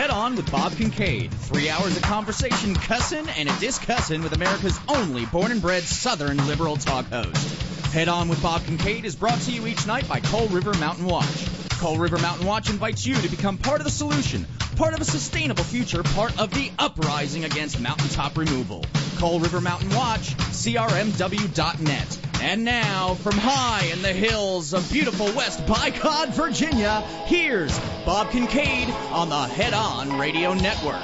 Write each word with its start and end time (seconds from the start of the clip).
Head 0.00 0.08
on 0.08 0.34
with 0.34 0.50
Bob 0.50 0.72
Kincaid. 0.76 1.30
Three 1.30 1.68
hours 1.68 1.94
of 1.94 2.02
conversation, 2.02 2.74
cussing, 2.74 3.28
and 3.28 3.50
a 3.50 3.60
discussing 3.60 4.22
with 4.22 4.32
America's 4.32 4.80
only 4.88 5.26
born 5.26 5.52
and 5.52 5.60
bred 5.60 5.82
Southern 5.82 6.38
liberal 6.46 6.78
talk 6.78 7.04
host. 7.10 7.86
Head 7.92 8.08
on 8.08 8.30
with 8.30 8.42
Bob 8.42 8.64
Kincaid 8.64 9.04
is 9.04 9.14
brought 9.14 9.38
to 9.42 9.52
you 9.52 9.66
each 9.66 9.86
night 9.86 10.08
by 10.08 10.20
Coal 10.20 10.48
River 10.48 10.72
Mountain 10.72 11.04
Watch. 11.04 11.46
Coal 11.72 11.98
River 11.98 12.16
Mountain 12.16 12.46
Watch 12.46 12.70
invites 12.70 13.04
you 13.04 13.14
to 13.14 13.28
become 13.28 13.58
part 13.58 13.82
of 13.82 13.84
the 13.84 13.90
solution, 13.90 14.46
part 14.76 14.94
of 14.94 15.02
a 15.02 15.04
sustainable 15.04 15.64
future, 15.64 16.02
part 16.02 16.40
of 16.40 16.50
the 16.54 16.70
uprising 16.78 17.44
against 17.44 17.78
mountaintop 17.78 18.38
removal. 18.38 18.86
Coal 19.18 19.38
River 19.38 19.60
Mountain 19.60 19.94
Watch, 19.94 20.34
CRMW.net. 20.34 22.29
And 22.42 22.64
now, 22.64 23.14
from 23.14 23.36
high 23.36 23.84
in 23.92 24.00
the 24.02 24.12
hills 24.12 24.72
of 24.72 24.90
beautiful 24.90 25.26
West 25.34 25.66
By 25.66 25.90
God, 25.90 26.34
Virginia, 26.34 27.02
here's 27.26 27.78
Bob 28.06 28.30
Kincaid 28.30 28.88
on 29.12 29.28
the 29.28 29.42
Head 29.46 29.74
On 29.74 30.18
Radio 30.18 30.54
Network. 30.54 31.02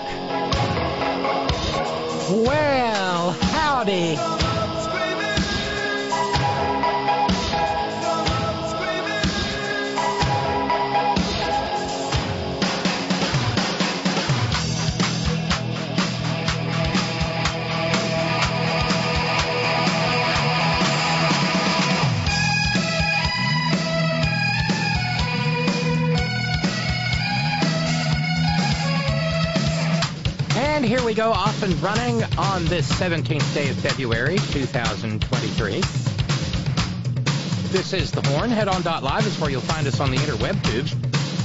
Well, 2.30 3.30
howdy. 3.32 4.35
Here 30.86 31.04
we 31.04 31.14
go, 31.14 31.32
off 31.32 31.64
and 31.64 31.74
running 31.82 32.22
on 32.38 32.64
this 32.66 32.88
17th 32.92 33.54
day 33.54 33.68
of 33.70 33.76
February, 33.76 34.36
2023. 34.36 35.80
This 37.72 37.92
is 37.92 38.12
The 38.12 38.22
Horn. 38.28 38.50
Head 38.50 38.68
on 38.68 38.82
live 38.84 39.26
is 39.26 39.36
where 39.40 39.50
you'll 39.50 39.62
find 39.62 39.84
us 39.88 39.98
on 39.98 40.12
the 40.12 40.16
interweb 40.18 40.62
tubes. 40.62 40.94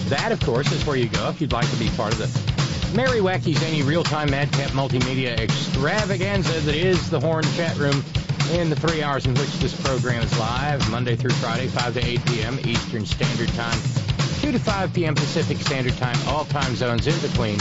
That, 0.09 0.31
of 0.31 0.39
course, 0.41 0.71
is 0.71 0.85
where 0.85 0.95
you 0.95 1.07
go 1.07 1.29
if 1.29 1.41
you'd 1.41 1.53
like 1.53 1.67
to 1.71 1.75
be 1.77 1.89
part 1.89 2.13
of 2.13 2.19
the 2.19 2.95
Merry 2.95 3.19
Wacky 3.19 3.57
Zany 3.57 3.81
Real-Time 3.81 4.29
Madcap 4.29 4.69
Multimedia 4.71 5.39
Extravaganza 5.39 6.59
that 6.59 6.75
is 6.75 7.09
The 7.09 7.19
Horn 7.19 7.43
chat 7.55 7.75
room 7.77 8.03
in 8.51 8.69
the 8.69 8.75
three 8.75 9.01
hours 9.01 9.25
in 9.25 9.33
which 9.33 9.53
this 9.57 9.73
program 9.81 10.21
is 10.21 10.37
live, 10.37 10.87
Monday 10.91 11.15
through 11.15 11.31
Friday, 11.31 11.65
5 11.65 11.95
to 11.95 12.05
8 12.05 12.25
p.m. 12.27 12.59
Eastern 12.63 13.07
Standard 13.07 13.49
Time, 13.49 13.79
2 14.41 14.51
to 14.51 14.59
5 14.59 14.93
p.m. 14.93 15.15
Pacific 15.15 15.57
Standard 15.57 15.97
Time, 15.97 16.17
all 16.27 16.45
time 16.45 16.75
zones 16.75 17.07
in 17.07 17.19
between 17.27 17.57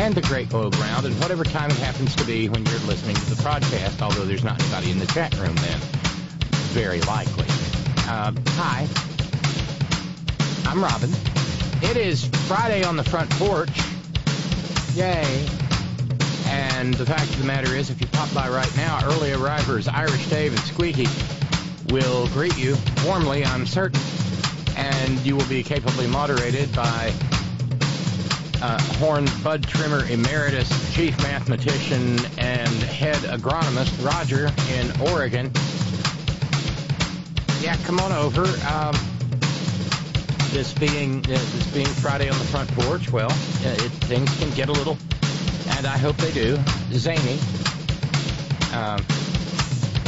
and 0.00 0.14
the 0.14 0.22
Great 0.22 0.48
Globe 0.48 0.74
Round, 0.76 1.04
and 1.04 1.14
whatever 1.20 1.44
time 1.44 1.70
it 1.70 1.76
happens 1.76 2.16
to 2.16 2.24
be 2.24 2.48
when 2.48 2.64
you're 2.64 2.78
listening 2.80 3.14
to 3.16 3.34
the 3.34 3.42
broadcast, 3.42 4.00
although 4.00 4.24
there's 4.24 4.42
not 4.42 4.58
anybody 4.58 4.90
in 4.92 4.98
the 4.98 5.06
chat 5.08 5.38
room 5.38 5.54
then. 5.56 5.78
Very 6.72 7.02
likely. 7.02 7.44
Uh, 8.08 8.32
hi. 8.48 8.88
I'm 10.64 10.82
Robin. 10.82 11.10
It 11.82 11.98
is 11.98 12.24
Friday 12.48 12.82
on 12.82 12.96
the 12.96 13.04
front 13.04 13.28
porch. 13.32 13.68
Yay. 14.94 15.46
And 16.46 16.94
the 16.94 17.04
fact 17.04 17.24
of 17.24 17.38
the 17.38 17.44
matter 17.44 17.76
is, 17.76 17.90
if 17.90 18.00
you 18.00 18.06
pop 18.06 18.32
by 18.32 18.48
right 18.48 18.74
now, 18.78 19.00
early 19.04 19.32
arrivers 19.32 19.86
Irish 19.86 20.26
Dave 20.28 20.52
and 20.52 20.60
Squeaky 20.60 21.08
will 21.90 22.26
greet 22.28 22.56
you 22.56 22.74
warmly, 23.04 23.44
I'm 23.44 23.66
certain, 23.66 24.00
and 24.76 25.18
you 25.26 25.36
will 25.36 25.48
be 25.48 25.62
capably 25.62 26.06
moderated 26.06 26.74
by 26.74 27.12
uh, 28.62 28.78
Horn 28.98 29.26
Bud 29.42 29.66
Trimmer 29.66 30.04
Emeritus 30.06 30.94
Chief 30.94 31.16
Mathematician 31.18 32.18
and 32.38 32.72
Head 32.82 33.16
Agronomist 33.16 34.04
Roger 34.04 34.50
in 34.74 35.10
Oregon. 35.12 35.50
Yeah, 37.62 37.76
come 37.84 38.00
on 38.00 38.12
over. 38.12 38.42
Um, 38.68 38.94
this 40.50 40.72
being 40.74 41.20
uh, 41.26 41.28
this 41.28 41.72
being 41.72 41.86
Friday 41.86 42.28
on 42.28 42.38
the 42.38 42.44
front 42.44 42.70
porch, 42.72 43.10
well, 43.10 43.30
it, 43.30 43.90
things 44.04 44.36
can 44.38 44.50
get 44.50 44.68
a 44.68 44.72
little, 44.72 44.98
and 45.76 45.86
I 45.86 45.96
hope 45.96 46.16
they 46.16 46.32
do, 46.32 46.58
zany. 46.92 47.38
Um, 48.74 49.04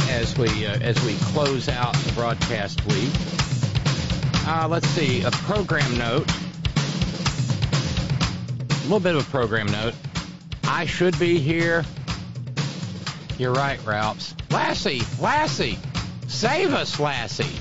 as 0.09 0.37
we 0.37 0.65
uh, 0.65 0.77
as 0.79 1.03
we 1.05 1.15
close 1.15 1.69
out 1.69 1.93
the 1.95 2.11
broadcast 2.13 2.85
week. 2.85 3.11
Uh, 4.45 4.67
let's 4.69 4.87
see, 4.89 5.23
a 5.23 5.31
program 5.31 5.97
note 5.97 6.29
a 8.83 8.85
little 8.85 8.99
bit 8.99 9.15
of 9.15 9.25
a 9.25 9.31
program 9.31 9.67
note. 9.67 9.93
I 10.65 10.85
should 10.85 11.17
be 11.17 11.39
here. 11.39 11.85
You're 13.37 13.53
right, 13.53 13.79
Ralphs. 13.85 14.35
Lassie, 14.51 15.01
Lassie, 15.21 15.79
save 16.27 16.73
us, 16.73 16.99
Lassie. 16.99 17.59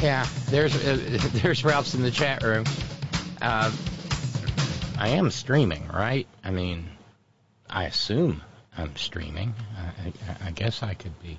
Yeah, 0.00 0.26
there's 0.48 0.74
uh, 0.76 0.98
there's 1.42 1.64
Ralphs 1.64 1.94
in 1.94 2.02
the 2.02 2.10
chat 2.10 2.42
room. 2.42 2.66
Uh, 3.40 3.72
I 4.98 5.08
am 5.08 5.30
streaming, 5.30 5.88
right? 5.88 6.26
I 6.44 6.50
mean, 6.50 6.86
I 7.68 7.84
assume 7.84 8.42
I'm 8.76 8.94
streaming. 8.96 9.54
I, 9.76 10.08
I, 10.08 10.48
I 10.48 10.50
guess 10.50 10.82
I 10.82 10.92
could 10.92 11.18
be 11.22 11.38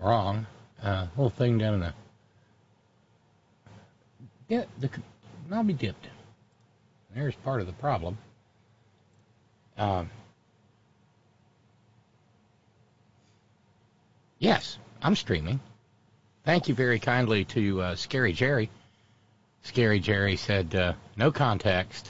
wrong. 0.00 0.46
Uh, 0.80 1.08
little 1.16 1.30
thing 1.30 1.58
down 1.58 1.74
in 1.74 1.80
the 1.80 1.92
yeah, 4.48 4.64
the 4.78 4.88
I'll 5.50 5.64
be 5.64 5.72
dipped. 5.72 6.06
There's 7.18 7.34
part 7.34 7.60
of 7.60 7.66
the 7.66 7.72
problem. 7.72 8.16
Um, 9.76 10.08
yes, 14.38 14.78
I'm 15.02 15.16
streaming. 15.16 15.58
Thank 16.44 16.68
you 16.68 16.76
very 16.76 17.00
kindly 17.00 17.44
to 17.46 17.82
uh, 17.82 17.94
Scary 17.96 18.32
Jerry. 18.32 18.70
Scary 19.62 19.98
Jerry 19.98 20.36
said, 20.36 20.72
uh, 20.76 20.92
no 21.16 21.32
context. 21.32 22.08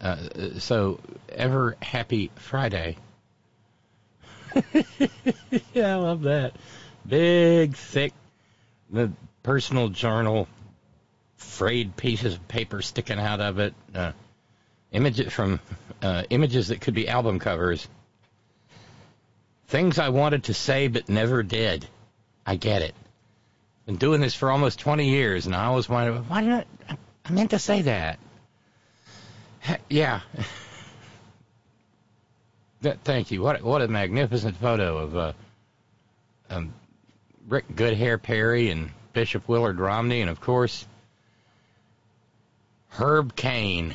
Uh, 0.00 0.16
so, 0.58 0.98
ever 1.28 1.76
happy 1.82 2.30
Friday. 2.36 2.96
yeah, 5.74 5.92
I 5.92 5.96
love 5.96 6.22
that. 6.22 6.54
Big, 7.06 7.76
thick, 7.76 8.14
the 8.88 9.12
personal 9.42 9.90
journal 9.90 10.48
frayed 11.40 11.96
pieces 11.96 12.34
of 12.34 12.48
paper 12.48 12.82
sticking 12.82 13.18
out 13.18 13.40
of 13.40 13.58
it, 13.58 13.74
uh, 13.94 14.12
images 14.92 15.32
from 15.32 15.60
uh, 16.02 16.22
images 16.30 16.68
that 16.68 16.80
could 16.80 16.94
be 16.94 17.08
album 17.08 17.38
covers, 17.38 17.88
things 19.68 19.98
I 19.98 20.10
wanted 20.10 20.44
to 20.44 20.54
say 20.54 20.88
but 20.88 21.08
never 21.08 21.42
did. 21.42 21.86
I 22.46 22.56
get 22.56 22.82
it. 22.82 22.94
Been 23.86 23.96
doing 23.96 24.20
this 24.20 24.34
for 24.34 24.50
almost 24.50 24.78
20 24.80 25.08
years, 25.08 25.46
and 25.46 25.54
I 25.54 25.64
always 25.64 25.88
wondered 25.88 26.28
why 26.28 26.42
did 26.42 26.52
I? 26.52 26.64
I 27.24 27.32
meant 27.32 27.50
to 27.50 27.58
say 27.58 27.82
that. 27.82 28.18
Yeah. 29.88 30.20
Thank 32.82 33.30
you. 33.30 33.42
What 33.42 33.62
what 33.62 33.82
a 33.82 33.88
magnificent 33.88 34.56
photo 34.56 34.98
of 34.98 35.16
uh, 35.16 35.32
um, 36.48 36.72
Rick 37.48 37.68
Goodhair 37.74 38.20
Perry 38.20 38.70
and 38.70 38.90
Bishop 39.12 39.48
Willard 39.48 39.78
Romney, 39.78 40.22
and 40.22 40.30
of 40.30 40.40
course 40.40 40.86
Herb 42.90 43.34
Kane. 43.36 43.94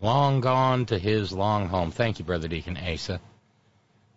long 0.00 0.40
gone 0.40 0.86
to 0.86 0.98
his 0.98 1.32
long 1.32 1.68
home. 1.68 1.90
Thank 1.90 2.18
you, 2.18 2.24
Brother 2.24 2.48
Deacon 2.48 2.76
Asa. 2.76 3.20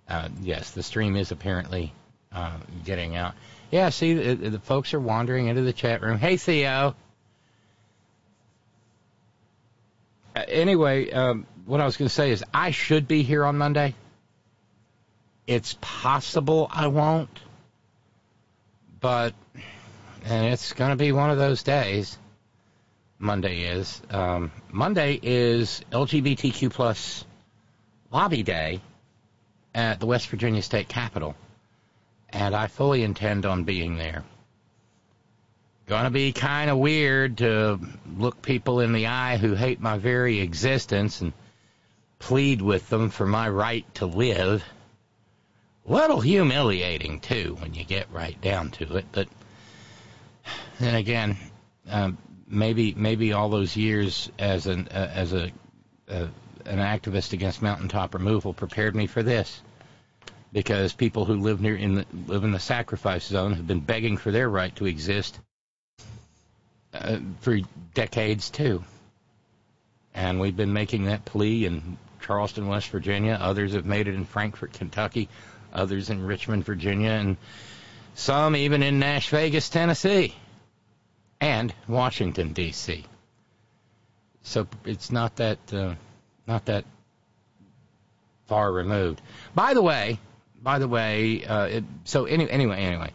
Uh, 0.08 0.30
yes, 0.42 0.72
the 0.72 0.84
stream 0.84 1.16
is 1.16 1.32
apparently 1.32 1.94
uh, 2.32 2.58
getting 2.86 3.16
out. 3.16 3.34
Yeah, 3.72 3.90
see, 3.90 4.14
the, 4.14 4.50
the, 4.50 4.60
folks 4.60 4.94
are 4.94 5.00
wandering 5.00 5.48
into 5.48 5.62
the 5.62 5.74
chat 5.74 6.02
room. 6.02 6.18
Hey, 6.18 6.38
Theo. 6.38 6.96
Uh, 10.36 10.44
anyway, 10.48 11.10
um, 11.12 11.46
what 11.66 11.82
I 11.82 11.86
was 11.86 11.98
going 11.98 12.10
to 12.10 12.14
say 12.14 12.32
is 12.32 12.44
I 12.54 12.72
should 12.72 13.08
be 13.08 13.24
here 13.24 13.46
on 13.46 13.58
Monday. 13.58 13.96
It's 15.48 15.78
possible 15.82 16.68
I 16.70 16.88
won't, 16.88 17.40
but 19.00 19.34
and 20.26 20.54
it's 20.54 20.74
going 20.74 20.92
to 20.92 20.96
be 20.96 21.12
one 21.12 21.32
of 21.32 21.38
those 21.38 21.64
days. 21.64 22.18
Monday 23.22 23.62
is. 23.62 24.02
Um, 24.10 24.52
Monday 24.72 25.20
is 25.22 25.82
LGBTQ 25.92 26.72
plus 26.72 27.24
lobby 28.12 28.44
day 28.44 28.82
at 29.74 30.00
the 30.00 30.06
West 30.06 30.28
Virginia 30.28 30.62
State 30.62 30.90
Capitol, 30.90 31.36
and 32.30 32.56
I 32.56 32.68
fully 32.68 33.04
intend 33.04 33.46
on 33.46 33.64
being 33.64 33.98
there. 33.98 34.24
To 35.88 36.10
be 36.10 36.32
kind 36.32 36.70
of 36.70 36.78
weird 36.78 37.40
to 37.40 37.78
look 38.18 38.42
people 38.42 38.80
in 38.80 38.94
the 38.94 39.08
eye 39.08 39.36
who 39.36 39.56
hate 39.56 39.82
my 39.82 39.98
very 39.98 40.40
existence 40.40 41.20
and 41.20 41.34
plead 42.18 42.62
with 42.62 42.88
them 42.90 43.10
for 43.10 43.28
my 43.28 43.50
right 43.50 43.86
to 43.96 44.06
live. 44.06 44.64
A 45.86 45.92
little 45.92 46.22
humiliating, 46.22 47.20
too, 47.20 47.58
when 47.60 47.74
you 47.74 47.84
get 47.84 48.10
right 48.12 48.40
down 48.40 48.72
to 48.72 48.96
it, 48.96 49.06
but 49.12 49.28
then 50.80 50.96
again, 50.96 51.38
um, 51.90 52.18
maybe 52.52 52.94
maybe 52.96 53.34
all 53.34 53.50
those 53.50 53.76
years 53.76 54.30
as 54.38 54.68
an 54.68 54.88
uh, 54.90 55.12
as 55.14 55.34
a 55.34 55.52
uh, 56.10 56.28
an 56.66 56.80
activist 56.80 57.34
against 57.34 57.62
mountaintop 57.62 58.14
removal 58.14 58.54
prepared 58.54 58.96
me 58.96 59.08
for 59.08 59.24
this 59.24 59.62
because 60.54 60.94
people 60.94 61.26
who 61.26 61.36
live 61.36 61.62
near 61.62 61.76
in 61.76 61.96
the, 61.96 62.06
live 62.28 62.44
in 62.44 62.52
the 62.52 62.60
sacrifice 62.60 63.26
zone 63.26 63.54
have 63.54 63.66
been 63.66 63.80
begging 63.80 64.18
for 64.18 64.32
their 64.32 64.50
right 64.50 64.76
to 64.76 64.86
exist 64.86 65.40
uh, 66.94 67.18
for 67.40 67.60
decades 67.94 68.50
too. 68.50 68.84
And 70.14 70.42
we've 70.42 70.58
been 70.58 70.74
making 70.74 71.06
that 71.06 71.24
plea 71.24 71.66
in 71.66 71.98
Charleston, 72.20 72.68
West 72.68 72.90
Virginia. 72.90 73.38
Others 73.40 73.74
have 73.74 73.86
made 73.86 74.10
it 74.10 74.16
in 74.16 74.26
Frankfort, 74.26 74.74
Kentucky. 74.74 75.30
Others 75.74 76.10
in 76.10 76.26
Richmond, 76.26 76.66
Virginia, 76.66 77.12
and 77.12 77.38
some 78.14 78.58
even 78.58 78.84
in 78.84 79.00
Nash 79.00 79.30
Vegas, 79.30 79.70
Tennessee, 79.70 80.36
and 81.42 81.74
Washington 81.88 82.54
D.C. 82.54 83.04
So 84.44 84.68
it's 84.86 85.12
not 85.12 85.36
that 85.38 85.58
uh, 85.74 85.96
not 86.48 86.66
that 86.66 86.86
far 88.48 88.72
removed. 88.72 89.22
By 89.56 89.74
the 89.74 89.82
way, 89.82 90.20
by 90.62 90.80
the 90.80 90.88
way, 90.88 91.44
uh, 91.46 91.66
it, 91.66 91.84
so 92.06 92.26
any, 92.26 92.50
anyway, 92.50 92.78
anyway, 92.78 93.12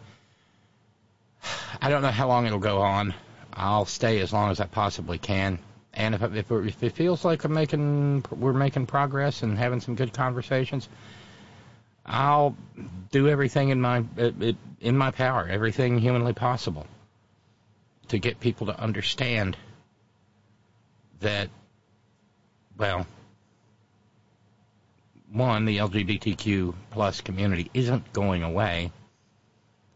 I 1.81 1.89
don't 1.89 2.01
know 2.01 2.11
how 2.11 2.27
long 2.27 2.45
it'll 2.45 2.59
go 2.59 2.81
on. 2.81 3.13
I'll 3.53 3.85
stay 3.85 4.19
as 4.19 4.31
long 4.33 4.51
as 4.51 4.59
I 4.59 4.65
possibly 4.65 5.17
can. 5.17 5.59
And 5.93 6.13
if 6.13 6.21
if, 6.21 6.51
if 6.51 6.83
it 6.83 6.91
feels 6.91 7.25
like 7.25 7.43
I'm 7.43 7.53
making 7.53 8.25
we're 8.29 8.53
making 8.53 8.85
progress 8.85 9.41
and 9.41 9.57
having 9.57 9.79
some 9.79 9.95
good 9.95 10.13
conversations, 10.13 10.87
I'll 12.05 12.55
do 13.11 13.27
everything 13.27 13.69
in 13.69 13.81
my 13.81 14.03
in 14.79 14.97
my 14.97 15.11
power, 15.11 15.47
everything 15.49 15.97
humanly 15.97 16.33
possible, 16.33 16.85
to 18.09 18.19
get 18.19 18.39
people 18.39 18.67
to 18.67 18.79
understand 18.79 19.57
that, 21.19 21.49
well, 22.77 23.05
one, 25.31 25.65
the 25.65 25.77
LGBTQ 25.77 26.73
plus 26.91 27.21
community 27.21 27.69
isn't 27.73 28.13
going 28.13 28.43
away. 28.43 28.91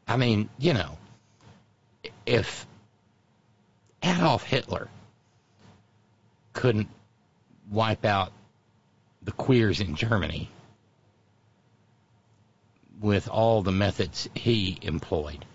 I 0.08 0.18
mean, 0.18 0.50
you 0.58 0.74
know, 0.74 0.98
if 2.26 2.66
Adolf 4.04 4.44
Hitler 4.44 4.90
couldn't 6.54 6.90
wipe 7.70 8.04
out 8.04 8.34
the 9.22 9.32
queers 9.32 9.80
in 9.80 9.96
Germany 9.96 10.50
with 13.00 13.30
all 13.30 13.62
the 13.62 13.72
methods 13.72 14.28
he 14.36 14.78
employed. 14.82 15.46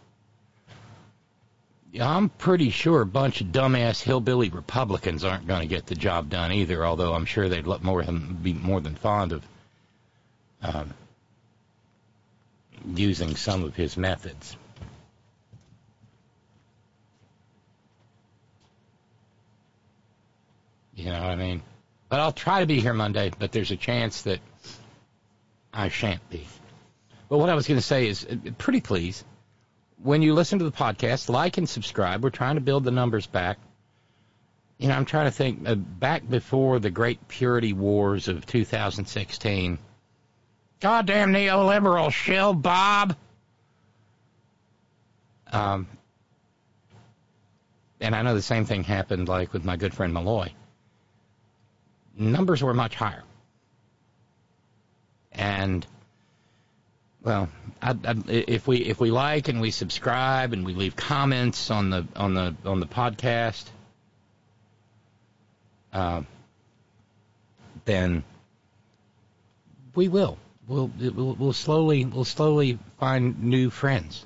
I'm 2.01 2.29
pretty 2.29 2.71
sure 2.71 3.01
a 3.01 3.07
bunch 3.07 3.41
of 3.41 3.49
dumbass 3.49 4.03
hillbilly 4.03 4.49
Republicans 4.49 5.25
aren't 5.25 5.47
going 5.47 5.63
to 5.63 5.67
get 5.67 5.87
the 5.87 5.95
job 5.95 6.31
done 6.31 6.53
either. 6.53 6.85
Although 6.85 7.15
I'm 7.15 7.25
sure 7.25 7.49
they'd 7.49 7.67
more 7.83 8.03
than 8.03 8.35
be 8.35 8.53
more 8.53 8.81
than 8.81 8.95
fond 8.95 9.33
of 9.33 9.47
um, 10.63 10.95
using 12.95 13.37
some 13.37 13.65
of 13.65 13.75
his 13.75 13.97
methods. 13.97 14.57
You 20.95 21.07
know 21.07 21.21
what 21.21 21.31
I 21.31 21.37
mean? 21.37 21.63
But 22.09 22.21
I'll 22.21 22.33
try 22.33 22.61
to 22.61 22.67
be 22.67 22.81
here 22.81 22.95
Monday, 22.95 23.31
but 23.39 23.53
there's 23.53 23.71
a 23.71 23.77
chance 23.77 24.23
that 24.23 24.41
I 25.73 25.89
shan't 25.89 26.29
be. 26.31 26.47
But 27.29 27.39
what 27.39 27.51
I 27.51 27.55
was 27.55 27.67
going 27.67 27.79
to 27.79 27.85
say 27.85 28.07
is, 28.09 28.25
uh, 28.25 28.51
pretty 28.57 28.81
please, 28.81 29.25
when 30.03 30.23
you 30.23 30.35
listen 30.35 30.59
to 30.59 30.65
the 30.65 30.73
podcast, 30.73 31.29
like 31.29 31.59
and 31.59 31.69
subscribe. 31.69 32.23
We're 32.23 32.31
trying 32.31 32.57
to 32.57 32.61
build 32.61 32.85
the 32.85 32.91
numbers 32.91 33.27
back. 33.27 33.59
You 34.79 34.89
know, 34.89 34.95
I'm 34.95 35.07
trying 35.07 35.27
to 35.27 35.31
think 35.31 35.67
uh, 35.67 35.75
back 35.75 36.29
before 36.29 36.79
the 36.79 36.91
great 36.91 37.29
purity 37.29 37.73
wars 37.73 38.29
of 38.29 38.45
2016. 38.45 39.79
Goddamn 40.81 41.33
neoliberal 41.33 42.13
shill, 42.13 42.53
Bob. 42.53 43.17
Um, 45.51 45.87
and 48.01 48.15
I 48.15 48.23
know 48.23 48.35
the 48.35 48.43
same 48.43 48.67
thing 48.67 48.85
happened, 48.85 49.29
like 49.29 49.53
with 49.53 49.65
my 49.65 49.77
good 49.77 49.95
friend 49.95 50.13
Malloy 50.13 50.53
numbers 52.17 52.63
were 52.63 52.75
much 52.75 52.95
higher. 52.95 53.23
And 55.33 55.87
well, 57.27 57.49
I, 57.83 57.91
I, 57.91 58.15
if 58.29 58.69
we 58.69 58.77
if 58.79 59.01
we 59.01 59.11
like 59.11 59.49
and 59.49 59.61
we 59.61 59.73
subscribe 59.73 60.53
and 60.53 60.65
we 60.65 60.75
leave 60.75 60.95
comments 60.95 61.73
on 61.73 61.91
the 61.91 62.07
on 62.15 62.35
the 62.35 62.55
on 62.65 62.79
the 62.79 62.87
podcast, 62.87 63.65
uh, 65.93 66.23
then 67.85 68.23
we 69.97 70.07
will 70.07 70.39
we'll, 70.69 70.89
we'll 71.01 71.35
we'll 71.35 71.53
slowly 71.53 72.05
we'll 72.05 72.25
slowly 72.25 72.79
find 73.01 73.43
new 73.43 73.71
friends, 73.71 74.25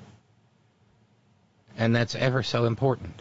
and 1.77 1.95
that's 1.95 2.13
ever 2.13 2.43
so 2.43 2.65
important. 2.65 3.19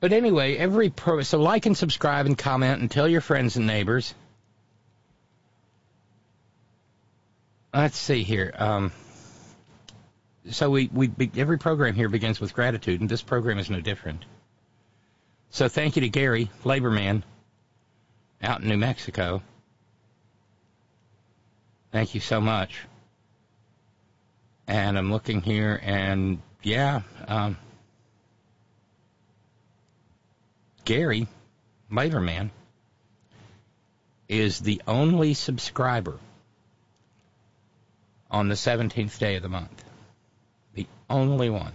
But 0.00 0.14
anyway, 0.14 0.56
every 0.56 0.88
pro 0.88 1.20
so 1.20 1.38
like 1.38 1.66
and 1.66 1.76
subscribe 1.76 2.24
and 2.24 2.38
comment 2.38 2.80
and 2.80 2.90
tell 2.90 3.06
your 3.06 3.20
friends 3.20 3.58
and 3.58 3.66
neighbors. 3.66 4.14
Let's 7.72 7.98
see 7.98 8.22
here. 8.22 8.52
Um, 8.56 8.92
so 10.50 10.70
we, 10.70 10.88
we 10.92 11.10
every 11.36 11.58
program 11.58 11.94
here 11.94 12.08
begins 12.08 12.40
with 12.40 12.54
gratitude, 12.54 13.00
and 13.00 13.08
this 13.08 13.22
program 13.22 13.58
is 13.58 13.68
no 13.68 13.80
different. 13.80 14.24
So 15.50 15.68
thank 15.68 15.96
you 15.96 16.02
to 16.02 16.08
Gary, 16.08 16.50
labor 16.64 16.90
man, 16.90 17.24
out 18.42 18.62
in 18.62 18.68
New 18.68 18.76
Mexico. 18.76 19.42
Thank 21.92 22.14
you 22.14 22.20
so 22.20 22.40
much. 22.40 22.78
And 24.66 24.98
I'm 24.98 25.10
looking 25.10 25.40
here, 25.40 25.80
and 25.82 26.42
yeah, 26.62 27.00
um, 27.26 27.56
Gary, 30.84 31.26
Laterman, 31.90 32.50
is 34.28 34.58
the 34.60 34.82
only 34.86 35.32
subscriber 35.32 36.18
on 38.30 38.48
the 38.48 38.54
17th 38.54 39.18
day 39.18 39.36
of 39.36 39.42
the 39.42 39.48
month. 39.48 39.84
The 40.74 40.86
only 41.08 41.50
one. 41.50 41.72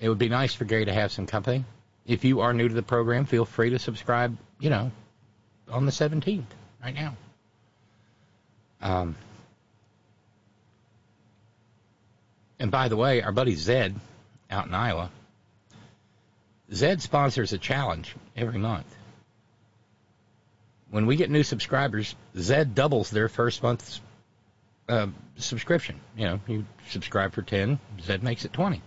It 0.00 0.08
would 0.08 0.18
be 0.18 0.28
nice 0.28 0.54
for 0.54 0.64
Gary 0.64 0.84
to 0.84 0.92
have 0.92 1.12
some 1.12 1.26
company. 1.26 1.64
If 2.06 2.24
you 2.24 2.40
are 2.40 2.52
new 2.52 2.68
to 2.68 2.74
the 2.74 2.82
program, 2.82 3.24
feel 3.24 3.44
free 3.44 3.70
to 3.70 3.78
subscribe, 3.78 4.36
you 4.58 4.70
know, 4.70 4.90
on 5.68 5.86
the 5.86 5.92
17th, 5.92 6.44
right 6.82 6.94
now. 6.94 7.16
Um, 8.80 9.14
and 12.58 12.70
by 12.70 12.88
the 12.88 12.96
way, 12.96 13.22
our 13.22 13.32
buddy 13.32 13.54
Zed 13.54 13.94
out 14.50 14.66
in 14.66 14.74
Iowa 14.74 15.10
Zed 16.72 17.02
sponsors 17.02 17.52
a 17.52 17.58
challenge 17.58 18.14
every 18.34 18.58
month. 18.58 18.86
When 20.90 21.06
we 21.06 21.16
get 21.16 21.30
new 21.30 21.42
subscribers, 21.42 22.14
Zed 22.36 22.74
doubles 22.74 23.10
their 23.10 23.28
first 23.28 23.62
month's 23.62 24.00
uh, 24.88 25.06
subscription. 25.36 26.00
You 26.16 26.24
know, 26.24 26.40
you 26.46 26.66
subscribe 26.88 27.32
for 27.32 27.42
10, 27.42 27.78
Zed 28.00 28.22
makes 28.22 28.44
it 28.44 28.52
20. 28.52 28.82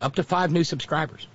Up 0.00 0.14
to 0.16 0.22
five 0.22 0.52
new 0.52 0.64
subscribers. 0.64 1.26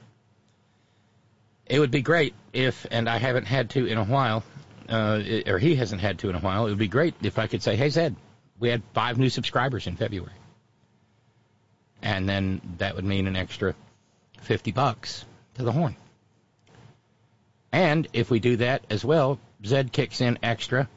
It 1.65 1.79
would 1.79 1.91
be 1.91 2.01
great 2.01 2.33
if, 2.51 2.85
and 2.89 3.07
I 3.07 3.17
haven't 3.17 3.45
had 3.45 3.69
to 3.71 3.85
in 3.85 3.97
a 3.97 4.03
while, 4.03 4.43
uh, 4.89 5.21
or 5.45 5.59
he 5.59 5.75
hasn't 5.75 6.01
had 6.01 6.19
to 6.19 6.29
in 6.29 6.35
a 6.35 6.39
while, 6.39 6.65
it 6.65 6.69
would 6.69 6.79
be 6.79 6.87
great 6.87 7.13
if 7.21 7.37
I 7.37 7.47
could 7.47 7.61
say, 7.61 7.75
hey, 7.75 7.89
Zed, 7.89 8.15
we 8.59 8.69
had 8.69 8.81
five 8.93 9.17
new 9.17 9.29
subscribers 9.29 9.87
in 9.87 9.95
February. 9.95 10.33
And 12.01 12.27
then 12.27 12.61
that 12.77 12.95
would 12.95 13.05
mean 13.05 13.27
an 13.27 13.35
extra 13.35 13.75
50 14.41 14.71
bucks 14.71 15.25
to 15.55 15.63
the 15.63 15.71
horn. 15.71 15.95
And 17.71 18.07
if 18.13 18.31
we 18.31 18.39
do 18.39 18.57
that 18.57 18.83
as 18.89 19.05
well, 19.05 19.39
Zed 19.65 19.91
kicks 19.91 20.21
in 20.21 20.39
extra, 20.41 20.89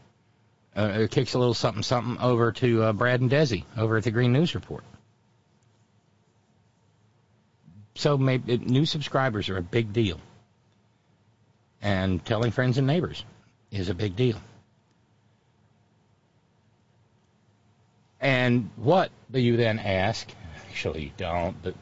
uh, 0.74 1.06
kicks 1.10 1.34
a 1.34 1.38
little 1.38 1.54
something 1.54 1.82
something 1.82 2.18
over 2.22 2.52
to 2.52 2.82
uh, 2.82 2.92
Brad 2.92 3.20
and 3.20 3.30
Desi 3.30 3.64
over 3.76 3.96
at 3.96 4.04
the 4.04 4.10
Green 4.10 4.32
News 4.32 4.54
Report. 4.54 4.84
So 7.94 8.16
maybe 8.16 8.56
new 8.58 8.86
subscribers 8.86 9.48
are 9.48 9.58
a 9.58 9.62
big 9.62 9.92
deal, 9.92 10.18
and 11.82 12.24
telling 12.24 12.50
friends 12.50 12.78
and 12.78 12.86
neighbors 12.86 13.24
is 13.70 13.90
a 13.90 13.94
big 13.94 14.16
deal. 14.16 14.38
And 18.20 18.70
what 18.76 19.10
do 19.30 19.40
you 19.40 19.56
then 19.56 19.78
ask? 19.78 20.30
Actually, 20.70 21.04
you 21.04 21.10
don't, 21.16 21.60
but 21.62 21.74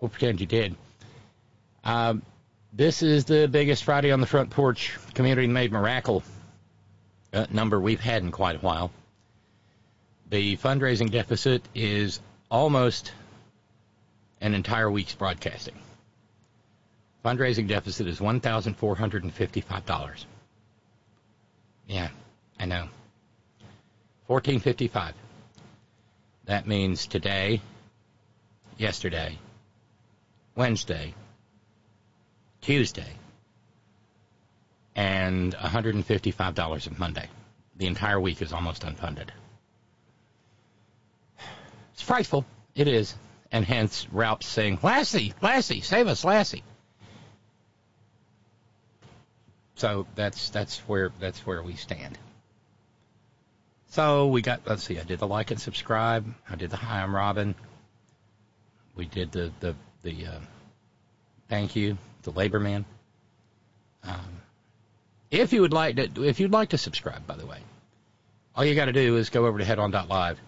we'll 0.00 0.08
pretend 0.08 0.40
you 0.40 0.46
did. 0.46 0.74
Um, 1.84 2.22
this 2.72 3.02
is 3.02 3.24
the 3.24 3.48
biggest 3.48 3.84
Friday 3.84 4.10
on 4.10 4.20
the 4.20 4.26
Front 4.26 4.50
Porch 4.50 4.98
Community 5.14 5.46
Made 5.46 5.72
Miracle 5.72 6.22
uh, 7.36 7.46
number 7.50 7.78
we've 7.78 8.00
had 8.00 8.22
in 8.22 8.32
quite 8.32 8.56
a 8.56 8.60
while. 8.60 8.90
The 10.30 10.56
fundraising 10.56 11.10
deficit 11.10 11.62
is 11.74 12.18
almost 12.50 13.12
an 14.40 14.54
entire 14.54 14.90
week's 14.90 15.14
broadcasting. 15.14 15.74
Fundraising 17.24 17.68
deficit 17.68 18.06
is 18.06 18.20
$1,455. 18.20 20.24
Yeah, 21.86 22.08
I 22.58 22.64
know. 22.64 22.88
1455. 24.26 25.14
That 26.46 26.66
means 26.66 27.06
today, 27.06 27.60
yesterday, 28.78 29.38
Wednesday, 30.54 31.12
Tuesday, 32.62 33.12
and 34.96 35.54
$155 35.54 36.86
of 36.86 36.98
Monday. 36.98 37.28
The 37.76 37.86
entire 37.86 38.18
week 38.18 38.40
is 38.40 38.52
almost 38.54 38.82
unfunded. 38.82 39.28
It's 41.92 42.02
frightful. 42.02 42.46
It 42.74 42.88
is. 42.88 43.14
And 43.52 43.64
hence 43.64 44.06
Ralph 44.10 44.42
saying, 44.42 44.80
Lassie, 44.82 45.34
Lassie, 45.42 45.82
save 45.82 46.08
us, 46.08 46.24
Lassie. 46.24 46.64
So 49.76 50.06
that's 50.14 50.48
that's 50.48 50.78
where 50.80 51.12
that's 51.20 51.46
where 51.46 51.62
we 51.62 51.74
stand. 51.74 52.18
So 53.88 54.28
we 54.28 54.40
got 54.40 54.62
let's 54.66 54.82
see, 54.82 54.98
I 54.98 55.04
did 55.04 55.18
the 55.18 55.26
like 55.26 55.50
and 55.50 55.60
subscribe. 55.60 56.26
I 56.48 56.56
did 56.56 56.70
the 56.70 56.76
hi, 56.76 57.02
I'm 57.02 57.14
Robin. 57.14 57.54
We 58.94 59.04
did 59.04 59.32
the 59.32 59.52
the 59.60 59.74
the 60.02 60.26
uh, 60.26 60.38
thank 61.50 61.76
you, 61.76 61.98
the 62.22 62.30
labor 62.30 62.58
man. 62.58 62.86
Um, 64.02 64.40
if 65.30 65.52
you 65.52 65.60
would 65.62 65.72
like 65.72 65.96
to, 65.96 66.24
if 66.24 66.40
you'd 66.40 66.52
like 66.52 66.70
to 66.70 66.78
subscribe, 66.78 67.26
by 67.26 67.36
the 67.36 67.46
way, 67.46 67.58
all 68.54 68.64
you 68.64 68.74
got 68.74 68.86
to 68.86 68.92
do 68.92 69.16
is 69.16 69.30
go 69.30 69.46
over 69.46 69.58
to 69.58 69.64
headon.live. 69.64 70.38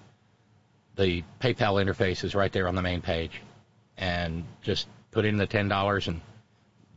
The 0.96 1.22
PayPal 1.40 1.84
interface 1.84 2.24
is 2.24 2.34
right 2.34 2.52
there 2.52 2.66
on 2.68 2.74
the 2.74 2.82
main 2.82 3.00
page, 3.02 3.40
and 3.96 4.44
just 4.62 4.88
put 5.10 5.24
in 5.24 5.36
the 5.36 5.46
ten 5.46 5.68
dollars 5.68 6.08
and 6.08 6.20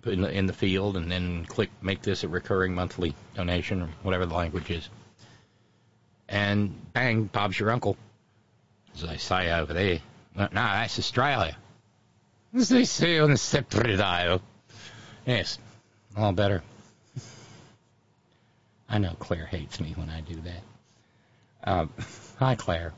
put 0.02 0.14
in 0.14 0.22
the, 0.22 0.32
in 0.32 0.46
the 0.48 0.54
field, 0.54 0.98
and 0.98 1.12
then 1.12 1.46
click 1.46 1.70
make 1.82 2.02
this 2.02 2.24
a 2.24 2.28
recurring 2.28 2.74
monthly 2.74 3.14
donation 3.36 3.82
or 3.82 3.90
whatever 4.04 4.26
the 4.26 4.34
language 4.34 4.70
is. 4.72 4.90
And 6.28 6.94
bang, 6.94 7.26
Bob's 7.26 7.60
your 7.60 7.72
uncle, 7.72 7.98
as 8.96 9.04
I 9.04 9.18
say 9.18 9.52
over 9.52 9.74
there. 9.74 10.00
No, 10.36 10.48
that's 10.52 10.98
Australia. 10.98 11.58
As 12.54 12.70
they 12.70 12.86
say 12.86 13.20
on 13.20 13.32
the 13.32 13.38
separate 13.38 14.00
isle. 14.00 14.42
Yes, 15.26 15.60
all 16.16 16.32
better. 16.32 16.64
I 18.92 18.98
know 18.98 19.16
Claire 19.18 19.46
hates 19.46 19.80
me 19.80 19.94
when 19.96 20.10
I 20.10 20.20
do 20.20 20.36
that. 20.42 20.64
Um, 21.64 21.90
hi, 22.38 22.56
Claire. 22.56 22.92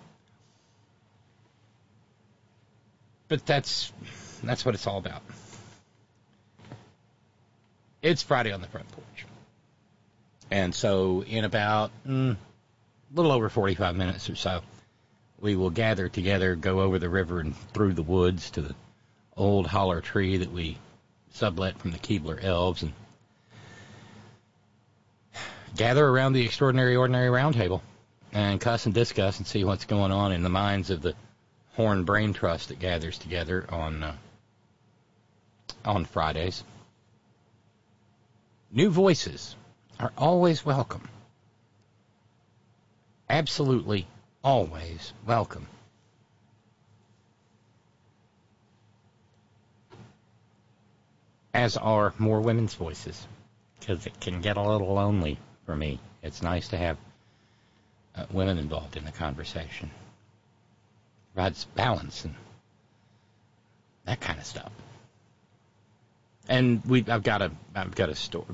But 3.28 3.46
that's 3.46 3.94
that's 4.44 4.66
what 4.66 4.74
it's 4.74 4.88
all 4.88 4.98
about. 4.98 5.22
It's 8.02 8.24
Friday 8.24 8.52
on 8.52 8.62
the 8.62 8.68
front 8.68 8.92
porch, 8.92 9.26
and 10.50 10.74
so 10.74 11.24
in 11.24 11.46
about 11.46 11.92
mm, 12.08 12.32
a 12.32 12.38
little 13.16 13.32
over 13.32 13.48
45 13.48 13.96
minutes 13.96 14.30
or 14.30 14.36
so, 14.36 14.62
we 15.40 15.56
will 15.56 15.70
gather 15.70 16.10
together, 16.10 16.56
go 16.56 16.82
over 16.82 16.98
the 16.98 17.10
river 17.10 17.40
and 17.40 17.56
through 17.74 17.94
the 17.94 18.04
woods 18.04 18.50
to 18.52 18.62
the 18.62 18.76
old 19.38 19.68
holler 19.68 20.02
tree 20.02 20.38
that 20.38 20.52
we 20.52 20.78
sublet 21.32 21.78
from 21.78 21.92
the 21.92 22.00
Keebler 22.00 22.44
Elves, 22.44 22.82
and 22.82 22.94
gather 25.76 26.06
around 26.06 26.34
the 26.34 26.46
extraordinary 26.46 26.96
ordinary 26.96 27.30
roundtable 27.30 27.82
and 28.32 28.60
cuss 28.60 28.86
and 28.86 28.94
discuss 28.94 29.38
and 29.38 29.48
see 29.48 29.64
what's 29.64 29.86
going 29.86 30.12
on 30.12 30.32
in 30.32 30.44
the 30.44 30.50
minds 30.50 30.90
of 30.90 31.02
the 31.02 31.16
Horn 31.76 32.04
Brain 32.04 32.34
Trust 32.34 32.70
that 32.70 32.80
gathers 32.80 33.18
together 33.18 33.66
on 33.70 34.04
uh, 34.04 34.16
on 35.86 36.06
Fridays. 36.06 36.64
New 38.72 38.90
voices 38.90 39.56
are 40.00 40.12
always 40.18 40.66
welcome. 40.66 41.08
Absolutely 43.30 44.08
always 44.44 45.14
welcome. 45.26 45.68
As 51.54 51.78
are 51.78 52.14
more 52.18 52.42
women's 52.42 52.74
voices, 52.74 53.28
because 53.80 54.06
it 54.08 54.20
can 54.20 54.42
get 54.42 54.58
a 54.58 54.62
little 54.62 54.94
lonely 54.94 55.38
for 55.66 55.76
me. 55.76 56.00
It's 56.22 56.42
nice 56.42 56.70
to 56.70 56.78
have 56.78 56.98
uh, 58.16 58.26
women 58.32 58.58
involved 58.58 58.98
in 58.98 59.06
the 59.06 59.12
conversation. 59.12 59.92
Provides 61.34 61.66
balance 61.76 62.26
and 62.26 62.36
that 64.06 64.20
kind 64.20 64.40
of 64.40 64.46
stuff. 64.46 64.72
And 66.48 66.84
we, 66.86 67.06
I've 67.08 67.24
got 67.24 67.42
a, 67.42 67.52
I've 67.74 67.96
got 67.96 68.10
a 68.10 68.16
story, 68.16 68.46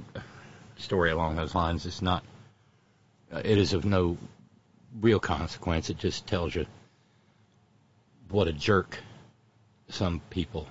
story 0.77 1.11
along 1.11 1.35
those 1.35 1.55
lines. 1.55 1.85
It's 1.85 2.01
not, 2.01 2.23
uh, 3.31 3.41
it 3.43 3.57
is 3.57 3.73
of 3.73 3.85
no 3.85 4.17
real 5.01 5.19
consequence. 5.19 5.89
It 5.89 5.97
just 5.97 6.27
tells 6.27 6.53
you 6.55 6.65
what 8.29 8.47
a 8.47 8.53
jerk 8.53 8.97
some 9.89 10.21
people 10.29 10.67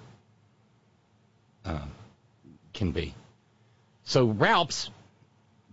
uh, 1.65 1.87
can 2.73 2.93
be. 2.93 3.15
So 4.05 4.27
Ralph's 4.27 4.91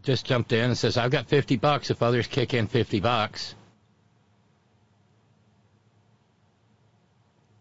just 0.05 0.25
jumped 0.25 0.53
in 0.53 0.65
and 0.65 0.77
says, 0.77 0.97
I've 0.97 1.11
got 1.11 1.27
50 1.27 1.57
bucks 1.57 1.89
if 1.89 2.01
others 2.01 2.27
kick 2.27 2.53
in 2.53 2.67
50 2.67 2.99
bucks. 2.99 3.55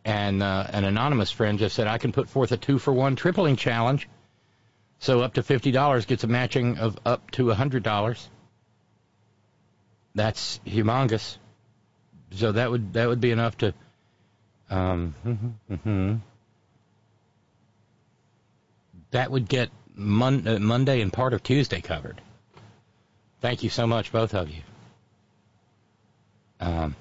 And 0.04 0.42
uh, 0.42 0.66
an 0.68 0.84
anonymous 0.84 1.30
friend 1.30 1.58
just 1.58 1.74
said, 1.74 1.86
I 1.86 1.98
can 1.98 2.12
put 2.12 2.28
forth 2.28 2.52
a 2.52 2.56
two 2.56 2.78
for 2.78 2.92
one 2.92 3.16
tripling 3.16 3.56
challenge. 3.56 4.08
So 4.98 5.20
up 5.20 5.34
to 5.34 5.42
$50 5.42 6.06
gets 6.06 6.24
a 6.24 6.26
matching 6.26 6.78
of 6.78 6.98
up 7.04 7.30
to 7.32 7.46
$100. 7.46 8.28
That's 10.14 10.60
humongous. 10.66 11.38
So 12.32 12.52
that 12.52 12.70
would 12.70 12.94
that 12.94 13.08
would 13.08 13.20
be 13.20 13.30
enough 13.30 13.56
to 13.58 13.74
um, 14.70 15.14
mm-hmm. 15.24 16.14
that 19.10 19.30
would 19.30 19.48
get 19.48 19.70
Mon- 19.94 20.46
uh, 20.46 20.58
Monday 20.58 21.00
and 21.00 21.12
part 21.12 21.32
of 21.32 21.42
Tuesday 21.42 21.80
covered. 21.80 22.20
Thank 23.44 23.62
you 23.62 23.68
so 23.68 23.86
much, 23.86 24.10
both 24.10 24.32
of 24.32 24.48
you. 24.48 24.62
Um, 26.60 26.96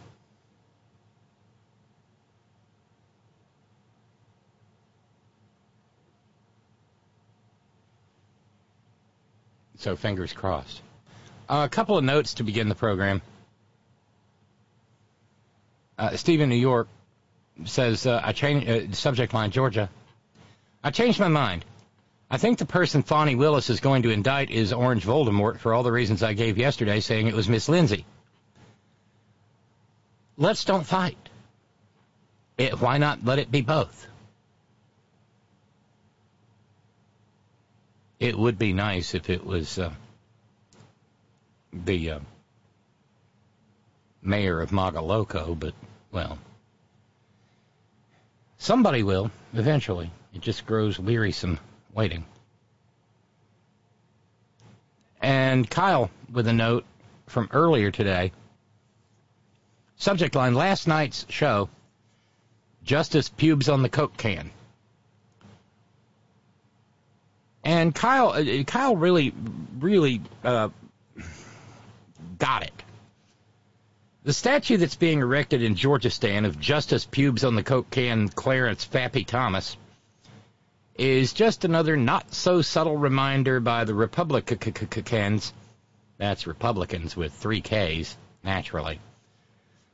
so 9.78 9.96
fingers 9.96 10.34
crossed. 10.34 10.82
Uh, 11.48 11.62
a 11.66 11.70
couple 11.70 11.98
of 11.98 12.04
notes 12.04 12.34
to 12.34 12.44
begin 12.44 12.68
the 12.68 12.76
program. 12.76 13.22
Uh, 15.98 16.18
Stephen 16.18 16.50
New 16.50 16.56
York 16.56 16.90
says, 17.64 18.06
uh, 18.06 18.20
I 18.22 18.34
changed, 18.34 18.68
uh, 18.68 18.92
subject 18.94 19.34
line, 19.34 19.52
Georgia. 19.52 19.90
I 20.84 20.92
changed 20.92 21.22
my 21.22 21.30
mind. 21.30 21.64
I 22.34 22.38
think 22.38 22.58
the 22.58 22.66
person 22.66 23.04
Fani 23.04 23.36
Willis 23.36 23.70
is 23.70 23.80
going 23.80 24.02
to 24.02 24.10
indict 24.10 24.50
is 24.50 24.74
Orange 24.74 25.06
Voldemort 25.06 25.60
for 25.60 25.72
all 25.72 25.84
the 25.84 25.92
reasons 25.92 26.24
I 26.24 26.34
gave 26.34 26.58
yesterday, 26.58 27.00
saying 27.00 27.28
it 27.28 27.36
was 27.36 27.48
Miss 27.48 27.70
Lindsay. 27.70 28.08
Let's 30.36 30.66
don't 30.66 30.84
fight. 30.84 31.30
It, 32.58 32.82
why 32.82 32.98
not 32.98 33.24
let 33.24 33.38
it 33.38 33.52
be 33.52 33.62
both? 33.62 34.08
It 38.20 38.36
would 38.36 38.58
be 38.58 38.74
nice 38.74 39.14
if 39.14 39.30
it 39.30 39.46
was 39.46 39.78
uh, 39.78 39.92
the 41.72 42.14
uh, 42.14 42.20
mayor 44.24 44.60
of 44.60 44.72
Magaloco, 44.72 45.54
but, 45.60 45.76
well, 46.12 46.40
somebody 48.58 49.04
will 49.04 49.30
eventually. 49.54 50.10
It 50.34 50.42
just 50.42 50.66
grows 50.66 50.98
wearisome 50.98 51.60
waiting. 51.94 52.26
And 55.22 55.70
Kyle 55.70 56.10
with 56.32 56.48
a 56.48 56.54
note 56.54 56.86
from 57.28 57.50
earlier 57.52 57.92
today. 57.92 58.32
Subject 59.96 60.36
line 60.36 60.54
last 60.54 60.88
night's 60.88 61.26
show 61.30 61.70
Justice 62.84 63.30
pubes 63.30 63.70
on 63.70 63.82
the 63.82 63.90
Coke 63.90 64.18
can. 64.18 64.52
And 67.64 67.96
Kyle, 67.96 68.30
uh, 68.32 68.64
Kyle 68.64 68.98
really, 68.98 69.34
really 69.80 70.22
uh, 70.44 70.70
got 72.38 72.64
it. 72.64 72.84
The 74.24 74.34
statue 74.34 74.78
that's 74.78 74.96
being 74.96 75.20
erected 75.20 75.62
in 75.62 75.76
Georgistan 75.76 76.46
of 76.46 76.60
Justice 76.60 77.06
pubes 77.06 77.46
on 77.46 77.56
the 77.56 77.64
Coke 77.64 77.90
can 77.90 78.28
Clarence 78.28 78.86
Fappy 78.86 79.26
Thomas 79.26 79.78
is 80.96 81.34
just 81.34 81.66
another 81.66 81.98
not 81.98 82.34
so 82.34 82.62
subtle 82.62 82.98
reminder 82.98 83.60
by 83.60 83.84
the 83.84 83.94
Republicans, 83.94 85.54
that's 86.18 86.48
Republicans 86.48 87.18
with 87.18 87.34
three 87.34 87.62
Ks, 87.62 88.16
naturally, 88.44 89.00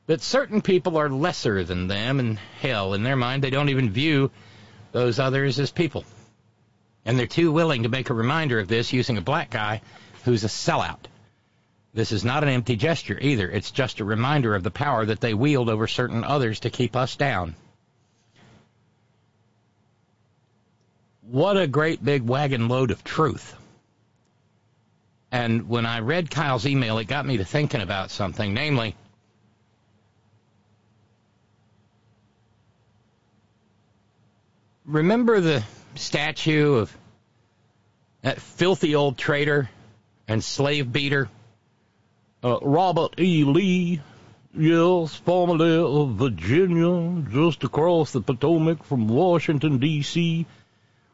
that 0.08 0.22
certain 0.22 0.62
people 0.62 0.98
are 0.98 1.10
lesser 1.10 1.63
than 1.63 1.88
them, 1.88 2.20
and 2.20 2.38
hell, 2.60 2.94
in 2.94 3.03
their 3.03 3.15
mind, 3.15 3.44
they 3.44 3.50
don't 3.50 3.70
even 3.70 3.91
view 3.91 4.29
those 4.91 5.20
others 5.20 5.60
as 5.60 5.72
people. 5.72 6.03
And 7.06 7.18
they're 7.18 7.27
too 7.27 7.51
willing 7.51 7.84
to 7.84 7.89
make 7.89 8.10
a 8.10 8.13
reminder 8.13 8.60
of 8.60 8.68
this 8.68 8.91
using 8.91 9.18
a 9.18 9.22
black 9.22 9.50
guy 9.50 9.82
who's 10.25 10.44
a 10.44 10.48
sellout. 10.48 11.06
This 11.94 12.12
is 12.12 12.25
not 12.25 12.44
an 12.44 12.50
empty 12.50 12.75
gesture 12.75 13.18
either. 13.20 13.50
It's 13.50 13.72
just 13.72 14.00
a 14.00 14.06
reminder 14.06 14.53
of 14.53 14.63
the 14.63 14.72
power 14.72 15.06
that 15.06 15.22
they 15.22 15.34
wield 15.34 15.70
over 15.70 15.88
certain 15.88 16.24
others 16.24 16.60
to 16.62 16.70
keep 16.70 16.96
us 16.96 17.15
down. 17.15 17.56
What 21.31 21.57
a 21.57 21.67
great 21.67 22.03
big 22.03 22.24
wagon 22.24 22.69
load 22.69 22.89
of 22.89 23.03
truth. 23.03 23.55
And 25.31 25.69
when 25.69 25.86
I 25.86 26.00
read 26.00 26.31
Kyle's 26.31 26.65
email, 26.65 26.98
it 26.98 27.05
got 27.05 27.24
me 27.24 27.38
to 27.38 27.45
thinking 27.45 27.81
about 27.81 28.09
something, 28.09 28.51
namely, 28.51 28.95
remember 34.86 35.39
the 35.39 35.63
statue 35.93 36.77
of 36.77 36.98
that 38.24 38.41
filthy 38.41 38.95
old 38.95 39.15
traitor 39.15 39.69
and 40.27 40.43
slave 40.43 40.91
beater, 40.91 41.29
uh, 42.43 42.57
Robert 42.63 43.19
E. 43.19 43.43
Lee, 43.43 44.01
yes, 44.57 45.13
formerly 45.13 45.77
of 45.77 46.15
Virginia, 46.15 47.21
just 47.29 47.63
across 47.63 48.13
the 48.13 48.21
Potomac 48.21 48.83
from 48.83 49.07
Washington, 49.07 49.77
D.C., 49.77 50.48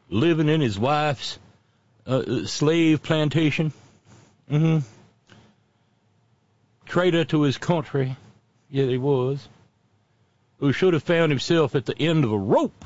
living 0.08 0.48
in 0.48 0.60
his 0.60 0.78
wife's 0.78 1.38
uh, 2.06 2.44
slave 2.44 3.02
plantation. 3.02 3.72
Mm-hmm. 4.50 4.78
Traitor 6.86 7.24
to 7.24 7.42
his 7.42 7.58
country, 7.58 8.16
yeah, 8.70 8.84
he 8.84 8.98
was, 8.98 9.48
who 10.58 10.72
should 10.72 10.94
have 10.94 11.02
found 11.02 11.32
himself 11.32 11.74
at 11.74 11.86
the 11.86 11.98
end 11.98 12.24
of 12.24 12.32
a 12.32 12.38
rope 12.38 12.84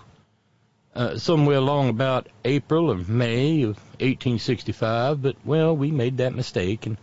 uh, 0.95 1.19
somewhere 1.19 1.59
along 1.59 1.91
about 1.91 2.29
April 2.45 2.91
or 2.91 2.97
May 2.97 3.63
of 3.63 3.77
1865, 4.01 5.23
but 5.23 5.37
well, 5.45 5.77
we 5.77 5.91
made 5.91 6.17
that 6.17 6.35
mistake 6.35 6.87
and 6.87 6.97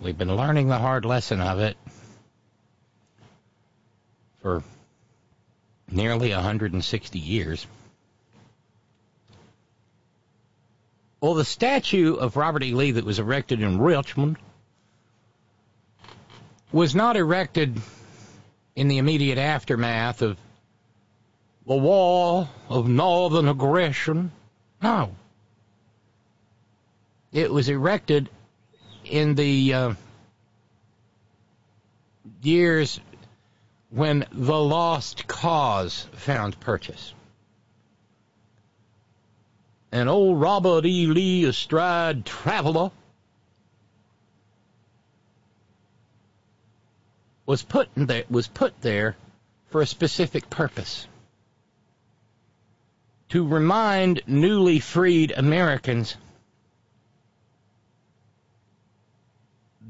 we've 0.00 0.18
been 0.18 0.34
learning 0.36 0.68
the 0.68 0.78
hard 0.78 1.04
lesson 1.04 1.40
of 1.40 1.60
it 1.60 1.76
for 4.42 4.62
nearly 5.90 6.30
160 6.30 7.18
years. 7.18 7.66
Well, 11.24 11.32
the 11.32 11.44
statue 11.46 12.16
of 12.16 12.36
Robert 12.36 12.62
E. 12.62 12.74
Lee 12.74 12.90
that 12.90 13.04
was 13.06 13.18
erected 13.18 13.62
in 13.62 13.80
Richmond 13.80 14.36
was 16.70 16.94
not 16.94 17.16
erected 17.16 17.80
in 18.76 18.88
the 18.88 18.98
immediate 18.98 19.38
aftermath 19.38 20.20
of 20.20 20.36
the 21.66 21.76
war 21.76 22.50
of 22.68 22.86
northern 22.86 23.48
aggression. 23.48 24.32
No. 24.82 25.16
It 27.32 27.50
was 27.50 27.70
erected 27.70 28.28
in 29.06 29.34
the 29.34 29.72
uh, 29.72 29.94
years 32.42 33.00
when 33.88 34.26
the 34.30 34.60
lost 34.60 35.26
cause 35.26 36.06
found 36.12 36.60
purchase. 36.60 37.14
And 39.94 40.08
old 40.08 40.40
Robert 40.40 40.84
E. 40.84 41.06
Lee 41.06 41.44
astride 41.44 42.26
traveler 42.26 42.90
was 47.46 47.62
put 47.62 47.88
there 47.94 48.24
was 48.28 48.48
put 48.48 48.80
there 48.80 49.14
for 49.68 49.82
a 49.82 49.86
specific 49.86 50.50
purpose 50.50 51.06
to 53.28 53.46
remind 53.46 54.22
newly 54.26 54.80
freed 54.80 55.32
Americans 55.36 56.16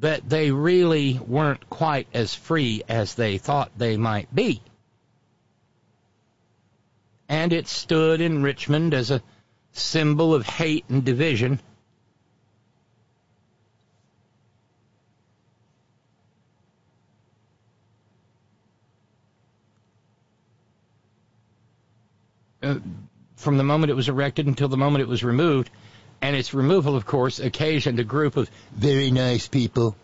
that 0.00 0.28
they 0.28 0.50
really 0.50 1.18
weren't 1.26 1.70
quite 1.70 2.08
as 2.12 2.34
free 2.34 2.82
as 2.90 3.14
they 3.14 3.38
thought 3.38 3.70
they 3.78 3.96
might 3.96 4.34
be. 4.34 4.60
And 7.26 7.54
it 7.54 7.68
stood 7.68 8.20
in 8.20 8.42
Richmond 8.42 8.92
as 8.92 9.10
a 9.10 9.22
symbol 9.74 10.34
of 10.34 10.46
hate 10.46 10.84
and 10.88 11.04
division. 11.04 11.60
Uh, 22.62 22.76
from 23.36 23.58
the 23.58 23.62
moment 23.62 23.90
it 23.90 23.94
was 23.94 24.08
erected 24.08 24.46
until 24.46 24.68
the 24.68 24.76
moment 24.76 25.02
it 25.02 25.08
was 25.08 25.22
removed. 25.22 25.68
And 26.22 26.34
its 26.34 26.54
removal, 26.54 26.96
of 26.96 27.04
course, 27.04 27.38
occasioned 27.38 28.00
a 28.00 28.04
group 28.04 28.38
of 28.38 28.50
very 28.72 29.10
nice 29.10 29.46
people, 29.46 29.94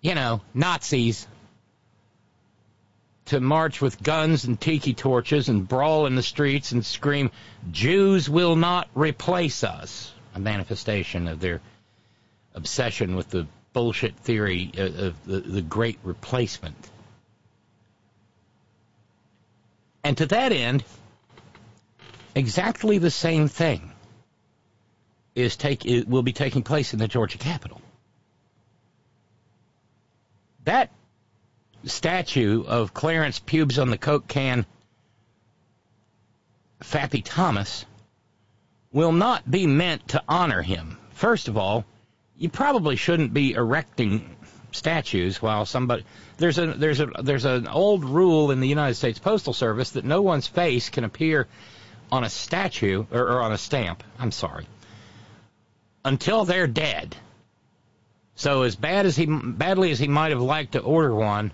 you 0.00 0.14
know, 0.14 0.40
Nazis, 0.54 1.26
to 3.30 3.38
march 3.38 3.80
with 3.80 4.02
guns 4.02 4.44
and 4.44 4.60
tiki 4.60 4.92
torches 4.92 5.48
and 5.48 5.68
brawl 5.68 6.06
in 6.06 6.16
the 6.16 6.22
streets 6.22 6.72
and 6.72 6.84
scream, 6.84 7.30
Jews 7.70 8.28
will 8.28 8.56
not 8.56 8.88
replace 8.92 9.62
us. 9.62 10.12
A 10.34 10.40
manifestation 10.40 11.28
of 11.28 11.38
their 11.38 11.60
obsession 12.54 13.14
with 13.14 13.30
the 13.30 13.46
bullshit 13.72 14.16
theory 14.16 14.72
uh, 14.76 14.82
of 14.82 15.24
the, 15.26 15.40
the 15.40 15.62
great 15.62 15.98
replacement. 16.02 16.90
And 20.02 20.18
to 20.18 20.26
that 20.26 20.50
end, 20.50 20.82
exactly 22.34 22.98
the 22.98 23.12
same 23.12 23.46
thing 23.46 23.92
is 25.36 25.56
take 25.56 25.84
will 26.08 26.24
be 26.24 26.32
taking 26.32 26.64
place 26.64 26.92
in 26.92 26.98
the 26.98 27.06
Georgia 27.06 27.38
Capitol. 27.38 27.80
That 30.64 30.90
statue 31.84 32.64
of 32.64 32.94
Clarence 32.94 33.38
Pubes 33.38 33.78
on 33.78 33.90
the 33.90 33.98
Coke 33.98 34.28
can 34.28 34.66
Fappy 36.82 37.22
Thomas 37.24 37.84
will 38.92 39.12
not 39.12 39.48
be 39.50 39.66
meant 39.66 40.08
to 40.08 40.22
honor 40.28 40.62
him. 40.62 40.98
First 41.12 41.48
of 41.48 41.56
all, 41.56 41.84
you 42.36 42.48
probably 42.48 42.96
shouldn't 42.96 43.34
be 43.34 43.52
erecting 43.52 44.36
statues 44.72 45.42
while 45.42 45.66
somebody 45.66 46.04
there's 46.38 46.58
a 46.58 46.66
there's 46.66 47.00
a 47.00 47.06
there's 47.22 47.44
an 47.44 47.66
old 47.66 48.04
rule 48.04 48.50
in 48.50 48.60
the 48.60 48.68
United 48.68 48.94
States 48.94 49.18
Postal 49.18 49.52
Service 49.52 49.90
that 49.90 50.04
no 50.04 50.22
one's 50.22 50.46
face 50.46 50.88
can 50.88 51.04
appear 51.04 51.48
on 52.10 52.24
a 52.24 52.30
statue 52.30 53.04
or, 53.10 53.20
or 53.20 53.42
on 53.42 53.52
a 53.52 53.58
stamp. 53.58 54.02
I'm 54.18 54.32
sorry. 54.32 54.66
Until 56.04 56.44
they're 56.44 56.66
dead. 56.66 57.14
So 58.36 58.62
as 58.62 58.74
bad 58.74 59.04
as 59.06 59.16
he 59.16 59.26
badly 59.26 59.90
as 59.90 59.98
he 59.98 60.08
might 60.08 60.30
have 60.30 60.40
liked 60.40 60.72
to 60.72 60.80
order 60.80 61.14
one, 61.14 61.52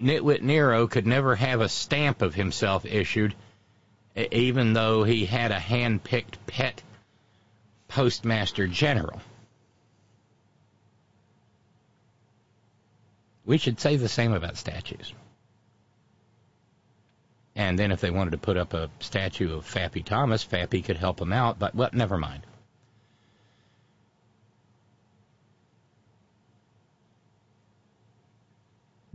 Nitwit 0.00 0.42
Nero 0.42 0.86
could 0.86 1.06
never 1.06 1.36
have 1.36 1.60
a 1.60 1.68
stamp 1.68 2.22
of 2.22 2.34
himself 2.34 2.84
issued, 2.84 3.34
even 4.14 4.72
though 4.72 5.04
he 5.04 5.26
had 5.26 5.50
a 5.50 5.58
hand-picked 5.58 6.46
pet 6.46 6.82
postmaster 7.88 8.66
general. 8.66 9.20
We 13.44 13.58
should 13.58 13.80
say 13.80 13.96
the 13.96 14.08
same 14.08 14.32
about 14.32 14.56
statues. 14.56 15.12
And 17.54 17.78
then 17.78 17.90
if 17.90 18.00
they 18.00 18.10
wanted 18.10 18.32
to 18.32 18.38
put 18.38 18.58
up 18.58 18.74
a 18.74 18.90
statue 19.00 19.56
of 19.56 19.64
Fappy 19.64 20.04
Thomas, 20.04 20.44
Fappy 20.44 20.84
could 20.84 20.98
help 20.98 21.16
them 21.16 21.32
out, 21.32 21.58
but 21.58 21.74
well, 21.74 21.88
never 21.92 22.18
mind. 22.18 22.42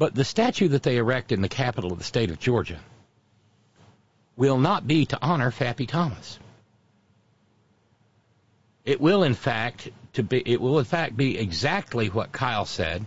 But 0.02 0.16
the 0.16 0.26
statue 0.26 0.70
that 0.70 0.82
they 0.82 0.98
erect 0.98 1.32
in 1.32 1.44
the 1.44 1.48
capital 1.48 1.92
of 1.92 2.00
the 2.00 2.04
state 2.04 2.32
of 2.32 2.40
Georgia 2.40 2.80
will 4.36 4.58
not 4.58 4.88
be 4.88 5.06
to 5.06 5.20
honor 5.22 5.52
Fappy 5.52 5.88
Thomas. 5.88 6.40
It 8.84 9.00
will 9.00 9.22
in 9.22 9.36
fact 9.36 9.90
to 10.14 10.24
be 10.24 10.42
it 10.44 10.60
will 10.60 10.80
in 10.80 10.86
fact 10.86 11.16
be 11.16 11.38
exactly 11.38 12.08
what 12.08 12.32
Kyle 12.32 12.66
said. 12.66 13.06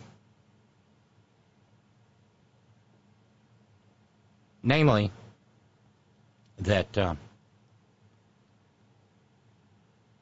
Namely, 4.63 5.11
that 6.61 6.97
uh, 6.97 7.17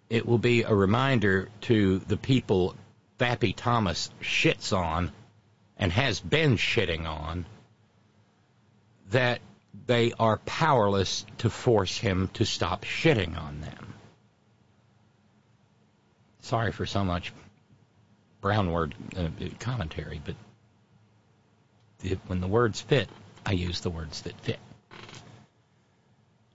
it 0.08 0.24
will 0.24 0.38
be 0.38 0.62
a 0.62 0.74
reminder 0.74 1.50
to 1.68 1.98
the 1.98 2.16
people 2.16 2.74
Fappy 3.18 3.52
Thomas 3.54 4.08
shits 4.22 4.74
on 4.74 5.12
and 5.82 5.90
has 5.90 6.20
been 6.20 6.56
shitting 6.56 7.08
on 7.08 7.44
that 9.10 9.40
they 9.88 10.12
are 10.16 10.36
powerless 10.46 11.26
to 11.38 11.50
force 11.50 11.98
him 11.98 12.30
to 12.34 12.44
stop 12.44 12.84
shitting 12.84 13.36
on 13.36 13.60
them. 13.60 13.92
Sorry 16.42 16.70
for 16.70 16.86
so 16.86 17.02
much 17.02 17.32
brown 18.40 18.70
word 18.70 18.94
uh, 19.16 19.26
commentary, 19.58 20.22
but 20.24 20.36
it, 22.04 22.20
when 22.28 22.40
the 22.40 22.46
words 22.46 22.80
fit, 22.80 23.08
I 23.44 23.50
use 23.50 23.80
the 23.80 23.90
words 23.90 24.22
that 24.22 24.40
fit. 24.40 24.60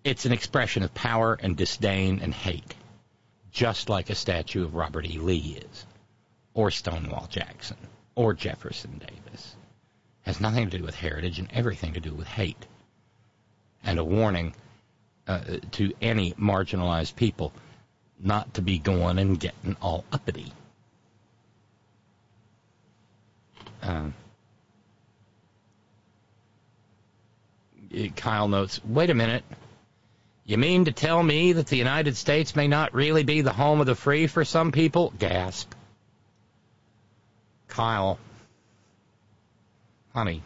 It's 0.06 0.26
an 0.26 0.32
expression 0.32 0.84
of 0.84 0.94
power 0.94 1.38
and 1.38 1.58
disdain 1.58 2.22
and 2.24 2.34
hate, 2.34 2.76
just 3.52 3.90
like 3.90 4.10
a 4.10 4.16
statue 4.16 4.64
of 4.64 4.74
Robert 4.74 5.06
E. 5.06 5.18
Lee 5.18 5.60
is, 5.62 5.86
or 6.54 6.72
Stonewall 6.72 7.28
Jackson, 7.30 7.76
or 8.18 8.34
Jefferson 8.34 8.98
Davis. 8.98 9.56
Has 10.24 10.42
nothing 10.42 10.70
to 10.70 10.78
do 10.80 10.84
with 10.84 10.96
heritage 10.96 11.40
and 11.40 11.48
everything 11.54 11.94
to 11.94 12.02
do 12.02 12.14
with 12.14 12.28
hate. 12.28 12.66
And 13.84 14.00
a 14.00 14.04
warning 14.04 14.56
uh, 15.28 15.42
to 15.74 15.94
any 16.02 16.34
marginalized 16.34 17.16
people 17.16 17.54
not 18.20 18.56
to 18.56 18.62
be 18.64 18.80
going 18.80 19.20
and 19.20 19.40
getting 19.40 19.78
all 19.82 20.04
uppity. 20.12 20.52
Um, 23.84 24.16
Kyle 28.16 28.48
notes, 28.48 28.82
wait 28.84 29.12
a 29.12 29.14
minute. 29.14 29.44
You 30.44 30.58
mean 30.58 30.86
to 30.86 30.92
tell 30.92 31.22
me 31.22 31.54
that 31.54 31.68
the 31.68 31.78
United 31.78 32.18
States 32.18 32.56
may 32.56 32.68
not 32.68 32.96
really 32.96 33.24
be 33.24 33.42
the 33.42 33.54
home 33.54 33.80
of 33.80 33.86
the 33.86 33.96
free 33.96 34.26
for 34.26 34.44
some 34.44 34.72
people? 34.72 35.14
Gasp. 35.20 35.72
Kyle, 37.68 38.18
honey, 40.14 40.42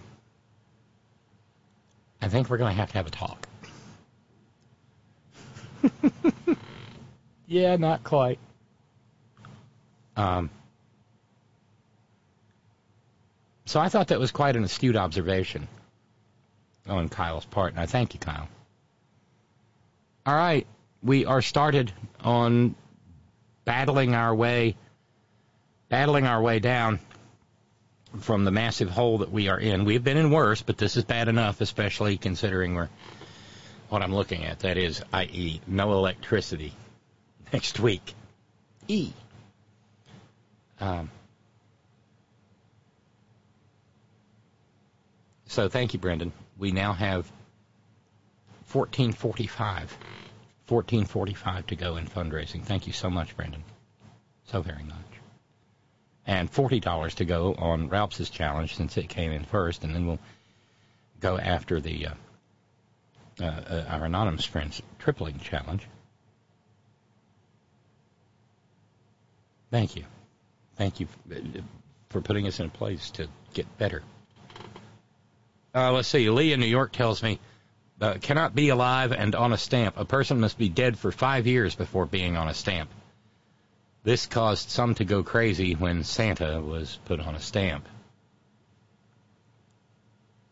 I 2.21 2.27
think 2.27 2.49
we're 2.49 2.57
going 2.57 2.73
to 2.75 2.79
have 2.79 2.91
to 2.91 2.97
have 2.97 3.07
a 3.07 3.09
talk. 3.09 3.47
yeah, 7.47 7.75
not 7.77 8.03
quite. 8.03 8.39
Um, 10.15 10.49
so 13.65 13.79
I 13.79 13.89
thought 13.89 14.09
that 14.09 14.19
was 14.19 14.31
quite 14.31 14.55
an 14.55 14.63
astute 14.63 14.95
observation 14.95 15.67
on 16.87 17.09
Kyle's 17.09 17.45
part, 17.45 17.71
and 17.71 17.79
I 17.79 17.85
thank 17.85 18.13
you, 18.13 18.19
Kyle. 18.19 18.47
All 20.25 20.35
right, 20.35 20.67
we 21.01 21.25
are 21.25 21.41
started 21.41 21.91
on 22.23 22.75
battling 23.65 24.13
our 24.13 24.35
way, 24.35 24.75
battling 25.89 26.27
our 26.27 26.41
way 26.41 26.59
down 26.59 26.99
from 28.19 28.43
the 28.43 28.51
massive 28.51 28.89
hole 28.89 29.19
that 29.19 29.31
we 29.31 29.47
are 29.47 29.59
in. 29.59 29.85
We've 29.85 30.03
been 30.03 30.17
in 30.17 30.31
worse, 30.31 30.61
but 30.61 30.77
this 30.77 30.97
is 30.97 31.03
bad 31.03 31.27
enough, 31.27 31.61
especially 31.61 32.17
considering 32.17 32.75
we're 32.75 32.89
what 33.89 34.01
I'm 34.01 34.13
looking 34.13 34.45
at. 34.45 34.59
That 34.59 34.77
is, 34.77 35.01
i.e., 35.13 35.61
no 35.67 35.91
electricity 35.93 36.73
next 37.51 37.79
week. 37.79 38.13
E. 38.87 39.11
Um, 40.79 41.09
so 45.47 45.69
thank 45.69 45.93
you, 45.93 45.99
Brendan. 45.99 46.31
We 46.57 46.71
now 46.71 46.93
have 46.93 47.29
1445. 48.71 49.97
1445 50.67 51.67
to 51.67 51.75
go 51.75 51.97
in 51.97 52.07
fundraising. 52.07 52.63
Thank 52.63 52.87
you 52.87 52.93
so 52.93 53.09
much, 53.09 53.35
Brendan. 53.35 53.63
So 54.45 54.61
very 54.61 54.83
much 54.83 55.10
and 56.25 56.51
$40 56.51 57.15
to 57.15 57.25
go 57.25 57.53
on 57.55 57.89
Ralph's 57.89 58.29
challenge 58.29 58.75
since 58.75 58.97
it 58.97 59.09
came 59.09 59.31
in 59.31 59.43
first, 59.43 59.83
and 59.83 59.95
then 59.95 60.05
we'll 60.05 60.19
go 61.19 61.37
after 61.37 61.79
the 61.79 62.07
uh, 62.07 62.13
uh, 63.39 63.45
uh, 63.45 63.85
our 63.89 64.05
anonymous 64.05 64.45
friends 64.45 64.81
tripling 64.99 65.39
challenge. 65.39 65.87
Thank 69.71 69.95
you, 69.95 70.03
thank 70.75 70.99
you 70.99 71.07
for 72.09 72.21
putting 72.21 72.45
us 72.45 72.59
in 72.59 72.65
a 72.65 72.69
place 72.69 73.09
to 73.11 73.27
get 73.53 73.77
better. 73.77 74.03
Uh, 75.73 75.93
let's 75.93 76.09
see. 76.09 76.29
Lee 76.29 76.51
in 76.51 76.59
New 76.59 76.65
York 76.65 76.91
tells 76.91 77.23
me 77.23 77.39
uh, 78.01 78.15
cannot 78.21 78.53
be 78.53 78.69
alive 78.69 79.13
and 79.13 79.33
on 79.35 79.53
a 79.53 79.57
stamp. 79.57 79.97
A 79.97 80.05
person 80.05 80.41
must 80.41 80.57
be 80.57 80.67
dead 80.67 80.99
for 80.99 81.11
five 81.11 81.47
years 81.47 81.75
before 81.75 82.05
being 82.05 82.35
on 82.35 82.49
a 82.49 82.53
stamp. 82.53 82.89
This 84.03 84.25
caused 84.25 84.69
some 84.69 84.95
to 84.95 85.05
go 85.05 85.23
crazy 85.23 85.73
when 85.73 86.03
Santa 86.03 86.59
was 86.59 86.99
put 87.05 87.19
on 87.19 87.35
a 87.35 87.39
stamp. 87.39 87.87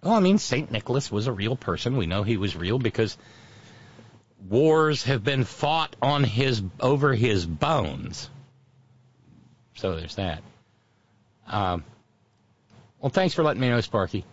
Well, 0.03 0.13
I 0.13 0.19
mean, 0.19 0.37
St. 0.37 0.71
Nicholas 0.71 1.11
was 1.11 1.27
a 1.27 1.31
real 1.31 1.55
person. 1.55 1.97
We 1.97 2.05
know 2.05 2.23
he 2.23 2.37
was 2.37 2.55
real 2.55 2.79
because 2.79 3.17
wars 4.47 5.03
have 5.03 5.23
been 5.23 5.43
fought 5.43 5.95
on 6.01 6.23
his 6.23 6.61
over 6.79 7.13
his 7.13 7.45
bones. 7.45 8.29
So 9.75 9.95
there's 9.95 10.15
that. 10.15 10.43
Um, 11.47 11.83
well, 13.01 13.09
thanks 13.09 13.33
for 13.33 13.43
letting 13.43 13.61
me 13.61 13.69
know, 13.69 13.81
Sparky. 13.81 14.25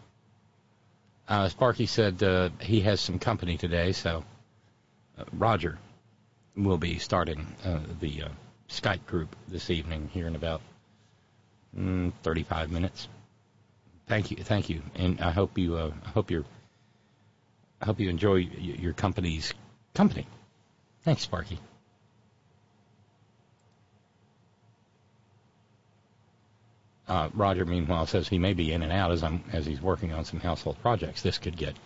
Uh, 1.28 1.48
Sparky 1.48 1.86
said 1.86 2.22
uh, 2.22 2.50
he 2.60 2.80
has 2.82 3.00
some 3.00 3.18
company 3.18 3.56
today, 3.56 3.92
so 3.92 4.24
uh, 5.18 5.24
Roger 5.32 5.78
will 6.54 6.78
be 6.78 6.98
starting 6.98 7.46
uh, 7.64 7.80
the 8.00 8.24
uh, 8.24 8.28
Skype 8.68 9.06
group 9.06 9.34
this 9.48 9.70
evening 9.70 10.10
here 10.12 10.26
in 10.26 10.36
about 10.36 10.60
mm, 11.76 12.12
35 12.22 12.70
minutes. 12.70 13.08
Thank 14.06 14.30
you, 14.30 14.36
thank 14.38 14.68
you, 14.68 14.82
and 14.94 15.20
I 15.20 15.30
hope 15.30 15.58
you, 15.58 15.76
uh, 15.76 15.90
I 16.04 16.08
hope 16.10 16.30
you're, 16.30 16.44
I 17.80 17.86
hope 17.86 18.00
you 18.00 18.08
enjoy 18.08 18.36
your 18.36 18.92
company's 18.92 19.52
company. 19.94 20.26
Thanks, 21.04 21.22
Sparky. 21.22 21.58
Uh, 27.08 27.28
Roger, 27.34 27.64
meanwhile, 27.64 28.06
says 28.06 28.28
he 28.28 28.38
may 28.38 28.52
be 28.52 28.72
in 28.72 28.82
and 28.82 28.92
out 28.92 29.12
as 29.12 29.22
I'm 29.22 29.44
as 29.52 29.64
he's 29.64 29.80
working 29.80 30.12
on 30.12 30.24
some 30.24 30.40
household 30.40 30.76
projects. 30.82 31.22
This 31.22 31.38
could 31.38 31.56
get 31.56 31.76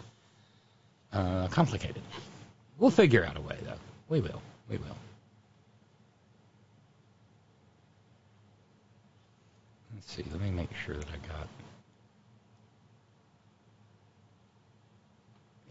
uh, 1.12 1.48
complicated. 1.48 2.02
We'll 2.78 2.90
figure 2.90 3.24
out 3.24 3.36
a 3.36 3.40
way, 3.42 3.58
though. 3.62 3.74
We 4.08 4.20
will. 4.20 4.40
We 4.70 4.78
will. 4.78 4.96
See, 10.10 10.24
let 10.32 10.40
me 10.40 10.50
make 10.50 10.70
sure 10.84 10.96
that 10.96 11.06
I 11.06 11.28
got. 11.28 11.48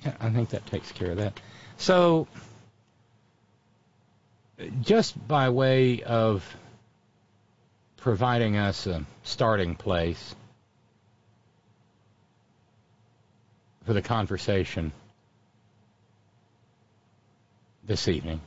Yeah, 0.05 0.13
I 0.21 0.29
think 0.29 0.49
that 0.49 0.65
takes 0.65 0.91
care 0.93 1.11
of 1.11 1.17
that. 1.17 1.39
So, 1.77 2.27
just 4.81 5.27
by 5.27 5.49
way 5.49 6.03
of 6.03 6.45
providing 7.97 8.55
us 8.55 8.87
a 8.87 9.05
starting 9.23 9.75
place 9.75 10.35
for 13.85 13.91
the 13.91 14.01
conversation 14.01 14.93
this 17.85 18.07
evening, 18.07 18.39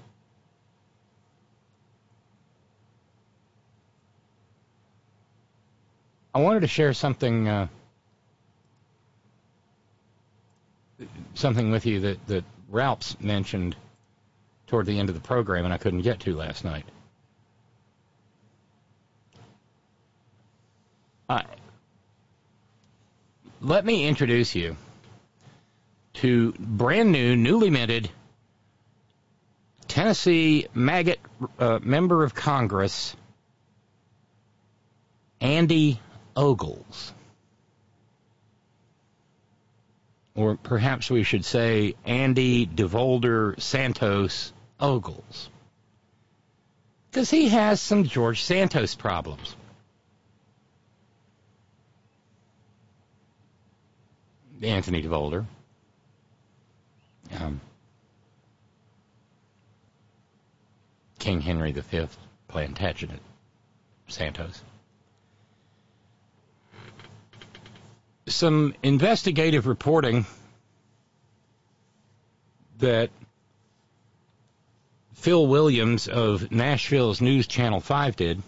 I 6.34 6.40
wanted 6.40 6.60
to 6.60 6.66
share 6.66 6.94
something 6.94 7.48
uh, 7.48 7.68
something 11.34 11.70
with 11.70 11.84
you 11.84 12.00
that 12.00 12.26
that 12.26 12.44
Ralphs 12.70 13.20
mentioned 13.20 13.76
toward 14.66 14.86
the 14.86 14.98
end 14.98 15.10
of 15.10 15.14
the 15.14 15.20
program, 15.20 15.64
and 15.64 15.74
I 15.74 15.76
couldn't 15.76 16.02
get 16.02 16.20
to 16.20 16.34
last 16.34 16.64
night. 16.64 16.86
Uh, 21.28 21.42
let 23.60 23.84
me 23.84 24.06
introduce 24.06 24.54
you 24.54 24.76
to 26.14 26.52
brand 26.58 27.12
new, 27.12 27.36
newly 27.36 27.70
minted 27.70 28.10
Tennessee 29.88 30.66
Maggot 30.72 31.20
uh, 31.58 31.78
member 31.82 32.24
of 32.24 32.34
Congress, 32.34 33.14
Andy 35.40 36.00
Ogles. 36.36 37.12
Or 40.34 40.56
perhaps 40.56 41.10
we 41.10 41.24
should 41.24 41.44
say 41.44 41.94
Andy 42.04 42.66
DeVolder 42.66 43.60
Santos 43.60 44.52
Ogles. 44.80 45.50
Because 47.10 47.30
he 47.30 47.48
has 47.48 47.80
some 47.80 48.04
George 48.04 48.42
Santos 48.42 48.94
problems. 48.94 49.54
Anthony 54.62 55.02
DeVolder. 55.02 55.44
Um, 57.38 57.60
King 61.18 61.40
Henry 61.40 61.72
V, 61.72 62.08
Plantagenet 62.48 63.20
Santos. 64.08 64.62
Some 68.34 68.74
investigative 68.82 69.66
reporting 69.66 70.26
that 72.78 73.10
Phil 75.14 75.46
Williams 75.46 76.08
of 76.08 76.50
Nashville's 76.50 77.20
News 77.20 77.46
Channel 77.46 77.80
5 77.80 78.16
did 78.16 78.42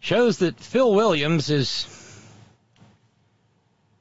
shows 0.00 0.38
that 0.38 0.58
Phil 0.58 0.92
Williams 0.92 1.48
is 1.48 1.86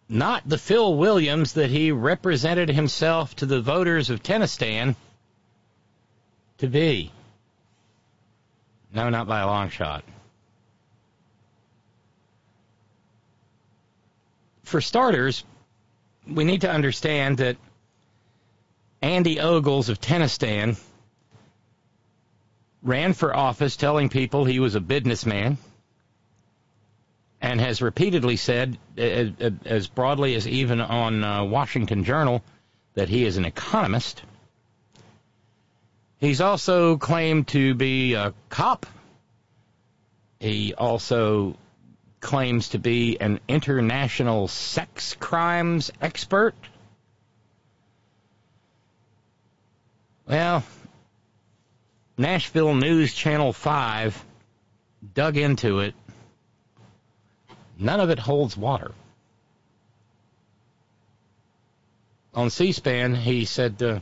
not 0.10 0.48
the 0.50 0.58
Phil 0.58 0.96
Williams 0.96 1.54
that 1.54 1.70
he 1.70 1.92
represented 1.92 2.70
himself 2.70 3.36
to 3.36 3.46
the 3.46 3.62
voters 3.62 4.10
of 4.10 4.24
Tennistan 4.24 4.96
to 6.58 6.68
be. 6.68 7.12
No, 8.94 9.10
not 9.10 9.28
by 9.28 9.40
a 9.40 9.48
long 9.48 9.70
shot. 9.70 10.04
For 14.72 14.80
starters, 14.80 15.44
we 16.26 16.46
need 16.46 16.62
to 16.62 16.72
understand 16.72 17.40
that 17.40 17.58
Andy 19.02 19.38
Ogles 19.42 19.90
of 19.90 20.00
Tennistan 20.00 20.78
ran 22.82 23.12
for 23.12 23.36
office 23.36 23.76
telling 23.76 24.08
people 24.08 24.46
he 24.46 24.62
was 24.62 24.76
a 24.76 24.80
businessman 24.80 25.58
and 27.42 27.60
has 27.60 27.82
repeatedly 27.82 28.38
said, 28.38 28.78
as 28.98 29.88
broadly 29.88 30.36
as 30.36 30.48
even 30.48 30.80
on 30.80 31.22
uh, 31.22 31.44
Washington 31.44 32.06
Journal, 32.06 32.42
that 32.94 33.10
he 33.10 33.26
is 33.26 33.36
an 33.36 33.44
economist. 33.44 34.24
He's 36.22 36.40
also 36.40 36.96
claimed 36.96 37.50
to 37.50 37.76
be 37.76 38.14
a 38.14 38.34
cop. 38.48 38.86
He 40.40 40.74
also 40.74 41.58
claims 42.22 42.70
to 42.70 42.80
be 42.80 43.18
an 43.20 43.40
international 43.48 44.48
sex 44.48 45.16
crimes 45.20 45.92
expert. 46.02 46.56
Well, 50.28 50.64
Nashville 52.18 52.76
News 52.76 53.14
Channel 53.14 53.52
5 53.52 54.26
dug 55.14 55.36
into 55.36 55.80
it 55.80 55.96
None 57.82 58.00
of 58.00 58.12
it 58.12 58.20
holds 58.20 58.56
water. 58.56 58.92
On 62.36 62.52
C-SPAN, 62.52 63.16
he 63.16 63.46
said, 63.46 63.82
uh, 63.82 64.00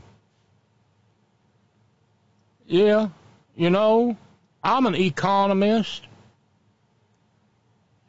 "Yeah, 2.68 3.08
you 3.56 3.70
know, 3.70 4.18
I'm 4.62 4.86
an 4.86 4.96
economist." 4.96 6.06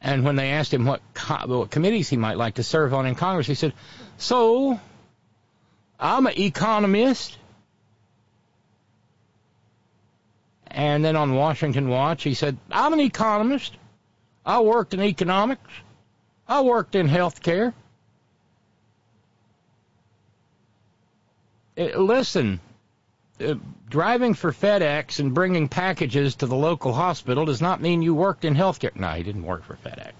And 0.01 0.25
when 0.25 0.35
they 0.35 0.51
asked 0.51 0.73
him 0.73 0.85
what, 0.85 1.01
co- 1.13 1.45
what 1.45 1.69
committees 1.69 2.09
he 2.09 2.17
might 2.17 2.37
like 2.37 2.55
to 2.55 2.63
serve 2.63 2.93
on 2.93 3.05
in 3.05 3.15
Congress, 3.15 3.45
he 3.45 3.53
said, 3.53 3.73
"So, 4.17 4.79
I'm 5.99 6.25
an 6.25 6.39
economist." 6.39 7.37
And 10.67 11.05
then 11.05 11.15
on 11.15 11.35
Washington 11.35 11.87
Watch, 11.89 12.23
he 12.23 12.33
said, 12.33 12.57
"I'm 12.71 12.93
an 12.93 12.99
economist." 12.99 13.77
I 14.43 14.61
worked 14.61 14.95
in 14.95 15.01
economics. 15.01 15.69
I 16.47 16.61
worked 16.61 16.95
in 16.95 17.07
healthcare. 17.07 17.73
Uh, 21.77 21.99
listen, 21.99 22.59
uh, 23.41 23.55
driving 23.89 24.33
for 24.33 24.51
FedEx 24.51 25.19
and 25.19 25.33
bringing 25.33 25.67
packages 25.67 26.35
to 26.35 26.45
the 26.45 26.55
local 26.55 26.93
hospital 26.93 27.45
does 27.45 27.61
not 27.61 27.81
mean 27.81 28.01
you 28.01 28.13
worked 28.13 28.45
in 28.45 28.55
healthcare. 28.55 28.95
No, 28.95 29.09
he 29.09 29.23
didn't 29.23 29.43
work 29.43 29.63
for 29.63 29.75
FedEx. 29.75 30.13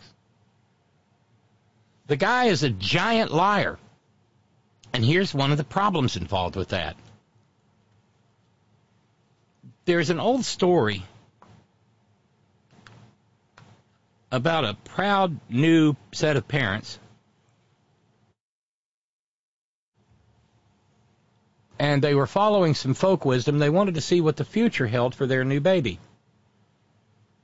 The 2.08 2.18
guy 2.18 2.46
is 2.46 2.64
a 2.64 2.70
giant 2.70 3.32
liar. 3.32 3.80
And 4.94 5.06
here's 5.06 5.34
one 5.34 5.52
of 5.52 5.58
the 5.58 5.64
problems 5.64 6.18
involved 6.18 6.56
with 6.56 6.70
that. 6.70 6.98
There's 9.86 10.10
an 10.10 10.20
old 10.20 10.44
story 10.44 11.04
about 14.32 14.66
a 14.66 14.74
proud 14.86 15.40
new 15.50 15.96
set 16.12 16.38
of 16.38 16.48
parents. 16.48 17.00
And 21.82 22.04
they 22.04 22.14
were 22.14 22.28
following 22.28 22.76
some 22.76 22.94
folk 22.94 23.26
wisdom. 23.26 23.58
They 23.58 23.72
wanted 23.72 23.96
to 23.96 24.02
see 24.02 24.22
what 24.22 24.38
the 24.38 24.46
future 24.46 24.86
held 24.86 25.16
for 25.16 25.26
their 25.26 25.44
new 25.44 25.60
baby. 25.60 25.98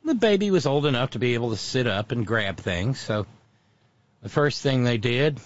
The 0.05 0.13
baby 0.13 0.51
was 0.51 0.67
old 0.67 0.85
enough 0.85 1.09
to 1.11 1.19
be 1.19 1.33
able 1.33 1.49
to 1.49 1.57
sit 1.57 1.87
up 1.87 2.11
and 2.11 2.23
grab 2.23 2.57
things, 2.57 2.99
so 2.99 3.25
the 4.21 4.29
first 4.29 4.61
thing 4.61 4.83
they 4.83 4.99
did 4.99 5.39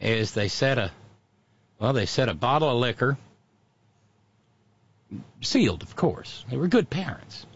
is 0.00 0.32
they 0.32 0.48
set 0.48 0.76
a 0.76 0.90
well, 1.78 1.92
they 1.92 2.06
set 2.06 2.28
a 2.28 2.34
bottle 2.34 2.68
of 2.68 2.78
liquor 2.78 3.16
sealed, 5.40 5.84
of 5.84 5.94
course. 5.94 6.44
They 6.50 6.56
were 6.56 6.66
good 6.66 6.90
parents. 6.90 7.46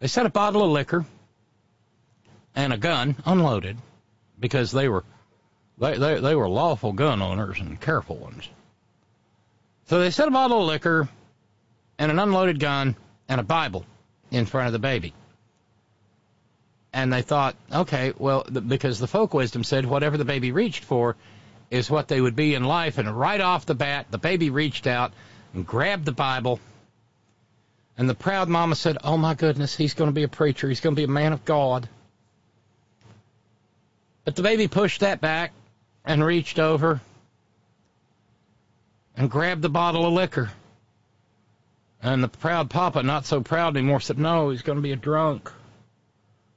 They 0.00 0.08
set 0.08 0.26
a 0.26 0.30
bottle 0.30 0.62
of 0.62 0.72
liquor 0.72 1.06
and 2.54 2.74
a 2.74 2.76
gun 2.76 3.16
unloaded 3.24 3.78
because 4.38 4.72
they 4.72 4.90
were 4.90 5.04
they, 5.78 5.96
they, 5.96 6.20
they 6.20 6.34
were 6.34 6.50
lawful 6.50 6.92
gun 6.92 7.22
owners 7.22 7.60
and 7.60 7.80
careful 7.80 8.16
ones. 8.16 8.46
So 9.90 9.98
they 9.98 10.12
set 10.12 10.28
a 10.28 10.30
bottle 10.30 10.60
of 10.60 10.68
liquor 10.68 11.08
and 11.98 12.12
an 12.12 12.20
unloaded 12.20 12.60
gun 12.60 12.94
and 13.28 13.40
a 13.40 13.42
Bible 13.42 13.84
in 14.30 14.46
front 14.46 14.68
of 14.68 14.72
the 14.72 14.78
baby. 14.78 15.12
And 16.92 17.12
they 17.12 17.22
thought, 17.22 17.56
okay, 17.72 18.12
well, 18.16 18.44
because 18.44 19.00
the 19.00 19.08
folk 19.08 19.34
wisdom 19.34 19.64
said 19.64 19.84
whatever 19.84 20.16
the 20.16 20.24
baby 20.24 20.52
reached 20.52 20.84
for 20.84 21.16
is 21.72 21.90
what 21.90 22.06
they 22.06 22.20
would 22.20 22.36
be 22.36 22.54
in 22.54 22.62
life. 22.62 22.98
And 22.98 23.10
right 23.10 23.40
off 23.40 23.66
the 23.66 23.74
bat, 23.74 24.06
the 24.12 24.18
baby 24.18 24.48
reached 24.48 24.86
out 24.86 25.12
and 25.54 25.66
grabbed 25.66 26.04
the 26.04 26.12
Bible. 26.12 26.60
And 27.98 28.08
the 28.08 28.14
proud 28.14 28.48
mama 28.48 28.76
said, 28.76 28.96
oh 29.02 29.16
my 29.16 29.34
goodness, 29.34 29.74
he's 29.74 29.94
going 29.94 30.08
to 30.08 30.14
be 30.14 30.22
a 30.22 30.28
preacher. 30.28 30.68
He's 30.68 30.78
going 30.78 30.94
to 30.94 31.00
be 31.00 31.04
a 31.04 31.08
man 31.08 31.32
of 31.32 31.44
God. 31.44 31.88
But 34.24 34.36
the 34.36 34.42
baby 34.42 34.68
pushed 34.68 35.00
that 35.00 35.20
back 35.20 35.50
and 36.04 36.24
reached 36.24 36.60
over 36.60 37.00
and 39.20 39.30
grabbed 39.30 39.60
the 39.60 39.68
bottle 39.68 40.06
of 40.06 40.14
liquor. 40.14 40.50
And 42.02 42.24
the 42.24 42.28
proud 42.28 42.70
papa, 42.70 43.02
not 43.02 43.26
so 43.26 43.42
proud 43.42 43.76
anymore, 43.76 44.00
said, 44.00 44.18
No, 44.18 44.48
he's 44.48 44.62
going 44.62 44.76
to 44.76 44.82
be 44.82 44.92
a 44.92 44.96
drunk. 44.96 45.52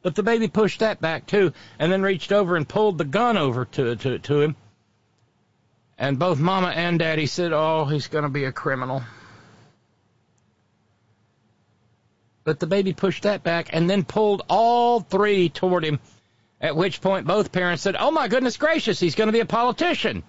But 0.01 0.15
the 0.15 0.23
baby 0.23 0.47
pushed 0.47 0.79
that 0.79 1.01
back 1.01 1.25
too, 1.25 1.51
and 1.77 1.91
then 1.91 2.01
reached 2.01 2.31
over 2.31 2.55
and 2.55 2.67
pulled 2.67 2.97
the 2.97 3.03
gun 3.03 3.35
over 3.35 3.65
to, 3.65 3.97
to, 3.97 4.17
to 4.17 4.39
him. 4.39 4.55
And 5.97 6.17
both 6.17 6.39
mama 6.39 6.69
and 6.69 6.99
daddy 6.99 7.25
said, 7.25 7.51
Oh, 7.51 7.83
he's 7.83 8.07
going 8.07 8.23
to 8.23 8.29
be 8.29 8.45
a 8.45 8.53
criminal. 8.53 9.03
But 12.45 12.61
the 12.61 12.67
baby 12.67 12.93
pushed 12.93 13.23
that 13.23 13.43
back 13.43 13.71
and 13.73 13.89
then 13.89 14.05
pulled 14.05 14.43
all 14.47 15.01
three 15.01 15.49
toward 15.49 15.83
him 15.83 15.99
at 16.61 16.77
which 16.77 17.01
point 17.01 17.27
both 17.27 17.51
parents 17.51 17.83
said, 17.83 17.97
Oh 17.99 18.11
my 18.11 18.29
goodness 18.29 18.55
gracious, 18.55 19.01
he's 19.01 19.15
going 19.15 19.27
to 19.27 19.33
be 19.33 19.41
a 19.41 19.45
politician. 19.45 20.23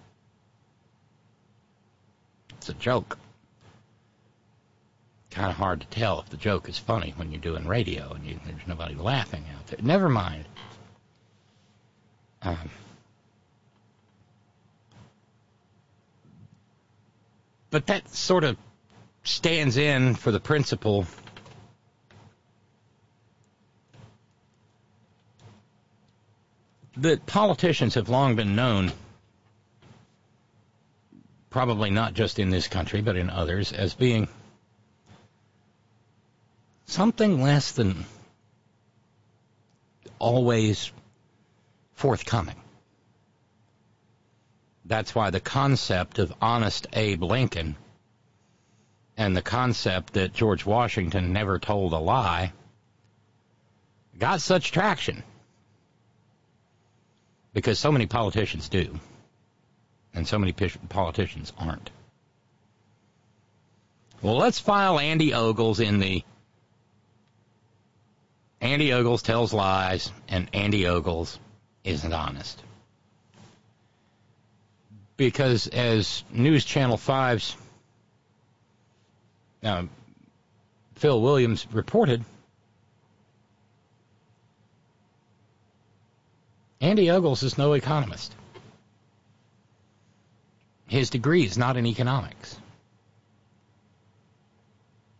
It's 2.64 2.70
a 2.70 2.72
joke. 2.72 3.18
Kind 5.30 5.50
of 5.50 5.56
hard 5.56 5.82
to 5.82 5.86
tell 5.88 6.20
if 6.20 6.30
the 6.30 6.38
joke 6.38 6.66
is 6.66 6.78
funny 6.78 7.12
when 7.18 7.30
you're 7.30 7.38
doing 7.38 7.66
radio 7.66 8.10
and 8.14 8.24
you, 8.24 8.40
there's 8.46 8.66
nobody 8.66 8.94
laughing 8.94 9.44
out 9.54 9.66
there. 9.66 9.80
Never 9.82 10.08
mind. 10.08 10.46
Um, 12.40 12.70
but 17.68 17.86
that 17.88 18.08
sort 18.08 18.44
of 18.44 18.56
stands 19.24 19.76
in 19.76 20.14
for 20.14 20.30
the 20.30 20.40
principle 20.40 21.06
that 26.96 27.26
politicians 27.26 27.92
have 27.92 28.08
long 28.08 28.36
been 28.36 28.56
known, 28.56 28.90
probably 31.54 31.88
not 31.88 32.14
just 32.14 32.40
in 32.40 32.50
this 32.50 32.66
country, 32.66 33.00
but 33.00 33.14
in 33.16 33.30
others, 33.30 33.72
as 33.72 33.94
being 33.94 34.26
something 36.86 37.40
less 37.40 37.70
than 37.70 38.04
always 40.18 40.90
forthcoming. 41.92 42.56
That's 44.84 45.14
why 45.14 45.30
the 45.30 45.38
concept 45.38 46.18
of 46.18 46.34
honest 46.42 46.88
Abe 46.92 47.22
Lincoln 47.22 47.76
and 49.16 49.36
the 49.36 49.40
concept 49.40 50.14
that 50.14 50.32
George 50.32 50.66
Washington 50.66 51.32
never 51.32 51.60
told 51.60 51.92
a 51.92 51.98
lie 51.98 52.52
got 54.18 54.40
such 54.40 54.72
traction 54.72 55.22
because 57.52 57.78
so 57.78 57.92
many 57.92 58.06
politicians 58.06 58.68
do, 58.68 58.98
and 60.14 60.26
so 60.26 60.38
many 60.38 60.52
politicians 60.52 61.52
aren't. 61.58 61.90
Well, 64.22 64.36
let's 64.36 64.58
file 64.58 64.98
Andy 64.98 65.34
Ogles 65.34 65.80
in 65.80 65.98
the 65.98 66.24
Andy 68.60 68.94
Ogles 68.94 69.20
tells 69.20 69.52
lies 69.52 70.10
and 70.28 70.48
Andy 70.54 70.86
Ogles 70.86 71.38
isn't 71.84 72.12
honest. 72.12 72.62
Because 75.18 75.66
as 75.66 76.24
News 76.30 76.64
Channel 76.64 76.96
5's 76.96 77.56
uh, 79.62 79.82
Phil 80.94 81.20
Williams 81.20 81.66
reported, 81.70 82.24
Andy 86.80 87.10
Ogles 87.10 87.42
is 87.42 87.58
no 87.58 87.74
economist. 87.74 88.34
His 90.94 91.10
degree 91.10 91.44
is 91.44 91.58
not 91.58 91.76
in 91.76 91.86
economics. 91.86 92.56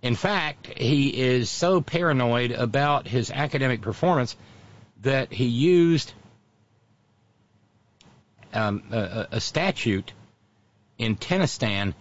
In 0.02 0.14
fact, 0.14 0.68
he 0.68 1.08
is 1.08 1.50
so 1.50 1.80
paranoid 1.80 2.52
about 2.52 3.08
his 3.08 3.32
academic 3.32 3.80
performance 3.80 4.36
that 5.00 5.32
he 5.32 5.46
used 5.46 6.12
um, 8.52 8.84
a, 8.92 9.26
a 9.32 9.40
statute 9.40 10.12
in 10.96 11.16
Tennistan 11.16 11.94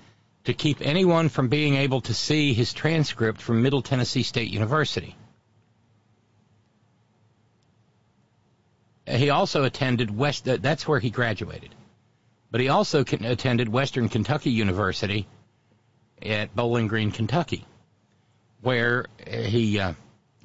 to 0.44 0.54
keep 0.54 0.78
anyone 0.82 1.30
from 1.30 1.48
being 1.48 1.74
able 1.74 2.02
to 2.02 2.14
see 2.14 2.54
his 2.54 2.74
transcript 2.74 3.42
from 3.42 3.64
Middle 3.64 3.82
Tennessee 3.82 4.22
State 4.22 4.52
University. 4.52 5.16
He 9.08 9.32
also 9.32 9.64
attended 9.64 10.16
West, 10.16 10.46
that's 10.46 10.88
where 10.88 11.00
he 11.00 11.10
graduated. 11.10 11.74
But 12.54 12.62
he 12.62 12.70
also 12.70 13.00
attended 13.00 13.68
Western 13.68 14.10
Kentucky 14.10 14.52
University 14.52 15.26
at 16.22 16.56
Bowling 16.56 16.86
Green, 16.86 17.10
Kentucky, 17.10 17.66
where 18.62 19.08
he 19.26 19.80
uh, 19.80 19.94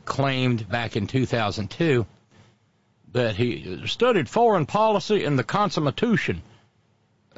claimed 0.06 0.66
back 0.70 0.96
in 0.96 1.06
2002 1.06 2.06
that 3.12 3.36
he 3.36 3.86
studied 3.86 4.26
foreign 4.26 4.64
policy 4.64 5.22
and 5.22 5.38
the 5.38 5.44
Constitution 5.44 6.40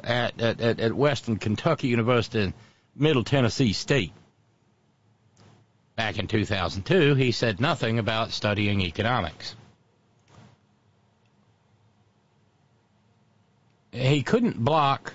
at, 0.01 0.39
at, 0.39 0.61
at 0.61 0.93
Western 0.93 1.35
Kentucky 1.35 1.89
University 1.89 2.39
in 2.39 2.53
Middle 2.95 3.25
Tennessee 3.25 3.73
State. 3.73 4.13
Back 5.97 6.17
in 6.17 6.27
2002, 6.27 7.15
he 7.15 7.33
said 7.33 7.59
nothing 7.59 7.99
about 7.99 8.31
studying 8.31 8.79
economics. 8.79 9.53
He 13.91 14.23
couldn't 14.23 14.57
block 14.57 15.13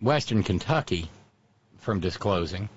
Western 0.00 0.42
Kentucky 0.42 1.08
from 1.78 2.00
disclosing. 2.00 2.68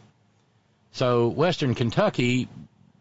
So 0.92 1.28
Western 1.28 1.76
Kentucky 1.76 2.48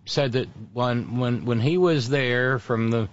said 0.06 0.32
that 0.32 0.48
when 0.72 1.18
when 1.18 1.44
when 1.44 1.60
he 1.60 1.78
was 1.78 2.08
there 2.08 2.58
from 2.58 2.90
the 2.90 3.08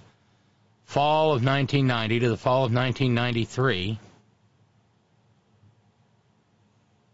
fall 0.85 1.27
of 1.27 1.43
1990 1.43 2.19
to 2.19 2.29
the 2.29 2.37
fall 2.37 2.65
of 2.65 2.73
1993. 2.73 3.99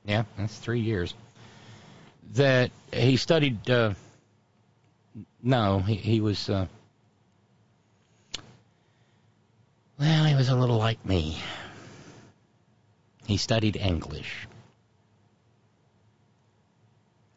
Yeah, 0.05 0.23
that's 0.37 0.57
three 0.57 0.79
years. 0.79 1.13
That 2.33 2.71
he 2.93 3.17
studied. 3.17 3.69
Uh, 3.69 3.93
no, 5.43 5.79
he, 5.79 5.95
he 5.95 6.21
was. 6.21 6.49
Uh, 6.49 6.67
well, 9.99 10.25
he 10.25 10.35
was 10.35 10.49
a 10.49 10.55
little 10.55 10.77
like 10.77 11.03
me. 11.05 11.37
He 13.25 13.37
studied 13.37 13.75
English 13.75 14.47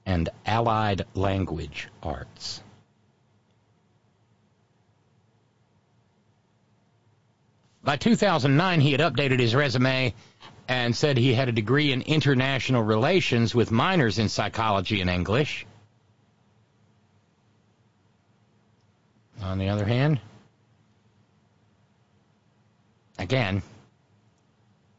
and 0.07 0.29
Allied 0.45 1.05
Language 1.15 1.89
Arts. 2.03 2.63
By 7.83 7.97
2009, 7.97 8.81
he 8.81 8.93
had 8.93 9.01
updated 9.01 9.41
his 9.41 9.55
resume 9.55 10.15
and 10.69 10.95
said 10.95 11.17
he 11.17 11.33
had 11.33 11.49
a 11.49 11.53
degree 11.53 11.93
in 11.93 12.03
international 12.03 12.83
relations 12.83 13.55
with 13.55 13.71
minors 13.71 14.19
in 14.19 14.29
psychology 14.29 15.01
and 15.01 15.09
English. 15.09 15.67
On 19.43 19.59
the 19.59 19.69
other 19.69 19.87
hand, 19.87 20.21
again, 23.21 23.63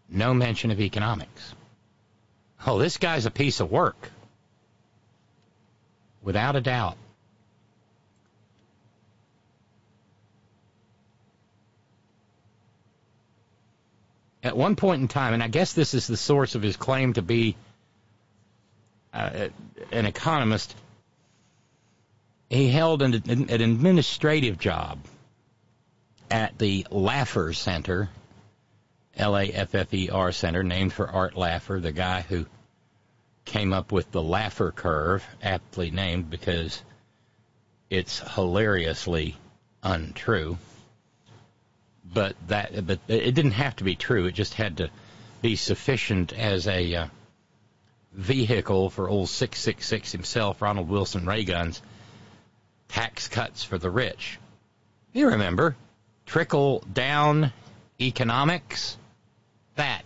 no 0.07 0.33
mention 0.33 0.71
of 0.71 0.79
economics. 0.79 1.53
Oh, 2.65 2.77
this 2.79 2.97
guy's 2.97 3.25
a 3.25 3.31
piece 3.31 3.59
of 3.59 3.71
work. 3.71 4.09
Without 6.21 6.55
a 6.55 6.61
doubt. 6.61 6.97
at 14.43 14.57
one 14.57 14.75
point 14.75 15.01
in 15.01 15.07
time, 15.07 15.33
and 15.35 15.43
I 15.43 15.47
guess 15.47 15.73
this 15.73 15.93
is 15.93 16.07
the 16.07 16.17
source 16.17 16.55
of 16.55 16.61
his 16.61 16.75
claim 16.75 17.13
to 17.13 17.21
be 17.21 17.55
uh, 19.13 19.49
an 19.91 20.05
economist, 20.05 20.75
he 22.49 22.69
held 22.69 23.01
an, 23.01 23.13
an 23.27 23.61
administrative 23.61 24.57
job 24.57 24.99
at 26.31 26.57
the 26.57 26.87
Laffer 26.89 27.55
Center, 27.55 28.09
L 29.15 29.37
A 29.37 29.45
F 29.45 29.75
F 29.75 29.93
E 29.93 30.09
R 30.09 30.31
Center, 30.31 30.63
named 30.63 30.93
for 30.93 31.07
Art 31.07 31.35
Laffer, 31.35 31.81
the 31.81 31.91
guy 31.91 32.21
who 32.21 32.45
came 33.45 33.73
up 33.73 33.91
with 33.91 34.11
the 34.11 34.21
Laffer 34.21 34.73
curve, 34.73 35.25
aptly 35.43 35.91
named 35.91 36.29
because 36.29 36.81
it's 37.89 38.19
hilariously 38.35 39.35
untrue 39.83 40.57
but 42.13 42.35
that 42.47 42.85
but 42.85 42.99
it 43.07 43.33
didn't 43.33 43.51
have 43.51 43.75
to 43.77 43.83
be 43.83 43.95
true. 43.95 44.25
It 44.25 44.33
just 44.33 44.53
had 44.53 44.77
to 44.77 44.89
be 45.41 45.55
sufficient 45.55 46.33
as 46.33 46.67
a 46.67 46.95
uh, 46.95 47.07
vehicle 48.13 48.89
for 48.89 49.09
old 49.09 49.29
666 49.29 50.11
himself, 50.11 50.61
Ronald 50.61 50.89
Wilson 50.89 51.25
Reagan's 51.25 51.81
tax 52.89 53.27
cuts 53.27 53.63
for 53.63 53.77
the 53.77 53.89
rich. 53.89 54.37
You 55.13 55.29
remember 55.29 55.75
trickle 56.31 56.81
down 56.93 57.51
economics? 57.99 58.97
That. 59.75 60.03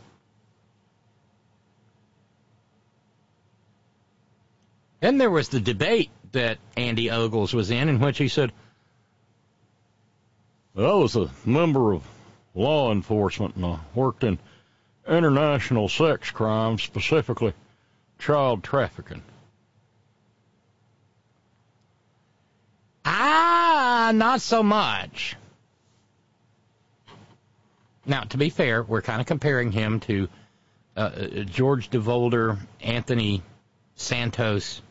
Then 5.01 5.19
there 5.19 5.29
was 5.29 5.49
the 5.49 5.59
debate 5.59 6.09
that 6.31 6.57
Andy 6.75 7.11
Ogles 7.11 7.53
was 7.53 7.69
in, 7.69 7.89
in 7.89 7.99
which 7.99 8.17
he 8.17 8.27
said, 8.27 8.51
I 10.75 10.81
was 10.93 11.15
a 11.15 11.29
member 11.45 11.93
of 11.93 12.01
law 12.55 12.91
enforcement 12.91 13.55
and 13.55 13.65
I 13.65 13.79
worked 13.93 14.23
in 14.23 14.39
international 15.07 15.89
sex 15.89 16.31
crimes, 16.31 16.81
specifically 16.81 17.53
child 18.17 18.63
trafficking. 18.63 19.21
Ah, 23.05 24.11
not 24.15 24.41
so 24.41 24.63
much. 24.63 25.35
Now, 28.05 28.21
to 28.21 28.37
be 28.37 28.49
fair, 28.49 28.83
we're 28.83 29.01
kind 29.01 29.21
of 29.21 29.27
comparing 29.27 29.71
him 29.71 29.99
to 30.01 30.29
uh, 30.95 30.99
uh 30.99 31.27
George 31.43 31.89
DeVolder, 31.89 32.57
Anthony 32.81 33.41
Santos, 33.95 34.81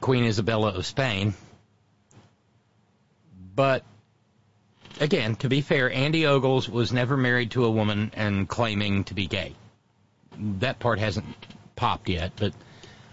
Queen 0.00 0.24
Isabella 0.24 0.74
of 0.74 0.86
Spain. 0.86 1.34
But 3.54 3.84
again, 5.00 5.36
to 5.36 5.48
be 5.48 5.62
fair, 5.62 5.90
Andy 5.90 6.26
Ogles 6.26 6.68
was 6.68 6.92
never 6.92 7.16
married 7.16 7.52
to 7.52 7.64
a 7.64 7.70
woman 7.70 8.12
and 8.14 8.48
claiming 8.48 9.04
to 9.04 9.14
be 9.14 9.26
gay. 9.26 9.54
That 10.38 10.78
part 10.78 10.98
hasn't 10.98 11.26
popped 11.74 12.08
yet, 12.08 12.32
but 12.36 12.52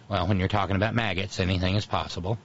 well, 0.09 0.27
when 0.27 0.37
you're 0.37 0.47
talking 0.47 0.75
about 0.75 0.93
maggots, 0.93 1.39
anything 1.39 1.75
is 1.75 1.85
possible. 1.85 2.37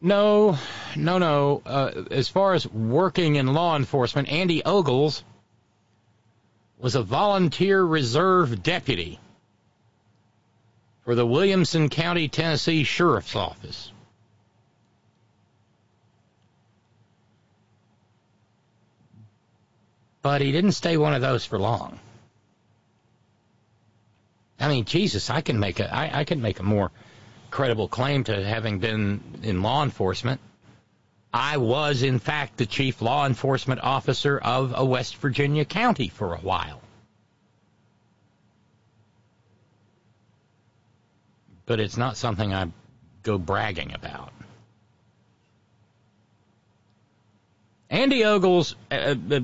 No, 0.00 0.56
no, 0.96 1.18
no. 1.18 1.62
Uh, 1.66 2.04
as 2.10 2.28
far 2.28 2.54
as 2.54 2.66
working 2.68 3.36
in 3.36 3.46
law 3.46 3.76
enforcement, 3.76 4.28
Andy 4.28 4.64
Ogles 4.64 5.24
was 6.78 6.94
a 6.94 7.02
volunteer 7.02 7.82
reserve 7.82 8.62
deputy 8.62 9.18
for 11.04 11.14
the 11.14 11.26
Williamson 11.26 11.88
County, 11.88 12.28
Tennessee 12.28 12.84
Sheriff's 12.84 13.34
Office. 13.34 13.90
but 20.28 20.42
he 20.42 20.52
didn't 20.52 20.72
stay 20.72 20.98
one 20.98 21.14
of 21.14 21.22
those 21.22 21.46
for 21.46 21.58
long. 21.58 21.98
I 24.60 24.68
mean, 24.68 24.84
Jesus, 24.84 25.30
I 25.30 25.40
can 25.40 25.58
make 25.58 25.80
a 25.80 25.90
I, 25.90 26.20
I 26.20 26.24
can 26.24 26.42
make 26.42 26.60
a 26.60 26.62
more 26.62 26.90
credible 27.50 27.88
claim 27.88 28.24
to 28.24 28.44
having 28.44 28.78
been 28.78 29.20
in 29.42 29.62
law 29.62 29.82
enforcement. 29.82 30.40
I 31.32 31.58
was, 31.58 32.02
in 32.02 32.18
fact, 32.18 32.56
the 32.56 32.66
chief 32.66 33.02
law 33.02 33.26
enforcement 33.26 33.82
officer 33.82 34.38
of 34.38 34.72
a 34.74 34.84
West 34.84 35.16
Virginia 35.16 35.64
county 35.64 36.08
for 36.08 36.34
a 36.34 36.38
while. 36.38 36.80
But 41.66 41.80
it's 41.80 41.98
not 41.98 42.16
something 42.16 42.54
I 42.54 42.70
go 43.22 43.36
bragging 43.36 43.92
about. 43.92 44.32
Andy 47.90 48.24
Ogles 48.24 48.74
uh, 48.90 49.14
uh, 49.30 49.40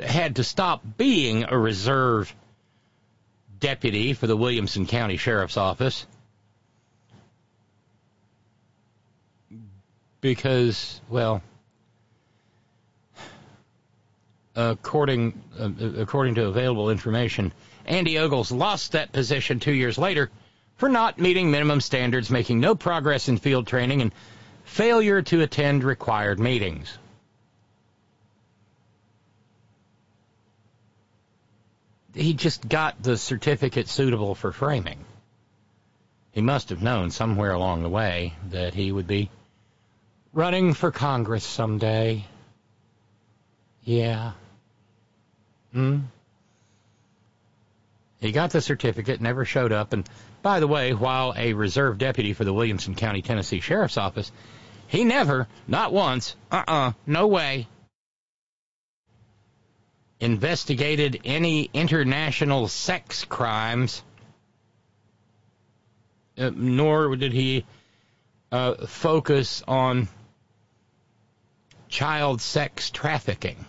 had 0.00 0.36
to 0.36 0.44
stop 0.44 0.82
being 0.96 1.44
a 1.44 1.58
reserve 1.58 2.34
deputy 3.58 4.12
for 4.12 4.26
the 4.26 4.36
Williamson 4.36 4.86
County 4.86 5.16
Sheriff's 5.16 5.56
Office 5.56 6.06
because, 10.20 11.00
well, 11.08 11.40
according 14.56 15.40
uh, 15.58 15.70
according 15.98 16.34
to 16.34 16.46
available 16.46 16.90
information, 16.90 17.52
Andy 17.84 18.18
Ogles 18.18 18.50
lost 18.50 18.92
that 18.92 19.12
position 19.12 19.60
two 19.60 19.72
years 19.72 19.98
later 19.98 20.30
for 20.76 20.88
not 20.88 21.18
meeting 21.18 21.50
minimum 21.50 21.80
standards, 21.80 22.30
making 22.30 22.60
no 22.60 22.74
progress 22.74 23.28
in 23.28 23.38
field 23.38 23.66
training, 23.66 24.02
and 24.02 24.12
failure 24.64 25.22
to 25.22 25.42
attend 25.42 25.84
required 25.84 26.40
meetings. 26.40 26.98
He 32.16 32.32
just 32.32 32.66
got 32.66 33.02
the 33.02 33.18
certificate 33.18 33.88
suitable 33.88 34.34
for 34.34 34.50
framing. 34.50 35.04
He 36.32 36.40
must 36.40 36.70
have 36.70 36.82
known 36.82 37.10
somewhere 37.10 37.52
along 37.52 37.82
the 37.82 37.90
way 37.90 38.32
that 38.50 38.74
he 38.74 38.90
would 38.90 39.06
be 39.06 39.30
running 40.32 40.72
for 40.72 40.90
Congress 40.90 41.44
someday. 41.44 42.24
Yeah. 43.84 44.32
Hmm? 45.72 46.00
He 48.18 48.32
got 48.32 48.50
the 48.50 48.62
certificate, 48.62 49.20
never 49.20 49.44
showed 49.44 49.72
up, 49.72 49.92
and 49.92 50.08
by 50.42 50.60
the 50.60 50.66
way, 50.66 50.94
while 50.94 51.34
a 51.36 51.52
reserve 51.52 51.98
deputy 51.98 52.32
for 52.32 52.44
the 52.44 52.52
Williamson 52.52 52.94
County, 52.94 53.20
Tennessee 53.20 53.60
Sheriff's 53.60 53.98
Office, 53.98 54.32
he 54.88 55.04
never, 55.04 55.48
not 55.68 55.92
once, 55.92 56.34
uh-uh, 56.50 56.92
no 57.06 57.26
way, 57.26 57.68
investigated 60.20 61.20
any 61.24 61.70
international 61.72 62.68
sex 62.68 63.24
crimes, 63.24 64.02
uh, 66.38 66.50
nor 66.54 67.16
did 67.16 67.32
he 67.32 67.64
uh, 68.50 68.86
focus 68.86 69.62
on 69.66 70.08
child 71.88 72.40
sex 72.40 72.90
trafficking. 72.90 73.64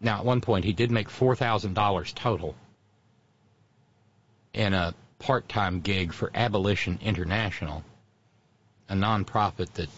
Now, 0.00 0.18
at 0.18 0.24
one 0.24 0.40
point, 0.40 0.64
he 0.64 0.72
did 0.72 0.92
make 0.92 1.08
$4,000 1.08 2.14
total 2.14 2.54
in 4.54 4.74
a 4.74 4.94
part 5.18 5.48
time 5.48 5.80
gig 5.80 6.12
for 6.12 6.30
Abolition 6.34 7.00
International, 7.02 7.82
a 8.88 8.94
nonprofit 8.94 9.72
that 9.74 9.88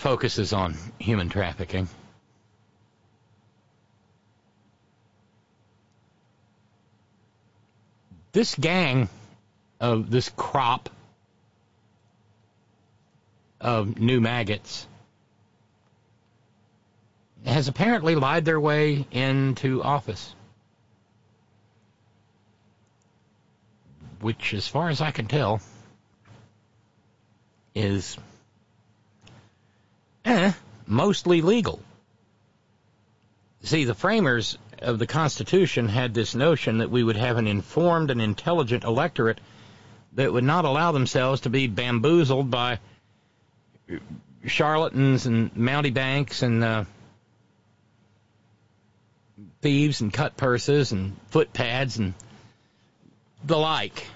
focuses 0.00 0.54
on 0.54 0.74
human 0.98 1.28
trafficking. 1.28 1.86
This 8.32 8.54
gang 8.54 9.10
of 9.78 10.10
this 10.10 10.30
crop 10.30 10.88
of 13.60 13.98
new 13.98 14.22
maggots 14.22 14.88
has 17.44 17.68
apparently 17.68 18.14
lied 18.14 18.46
their 18.46 18.60
way 18.60 19.04
into 19.10 19.82
office. 19.82 20.34
Which, 24.20 24.54
as 24.54 24.66
far 24.66 24.88
as 24.88 25.02
I 25.02 25.10
can 25.10 25.26
tell, 25.26 25.60
is 27.74 28.16
eh, 30.24 30.52
mostly 30.86 31.42
legal. 31.42 31.80
See, 33.62 33.84
the 33.84 33.94
framers 33.94 34.56
of 34.78 34.98
the 34.98 35.06
Constitution 35.06 35.88
had 35.88 36.14
this 36.14 36.34
notion 36.34 36.78
that 36.78 36.90
we 36.90 37.02
would 37.02 37.16
have 37.16 37.36
an 37.36 37.46
informed 37.46 38.10
and 38.10 38.20
intelligent 38.20 38.84
electorate 38.84 39.40
that 40.14 40.32
would 40.32 40.44
not 40.44 40.64
allow 40.64 40.92
themselves 40.92 41.42
to 41.42 41.50
be 41.50 41.66
bamboozled 41.66 42.50
by 42.50 42.78
charlatans 44.46 45.26
and 45.26 45.54
mountebanks 45.54 46.42
and 46.42 46.64
uh, 46.64 46.84
thieves 49.60 50.00
and 50.00 50.12
cut 50.12 50.36
purses 50.36 50.92
and 50.92 51.16
foot 51.28 51.52
pads 51.52 51.98
and 51.98 52.14
the 53.44 53.58
like. 53.58 54.06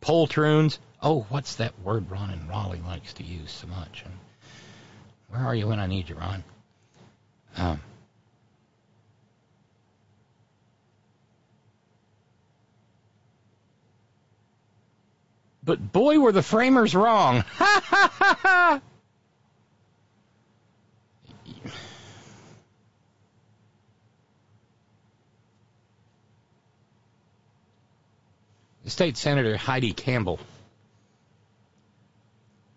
Poltroons. 0.00 0.78
Oh, 1.00 1.26
what's 1.28 1.56
that 1.56 1.78
word 1.80 2.10
Ron 2.10 2.30
and 2.30 2.48
Raleigh 2.48 2.82
likes 2.84 3.12
to 3.14 3.22
use 3.22 3.52
so 3.52 3.68
much? 3.68 4.02
And 4.04 4.14
where 5.28 5.40
are 5.40 5.54
you 5.54 5.68
when 5.68 5.78
I 5.78 5.86
need 5.86 6.08
you, 6.08 6.16
Ron? 6.16 6.42
Um, 7.56 7.80
but 15.62 15.92
boy, 15.92 16.18
were 16.18 16.32
the 16.32 16.42
framers 16.42 16.94
wrong. 16.94 17.44
Ha 17.58 17.82
ha 17.84 18.12
ha 18.12 18.38
ha! 18.42 18.80
State 28.86 29.16
Senator 29.16 29.56
Heidi 29.56 29.92
Campbell 29.92 30.40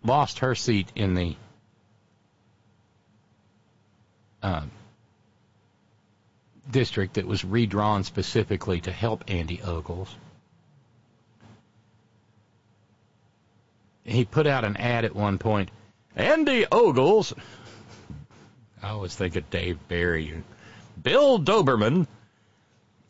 lost 0.04 0.40
her 0.40 0.54
seat 0.54 0.90
in 0.94 1.14
the 1.14 1.36
uh, 4.42 4.62
district 6.70 7.14
that 7.14 7.26
was 7.26 7.44
redrawn 7.44 8.04
specifically 8.04 8.80
to 8.80 8.92
help 8.92 9.24
Andy 9.28 9.60
Ogles. 9.62 10.14
He 14.04 14.24
put 14.24 14.46
out 14.46 14.64
an 14.64 14.76
ad 14.76 15.04
at 15.04 15.14
one 15.14 15.38
point. 15.38 15.70
Andy 16.16 16.66
Ogles. 16.70 17.32
I 18.82 18.90
always 18.90 19.14
think 19.14 19.36
of 19.36 19.48
Dave 19.48 19.78
Barry. 19.88 20.42
Bill 21.00 21.38
Doberman 21.38 22.06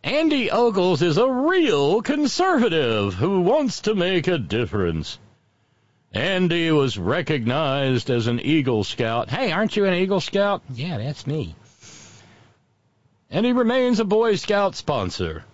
Andy 0.04 0.50
Ogles 0.50 1.00
is 1.00 1.16
a 1.16 1.30
real 1.30 2.02
conservative 2.02 3.14
who 3.14 3.40
wants 3.40 3.82
to 3.82 3.94
make 3.94 4.26
a 4.26 4.36
difference. 4.36 5.18
Andy 6.14 6.70
was 6.70 6.98
recognized 6.98 8.10
as 8.10 8.26
an 8.26 8.38
Eagle 8.40 8.84
Scout. 8.84 9.30
Hey, 9.30 9.50
aren't 9.50 9.76
you 9.76 9.86
an 9.86 9.94
Eagle 9.94 10.20
Scout? 10.20 10.62
Yeah, 10.72 10.98
that's 10.98 11.26
me. 11.26 11.54
And 13.30 13.46
he 13.46 13.52
remains 13.52 13.98
a 13.98 14.04
Boy 14.04 14.36
Scout 14.36 14.74
sponsor. 14.74 15.44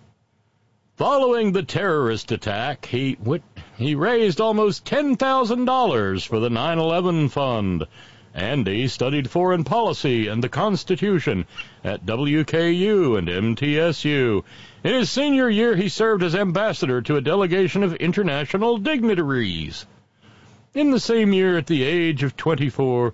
Following 0.97 1.53
the 1.53 1.63
terrorist 1.63 2.33
attack, 2.33 2.85
he 2.85 3.17
he 3.77 3.95
raised 3.95 4.41
almost 4.41 4.83
$10,000 4.83 6.27
for 6.27 6.39
the 6.41 6.49
9/11 6.49 7.29
fund 7.29 7.85
Andy 8.35 8.87
studied 8.87 9.29
foreign 9.29 9.63
policy 9.63 10.27
and 10.27 10.43
the 10.43 10.49
Constitution 10.49 11.45
at 11.83 12.05
WKU 12.05 13.17
and 13.17 13.27
MTSU. 13.27 14.43
In 14.83 14.93
his 14.93 15.09
senior 15.09 15.49
year, 15.49 15.75
he 15.75 15.89
served 15.89 16.21
as 16.21 16.35
ambassador 16.35 17.01
to 17.01 17.15
a 17.15 17.21
delegation 17.21 17.81
of 17.81 17.95
international 17.95 18.77
dignitaries. 18.77 19.85
In 20.73 20.91
the 20.91 20.99
same 20.99 21.33
year, 21.33 21.57
at 21.57 21.65
the 21.65 21.83
age 21.83 22.21
of 22.21 22.37
24, 22.37 23.13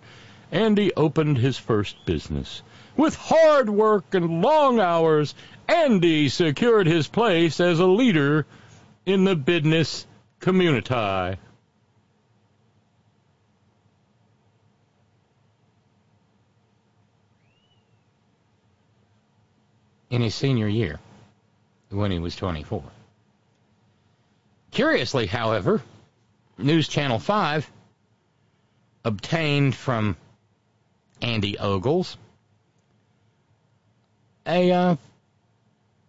Andy 0.52 0.94
opened 0.94 1.38
his 1.38 1.58
first 1.58 2.06
business. 2.06 2.62
With 2.98 3.16
hard 3.16 3.70
work 3.70 4.14
and 4.14 4.42
long 4.42 4.80
hours, 4.80 5.34
Andy 5.68 6.28
secured 6.30 6.86
his 6.86 7.08
place 7.08 7.60
as 7.60 7.80
a 7.80 7.86
leader 7.86 8.46
in 9.06 9.24
the 9.24 9.36
business 9.36 10.06
community. 10.40 11.38
in 20.12 20.22
his 20.22 20.36
senior 20.36 20.68
year 20.68 20.98
when 21.90 22.10
he 22.10 22.20
was 22.20 22.38
24. 22.38 22.84
Curiously, 24.72 25.26
however, 25.26 25.82
News 26.58 26.88
Channel 26.88 27.20
5 27.20 27.72
obtained 29.04 29.76
from 29.76 30.16
Andy 31.22 31.58
Ogles 31.58 32.18
a 34.48 34.72
uh, 34.72 34.96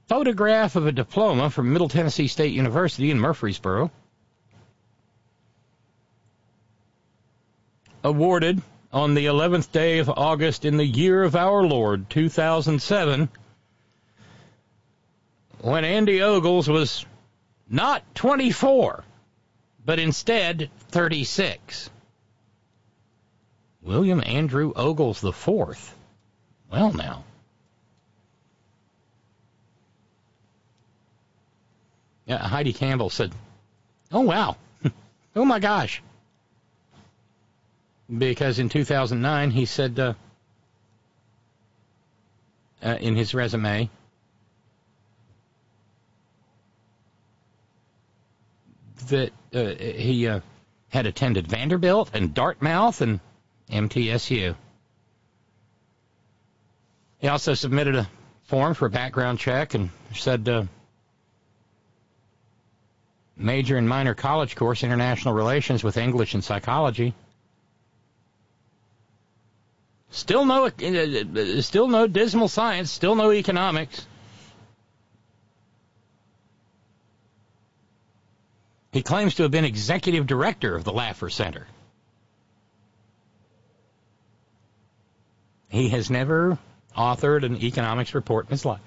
photograph 0.08 0.76
of 0.76 0.86
a 0.86 0.92
diploma 0.92 1.50
from 1.50 1.72
Middle 1.72 1.88
Tennessee 1.88 2.28
State 2.28 2.52
University 2.52 3.10
in 3.10 3.18
Murfreesboro, 3.18 3.90
awarded 8.04 8.60
on 8.92 9.14
the 9.14 9.26
11th 9.26 9.72
day 9.72 9.98
of 9.98 10.10
August 10.10 10.64
in 10.64 10.76
the 10.76 10.84
year 10.84 11.22
of 11.22 11.34
our 11.34 11.62
Lord, 11.62 12.10
2007 12.10 13.28
when 15.60 15.84
Andy 15.84 16.22
Ogles 16.22 16.68
was 16.68 17.04
not 17.68 18.02
24, 18.14 19.02
but 19.86 20.00
instead 20.00 20.68
36. 20.88 21.88
William 23.82 24.20
Andrew 24.26 24.72
Ogles 24.74 25.22
IV. 25.22 25.94
Well, 26.70 26.92
now. 26.92 27.22
Yeah, 32.26 32.38
Heidi 32.38 32.72
Campbell 32.72 33.08
said, 33.08 33.32
"Oh 34.10 34.22
wow, 34.22 34.56
oh 35.36 35.44
my 35.44 35.60
gosh," 35.60 36.02
because 38.18 38.58
in 38.58 38.68
2009 38.68 39.52
he 39.52 39.64
said 39.64 39.96
uh, 40.00 40.14
uh, 42.82 42.96
in 43.00 43.14
his 43.14 43.32
resume 43.32 43.88
that 49.06 49.30
uh, 49.56 49.74
he 49.74 50.28
uh, 50.28 50.40
had 50.88 51.06
attended 51.06 51.48
Vanderbilt 51.48 52.10
and 52.12 52.34
Dartmouth 52.34 53.00
and 53.00 53.20
MTSU. 53.70 54.54
He 57.18 57.28
also 57.28 57.54
submitted 57.54 57.96
a 57.96 58.08
form 58.44 58.74
for 58.74 58.86
a 58.86 58.90
background 58.90 59.38
check 59.38 59.74
and 59.74 59.90
said 60.14 60.48
uh, 60.48 60.64
major 63.36 63.76
and 63.76 63.88
minor 63.88 64.14
college 64.14 64.54
course 64.54 64.84
international 64.84 65.34
relations 65.34 65.82
with 65.82 65.96
English 65.96 66.34
and 66.34 66.44
psychology. 66.44 67.14
Still 70.10 70.44
no, 70.44 70.66
uh, 70.66 71.62
still 71.62 71.88
no 71.88 72.06
dismal 72.06 72.48
science. 72.48 72.90
Still 72.90 73.14
no 73.14 73.32
economics. 73.32 74.06
He 78.96 79.02
claims 79.02 79.34
to 79.34 79.42
have 79.42 79.50
been 79.50 79.66
executive 79.66 80.26
director 80.26 80.74
of 80.74 80.84
the 80.84 80.90
Laffer 80.90 81.30
Center. 81.30 81.66
He 85.68 85.90
has 85.90 86.08
never 86.08 86.58
authored 86.96 87.44
an 87.44 87.62
economics 87.62 88.14
report 88.14 88.46
in 88.46 88.52
his 88.52 88.64
life. 88.64 88.80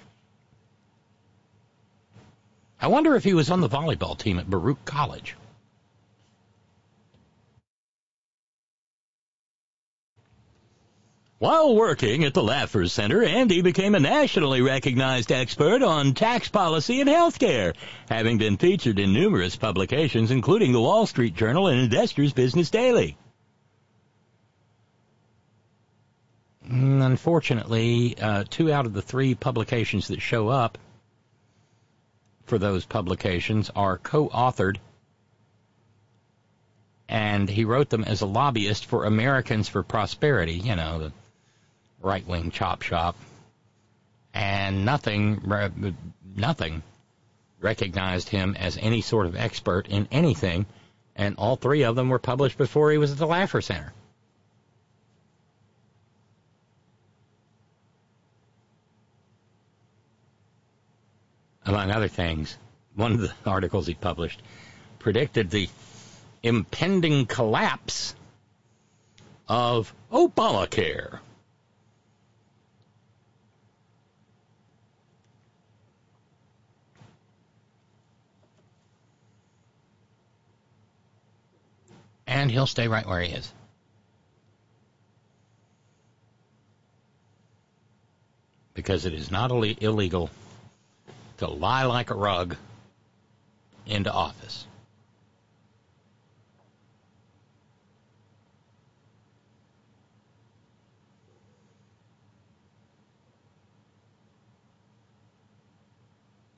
I 2.80 2.88
wonder 2.88 3.14
if 3.14 3.22
he 3.22 3.34
was 3.34 3.52
on 3.52 3.60
the 3.60 3.68
volleyball 3.68 4.18
team 4.18 4.40
at 4.40 4.50
Baruch 4.50 4.84
College. 4.84 5.36
While 11.40 11.74
working 11.74 12.24
at 12.24 12.34
the 12.34 12.42
Laffer 12.42 12.86
Center, 12.86 13.22
Andy 13.22 13.62
became 13.62 13.94
a 13.94 13.98
nationally 13.98 14.60
recognized 14.60 15.32
expert 15.32 15.82
on 15.82 16.12
tax 16.12 16.50
policy 16.50 17.00
and 17.00 17.08
healthcare, 17.08 17.74
having 18.10 18.36
been 18.36 18.58
featured 18.58 18.98
in 18.98 19.14
numerous 19.14 19.56
publications, 19.56 20.30
including 20.30 20.72
the 20.72 20.82
Wall 20.82 21.06
Street 21.06 21.34
Journal 21.34 21.68
and 21.68 21.80
Investors 21.80 22.34
Business 22.34 22.68
Daily. 22.68 23.16
Unfortunately, 26.68 28.18
uh, 28.20 28.44
two 28.50 28.70
out 28.70 28.84
of 28.84 28.92
the 28.92 29.00
three 29.00 29.34
publications 29.34 30.08
that 30.08 30.20
show 30.20 30.50
up 30.50 30.76
for 32.44 32.58
those 32.58 32.84
publications 32.84 33.70
are 33.74 33.96
co-authored, 33.96 34.76
and 37.08 37.48
he 37.48 37.64
wrote 37.64 37.88
them 37.88 38.04
as 38.04 38.20
a 38.20 38.26
lobbyist 38.26 38.84
for 38.84 39.06
Americans 39.06 39.70
for 39.70 39.82
Prosperity, 39.82 40.52
you 40.52 40.76
know, 40.76 40.98
the 40.98 41.12
right-wing 42.00 42.50
chop 42.50 42.82
shop, 42.82 43.16
and 44.34 44.84
nothing, 44.84 45.40
nothing 46.34 46.82
recognized 47.60 48.28
him 48.28 48.56
as 48.58 48.78
any 48.80 49.00
sort 49.00 49.26
of 49.26 49.36
expert 49.36 49.88
in 49.88 50.08
anything, 50.10 50.66
and 51.16 51.36
all 51.36 51.56
three 51.56 51.82
of 51.82 51.96
them 51.96 52.08
were 52.08 52.18
published 52.18 52.56
before 52.56 52.90
he 52.90 52.98
was 52.98 53.12
at 53.12 53.18
the 53.18 53.26
Laffer 53.26 53.62
Center. 53.62 53.92
among 61.70 61.90
other 61.90 62.08
things, 62.08 62.56
one 62.94 63.12
of 63.12 63.20
the 63.20 63.32
articles 63.46 63.86
he 63.86 63.94
published 63.94 64.42
predicted 64.98 65.50
the 65.50 65.68
impending 66.42 67.26
collapse 67.26 68.14
of 69.48 69.92
Obamacare. 70.12 71.20
And 82.40 82.50
he'll 82.50 82.66
stay 82.66 82.88
right 82.88 83.06
where 83.06 83.20
he 83.20 83.34
is. 83.34 83.52
Because 88.72 89.04
it 89.04 89.12
is 89.12 89.30
not 89.30 89.50
illegal 89.50 90.30
to 91.36 91.50
lie 91.50 91.84
like 91.84 92.08
a 92.08 92.14
rug 92.14 92.56
into 93.84 94.10
office. 94.10 94.66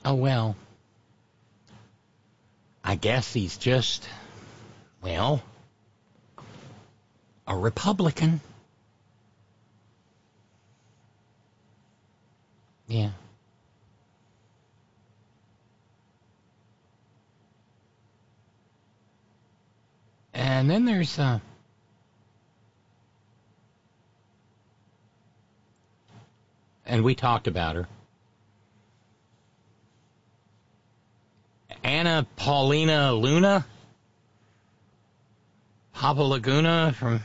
Oh, 0.04 0.14
well. 0.14 0.54
I 2.84 2.94
guess 2.94 3.32
he's 3.32 3.56
just, 3.56 4.08
well, 5.02 5.42
a 7.46 7.56
Republican. 7.56 8.40
Yeah. 12.86 13.10
And 20.34 20.70
then 20.70 20.84
there's 20.84 21.18
uh, 21.18 21.40
and 26.86 27.04
we 27.04 27.14
talked 27.14 27.46
about 27.46 27.76
her. 27.76 27.88
Anna 31.84 32.26
Paulina 32.36 33.12
Luna, 33.12 33.66
Papa 35.92 36.22
Laguna 36.22 36.94
from 36.96 37.22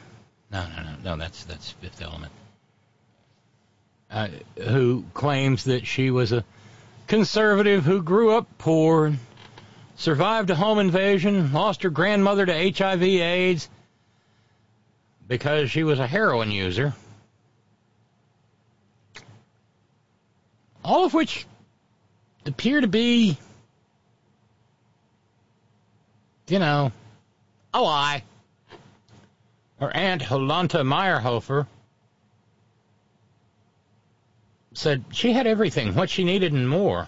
no 0.51 0.65
no 0.75 0.83
no 0.83 0.95
no 1.03 1.17
that's 1.17 1.43
that's 1.45 1.71
Fifth 1.71 2.01
Element. 2.01 2.31
Uh, 4.09 4.29
who 4.57 5.03
claims 5.13 5.65
that 5.65 5.85
she 5.85 6.11
was 6.11 6.31
a 6.31 6.45
conservative 7.07 7.83
who 7.83 8.01
grew 8.01 8.31
up 8.31 8.47
poor 8.57 9.13
survived 9.97 10.49
a 10.49 10.55
home 10.55 10.79
invasion, 10.79 11.51
lost 11.51 11.83
her 11.83 11.89
grandmother 11.89 12.45
to 12.45 12.71
HIV 12.71 13.03
AIDS 13.03 13.67
because 15.27 15.69
she 15.69 15.83
was 15.83 15.99
a 15.99 16.07
heroin 16.07 16.51
user. 16.51 16.93
All 20.83 21.03
of 21.03 21.13
which 21.13 21.45
appear 22.45 22.79
to 22.79 22.87
be, 22.87 23.37
you 26.47 26.59
know, 26.59 26.93
a 27.73 27.81
lie. 27.81 28.23
Her 29.79 29.95
aunt, 29.95 30.23
Jolanta 30.23 30.83
Mayerhofer, 30.83 31.67
said 34.73 35.05
she 35.11 35.33
had 35.33 35.47
everything, 35.47 35.95
what 35.95 36.09
she 36.09 36.23
needed 36.23 36.53
and 36.53 36.67
more. 36.67 37.07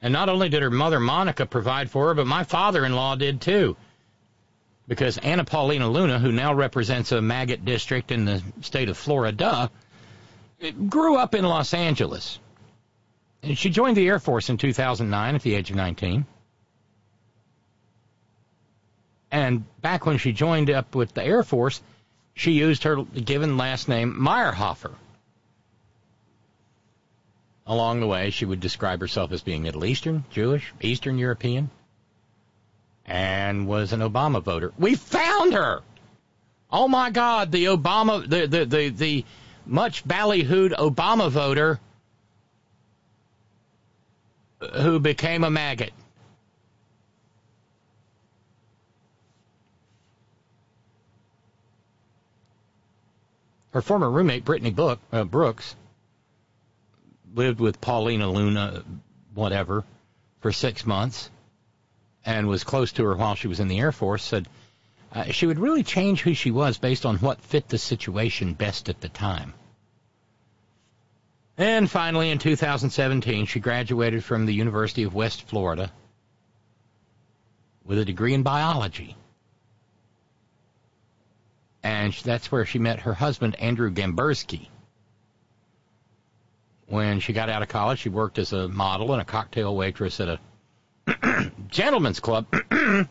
And 0.00 0.12
not 0.12 0.28
only 0.28 0.48
did 0.48 0.62
her 0.62 0.70
mother 0.70 1.00
Monica 1.00 1.46
provide 1.46 1.90
for 1.90 2.08
her, 2.08 2.14
but 2.14 2.26
my 2.26 2.44
father-in-law 2.44 3.16
did 3.16 3.40
too. 3.40 3.76
Because 4.88 5.16
Anna 5.18 5.44
Paulina 5.44 5.88
Luna, 5.88 6.18
who 6.18 6.32
now 6.32 6.52
represents 6.54 7.12
a 7.12 7.22
maggot 7.22 7.64
district 7.64 8.10
in 8.10 8.24
the 8.24 8.42
state 8.62 8.88
of 8.88 8.98
Florida, 8.98 9.70
grew 10.88 11.16
up 11.16 11.34
in 11.34 11.44
Los 11.44 11.72
Angeles. 11.72 12.38
And 13.42 13.56
she 13.56 13.70
joined 13.70 13.96
the 13.96 14.06
Air 14.06 14.18
Force 14.18 14.50
in 14.50 14.56
2009 14.56 15.34
at 15.34 15.42
the 15.42 15.54
age 15.54 15.70
of 15.70 15.76
19. 15.76 16.26
And 19.32 19.64
back 19.80 20.06
when 20.06 20.18
she 20.18 20.32
joined 20.32 20.70
up 20.70 20.94
with 20.94 21.14
the 21.14 21.24
Air 21.24 21.42
Force, 21.42 21.82
she 22.34 22.52
used 22.52 22.84
her 22.84 23.02
given 23.02 23.56
last 23.56 23.88
name 23.88 24.14
Mayerhofer 24.14 24.92
along 27.66 28.00
the 28.00 28.06
way, 28.06 28.30
she 28.30 28.44
would 28.44 28.60
describe 28.60 29.00
herself 29.00 29.32
as 29.32 29.42
being 29.42 29.62
Middle 29.62 29.84
Eastern, 29.84 30.24
Jewish, 30.30 30.72
Eastern 30.80 31.18
European, 31.18 31.70
and 33.06 33.66
was 33.66 33.92
an 33.92 34.00
Obama 34.00 34.42
voter. 34.42 34.72
We 34.78 34.94
found 34.94 35.54
her! 35.54 35.82
Oh 36.70 36.88
my 36.88 37.10
God, 37.10 37.52
the 37.52 37.66
Obama, 37.66 38.28
the, 38.28 38.46
the, 38.46 38.64
the, 38.64 38.88
the 38.88 39.24
much 39.66 40.04
ballyhooed 40.04 40.72
Obama 40.72 41.30
voter 41.30 41.80
who 44.80 44.98
became 44.98 45.44
a 45.44 45.50
maggot. 45.50 45.92
Her 53.72 53.82
former 53.82 54.10
roommate, 54.10 54.44
Brittany 54.44 54.70
Book, 54.70 55.00
uh, 55.10 55.24
Brooks, 55.24 55.74
lived 57.34 57.58
with 57.58 57.80
Paulina 57.80 58.30
Luna, 58.30 58.84
whatever, 59.34 59.84
for 60.40 60.52
six 60.52 60.86
months. 60.86 61.30
and 62.24 62.46
was 62.46 62.62
close 62.62 62.92
to 62.92 63.04
her 63.04 63.16
while 63.16 63.34
she 63.34 63.48
was 63.48 63.58
in 63.58 63.66
the 63.66 63.80
Air 63.80 63.90
Force, 63.90 64.22
said 64.22 64.46
uh, 65.12 65.24
she 65.24 65.46
would 65.46 65.58
really 65.58 65.82
change 65.82 66.22
who 66.22 66.34
she 66.34 66.52
was 66.52 66.78
based 66.78 67.04
on 67.04 67.16
what 67.16 67.40
fit 67.40 67.68
the 67.68 67.78
situation 67.78 68.54
best 68.54 68.88
at 68.88 69.00
the 69.00 69.08
time. 69.08 69.52
And 71.58 71.90
finally, 71.90 72.30
in 72.30 72.38
2017, 72.38 73.46
she 73.46 73.60
graduated 73.60 74.22
from 74.22 74.46
the 74.46 74.54
University 74.54 75.02
of 75.02 75.14
West 75.14 75.42
Florida 75.42 75.90
with 77.84 77.98
a 77.98 78.04
degree 78.04 78.34
in 78.34 78.42
biology. 78.42 79.16
And 81.82 82.12
that's 82.12 82.52
where 82.52 82.64
she 82.64 82.78
met 82.78 83.00
her 83.00 83.14
husband, 83.14 83.56
Andrew 83.56 83.90
Gambursky. 83.90 84.68
When 86.86 87.20
she 87.20 87.32
got 87.32 87.48
out 87.48 87.62
of 87.62 87.68
college, 87.68 88.00
she 88.00 88.08
worked 88.08 88.38
as 88.38 88.52
a 88.52 88.68
model 88.68 89.12
and 89.12 89.22
a 89.22 89.24
cocktail 89.24 89.74
waitress 89.74 90.20
at 90.20 90.28
a 90.28 91.50
gentleman's 91.68 92.20
club 92.20 92.46
and 92.70 93.08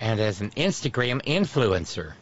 as 0.00 0.40
an 0.40 0.50
Instagram 0.50 1.22
influencer. 1.22 2.14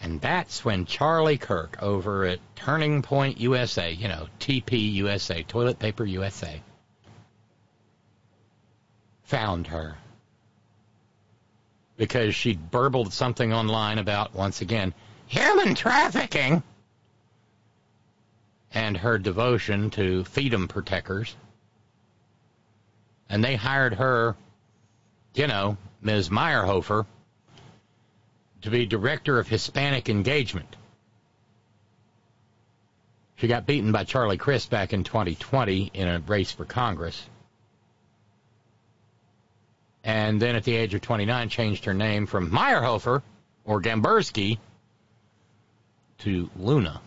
And 0.00 0.20
that's 0.20 0.64
when 0.64 0.86
Charlie 0.86 1.38
Kirk 1.38 1.80
over 1.80 2.24
at 2.24 2.40
Turning 2.56 3.02
Point 3.02 3.38
USA, 3.40 3.92
you 3.92 4.08
know, 4.08 4.26
TP 4.40 4.92
USA, 4.94 5.42
Toilet 5.44 5.78
Paper 5.78 6.04
USA, 6.04 6.60
found 9.22 9.68
her. 9.68 9.96
Because 12.02 12.34
she 12.34 12.54
burbled 12.54 13.12
something 13.12 13.52
online 13.52 13.98
about, 13.98 14.34
once 14.34 14.60
again, 14.60 14.92
human 15.28 15.76
trafficking 15.76 16.64
and 18.74 18.96
her 18.96 19.18
devotion 19.18 19.88
to 19.90 20.24
freedom 20.24 20.66
protectors. 20.66 21.36
And 23.28 23.44
they 23.44 23.54
hired 23.54 23.94
her, 23.94 24.34
you 25.36 25.46
know, 25.46 25.76
Ms. 26.00 26.28
Mayerhofer, 26.28 27.06
to 28.62 28.70
be 28.70 28.84
director 28.84 29.38
of 29.38 29.46
Hispanic 29.46 30.08
engagement. 30.08 30.74
She 33.36 33.46
got 33.46 33.64
beaten 33.64 33.92
by 33.92 34.02
Charlie 34.02 34.38
Crist 34.38 34.70
back 34.70 34.92
in 34.92 35.04
2020 35.04 35.92
in 35.94 36.08
a 36.08 36.18
race 36.18 36.50
for 36.50 36.64
Congress. 36.64 37.22
And 40.04 40.42
then 40.42 40.56
at 40.56 40.64
the 40.64 40.74
age 40.74 40.94
of 40.94 41.00
29 41.00 41.48
changed 41.48 41.84
her 41.84 41.94
name 41.94 42.26
from 42.26 42.50
Mayerhofer 42.50 43.22
or 43.64 43.80
Gambursky 43.80 44.58
to 46.18 46.50
Luna. 46.56 47.00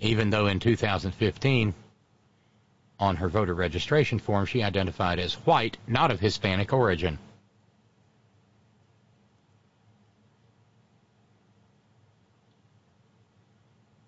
Even 0.00 0.30
though 0.30 0.46
in 0.46 0.60
2015 0.60 1.74
on 3.00 3.16
her 3.16 3.28
voter 3.28 3.54
registration 3.54 4.18
form, 4.18 4.46
she 4.46 4.62
identified 4.62 5.18
as 5.18 5.34
white, 5.34 5.76
not 5.86 6.10
of 6.10 6.20
Hispanic 6.20 6.72
origin. 6.72 7.18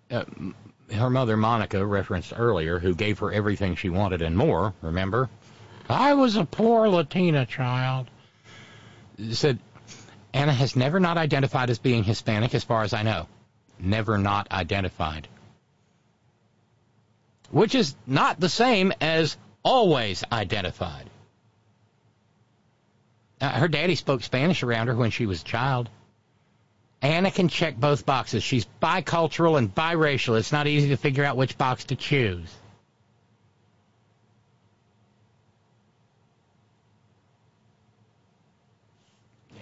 Uh, 0.09 0.25
her 0.91 1.09
mother, 1.09 1.37
Monica, 1.37 1.85
referenced 1.85 2.33
earlier, 2.35 2.79
who 2.79 2.93
gave 2.93 3.19
her 3.19 3.31
everything 3.31 3.75
she 3.75 3.89
wanted 3.89 4.21
and 4.21 4.37
more, 4.37 4.73
remember? 4.81 5.29
I 5.89 6.13
was 6.13 6.35
a 6.35 6.45
poor 6.45 6.87
Latina 6.87 7.45
child. 7.45 8.09
Said, 9.31 9.59
Anna 10.33 10.53
has 10.53 10.75
never 10.75 10.99
not 10.99 11.17
identified 11.17 11.69
as 11.69 11.79
being 11.79 12.03
Hispanic, 12.03 12.55
as 12.55 12.63
far 12.63 12.83
as 12.83 12.93
I 12.93 13.03
know. 13.03 13.27
Never 13.79 14.17
not 14.17 14.51
identified 14.51 15.27
which 17.51 17.75
is 17.75 17.95
not 18.07 18.39
the 18.39 18.49
same 18.49 18.91
as 19.01 19.37
always 19.63 20.23
identified. 20.31 21.09
Uh, 23.39 23.49
her 23.49 23.67
daddy 23.67 23.95
spoke 23.95 24.23
Spanish 24.23 24.63
around 24.63 24.87
her 24.87 24.95
when 24.95 25.11
she 25.11 25.25
was 25.25 25.41
a 25.41 25.45
child. 25.45 25.89
Anna 27.01 27.31
can 27.31 27.47
check 27.47 27.77
both 27.77 28.05
boxes. 28.05 28.43
She's 28.43 28.67
bicultural 28.81 29.57
and 29.57 29.73
biracial. 29.73 30.37
It's 30.37 30.51
not 30.51 30.67
easy 30.67 30.89
to 30.89 30.97
figure 30.97 31.23
out 31.23 31.35
which 31.35 31.57
box 31.57 31.85
to 31.85 31.95
choose. 31.95 32.53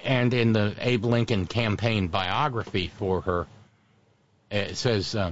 And 0.04 0.34
in 0.34 0.54
the 0.54 0.76
Abe 0.80 1.06
Lincoln 1.06 1.46
campaign 1.46 2.08
biography 2.08 2.88
for 2.98 3.22
her, 3.22 3.48
it 4.52 4.76
says 4.76 5.16
uh, 5.16 5.32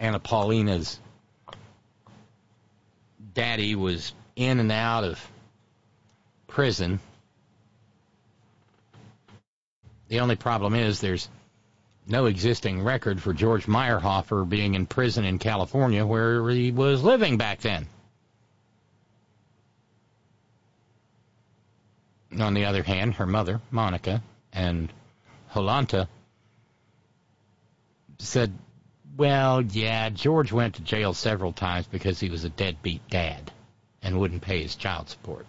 Anna 0.00 0.18
Paulina's 0.18 0.98
daddy 3.34 3.74
was 3.74 4.12
in 4.34 4.58
and 4.58 4.72
out 4.72 5.04
of 5.04 5.20
prison. 6.46 7.00
The 10.08 10.20
only 10.20 10.36
problem 10.36 10.74
is 10.74 11.00
there's 11.00 11.28
no 12.06 12.26
existing 12.26 12.82
record 12.82 13.20
for 13.22 13.32
George 13.32 13.66
Mayerhofer 13.66 14.48
being 14.48 14.74
in 14.74 14.86
prison 14.86 15.24
in 15.24 15.38
California 15.38 16.04
where 16.04 16.48
he 16.50 16.70
was 16.70 17.02
living 17.02 17.38
back 17.38 17.60
then. 17.60 17.86
On 22.38 22.54
the 22.54 22.64
other 22.64 22.82
hand, 22.82 23.14
her 23.14 23.26
mother, 23.26 23.60
Monica, 23.70 24.22
and 24.52 24.92
Holanta 25.52 26.08
said 28.18 28.52
well, 29.16 29.62
yeah, 29.62 30.10
George 30.10 30.50
went 30.52 30.74
to 30.74 30.82
jail 30.82 31.14
several 31.14 31.52
times 31.52 31.86
because 31.86 32.18
he 32.18 32.30
was 32.30 32.44
a 32.44 32.48
deadbeat 32.48 33.08
dad 33.08 33.52
and 34.02 34.18
wouldn't 34.18 34.42
pay 34.42 34.62
his 34.62 34.74
child 34.74 35.08
support. 35.08 35.46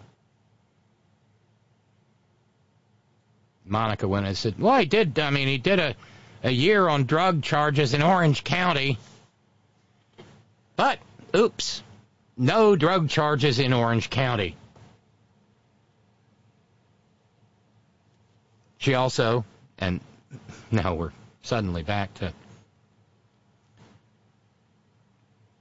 Monica 3.65 4.07
went 4.07 4.27
and 4.27 4.37
said, 4.37 4.59
well, 4.59 4.79
he 4.79 4.85
did, 4.85 5.17
I 5.17 5.31
mean, 5.31 5.47
he 5.47 5.57
did 5.57 5.79
a, 5.79 5.95
a 6.45 6.51
year 6.51 6.87
on 6.87 7.05
drug 7.05 7.41
charges 7.41 7.95
in 7.95 8.03
Orange 8.03 8.43
County. 8.43 8.99
But, 10.75 10.99
oops, 11.35 11.81
no 12.37 12.75
drug 12.75 13.09
charges 13.09 13.57
in 13.57 13.73
Orange 13.73 14.11
County. 14.11 14.55
She 18.77 18.93
also, 18.93 19.43
and 19.79 19.99
now 20.69 20.93
we're 20.93 21.13
suddenly 21.41 21.81
back 21.81 22.13
to 22.15 22.31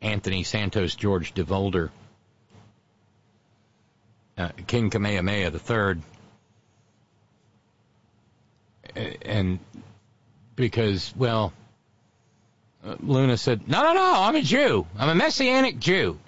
Anthony 0.02 0.42
Santos 0.42 0.94
George 0.94 1.32
DeVolder, 1.32 1.88
uh, 4.36 4.50
King 4.66 4.90
Kamehameha 4.90 5.50
III, 5.50 6.02
and 9.22 9.58
because, 10.56 11.12
well, 11.16 11.52
uh, 12.84 12.96
Luna 13.00 13.36
said, 13.36 13.68
no, 13.68 13.82
no, 13.82 13.92
no, 13.94 14.14
I'm 14.16 14.36
a 14.36 14.42
Jew. 14.42 14.86
I'm 14.98 15.08
a 15.08 15.14
Messianic 15.14 15.78
Jew. 15.78 16.18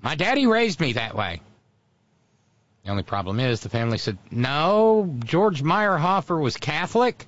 My 0.00 0.14
daddy 0.14 0.46
raised 0.46 0.80
me 0.80 0.92
that 0.94 1.14
way. 1.14 1.40
The 2.84 2.90
only 2.90 3.02
problem 3.02 3.40
is 3.40 3.60
the 3.60 3.68
family 3.68 3.98
said, 3.98 4.16
no, 4.30 5.14
George 5.24 5.62
Mayerhofer 5.62 6.40
was 6.40 6.56
Catholic 6.56 7.26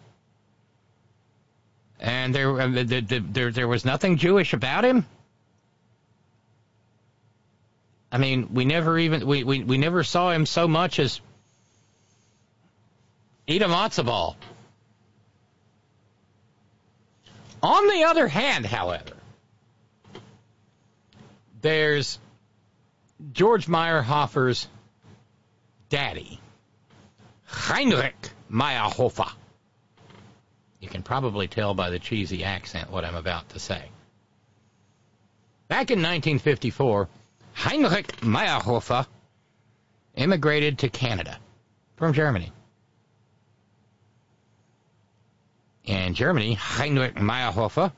and 2.01 2.35
there, 2.35 2.59
uh, 2.59 2.85
there, 2.87 3.51
there 3.51 3.69
was 3.69 3.85
nothing 3.85 4.17
Jewish 4.17 4.55
about 4.55 4.85
him. 4.85 5.05
I 8.11 8.19
mean, 8.19 8.49
we 8.55 8.65
never 8.65 8.99
even 8.99 9.27
we, 9.27 9.45
we, 9.45 9.63
we 9.63 9.79
never 9.79 10.03
saw 10.03 10.33
him 10.33 10.47
so 10.47 10.67
much 10.67 10.99
as 10.99 11.21
eat 13.51 13.63
a 13.63 13.67
matzo 13.67 14.05
ball. 14.05 14.37
On 17.63 17.89
the 17.89 18.05
other 18.05 18.27
hand, 18.27 18.65
however, 18.65 19.17
there's 21.61 22.19
George 23.33 23.67
Mayerhofer's 23.67 24.67
daddy, 25.91 26.41
Heinrich 27.45 28.31
Mayerhofer. 28.51 29.31
You 30.81 30.89
can 30.89 31.03
probably 31.03 31.47
tell 31.47 31.75
by 31.75 31.91
the 31.91 31.99
cheesy 31.99 32.45
accent 32.45 32.91
what 32.91 33.05
I'm 33.05 33.15
about 33.15 33.51
to 33.51 33.59
say. 33.59 33.91
Back 35.69 35.91
in 35.91 35.99
1954, 35.99 37.09
Heinrich 37.53 38.17
Mayerhofer 38.23 39.07
immigrated 40.15 40.79
to 40.79 40.89
Canada 40.89 41.39
from 41.97 42.15
Germany. 42.15 42.53
In 45.85 46.15
Germany, 46.15 46.55
Heinrich 46.55 47.15
Mayerhofer 47.15 47.93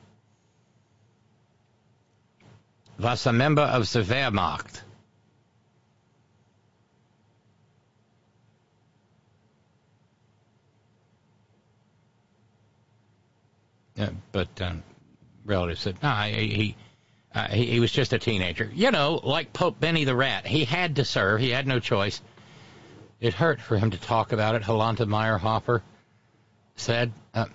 was 2.99 3.26
a 3.26 3.33
member 3.33 3.62
of 3.62 3.91
the 3.93 4.03
Wehrmacht. 4.03 4.83
Uh, 13.99 14.09
but 14.30 14.49
um, 14.62 14.83
relatives 15.45 15.80
said, 15.80 16.03
no, 16.03 16.11
he 16.22 16.76
uh, 17.35 17.49
he 17.49 17.66
he 17.66 17.80
was 17.80 17.93
just 17.93 18.12
a 18.12 18.18
teenager. 18.18 18.70
You 18.72 18.91
know, 18.91 19.20
like 19.22 19.53
Pope 19.53 19.78
Benny 19.78 20.05
the 20.05 20.16
Rat. 20.16 20.47
He 20.47 20.64
had 20.64 20.97
to 20.97 21.05
serve. 21.05 21.41
He 21.41 21.51
had 21.51 21.66
no 21.66 21.78
choice. 21.78 22.20
It 23.20 23.35
hurt 23.35 23.61
for 23.61 23.78
him 23.78 23.91
to 23.91 23.99
talk 23.99 24.33
about 24.33 24.55
it. 24.55 24.62
Jolanta 24.62 25.07
Mayerhofer 25.07 25.83
said, 26.77 27.12
uh, 27.35 27.47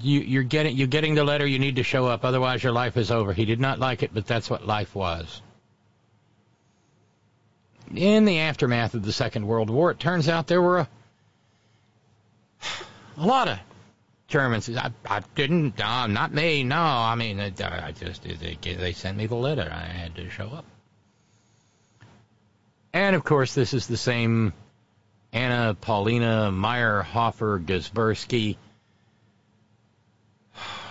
you, 0.00 0.20
"You're 0.20 0.42
getting 0.42 0.76
you're 0.76 0.86
getting 0.86 1.14
the 1.14 1.24
letter. 1.24 1.46
You 1.46 1.58
need 1.58 1.76
to 1.76 1.82
show 1.82 2.06
up, 2.06 2.24
otherwise 2.24 2.62
your 2.62 2.72
life 2.72 2.96
is 2.96 3.10
over." 3.10 3.32
He 3.32 3.44
did 3.44 3.60
not 3.60 3.78
like 3.78 4.02
it, 4.02 4.12
but 4.12 4.26
that's 4.26 4.50
what 4.50 4.66
life 4.66 4.94
was. 4.94 5.42
In 7.94 8.24
the 8.24 8.40
aftermath 8.40 8.94
of 8.94 9.04
the 9.04 9.12
Second 9.12 9.46
World 9.46 9.70
War, 9.70 9.92
it 9.92 10.00
turns 10.00 10.28
out 10.28 10.48
there 10.48 10.60
were 10.60 10.78
a, 10.78 10.88
a 13.16 13.24
lot 13.24 13.48
of 13.48 13.58
Germans. 14.28 14.68
I, 14.76 14.90
I 15.08 15.22
didn't, 15.36 15.80
uh, 15.80 16.08
not 16.08 16.32
me. 16.34 16.64
No, 16.64 16.80
I 16.80 17.14
mean, 17.14 17.38
I 17.38 17.50
just 17.92 18.24
they, 18.24 18.58
they 18.60 18.92
sent 18.92 19.16
me 19.16 19.26
the 19.26 19.36
letter. 19.36 19.70
I 19.72 19.84
had 19.84 20.16
to 20.16 20.28
show 20.30 20.48
up. 20.48 20.64
And 22.92 23.14
of 23.14 23.24
course, 23.24 23.54
this 23.54 23.72
is 23.72 23.86
the 23.86 23.96
same 23.96 24.52
Anna 25.32 25.74
Paulina 25.80 26.50
Mayerhofer 26.52 27.64
Gambursky 27.64 28.56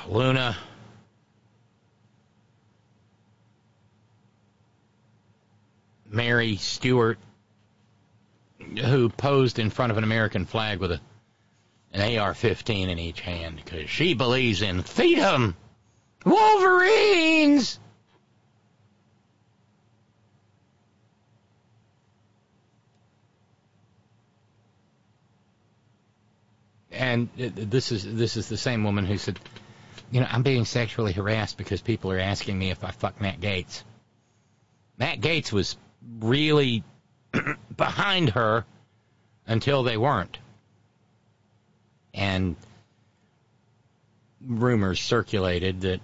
Luna. 0.08 0.56
Mary 6.08 6.56
Stewart, 6.56 7.18
who 8.60 9.10
posed 9.10 9.60
in 9.60 9.70
front 9.70 9.92
of 9.92 9.98
an 9.98 10.04
American 10.06 10.46
flag 10.46 10.80
with 10.80 10.94
a 10.94 11.02
an 11.96 12.18
AR-15 12.20 12.90
in 12.90 13.00
each 13.00 13.22
hand 13.22 13.62
because 13.64 13.90
she 13.90 14.14
believes 14.14 14.62
in 14.62 14.82
freedom. 14.84 15.56
Wolverines. 16.26 17.80
And 26.96 27.30
this 27.36 27.91
is 27.91 28.04
this 28.04 28.38
is 28.38 28.48
the 28.50 28.58
same 28.58 28.84
woman 28.84 29.06
who 29.06 29.18
said, 29.18 29.39
you 30.12 30.22
know, 30.22 30.28
I'm 30.30 30.43
being 30.43 30.66
sexually 30.66 31.14
harassed 31.14 31.58
because 31.58 31.82
people 31.82 32.12
are 32.12 32.20
asking 32.20 32.58
me 32.58 32.72
if 32.72 32.84
I 32.84 32.91
fuck 32.91 33.20
Matt 33.20 33.41
Gaetz. 33.41 33.84
Matt 34.98 35.20
Gaetz 35.20 35.52
was 35.52 35.78
really 36.20 36.84
behind 37.78 38.30
her 38.30 38.66
until 39.46 39.84
they 39.84 39.98
weren't. 39.98 40.38
And 42.14 42.56
rumors 44.41 45.02
circulated 45.02 45.82
that 45.82 46.00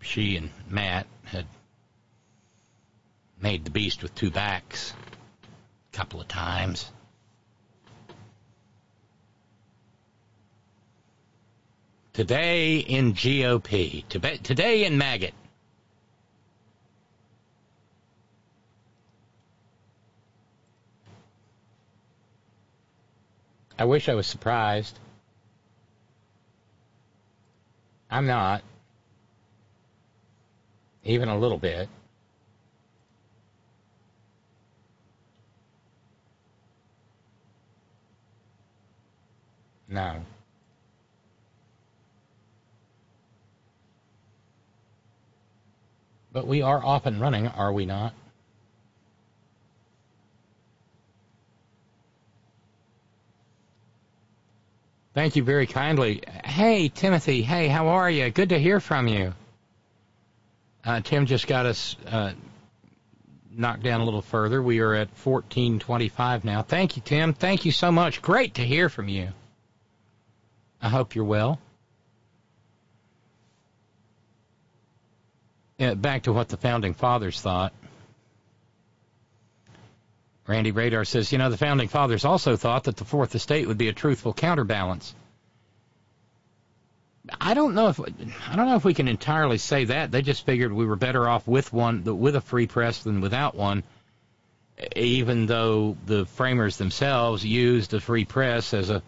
she 0.00 0.36
and 0.36 0.50
Matt 0.68 1.06
had 1.24 1.46
made 3.40 3.64
the 3.64 3.70
beast 3.70 4.02
with 4.02 4.14
two 4.14 4.30
backs 4.30 4.94
a 5.92 5.96
couple 5.96 6.20
of 6.20 6.28
times. 6.28 6.90
Today 12.12 12.76
in 12.76 13.14
GOP, 13.14 14.06
today 14.42 14.84
in 14.84 14.98
Maggot, 14.98 15.32
I 23.78 23.86
wish 23.86 24.10
I 24.10 24.14
was 24.14 24.26
surprised. 24.26 24.98
I'm 28.10 28.26
not. 28.26 28.62
Even 31.04 31.30
a 31.30 31.38
little 31.38 31.56
bit. 31.56 31.88
No. 39.88 40.22
But 46.32 46.46
we 46.46 46.62
are 46.62 46.82
off 46.82 47.06
and 47.06 47.20
running, 47.20 47.46
are 47.46 47.72
we 47.72 47.84
not? 47.84 48.14
Thank 55.14 55.36
you 55.36 55.42
very 55.42 55.66
kindly. 55.66 56.22
Hey, 56.42 56.88
Timothy. 56.88 57.42
Hey, 57.42 57.68
how 57.68 57.88
are 57.88 58.10
you? 58.10 58.30
Good 58.30 58.48
to 58.48 58.58
hear 58.58 58.80
from 58.80 59.08
you. 59.08 59.34
Uh, 60.82 61.00
Tim 61.00 61.26
just 61.26 61.46
got 61.46 61.66
us 61.66 61.96
uh, 62.06 62.32
knocked 63.50 63.82
down 63.82 64.00
a 64.00 64.04
little 64.04 64.22
further. 64.22 64.62
We 64.62 64.80
are 64.80 64.94
at 64.94 65.08
1425 65.08 66.46
now. 66.46 66.62
Thank 66.62 66.96
you, 66.96 67.02
Tim. 67.04 67.34
Thank 67.34 67.66
you 67.66 67.72
so 67.72 67.92
much. 67.92 68.22
Great 68.22 68.54
to 68.54 68.62
hear 68.62 68.88
from 68.88 69.08
you. 69.08 69.28
I 70.80 70.88
hope 70.88 71.14
you're 71.14 71.26
well. 71.26 71.60
Back 76.00 76.24
to 76.24 76.32
what 76.32 76.48
the 76.48 76.56
founding 76.56 76.94
fathers 76.94 77.40
thought. 77.40 77.72
Randy 80.46 80.72
Radar 80.72 81.04
says, 81.04 81.30
you 81.30 81.38
know, 81.38 81.50
the 81.50 81.56
founding 81.56 81.88
fathers 81.88 82.24
also 82.24 82.56
thought 82.56 82.84
that 82.84 82.96
the 82.96 83.04
fourth 83.04 83.34
estate 83.34 83.68
would 83.68 83.78
be 83.78 83.88
a 83.88 83.92
truthful 83.92 84.32
counterbalance. 84.32 85.14
I 87.40 87.54
don't 87.54 87.74
know 87.74 87.88
if 87.88 88.00
I 88.00 88.56
don't 88.56 88.66
know 88.66 88.74
if 88.74 88.84
we 88.84 88.94
can 88.94 89.06
entirely 89.06 89.58
say 89.58 89.84
that. 89.84 90.10
They 90.10 90.22
just 90.22 90.44
figured 90.44 90.72
we 90.72 90.86
were 90.86 90.96
better 90.96 91.28
off 91.28 91.46
with 91.46 91.72
one 91.72 92.02
with 92.02 92.34
a 92.34 92.40
free 92.40 92.66
press 92.66 93.04
than 93.04 93.20
without 93.20 93.54
one. 93.54 93.84
Even 94.96 95.46
though 95.46 95.96
the 96.06 96.26
framers 96.26 96.78
themselves 96.78 97.44
used 97.44 97.94
a 97.94 98.00
free 98.00 98.24
press 98.24 98.74
as 98.74 98.90
a 98.90 99.02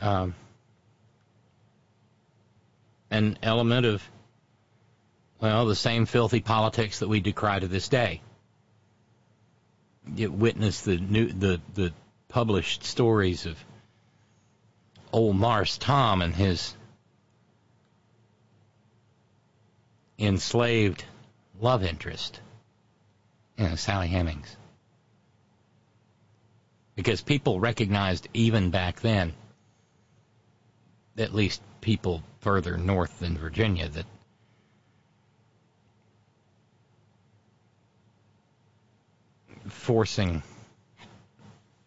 um, 0.00 0.34
an 3.10 3.36
element 3.42 3.84
of 3.84 4.02
well 5.40 5.66
the 5.66 5.74
same 5.74 6.06
filthy 6.06 6.40
politics 6.40 7.00
that 7.00 7.08
we 7.08 7.20
decry 7.20 7.58
to 7.58 7.68
this 7.68 7.88
day 7.88 8.20
you 10.14 10.30
witness 10.30 10.82
the 10.82 10.96
new 10.96 11.26
the 11.32 11.60
the 11.74 11.92
published 12.28 12.84
stories 12.84 13.46
of 13.46 13.56
old 15.12 15.36
Mars 15.36 15.78
Tom 15.78 16.22
and 16.22 16.34
his 16.34 16.74
enslaved 20.18 21.04
love 21.60 21.82
interest, 21.82 22.40
you 23.56 23.68
know, 23.68 23.74
Sally 23.74 24.08
Hemings. 24.08 24.56
Because 26.94 27.22
people 27.22 27.60
recognized 27.60 28.28
even 28.34 28.70
back 28.70 29.00
then, 29.00 29.32
at 31.16 31.34
least 31.34 31.62
people 31.80 32.22
further 32.40 32.76
north 32.76 33.18
than 33.20 33.38
Virginia, 33.38 33.88
that 33.88 34.06
forcing 39.90 40.40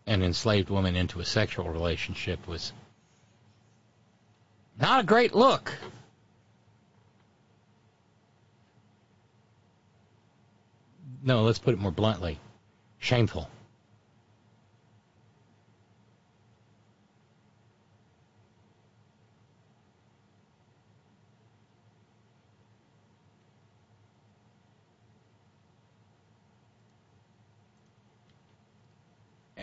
an 0.07 0.21
enslaved 0.21 0.69
woman 0.69 0.93
into 0.93 1.21
a 1.21 1.25
sexual 1.25 1.69
relationship 1.69 2.45
was 2.49 2.73
not 4.77 4.99
a 4.99 5.03
great 5.05 5.33
look. 5.33 5.73
No, 11.23 11.43
let's 11.43 11.59
put 11.59 11.73
it 11.73 11.79
more 11.79 11.93
bluntly 11.93 12.37
shameful. 12.99 13.49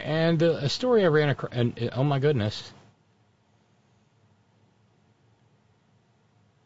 And 0.05 0.43
a 0.43 0.69
story 0.69 1.05
I 1.05 1.09
ran 1.09 1.31
across, 1.31 1.53
and 1.53 1.91
oh 1.95 2.05
my 2.05 2.19
goodness. 2.19 2.73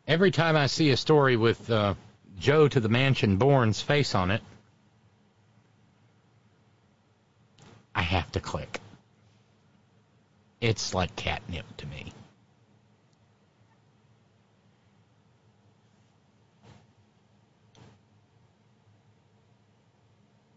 Every 0.07 0.30
time 0.30 0.57
I 0.57 0.66
see 0.66 0.91
a 0.91 0.97
story 0.97 1.37
with 1.37 1.70
uh, 1.70 1.95
Joe 2.39 2.68
to 2.68 2.80
the 2.80 2.89
mansion 2.89 3.37
born's 3.37 3.80
face 3.80 4.14
on 4.14 4.30
it, 4.30 4.43
I 7.95 8.03
have 8.03 8.30
to 8.32 8.41
click. 8.41 8.80
It's 10.61 10.95
like 10.95 11.14
catnip 11.16 11.64
to 11.78 11.87
me. 11.87 12.12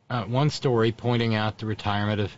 Uh, 0.09 0.23
one 0.23 0.49
story 0.49 0.91
pointing 0.91 1.35
out 1.35 1.57
the 1.57 1.65
retirement 1.65 2.21
of 2.21 2.31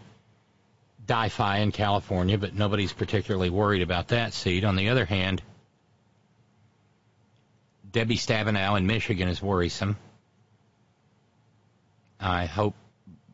DiFi 1.10 1.64
in 1.64 1.72
California, 1.72 2.38
but 2.38 2.54
nobody's 2.54 2.94
particularly 2.94 3.50
worried 3.50 3.82
about 3.82 4.10
that 4.10 4.32
seat. 4.32 4.64
On 4.64 4.76
the 4.76 4.90
other 4.90 5.06
hand, 5.06 5.42
Debbie 7.92 8.16
Stabenow 8.16 8.78
in 8.78 8.86
Michigan 8.86 9.28
is 9.28 9.42
worrisome. 9.42 9.98
I 12.20 12.46
hope 12.46 12.76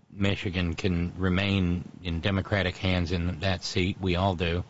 Michigan 0.09 0.73
can 0.73 1.11
remain 1.17 1.83
in 2.01 2.21
Democratic 2.21 2.77
hands 2.77 3.11
in 3.11 3.41
that 3.41 3.61
seat. 3.65 3.97
We 3.99 4.15
all 4.15 4.35
do. 4.35 4.63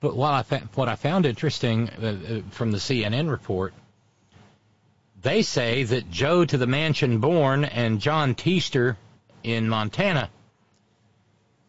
But 0.00 0.16
what 0.16 0.34
I, 0.34 0.42
fa- 0.42 0.68
what 0.74 0.88
I 0.88 0.96
found 0.96 1.24
interesting 1.24 1.88
uh, 1.88 2.06
uh, 2.06 2.40
from 2.50 2.72
the 2.72 2.78
CNN 2.78 3.30
report, 3.30 3.74
they 5.24 5.40
say 5.40 5.84
that 5.84 6.10
Joe 6.10 6.44
to 6.44 6.58
the 6.58 6.66
mansion 6.66 7.18
born 7.18 7.64
and 7.64 7.98
Jon 7.98 8.34
Tester 8.34 8.98
in 9.42 9.68
Montana 9.68 10.28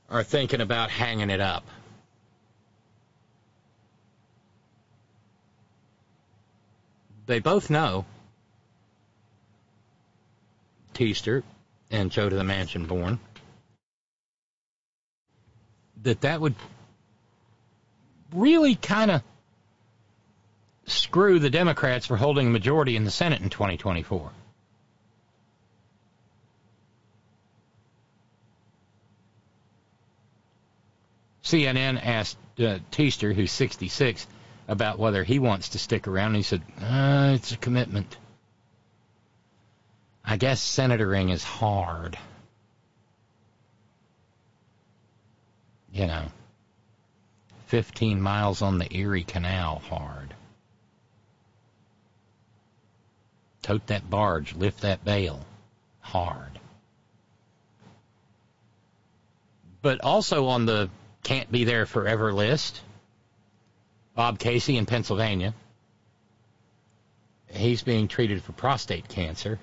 are 0.09 0.23
thinking 0.23 0.59
about 0.59 0.91
hanging 0.91 1.29
it 1.29 1.39
up. 1.39 1.63
They 7.27 7.39
both 7.39 7.69
know 7.69 8.05
Teaster 10.93 11.43
and 11.89 12.11
Joe 12.11 12.29
to 12.29 12.35
the 12.35 12.43
mansion 12.43 12.85
born 12.85 13.19
that 16.03 16.21
that 16.21 16.41
would 16.41 16.55
really 18.33 18.75
kind 18.75 19.11
of 19.11 19.23
screw 20.85 21.39
the 21.39 21.49
Democrats 21.49 22.05
for 22.05 22.17
holding 22.17 22.47
a 22.47 22.51
majority 22.51 22.95
in 22.95 23.03
the 23.03 23.11
Senate 23.11 23.41
in 23.41 23.49
2024. 23.49 24.31
CNN 31.43 32.03
asked 32.03 32.37
uh, 32.59 32.79
Tester, 32.89 33.31
who's 33.31 33.51
66, 33.51 34.25
about 34.67 34.97
whether 34.97 35.23
he 35.23 35.39
wants 35.39 35.69
to 35.69 35.79
stick 35.79 36.07
around. 36.07 36.33
He 36.33 36.41
said, 36.41 36.61
uh, 36.81 37.33
it's 37.35 37.51
a 37.51 37.57
commitment. 37.57 38.17
I 40.23 40.37
guess 40.37 40.59
senatoring 40.59 41.29
is 41.29 41.43
hard. 41.43 42.17
You 45.93 46.07
know, 46.07 46.25
15 47.67 48.21
miles 48.21 48.61
on 48.61 48.79
the 48.79 48.93
Erie 48.95 49.23
Canal 49.23 49.79
hard. 49.87 50.34
Tote 53.65 53.87
that 53.87 54.09
barge, 54.09 54.55
lift 54.55 54.81
that 54.81 55.03
bale 55.03 55.45
hard. 55.99 56.59
But 59.81 60.01
also 60.01 60.47
on 60.47 60.65
the 60.65 60.89
can't 61.23 61.51
be 61.51 61.63
there 61.63 61.85
forever 61.85 62.31
list, 62.31 62.79
Bob 64.15 64.39
Casey 64.39 64.77
in 64.77 64.85
Pennsylvania. 64.85 65.53
He's 67.47 67.81
being 67.81 68.07
treated 68.07 68.43
for 68.43 68.51
prostate 68.51 69.07
cancer 69.07 69.59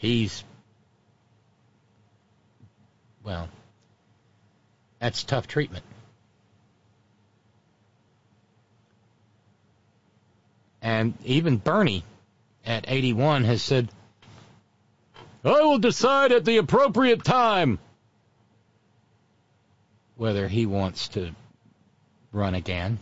he's 0.00 0.42
well 3.22 3.50
that's 4.98 5.24
tough 5.24 5.46
treatment 5.46 5.84
and 10.80 11.12
even 11.22 11.58
bernie 11.58 12.02
at 12.64 12.84
81 12.88 13.44
has 13.44 13.62
said 13.62 13.88
i 15.44 15.60
will 15.62 15.78
decide 15.78 16.32
at 16.32 16.44
the 16.44 16.58
appropriate 16.58 17.24
time 17.24 17.78
whether 20.16 20.48
he 20.48 20.66
wants 20.66 21.08
to 21.08 21.30
run 22.32 22.54
again 22.54 22.98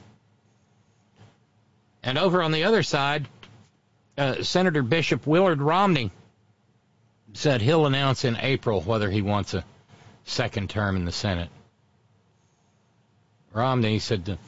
and 2.02 2.16
over 2.18 2.42
on 2.42 2.52
the 2.52 2.64
other 2.64 2.82
side 2.82 3.28
uh, 4.16 4.42
senator 4.42 4.82
bishop 4.82 5.26
willard 5.26 5.60
romney 5.60 6.10
said 7.34 7.60
he'll 7.60 7.86
announce 7.86 8.24
in 8.24 8.36
April 8.36 8.80
whether 8.80 9.10
he 9.10 9.22
wants 9.22 9.54
a 9.54 9.64
second 10.24 10.70
term 10.70 10.96
in 10.96 11.04
the 11.04 11.12
Senate. 11.12 11.50
Romney 13.52 13.98
said, 13.98 14.38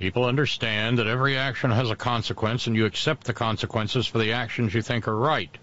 People 0.00 0.24
understand 0.24 0.98
that 0.98 1.06
every 1.06 1.36
action 1.36 1.70
has 1.70 1.90
a 1.90 1.94
consequence 1.94 2.66
and 2.66 2.74
you 2.74 2.86
accept 2.86 3.24
the 3.24 3.34
consequences 3.34 4.06
for 4.06 4.16
the 4.16 4.32
actions 4.32 4.72
you 4.72 4.80
think 4.80 5.06
are 5.06 5.14
right. 5.14 5.54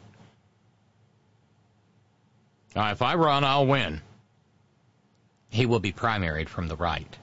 Now, 2.75 2.91
if 2.91 3.01
I 3.01 3.15
run, 3.15 3.43
I'll 3.43 3.65
win. 3.65 3.99
He 5.49 5.65
will 5.65 5.79
be 5.79 5.91
primaried 5.91 6.49
from 6.49 6.67
the 6.67 6.75
right. 6.75 7.17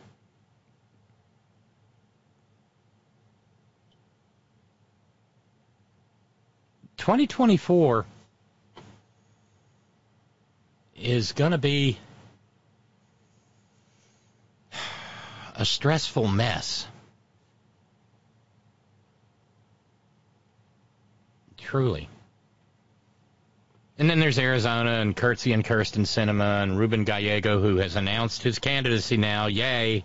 Twenty 6.96 7.28
twenty 7.28 7.58
four 7.58 8.06
is 10.96 11.30
going 11.30 11.52
to 11.52 11.58
be 11.58 11.96
a 15.54 15.64
stressful 15.64 16.26
mess. 16.26 16.88
Truly. 21.64 22.08
And 23.98 24.08
then 24.08 24.20
there's 24.20 24.38
Arizona 24.38 25.00
and 25.00 25.16
Kirtzy 25.16 25.54
and 25.54 25.64
Kyrsten 25.64 26.04
Sinema 26.04 26.62
and 26.62 26.78
Ruben 26.78 27.04
Gallego, 27.04 27.60
who 27.60 27.76
has 27.76 27.96
announced 27.96 28.42
his 28.42 28.58
candidacy 28.58 29.16
now. 29.16 29.46
Yay. 29.46 30.04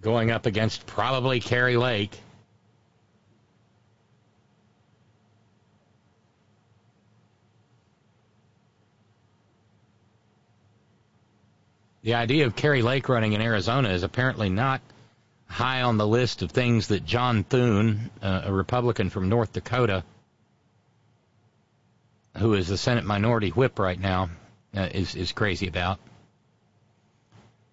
Going 0.00 0.30
up 0.30 0.46
against 0.46 0.86
probably 0.86 1.40
Kari 1.40 1.76
Lake. 1.76 2.18
the 12.02 12.14
idea 12.14 12.46
of 12.46 12.56
Kari 12.56 12.82
Lake 12.82 13.08
running 13.08 13.34
in 13.34 13.42
Arizona 13.42 13.90
is 13.90 14.02
apparently 14.02 14.48
not 14.48 14.80
high 15.50 15.82
on 15.82 15.98
the 15.98 16.06
list 16.06 16.42
of 16.42 16.52
things 16.52 16.88
that 16.88 17.04
John 17.04 17.42
Thune, 17.42 18.10
uh, 18.22 18.42
a 18.44 18.52
Republican 18.52 19.10
from 19.10 19.28
North 19.28 19.52
Dakota, 19.52 20.04
who 22.38 22.54
is 22.54 22.68
the 22.68 22.78
Senate 22.78 23.04
Minority 23.04 23.50
Whip 23.50 23.78
right 23.78 23.98
now, 23.98 24.30
uh, 24.76 24.88
is 24.92 25.16
is 25.16 25.32
crazy 25.32 25.66
about. 25.66 25.98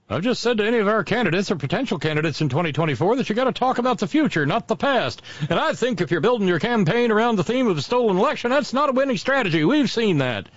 I've 0.09 0.23
just 0.23 0.41
said 0.41 0.57
to 0.57 0.65
any 0.65 0.78
of 0.78 0.88
our 0.88 1.03
candidates 1.03 1.51
or 1.51 1.57
potential 1.57 1.99
candidates 1.99 2.41
in 2.41 2.47
2024 2.47 3.17
that 3.17 3.30
you 3.30 3.36
got 3.36 3.43
to 3.43 3.51
talk 3.51 3.78
about 3.78 3.99
the 3.99 4.07
future, 4.07 4.45
not 4.45 4.67
the 4.67 4.78
past. 4.78 5.21
And 5.49 5.59
I 5.59 5.73
think 5.73 5.99
if 5.99 6.11
you're 6.11 6.21
building 6.21 6.47
your 6.47 6.59
campaign 6.59 7.11
around 7.11 7.36
the 7.36 7.43
theme 7.43 7.67
of 7.67 7.78
a 7.78 7.82
stolen 7.82 8.17
election, 8.17 8.49
that's 8.49 8.73
not 8.73 8.89
a 8.89 8.93
winning 8.93 9.17
strategy. 9.17 9.65
We've 9.65 9.91
seen 9.91 10.19
that. 10.19 10.47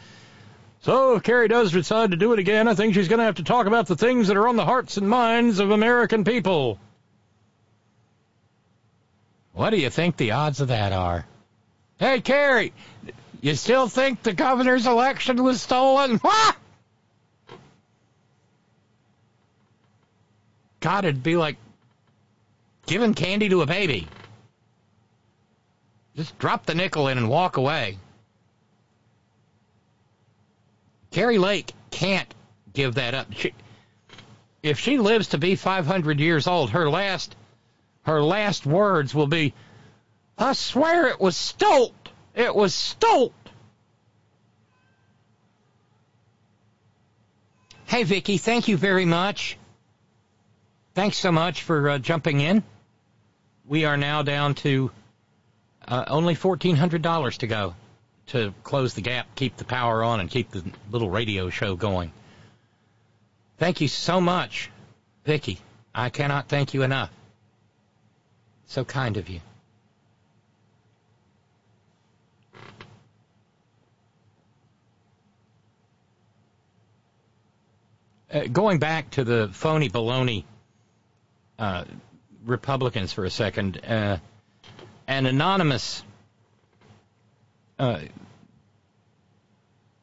So 0.82 1.16
if 1.16 1.24
Kari 1.24 1.48
does 1.48 1.72
decide 1.72 2.12
to 2.12 2.16
do 2.16 2.32
it 2.32 2.38
again, 2.38 2.68
I 2.68 2.74
think 2.74 2.94
she's 2.94 3.08
going 3.08 3.18
to 3.18 3.24
have 3.24 3.34
to 3.34 3.44
talk 3.44 3.66
about 3.66 3.88
the 3.88 3.96
things 3.96 4.28
that 4.28 4.36
are 4.36 4.48
on 4.48 4.56
the 4.56 4.64
hearts 4.64 4.96
and 4.96 5.08
minds 5.08 5.58
of 5.58 5.72
American 5.72 6.22
people. 6.22 6.78
What 9.60 9.70
do 9.70 9.76
you 9.76 9.90
think 9.90 10.16
the 10.16 10.30
odds 10.30 10.62
of 10.62 10.68
that 10.68 10.94
are? 10.94 11.26
Hey, 11.98 12.22
Kari, 12.22 12.72
you 13.42 13.54
still 13.56 13.88
think 13.88 14.22
the 14.22 14.32
governor's 14.32 14.86
election 14.86 15.42
was 15.42 15.60
stolen? 15.60 16.16
What? 16.22 16.56
God, 20.80 21.04
it'd 21.04 21.22
be 21.22 21.36
like 21.36 21.58
giving 22.86 23.12
candy 23.12 23.50
to 23.50 23.60
a 23.60 23.66
baby. 23.66 24.08
Just 26.16 26.38
drop 26.38 26.64
the 26.64 26.74
nickel 26.74 27.08
in 27.08 27.18
and 27.18 27.28
walk 27.28 27.58
away. 27.58 27.98
Kari 31.10 31.36
Lake 31.36 31.74
can't 31.90 32.32
give 32.72 32.94
that 32.94 33.12
up. 33.12 33.26
She, 33.34 33.52
if 34.62 34.78
she 34.78 34.96
lives 34.96 35.28
to 35.28 35.38
be 35.38 35.54
500 35.54 36.18
years 36.18 36.46
old, 36.46 36.70
her 36.70 36.88
last 36.88 37.36
her 38.02 38.22
last 38.22 38.66
words 38.66 39.14
will 39.14 39.26
be, 39.26 39.54
"I 40.38 40.52
swear 40.52 41.06
it 41.08 41.20
was 41.20 41.36
Stolt. 41.36 41.94
It 42.34 42.54
was 42.54 42.74
Stolt." 42.74 43.34
Hey, 47.86 48.04
Vicky, 48.04 48.38
thank 48.38 48.68
you 48.68 48.76
very 48.76 49.04
much. 49.04 49.58
Thanks 50.94 51.16
so 51.16 51.32
much 51.32 51.62
for 51.62 51.90
uh, 51.90 51.98
jumping 51.98 52.40
in. 52.40 52.62
We 53.66 53.84
are 53.84 53.96
now 53.96 54.22
down 54.22 54.54
to 54.56 54.90
uh, 55.86 56.04
only 56.06 56.36
$1,400 56.36 57.38
to 57.38 57.46
go 57.46 57.74
to 58.28 58.54
close 58.62 58.94
the 58.94 59.00
gap, 59.00 59.34
keep 59.34 59.56
the 59.56 59.64
power 59.64 60.04
on, 60.04 60.20
and 60.20 60.30
keep 60.30 60.50
the 60.50 60.64
little 60.90 61.10
radio 61.10 61.50
show 61.50 61.74
going. 61.74 62.12
Thank 63.58 63.80
you 63.80 63.88
so 63.88 64.20
much, 64.20 64.70
Vicky. 65.24 65.58
I 65.92 66.10
cannot 66.10 66.48
thank 66.48 66.74
you 66.74 66.82
enough. 66.82 67.10
So 68.70 68.84
kind 68.84 69.16
of 69.16 69.28
you. 69.28 69.40
Uh, 78.32 78.44
going 78.52 78.78
back 78.78 79.10
to 79.10 79.24
the 79.24 79.50
phony 79.52 79.88
baloney 79.88 80.44
uh, 81.58 81.82
Republicans 82.44 83.12
for 83.12 83.24
a 83.24 83.30
second, 83.30 83.84
uh, 83.84 84.18
an 85.08 85.26
anonymous 85.26 86.04
uh, 87.80 88.02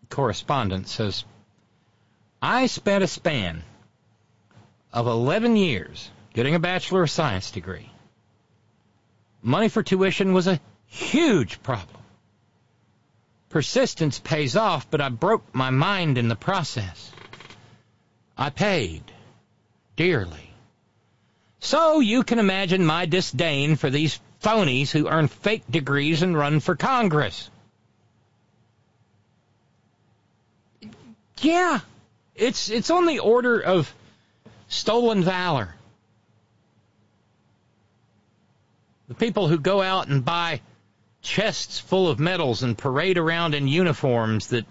correspondent 0.09 0.89
says, 0.89 1.23
I 2.41 2.67
spent 2.67 3.01
a 3.01 3.07
span 3.07 3.63
of 4.91 5.07
11 5.07 5.55
years 5.55 6.11
getting 6.33 6.53
a 6.53 6.59
Bachelor 6.59 7.03
of 7.03 7.09
Science 7.09 7.51
degree 7.51 7.89
Money 9.41 9.69
for 9.69 9.83
tuition 9.83 10.33
was 10.33 10.47
a 10.47 10.59
huge 10.87 11.61
problem. 11.63 12.01
Persistence 13.49 14.19
pays 14.19 14.55
off, 14.55 14.89
but 14.89 15.01
I 15.01 15.09
broke 15.09 15.53
my 15.53 15.69
mind 15.69 16.17
in 16.17 16.27
the 16.27 16.35
process. 16.35 17.11
I 18.37 18.49
paid 18.49 19.03
dearly. 19.95 20.49
So 21.59 21.99
you 21.99 22.23
can 22.23 22.39
imagine 22.39 22.85
my 22.85 23.05
disdain 23.05 23.75
for 23.75 23.89
these 23.89 24.19
phonies 24.41 24.91
who 24.91 25.07
earn 25.07 25.27
fake 25.27 25.63
degrees 25.69 26.21
and 26.21 26.37
run 26.37 26.59
for 26.59 26.75
Congress. 26.75 27.49
Yeah, 31.39 31.79
it's 32.35 32.69
it's 32.69 32.89
on 32.89 33.05
the 33.05 33.19
order 33.19 33.59
of 33.59 33.93
stolen 34.67 35.23
valor. 35.23 35.73
The 39.07 39.15
people 39.15 39.47
who 39.47 39.57
go 39.57 39.81
out 39.81 40.07
and 40.07 40.23
buy 40.23 40.61
chests 41.21 41.79
full 41.79 42.09
of 42.09 42.19
medals 42.19 42.63
and 42.63 42.77
parade 42.77 43.17
around 43.17 43.55
in 43.55 43.67
uniforms 43.67 44.47
that, 44.47 44.65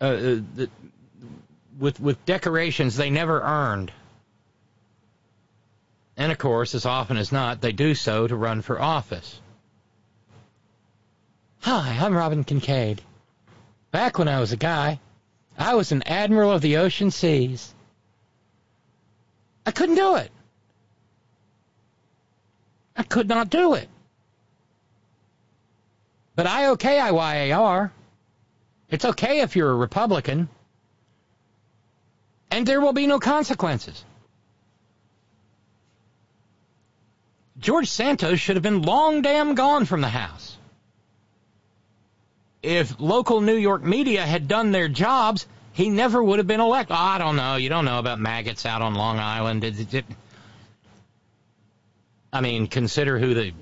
uh, 0.00 0.04
uh, 0.04 0.40
that 0.54 0.70
with 1.78 2.00
with 2.00 2.24
decorations 2.24 2.96
they 2.96 3.10
never 3.10 3.40
earned. 3.40 3.92
And 6.16 6.30
of 6.30 6.38
course, 6.38 6.74
as 6.74 6.86
often 6.86 7.16
as 7.16 7.32
not, 7.32 7.60
they 7.60 7.72
do 7.72 7.94
so 7.94 8.26
to 8.26 8.36
run 8.36 8.62
for 8.62 8.80
office. 8.80 9.40
Hi, 11.60 11.98
I'm 12.00 12.14
Robin 12.14 12.44
Kincaid. 12.44 13.00
Back 13.90 14.18
when 14.18 14.28
I 14.28 14.40
was 14.40 14.52
a 14.52 14.56
guy, 14.56 15.00
I 15.58 15.74
was 15.74 15.92
an 15.92 16.02
admiral 16.06 16.52
of 16.52 16.60
the 16.60 16.78
ocean 16.78 17.10
seas. 17.10 17.74
I 19.64 19.70
couldn't 19.70 19.94
do 19.94 20.16
it. 20.16 20.30
I 22.96 23.02
could 23.02 23.28
not 23.28 23.50
do 23.50 23.74
it. 23.74 23.88
But 26.34 26.46
I 26.46 26.68
okay 26.70 26.98
IYAR. 26.98 27.90
It's 28.90 29.04
okay 29.04 29.40
if 29.40 29.56
you're 29.56 29.70
a 29.70 29.74
Republican. 29.74 30.48
And 32.50 32.66
there 32.66 32.80
will 32.80 32.92
be 32.92 33.06
no 33.06 33.18
consequences. 33.18 34.04
George 37.58 37.88
Santos 37.88 38.40
should 38.40 38.56
have 38.56 38.62
been 38.62 38.82
long 38.82 39.22
damn 39.22 39.54
gone 39.54 39.84
from 39.84 40.00
the 40.00 40.08
House. 40.08 40.56
If 42.62 43.00
local 43.00 43.40
New 43.40 43.56
York 43.56 43.82
media 43.82 44.24
had 44.26 44.48
done 44.48 44.72
their 44.72 44.88
jobs, 44.88 45.46
he 45.72 45.88
never 45.88 46.22
would 46.22 46.38
have 46.38 46.46
been 46.46 46.60
elected. 46.60 46.94
Oh, 46.94 47.00
I 47.00 47.18
don't 47.18 47.36
know. 47.36 47.56
You 47.56 47.68
don't 47.68 47.84
know 47.84 47.98
about 47.98 48.20
maggots 48.20 48.66
out 48.66 48.82
on 48.82 48.94
Long 48.94 49.18
Island. 49.18 49.64
It, 49.64 49.94
it, 49.94 50.04
I 52.32 52.40
mean, 52.40 52.66
consider 52.66 53.18
who 53.18 53.34
they 53.34 53.52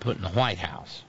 put 0.00 0.16
in 0.16 0.22
the 0.22 0.30
White 0.30 0.58
House. 0.58 1.02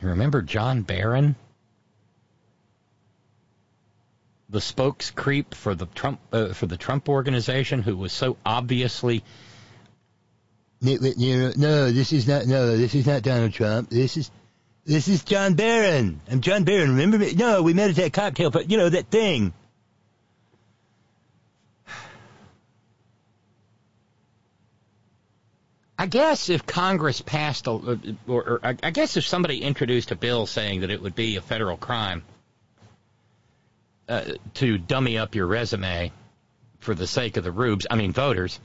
You 0.00 0.08
remember 0.08 0.42
John 0.42 0.82
Barron? 0.82 1.34
The 4.50 4.60
spokes 4.60 5.10
creep 5.10 5.54
for 5.54 5.74
the 5.74 5.86
Trump 5.86 6.20
uh, 6.32 6.54
for 6.54 6.66
the 6.66 6.76
Trump 6.76 7.08
organization, 7.08 7.82
who 7.82 7.96
was 7.96 8.12
so 8.12 8.36
obviously. 8.46 9.22
No, 10.80 10.96
this 10.96 12.12
is 12.12 12.28
not. 12.28 12.46
No, 12.46 12.76
this 12.76 12.94
is 12.94 13.06
not 13.06 13.22
Donald 13.22 13.52
Trump. 13.52 13.90
This 13.90 14.16
is 14.16 14.30
this 14.86 15.08
is 15.08 15.24
John 15.24 15.54
Barron. 15.54 16.20
I'm 16.30 16.40
John 16.40 16.64
Barron. 16.64 16.90
Remember 16.90 17.18
me? 17.18 17.34
No, 17.34 17.62
we 17.62 17.74
met 17.74 17.90
at 17.90 17.96
that 17.96 18.12
cocktail, 18.14 18.50
but 18.50 18.70
you 18.70 18.78
know 18.78 18.88
that 18.88 19.10
thing. 19.10 19.52
I 25.98 26.06
guess 26.06 26.48
if 26.48 26.64
Congress 26.64 27.20
passed, 27.20 27.66
a, 27.66 27.98
or, 28.28 28.42
or 28.48 28.60
I 28.62 28.90
guess 28.90 29.16
if 29.16 29.26
somebody 29.26 29.62
introduced 29.62 30.12
a 30.12 30.16
bill 30.16 30.46
saying 30.46 30.80
that 30.80 30.90
it 30.90 31.02
would 31.02 31.16
be 31.16 31.36
a 31.36 31.40
federal 31.40 31.76
crime 31.76 32.22
uh, 34.08 34.24
to 34.54 34.78
dummy 34.78 35.18
up 35.18 35.34
your 35.34 35.48
resume 35.48 36.12
for 36.78 36.94
the 36.94 37.08
sake 37.08 37.36
of 37.36 37.42
the 37.42 37.50
rubes, 37.50 37.84
I 37.90 37.96
mean 37.96 38.12
voters, 38.12 38.60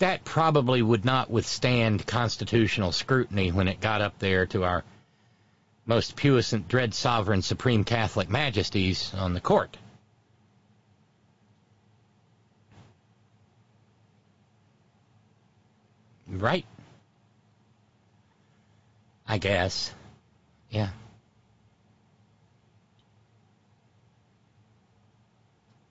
that 0.00 0.24
probably 0.24 0.82
would 0.82 1.06
not 1.06 1.30
withstand 1.30 2.06
constitutional 2.06 2.92
scrutiny 2.92 3.52
when 3.52 3.68
it 3.68 3.80
got 3.80 4.02
up 4.02 4.18
there 4.18 4.44
to 4.46 4.64
our 4.64 4.84
most 5.86 6.14
puissant, 6.14 6.68
dread 6.68 6.92
sovereign, 6.92 7.40
supreme 7.40 7.84
Catholic 7.84 8.28
majesties 8.28 9.12
on 9.14 9.32
the 9.32 9.40
court. 9.40 9.78
Right. 16.38 16.64
I 19.26 19.38
guess. 19.38 19.92
Yeah. 20.70 20.90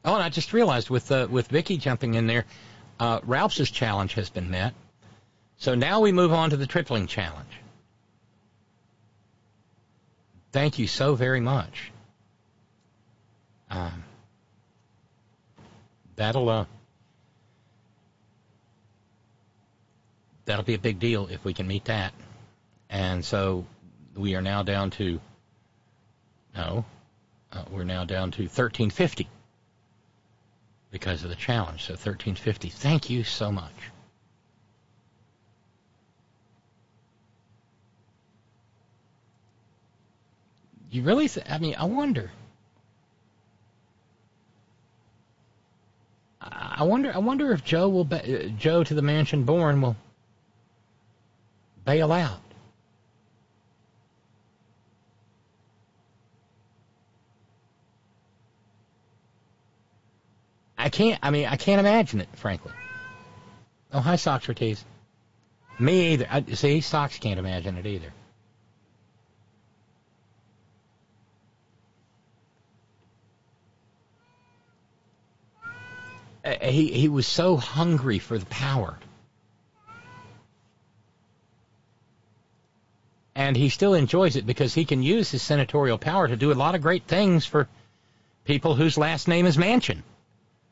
Oh, 0.04 0.14
and 0.14 0.24
I 0.24 0.30
just 0.30 0.54
realized 0.54 0.90
with 0.90 1.12
uh, 1.12 1.28
with 1.30 1.48
Vicky 1.50 1.78
jumping 1.78 2.14
in 2.14 2.28
there, 2.28 2.46
uh, 3.00 3.20
Ralph's 3.24 3.70
challenge 3.70 4.14
has 4.14 4.30
been 4.30 4.50
met. 4.50 4.74
So 5.58 5.76
now 5.76 6.00
we 6.00 6.12
move 6.12 6.32
on 6.32 6.52
to 6.52 6.58
the 6.58 6.68
tripling 6.68 7.08
challenge. 7.08 7.50
Thank 10.52 10.80
you 10.80 10.88
so 10.88 11.16
very 11.16 11.42
much. 11.42 11.92
Um, 13.70 14.04
that'll 16.16 16.48
uh, 16.48 16.66
that'll 20.48 20.66
be 20.66 20.74
a 20.74 20.80
big 20.80 21.00
deal 21.00 21.28
if 21.28 21.46
we 21.46 21.54
can 21.54 21.68
meet 21.68 21.86
that. 21.86 22.14
And 22.90 23.24
so 23.24 23.68
we 24.16 24.34
are 24.36 24.42
now 24.42 24.64
down 24.64 24.90
to 24.92 25.20
no, 26.56 26.86
uh, 27.52 27.64
we're 27.70 27.84
now 27.84 28.04
down 28.04 28.32
to 28.32 28.44
1350 28.44 29.28
because 30.90 31.24
of 31.24 31.30
the 31.30 31.36
challenge. 31.36 31.84
So 31.84 31.94
1350. 31.94 32.70
Thank 32.70 33.12
you 33.12 33.24
so 33.24 33.52
much. 33.52 33.74
You 40.90 41.04
really? 41.04 41.28
Th- 41.28 41.46
I 41.48 41.58
mean, 41.60 41.76
I 41.78 41.84
wonder. 41.84 42.32
I 46.42 46.84
wonder. 46.84 47.14
I 47.14 47.18
wonder 47.18 47.52
if 47.52 47.64
Joe 47.66 47.90
will. 47.90 48.06
Ba- 48.06 48.46
uh, 48.46 48.48
Joe 48.58 48.86
to 48.86 48.94
the 48.94 49.02
mansion 49.02 49.44
born 49.44 49.82
will 49.82 49.98
bail 51.88 52.12
out. 52.12 52.42
I 60.78 60.90
can't. 60.90 61.20
I 61.24 61.32
mean, 61.32 61.48
I 61.48 61.56
can't 61.56 61.80
imagine 61.80 62.20
it, 62.20 62.28
frankly. 62.36 62.74
Oh, 63.94 64.02
hi, 64.02 64.18
Socrates. 64.18 64.84
Me 65.80 66.14
either. 66.14 66.28
I, 66.30 66.44
see, 66.54 66.82
Socks 66.82 67.18
can't 67.20 67.40
imagine 67.40 67.78
it 67.78 67.86
either. 67.86 68.14
Uh, 76.44 76.56
he 76.62 76.92
he 76.92 77.08
was 77.08 77.26
so 77.26 77.56
hungry 77.56 78.20
for 78.20 78.38
the 78.38 78.46
power 78.48 78.98
and 83.38 83.56
he 83.56 83.70
still 83.70 83.94
enjoys 83.94 84.36
it 84.36 84.48
because 84.48 84.74
he 84.74 84.84
can 84.84 85.04
use 85.04 85.30
his 85.30 85.44
senatorial 85.44 86.00
power 86.00 86.28
to 86.28 86.36
do 86.36 86.52
a 86.52 86.56
lot 86.56 86.74
of 86.74 86.82
great 86.82 87.04
things 87.04 87.46
for 87.46 87.70
people 88.46 88.74
whose 88.74 88.98
last 88.98 89.28
name 89.28 89.46
is 89.46 89.58
Manchin. 89.58 90.02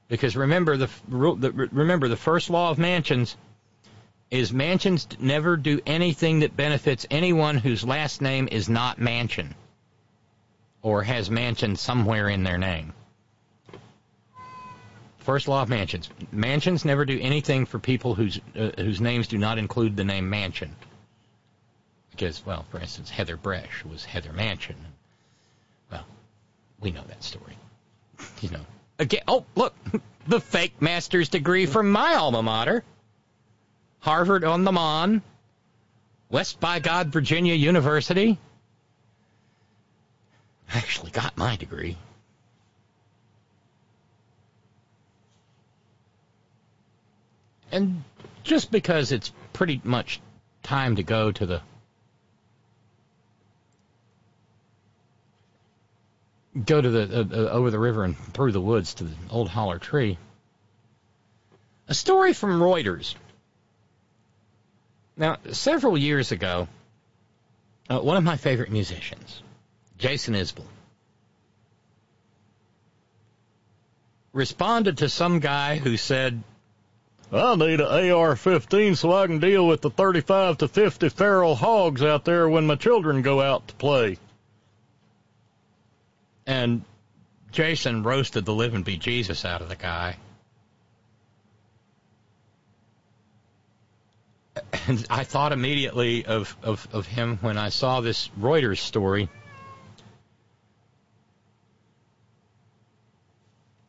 Because 0.07 0.35
remember 0.35 0.75
the, 0.75 0.89
remember 1.07 2.07
the 2.07 2.17
first 2.17 2.49
law 2.49 2.71
of 2.71 2.79
mansions 2.79 3.37
is 4.31 4.51
mansions 4.51 5.07
never 5.19 5.57
do 5.57 5.79
anything 5.85 6.39
that 6.39 6.57
benefits 6.57 7.05
anyone 7.11 7.57
whose 7.57 7.83
last 7.83 8.19
name 8.19 8.49
is 8.51 8.67
not 8.67 8.99
Manchin 8.99 9.53
or 10.81 11.03
has 11.03 11.29
Manchin 11.29 11.77
somewhere 11.77 12.29
in 12.29 12.43
their 12.43 12.57
name. 12.57 12.93
First 15.19 15.47
law 15.47 15.61
of 15.61 15.69
mansions: 15.69 16.09
mansions 16.31 16.83
never 16.83 17.05
do 17.05 17.19
anything 17.21 17.67
for 17.67 17.77
people 17.77 18.15
whose 18.15 18.39
uh, 18.55 18.71
whose 18.77 19.01
names 19.01 19.27
do 19.27 19.37
not 19.37 19.59
include 19.59 19.95
the 19.95 20.03
name 20.03 20.31
Manchin. 20.31 20.71
Because, 22.15 22.45
well, 22.45 22.65
for 22.71 22.79
instance, 22.79 23.09
Heather 23.09 23.35
Bresch 23.35 23.83
was 23.83 24.05
Heather 24.05 24.29
Manchin. 24.31 24.75
Well, 25.91 26.05
we 26.79 26.91
know 26.91 27.03
that 27.07 27.23
story. 27.23 27.57
You 28.39 28.51
know. 28.51 28.65
Again, 28.97 29.23
oh, 29.27 29.45
look, 29.55 29.75
the 30.27 30.39
fake 30.39 30.81
master's 30.81 31.27
degree 31.27 31.65
from 31.65 31.91
my 31.91 32.13
alma 32.13 32.41
mater. 32.41 32.83
Harvard 33.99 34.43
on 34.43 34.63
the 34.63 34.71
Mon, 34.71 35.21
West 36.29 36.59
by 36.59 36.79
God, 36.79 37.07
Virginia 37.07 37.53
University. 37.53 38.37
I 40.73 40.77
actually 40.77 41.11
got 41.11 41.35
my 41.37 41.55
degree. 41.57 41.97
And 47.71 48.03
just 48.43 48.71
because 48.71 49.11
it's 49.11 49.33
pretty 49.51 49.81
much 49.83 50.21
time 50.63 50.95
to 50.95 51.03
go 51.03 51.31
to 51.31 51.45
the 51.45 51.61
go 56.63 56.79
to 56.79 56.89
the 56.89 57.19
uh, 57.19 57.23
uh, 57.31 57.49
over 57.49 57.69
the 57.71 57.79
river 57.79 58.03
and 58.03 58.17
through 58.33 58.51
the 58.51 58.61
woods 58.61 58.93
to 58.95 59.03
the 59.03 59.15
old 59.29 59.49
holler 59.49 59.79
tree. 59.79 60.17
A 61.87 61.93
story 61.93 62.33
from 62.33 62.59
Reuters. 62.59 63.15
Now, 65.17 65.37
several 65.51 65.97
years 65.97 66.31
ago, 66.31 66.67
uh, 67.89 67.99
one 67.99 68.17
of 68.17 68.23
my 68.23 68.37
favorite 68.37 68.71
musicians, 68.71 69.41
Jason 69.97 70.33
Isbell, 70.33 70.65
responded 74.33 74.97
to 74.97 75.09
some 75.09 75.39
guy 75.39 75.77
who 75.77 75.95
said, 75.95 76.43
I 77.31 77.55
need 77.55 77.79
an 77.79 78.11
AR-15 78.11 78.97
so 78.97 79.13
I 79.13 79.27
can 79.27 79.39
deal 79.39 79.65
with 79.67 79.81
the 79.81 79.89
35 79.89 80.59
to 80.59 80.67
50 80.67 81.09
feral 81.09 81.55
hogs 81.55 82.03
out 82.03 82.25
there 82.25 82.47
when 82.49 82.67
my 82.67 82.75
children 82.75 83.21
go 83.21 83.41
out 83.41 83.67
to 83.69 83.75
play. 83.75 84.17
And 86.45 86.83
Jason 87.51 88.03
roasted 88.03 88.45
the 88.45 88.53
living 88.53 88.83
bejesus 88.83 89.45
out 89.45 89.61
of 89.61 89.69
the 89.69 89.75
guy. 89.75 90.17
And 94.87 95.05
I 95.09 95.23
thought 95.23 95.51
immediately 95.51 96.25
of, 96.25 96.55
of, 96.61 96.87
of 96.93 97.07
him 97.07 97.37
when 97.41 97.57
I 97.57 97.69
saw 97.69 98.01
this 98.01 98.29
Reuters 98.39 98.77
story. 98.77 99.29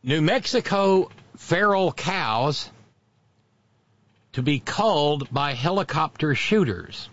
New 0.03 0.23
Mexico 0.23 1.11
feral 1.37 1.93
cows 1.93 2.71
to 4.33 4.43
be 4.43 4.61
culled 4.61 5.31
by 5.33 5.53
helicopter 5.53 6.35
shooters. 6.35 7.09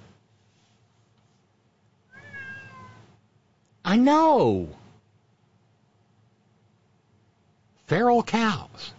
I 3.83 3.97
know. 3.97 4.69
Feral 7.93 8.23
cows. 8.23 8.91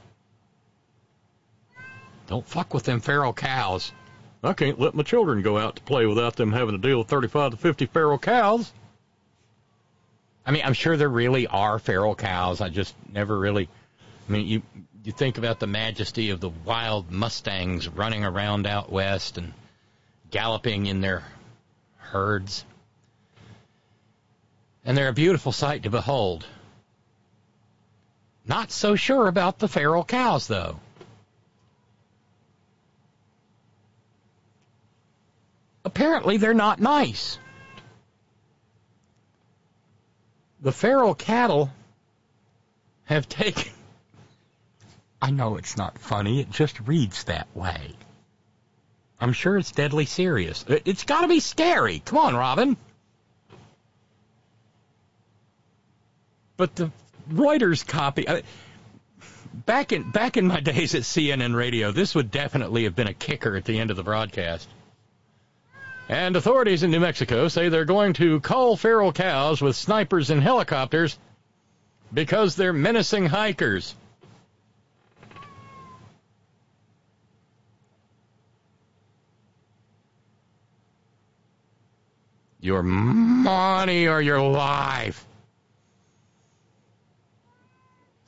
Don't 2.28 2.46
fuck 2.46 2.72
with 2.72 2.84
them 2.84 3.00
feral 3.00 3.32
cows. 3.32 3.92
I 4.40 4.52
can't 4.52 4.78
let 4.78 4.94
my 4.94 5.02
children 5.02 5.42
go 5.42 5.58
out 5.58 5.74
to 5.74 5.82
play 5.82 6.06
without 6.06 6.36
them 6.36 6.52
having 6.52 6.80
to 6.80 6.88
deal 6.88 6.98
with 6.98 7.08
35 7.08 7.50
to 7.50 7.56
50 7.56 7.86
feral 7.86 8.18
cows. 8.20 8.72
I 10.46 10.52
mean, 10.52 10.62
I'm 10.64 10.74
sure 10.74 10.96
there 10.96 11.08
really 11.08 11.48
are 11.48 11.80
feral 11.80 12.14
cows. 12.14 12.60
I 12.60 12.68
just 12.68 12.94
never 13.12 13.36
really. 13.36 13.68
I 14.28 14.32
mean, 14.32 14.46
you 14.46 14.62
you 15.02 15.10
think 15.10 15.38
about 15.38 15.58
the 15.58 15.66
majesty 15.66 16.30
of 16.30 16.38
the 16.38 16.50
wild 16.50 17.10
mustangs 17.10 17.88
running 17.88 18.24
around 18.24 18.64
out 18.64 18.92
west 18.92 19.38
and 19.38 19.54
galloping 20.30 20.86
in 20.86 21.00
their 21.00 21.24
herds, 21.96 22.64
and 24.84 24.96
they're 24.96 25.08
a 25.08 25.12
beautiful 25.12 25.50
sight 25.50 25.82
to 25.82 25.90
behold. 25.90 26.46
Not 28.46 28.70
so 28.70 28.94
sure 28.94 29.26
about 29.28 29.58
the 29.58 29.68
feral 29.68 30.04
cows, 30.04 30.46
though. 30.46 30.78
Apparently, 35.84 36.36
they're 36.36 36.54
not 36.54 36.80
nice. 36.80 37.38
The 40.60 40.72
feral 40.72 41.14
cattle 41.14 41.70
have 43.04 43.28
taken. 43.28 43.72
I 45.22 45.30
know 45.30 45.56
it's 45.56 45.76
not 45.76 45.98
funny, 45.98 46.40
it 46.40 46.50
just 46.50 46.80
reads 46.80 47.24
that 47.24 47.46
way. 47.54 47.94
I'm 49.20 49.32
sure 49.32 49.56
it's 49.56 49.72
deadly 49.72 50.04
serious. 50.06 50.64
It- 50.68 50.82
It's 50.84 51.04
got 51.04 51.22
to 51.22 51.28
be 51.28 51.40
scary. 51.40 52.00
Come 52.04 52.18
on, 52.18 52.34
Robin. 52.34 52.76
But 56.56 56.76
the 56.76 56.90
Reuters 57.30 57.86
copy. 57.86 58.28
I, 58.28 58.42
back 59.66 59.92
in 59.92 60.10
back 60.10 60.36
in 60.36 60.46
my 60.46 60.60
days 60.60 60.94
at 60.94 61.02
CNN 61.02 61.54
Radio, 61.54 61.92
this 61.92 62.14
would 62.14 62.30
definitely 62.30 62.84
have 62.84 62.96
been 62.96 63.08
a 63.08 63.14
kicker 63.14 63.56
at 63.56 63.64
the 63.64 63.78
end 63.78 63.90
of 63.90 63.96
the 63.96 64.02
broadcast. 64.02 64.68
And 66.08 66.36
authorities 66.36 66.82
in 66.82 66.90
New 66.90 67.00
Mexico 67.00 67.48
say 67.48 67.68
they're 67.68 67.86
going 67.86 68.12
to 68.14 68.40
cull 68.40 68.76
feral 68.76 69.12
cows 69.12 69.62
with 69.62 69.74
snipers 69.74 70.28
and 70.30 70.42
helicopters 70.42 71.18
because 72.12 72.56
they're 72.56 72.74
menacing 72.74 73.26
hikers. 73.26 73.94
Your 82.60 82.82
money 82.82 84.06
or 84.06 84.20
your 84.20 84.40
life. 84.40 85.26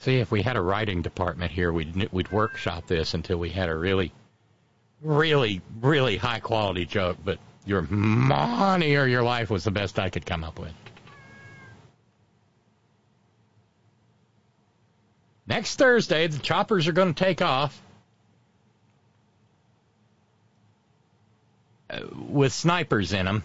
See, 0.07 0.21
if 0.21 0.31
we 0.31 0.41
had 0.41 0.55
a 0.55 0.61
writing 0.61 1.03
department 1.03 1.51
here, 1.51 1.73
we'd 1.73 2.13
we'd 2.13 2.31
workshop 2.31 2.87
this 2.87 3.15
until 3.15 3.39
we 3.39 3.51
had 3.51 3.69
a 3.69 3.75
really, 3.75 4.13
really, 5.03 5.63
really 5.81 6.17
high 6.17 6.39
quality 6.39 6.85
joke. 6.85 7.19
But 7.25 7.41
your 7.65 7.83
money 7.83 8.95
or 8.95 9.09
your 9.09 9.25
life 9.25 9.51
was 9.51 9.65
the 9.65 9.73
best 9.73 9.99
I 9.99 10.09
could 10.11 10.25
come 10.25 10.45
up 10.45 10.61
with. 10.61 10.73
Next 15.45 15.75
Thursday, 15.75 16.29
the 16.29 16.39
choppers 16.39 16.87
are 16.87 16.93
going 16.93 17.13
to 17.13 17.25
take 17.25 17.43
off 17.43 17.83
uh, 21.91 21.99
with 22.29 22.53
snipers 22.53 23.13
in 23.13 23.27
them. 23.27 23.43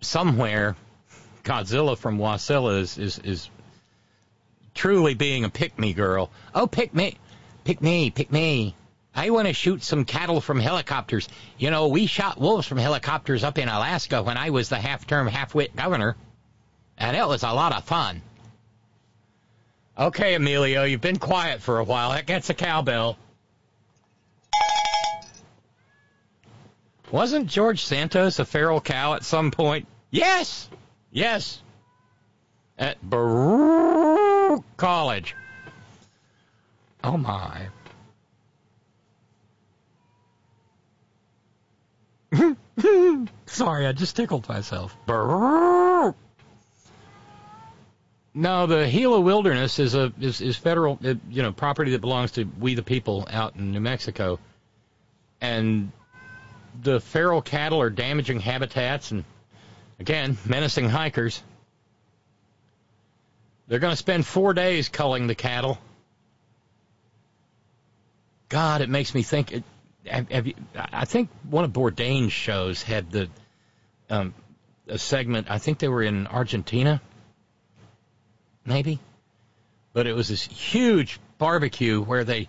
Somewhere, 0.00 0.76
Godzilla 1.44 1.98
from 1.98 2.16
Wasilla 2.16 2.80
is, 2.80 2.96
is, 2.96 3.18
is 3.18 3.50
truly 4.76 5.14
being 5.14 5.44
a 5.44 5.48
pick 5.48 5.78
me 5.78 5.92
girl. 5.92 6.30
Oh, 6.54 6.66
pick 6.66 6.94
me, 6.94 7.18
pick 7.64 7.82
me, 7.82 8.10
pick 8.10 8.30
me. 8.30 8.76
I 9.14 9.30
want 9.30 9.48
to 9.48 9.54
shoot 9.54 9.82
some 9.82 10.04
cattle 10.04 10.42
from 10.42 10.60
helicopters. 10.60 11.28
You 11.58 11.70
know, 11.70 11.88
we 11.88 12.06
shot 12.06 12.38
wolves 12.38 12.66
from 12.66 12.78
helicopters 12.78 13.42
up 13.42 13.56
in 13.58 13.68
Alaska 13.68 14.22
when 14.22 14.36
I 14.36 14.50
was 14.50 14.68
the 14.68 14.76
half 14.76 15.06
term, 15.06 15.26
half 15.26 15.54
wit 15.54 15.74
governor, 15.74 16.16
and 16.98 17.16
it 17.16 17.26
was 17.26 17.42
a 17.42 17.52
lot 17.52 17.74
of 17.74 17.84
fun. 17.84 18.20
Okay, 19.98 20.34
Emilio, 20.34 20.84
you've 20.84 21.00
been 21.00 21.18
quiet 21.18 21.62
for 21.62 21.78
a 21.78 21.84
while. 21.84 22.10
That 22.10 22.26
gets 22.26 22.50
a 22.50 22.54
cowbell. 22.54 23.16
Wasn't 27.10 27.46
George 27.46 27.84
Santos 27.84 28.38
a 28.38 28.44
feral 28.44 28.82
cow 28.82 29.14
at 29.14 29.24
some 29.24 29.50
point? 29.50 29.86
Yes, 30.10 30.68
yes. 31.10 31.62
At 32.78 33.02
College. 34.76 35.34
Oh 37.02 37.16
my. 37.16 37.68
Sorry, 43.46 43.86
I 43.86 43.92
just 43.92 44.16
tickled 44.16 44.48
myself. 44.48 44.96
Baruch. 45.06 46.16
No, 48.34 48.66
the 48.66 48.86
Gila 48.86 49.20
Wilderness 49.22 49.78
is 49.78 49.94
a 49.94 50.12
is, 50.20 50.42
is 50.42 50.56
federal, 50.56 50.98
uh, 51.02 51.14
you 51.30 51.42
know, 51.42 51.52
property 51.52 51.92
that 51.92 52.02
belongs 52.02 52.32
to 52.32 52.44
we 52.60 52.74
the 52.74 52.82
people 52.82 53.26
out 53.30 53.56
in 53.56 53.72
New 53.72 53.80
Mexico, 53.80 54.38
and 55.40 55.90
the 56.82 57.00
feral 57.00 57.40
cattle 57.40 57.80
are 57.80 57.88
damaging 57.88 58.40
habitats 58.40 59.10
and 59.10 59.24
again 59.98 60.36
menacing 60.44 60.86
hikers. 60.88 61.42
They're 63.68 63.78
going 63.78 63.92
to 63.92 63.96
spend 63.96 64.26
four 64.26 64.54
days 64.54 64.88
culling 64.88 65.26
the 65.26 65.34
cattle. 65.34 65.78
God, 68.48 68.80
it 68.80 68.88
makes 68.88 69.14
me 69.14 69.22
think. 69.22 69.62
Have, 70.06 70.30
have 70.30 70.46
you, 70.46 70.54
I 70.74 71.04
think 71.04 71.30
one 71.50 71.64
of 71.64 71.72
Bourdain's 71.72 72.32
shows 72.32 72.82
had 72.82 73.10
the 73.10 73.28
um, 74.08 74.34
a 74.88 74.98
segment. 74.98 75.50
I 75.50 75.58
think 75.58 75.78
they 75.78 75.88
were 75.88 76.02
in 76.02 76.26
Argentina, 76.26 77.00
maybe, 78.64 79.00
but 79.92 80.06
it 80.06 80.14
was 80.14 80.28
this 80.28 80.42
huge 80.44 81.18
barbecue 81.38 82.00
where 82.00 82.24
they 82.24 82.48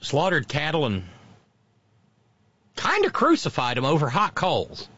slaughtered 0.00 0.46
cattle 0.46 0.84
and 0.84 1.04
kind 2.76 3.04
of 3.06 3.12
crucified 3.12 3.76
them 3.76 3.84
over 3.84 4.08
hot 4.08 4.34
coals. 4.34 4.88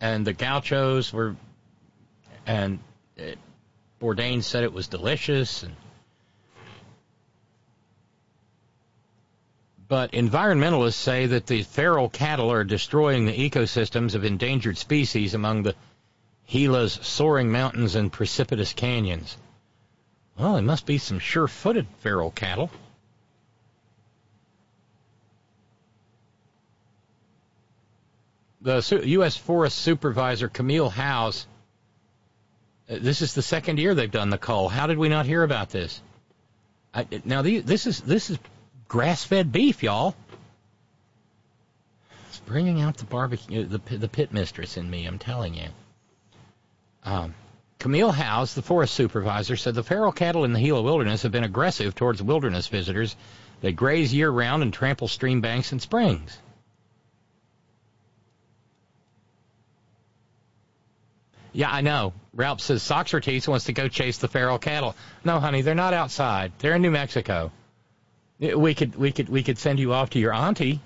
And 0.00 0.26
the 0.26 0.32
gauchos 0.32 1.12
were, 1.12 1.36
and 2.46 2.78
it, 3.16 3.38
Bourdain 4.00 4.42
said 4.42 4.64
it 4.64 4.72
was 4.72 4.88
delicious. 4.88 5.62
And, 5.62 5.74
but 9.88 10.12
environmentalists 10.12 10.94
say 10.94 11.26
that 11.26 11.46
the 11.46 11.62
feral 11.62 12.08
cattle 12.08 12.50
are 12.50 12.64
destroying 12.64 13.26
the 13.26 13.50
ecosystems 13.50 14.14
of 14.14 14.24
endangered 14.24 14.78
species 14.78 15.34
among 15.34 15.62
the 15.62 15.74
Gila's 16.46 16.98
soaring 17.02 17.50
mountains 17.50 17.94
and 17.94 18.12
precipitous 18.12 18.72
canyons. 18.72 19.36
Well, 20.38 20.54
there 20.54 20.62
must 20.62 20.84
be 20.84 20.98
some 20.98 21.18
sure-footed 21.18 21.86
feral 22.00 22.30
cattle. 22.30 22.70
The 28.60 29.02
U.S. 29.04 29.36
Forest 29.36 29.78
Supervisor 29.78 30.48
Camille 30.48 30.88
Howes. 30.88 31.46
Uh, 32.88 32.96
this 33.00 33.22
is 33.22 33.34
the 33.34 33.42
second 33.42 33.78
year 33.78 33.94
they've 33.94 34.10
done 34.10 34.30
the 34.30 34.38
cull. 34.38 34.68
How 34.68 34.86
did 34.86 34.98
we 34.98 35.08
not 35.08 35.26
hear 35.26 35.42
about 35.42 35.70
this? 35.70 36.00
I, 36.92 37.06
now 37.24 37.42
this 37.42 37.86
is 37.86 38.00
this 38.00 38.30
is 38.30 38.38
grass-fed 38.88 39.50
beef, 39.50 39.82
y'all. 39.82 40.14
It's 42.28 42.40
bringing 42.40 42.80
out 42.80 42.98
the 42.98 43.04
barbecue, 43.04 43.64
the 43.64 43.78
the 43.96 44.08
pit 44.08 44.32
mistress 44.32 44.76
in 44.76 44.88
me. 44.88 45.06
I'm 45.06 45.18
telling 45.18 45.54
you. 45.54 45.68
Um, 47.04 47.34
Camille 47.78 48.12
Howes, 48.12 48.54
the 48.54 48.62
forest 48.62 48.94
supervisor, 48.94 49.56
said 49.56 49.74
the 49.74 49.82
feral 49.82 50.12
cattle 50.12 50.44
in 50.44 50.52
the 50.52 50.60
Gila 50.60 50.80
wilderness 50.80 51.22
have 51.22 51.32
been 51.32 51.44
aggressive 51.44 51.94
towards 51.94 52.22
wilderness 52.22 52.66
visitors. 52.68 53.14
They 53.60 53.72
graze 53.72 54.14
year 54.14 54.30
round 54.30 54.62
and 54.62 54.72
trample 54.72 55.08
stream 55.08 55.40
banks 55.40 55.72
and 55.72 55.82
springs. 55.82 56.38
Yeah, 61.54 61.70
I 61.70 61.82
know. 61.82 62.12
Ralph 62.34 62.60
says 62.60 62.82
Socrates 62.82 63.46
wants 63.46 63.66
to 63.66 63.72
go 63.72 63.86
chase 63.86 64.18
the 64.18 64.26
feral 64.26 64.58
cattle. 64.58 64.96
No, 65.24 65.38
honey, 65.38 65.62
they're 65.62 65.74
not 65.76 65.94
outside. 65.94 66.52
They're 66.58 66.74
in 66.74 66.82
New 66.82 66.90
Mexico. 66.90 67.52
We 68.40 68.74
could 68.74 68.96
we 68.96 69.12
could 69.12 69.28
we 69.28 69.44
could 69.44 69.58
send 69.58 69.78
you 69.78 69.92
off 69.92 70.10
to 70.10 70.18
your 70.18 70.34
auntie. 70.34 70.80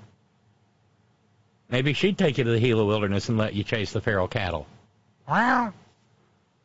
Maybe 1.70 1.94
she'd 1.94 2.18
take 2.18 2.36
you 2.36 2.44
to 2.44 2.50
the 2.50 2.60
Gila 2.60 2.84
wilderness 2.84 3.30
and 3.30 3.38
let 3.38 3.54
you 3.54 3.64
chase 3.64 3.92
the 3.92 4.02
feral 4.02 4.28
cattle. 4.28 4.66
Wow. 5.26 5.72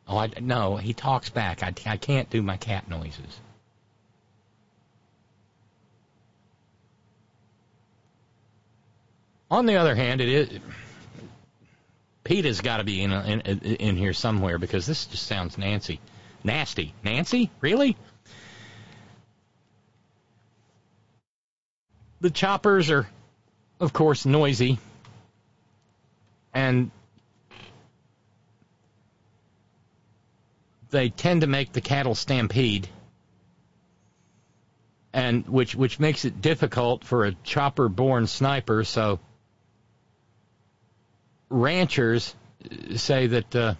Oh, 0.06 0.18
I, 0.18 0.30
no, 0.38 0.76
he 0.76 0.92
talks 0.92 1.30
back. 1.30 1.62
I, 1.62 1.72
I 1.86 1.96
can't 1.96 2.28
do 2.28 2.42
my 2.42 2.58
cat 2.58 2.88
noises. 2.88 3.40
On 9.50 9.66
the 9.66 9.76
other 9.76 9.94
hand, 9.94 10.20
it 10.20 10.28
is 10.28 10.60
Pete 12.24 12.46
has 12.46 12.62
got 12.62 12.78
to 12.78 12.84
be 12.84 13.02
in, 13.02 13.12
in 13.12 13.40
in 13.60 13.96
here 13.96 14.14
somewhere 14.14 14.58
because 14.58 14.86
this 14.86 15.04
just 15.04 15.26
sounds 15.26 15.58
Nancy, 15.58 16.00
nasty. 16.42 16.94
Nancy, 17.04 17.50
really? 17.60 17.98
The 22.22 22.30
choppers 22.30 22.90
are, 22.90 23.06
of 23.78 23.92
course, 23.92 24.24
noisy, 24.24 24.78
and 26.54 26.90
they 30.90 31.10
tend 31.10 31.42
to 31.42 31.46
make 31.46 31.72
the 31.72 31.82
cattle 31.82 32.14
stampede, 32.14 32.88
and 35.12 35.46
which 35.46 35.74
which 35.74 36.00
makes 36.00 36.24
it 36.24 36.40
difficult 36.40 37.04
for 37.04 37.26
a 37.26 37.32
chopper-born 37.44 38.26
sniper. 38.26 38.84
So 38.84 39.20
ranchers 41.50 42.34
say 42.96 43.26
that 43.28 43.56
uh, 43.56 43.74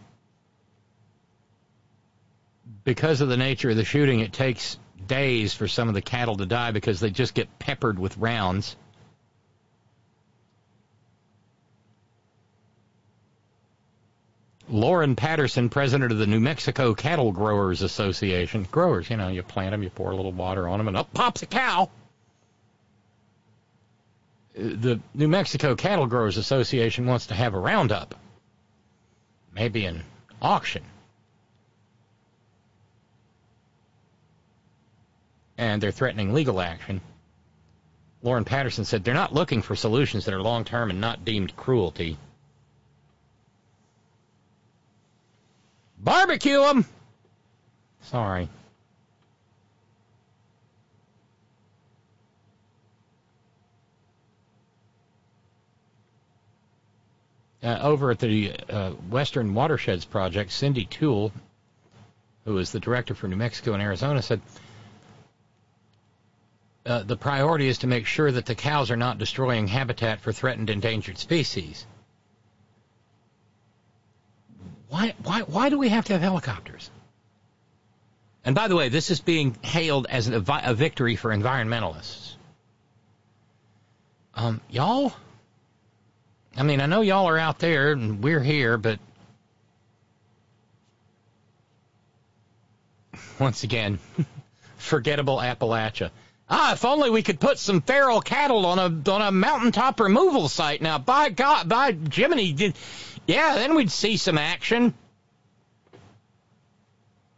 because 2.84 3.20
of 3.20 3.28
the 3.28 3.36
nature 3.36 3.70
of 3.70 3.76
the 3.76 3.84
shooting, 3.84 4.20
it 4.20 4.32
takes 4.32 4.78
days 5.06 5.54
for 5.54 5.68
some 5.68 5.88
of 5.88 5.94
the 5.94 6.02
cattle 6.02 6.36
to 6.36 6.46
die 6.46 6.70
because 6.70 7.00
they 7.00 7.10
just 7.10 7.34
get 7.34 7.58
peppered 7.58 7.98
with 7.98 8.16
rounds. 8.18 8.76
Loren 14.68 15.14
Patterson, 15.14 15.68
president 15.68 16.10
of 16.10 16.18
the 16.18 16.26
New 16.26 16.40
Mexico 16.40 16.94
Cattle 16.94 17.32
Growers 17.32 17.82
Association. 17.82 18.66
Growers, 18.70 19.10
you 19.10 19.16
know, 19.16 19.28
you 19.28 19.42
plant 19.42 19.72
them, 19.72 19.82
you 19.82 19.90
pour 19.90 20.10
a 20.10 20.16
little 20.16 20.32
water 20.32 20.66
on 20.66 20.78
them, 20.78 20.88
and 20.88 20.96
up 20.96 21.12
pops 21.12 21.42
a 21.42 21.46
cow. 21.46 21.90
The 24.54 25.00
New 25.14 25.26
Mexico 25.26 25.74
Cattle 25.74 26.06
Growers 26.06 26.36
Association 26.36 27.06
wants 27.06 27.26
to 27.26 27.34
have 27.34 27.54
a 27.54 27.58
roundup, 27.58 28.14
maybe 29.52 29.84
an 29.84 30.04
auction. 30.40 30.84
And 35.58 35.82
they're 35.82 35.90
threatening 35.90 36.32
legal 36.32 36.60
action. 36.60 37.00
Loren 38.22 38.44
Patterson 38.44 38.84
said 38.84 39.04
they're 39.04 39.12
not 39.12 39.34
looking 39.34 39.60
for 39.60 39.74
solutions 39.74 40.24
that 40.24 40.34
are 40.34 40.42
long 40.42 40.64
term 40.64 40.90
and 40.90 41.00
not 41.00 41.24
deemed 41.24 41.56
cruelty. 41.56 42.16
Barbecue 45.98 46.60
them. 46.60 46.86
Sorry. 48.02 48.48
Uh, 57.64 57.78
over 57.80 58.10
at 58.10 58.18
the 58.18 58.52
uh, 58.68 58.90
Western 59.08 59.54
Watersheds 59.54 60.04
Project, 60.04 60.50
Cyndi 60.50 60.86
Tuell, 60.86 61.32
who 62.44 62.58
is 62.58 62.72
the 62.72 62.80
director 62.80 63.14
for 63.14 63.26
New 63.26 63.36
Mexico 63.36 63.72
and 63.72 63.82
Arizona, 63.82 64.20
said 64.20 64.42
uh, 66.84 67.02
the 67.04 67.16
priority 67.16 67.66
is 67.68 67.78
to 67.78 67.86
make 67.86 68.04
sure 68.04 68.30
that 68.30 68.44
the 68.44 68.54
cows 68.54 68.90
are 68.90 68.98
not 68.98 69.16
destroying 69.16 69.66
habitat 69.66 70.20
for 70.20 70.30
threatened 70.30 70.68
endangered 70.68 71.16
species. 71.16 71.86
Why, 74.88 75.14
why, 75.22 75.40
why 75.40 75.70
do 75.70 75.78
we 75.78 75.88
have 75.88 76.04
to 76.04 76.12
have 76.12 76.20
helicopters? 76.20 76.90
And 78.44 78.54
by 78.54 78.68
the 78.68 78.76
way, 78.76 78.90
this 78.90 79.10
is 79.10 79.20
being 79.20 79.56
hailed 79.62 80.06
as 80.10 80.28
a, 80.28 80.44
a 80.64 80.74
victory 80.74 81.16
for 81.16 81.30
environmentalists. 81.30 82.34
Um, 84.34 84.60
y'all, 84.68 85.14
I 86.56 86.62
mean, 86.62 86.80
I 86.80 86.86
know 86.86 87.00
y'all 87.00 87.28
are 87.28 87.38
out 87.38 87.58
there 87.58 87.92
and 87.92 88.22
we're 88.22 88.42
here, 88.42 88.78
but 88.78 88.98
once 93.38 93.64
again, 93.64 93.98
forgettable 94.76 95.38
Appalachia. 95.38 96.10
Ah, 96.48 96.74
if 96.74 96.84
only 96.84 97.10
we 97.10 97.22
could 97.22 97.40
put 97.40 97.58
some 97.58 97.80
feral 97.80 98.20
cattle 98.20 98.66
on 98.66 98.78
a 98.78 99.10
on 99.10 99.22
a 99.22 99.32
mountaintop 99.32 99.98
removal 99.98 100.48
site. 100.48 100.82
Now, 100.82 100.98
by 100.98 101.30
God, 101.30 101.68
by 101.68 101.92
Jiminy, 101.92 102.52
did 102.52 102.76
yeah, 103.26 103.54
then 103.54 103.74
we'd 103.74 103.90
see 103.90 104.16
some 104.16 104.36
action. 104.36 104.92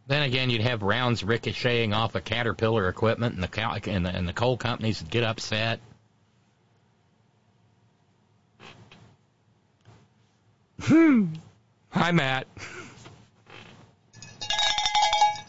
Then 0.07 0.23
again, 0.23 0.49
you'd 0.49 0.61
have 0.61 0.83
rounds 0.83 1.23
ricocheting 1.23 1.93
off 1.93 2.15
of 2.15 2.23
Caterpillar 2.23 2.87
equipment, 2.89 3.35
and 3.35 3.43
the 3.43 3.91
and 3.91 4.05
the, 4.05 4.09
and 4.09 4.27
the 4.27 4.33
coal 4.33 4.57
companies 4.57 5.01
would 5.01 5.11
get 5.11 5.23
upset. 5.23 5.79
Hmm. 10.81 11.33
Hi, 11.89 12.11
Matt. 12.11 12.47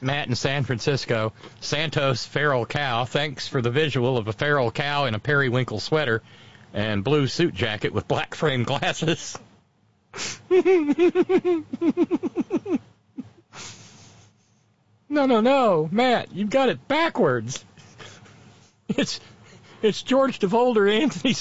Matt 0.00 0.28
in 0.28 0.34
San 0.34 0.64
Francisco. 0.64 1.32
Santos 1.60 2.24
feral 2.24 2.66
cow. 2.66 3.04
Thanks 3.04 3.48
for 3.48 3.60
the 3.60 3.70
visual 3.70 4.16
of 4.16 4.28
a 4.28 4.32
feral 4.32 4.70
cow 4.70 5.06
in 5.06 5.14
a 5.14 5.18
periwinkle 5.18 5.80
sweater 5.80 6.22
and 6.72 7.02
blue 7.02 7.26
suit 7.26 7.54
jacket 7.54 7.92
with 7.92 8.08
black 8.08 8.34
frame 8.34 8.64
glasses. 8.64 9.38
no, 10.50 11.64
no, 15.08 15.40
no, 15.40 15.88
Matt, 15.90 16.32
you've 16.32 16.50
got 16.50 16.68
it 16.68 16.86
backwards. 16.88 17.64
It's 18.88 19.20
it's 19.82 20.02
George 20.02 20.38
DeVolder, 20.38 21.02
Anthony 21.02 21.34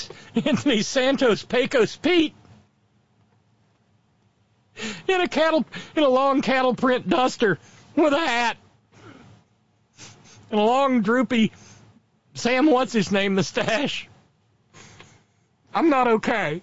Anthony 0.45 0.81
Santos, 0.81 1.43
Pecos 1.43 1.95
Pete, 1.95 2.33
in 5.07 5.21
a 5.21 5.27
cattle 5.27 5.65
in 5.95 6.03
a 6.03 6.09
long 6.09 6.41
cattle 6.41 6.75
print 6.75 7.07
duster 7.07 7.57
with 7.95 8.13
a 8.13 8.19
hat 8.19 8.57
and 10.51 10.59
a 10.59 10.63
long 10.63 11.01
droopy 11.01 11.51
Sam 12.37 12.67
what's 12.67 12.93
his 12.93 13.11
name 13.11 13.33
mustache. 13.33 14.07
I'm 15.73 15.89
not 15.89 16.07
okay. 16.07 16.61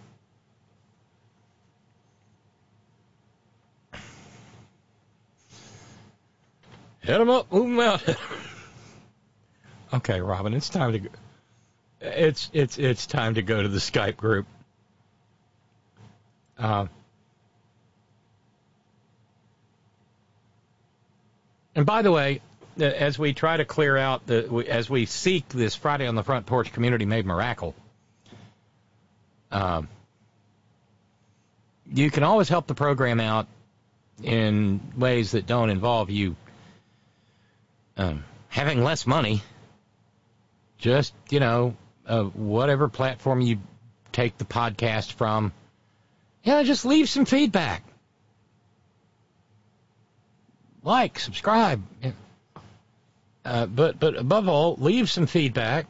Hit 7.01 7.21
him 7.21 7.29
up, 7.29 7.53
move 7.53 7.67
him 7.67 7.81
out. 7.81 8.03
okay, 9.95 10.21
Robin, 10.21 10.55
it's 10.55 10.69
time 10.69 10.93
to 10.93 10.99
go. 11.01 11.09
It's 12.01 12.51
it's 12.53 12.79
it's 12.79 13.07
time 13.07 13.35
to 13.35 13.43
go 13.43 13.61
to 13.61 13.69
the 13.69 13.79
Skype 13.79 14.17
group. 14.17 14.47
Uh, 16.57 16.87
and 21.75 21.87
by 21.87 22.03
the 22.03 22.13
way, 22.13 22.41
uh, 22.79 22.85
as 22.85 23.19
we 23.19 23.33
try 23.33 23.57
to 23.57 23.65
clear 23.65 23.97
out 23.97 24.27
the 24.27 24.67
as 24.69 24.89
we 24.91 25.07
seek 25.07 25.49
this 25.49 25.75
Friday 25.75 26.07
on 26.07 26.15
the 26.15 26.25
Front 26.25 26.47
Porch 26.47 26.73
community 26.73 27.05
made 27.05 27.27
miracle, 27.27 27.75
um, 29.51 29.89
you 31.93 32.11
can 32.11 32.23
always 32.23 32.49
help 32.49 32.67
the 32.67 32.75
program 32.75 33.21
out 33.21 33.47
in 34.23 34.81
ways 34.97 35.33
that 35.33 35.47
don't 35.47 35.71
involve 35.71 36.11
you 36.11 36.37
um, 37.97 38.25
having 38.49 38.83
less 38.83 39.07
money. 39.07 39.43
Just 40.79 41.15
you 41.31 41.41
know, 41.41 41.77
uh, 42.07 42.25
whatever 42.25 42.89
platform 42.89 43.41
you 43.41 43.59
take 44.13 44.37
the 44.39 44.45
podcast 44.45 45.13
from, 45.13 45.53
yeah, 46.43 46.63
just 46.63 46.85
leave 46.85 47.09
some 47.09 47.25
feedback. 47.25 47.83
Like, 50.85 51.19
subscribe. 51.19 51.83
Uh, 53.43 53.67
but 53.67 53.99
but 53.99 54.17
above 54.17 54.49
all, 54.49 54.77
leave 54.79 55.11
some 55.11 55.27
feedback. 55.27 55.87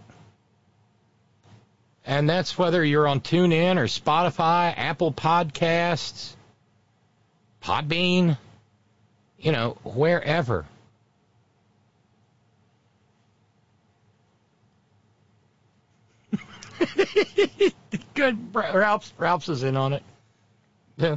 And 2.07 2.31
that's 2.31 2.57
whether 2.57 2.85
you're 2.85 3.09
on 3.09 3.21
TuneIn 3.21 3.77
or 3.77 3.87
Spotify, 3.87 4.75
Apple 4.77 5.13
Podcasts, 5.13 6.35
Podbean, 7.63 8.39
you 9.39 9.53
know, 9.53 9.79
wherever. 9.83 10.67
Good. 18.15 18.55
Ralph's, 18.55 19.13
Ralph's 19.19 19.49
is 19.49 19.63
in 19.63 19.77
on 19.77 19.95
it. 19.95 20.03
Yeah. 20.99 21.17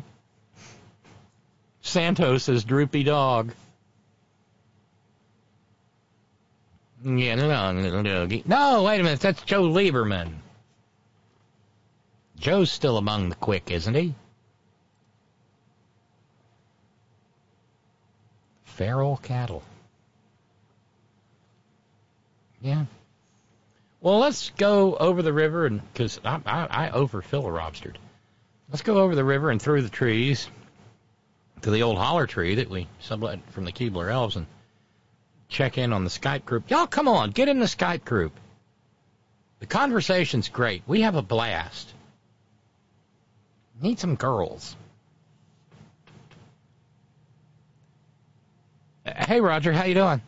Santos 1.81 2.49
is 2.49 2.63
droopy 2.63 3.03
dog. 3.03 3.53
Yeah, 7.03 7.35
no, 7.35 7.47
no, 7.47 8.01
no, 8.01 8.25
no, 8.25 8.83
wait 8.83 8.99
a 8.99 9.03
minute. 9.03 9.19
That's 9.19 9.43
Joe 9.43 9.63
Lieberman. 9.63 10.33
Joe's 12.39 12.71
still 12.71 12.97
among 12.97 13.29
the 13.29 13.35
quick, 13.35 13.71
isn't 13.71 13.93
he? 13.93 14.15
Feral 18.63 19.17
cattle. 19.17 19.63
Yeah. 22.61 22.85
Well, 24.01 24.19
let's 24.19 24.51
go 24.51 24.95
over 24.95 25.21
the 25.21 25.33
river, 25.33 25.65
and 25.65 25.81
because 25.93 26.19
I, 26.23 26.39
I, 26.45 26.65
I 26.65 26.89
overfill 26.91 27.45
a 27.47 27.51
Robstered. 27.51 27.97
Let's 28.69 28.83
go 28.83 28.99
over 28.99 29.15
the 29.15 29.23
river 29.23 29.49
and 29.49 29.61
through 29.61 29.81
the 29.81 29.89
trees 29.89 30.49
to 31.61 31.71
the 31.71 31.83
old 31.83 31.97
holler 31.97 32.27
tree 32.27 32.55
that 32.55 32.69
we 32.69 32.87
sublet 32.99 33.39
from 33.51 33.65
the 33.65 33.71
Keebler 33.71 34.11
Elves 34.11 34.35
and 34.35 34.45
check 35.49 35.77
in 35.77 35.93
on 35.93 36.03
the 36.03 36.09
Skype 36.09 36.45
group. 36.45 36.69
Y'all, 36.69 36.87
come 36.87 37.07
on, 37.07 37.31
get 37.31 37.47
in 37.47 37.59
the 37.59 37.65
Skype 37.65 38.05
group. 38.05 38.33
The 39.59 39.65
conversation's 39.65 40.49
great. 40.49 40.83
We 40.87 41.01
have 41.01 41.15
a 41.15 41.21
blast. 41.21 41.93
Need 43.81 43.99
some 43.99 44.15
girls. 44.15 44.75
Hey, 49.05 49.39
Roger, 49.39 49.71
how 49.71 49.85
you 49.85 49.93
doing? 49.93 50.21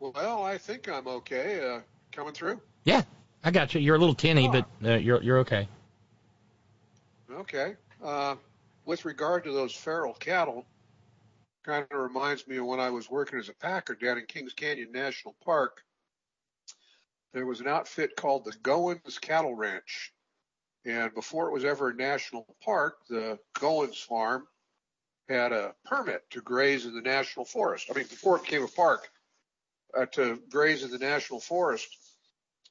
Well, 0.00 0.42
I 0.42 0.58
think 0.58 0.88
I'm 0.88 1.06
okay. 1.06 1.68
Uh, 1.68 1.80
coming 2.12 2.32
through. 2.32 2.60
Yeah, 2.84 3.02
I 3.44 3.50
got 3.50 3.74
you. 3.74 3.80
You're 3.80 3.96
a 3.96 3.98
little 3.98 4.14
tinny, 4.14 4.48
oh. 4.48 4.52
but 4.52 4.88
uh, 4.88 4.96
you're 4.96 5.22
you're 5.22 5.38
okay. 5.38 5.68
Okay. 7.30 7.74
Uh, 8.02 8.36
with 8.84 9.04
regard 9.04 9.44
to 9.44 9.52
those 9.52 9.74
feral 9.74 10.14
cattle, 10.14 10.64
kind 11.66 11.86
of 11.90 11.98
reminds 11.98 12.46
me 12.46 12.58
of 12.58 12.66
when 12.66 12.78
I 12.78 12.90
was 12.90 13.10
working 13.10 13.40
as 13.40 13.48
a 13.48 13.54
packer 13.54 13.96
down 13.96 14.18
in 14.18 14.26
Kings 14.26 14.52
Canyon 14.52 14.92
National 14.92 15.34
Park. 15.44 15.82
There 17.34 17.44
was 17.44 17.60
an 17.60 17.66
outfit 17.66 18.14
called 18.16 18.44
the 18.44 18.52
Goins 18.62 19.20
Cattle 19.20 19.54
Ranch. 19.54 20.12
And 20.84 21.12
before 21.12 21.48
it 21.48 21.52
was 21.52 21.64
ever 21.64 21.90
a 21.90 21.94
national 21.94 22.46
park, 22.64 22.98
the 23.08 23.38
Goins 23.58 24.02
farm 24.02 24.46
had 25.28 25.52
a 25.52 25.74
permit 25.84 26.22
to 26.30 26.40
graze 26.40 26.86
in 26.86 26.94
the 26.94 27.00
national 27.00 27.44
forest. 27.44 27.88
I 27.90 27.94
mean, 27.94 28.06
before 28.06 28.36
it 28.36 28.44
became 28.44 28.62
a 28.62 28.68
park, 28.68 29.08
uh, 29.98 30.06
to 30.12 30.40
graze 30.48 30.84
in 30.84 30.90
the 30.90 30.98
national 30.98 31.40
forest. 31.40 31.88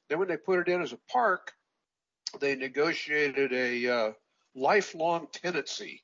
Then 0.08 0.18
when 0.18 0.28
they 0.28 0.38
put 0.38 0.60
it 0.60 0.72
in 0.72 0.80
as 0.80 0.94
a 0.94 0.98
park, 1.10 1.52
they 2.40 2.54
negotiated 2.54 3.52
a 3.52 3.88
uh, 3.88 4.12
lifelong 4.54 5.28
tenancy. 5.32 6.02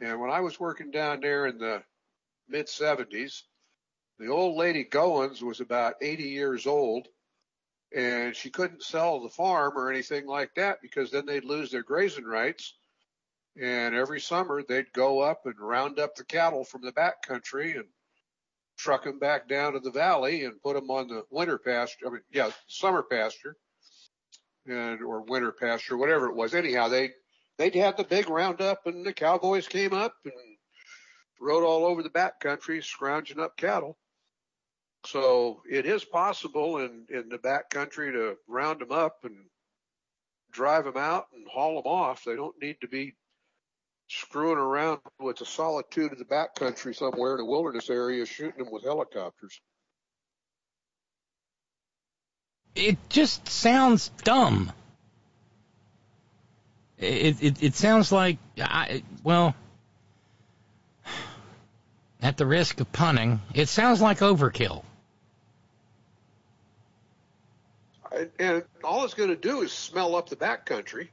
And 0.00 0.20
when 0.20 0.30
I 0.30 0.40
was 0.40 0.60
working 0.60 0.90
down 0.90 1.20
there 1.20 1.46
in 1.46 1.58
the 1.58 1.82
mid 2.48 2.66
70s, 2.66 3.42
the 4.18 4.28
old 4.28 4.56
lady 4.56 4.84
Goins 4.84 5.42
was 5.42 5.60
about 5.60 5.94
80 6.00 6.24
years 6.24 6.66
old 6.66 7.08
and 7.94 8.36
she 8.36 8.50
couldn't 8.50 8.82
sell 8.82 9.20
the 9.20 9.28
farm 9.28 9.72
or 9.76 9.90
anything 9.90 10.26
like 10.26 10.54
that 10.56 10.78
because 10.82 11.10
then 11.10 11.26
they'd 11.26 11.44
lose 11.44 11.70
their 11.70 11.82
grazing 11.82 12.24
rights. 12.24 12.74
And 13.60 13.94
every 13.94 14.20
summer 14.20 14.62
they'd 14.62 14.92
go 14.92 15.20
up 15.20 15.46
and 15.46 15.58
round 15.58 15.98
up 15.98 16.14
the 16.14 16.24
cattle 16.24 16.64
from 16.64 16.82
the 16.82 16.92
back 16.92 17.22
country 17.22 17.72
and 17.72 17.86
truck 18.76 19.04
them 19.04 19.18
back 19.18 19.48
down 19.48 19.72
to 19.72 19.80
the 19.80 19.90
valley 19.90 20.44
and 20.44 20.62
put 20.62 20.74
them 20.74 20.90
on 20.90 21.08
the 21.08 21.24
winter 21.30 21.58
pasture. 21.58 22.06
I 22.06 22.10
mean, 22.10 22.22
yeah, 22.30 22.50
summer 22.68 23.02
pasture 23.02 23.56
and 24.66 25.02
or 25.02 25.22
winter 25.22 25.50
pasture, 25.50 25.96
whatever 25.96 26.28
it 26.28 26.36
was. 26.36 26.54
Anyhow, 26.54 26.88
they 26.88 27.12
they'd 27.58 27.74
had 27.74 27.96
the 27.96 28.04
big 28.04 28.28
roundup, 28.30 28.86
and 28.86 29.04
the 29.04 29.12
cowboys 29.12 29.68
came 29.68 29.92
up 29.92 30.14
and 30.24 30.32
rode 31.40 31.64
all 31.64 31.84
over 31.84 32.02
the 32.02 32.10
back 32.10 32.40
country, 32.40 32.82
scrounging 32.82 33.40
up 33.40 33.56
cattle. 33.56 33.96
So 35.06 35.62
it 35.70 35.86
is 35.86 36.04
possible 36.04 36.78
in, 36.78 37.06
in 37.10 37.28
the 37.28 37.38
back 37.38 37.70
country 37.70 38.12
to 38.12 38.36
round 38.48 38.80
them 38.80 38.92
up 38.92 39.18
and 39.24 39.36
drive 40.50 40.84
them 40.84 40.96
out 40.96 41.26
and 41.34 41.46
haul 41.48 41.76
them 41.76 41.90
off. 41.90 42.24
They 42.24 42.34
don't 42.34 42.60
need 42.60 42.76
to 42.80 42.88
be 42.88 43.14
screwing 44.08 44.58
around 44.58 45.00
with 45.20 45.36
the 45.36 45.46
solitude 45.46 46.12
of 46.12 46.18
the 46.18 46.24
back 46.24 46.54
country 46.54 46.94
somewhere 46.94 47.34
in 47.34 47.40
a 47.40 47.44
wilderness 47.44 47.90
area 47.90 48.24
shooting 48.26 48.64
them 48.64 48.72
with 48.72 48.84
helicopters. 48.84 49.60
It 52.74 52.96
just 53.08 53.48
sounds 53.48 54.08
dumb. 54.24 54.72
It 56.98 57.42
it, 57.42 57.62
it 57.62 57.74
sounds 57.74 58.10
like 58.10 58.38
I 58.60 59.02
well 59.22 59.54
at 62.20 62.36
the 62.36 62.46
risk 62.46 62.80
of 62.80 62.90
punning, 62.92 63.40
it 63.54 63.68
sounds 63.68 64.00
like 64.00 64.18
overkill. 64.18 64.82
And 68.38 68.64
all 68.82 69.04
it's 69.04 69.14
going 69.14 69.28
to 69.28 69.36
do 69.36 69.62
is 69.62 69.70
smell 69.70 70.16
up 70.16 70.28
the 70.28 70.36
backcountry. 70.36 71.08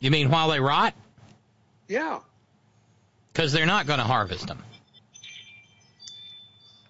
You 0.00 0.10
mean 0.10 0.30
while 0.30 0.48
they 0.48 0.58
rot? 0.58 0.94
Yeah. 1.86 2.20
Because 3.32 3.52
they're 3.52 3.66
not 3.66 3.86
going 3.86 4.00
to 4.00 4.04
harvest 4.04 4.48
them. 4.48 4.58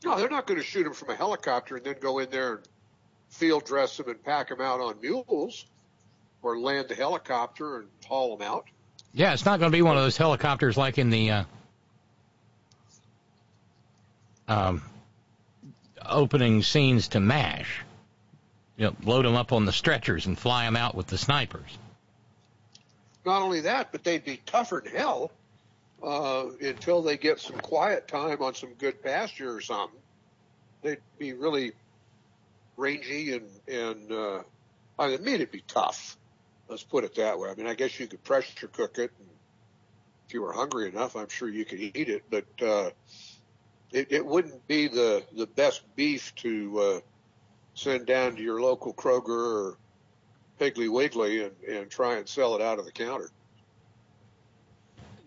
No, 0.04 0.16
they're 0.16 0.30
not 0.30 0.46
going 0.46 0.58
to 0.58 0.64
shoot 0.64 0.84
them 0.84 0.94
from 0.94 1.10
a 1.10 1.14
helicopter 1.14 1.76
and 1.76 1.84
then 1.84 1.96
go 2.00 2.18
in 2.18 2.30
there 2.30 2.54
and 2.54 2.62
field 3.28 3.64
dress 3.64 3.96
them 3.96 4.08
and 4.08 4.22
pack 4.24 4.48
them 4.48 4.60
out 4.60 4.80
on 4.80 5.00
mules 5.00 5.66
or 6.42 6.58
land 6.58 6.88
the 6.88 6.94
helicopter 6.94 7.80
and 7.80 7.88
haul 8.06 8.36
them 8.36 8.46
out. 8.46 8.66
Yeah, 9.12 9.32
it's 9.32 9.44
not 9.44 9.60
going 9.60 9.70
to 9.70 9.76
be 9.76 9.82
one 9.82 9.96
of 9.96 10.02
those 10.02 10.16
helicopters 10.16 10.76
like 10.76 10.98
in 10.98 11.10
the 11.10 11.30
uh, 11.30 11.44
um, 14.48 14.82
opening 16.04 16.62
scenes 16.62 17.08
to 17.08 17.20
MASH. 17.20 17.80
You 18.76 18.86
know, 18.86 18.96
load 19.04 19.24
them 19.24 19.34
up 19.34 19.52
on 19.52 19.66
the 19.66 19.72
stretchers 19.72 20.26
and 20.26 20.38
fly 20.38 20.64
them 20.64 20.76
out 20.76 20.94
with 20.94 21.06
the 21.06 21.18
snipers. 21.18 21.78
Not 23.24 23.42
only 23.42 23.60
that, 23.60 23.92
but 23.92 24.02
they'd 24.02 24.24
be 24.24 24.38
tougher 24.38 24.82
than 24.84 24.94
hell 24.94 25.30
uh, 26.02 26.46
until 26.60 27.02
they 27.02 27.16
get 27.16 27.38
some 27.38 27.58
quiet 27.58 28.08
time 28.08 28.42
on 28.42 28.54
some 28.54 28.72
good 28.74 29.02
pasture 29.02 29.54
or 29.54 29.60
something. 29.60 29.98
They'd 30.82 30.98
be 31.18 31.32
really 31.32 31.72
rangy 32.76 33.34
and 33.34 33.48
and 33.68 34.10
uh, 34.10 34.42
I 34.98 35.16
mean 35.18 35.36
it'd 35.36 35.52
be 35.52 35.62
tough. 35.68 36.16
Let's 36.72 36.82
put 36.82 37.04
it 37.04 37.14
that 37.16 37.38
way. 37.38 37.50
I 37.50 37.54
mean, 37.54 37.66
I 37.66 37.74
guess 37.74 38.00
you 38.00 38.06
could 38.06 38.24
pressure 38.24 38.66
cook 38.66 38.96
it, 38.96 39.10
if 40.26 40.32
you 40.32 40.40
were 40.40 40.54
hungry 40.54 40.88
enough, 40.88 41.16
I'm 41.16 41.28
sure 41.28 41.46
you 41.46 41.66
could 41.66 41.80
eat 41.80 42.08
it. 42.08 42.22
But 42.30 42.46
uh, 42.62 42.90
it, 43.92 44.06
it 44.10 44.24
wouldn't 44.24 44.66
be 44.66 44.88
the 44.88 45.22
the 45.36 45.46
best 45.46 45.82
beef 45.96 46.34
to 46.36 46.80
uh, 46.80 47.00
send 47.74 48.06
down 48.06 48.36
to 48.36 48.42
your 48.42 48.62
local 48.62 48.94
Kroger 48.94 49.28
or 49.28 49.76
Piggly 50.58 50.90
Wiggly 50.90 51.44
and, 51.44 51.52
and 51.68 51.90
try 51.90 52.16
and 52.16 52.26
sell 52.26 52.56
it 52.56 52.62
out 52.62 52.78
of 52.78 52.86
the 52.86 52.92
counter. 52.92 53.28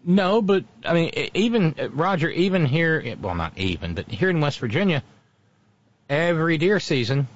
No, 0.03 0.41
but 0.41 0.63
I 0.83 0.95
mean, 0.95 1.11
even 1.35 1.75
Roger, 1.93 2.31
even 2.31 2.65
here, 2.65 3.15
well, 3.21 3.35
not 3.35 3.55
even, 3.55 3.93
but 3.93 4.09
here 4.09 4.31
in 4.31 4.41
West 4.41 4.57
Virginia, 4.57 5.03
every 6.09 6.57
deer 6.57 6.79
season, 6.79 7.27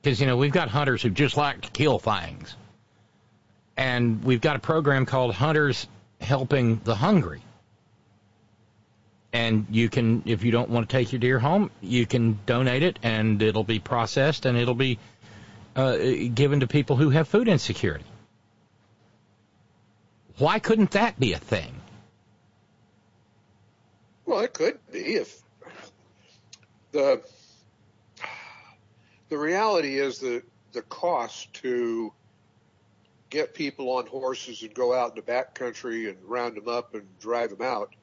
Because, 0.00 0.20
you 0.20 0.26
know, 0.26 0.36
we've 0.36 0.52
got 0.52 0.68
hunters 0.68 1.02
who 1.02 1.10
just 1.10 1.36
like 1.36 1.62
to 1.62 1.70
kill 1.70 1.98
things. 1.98 2.56
And 3.82 4.22
we've 4.22 4.40
got 4.40 4.54
a 4.54 4.60
program 4.60 5.06
called 5.06 5.34
Hunters 5.34 5.88
Helping 6.20 6.80
the 6.84 6.94
Hungry. 6.94 7.42
And 9.32 9.66
you 9.70 9.88
can, 9.88 10.22
if 10.24 10.44
you 10.44 10.52
don't 10.52 10.70
want 10.70 10.88
to 10.88 10.96
take 10.96 11.10
your 11.10 11.18
deer 11.18 11.40
home, 11.40 11.68
you 11.80 12.06
can 12.06 12.38
donate 12.46 12.84
it 12.84 13.00
and 13.02 13.42
it'll 13.42 13.64
be 13.64 13.80
processed 13.80 14.46
and 14.46 14.56
it'll 14.56 14.76
be 14.76 15.00
uh, 15.74 15.96
given 16.32 16.60
to 16.60 16.68
people 16.68 16.94
who 16.94 17.10
have 17.10 17.26
food 17.26 17.48
insecurity. 17.48 18.04
Why 20.38 20.60
couldn't 20.60 20.92
that 20.92 21.18
be 21.18 21.32
a 21.32 21.38
thing? 21.38 21.74
Well, 24.26 24.42
it 24.42 24.52
could 24.52 24.78
be 24.92 25.16
if 25.16 25.42
the 26.92 27.20
the 29.28 29.38
reality 29.38 29.98
is 29.98 30.20
that 30.20 30.44
the 30.72 30.82
cost 30.82 31.52
to 31.54 32.12
get 33.32 33.54
people 33.54 33.88
on 33.96 34.06
horses 34.06 34.62
and 34.62 34.74
go 34.74 34.92
out 34.92 35.10
in 35.10 35.16
the 35.16 35.22
back 35.22 35.54
country 35.54 36.10
and 36.10 36.18
round 36.24 36.54
them 36.54 36.68
up 36.68 36.94
and 36.94 37.02
drive 37.18 37.48
them 37.48 37.62
out 37.62 37.94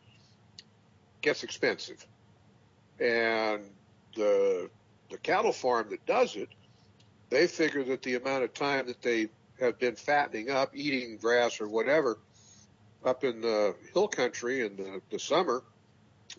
gets 1.21 1.43
expensive. 1.43 2.03
And 2.99 3.61
the 4.15 4.69
the 5.11 5.17
cattle 5.19 5.53
farm 5.53 5.87
that 5.91 6.03
does 6.07 6.35
it, 6.35 6.49
they 7.29 7.45
figure 7.45 7.83
that 7.83 8.01
the 8.01 8.15
amount 8.15 8.43
of 8.43 8.53
time 8.55 8.87
that 8.87 9.01
they 9.03 9.29
have 9.59 9.77
been 9.77 9.95
fattening 9.95 10.49
up, 10.49 10.71
eating 10.75 11.17
grass 11.17 11.61
or 11.61 11.67
whatever, 11.67 12.17
up 13.05 13.23
in 13.23 13.41
the 13.41 13.75
hill 13.93 14.07
country 14.07 14.65
in 14.65 14.75
the, 14.77 15.01
the 15.11 15.19
summer, 15.19 15.61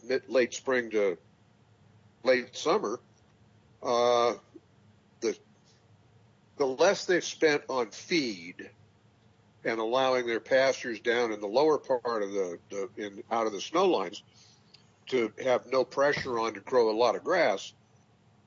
mid 0.04 0.28
late 0.28 0.52
spring 0.52 0.90
to 0.90 1.16
late 2.24 2.56
summer, 2.56 2.98
uh, 3.84 4.34
the 5.20 5.36
the 6.56 6.66
less 6.66 7.04
they've 7.04 7.24
spent 7.24 7.62
on 7.68 7.90
feed 7.90 8.68
and 9.64 9.78
allowing 9.78 10.26
their 10.26 10.40
pastures 10.40 11.00
down 11.00 11.32
in 11.32 11.40
the 11.40 11.46
lower 11.46 11.78
part 11.78 12.22
of 12.22 12.32
the, 12.32 12.58
the 12.70 12.88
in 12.96 13.22
out 13.30 13.46
of 13.46 13.52
the 13.52 13.60
snow 13.60 13.86
lines 13.86 14.22
to 15.06 15.32
have 15.42 15.66
no 15.70 15.84
pressure 15.84 16.38
on 16.38 16.54
to 16.54 16.60
grow 16.60 16.90
a 16.90 16.96
lot 16.96 17.16
of 17.16 17.24
grass, 17.24 17.72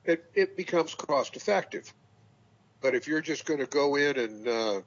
it 0.04 0.24
it 0.34 0.56
becomes 0.56 0.94
cost 0.94 1.36
effective. 1.36 1.92
But 2.80 2.94
if 2.94 3.06
you're 3.06 3.20
just 3.20 3.44
going 3.46 3.60
to 3.60 3.66
go 3.66 3.96
in 3.96 4.18
and 4.18 4.48
uh, 4.48 4.80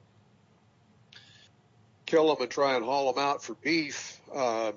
kill 2.06 2.28
them 2.28 2.42
and 2.42 2.50
try 2.50 2.74
and 2.76 2.84
haul 2.84 3.12
them 3.12 3.22
out 3.22 3.42
for 3.42 3.54
beef, 3.54 4.20
uh, 4.34 4.72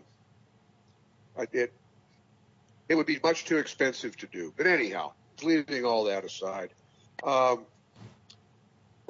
it 1.51 1.73
it 2.89 2.95
would 2.95 3.05
be 3.05 3.19
much 3.23 3.45
too 3.45 3.57
expensive 3.57 4.17
to 4.17 4.27
do. 4.27 4.53
But 4.55 4.67
anyhow, 4.67 5.13
leaving 5.43 5.85
all 5.85 6.05
that 6.05 6.25
aside, 6.25 6.69
um, 7.23 7.65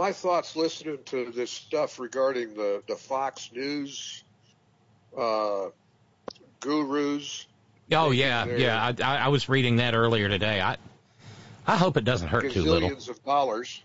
my 0.01 0.11
thoughts 0.11 0.55
listening 0.55 0.97
to 1.05 1.31
this 1.31 1.51
stuff 1.51 1.99
regarding 1.99 2.55
the 2.55 2.81
the 2.87 2.95
Fox 2.95 3.51
News 3.53 4.23
uh, 5.15 5.67
gurus. 6.59 7.45
Oh 7.91 8.09
yeah, 8.09 8.45
yeah. 8.45 8.93
I, 9.03 9.17
I 9.17 9.27
was 9.27 9.47
reading 9.47 9.75
that 9.75 9.93
earlier 9.93 10.27
today. 10.27 10.59
I 10.59 10.77
I 11.67 11.77
hope 11.77 11.97
it 11.97 12.03
doesn't 12.03 12.29
hurt 12.29 12.51
too 12.51 12.63
little. 12.63 12.89
Gazillions 12.89 13.09
of 13.09 13.23
dollars, 13.23 13.79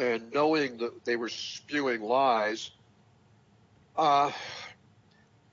and 0.00 0.32
knowing 0.32 0.76
that 0.78 1.04
they 1.04 1.16
were 1.16 1.28
spewing 1.28 2.00
lies. 2.00 2.70
Uh, 3.96 4.30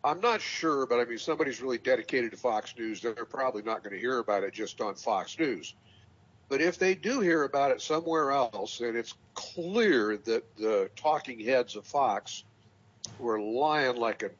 I'm 0.03 0.21
not 0.21 0.41
sure, 0.41 0.85
but 0.85 0.99
I 0.99 1.05
mean, 1.05 1.17
somebody's 1.17 1.59
really 1.59 1.79
dedicated 1.79 2.29
to 2.31 2.37
Fox 2.37 2.75
News. 2.77 3.01
They're 3.01 3.13
probably 3.13 3.63
not 3.63 3.83
going 3.83 3.95
to 3.95 3.99
hear 3.99 4.19
about 4.19 4.43
it 4.43 4.53
just 4.53 4.79
on 4.79 4.93
Fox 4.93 5.39
News. 5.39 5.73
But 6.51 6.59
if 6.59 6.77
they 6.77 6.95
do 6.95 7.21
hear 7.21 7.43
about 7.43 7.71
it 7.71 7.81
somewhere 7.81 8.31
else, 8.31 8.81
and 8.81 8.97
it's 8.97 9.13
clear 9.35 10.17
that 10.17 10.57
the 10.57 10.89
talking 10.97 11.39
heads 11.39 11.77
of 11.77 11.85
Fox 11.85 12.43
were 13.19 13.39
lying 13.39 13.95
like 13.95 14.21
a, 14.23 14.31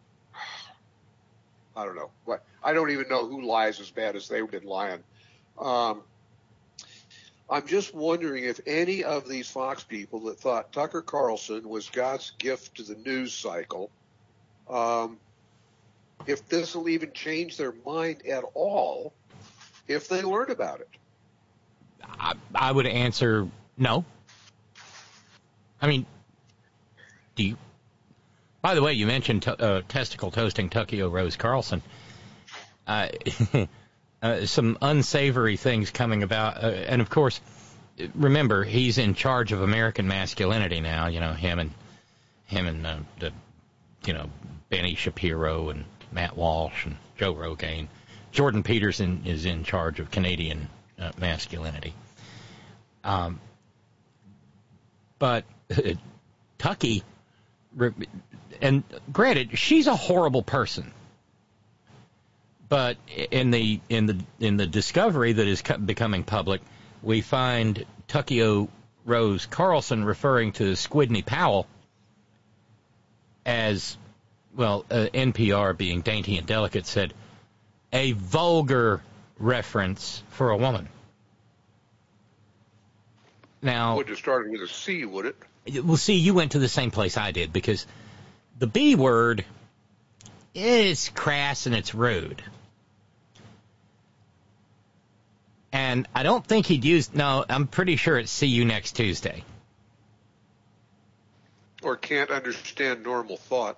I 1.74 1.86
don't 1.86 1.96
know 1.96 2.12
what, 2.26 2.44
I 2.62 2.74
don't 2.74 2.92
even 2.92 3.08
know 3.08 3.26
who 3.26 3.44
lies 3.44 3.80
as 3.80 3.90
bad 3.92 4.18
as 4.18 4.28
they've 4.28 4.52
been 4.52 4.66
lying. 4.66 5.02
Um, 5.58 6.02
I'm 7.50 7.66
just 7.66 7.96
wondering 7.96 8.44
if 8.44 8.60
any 8.68 9.06
of 9.06 9.30
these 9.30 9.50
Fox 9.50 9.86
people 9.86 10.20
that 10.26 10.38
thought 10.38 10.74
Tucker 10.74 11.02
Carlson 11.02 11.70
was 11.70 11.90
God's 11.90 12.34
gift 12.40 12.76
to 12.76 12.84
the 12.84 12.96
news 12.96 13.34
cycle, 13.34 13.90
um, 14.70 15.18
if 16.28 16.46
this 16.50 16.76
will 16.76 16.90
even 16.90 17.14
change 17.14 17.56
their 17.56 17.74
mind 17.86 18.26
at 18.26 18.44
all 18.54 19.14
if 19.88 20.10
they 20.10 20.24
learn 20.24 20.52
about 20.52 20.82
it. 20.82 20.90
I, 22.20 22.34
I 22.54 22.72
would 22.72 22.88
answer 22.88 23.48
no. 23.78 24.06
I 25.82 25.88
mean, 25.88 26.06
do 27.36 27.44
you? 27.44 27.58
By 28.62 28.76
the 28.76 28.82
way, 28.82 28.94
you 28.94 29.08
mentioned 29.08 29.48
uh, 29.48 29.82
testicle 29.88 30.30
toasting 30.30 30.70
Tuckio 30.70 31.12
Rose 31.12 31.36
Carlson. 31.36 31.82
Uh, 32.86 33.08
uh, 34.22 34.46
some 34.46 34.78
unsavory 34.82 35.58
things 35.58 35.90
coming 35.90 36.22
about, 36.22 36.64
uh, 36.64 36.68
and 36.68 37.02
of 37.02 37.10
course, 37.10 37.42
remember 38.14 38.64
he's 38.64 38.98
in 38.98 39.16
charge 39.16 39.52
of 39.52 39.62
American 39.62 40.08
masculinity 40.08 40.82
now. 40.82 41.08
You 41.08 41.20
know 41.20 41.34
him 41.34 41.60
and 41.60 41.72
him 42.46 42.68
and 42.68 42.86
uh, 42.86 42.98
the, 43.20 43.32
you 44.06 44.14
know, 44.14 44.30
Benny 44.70 44.96
Shapiro 44.96 45.70
and 45.70 45.86
Matt 46.12 46.38
Walsh 46.38 46.86
and 46.86 46.98
Joe 47.18 47.34
Rogan. 47.34 47.88
Jordan 48.32 48.64
Peterson 48.64 49.24
is 49.26 49.46
in 49.46 49.64
charge 49.64 50.00
of 50.00 50.12
Canadian 50.12 50.70
uh, 51.02 51.12
masculinity. 51.18 51.94
Um, 53.04 53.40
but 55.20 55.44
uh, 55.76 55.94
Tucky, 56.58 57.04
and 58.62 58.84
granted, 59.12 59.58
she's 59.58 59.88
a 59.88 59.96
horrible 59.96 60.44
person. 60.44 60.92
But 62.70 62.98
in 63.32 63.52
the 63.52 63.82
in 63.90 64.06
the 64.06 64.18
in 64.40 64.56
the 64.58 64.68
discovery 64.68 65.34
that 65.34 65.48
is 65.48 65.62
becoming 65.62 66.24
public, 66.24 66.62
we 67.04 67.22
find 67.22 67.86
Tuckio 68.08 68.70
Rose 69.04 69.46
Carlson 69.46 70.06
referring 70.06 70.54
to 70.54 70.74
Squidney 70.74 71.26
Powell 71.26 71.68
as 73.46 73.98
well, 74.56 74.86
uh, 74.90 75.08
NPR 75.14 75.76
being 75.76 76.02
dainty 76.02 76.38
and 76.38 76.46
delicate 76.46 76.86
said 76.86 77.14
a 77.92 78.12
vulgar 78.14 79.02
reference 79.42 80.24
for 80.30 80.52
a 80.52 80.58
woman. 80.58 80.88
Now, 83.62 83.98
would 83.98 84.10
have 84.10 84.18
started 84.18 84.52
with 84.52 84.62
a 84.62 84.68
C, 84.68 85.06
would 85.06 85.26
it? 85.26 85.84
Well, 85.84 85.98
see, 85.98 86.16
you 86.16 86.34
went 86.34 86.54
to 86.54 86.60
the 86.60 86.68
same 86.68 86.90
place 86.90 87.18
I 87.18 87.32
did 87.32 87.54
because 87.54 87.86
the 88.58 88.68
B 88.68 88.96
word 88.96 89.46
is 90.56 91.10
crass 91.10 91.66
and 91.66 91.76
it's 91.76 91.94
rude. 91.94 92.42
And 95.72 96.08
I 96.14 96.24
don't 96.24 96.46
think 96.46 96.66
he'd 96.66 96.84
use. 96.84 97.14
No, 97.14 97.46
I'm 97.48 97.68
pretty 97.68 97.96
sure 97.96 98.18
it's 98.18 98.32
see 98.32 98.48
you 98.48 98.66
next 98.66 98.94
Tuesday. 98.94 99.44
Or 101.82 101.96
can't 101.96 102.30
understand 102.30 103.04
normal 103.04 103.38
thought. 103.38 103.78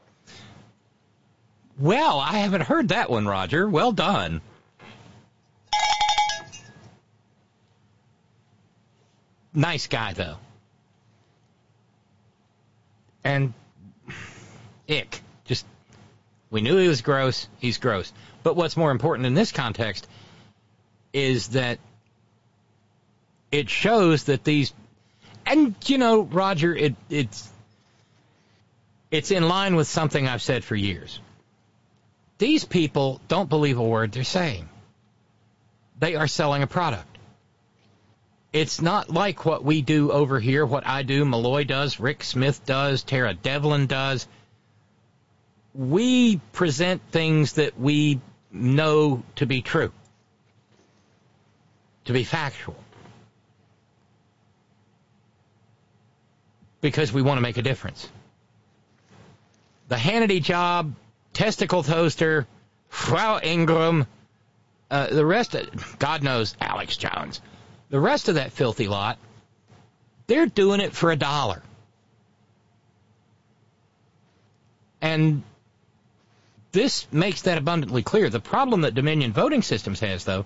Well, 1.77 2.19
I 2.19 2.40
haven't 2.40 2.61
heard 2.61 2.90
that 2.90 3.10
one, 3.10 3.27
Roger. 3.27 3.69
Well 3.69 3.91
done. 3.91 4.41
Nice 9.53 9.88
guy, 9.88 10.13
though. 10.13 10.38
And 13.23 13.53
ick. 14.89 15.21
Just, 15.45 15.65
we 16.49 16.61
knew 16.61 16.77
he 16.77 16.88
was 16.88 17.01
gross. 17.01 17.47
He's 17.59 17.77
gross. 17.77 18.11
But 18.43 18.55
what's 18.55 18.75
more 18.75 18.91
important 18.91 19.25
in 19.25 19.34
this 19.34 19.51
context 19.51 20.07
is 21.13 21.49
that 21.49 21.80
it 23.51 23.69
shows 23.69 24.25
that 24.25 24.43
these, 24.43 24.73
and 25.45 25.75
you 25.85 25.97
know, 25.97 26.23
Roger, 26.23 26.75
it, 26.75 26.95
it's, 27.09 27.49
it's 29.11 29.30
in 29.30 29.47
line 29.47 29.75
with 29.75 29.88
something 29.88 30.27
I've 30.27 30.41
said 30.41 30.63
for 30.63 30.75
years. 30.75 31.19
These 32.39 32.65
people 32.65 33.21
don't 33.27 33.47
believe 33.47 33.77
a 33.77 33.84
word 33.84 34.11
they're 34.11 34.23
saying. 34.23 34.67
They 35.99 36.15
are 36.15 36.27
selling 36.27 36.63
a 36.63 36.67
product. 36.67 37.12
It's 38.53 38.84
not 38.84 39.09
like 39.09 39.45
what 39.45 39.63
we 39.63 39.81
do 39.81 40.11
over 40.11 40.39
here, 40.39 40.63
what 40.63 40.85
I 40.85 41.01
do, 41.01 41.25
Malloy 41.25 41.63
does, 41.63 41.99
Rick 41.99 42.23
Smith 42.23 42.63
does, 42.67 43.01
Tara 43.01 43.34
Devlin 43.34 43.88
does. 43.88 44.27
We 45.73 46.38
present 46.51 47.01
things 47.09 47.53
that 47.53 47.80
we 47.80 48.21
know 48.51 49.23
to 49.38 49.47
be 49.47 49.63
true, 49.63 49.91
to 52.05 52.13
be 52.13 52.23
factual. 52.23 52.75
Because 56.80 57.11
we 57.11 57.23
want 57.23 57.38
to 57.38 57.41
make 57.41 57.57
a 57.57 57.63
difference. 57.63 58.07
The 59.88 59.95
Hannity 59.95 60.43
job, 60.43 60.93
testicle 61.34 61.81
toaster, 61.81 62.45
Frau 62.89 63.39
Ingraham, 63.43 64.05
uh, 64.91 65.07
the 65.07 65.25
rest 65.25 65.55
of, 65.55 65.97
God 65.97 66.21
knows, 66.21 66.55
Alex 66.61 66.97
Jones. 66.97 67.41
The 67.93 67.99
rest 67.99 68.27
of 68.27 68.35
that 68.35 68.51
filthy 68.53 68.87
lot 68.87 69.19
they're 70.25 70.47
doing 70.47 70.79
it 70.79 70.93
for 70.93 71.11
a 71.11 71.15
dollar. 71.15 71.61
And 74.99 75.43
this 76.71 77.05
makes 77.11 77.43
that 77.43 77.59
abundantly 77.59 78.01
clear. 78.01 78.31
The 78.31 78.39
problem 78.39 78.81
that 78.81 78.95
Dominion 78.95 79.31
Voting 79.31 79.61
Systems 79.61 79.99
has, 79.99 80.25
though, 80.25 80.45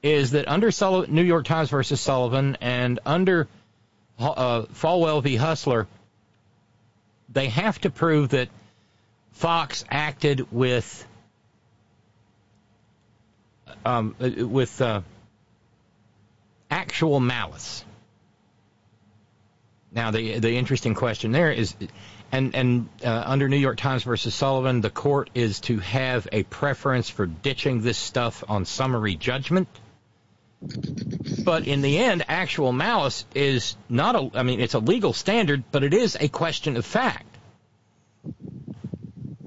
is 0.00 0.30
that 0.30 0.46
under 0.46 0.70
New 1.08 1.24
York 1.24 1.44
Times 1.44 1.70
versus 1.70 2.00
Sullivan 2.00 2.56
and 2.60 3.00
under 3.04 3.48
uh, 4.20 4.66
Falwell 4.74 5.24
v. 5.24 5.34
Hustler, 5.34 5.88
they 7.32 7.48
have 7.48 7.80
to 7.80 7.90
prove 7.90 8.28
that 8.28 8.48
Fox 9.32 9.84
acted 9.90 10.52
with 10.52 11.04
um, 13.84 14.14
with 14.20 14.80
uh, 14.80 15.00
actual 16.70 17.20
malice. 17.20 17.84
Now, 19.94 20.10
the 20.10 20.40
the 20.40 20.56
interesting 20.56 20.94
question 20.94 21.30
there 21.30 21.52
is, 21.52 21.74
and 22.32 22.54
and 22.56 22.88
uh, 23.04 23.22
under 23.26 23.48
New 23.48 23.58
York 23.58 23.76
Times 23.76 24.02
versus 24.02 24.34
Sullivan, 24.34 24.80
the 24.80 24.90
court 24.90 25.30
is 25.34 25.60
to 25.60 25.78
have 25.78 26.26
a 26.32 26.42
preference 26.42 27.08
for 27.08 27.26
ditching 27.26 27.80
this 27.80 27.96
stuff 27.96 28.42
on 28.48 28.64
summary 28.64 29.14
judgment. 29.14 29.68
But 31.44 31.68
in 31.68 31.82
the 31.82 31.98
end, 31.98 32.24
actual 32.26 32.72
malice 32.72 33.24
is 33.36 33.76
not 33.88 34.16
a. 34.16 34.30
I 34.34 34.42
mean, 34.42 34.60
it's 34.60 34.74
a 34.74 34.80
legal 34.80 35.12
standard, 35.12 35.62
but 35.70 35.84
it 35.84 35.94
is 35.94 36.16
a 36.18 36.28
question 36.28 36.76
of 36.76 36.84
fact. 36.84 37.36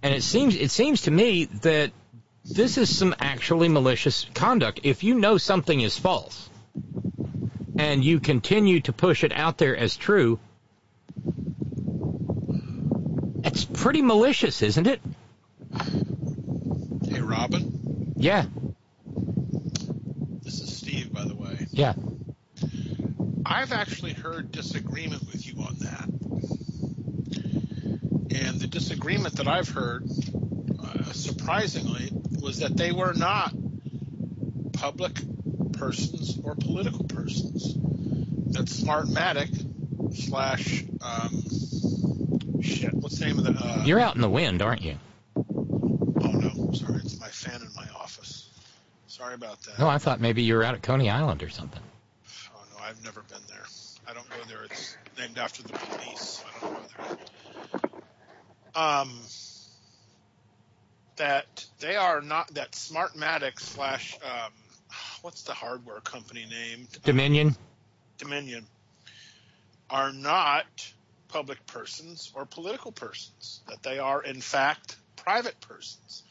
And 0.01 0.13
it 0.13 0.23
seems 0.23 0.55
it 0.55 0.71
seems 0.71 1.01
to 1.03 1.11
me 1.11 1.45
that 1.63 1.91
this 2.45 2.77
is 2.77 2.95
some 2.95 3.13
actually 3.19 3.67
malicious 3.67 4.25
conduct. 4.33 4.79
If 4.83 5.03
you 5.03 5.15
know 5.15 5.37
something 5.37 5.81
is 5.81 5.97
false 5.97 6.49
and 7.77 8.03
you 8.03 8.19
continue 8.19 8.81
to 8.81 8.93
push 8.93 9.23
it 9.23 9.31
out 9.31 9.57
there 9.57 9.77
as 9.77 9.95
true, 9.95 10.39
it's 13.43 13.65
pretty 13.65 14.01
malicious, 14.01 14.61
isn't 14.61 14.87
it? 14.87 15.01
Hey, 17.09 17.21
Robin. 17.21 18.13
Yeah. 18.17 18.45
This 20.43 20.59
is 20.59 20.75
Steve, 20.75 21.13
by 21.13 21.23
the 21.23 21.35
way. 21.35 21.67
Yeah. 21.69 21.93
I've 23.45 23.71
actually 23.71 24.13
heard 24.13 24.51
disagreement 24.51 25.21
with 25.31 25.45
you 25.45 25.61
on 25.61 25.75
that. 25.79 26.09
And 28.29 28.59
the 28.59 28.67
disagreement 28.67 29.37
that 29.37 29.47
I've 29.47 29.69
heard, 29.69 30.09
uh, 30.83 31.03
surprisingly, 31.13 32.11
was 32.41 32.59
that 32.59 32.75
they 32.75 32.91
were 32.91 33.13
not 33.13 33.53
public 34.73 35.19
persons 35.77 36.39
or 36.43 36.55
political 36.55 37.03
persons. 37.05 37.75
That 38.53 38.65
Smartmatic 38.65 39.49
slash 40.15 40.85
um, 41.01 42.61
shit. 42.61 42.93
What's 42.93 43.19
the 43.19 43.25
name 43.25 43.39
of 43.39 43.45
the? 43.45 43.51
Uh, 43.51 43.83
You're 43.85 43.99
out 43.99 44.15
in 44.15 44.21
the 44.21 44.29
wind, 44.29 44.61
aren't 44.61 44.81
you? 44.81 44.97
oh 45.35 46.31
no, 46.31 46.71
sorry, 46.73 46.97
it's 46.97 47.19
my 47.19 47.27
fan 47.27 47.61
in 47.61 47.69
my 47.75 47.87
office. 47.95 48.49
Sorry 49.07 49.33
about 49.33 49.61
that. 49.63 49.79
No, 49.79 49.87
I 49.87 49.97
thought 49.97 50.19
maybe 50.21 50.43
you 50.43 50.55
were 50.55 50.63
out 50.63 50.75
at 50.75 50.81
Coney 50.81 51.09
Island 51.09 51.43
or 51.43 51.49
something. 51.49 51.81
Oh 52.55 52.61
no, 52.77 52.83
I've 52.83 53.03
never 53.03 53.21
been 53.21 53.41
there. 53.47 53.65
I 54.07 54.13
don't 54.13 54.29
go 54.29 54.35
there. 54.47 54.63
It's 54.63 54.97
named 55.17 55.37
after 55.37 55.63
the 55.63 55.73
police. 55.73 56.43
I 56.45 56.65
don't 56.65 56.73
go 56.73 57.17
there. 58.73 58.81
Um, 58.81 59.11
that 61.17 61.65
they 61.79 61.95
are 61.95 62.21
not 62.21 62.53
that 62.53 62.71
Smartmatic 62.73 63.59
slash 63.59 64.15
um, 64.23 64.51
what's 65.21 65.43
the 65.43 65.53
hardware 65.53 65.99
company 65.99 66.45
name? 66.49 66.87
Dominion. 67.03 67.55
Dominion 68.17 68.65
are 69.89 70.11
not 70.11 70.65
public 71.27 71.65
persons 71.65 72.31
or 72.35 72.45
political 72.45 72.91
persons. 72.91 73.61
That 73.67 73.83
they 73.83 73.99
are 73.99 74.21
in 74.21 74.41
fact 74.41 74.95
private 75.15 75.59
persons. 75.61 76.23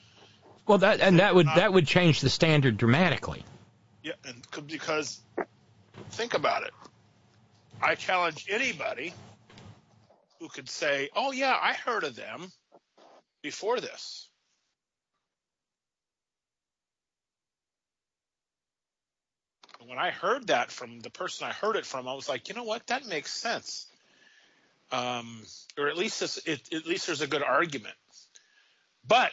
Well, 0.66 0.78
that 0.78 1.00
and 1.00 1.20
that 1.20 1.34
would 1.34 1.46
that 1.46 1.72
would 1.72 1.86
change 1.86 2.20
the 2.20 2.30
standard 2.30 2.76
dramatically. 2.76 3.44
Yeah, 4.02 4.12
and 4.24 4.66
because 4.66 5.20
think 6.10 6.34
about 6.34 6.64
it. 6.64 6.72
I 7.80 7.94
challenge 7.94 8.46
anybody 8.48 9.12
who 10.40 10.48
could 10.48 10.68
say, 10.68 11.10
"Oh 11.14 11.32
yeah, 11.32 11.56
I 11.60 11.74
heard 11.74 12.04
of 12.04 12.16
them 12.16 12.50
before 13.42 13.80
this." 13.80 14.28
When 19.86 19.98
I 19.98 20.10
heard 20.10 20.48
that 20.48 20.70
from 20.70 21.00
the 21.00 21.10
person 21.10 21.46
I 21.46 21.52
heard 21.52 21.76
it 21.76 21.86
from, 21.86 22.08
I 22.08 22.14
was 22.14 22.28
like, 22.28 22.48
"You 22.48 22.54
know 22.54 22.64
what? 22.64 22.86
That 22.88 23.06
makes 23.06 23.32
sense." 23.32 23.86
Um, 24.90 25.42
or 25.76 25.88
at 25.88 25.96
least 25.96 26.22
it, 26.46 26.72
at 26.72 26.86
least 26.86 27.06
there's 27.06 27.20
a 27.20 27.26
good 27.26 27.42
argument. 27.42 27.96
But 29.06 29.32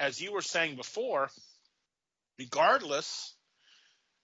as 0.00 0.20
you 0.20 0.32
were 0.32 0.42
saying 0.42 0.76
before, 0.76 1.30
regardless, 2.38 3.34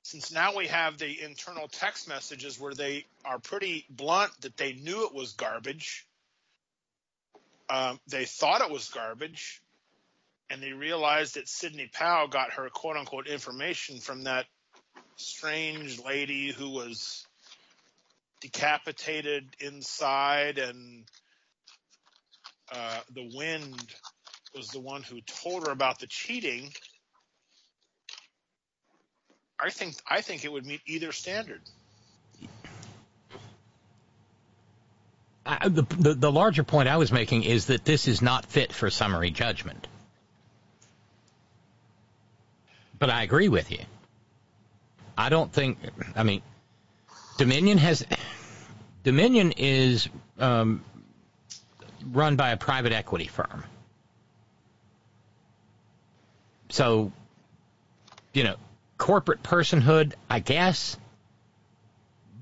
since 0.02 0.32
now 0.32 0.56
we 0.56 0.66
have 0.66 0.98
the 0.98 1.22
internal 1.22 1.68
text 1.68 2.08
messages 2.08 2.60
where 2.60 2.74
they 2.74 3.06
are 3.24 3.38
pretty 3.38 3.86
blunt 3.88 4.32
that 4.42 4.56
they 4.56 4.74
knew 4.74 5.06
it 5.06 5.14
was 5.14 5.32
garbage, 5.32 6.06
um, 7.70 7.98
they 8.06 8.24
thought 8.24 8.60
it 8.60 8.70
was 8.70 8.88
garbage, 8.90 9.62
and 10.50 10.62
they 10.62 10.72
realized 10.72 11.36
that 11.36 11.48
Sidney 11.48 11.88
Powell 11.92 12.28
got 12.28 12.52
her 12.52 12.68
quote 12.68 12.96
unquote 12.96 13.26
information 13.26 13.98
from 14.00 14.24
that 14.24 14.46
strange 15.16 16.00
lady 16.04 16.52
who 16.52 16.70
was 16.70 17.26
decapitated 18.40 19.44
inside 19.60 20.58
and 20.58 21.04
uh, 22.72 23.00
the 23.14 23.30
wind 23.34 23.82
was 24.54 24.68
the 24.68 24.80
one 24.80 25.02
who 25.02 25.20
told 25.22 25.66
her 25.66 25.72
about 25.72 25.98
the 25.98 26.06
cheating. 26.06 26.72
I 29.58 29.70
think 29.70 29.96
I 30.08 30.20
think 30.20 30.44
it 30.44 30.52
would 30.52 30.66
meet 30.66 30.80
either 30.86 31.12
standard. 31.12 31.62
I, 35.46 35.68
the, 35.68 35.82
the 35.82 36.14
the 36.14 36.32
larger 36.32 36.64
point 36.64 36.88
I 36.88 36.96
was 36.96 37.12
making 37.12 37.44
is 37.44 37.66
that 37.66 37.84
this 37.84 38.08
is 38.08 38.22
not 38.22 38.46
fit 38.46 38.72
for 38.72 38.90
summary 38.90 39.30
judgment. 39.30 39.86
But 42.98 43.10
I 43.10 43.22
agree 43.22 43.48
with 43.48 43.70
you. 43.70 43.80
I 45.16 45.28
don't 45.28 45.52
think. 45.52 45.78
I 46.16 46.22
mean, 46.22 46.42
Dominion 47.36 47.78
has 47.78 48.04
Dominion 49.04 49.52
is 49.56 50.08
um, 50.38 50.82
run 52.10 52.36
by 52.36 52.50
a 52.50 52.56
private 52.56 52.92
equity 52.92 53.26
firm. 53.26 53.64
So, 56.70 57.12
you 58.32 58.44
know, 58.44 58.56
corporate 58.98 59.42
personhood, 59.42 60.14
I 60.28 60.40
guess. 60.40 60.96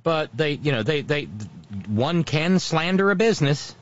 But 0.03 0.31
they, 0.37 0.53
you 0.53 0.73
know, 0.73 0.83
they, 0.83 1.03
they, 1.03 1.25
one 1.87 2.25
can 2.25 2.59
slander 2.59 3.11
a 3.11 3.17
business. 3.17 3.75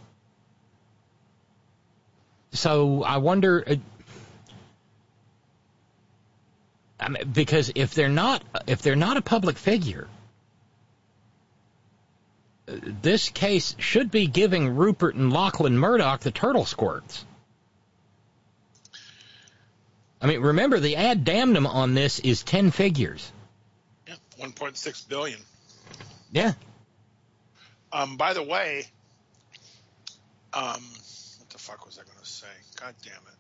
So 2.53 3.03
I 3.05 3.19
wonder, 3.19 3.65
uh, 3.67 3.77
I 7.01 7.09
mean, 7.09 7.31
because 7.33 7.73
if 7.75 7.95
they're 7.95 8.09
not, 8.09 8.43
if 8.67 8.83
they're 8.83 8.97
not 8.97 9.17
a 9.17 9.23
public 9.23 9.57
figure, 9.57 10.07
this 12.67 13.31
case 13.31 13.75
should 13.79 14.11
be 14.11 14.27
giving 14.27 14.77
Rupert 14.77 15.15
and 15.15 15.33
Lachlan 15.33 15.79
Murdoch 15.79 16.21
the 16.21 16.31
turtle 16.31 16.67
squirts. 16.67 17.25
I 20.21 20.27
mean, 20.27 20.41
remember 20.41 20.79
the 20.79 20.97
ad 20.97 21.25
damnum 21.25 21.67
on 21.67 21.95
this 21.95 22.19
is 22.19 22.43
ten 22.43 22.71
figures. 22.71 23.33
Yeah, 24.07 24.17
1.6 24.39 25.09
billion. 25.09 25.41
Yeah. 26.31 26.53
Um, 27.93 28.17
by 28.17 28.35
the 28.35 28.43
way, 28.43 28.85
um, 30.53 30.83
what 31.39 31.51
the 31.51 31.59
fuck 31.59 31.87
was 31.87 31.99
I 31.99 32.03
going 32.03 32.19
to 32.23 32.29
say? 32.29 32.47
God 32.77 32.95
damn 33.03 33.15
it. 33.15 33.40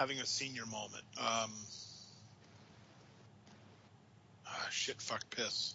Having 0.00 0.20
a 0.20 0.26
senior 0.26 0.64
moment. 0.64 1.04
Um, 1.18 1.52
ah, 4.46 4.66
shit, 4.70 4.98
fuck, 4.98 5.20
piss. 5.28 5.74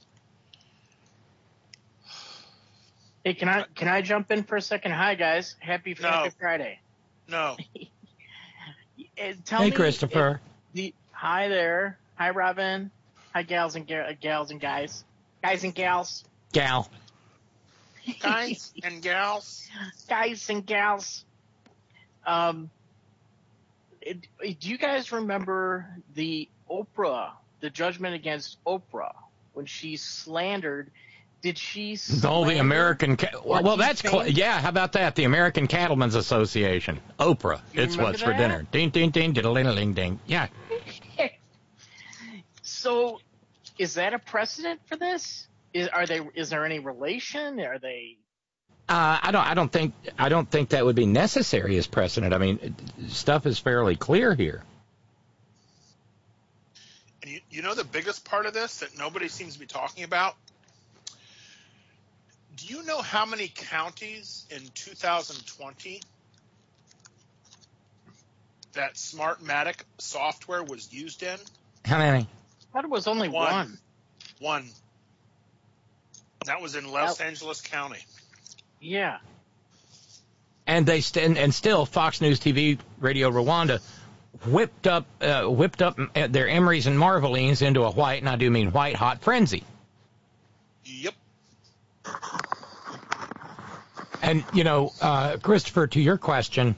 Hey, 3.23 3.35
can 3.35 3.47
I 3.47 3.65
can 3.75 3.87
I 3.87 4.01
jump 4.01 4.31
in 4.31 4.41
for 4.41 4.55
a 4.55 4.61
second? 4.63 4.93
Hi 4.93 5.13
guys, 5.13 5.55
happy 5.59 5.95
No. 6.01 6.27
Friday. 6.39 6.79
No, 7.27 7.55
Uh, 7.59 9.33
Tell 9.45 9.61
hey, 9.61 9.69
me 9.69 9.75
Christopher. 9.75 10.41
the 10.73 10.91
hi 11.11 11.47
there, 11.47 11.99
hi 12.15 12.31
Robin, 12.31 12.89
hi 13.31 13.43
gals 13.43 13.75
and 13.75 13.85
ga- 13.85 14.17
gals 14.19 14.49
and 14.49 14.59
guys, 14.59 15.03
guys 15.43 15.63
and 15.63 15.75
gals, 15.75 16.23
Gal. 16.51 16.89
guys 18.19 18.73
and 18.83 19.03
gals. 19.03 19.69
guys 20.09 20.49
and 20.49 20.65
gals. 20.65 21.25
Um, 22.25 22.71
it, 24.05 24.27
do 24.59 24.69
you 24.69 24.77
guys 24.77 25.11
remember 25.11 25.87
the 26.13 26.47
Oprah, 26.69 27.31
the 27.59 27.69
judgment 27.69 28.15
against 28.15 28.63
Oprah 28.65 29.13
when 29.53 29.65
she 29.65 29.97
slandered. 29.97 30.91
Did 31.41 31.57
she? 31.57 31.97
Oh, 32.23 32.43
the 32.45 32.57
American. 32.57 33.17
Ca- 33.17 33.41
well, 33.43 33.61
well, 33.61 33.77
that's 33.77 34.01
cl- 34.01 34.27
yeah. 34.27 34.59
How 34.61 34.69
about 34.69 34.93
that? 34.93 35.13
The 35.15 35.25
American 35.25 35.67
Cattlemen's 35.67 36.15
Association, 36.15 36.99
Oprah. 37.19 37.61
You 37.71 37.83
it's 37.83 37.97
what's 37.97 38.21
for 38.21 38.33
dinner. 38.33 38.65
Ding, 38.71 38.89
ding, 38.89 39.11
ding, 39.11 39.33
diddle, 39.33 39.53
ding, 39.53 39.75
ding, 39.75 39.93
ding. 39.93 40.19
Yeah. 40.25 40.47
So, 42.67 43.19
is 43.77 43.93
that 43.95 44.13
a 44.13 44.19
precedent 44.19 44.79
for 44.85 44.95
this? 44.95 45.47
Is 45.73 45.87
are 45.87 46.05
they? 46.05 46.21
Is 46.33 46.49
there 46.49 46.65
any 46.65 46.79
relation? 46.79 47.59
Are 47.59 47.77
they? 47.79 48.17
Uh, 48.87 49.17
I 49.23 49.31
don't. 49.31 49.45
I 49.45 49.53
don't 49.55 49.71
think. 49.71 49.93
I 50.17 50.29
don't 50.29 50.49
think 50.49 50.69
that 50.69 50.85
would 50.85 50.95
be 50.95 51.07
necessary 51.07 51.75
as 51.77 51.87
precedent. 51.87 52.33
I 52.33 52.37
mean, 52.37 52.75
stuff 53.07 53.47
is 53.47 53.57
fairly 53.57 53.95
clear 53.95 54.35
here. 54.35 54.63
And 57.23 57.31
you, 57.31 57.39
you 57.49 57.61
know 57.63 57.73
the 57.73 57.83
biggest 57.83 58.25
part 58.25 58.45
of 58.45 58.53
this 58.53 58.79
that 58.79 58.95
nobody 58.97 59.27
seems 59.27 59.53
to 59.53 59.59
be 59.59 59.65
talking 59.65 60.03
about? 60.03 60.35
Do 62.57 62.67
you 62.67 62.83
know 62.83 63.01
how 63.01 63.25
many 63.25 63.47
counties 63.47 64.45
in 64.51 64.61
2020 64.75 66.01
that 68.73 68.93
Smartmatic 68.93 69.81
software 69.97 70.63
was 70.63 70.93
used 70.93 71.23
in? 71.23 71.37
How 71.83 71.97
many? 71.97 72.19
I 72.19 72.73
thought 72.73 72.83
it 72.83 72.91
was 72.91 73.07
only 73.07 73.29
One. 73.29 73.51
one. 73.51 73.77
One. 74.39 74.69
That 76.45 76.61
was 76.61 76.75
in 76.75 76.91
Los 76.91 77.19
Angeles 77.19 77.61
County. 77.61 78.05
Yeah. 78.85 79.17
And 80.67 80.85
they 80.85 81.01
st- 81.01 81.37
and 81.37 81.53
still 81.53 81.85
Fox 81.87 82.21
News 82.21 82.39
TV, 82.39 82.77
Radio 82.99 83.31
Rwanda, 83.31 83.81
whipped 84.45 84.85
up 84.85 85.07
uh, 85.21 85.45
whipped 85.45 85.81
up 85.81 85.99
uh, 85.99 86.27
their 86.27 86.47
Emerys 86.47 86.85
and 86.85 86.97
Marvelines 86.97 87.63
into 87.63 87.83
a 87.83 87.91
white, 87.91 88.21
and 88.21 88.29
I 88.29 88.35
do 88.35 88.49
mean 88.49 88.71
white 88.71 88.95
hot 88.95 89.21
frenzy. 89.21 89.63
Yep. 90.83 91.13
And 94.21 94.43
you 94.53 94.63
know, 94.63 94.91
uh, 95.01 95.37
Christopher, 95.37 95.87
to 95.87 95.99
your 95.99 96.17
question, 96.17 96.75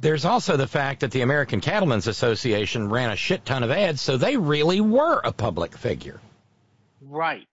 there's 0.00 0.24
also 0.24 0.56
the 0.56 0.66
fact 0.66 1.00
that 1.00 1.10
the 1.10 1.20
American 1.20 1.60
Cattlemen's 1.60 2.06
Association 2.06 2.88
ran 2.88 3.10
a 3.10 3.16
shit 3.16 3.44
ton 3.44 3.62
of 3.62 3.70
ads, 3.70 4.00
so 4.00 4.16
they 4.16 4.38
really 4.38 4.80
were 4.80 5.20
a 5.22 5.32
public 5.32 5.76
figure. 5.76 6.20
Right. 7.02 7.48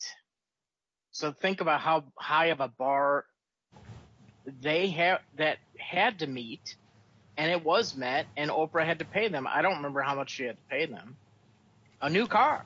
So 1.12 1.32
think 1.32 1.62
about 1.62 1.82
how 1.82 2.06
high 2.16 2.48
of 2.48 2.62
a 2.62 2.68
bar 2.68 3.26
they 4.62 4.88
have 4.88 5.20
that 5.38 5.58
had 5.78 6.20
to 6.20 6.28
meet, 6.28 6.76
and 7.38 7.52
it 7.52 7.64
was 7.64 7.96
met, 7.96 8.28
and 8.38 8.50
Oprah 8.50 8.86
had 8.86 9.00
to 9.00 9.06
pay 9.06 9.28
them. 9.28 9.48
I 9.48 9.62
don't 9.62 9.78
remember 9.78 10.02
how 10.02 10.16
much 10.16 10.32
she 10.32 10.44
had 10.46 10.56
to 10.56 10.70
pay 10.70 10.86
them. 10.86 11.16
A 12.02 12.10
new 12.10 12.28
car. 12.28 12.66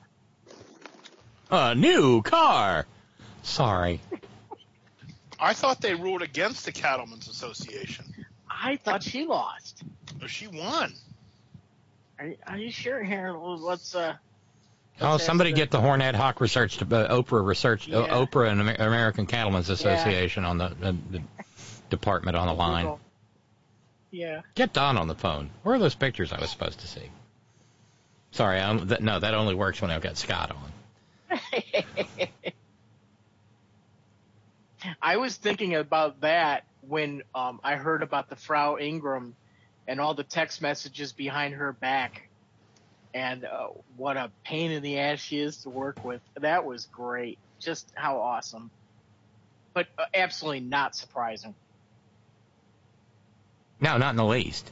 A 1.50 1.74
new 1.74 2.22
car. 2.22 2.86
Sorry. 3.42 4.00
I 5.38 5.52
thought 5.52 5.80
they 5.80 5.94
ruled 5.94 6.22
against 6.22 6.64
the 6.64 6.72
Cattlemen's 6.72 7.28
Association. 7.28 8.26
I 8.48 8.76
thought 8.76 9.02
she 9.02 9.26
lost. 9.26 9.82
Oh, 10.22 10.26
she 10.26 10.46
won. 10.46 10.94
Are, 12.18 12.32
are 12.46 12.58
you 12.58 12.70
sure 12.70 13.02
here? 13.02 13.32
Let's 13.32 13.94
uh. 13.94 14.14
Oh, 15.00 15.18
somebody 15.18 15.52
get 15.52 15.70
the 15.70 15.80
Horn 15.80 16.00
Hawk 16.00 16.40
research, 16.40 16.78
to, 16.78 16.84
uh, 16.84 17.14
Oprah 17.14 17.44
research, 17.44 17.90
uh, 17.90 18.06
Oprah 18.06 18.50
and 18.50 18.60
Amer- 18.62 18.76
American 18.78 19.26
Cattlemen's 19.26 19.68
Association 19.68 20.44
on 20.44 20.58
the, 20.58 20.64
uh, 20.64 20.92
the 21.10 21.22
department 21.90 22.36
on 22.36 22.46
the 22.46 22.54
line. 22.54 22.84
Google. 22.84 23.00
Yeah. 24.10 24.40
Get 24.54 24.72
Don 24.72 24.96
on 24.96 25.08
the 25.08 25.14
phone. 25.14 25.50
Where 25.62 25.74
are 25.74 25.78
those 25.78 25.94
pictures 25.94 26.32
I 26.32 26.40
was 26.40 26.50
supposed 26.50 26.80
to 26.80 26.86
see? 26.86 27.10
Sorry, 28.30 28.58
I'm, 28.60 28.88
th- 28.88 29.00
no, 29.00 29.18
that 29.18 29.34
only 29.34 29.54
works 29.54 29.82
when 29.82 29.90
I've 29.90 30.00
got 30.02 30.16
Scott 30.16 30.52
on. 30.52 31.40
I 35.02 35.16
was 35.16 35.36
thinking 35.36 35.74
about 35.74 36.20
that 36.20 36.64
when 36.82 37.22
um, 37.34 37.60
I 37.64 37.74
heard 37.76 38.02
about 38.02 38.28
the 38.28 38.36
Frau 38.36 38.76
Ingraham 38.78 39.34
and 39.88 40.00
all 40.00 40.14
the 40.14 40.24
text 40.24 40.62
messages 40.62 41.12
behind 41.12 41.54
her 41.54 41.72
back, 41.72 42.28
and 43.16 43.46
uh, 43.46 43.68
what 43.96 44.18
a 44.18 44.30
pain 44.44 44.70
in 44.70 44.82
the 44.82 44.98
ass 44.98 45.20
she 45.20 45.38
is 45.40 45.62
to 45.62 45.70
work 45.70 46.04
with. 46.04 46.20
That 46.38 46.66
was 46.66 46.84
great. 46.92 47.38
Just 47.58 47.90
how 47.96 48.20
awesome, 48.20 48.70
but 49.74 49.86
uh, 49.98 50.04
absolutely 50.14 50.60
not 50.60 50.94
surprising. 50.94 51.54
No, 53.80 53.96
not 53.96 54.10
in 54.10 54.16
the 54.16 54.24
least. 54.26 54.70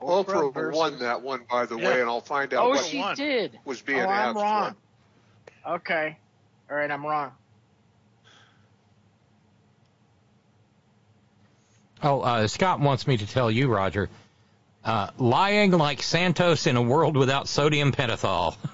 Oprah 0.00 0.54
versus- 0.54 0.78
won 0.78 0.98
that 1.00 1.22
one, 1.22 1.44
by 1.50 1.66
the 1.66 1.76
Yeah. 1.76 1.88
way, 1.88 2.00
and 2.00 2.08
I'll 2.08 2.20
find 2.20 2.54
out 2.54 2.64
Oh, 2.66 2.68
what 2.70 2.84
she 2.84 2.98
won. 2.98 3.16
did. 3.16 3.58
was 3.64 3.82
being 3.82 4.00
oh, 4.00 4.08
I'm 4.08 4.36
asked 4.36 4.36
wrong. 4.36 4.76
for. 5.64 5.70
Okay. 5.74 6.18
All 6.70 6.76
right, 6.76 6.90
I'm 6.90 7.04
wrong. 7.04 7.32
Oh, 12.02 12.20
uh, 12.20 12.48
Scott 12.48 12.80
wants 12.80 13.06
me 13.06 13.16
to 13.16 13.26
tell 13.26 13.50
you, 13.50 13.68
Roger, 13.68 14.08
uh, 14.84 15.10
lying 15.18 15.70
like 15.70 16.02
Santos 16.02 16.66
in 16.66 16.76
a 16.76 16.82
world 16.82 17.16
without 17.16 17.48
sodium 17.48 17.92
pentothal. 17.92 18.56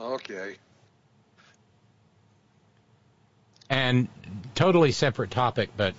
Okay. 0.00 0.56
And 3.68 4.08
totally 4.56 4.90
separate 4.90 5.30
topic, 5.30 5.70
but 5.76 5.94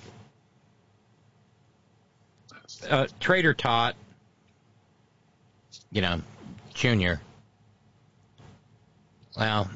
uh, 2.89 3.07
Trader 3.21 3.53
Tot, 3.53 3.95
you 5.91 6.01
know, 6.01 6.21
Junior. 6.73 7.21
Well, 9.37 9.71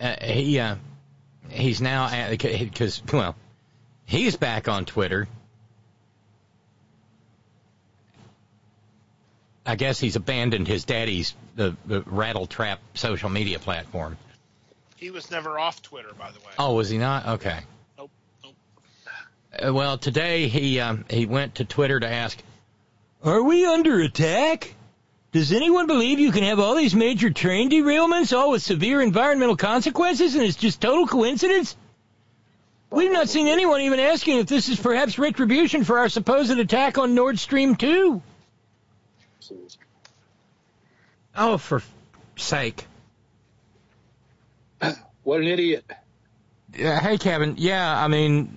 uh, 0.00 0.16
he 0.24 0.58
uh, 0.58 0.76
he's 1.50 1.80
now 1.80 2.28
because 2.30 3.02
well, 3.12 3.34
he's 4.04 4.36
back 4.36 4.68
on 4.68 4.84
Twitter. 4.84 5.28
I 9.66 9.76
guess 9.76 10.00
he's 10.00 10.16
abandoned 10.16 10.66
his 10.66 10.84
daddy's 10.84 11.34
the, 11.54 11.76
the 11.84 12.00
rattle 12.02 12.46
trap 12.46 12.80
social 12.94 13.28
media 13.28 13.58
platform. 13.58 14.16
He 14.96 15.10
was 15.10 15.30
never 15.30 15.58
off 15.58 15.82
Twitter, 15.82 16.12
by 16.18 16.30
the 16.30 16.38
way. 16.38 16.52
Oh, 16.58 16.74
was 16.74 16.88
he 16.88 16.96
not? 16.96 17.26
Okay. 17.26 17.60
Nope. 17.98 18.10
Nope. 18.42 18.54
Uh, 19.68 19.74
well, 19.74 19.98
today 19.98 20.48
he 20.48 20.80
um, 20.80 21.04
he 21.10 21.26
went 21.26 21.56
to 21.56 21.64
Twitter 21.64 22.00
to 22.00 22.08
ask, 22.08 22.38
"Are 23.22 23.42
we 23.42 23.66
under 23.66 24.00
attack? 24.00 24.74
Does 25.30 25.52
anyone 25.52 25.86
believe 25.86 26.18
you 26.18 26.32
can 26.32 26.42
have 26.44 26.58
all 26.58 26.74
these 26.74 26.94
major 26.94 27.30
train 27.30 27.70
derailments, 27.70 28.36
all 28.36 28.50
with 28.50 28.62
severe 28.62 29.02
environmental 29.02 29.56
consequences, 29.56 30.34
and 30.34 30.42
it's 30.42 30.56
just 30.56 30.80
total 30.80 31.06
coincidence? 31.06 31.76
We've 32.90 33.12
not 33.12 33.28
seen 33.28 33.46
anyone 33.46 33.82
even 33.82 34.00
asking 34.00 34.38
if 34.38 34.46
this 34.46 34.70
is 34.70 34.80
perhaps 34.80 35.18
retribution 35.18 35.84
for 35.84 35.98
our 35.98 36.08
supposed 36.08 36.58
attack 36.58 36.96
on 36.96 37.14
Nord 37.14 37.38
Stream 37.38 37.76
2." 37.76 38.22
Oh, 41.36 41.58
for 41.58 41.82
sake. 42.36 42.86
What 45.24 45.42
an 45.42 45.46
idiot. 45.46 45.84
Yeah, 46.74 46.98
hey, 47.00 47.18
Kevin. 47.18 47.56
Yeah, 47.58 48.02
I 48.02 48.08
mean, 48.08 48.56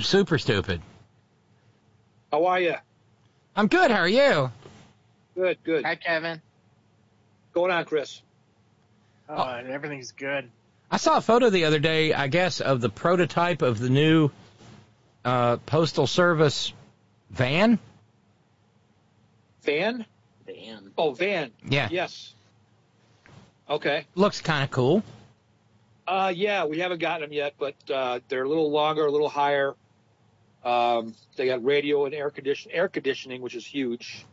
super 0.00 0.36
stupid. 0.36 0.82
How 2.32 2.46
are 2.46 2.58
you? 2.58 2.74
I'm 3.54 3.68
good. 3.68 3.92
How 3.92 3.98
are 3.98 4.08
you? 4.08 4.50
Good, 5.38 5.58
good. 5.62 5.84
Hi, 5.84 5.94
Kevin. 5.94 6.42
Going 7.52 7.70
on, 7.70 7.84
Chris? 7.84 8.22
Oh, 9.28 9.44
everything's 9.44 10.10
good. 10.10 10.50
I 10.90 10.96
saw 10.96 11.18
a 11.18 11.20
photo 11.20 11.48
the 11.48 11.66
other 11.66 11.78
day, 11.78 12.12
I 12.12 12.26
guess, 12.26 12.60
of 12.60 12.80
the 12.80 12.88
prototype 12.88 13.62
of 13.62 13.78
the 13.78 13.88
new 13.88 14.30
uh, 15.24 15.58
Postal 15.58 16.08
Service 16.08 16.72
van. 17.30 17.78
Van? 19.62 20.04
Van. 20.44 20.90
Oh, 20.98 21.12
van. 21.12 21.52
Yeah. 21.68 21.86
Yes. 21.88 22.34
Okay. 23.70 24.06
Looks 24.16 24.40
kind 24.40 24.64
of 24.64 24.72
cool. 24.72 25.04
Uh, 26.08 26.32
yeah, 26.34 26.64
we 26.64 26.80
haven't 26.80 26.98
gotten 26.98 27.20
them 27.20 27.32
yet, 27.32 27.54
but 27.60 27.76
uh, 27.94 28.18
they're 28.28 28.42
a 28.42 28.48
little 28.48 28.72
longer, 28.72 29.06
a 29.06 29.12
little 29.12 29.28
higher. 29.28 29.76
Um, 30.64 31.14
they 31.36 31.46
got 31.46 31.64
radio 31.64 32.06
and 32.06 32.14
air 32.14 32.30
condition, 32.30 32.72
air 32.74 32.88
conditioning, 32.88 33.40
which 33.40 33.54
is 33.54 33.64
huge. 33.64 34.26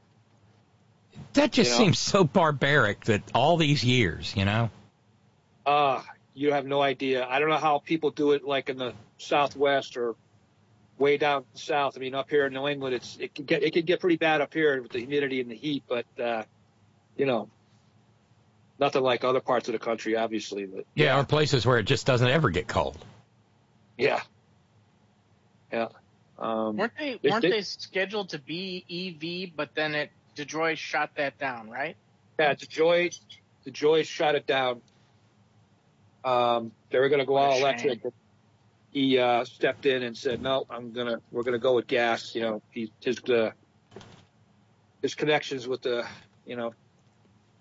That 1.34 1.52
just 1.52 1.72
You 1.72 1.78
know? 1.78 1.84
seems 1.86 2.00
so 2.00 2.24
barbaric 2.24 3.06
that 3.06 3.24
all 3.34 3.58
these 3.58 3.84
years, 3.84 4.34
you 4.36 4.46
know? 4.46 4.70
Uh, 5.66 6.02
you 6.34 6.54
have 6.54 6.66
no 6.66 6.82
idea. 6.82 7.26
I 7.28 7.40
don't 7.40 7.50
know 7.50 7.58
how 7.58 7.80
people 7.80 8.12
do 8.12 8.32
it, 8.32 8.44
like 8.46 8.70
in 8.70 8.78
the 8.78 8.94
Southwest 9.18 9.98
or 9.98 10.16
way 10.98 11.18
down 11.18 11.44
south. 11.56 11.98
I 11.98 12.00
mean, 12.00 12.16
up 12.16 12.30
here 12.30 12.46
in 12.46 12.54
New 12.54 12.68
England, 12.68 12.96
it's 12.96 13.18
it 13.20 13.34
can 13.36 13.46
get 13.46 13.64
it 13.64 13.74
can 13.74 13.84
get 13.86 14.00
pretty 14.00 14.18
bad 14.18 14.42
up 14.42 14.54
here 14.54 14.82
with 14.82 14.92
the 14.92 15.00
humidity 15.00 15.42
and 15.42 15.50
the 15.52 15.56
heat, 15.56 15.84
but 15.90 16.06
uh, 16.22 16.44
you 17.18 17.26
know, 17.26 17.50
nothing 18.80 19.02
like 19.02 19.24
other 19.24 19.40
parts 19.42 19.68
of 19.68 19.74
the 19.74 19.80
country, 19.80 20.16
obviously. 20.16 20.66
But 20.66 20.86
Yeah, 20.96 21.20
or 21.20 21.24
places 21.26 21.66
where 21.66 21.80
it 21.80 21.84
just 21.84 22.06
doesn't 22.06 22.28
ever 22.30 22.50
get 22.50 22.68
cold. 22.68 22.98
yeah, 23.98 24.22
yeah. 25.72 25.88
Um, 26.38 26.76
Weren't 26.78 26.94
they 26.98 27.18
They- 27.22 27.30
weren't 27.30 27.42
they- 27.42 27.50
they 27.50 27.62
scheduled 27.62 28.30
to 28.30 28.40
be 28.40 28.86
EV, 28.90 29.54
but 29.56 29.74
then 29.74 29.96
it 29.96 30.12
Detroit 30.36 30.78
shot 30.78 31.12
that 31.16 31.38
down, 31.38 31.70
right? 31.70 31.96
yeah, 32.40 32.54
DeJoy, 32.54 33.18
the 33.64 33.72
Joy 33.72 34.04
shot 34.04 34.36
it 34.36 34.46
down. 34.46 34.82
Um, 36.24 36.72
they 36.90 37.00
were 37.00 37.10
going 37.10 37.20
to 37.20 37.26
go 37.26 37.34
What 37.34 37.44
all 37.44 37.60
electric. 37.60 38.02
He 38.92 39.20
uh, 39.20 39.44
stepped 39.44 39.86
in 39.86 40.04
and 40.04 40.18
said, 40.18 40.42
"No, 40.42 40.66
I'm 40.70 40.94
gonna. 40.94 41.20
We're 41.30 41.44
gonna 41.44 41.60
go 41.60 41.76
with 41.76 41.86
gas." 41.86 42.34
You 42.34 42.42
know, 42.42 42.62
he, 42.72 42.92
his 43.02 43.22
uh, 43.26 43.52
his 45.02 45.16
connections 45.16 45.68
with 45.68 45.82
the, 45.82 46.06
you 46.46 46.56
know, 46.56 46.74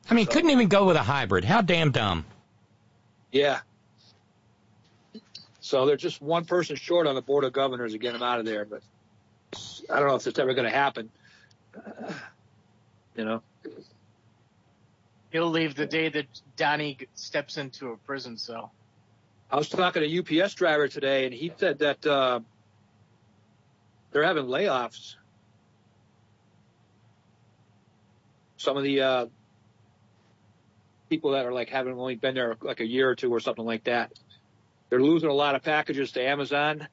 I 0.09 0.15
mean, 0.15 0.27
couldn't 0.27 0.51
even 0.51 0.69
go 0.69 0.85
with 0.85 0.97
a 0.97 1.03
hybrid. 1.03 1.45
How 1.45 1.61
damn 1.61 1.91
dumb. 1.91 2.25
Yeah. 3.33 3.61
So 5.61 5.87
they're 5.87 5.97
just 5.97 6.23
one 6.23 6.45
person 6.45 6.77
short 6.77 7.07
on 7.07 7.15
the 7.15 7.23
board 7.23 7.43
of 7.45 7.53
governors 7.53 7.93
to 7.93 7.99
get 7.99 8.15
him 8.15 8.23
out 8.23 8.39
of 8.39 8.45
there, 8.45 8.65
but 8.65 8.83
I 9.91 9.99
don't 9.99 10.09
know 10.09 10.15
if 10.15 10.27
it's 10.27 10.39
ever 10.39 10.55
going 10.55 10.71
to 10.71 10.77
happen. 10.77 11.11
You 13.16 13.24
know, 13.24 13.43
He'll 15.35 15.51
leave 15.51 15.74
the 15.74 15.86
day 15.86 16.09
that 16.11 16.27
Donnie 16.57 16.97
steps 17.15 17.57
into 17.57 17.91
a 17.91 17.97
prison 17.97 18.39
cell. 18.39 18.73
I 19.51 19.57
was 19.57 19.69
talking 19.69 20.03
to 20.03 20.32
a 20.36 20.43
UPS 20.45 20.55
driver 20.55 20.86
today, 20.86 21.24
and 21.24 21.35
he 21.35 21.53
said 21.57 21.81
that 21.81 22.07
uh, 22.07 22.39
they're 24.12 24.23
having 24.23 24.45
layoffs. 24.45 25.16
Some 28.59 28.77
of 28.77 28.85
the 28.85 29.01
uh, 29.01 29.27
people 31.11 31.32
that 31.32 31.47
are 31.47 31.53
like 31.53 31.69
having 31.69 31.95
only 31.95 32.15
been 32.15 32.36
there 32.36 32.57
like 32.62 32.78
a 32.78 32.86
year 32.86 33.11
or 33.11 33.16
two 33.16 33.35
or 33.35 33.41
something 33.41 33.65
like 33.66 33.82
that, 33.85 34.12
they're 34.89 35.03
losing 35.03 35.31
a 35.31 35.35
lot 35.35 35.57
of 35.57 35.65
packages 35.65 36.12
to 36.12 36.23
Amazon, 36.23 36.86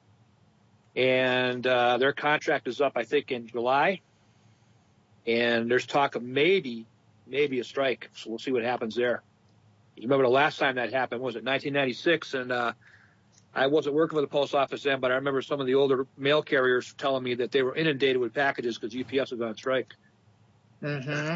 and 0.96 1.64
uh, 1.64 1.96
their 1.98 2.12
contract 2.12 2.66
is 2.66 2.80
up, 2.80 2.94
I 2.96 3.04
think, 3.04 3.30
in 3.30 3.46
July. 3.46 4.00
And 5.26 5.70
there's 5.70 5.86
talk 5.86 6.14
of 6.14 6.22
maybe, 6.22 6.86
maybe 7.26 7.60
a 7.60 7.64
strike. 7.64 8.10
So 8.14 8.30
we'll 8.30 8.38
see 8.38 8.52
what 8.52 8.64
happens 8.64 8.94
there. 8.94 9.22
You 9.96 10.04
remember 10.04 10.24
the 10.24 10.30
last 10.30 10.58
time 10.58 10.76
that 10.76 10.92
happened 10.92 11.20
was 11.20 11.36
it 11.36 11.44
1996, 11.44 12.34
and 12.34 12.50
uh, 12.50 12.72
I 13.54 13.66
wasn't 13.66 13.94
working 13.94 14.16
for 14.16 14.22
the 14.22 14.26
post 14.26 14.54
office 14.54 14.82
then, 14.82 15.00
but 15.00 15.10
I 15.10 15.16
remember 15.16 15.42
some 15.42 15.60
of 15.60 15.66
the 15.66 15.74
older 15.74 16.06
mail 16.16 16.42
carriers 16.42 16.94
telling 16.94 17.22
me 17.22 17.34
that 17.36 17.52
they 17.52 17.62
were 17.62 17.76
inundated 17.76 18.16
with 18.16 18.32
packages 18.32 18.78
because 18.78 18.96
UPS 18.96 19.32
was 19.32 19.40
on 19.42 19.54
strike. 19.56 19.94
Mm-hmm. 20.82 21.34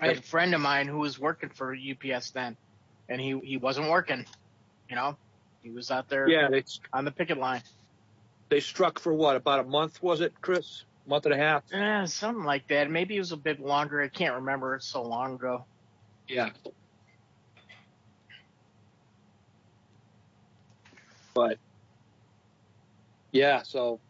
I 0.00 0.06
had 0.06 0.18
a 0.18 0.22
friend 0.22 0.54
of 0.54 0.60
mine 0.60 0.88
who 0.88 0.98
was 0.98 1.18
working 1.18 1.48
for 1.48 1.74
UPS 1.74 2.30
then, 2.32 2.56
and 3.08 3.20
he 3.20 3.38
he 3.42 3.56
wasn't 3.56 3.88
working. 3.88 4.26
You 4.90 4.96
know, 4.96 5.16
he 5.62 5.70
was 5.70 5.90
out 5.90 6.08
there 6.08 6.28
Yeah, 6.28 6.48
they 6.50 6.64
on 6.92 7.04
the 7.04 7.10
picket 7.12 7.38
line. 7.38 7.62
they 8.50 8.60
struck 8.60 8.98
for 8.98 9.14
what 9.14 9.36
about 9.36 9.60
a 9.60 9.64
month 9.64 10.02
was 10.02 10.20
it, 10.20 10.34
Chris? 10.40 10.84
Month 11.06 11.26
and 11.26 11.34
a 11.34 11.38
half. 11.38 11.64
Yeah, 11.72 12.04
something 12.04 12.44
like 12.44 12.68
that. 12.68 12.90
Maybe 12.90 13.16
it 13.16 13.18
was 13.18 13.32
a 13.32 13.36
bit 13.36 13.60
longer. 13.60 14.00
I 14.00 14.08
can't 14.08 14.36
remember. 14.36 14.76
It's 14.76 14.86
so 14.86 15.02
long 15.02 15.34
ago. 15.34 15.66
Yeah. 16.28 16.50
But 21.34 21.58
yeah, 23.32 23.62
so 23.62 24.00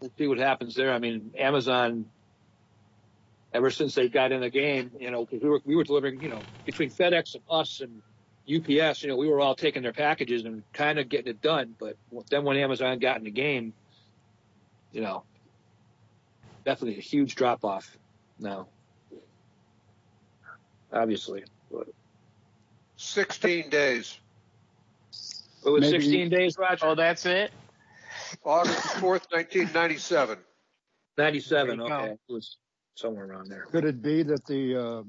we'll 0.00 0.10
see 0.18 0.26
what 0.26 0.38
happens 0.38 0.74
there. 0.74 0.92
I 0.92 0.98
mean, 0.98 1.30
Amazon, 1.38 2.06
ever 3.52 3.70
since 3.70 3.94
they 3.94 4.08
got 4.08 4.32
in 4.32 4.40
the 4.40 4.50
game, 4.50 4.90
you 4.98 5.10
know, 5.10 5.24
because 5.24 5.42
we 5.42 5.48
were 5.48 5.60
we 5.64 5.76
were 5.76 5.84
delivering, 5.84 6.20
you 6.20 6.28
know, 6.28 6.42
between 6.66 6.90
FedEx 6.90 7.34
and 7.34 7.44
us 7.48 7.80
and 7.80 8.02
UPS, 8.46 9.02
you 9.02 9.08
know, 9.08 9.16
we 9.16 9.28
were 9.28 9.40
all 9.40 9.54
taking 9.54 9.82
their 9.82 9.92
packages 9.92 10.44
and 10.44 10.62
kind 10.74 10.98
of 10.98 11.08
getting 11.08 11.28
it 11.28 11.40
done. 11.40 11.74
But 11.78 11.96
then 12.30 12.44
when 12.44 12.56
Amazon 12.58 12.98
got 12.98 13.16
in 13.16 13.24
the 13.24 13.30
game, 13.30 13.72
you 14.92 15.00
know, 15.00 15.24
definitely 16.64 16.98
a 16.98 17.02
huge 17.02 17.34
drop 17.34 17.64
off 17.64 17.96
now. 18.38 18.68
Obviously, 20.92 21.44
but 21.70 21.88
16 22.96 23.68
days. 23.68 24.18
it 25.66 25.70
was 25.70 25.82
Maybe- 25.82 26.00
16 26.00 26.28
days, 26.28 26.56
Roger. 26.58 26.86
Oh, 26.86 26.94
that's 26.94 27.26
it. 27.26 27.50
August 28.44 28.78
4th, 28.96 29.30
1997. 29.30 30.38
97. 31.16 31.66
There 31.66 31.86
you 31.86 31.88
go. 31.88 31.96
Okay, 31.96 32.12
it 32.12 32.32
was 32.32 32.58
somewhere 32.94 33.26
around 33.26 33.48
there. 33.48 33.64
Could 33.70 33.84
it 33.84 34.02
be 34.02 34.22
that 34.22 34.44
the 34.46 34.76
uh, 34.76 35.02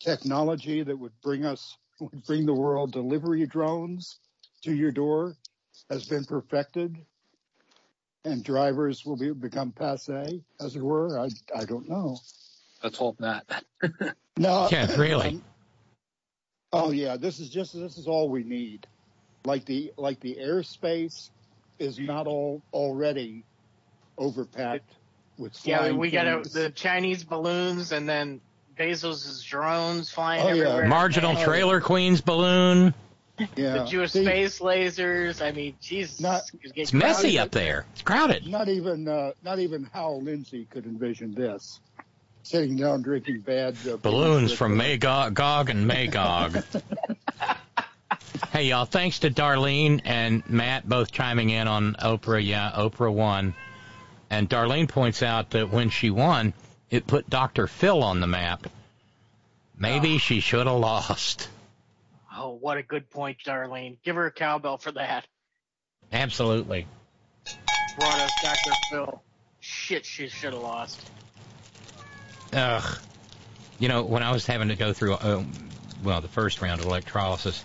technology 0.00 0.82
that 0.82 0.96
would 0.96 1.12
bring 1.22 1.44
us, 1.44 1.76
would 2.00 2.24
bring 2.24 2.46
the 2.46 2.54
world 2.54 2.92
delivery 2.92 3.46
drones 3.46 4.18
to 4.62 4.74
your 4.74 4.90
door 4.90 5.36
has 5.90 6.06
been 6.06 6.24
perfected 6.24 6.96
and 8.24 8.44
drivers 8.44 9.04
will 9.04 9.16
be, 9.16 9.32
become 9.32 9.72
passe, 9.72 10.40
as 10.60 10.76
it 10.76 10.82
were? 10.82 11.18
I, 11.18 11.28
I 11.56 11.64
don't 11.64 11.88
know. 11.88 12.18
Let's 12.82 12.98
hope 12.98 13.20
not. 13.20 13.44
No. 14.36 14.68
Yeah, 14.70 14.94
really. 14.96 15.28
um, 15.28 15.44
oh 16.72 16.90
yeah, 16.90 17.16
this 17.16 17.38
is 17.40 17.50
just, 17.50 17.74
this 17.74 17.98
is 17.98 18.06
all 18.06 18.28
we 18.28 18.44
need. 18.44 18.86
Like 19.44 19.64
the, 19.64 19.92
like 19.96 20.20
the 20.20 20.36
airspace 20.40 21.30
is 21.78 21.98
not 21.98 22.26
all 22.26 22.62
already 22.72 23.44
overpacked 24.18 24.80
with 25.38 25.58
Yeah, 25.64 25.78
flying 25.78 25.98
we 25.98 26.10
got 26.10 26.26
things. 26.26 26.52
the 26.52 26.70
Chinese 26.70 27.24
balloons 27.24 27.92
and 27.92 28.08
then 28.08 28.40
Bezos' 28.76 29.44
drones 29.44 30.10
flying 30.10 30.42
Oh, 30.42 30.48
yeah. 30.48 30.64
everywhere. 30.64 30.86
Marginal 30.88 31.36
trailer 31.36 31.80
queen's 31.80 32.20
balloon. 32.20 32.94
Yeah. 33.56 33.78
The 33.78 33.84
Jewish 33.84 34.12
See, 34.12 34.24
space 34.24 34.58
lasers. 34.60 35.44
I 35.44 35.52
mean, 35.52 35.74
Jesus. 35.80 36.20
Not- 36.20 36.42
it's 36.74 36.92
messy 36.92 37.34
crowded. 37.34 37.38
up 37.38 37.50
there. 37.50 37.86
It's 37.92 38.02
crowded. 38.02 38.46
Not 38.46 38.68
even 38.68 39.08
uh, 39.08 39.32
not 39.42 39.58
even 39.58 39.84
Hal 39.92 40.22
Lindsey 40.22 40.66
could 40.70 40.86
envision 40.86 41.34
this. 41.34 41.80
Sitting 42.44 42.76
down 42.76 43.02
drinking 43.02 43.40
bad 43.40 43.76
uh, 43.88 43.96
Balloons 43.98 44.52
from 44.52 44.72
with, 44.72 44.78
Magog, 44.78 45.34
Gog 45.34 45.70
and 45.70 45.86
Magog. 45.86 46.62
hey, 48.52 48.64
y'all, 48.64 48.84
thanks 48.84 49.20
to 49.20 49.30
Darlene 49.30 50.00
and 50.04 50.42
Matt 50.48 50.88
both 50.88 51.12
chiming 51.12 51.50
in 51.50 51.68
on 51.68 51.94
Oprah. 51.94 52.44
Yeah, 52.44 52.72
Oprah 52.74 53.12
won. 53.12 53.54
And 54.28 54.50
Darlene 54.50 54.88
points 54.88 55.22
out 55.22 55.50
that 55.50 55.70
when 55.70 55.90
she 55.90 56.10
won, 56.10 56.52
it 56.90 57.06
put 57.06 57.30
Dr. 57.30 57.66
Phil 57.66 58.02
on 58.02 58.20
the 58.20 58.26
map. 58.26 58.66
Maybe 59.78 60.18
she 60.18 60.40
should 60.40 60.66
have 60.66 60.78
lost. 60.78 61.48
Oh, 62.44 62.58
what 62.60 62.76
a 62.76 62.82
good 62.82 63.08
point, 63.08 63.38
Darlene. 63.46 63.98
Give 64.02 64.16
her 64.16 64.26
a 64.26 64.32
cowbell 64.32 64.76
for 64.76 64.90
that. 64.90 65.28
Absolutely. 66.12 66.88
Brought 67.94 68.18
us 68.18 68.34
Dr. 68.34 68.74
Phil. 68.90 69.22
Shit, 69.60 70.04
she 70.04 70.26
should 70.26 70.52
have 70.52 70.60
lost. 70.60 71.08
Ugh. 72.52 72.98
You 73.78 73.86
know, 73.86 74.02
when 74.02 74.24
I 74.24 74.32
was 74.32 74.44
having 74.44 74.68
to 74.70 74.74
go 74.74 74.92
through, 74.92 75.14
uh, 75.14 75.44
well, 76.02 76.20
the 76.20 76.26
first 76.26 76.60
round 76.60 76.80
of 76.80 76.88
electrolysis, 76.88 77.62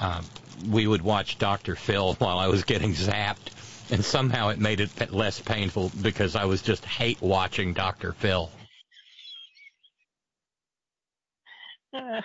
um, 0.00 0.24
we 0.68 0.88
would 0.88 1.02
watch 1.02 1.38
Dr. 1.38 1.76
Phil 1.76 2.14
while 2.18 2.40
I 2.40 2.48
was 2.48 2.64
getting 2.64 2.90
zapped, 2.90 3.92
and 3.92 4.04
somehow 4.04 4.48
it 4.48 4.58
made 4.58 4.80
it 4.80 5.12
less 5.12 5.38
painful 5.38 5.92
because 6.02 6.34
I 6.34 6.46
was 6.46 6.60
just 6.60 6.84
hate 6.84 7.22
watching 7.22 7.72
Dr. 7.72 8.10
Phil. 8.14 8.50
Eh. 11.92 12.20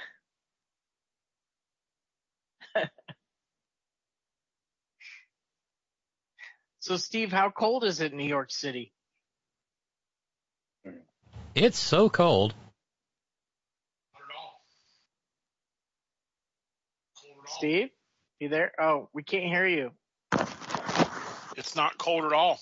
So, 6.82 6.98
Steve, 6.98 7.32
how 7.32 7.52
cold 7.52 7.84
is 7.84 8.02
it 8.02 8.12
in 8.12 8.18
New 8.18 8.28
York 8.28 8.52
City? 8.52 8.92
It's 11.54 11.78
so 11.78 12.10
cold. 12.10 12.56
Not 14.14 14.24
at 14.24 14.36
all. 14.36 14.62
Cold 17.22 17.36
at 17.38 17.50
all. 17.50 17.56
Steve, 17.58 17.90
you 18.40 18.50
there? 18.50 18.72
Oh, 18.80 19.10
we 19.14 19.22
can't 19.22 19.44
hear 19.44 19.68
you. 19.68 19.92
It's 21.56 21.76
not 21.76 22.00
cold 22.00 22.26
at 22.26 22.34
all. 22.34 22.60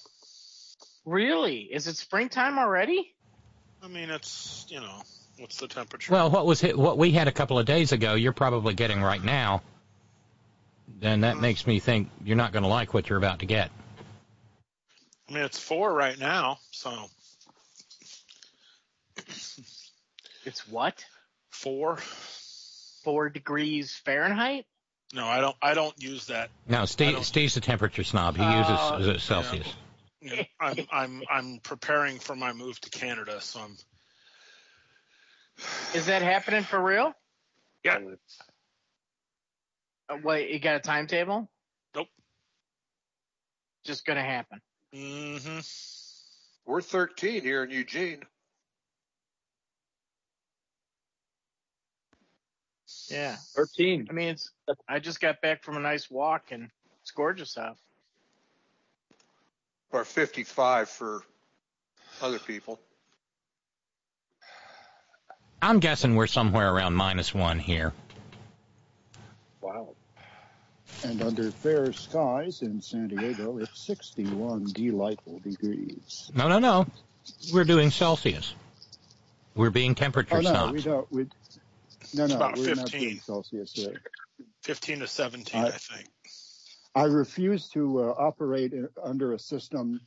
Really? 1.05 1.61
Is 1.61 1.87
it 1.87 1.95
springtime 1.95 2.59
already? 2.59 3.15
I 3.81 3.87
mean, 3.87 4.09
it's 4.09 4.65
you 4.67 4.81
know, 4.81 5.01
what's 5.37 5.57
the 5.57 5.69
temperature? 5.69 6.11
Well, 6.11 6.29
what 6.29 6.45
was 6.45 6.61
it, 6.65 6.77
what 6.77 6.97
we 6.97 7.11
had 7.11 7.29
a 7.29 7.31
couple 7.31 7.57
of 7.57 7.65
days 7.65 7.93
ago, 7.93 8.15
you're 8.15 8.33
probably 8.33 8.73
getting 8.73 9.01
right 9.01 9.23
now. 9.23 9.61
Then 10.99 11.21
that 11.21 11.35
hmm. 11.35 11.41
makes 11.41 11.65
me 11.65 11.79
think 11.79 12.09
you're 12.25 12.35
not 12.35 12.51
going 12.51 12.63
to 12.63 12.69
like 12.69 12.93
what 12.93 13.07
you're 13.07 13.17
about 13.17 13.39
to 13.39 13.45
get. 13.45 13.71
I 15.29 15.33
mean, 15.33 15.43
it's 15.43 15.59
four 15.59 15.93
right 15.93 16.17
now, 16.17 16.57
so 16.71 16.91
It's 20.45 20.67
what? 20.67 21.05
four. 21.49 21.97
Four 23.03 23.29
degrees 23.29 23.95
Fahrenheit? 24.03 24.65
No, 25.13 25.25
I 25.25 25.39
don't. 25.41 25.55
I 25.61 25.73
don't 25.73 25.95
use 26.01 26.27
that. 26.27 26.49
No, 26.67 26.81
I 26.81 26.85
Steve, 26.85 27.13
don't- 27.13 27.23
Steve's 27.23 27.55
a 27.57 27.61
temperature 27.61 28.03
snob. 28.03 28.35
He 28.37 28.43
Oh, 28.43 28.97
uses 28.99 29.23
Celsius. 29.23 29.73
You 30.21 30.35
know, 30.35 30.43
I'm 30.59 30.77
I'm 30.91 31.23
I'm 31.31 31.59
preparing 31.59 32.19
for 32.19 32.35
my 32.35 32.51
move 32.51 32.79
to 32.81 32.89
Canada, 32.89 33.39
so 33.39 33.61
I'm. 33.61 33.77
Is 35.95 36.07
that 36.07 36.21
happening 36.21 36.63
for 36.63 36.81
real? 36.81 37.13
Yeah. 37.83 37.99
Uh, 40.09 40.17
wait, 40.23 40.49
you 40.51 40.59
got 40.59 40.75
a 40.75 40.79
timetable? 40.79 41.49
Nope. 41.95 42.07
Just 43.85 44.05
gonna 44.05 44.21
happen. 44.23 44.59
Mm-hmm. 44.95 45.59
We're 46.65 46.81
13 46.81 47.41
here 47.41 47.63
in 47.63 47.69
Eugene. 47.69 48.23
Yeah. 53.09 53.35
13. 53.55 54.07
I 54.09 54.13
mean, 54.13 54.29
it's. 54.29 54.51
I 54.87 54.99
just 54.99 55.19
got 55.19 55.41
back 55.41 55.63
from 55.63 55.77
a 55.77 55.79
nice 55.79 56.09
walk 56.09 56.51
and 56.51 56.69
it's 57.01 57.11
gorgeous 57.11 57.57
out. 57.57 57.77
Or 59.91 60.05
55 60.05 60.89
for 60.89 61.23
other 62.21 62.39
people. 62.39 62.79
I'm 65.61 65.79
guessing 65.79 66.15
we're 66.15 66.27
somewhere 66.27 66.71
around 66.73 66.93
minus 66.93 67.33
one 67.33 67.59
here. 67.59 67.93
Wow. 69.61 69.95
And 71.03 71.21
under 71.21 71.49
fair 71.49 71.91
skies 71.93 72.61
in 72.61 72.81
San 72.81 73.07
Diego, 73.07 73.57
it's 73.57 73.85
61 73.85 74.65
delightful 74.73 75.39
degrees. 75.39 76.29
No, 76.35 76.47
no, 76.49 76.59
no. 76.59 76.85
We're 77.53 77.63
doing 77.63 77.89
Celsius. 77.89 78.53
We're 79.55 79.69
being 79.69 79.95
temperature 79.95 80.35
Oh 80.35 80.41
no, 80.41 80.49
snobs. 80.49 80.73
we 80.73 80.81
don't. 80.81 81.11
We, 81.11 81.23
no, 82.13 82.23
It's 82.25 82.33
no, 82.33 82.35
about 82.35 82.57
we're 82.57 82.75
not 82.75 82.89
15. 82.89 83.01
doing 83.01 83.19
Celsius 83.19 83.73
here. 83.73 84.01
15 84.63 84.99
to 84.99 85.07
17, 85.07 85.61
I- 85.61 85.67
I 85.67 85.71
think. 85.71 86.07
I 86.95 87.03
refuse 87.03 87.69
to 87.69 87.99
uh, 88.03 88.15
operate 88.17 88.73
in, 88.73 88.89
under 89.01 89.33
a 89.33 89.39
system 89.39 90.01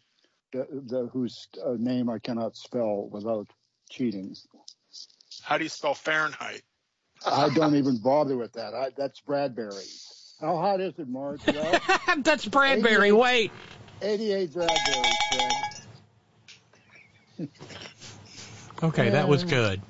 that, 0.53 0.67
the, 0.89 1.09
whose 1.13 1.47
uh, 1.65 1.75
name 1.79 2.11
I 2.11 2.19
cannot 2.19 2.57
spell 2.57 3.09
without 3.11 3.47
cheating. 3.89 4.35
How 5.43 5.59
do 5.59 5.65
you 5.65 5.71
spell 5.71 5.95
Fahrenheit? 5.95 6.63
I 7.25 7.51
don't 7.55 7.77
even 7.77 7.99
bother 7.99 8.37
with 8.37 8.53
that. 8.55 8.75
I, 8.75 8.91
that's 8.97 9.21
Bradbury. 9.21 9.85
How 10.43 10.57
hot 10.57 10.81
is 10.81 10.93
it, 10.99 11.09
Mark? 11.09 11.41
Well, 11.47 11.81
That's 12.19 12.45
Bradbury. 12.45 13.09
88. 13.09 13.13
Wait. 13.13 13.53
88 14.03 14.53
Bradbury, 14.53 14.79
Fred. 17.37 17.49
Okay, 18.83 19.11
that 19.11 19.29
was 19.29 19.45
good. 19.45 19.81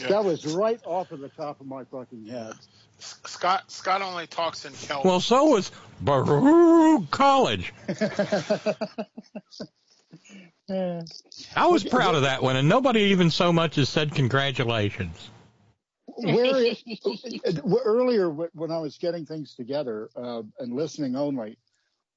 Yeah. 0.00 0.08
That 0.08 0.24
was 0.24 0.46
right 0.46 0.80
off 0.86 1.12
of 1.12 1.20
the 1.20 1.28
top 1.28 1.60
of 1.60 1.66
my 1.66 1.84
fucking 1.84 2.26
head. 2.26 2.54
Scott 2.98 3.70
Scott 3.70 4.00
only 4.00 4.26
talks 4.26 4.64
in 4.64 4.72
Celtic. 4.72 5.04
Well, 5.04 5.20
so 5.20 5.44
was 5.44 5.70
Baruch 6.00 7.10
College. 7.10 7.74
I 10.70 11.66
was 11.66 11.84
proud 11.84 12.14
of 12.14 12.22
that 12.22 12.42
one, 12.42 12.56
and 12.56 12.68
nobody 12.68 13.00
even 13.00 13.30
so 13.30 13.52
much 13.52 13.76
as 13.76 13.90
said 13.90 14.14
congratulations. 14.14 15.30
Where 16.22 16.74
earlier 17.84 18.30
when 18.30 18.70
I 18.70 18.78
was 18.78 18.98
getting 18.98 19.26
things 19.26 19.54
together 19.54 20.08
uh, 20.16 20.42
and 20.58 20.74
listening 20.74 21.16
only, 21.16 21.58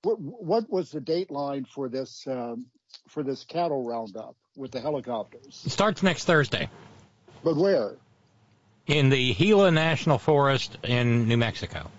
what, 0.03 0.19
what 0.19 0.69
was 0.69 0.91
the 0.91 1.01
date 1.01 1.31
line 1.31 1.65
for 1.65 1.89
this 1.89 2.25
um, 2.27 2.65
for 3.07 3.23
this 3.23 3.43
cattle 3.43 3.83
roundup 3.83 4.35
with 4.55 4.71
the 4.71 4.79
helicopters? 4.79 5.63
It 5.65 5.71
starts 5.71 6.03
next 6.03 6.25
Thursday 6.25 6.69
But 7.43 7.55
where? 7.55 7.97
in 8.87 9.09
the 9.09 9.33
Gila 9.33 9.71
National 9.71 10.17
Forest 10.17 10.77
in 10.83 11.27
New 11.27 11.37
Mexico. 11.37 11.89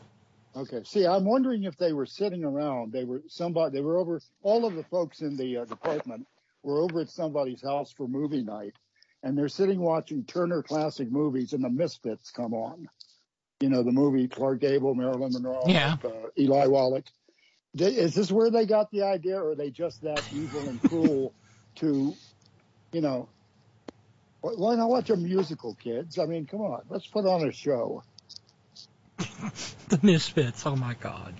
Okay. 0.57 0.83
See, 0.85 1.05
I'm 1.07 1.25
wondering 1.25 1.65
if 1.65 1.77
they 1.77 1.93
were 1.93 2.07
sitting 2.07 2.45
around. 2.45 2.93
They 2.93 3.05
were 3.05 3.23
somebody. 3.29 3.77
They 3.77 3.83
were 3.83 3.99
over. 3.99 4.21
All 4.43 4.65
of 4.65 4.75
the 4.75 4.85
folks 4.85 5.21
in 5.21 5.37
the 5.37 5.59
uh, 5.59 5.65
department 5.65 6.27
were 6.63 6.81
over 6.81 7.01
at 7.01 7.11
somebody's 7.11 7.63
house 7.63 7.93
for 7.93 8.09
movie 8.09 8.43
night, 8.43 8.75
and 9.27 9.37
they're 9.37 9.49
sitting 9.49 9.81
watching 9.81 10.23
Turner 10.23 10.63
Classic 10.63 11.11
Movies, 11.11 11.53
and 11.53 11.65
the 11.65 11.69
Misfits 11.69 12.31
come 12.31 12.55
on. 12.55 12.89
You 13.59 13.69
know, 13.69 13.83
the 13.83 13.91
movie 13.91 14.29
Clark 14.29 14.61
Gable, 14.61 14.95
Marilyn 14.95 15.33
Monroe, 15.33 15.65
Yeah. 15.67 15.97
uh, 16.05 16.29
Eli 16.39 16.67
Wallach. 16.67 17.07
They, 17.75 17.87
is 17.93 18.15
this 18.15 18.31
where 18.31 18.51
they 18.53 18.67
got 18.67 18.93
the 18.93 19.03
idea, 19.03 19.37
or 19.37 19.51
are 19.51 19.55
they 19.57 19.71
just 19.71 20.03
that 20.03 20.23
evil 20.33 20.61
and 20.69 20.81
cruel 20.81 21.35
to, 21.77 22.15
you 22.93 23.01
know? 23.01 23.29
Why 24.43 24.77
not 24.77 24.89
watch 24.91 25.11
a 25.11 25.17
musical, 25.17 25.75
kids? 25.75 26.21
I 26.21 26.27
mean, 26.27 26.47
come 26.47 26.61
on, 26.61 26.83
let's 26.89 27.09
put 27.09 27.27
on 27.27 27.49
a 27.49 27.53
show. 27.53 28.05
The 29.89 30.01
Misfits. 30.03 30.67
Oh 30.67 30.75
my 30.75 30.95
God. 30.95 31.33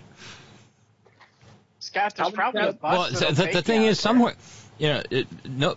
Scott, 1.81 2.15
there's 2.17 2.31
probably 2.31 2.61
a 2.63 2.73
bus. 2.73 2.81
Well, 2.83 3.11
that'll 3.11 3.35
the, 3.35 3.53
the 3.55 3.63
thing 3.63 3.81
out 3.81 3.89
is, 3.89 3.99
there. 3.99 4.03
somewhere, 4.03 4.35
you 4.79 4.89
know, 4.89 5.03
it, 5.11 5.27
no, 5.45 5.75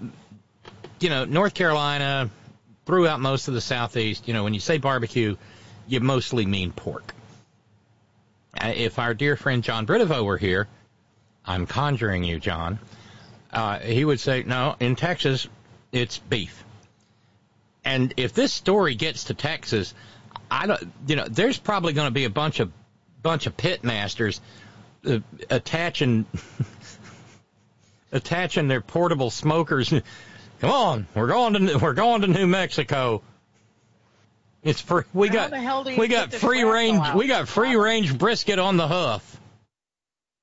you 0.99 1.09
know, 1.09 1.26
North 1.26 1.53
Carolina, 1.53 2.30
throughout 2.85 3.19
most 3.19 3.47
of 3.47 3.53
the 3.53 3.61
southeast, 3.61 4.27
you 4.27 4.34
know, 4.34 4.43
when 4.43 4.53
you 4.53 4.59
say 4.59 4.77
barbecue, 4.77 5.35
you 5.88 5.99
mostly 5.99 6.45
mean 6.45 6.71
pork. 6.71 7.13
Uh, 8.59 8.73
If 8.76 8.99
our 8.99 9.13
dear 9.13 9.35
friend 9.35 9.63
John 9.63 9.85
Britovo 9.85 10.23
were 10.23 10.38
here, 10.38 10.67
I'm 11.45 11.65
conjuring 11.65 12.23
you, 12.23 12.39
John. 12.39 12.80
Uh, 13.51 13.80
he 13.80 14.05
would 14.05 14.19
say, 14.19 14.43
no, 14.43 14.76
in 14.80 14.95
Texas, 14.95 15.47
it's 15.91 16.17
beef. 16.17 16.63
And 17.84 18.13
if 18.17 18.34
this 18.34 18.53
story 18.53 18.95
gets 18.95 19.26
to 19.26 19.34
Texas, 19.34 19.93
I 20.51 20.67
don't, 20.67 20.91
you 21.07 21.15
know, 21.15 21.26
there's 21.27 21.57
probably 21.57 21.93
going 21.93 22.07
to 22.07 22.13
be 22.13 22.26
a 22.26 22.30
bunch 22.30 22.59
of 22.59 22.71
bunch 23.21 23.47
of 23.47 23.57
pit 23.57 23.84
masters 23.84 24.39
uh, 25.05 25.19
attaching 25.49 26.26
attaching 28.11 28.67
their 28.67 28.81
portable 28.81 29.30
smokers. 29.30 29.93
Come 30.61 30.72
on, 30.72 31.07
we're 31.15 31.27
going 31.27 31.53
to 31.53 31.77
we're 31.77 31.94
going 31.94 32.22
to 32.22 32.27
New 32.27 32.48
Mexico. 32.48 33.22
It's 34.61 34.81
free. 34.81 35.03
We 35.14 35.30
How 35.30 35.34
got 35.36 35.49
the 35.52 35.60
hell 35.60 35.84
do 35.86 35.91
you 35.91 35.99
we 35.99 36.10
got 36.10 36.34
free 36.34 36.64
range 36.64 36.99
out? 36.99 37.15
we 37.15 37.27
got 37.27 37.48
free 37.48 37.76
range 37.76 38.18
brisket 38.18 38.60
on 38.60 38.76
the 38.76 38.88
hoof. 38.88 39.40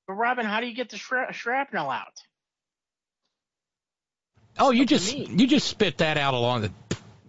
But 0.07 0.13
Robin, 0.13 0.45
how 0.45 0.59
do 0.59 0.67
you 0.67 0.73
get 0.73 0.89
the 0.89 0.97
shra- 0.97 1.33
shrapnel 1.33 1.89
out? 1.89 2.23
Oh, 4.57 4.71
you 4.71 4.85
just 4.87 5.15
you 5.15 5.45
just 5.45 5.67
spit 5.67 5.99
that 5.99 6.17
out 6.17 6.33
along 6.33 6.61
the. 6.61 6.71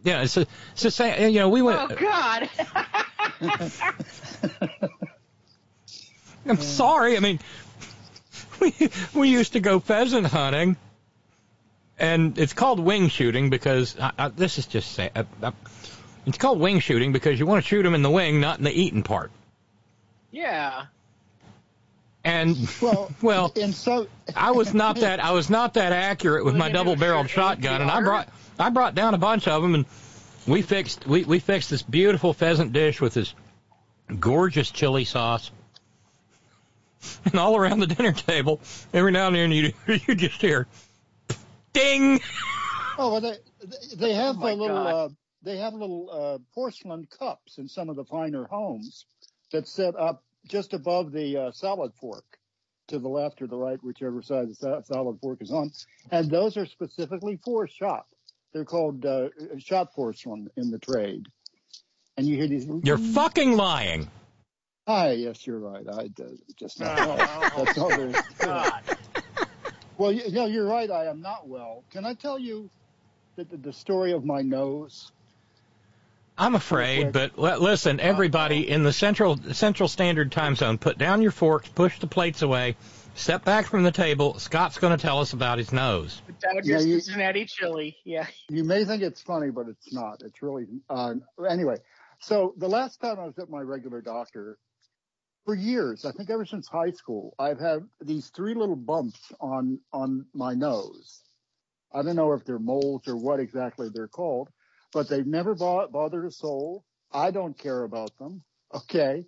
Yeah, 0.02 0.22
it's 0.22 0.36
a, 0.38 0.46
it's 0.72 0.82
the 0.82 0.90
same. 0.90 1.30
You 1.30 1.40
know, 1.40 1.50
we 1.50 1.60
went. 1.60 1.92
Oh 1.92 1.94
God! 1.94 2.48
I'm 6.46 6.56
sorry. 6.56 7.18
I 7.18 7.20
mean, 7.20 7.38
we 8.60 8.72
we 9.12 9.28
used 9.28 9.52
to 9.52 9.60
go 9.60 9.78
pheasant 9.78 10.26
hunting, 10.26 10.76
and 11.98 12.38
it's 12.38 12.52
called 12.52 12.80
wing 12.80 13.08
shooting 13.08 13.50
because 13.50 13.98
I, 13.98 14.12
I, 14.18 14.28
this 14.28 14.58
is 14.58 14.66
just 14.66 14.92
say, 14.92 15.10
uh, 15.14 15.24
uh, 15.42 15.52
it's 16.26 16.38
called 16.38 16.60
wing 16.60 16.80
shooting 16.80 17.12
because 17.12 17.38
you 17.38 17.46
want 17.46 17.62
to 17.62 17.68
shoot 17.68 17.82
them 17.82 17.94
in 17.94 18.02
the 18.02 18.10
wing, 18.10 18.40
not 18.40 18.58
in 18.58 18.64
the 18.64 18.72
eating 18.72 19.02
part. 19.02 19.30
yeah. 20.30 20.86
And 22.24 22.56
Well, 22.82 23.10
well, 23.22 23.52
in 23.54 23.72
so 23.72 24.06
I 24.36 24.50
was 24.50 24.74
not 24.74 24.96
that 24.96 25.20
I 25.20 25.30
was 25.30 25.48
not 25.48 25.74
that 25.74 25.92
accurate 25.92 26.44
with 26.44 26.56
my 26.56 26.68
double-barreled 26.68 27.30
shotgun, 27.30 27.80
and 27.80 27.90
I 27.90 28.02
brought 28.02 28.28
I 28.58 28.70
brought 28.70 28.94
down 28.94 29.14
a 29.14 29.18
bunch 29.18 29.48
of 29.48 29.62
them, 29.62 29.74
and 29.74 29.86
we 30.46 30.62
fixed 30.62 31.06
we 31.06 31.24
we 31.24 31.38
fixed 31.38 31.70
this 31.70 31.82
beautiful 31.82 32.32
pheasant 32.34 32.72
dish 32.72 33.00
with 33.00 33.14
this 33.14 33.34
gorgeous 34.18 34.70
chili 34.70 35.04
sauce. 35.04 35.50
And 37.24 37.36
all 37.36 37.56
around 37.56 37.78
the 37.78 37.86
dinner 37.86 38.12
table, 38.12 38.60
every 38.92 39.12
now 39.12 39.28
and 39.28 39.36
then 39.36 39.52
you 39.52 39.72
you 39.86 40.16
just 40.16 40.40
hear, 40.40 40.66
ding. 41.72 42.20
Oh, 42.98 43.12
well, 43.12 43.20
they 43.20 43.36
they 43.96 44.12
have 44.14 44.36
Oh, 44.36 44.40
my 44.40 44.50
a 44.52 44.54
little 44.54 44.86
uh, 44.86 45.08
they 45.42 45.56
have 45.58 45.72
little 45.74 46.10
uh, 46.10 46.38
porcelain 46.54 47.06
cups 47.18 47.58
in 47.58 47.68
some 47.68 47.88
of 47.88 47.96
the 47.96 48.04
finer 48.04 48.44
homes 48.44 49.06
that 49.52 49.68
set 49.68 49.94
up 49.96 50.24
just 50.46 50.72
above 50.74 51.12
the 51.12 51.36
uh, 51.36 51.52
salad 51.52 51.92
fork, 52.00 52.24
to 52.88 52.98
the 52.98 53.08
left 53.08 53.40
or 53.42 53.46
the 53.46 53.56
right, 53.56 53.82
whichever 53.82 54.22
side 54.22 54.48
the 54.48 54.54
sa- 54.54 54.80
salad 54.82 55.18
fork 55.20 55.42
is 55.42 55.52
on, 55.52 55.70
and 56.10 56.30
those 56.30 56.56
are 56.56 56.66
specifically 56.66 57.38
for 57.44 57.68
shot. 57.68 58.06
They're 58.52 58.64
called 58.64 59.04
uh, 59.04 59.28
shot 59.58 59.92
porcelain 59.94 60.48
in 60.56 60.70
the 60.70 60.78
trade. 60.78 61.26
And 62.16 62.26
you 62.26 62.36
hear 62.36 62.48
these. 62.48 62.66
You're 62.82 62.98
fucking 62.98 63.56
lying. 63.56 64.10
Hi, 64.88 65.12
yes, 65.12 65.46
you're 65.46 65.58
right. 65.60 65.86
I 65.86 66.10
uh, 66.22 66.28
just 66.58 66.80
not. 66.80 66.98
Oh, 66.98 67.52
that's 67.64 67.78
all 67.78 67.90
there 67.90 68.08
is. 68.08 68.16
To 69.98 70.04
it. 70.04 70.06
God. 70.06 70.16
Well, 70.22 70.30
you, 70.30 70.32
no, 70.32 70.46
you're 70.46 70.66
right. 70.66 70.90
I 70.90 71.06
am 71.06 71.20
not 71.20 71.48
well. 71.48 71.84
Can 71.90 72.04
I 72.04 72.14
tell 72.14 72.38
you 72.38 72.70
the, 73.36 73.44
the, 73.44 73.56
the 73.56 73.72
story 73.72 74.12
of 74.12 74.24
my 74.24 74.42
nose? 74.42 75.10
I'm 76.40 76.54
afraid, 76.54 77.10
but 77.12 77.36
listen, 77.36 77.98
everybody 77.98 78.68
in 78.70 78.84
the 78.84 78.92
central 78.92 79.36
Central 79.54 79.88
Standard 79.88 80.30
Time 80.30 80.54
Zone, 80.54 80.78
put 80.78 80.96
down 80.96 81.20
your 81.20 81.32
forks, 81.32 81.68
push 81.68 81.98
the 81.98 82.06
plates 82.06 82.42
away, 82.42 82.76
step 83.16 83.44
back 83.44 83.66
from 83.66 83.82
the 83.82 83.90
table. 83.90 84.38
Scott's 84.38 84.78
going 84.78 84.96
to 84.96 85.02
tell 85.02 85.18
us 85.18 85.32
about 85.32 85.58
his 85.58 85.72
nose. 85.72 86.22
Down 86.40 86.54
Yeah, 86.62 86.62
your 86.62 86.80
you- 86.80 87.00
Cincinnati 87.00 87.44
chili. 87.44 87.96
Yeah. 88.04 88.26
You 88.48 88.62
may 88.62 88.84
think 88.84 89.02
it's 89.02 89.20
funny, 89.20 89.50
but 89.50 89.66
it's 89.66 89.92
not. 89.92 90.22
It's 90.24 90.40
really 90.40 90.66
uh, 90.88 91.14
anyway. 91.50 91.78
So 92.20 92.54
the 92.56 92.68
last 92.68 93.00
time 93.00 93.18
I 93.18 93.24
was 93.24 93.36
at 93.40 93.50
my 93.50 93.60
regular 93.60 94.00
doctor, 94.00 94.58
for 95.48 95.54
years, 95.54 96.04
I 96.04 96.12
think 96.12 96.28
ever 96.28 96.44
since 96.44 96.68
high 96.68 96.90
school, 96.90 97.34
I've 97.38 97.58
had 97.58 97.78
these 98.02 98.28
three 98.28 98.52
little 98.52 98.76
bumps 98.76 99.32
on 99.40 99.80
on 99.94 100.26
my 100.34 100.52
nose. 100.52 101.22
I 101.90 102.02
don't 102.02 102.16
know 102.16 102.34
if 102.34 102.44
they're 102.44 102.58
moles 102.58 103.08
or 103.08 103.16
what 103.16 103.40
exactly 103.40 103.88
they're 103.88 104.08
called, 104.08 104.50
but 104.92 105.08
they've 105.08 105.26
never 105.26 105.54
bo- 105.54 105.88
bothered 105.88 106.26
a 106.26 106.30
soul. 106.30 106.84
I 107.10 107.30
don't 107.30 107.56
care 107.56 107.84
about 107.84 108.14
them. 108.18 108.42
Okay. 108.74 109.24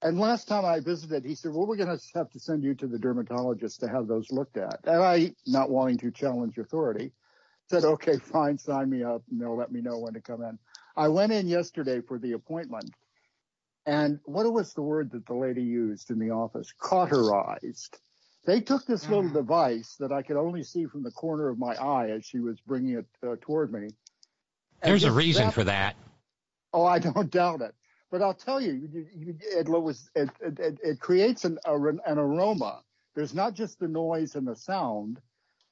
And 0.00 0.16
last 0.16 0.46
time 0.46 0.64
I 0.64 0.78
visited, 0.78 1.24
he 1.24 1.34
said, 1.34 1.52
well, 1.52 1.66
we're 1.66 1.74
going 1.76 1.98
to 1.98 2.04
have 2.14 2.30
to 2.30 2.38
send 2.38 2.62
you 2.62 2.76
to 2.76 2.86
the 2.86 2.98
dermatologist 3.00 3.80
to 3.80 3.88
have 3.88 4.06
those 4.06 4.30
looked 4.30 4.56
at. 4.56 4.78
And 4.84 5.02
I, 5.02 5.34
not 5.44 5.70
wanting 5.70 5.98
to 5.98 6.12
challenge 6.12 6.56
authority, 6.56 7.10
said, 7.68 7.82
okay, 7.82 8.18
fine, 8.18 8.58
sign 8.58 8.88
me 8.88 9.02
up 9.02 9.24
and 9.28 9.40
they'll 9.40 9.56
let 9.56 9.72
me 9.72 9.80
know 9.80 9.98
when 9.98 10.14
to 10.14 10.20
come 10.20 10.42
in. 10.42 10.56
I 10.96 11.08
went 11.08 11.32
in 11.32 11.48
yesterday 11.48 12.00
for 12.00 12.20
the 12.20 12.32
appointment 12.32 12.92
and 13.86 14.20
what 14.24 14.50
was 14.52 14.74
the 14.74 14.82
word 14.82 15.10
that 15.12 15.26
the 15.26 15.34
lady 15.34 15.62
used 15.62 16.10
in 16.10 16.18
the 16.18 16.30
office? 16.30 16.72
Cauterized. 16.78 17.98
They 18.44 18.60
took 18.60 18.86
this 18.86 19.08
little 19.08 19.24
Mm. 19.24 19.34
device 19.34 19.96
that 19.96 20.12
I 20.12 20.22
could 20.22 20.36
only 20.36 20.64
see 20.64 20.86
from 20.86 21.02
the 21.02 21.10
corner 21.12 21.48
of 21.48 21.58
my 21.58 21.74
eye 21.74 22.10
as 22.10 22.24
she 22.24 22.40
was 22.40 22.60
bringing 22.60 22.98
it 22.98 23.06
uh, 23.26 23.36
toward 23.40 23.72
me. 23.72 23.90
There's 24.82 25.04
a 25.04 25.12
reason 25.12 25.46
zapped 25.48 25.52
for 25.52 25.64
that. 25.64 25.96
Oh, 26.72 26.84
I 26.84 26.98
don't 26.98 27.30
doubt 27.30 27.60
it. 27.60 27.74
But 28.10 28.20
I'll 28.22 28.34
tell 28.34 28.60
you, 28.60 28.72
you, 28.72 29.06
you 29.14 29.36
it 29.40 29.68
was 29.68 30.10
it 30.14 30.28
it, 30.40 30.78
it, 30.82 31.00
creates 31.00 31.44
an 31.44 31.58
a, 31.64 31.74
an 31.74 32.18
aroma. 32.18 32.82
There's 33.14 33.34
not 33.34 33.54
just 33.54 33.78
the 33.78 33.88
noise 33.88 34.34
and 34.34 34.46
the 34.46 34.56
sound. 34.56 35.20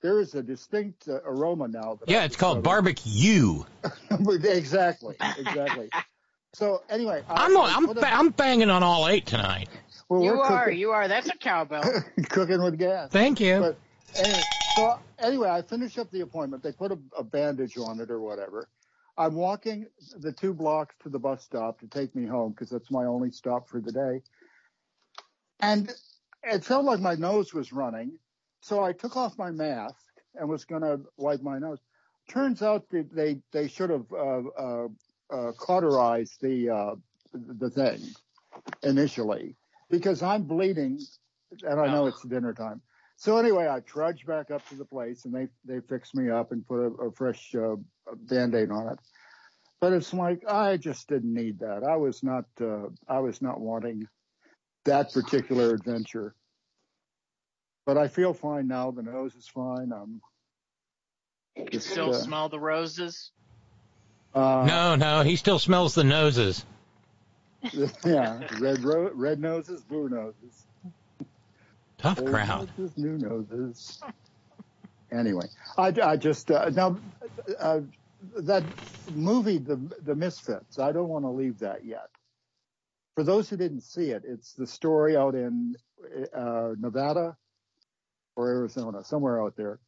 There 0.01 0.21
is 0.21 0.35
a 0.35 0.43
distinct 0.43 1.07
uh, 1.09 1.21
aroma 1.25 1.69
now. 1.69 1.97
That 1.97 2.09
Yeah, 2.09 2.21
I 2.21 2.25
it's 2.25 2.37
called 2.37 2.63
barbecue. 2.63 3.63
exactly, 4.11 5.17
exactly. 5.21 5.91
so 6.55 6.85
anyway, 6.89 7.25
I, 7.29 7.47
I'm 7.47 7.57
I 7.57 7.75
I'm 7.77 7.87
ba- 7.95 8.15
I'm 8.15 8.31
banging 8.31 8.71
on 8.71 8.83
all 8.83 9.09
eight 9.09 9.27
tonight. 9.27 9.69
well, 10.09 10.23
You 10.23 10.33
we're 10.33 10.39
are, 10.39 10.67
cooking, 10.67 10.79
you 10.79 10.91
are. 10.93 11.09
That's 11.09 11.29
a 11.29 11.37
cowbell. 11.39 11.85
cooking 12.31 12.63
with 12.63 12.79
gas. 12.79 13.11
Thank 13.11 13.41
you. 13.41 13.61
But 13.61 13.81
anyway, 14.15 14.45
so 14.77 14.99
anyway, 15.19 15.51
I 15.51 15.63
finish 15.63 15.99
up 15.99 16.11
the 16.11 16.21
appointment. 16.23 16.63
They 16.63 16.73
put 16.73 16.93
a, 16.93 16.99
a 17.17 17.25
bandage 17.25 17.77
on 17.79 18.01
it 18.01 18.11
or 18.11 18.21
whatever. 18.21 18.71
I'm 19.17 19.35
walking 19.35 19.87
the 20.19 20.33
two 20.33 20.55
blocks 20.55 20.97
to 21.03 21.09
the 21.11 21.19
bus 21.19 21.45
stop 21.45 21.81
to 21.81 21.89
take 21.89 22.15
me 22.15 22.27
home 22.27 22.53
because 22.53 22.71
that's 22.71 22.91
my 22.91 23.05
only 23.05 23.31
stop 23.31 23.69
for 23.69 23.81
the 23.81 23.93
day. 23.93 24.23
And 25.61 25.91
it 26.43 26.65
felt 26.65 26.85
like 26.85 27.01
my 27.01 27.15
nose 27.15 27.53
was 27.53 27.73
running. 27.73 28.19
So 28.61 28.83
I 28.83 28.93
took 28.93 29.17
off 29.17 29.39
my 29.39 29.51
mask 29.51 30.07
and 30.35 30.49
was 30.49 30.65
going 30.65 30.83
to 30.83 31.03
wipe 31.17 31.43
my 31.43 31.59
nose. 31.59 31.81
Turns 32.29 32.63
out 32.63 32.89
that 32.91 33.15
they, 33.15 33.43
they 33.53 33.69
should 33.69 33.91
have, 33.91 34.13
uh, 34.13 34.49
uh, 34.49 34.89
uh, 35.33 35.53
cauterized 35.53 36.41
the, 36.41 36.71
uh, 36.71 36.95
the 37.33 37.71
thing 37.71 38.01
initially 38.83 39.57
because 39.91 40.23
I'm 40.23 40.45
bleeding 40.45 40.99
and 41.63 41.81
I 41.81 41.87
know 41.87 42.07
it's 42.07 42.23
dinner 42.23 42.55
time. 42.55 42.81
So 43.17 43.37
anyway, 43.37 43.69
I 43.69 43.81
trudged 43.81 44.27
back 44.27 44.51
up 44.51 44.67
to 44.71 44.77
the 44.77 44.85
place 44.85 45.25
and 45.25 45.35
they, 45.35 45.49
they 45.65 45.81
fixed 45.87 46.15
me 46.15 46.31
up 46.31 46.53
and 46.53 46.67
put 46.67 46.81
a, 46.81 46.87
a 47.05 47.13
fresh 47.13 47.55
uh, 47.55 47.77
band-aid 48.15 48.71
on 48.71 48.93
it. 48.93 48.99
But 49.81 49.93
it's 49.93 50.13
like, 50.13 50.43
I 50.49 50.77
just 50.77 51.09
didn't 51.09 51.33
need 51.33 51.61
that. 51.61 51.85
I 51.85 51.97
was 51.97 52.23
not, 52.23 52.45
uh, 52.61 52.89
I 53.09 53.21
was 53.21 53.41
not 53.41 53.61
wanting 53.61 54.07
that 54.85 55.13
particular 55.13 55.73
adventure. 55.75 56.35
But 57.87 57.97
I 57.97 58.09
feel 58.09 58.35
fine 58.35 58.69
now. 58.69 58.91
The 58.91 59.03
nose 59.03 59.35
is 59.35 59.49
fine. 59.49 59.91
I'm 59.93 60.21
You 61.57 61.67
just, 61.71 61.89
still 61.89 62.11
uh, 62.11 62.13
smell 62.13 62.49
the 62.49 62.61
roses? 62.61 63.33
Uh, 64.35 64.65
No, 64.67 64.95
no, 64.97 65.23
he 65.23 65.37
still 65.37 65.59
smells 65.59 65.95
the 65.95 66.05
noses. 66.05 66.65
yeah, 68.05 68.41
red 68.61 68.81
ro- 68.81 69.11
red 69.15 69.41
noses, 69.41 69.83
blue 69.83 70.09
noses. 70.09 70.67
Tough 71.99 72.19
Old 72.19 72.31
crowd. 72.31 72.71
Noses, 72.79 72.97
new 72.97 73.19
noses. 73.19 74.01
Anyway, 75.13 75.47
I, 75.77 75.93
I 76.03 76.17
just 76.17 76.51
uh, 76.51 76.71
now 76.71 76.97
uh, 77.59 77.81
that 78.39 78.63
movie, 79.15 79.59
the 79.59 79.77
the 80.03 80.15
Misfits. 80.15 80.79
I 80.79 80.93
don't 80.93 81.09
want 81.09 81.25
to 81.25 81.31
leave 81.31 81.59
that 81.59 81.85
yet. 81.85 82.09
For 83.17 83.25
those 83.25 83.49
who 83.51 83.57
didn't 83.57 83.83
see 83.83 84.11
it, 84.11 84.23
it's 84.27 84.55
the 84.55 84.67
story 84.67 85.17
out 85.17 85.35
in 85.35 85.77
uh, 86.35 86.71
Nevada 86.79 87.37
or 88.37 88.49
Arizona, 88.49 89.05
somewhere 89.05 89.43
out 89.43 89.57
there, 89.57 89.79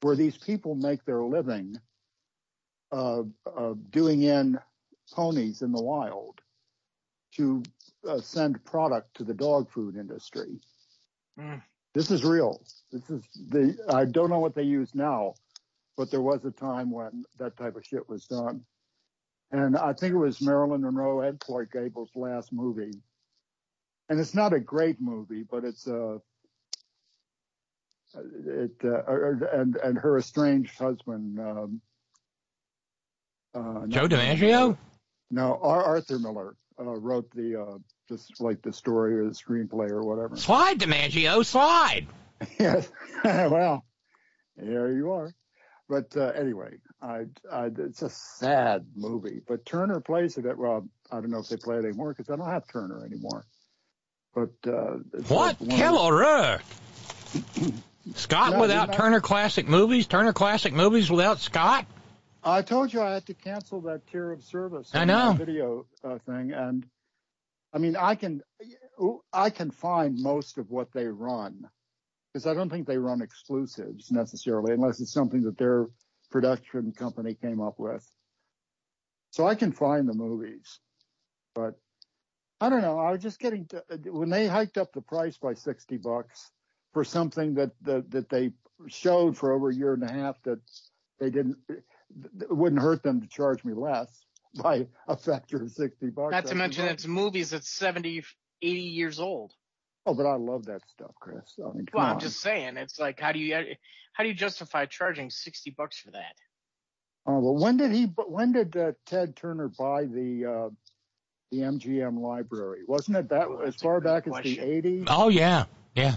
where 0.00 0.16
these 0.16 0.38
people 0.38 0.74
make 0.74 1.04
their 1.04 1.22
living 1.22 1.76
uh, 1.76 1.80
uh, 1.80 1.91
doing 3.90 4.22
in 4.22 4.58
ponies 5.12 5.62
in 5.62 5.72
the 5.72 5.82
wild 5.82 6.40
to 7.36 7.62
uh, 8.08 8.20
send 8.20 8.64
product 8.64 9.16
to 9.16 9.24
the 9.24 9.34
dog 9.34 9.70
food 9.70 9.96
industry. 9.96 10.60
Mm. 11.38 11.62
This 11.94 12.10
is 12.10 12.24
real. 12.24 12.62
This 12.90 13.08
is 13.10 13.22
the, 13.48 13.76
I 13.88 14.04
don't 14.04 14.30
know 14.30 14.38
what 14.38 14.54
they 14.54 14.62
use 14.62 14.94
now, 14.94 15.34
but 15.96 16.10
there 16.10 16.22
was 16.22 16.44
a 16.44 16.50
time 16.50 16.90
when 16.90 17.24
that 17.38 17.56
type 17.56 17.76
of 17.76 17.84
shit 17.84 18.08
was 18.08 18.26
done. 18.26 18.64
And 19.50 19.76
I 19.76 19.92
think 19.92 20.14
it 20.14 20.18
was 20.18 20.40
Marilyn 20.40 20.80
Monroe 20.80 21.20
and 21.20 21.38
Clark 21.38 21.72
Gable's 21.72 22.10
last 22.14 22.52
movie. 22.52 23.02
And 24.08 24.18
it's 24.18 24.34
not 24.34 24.54
a 24.54 24.60
great 24.60 25.00
movie, 25.00 25.44
but 25.48 25.64
it's 25.64 25.86
a, 25.86 26.20
it, 28.14 28.72
uh, 28.84 29.02
and, 29.52 29.76
and 29.76 29.98
her 29.98 30.18
estranged 30.18 30.78
husband, 30.78 31.38
um, 31.38 31.46
uh, 31.46 31.91
Joe 33.54 33.62
not- 33.86 34.10
DiMaggio? 34.10 34.76
No, 35.30 35.58
Ar- 35.62 35.84
Arthur 35.84 36.18
Miller, 36.18 36.54
uh, 36.78 36.84
wrote 36.84 37.30
the, 37.32 37.60
uh, 37.60 37.78
just 38.08 38.40
like 38.40 38.60
the 38.62 38.72
story 38.72 39.18
or 39.18 39.24
the 39.24 39.30
screenplay 39.30 39.90
or 39.90 40.02
whatever. 40.02 40.36
Slide, 40.36 40.78
DiMaggio, 40.78 41.44
slide. 41.44 42.06
Yes. 42.58 42.90
well, 43.24 43.84
there 44.56 44.92
you 44.92 45.12
are. 45.12 45.32
But 45.88 46.16
uh, 46.16 46.32
anyway, 46.34 46.78
I, 47.00 47.26
I, 47.50 47.66
it's 47.66 48.02
a 48.02 48.10
sad 48.10 48.86
movie. 48.96 49.40
But 49.46 49.64
Turner 49.64 50.00
plays 50.00 50.36
it. 50.38 50.46
At, 50.46 50.58
well, 50.58 50.88
I 51.10 51.20
don't 51.20 51.30
know 51.30 51.38
if 51.38 51.48
they 51.48 51.56
play 51.56 51.76
it 51.76 51.84
anymore 51.84 52.14
because 52.16 52.30
I 52.30 52.36
don't 52.36 52.50
have 52.50 52.66
Turner 52.66 53.04
anymore. 53.04 53.44
But 54.34 54.50
uh, 54.66 54.96
What? 55.28 55.60
like 55.60 55.60
one 55.60 55.70
of 55.70 55.76
Quel 55.76 55.92
the- 55.92 55.98
horreur. 55.98 56.60
Scott 58.16 58.58
without 58.58 58.92
Turner 58.92 59.20
Classic 59.20 59.68
Movies? 59.68 60.06
Turner 60.06 60.32
Classic 60.32 60.72
Movies 60.72 61.10
without 61.10 61.38
Scott? 61.38 61.86
I 62.44 62.62
told 62.62 62.92
you 62.92 63.00
I 63.00 63.14
had 63.14 63.26
to 63.26 63.34
cancel 63.34 63.80
that 63.82 64.06
tier 64.06 64.32
of 64.32 64.42
service. 64.42 64.90
I 64.94 65.04
know. 65.04 65.34
video 65.38 65.86
uh, 66.02 66.18
thing, 66.26 66.52
and 66.52 66.86
I 67.72 67.78
mean, 67.78 67.96
I 67.96 68.16
can, 68.16 68.42
I 69.32 69.50
can 69.50 69.70
find 69.70 70.20
most 70.20 70.58
of 70.58 70.70
what 70.70 70.92
they 70.92 71.06
run 71.06 71.68
because 72.32 72.46
I 72.46 72.54
don't 72.54 72.70
think 72.70 72.86
they 72.86 72.98
run 72.98 73.22
exclusives 73.22 74.10
necessarily, 74.10 74.72
unless 74.72 75.00
it's 75.00 75.12
something 75.12 75.42
that 75.42 75.58
their 75.58 75.86
production 76.30 76.92
company 76.92 77.34
came 77.34 77.60
up 77.60 77.78
with. 77.78 78.06
So 79.30 79.46
I 79.46 79.54
can 79.54 79.72
find 79.72 80.08
the 80.08 80.14
movies, 80.14 80.80
but 81.54 81.78
I 82.60 82.68
don't 82.68 82.82
know. 82.82 82.98
I 82.98 83.12
was 83.12 83.22
just 83.22 83.38
getting 83.38 83.66
to, 83.66 83.82
when 84.06 84.30
they 84.30 84.46
hiked 84.46 84.78
up 84.78 84.92
the 84.92 85.00
price 85.00 85.36
by 85.36 85.54
sixty 85.54 85.96
bucks 85.96 86.50
for 86.92 87.04
something 87.04 87.54
that 87.54 87.70
that, 87.82 88.10
that 88.10 88.28
they 88.28 88.52
showed 88.88 89.36
for 89.36 89.52
over 89.52 89.70
a 89.70 89.74
year 89.74 89.94
and 89.94 90.02
a 90.02 90.12
half 90.12 90.42
that 90.42 90.58
they 91.18 91.30
didn't 91.30 91.56
it 92.40 92.54
wouldn't 92.54 92.80
hurt 92.80 93.02
them 93.02 93.20
to 93.20 93.26
charge 93.26 93.64
me 93.64 93.72
less 93.74 94.24
by 94.62 94.86
a 95.08 95.16
factor 95.16 95.62
of 95.62 95.70
60 95.70 96.10
bucks. 96.10 96.32
Not 96.32 96.46
to 96.46 96.54
mention 96.54 96.86
it's 96.86 97.06
movies 97.06 97.50
that's 97.50 97.68
70, 97.68 98.22
80 98.62 98.80
years 98.80 99.20
old. 99.20 99.52
Oh, 100.04 100.14
but 100.14 100.26
I 100.26 100.34
love 100.34 100.66
that 100.66 100.82
stuff, 100.88 101.12
Chris. 101.20 101.58
I 101.58 101.72
mean, 101.76 101.86
Well. 101.92 102.04
I'm 102.04 102.18
just 102.18 102.40
saying, 102.40 102.76
it's 102.76 102.98
like, 102.98 103.20
how 103.20 103.30
do 103.32 103.38
you, 103.38 103.54
how 104.12 104.24
do 104.24 104.28
you 104.28 104.34
justify 104.34 104.86
charging 104.86 105.30
60 105.30 105.70
bucks 105.76 105.98
for 106.00 106.10
that? 106.10 106.34
Oh, 107.24 107.38
well, 107.38 107.56
when 107.56 107.76
did 107.76 107.92
he, 107.92 108.06
when 108.06 108.50
did 108.52 108.76
uh, 108.76 108.92
Ted 109.06 109.36
Turner 109.36 109.68
buy 109.68 110.06
the, 110.06 110.44
uh, 110.44 110.70
the 111.52 111.58
MGM 111.58 112.20
library? 112.20 112.80
Wasn't 112.88 113.16
it 113.16 113.28
that 113.28 113.46
Oh, 113.46 113.60
as 113.60 113.76
far 113.76 114.00
back 114.00 114.24
question. 114.24 114.58
as 114.58 114.82
the 114.82 114.82
80s? 114.82 115.04
Oh, 115.06 115.28
yeah. 115.28 115.66
Yeah. 115.94 116.16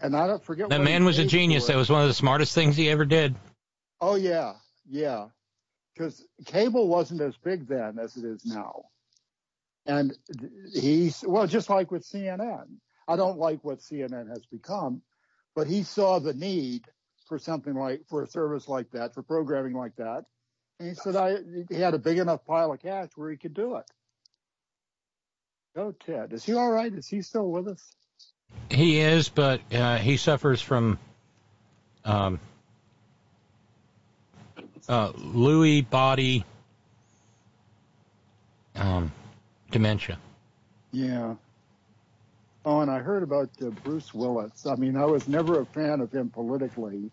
And 0.00 0.14
I 0.14 0.26
don't 0.26 0.44
forget 0.44 0.68
That 0.68 0.80
what 0.80 0.84
man 0.84 1.06
was 1.06 1.18
a 1.18 1.24
genius. 1.24 1.68
That 1.68 1.76
was 1.76 1.88
one 1.88 2.02
of 2.02 2.08
the 2.08 2.14
smartest 2.14 2.54
things 2.54 2.76
he 2.76 2.90
ever 2.90 3.06
did. 3.06 3.34
Oh 4.00 4.14
yeah, 4.14 4.52
yeah. 4.88 5.26
Because 5.94 6.24
cable 6.44 6.88
wasn't 6.88 7.22
as 7.22 7.36
big 7.36 7.66
then 7.68 7.98
as 7.98 8.16
it 8.16 8.24
is 8.24 8.44
now. 8.44 8.84
And 9.86 10.16
he's 10.72 11.24
well, 11.26 11.46
just 11.46 11.70
like 11.70 11.90
with 11.90 12.04
CNN. 12.04 12.66
I 13.08 13.16
don't 13.16 13.38
like 13.38 13.62
what 13.62 13.78
CNN 13.78 14.28
has 14.28 14.44
become, 14.46 15.00
but 15.54 15.68
he 15.68 15.84
saw 15.84 16.18
the 16.18 16.34
need 16.34 16.84
for 17.28 17.38
something 17.38 17.74
like 17.74 18.02
for 18.08 18.22
a 18.22 18.26
service 18.26 18.68
like 18.68 18.90
that, 18.90 19.14
for 19.14 19.22
programming 19.22 19.74
like 19.74 19.96
that. 19.96 20.24
And 20.80 20.88
he 20.88 20.94
said 20.94 21.16
I 21.16 21.36
he 21.70 21.76
had 21.76 21.94
a 21.94 21.98
big 21.98 22.18
enough 22.18 22.44
pile 22.44 22.72
of 22.72 22.80
cash 22.80 23.10
where 23.14 23.30
he 23.30 23.36
could 23.36 23.54
do 23.54 23.76
it. 23.76 23.84
Go 25.74 25.92
Ted. 25.92 26.32
Is 26.32 26.44
he 26.44 26.54
all 26.54 26.70
right? 26.70 26.92
Is 26.92 27.06
he 27.06 27.22
still 27.22 27.50
with 27.50 27.68
us? 27.68 27.94
He 28.70 29.00
is, 29.00 29.28
but 29.28 29.60
uh, 29.72 29.98
he 29.98 30.16
suffers 30.16 30.60
from 30.60 30.98
um, 32.04 32.40
uh, 34.88 35.12
Lewy 35.12 35.88
body 35.88 36.44
um, 38.74 39.12
dementia. 39.70 40.18
Yeah. 40.92 41.34
Oh, 42.64 42.80
and 42.80 42.90
I 42.90 42.98
heard 42.98 43.22
about 43.22 43.50
uh, 43.62 43.70
Bruce 43.84 44.12
Willis. 44.12 44.66
I 44.66 44.74
mean, 44.74 44.96
I 44.96 45.04
was 45.04 45.28
never 45.28 45.60
a 45.60 45.66
fan 45.66 46.00
of 46.00 46.10
him 46.10 46.30
politically, 46.30 47.10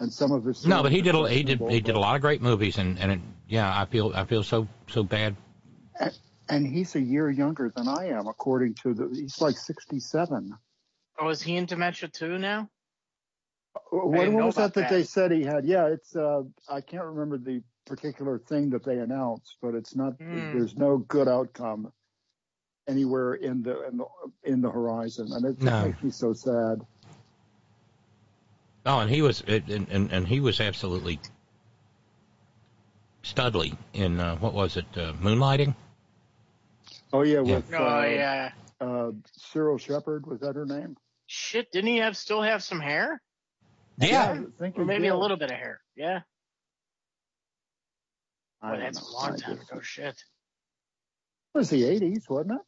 and 0.00 0.12
some 0.12 0.32
of 0.32 0.44
his. 0.44 0.66
No, 0.66 0.82
but 0.82 0.90
he 0.90 1.00
did 1.00 1.14
a, 1.14 1.28
he 1.28 1.44
did 1.44 1.60
he 1.60 1.80
did 1.80 1.94
a 1.94 2.00
lot 2.00 2.16
of 2.16 2.20
great 2.20 2.42
movies, 2.42 2.78
and 2.78 2.98
and 2.98 3.12
it, 3.12 3.20
yeah, 3.48 3.72
I 3.72 3.84
feel 3.84 4.12
I 4.14 4.24
feel 4.24 4.42
so 4.42 4.66
so 4.88 5.04
bad. 5.04 5.36
and 6.48 6.66
he's 6.66 6.96
a 6.96 7.00
year 7.00 7.30
younger 7.30 7.72
than 7.74 7.86
I 7.86 8.08
am, 8.08 8.26
according 8.26 8.74
to 8.82 8.94
the. 8.94 9.08
He's 9.14 9.40
like 9.40 9.56
67. 9.56 10.52
Oh, 11.20 11.28
is 11.28 11.40
he 11.40 11.56
in 11.56 11.66
dementia 11.66 12.08
too 12.08 12.38
now? 12.38 12.68
What, 13.90 14.12
didn't 14.18 14.34
what 14.34 14.40
know 14.40 14.46
was 14.46 14.54
that 14.56 14.74
that 14.74 14.82
that. 14.82 14.90
they 14.90 15.02
said 15.02 15.32
he 15.32 15.42
had? 15.42 15.64
Yeah, 15.64 15.86
it's. 15.86 16.14
Uh, 16.14 16.42
I 16.68 16.80
can't 16.80 17.04
remember 17.04 17.38
the 17.38 17.62
particular 17.86 18.38
thing 18.38 18.70
that 18.70 18.84
they 18.84 18.98
announced, 18.98 19.56
but 19.60 19.74
it's 19.74 19.94
not. 19.96 20.14
Hmm. 20.14 20.52
There's 20.52 20.76
no 20.76 20.98
good 20.98 21.28
outcome 21.28 21.92
anywhere 22.86 23.34
in 23.34 23.62
the 23.62 23.86
in 23.88 23.96
the 23.98 24.04
in 24.44 24.60
the 24.60 24.70
horizon, 24.70 25.32
and 25.32 25.44
it 25.44 25.60
No. 25.62 25.86
makes 25.86 26.02
me 26.02 26.10
so 26.10 26.32
sad. 26.32 26.86
Oh, 28.86 28.98
and 29.00 29.10
he 29.10 29.22
was 29.22 29.42
and 29.46 29.88
and, 29.90 30.12
and 30.12 30.28
he 30.28 30.40
was 30.40 30.60
absolutely 30.60 31.18
studly 33.22 33.76
in 33.94 34.20
uh, 34.20 34.36
what 34.36 34.52
was 34.52 34.76
it, 34.76 34.86
uh, 34.96 35.12
Moonlighting? 35.14 35.74
Oh 37.12 37.22
yeah, 37.22 37.40
with 37.40 37.72
Oh 37.72 37.84
uh, 37.84 38.04
yeah. 38.04 38.50
uh, 38.80 39.10
Cybill 39.38 39.80
Shepherd 39.80 40.26
was 40.26 40.40
that 40.40 40.56
her 40.56 40.66
name? 40.66 40.96
Shit, 41.26 41.72
didn't 41.72 41.88
he 41.90 41.98
have 41.98 42.16
still 42.16 42.42
have 42.42 42.62
some 42.62 42.80
hair? 42.80 43.20
Yeah. 43.98 44.32
I 44.32 44.36
think 44.58 44.76
Or 44.76 44.82
he 44.82 44.86
maybe 44.86 45.08
a 45.08 45.16
little 45.16 45.36
bit 45.36 45.50
of 45.50 45.56
hair. 45.56 45.80
Yeah. 45.96 46.20
I 48.62 48.72
Boy, 48.72 48.78
that's 48.80 49.00
know. 49.00 49.08
a 49.08 49.12
long 49.12 49.36
time 49.36 49.60
ago. 49.60 49.80
Shit. 49.82 50.14
It 51.54 51.58
was 51.58 51.70
the 51.70 51.82
80s, 51.82 52.28
wasn't 52.28 52.52
it? 52.52 52.60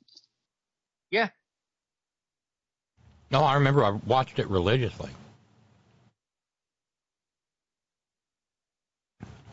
Yeah. 1.11 1.29
No, 3.31 3.43
I 3.43 3.55
remember 3.55 3.85
I 3.85 3.91
watched 3.91 4.39
it 4.39 4.49
religiously. 4.49 5.11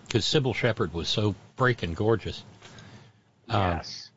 Because 0.06 0.26
Cybill 0.26 0.54
Shepherd 0.54 0.94
was 0.94 1.10
so 1.10 1.34
freaking 1.58 1.96
gorgeous. 1.96 2.44
Um, 3.50 3.62
Yes. 3.78 4.12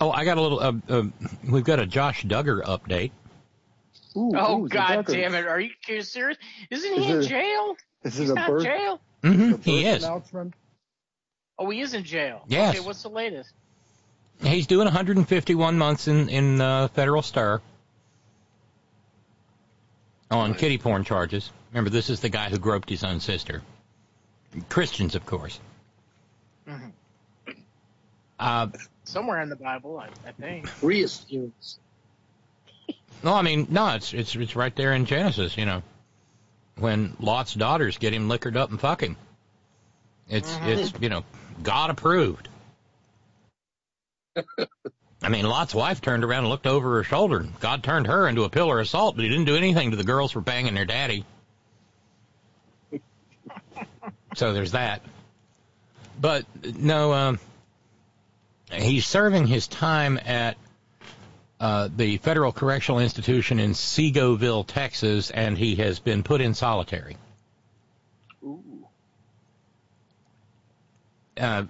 oh, 0.00 0.12
I 0.12 0.24
got 0.24 0.38
a 0.38 0.40
little. 0.40 0.60
Uh, 0.60 0.72
uh, 0.88 1.02
we've 1.50 1.64
got 1.64 1.80
a 1.80 1.86
Josh 1.86 2.24
Duggar 2.24 2.62
update. 2.62 3.10
Ooh, 4.16 4.32
oh 4.34 4.62
ooh, 4.64 4.68
God 4.68 5.04
damn 5.06 5.34
it! 5.34 5.46
Are 5.46 5.60
you, 5.60 5.70
are 5.88 5.92
you 5.94 6.02
serious? 6.02 6.38
Isn't 6.70 6.94
he 6.94 7.10
Is 7.10 7.24
in 7.26 7.28
jail? 7.30 7.76
Is 8.02 8.16
He's 8.16 8.30
it 8.30 8.32
a 8.32 8.34
not 8.36 8.48
birth, 8.48 8.62
jail. 8.64 9.00
hmm 9.22 9.52
He 9.62 9.84
is. 9.84 10.02
announcement? 10.04 10.54
Oh, 11.58 11.68
he 11.70 11.80
is 11.80 11.94
in 11.94 12.04
jail. 12.04 12.42
Yes. 12.48 12.76
Okay, 12.76 12.86
what's 12.86 13.02
the 13.02 13.08
latest? 13.10 13.52
He's 14.42 14.66
doing 14.66 14.84
151 14.84 15.78
months 15.78 16.08
in 16.08 16.28
in 16.28 16.60
uh, 16.60 16.88
federal 16.88 17.22
star 17.22 17.60
on 20.30 20.54
kitty 20.54 20.78
porn 20.78 21.04
charges. 21.04 21.50
Remember, 21.72 21.90
this 21.90 22.10
is 22.10 22.20
the 22.20 22.28
guy 22.28 22.48
who 22.48 22.58
groped 22.58 22.88
his 22.90 23.04
own 23.04 23.20
sister. 23.20 23.62
Christians, 24.68 25.14
of 25.14 25.26
course. 25.26 25.58
Mhm. 26.68 26.92
Uh, 28.38 28.68
Somewhere 29.04 29.40
in 29.40 29.48
the 29.48 29.56
Bible, 29.56 29.98
I, 29.98 30.08
I 30.26 30.32
think. 30.32 30.68
Reassurance. 30.82 31.78
No, 33.22 33.34
I 33.34 33.42
mean, 33.42 33.66
no, 33.70 33.94
it's 33.94 34.12
it's 34.12 34.34
it's 34.34 34.56
right 34.56 34.74
there 34.74 34.92
in 34.92 35.06
Genesis. 35.06 35.56
You 35.56 35.66
know, 35.66 35.82
when 36.78 37.16
Lot's 37.20 37.54
daughters 37.54 37.98
get 37.98 38.12
him 38.12 38.28
liquored 38.28 38.56
up 38.56 38.70
and 38.70 38.80
fuck 38.80 39.02
him. 39.02 39.16
It's 40.28 40.56
it's 40.62 40.92
you 41.00 41.08
know 41.08 41.24
God 41.62 41.90
approved. 41.90 42.48
I 45.22 45.28
mean, 45.28 45.46
Lot's 45.46 45.74
wife 45.74 46.00
turned 46.00 46.24
around 46.24 46.40
and 46.40 46.48
looked 46.50 46.66
over 46.66 46.96
her 46.96 47.04
shoulder. 47.04 47.46
God 47.60 47.82
turned 47.82 48.06
her 48.06 48.28
into 48.28 48.44
a 48.44 48.50
pillar 48.50 48.78
of 48.80 48.88
salt, 48.88 49.16
but 49.16 49.24
he 49.24 49.30
didn't 49.30 49.46
do 49.46 49.56
anything 49.56 49.92
to 49.92 49.96
the 49.96 50.04
girls 50.04 50.32
for 50.32 50.40
banging 50.40 50.74
their 50.74 50.84
daddy. 50.84 51.24
so 54.34 54.52
there's 54.52 54.72
that. 54.72 55.02
But 56.20 56.44
no, 56.62 57.12
um, 57.12 57.40
he's 58.70 59.06
serving 59.06 59.46
his 59.46 59.66
time 59.66 60.18
at 60.24 60.56
uh, 61.60 61.88
the 61.94 62.18
Federal 62.18 62.52
Correctional 62.52 63.00
Institution 63.00 63.58
in 63.58 63.72
Seagoville, 63.72 64.66
Texas, 64.66 65.30
and 65.30 65.56
he 65.56 65.76
has 65.76 65.98
been 65.98 66.22
put 66.22 66.40
in 66.40 66.54
solitary. 66.54 67.16
Ooh. 68.44 68.86
uh, 71.38 71.64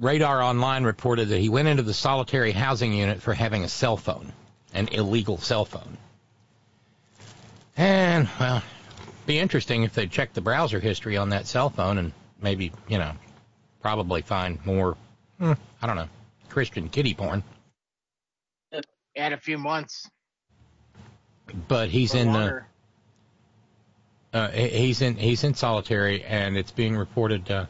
Radar 0.00 0.42
Online 0.42 0.84
reported 0.84 1.28
that 1.28 1.38
he 1.38 1.48
went 1.48 1.68
into 1.68 1.82
the 1.82 1.94
solitary 1.94 2.52
housing 2.52 2.92
unit 2.92 3.22
for 3.22 3.34
having 3.34 3.64
a 3.64 3.68
cell 3.68 3.96
phone, 3.96 4.32
an 4.74 4.88
illegal 4.88 5.38
cell 5.38 5.64
phone. 5.64 5.96
And, 7.76 8.28
well, 8.40 8.62
be 9.26 9.38
interesting 9.38 9.84
if 9.84 9.94
they 9.94 10.06
checked 10.06 10.34
the 10.34 10.40
browser 10.40 10.80
history 10.80 11.16
on 11.16 11.30
that 11.30 11.46
cell 11.46 11.70
phone 11.70 11.98
and 11.98 12.12
maybe, 12.40 12.72
you 12.88 12.98
know, 12.98 13.12
probably 13.80 14.22
find 14.22 14.64
more, 14.66 14.96
hmm, 15.38 15.52
I 15.80 15.86
don't 15.86 15.96
know, 15.96 16.08
Christian 16.48 16.88
kitty 16.88 17.14
porn. 17.14 17.42
Add 19.16 19.32
a 19.32 19.38
few 19.38 19.58
months. 19.58 20.08
But 21.68 21.88
he's 21.88 22.14
in 22.14 22.32
the, 22.32 22.64
uh, 24.32 24.48
he's 24.50 25.00
in 25.00 25.16
he's 25.16 25.44
in 25.44 25.54
solitary, 25.54 26.22
and 26.24 26.56
it's 26.56 26.72
being 26.72 26.96
reported. 26.96 27.50
Uh, 27.50 27.66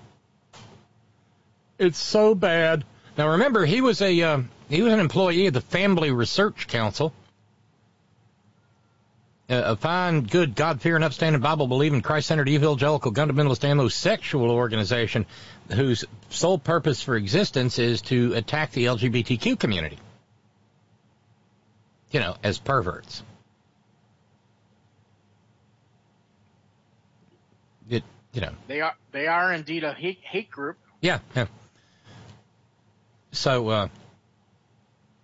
it's 1.78 1.98
so 1.98 2.34
bad. 2.34 2.84
Now 3.18 3.28
remember, 3.28 3.64
he 3.64 3.80
was 3.80 4.00
a 4.02 4.20
uh, 4.22 4.40
he 4.68 4.82
was 4.82 4.92
an 4.92 5.00
employee 5.00 5.46
of 5.46 5.54
the 5.54 5.60
Family 5.60 6.10
Research 6.10 6.66
Council, 6.66 7.12
a, 9.48 9.76
fine, 9.76 10.22
good, 10.22 10.54
God-fearing, 10.54 11.02
upstanding, 11.02 11.40
Bible-believing, 11.40 12.02
Christ-centered, 12.02 12.48
evangelical, 12.48 13.12
fundamentalist, 13.12 13.62
homosexual 13.62 14.50
organization 14.50 15.26
whose 15.72 16.04
sole 16.30 16.58
purpose 16.58 17.02
for 17.02 17.16
existence 17.16 17.78
is 17.78 18.02
to 18.02 18.34
attack 18.34 18.72
the 18.72 18.86
LGBTQ 18.86 19.58
community. 19.58 19.98
You 22.16 22.22
know, 22.22 22.36
as 22.42 22.58
perverts. 22.58 23.22
It, 27.90 28.04
you 28.32 28.40
know, 28.40 28.52
They 28.68 28.80
are 28.80 28.94
they 29.12 29.26
are 29.26 29.52
indeed 29.52 29.84
a 29.84 29.92
hate, 29.92 30.20
hate 30.22 30.50
group. 30.50 30.78
yeah, 31.02 31.18
yeah. 31.34 31.44
So, 33.32 33.68
uh, 33.68 33.88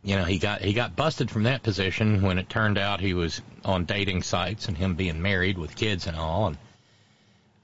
you 0.03 0.17
know, 0.17 0.25
he 0.25 0.39
got 0.39 0.61
he 0.61 0.75
got 0.75 0.95
busted 0.95 1.31
from 1.31 1.45
that 1.45 1.63
position 1.63 2.21
when 2.21 2.39
it 2.39 2.51
turned 2.51 2.77
out 2.77 3.01
he 3.01 3.15
was 3.15 3.41
on 3.65 3.87
dating 3.87 4.23
sites 4.23 4.69
and 4.69 4.77
him 4.77 4.95
being 4.95 5.23
married 5.23 5.57
with 5.57 5.75
kids 5.75 6.07
and 6.07 6.15
all, 6.15 6.49
and 6.49 6.59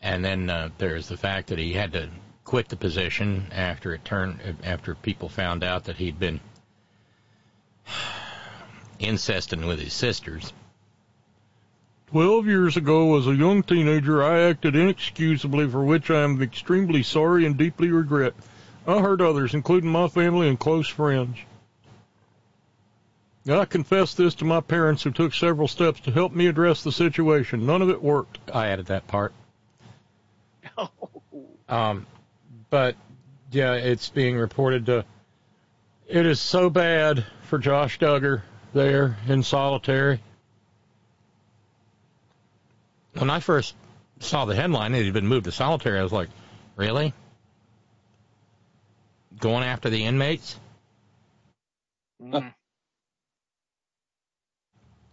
and 0.00 0.24
then 0.24 0.48
uh, 0.48 0.70
there's 0.78 1.06
the 1.08 1.18
fact 1.18 1.48
that 1.48 1.58
he 1.58 1.74
had 1.74 1.92
to 1.92 2.08
quit 2.44 2.70
the 2.70 2.76
position 2.76 3.48
after 3.52 3.92
it 3.92 4.06
turned 4.06 4.40
after 4.64 4.94
people 4.94 5.28
found 5.28 5.62
out 5.62 5.84
that 5.84 5.96
he'd 5.96 6.18
been 6.18 6.40
incesting 8.98 9.66
with 9.66 9.80
his 9.80 9.92
sisters. 9.92 10.52
Twelve 12.08 12.46
years 12.46 12.76
ago, 12.76 13.18
as 13.18 13.26
a 13.26 13.34
young 13.34 13.62
teenager, 13.62 14.22
I 14.22 14.40
acted 14.40 14.74
inexcusably, 14.74 15.68
for 15.68 15.84
which 15.84 16.10
I 16.10 16.22
am 16.22 16.40
extremely 16.40 17.02
sorry 17.02 17.44
and 17.44 17.56
deeply 17.56 17.90
regret. 17.90 18.34
I 18.86 19.00
hurt 19.00 19.20
others, 19.20 19.52
including 19.52 19.90
my 19.90 20.08
family 20.08 20.48
and 20.48 20.58
close 20.58 20.88
friends. 20.88 21.36
I 23.46 23.64
confessed 23.66 24.16
this 24.16 24.34
to 24.36 24.44
my 24.44 24.60
parents, 24.60 25.02
who 25.02 25.10
took 25.10 25.34
several 25.34 25.68
steps 25.68 26.00
to 26.00 26.10
help 26.10 26.32
me 26.32 26.46
address 26.46 26.82
the 26.82 26.92
situation. 26.92 27.66
None 27.66 27.82
of 27.82 27.90
it 27.90 28.02
worked. 28.02 28.38
I 28.52 28.68
added 28.68 28.86
that 28.86 29.06
part. 29.06 29.32
Um, 31.68 32.06
but 32.70 32.96
yeah, 33.50 33.74
it's 33.74 34.08
being 34.08 34.38
reported. 34.38 34.88
Uh, 34.88 35.02
it 36.06 36.24
is 36.24 36.40
so 36.40 36.70
bad 36.70 37.26
for 37.42 37.58
Josh 37.58 37.98
Duggar 37.98 38.40
there 38.72 39.16
in 39.26 39.42
solitary. 39.42 40.20
When 43.14 43.30
I 43.30 43.40
first 43.40 43.74
saw 44.20 44.44
the 44.44 44.54
headline 44.54 44.92
that 44.92 45.02
he'd 45.02 45.12
been 45.12 45.26
moved 45.26 45.44
to 45.44 45.52
solitary, 45.52 45.98
I 45.98 46.02
was 46.02 46.12
like, 46.12 46.28
really? 46.76 47.12
Going 49.38 49.64
after 49.64 49.90
the 49.90 50.04
inmates? 50.04 50.58
Mm. 52.22 52.52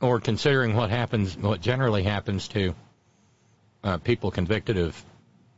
Or 0.02 0.20
considering 0.20 0.76
what 0.76 0.90
happens, 0.90 1.38
what 1.38 1.62
generally 1.62 2.04
happens 2.04 2.48
to 2.50 2.76
uh, 3.84 3.98
people 3.98 4.32
convicted 4.32 4.78
of 4.78 5.04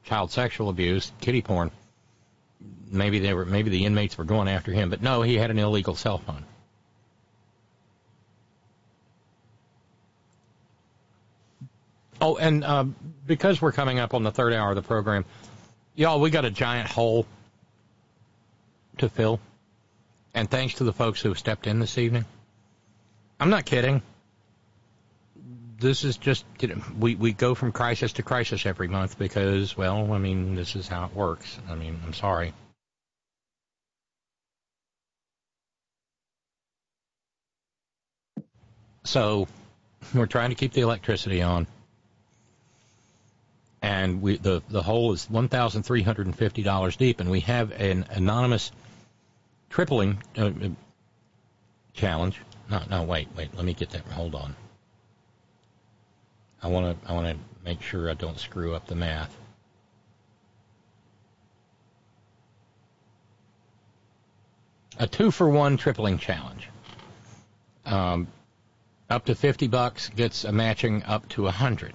child 0.03 0.31
sexual 0.31 0.69
abuse, 0.69 1.11
kitty 1.21 1.41
porn. 1.41 1.71
Maybe 2.89 3.19
they 3.19 3.33
were, 3.33 3.45
maybe 3.45 3.69
the 3.69 3.85
inmates 3.85 4.17
were 4.17 4.23
going 4.23 4.47
after 4.47 4.71
him, 4.71 4.89
but 4.89 5.01
no, 5.01 5.21
he 5.21 5.35
had 5.35 5.51
an 5.51 5.59
illegal 5.59 5.95
cell 5.95 6.17
phone. 6.17 6.45
Oh, 12.19 12.37
and 12.37 12.63
uh, 12.63 12.85
because 13.25 13.61
we're 13.61 13.71
coming 13.71 13.99
up 13.99 14.13
on 14.13 14.23
the 14.23 14.31
third 14.31 14.53
hour 14.53 14.69
of 14.71 14.75
the 14.75 14.81
program, 14.81 15.25
y'all, 15.95 16.19
we 16.19 16.29
got 16.29 16.45
a 16.45 16.51
giant 16.51 16.89
hole 16.89 17.25
to 18.97 19.09
fill. 19.09 19.39
And 20.33 20.49
thanks 20.49 20.75
to 20.75 20.83
the 20.83 20.93
folks 20.93 21.21
who 21.21 21.33
stepped 21.35 21.67
in 21.67 21.79
this 21.79 21.97
evening. 21.97 22.25
I'm 23.39 23.49
not 23.49 23.65
kidding. 23.65 24.01
This 25.79 26.03
is 26.03 26.17
just, 26.17 26.43
you 26.59 26.69
know, 26.69 26.81
we, 26.99 27.15
we 27.15 27.33
go 27.33 27.53
from 27.53 27.71
crisis 27.71 28.13
to 28.13 28.23
crisis 28.23 28.65
every 28.65 28.87
month 28.87 29.19
because, 29.19 29.77
well, 29.77 30.11
I 30.11 30.17
mean, 30.17 30.55
this 30.55 30.75
is 30.75 30.87
how 30.87 31.05
it 31.05 31.13
works. 31.13 31.59
I 31.69 31.75
mean, 31.75 31.99
I'm 32.03 32.13
sorry. 32.13 32.53
So, 39.03 39.47
we're 40.13 40.25
trying 40.25 40.49
to 40.49 40.55
keep 40.55 40.73
the 40.73 40.81
electricity 40.81 41.41
on 41.41 41.67
and 43.81 44.21
we 44.21 44.37
the 44.37 44.63
the 44.69 44.81
hole 44.81 45.13
is 45.13 45.29
one 45.29 45.47
thousand 45.47 45.83
three 45.83 46.01
hundred 46.01 46.25
and 46.25 46.35
fifty 46.35 46.63
dollars 46.63 46.95
deep, 46.95 47.19
and 47.19 47.29
we 47.29 47.41
have 47.41 47.71
an 47.71 48.05
anonymous 48.09 48.71
tripling 49.69 50.23
uh, 50.37 50.45
uh, 50.45 50.69
challenge. 51.93 52.41
No, 52.69 52.81
no, 52.89 53.03
wait, 53.03 53.27
wait. 53.35 53.55
Let 53.55 53.65
me 53.65 53.73
get 53.73 53.91
that. 53.91 54.01
Hold 54.07 54.35
on. 54.35 54.55
I 56.61 56.67
want 56.67 57.01
to 57.01 57.09
I 57.09 57.13
want 57.13 57.27
to 57.27 57.37
make 57.63 57.81
sure 57.81 58.09
I 58.09 58.13
don't 58.13 58.39
screw 58.39 58.73
up 58.73 58.87
the 58.87 58.95
math. 58.95 59.35
A 64.99 65.05
two 65.05 65.29
for 65.29 65.47
one 65.47 65.77
tripling 65.77 66.17
challenge. 66.17 66.69
Um, 67.85 68.27
up 69.09 69.25
to 69.25 69.35
50 69.35 69.67
bucks 69.67 70.09
gets 70.09 70.43
a 70.43 70.51
matching 70.51 71.03
up 71.03 71.29
to 71.29 71.43
100. 71.43 71.93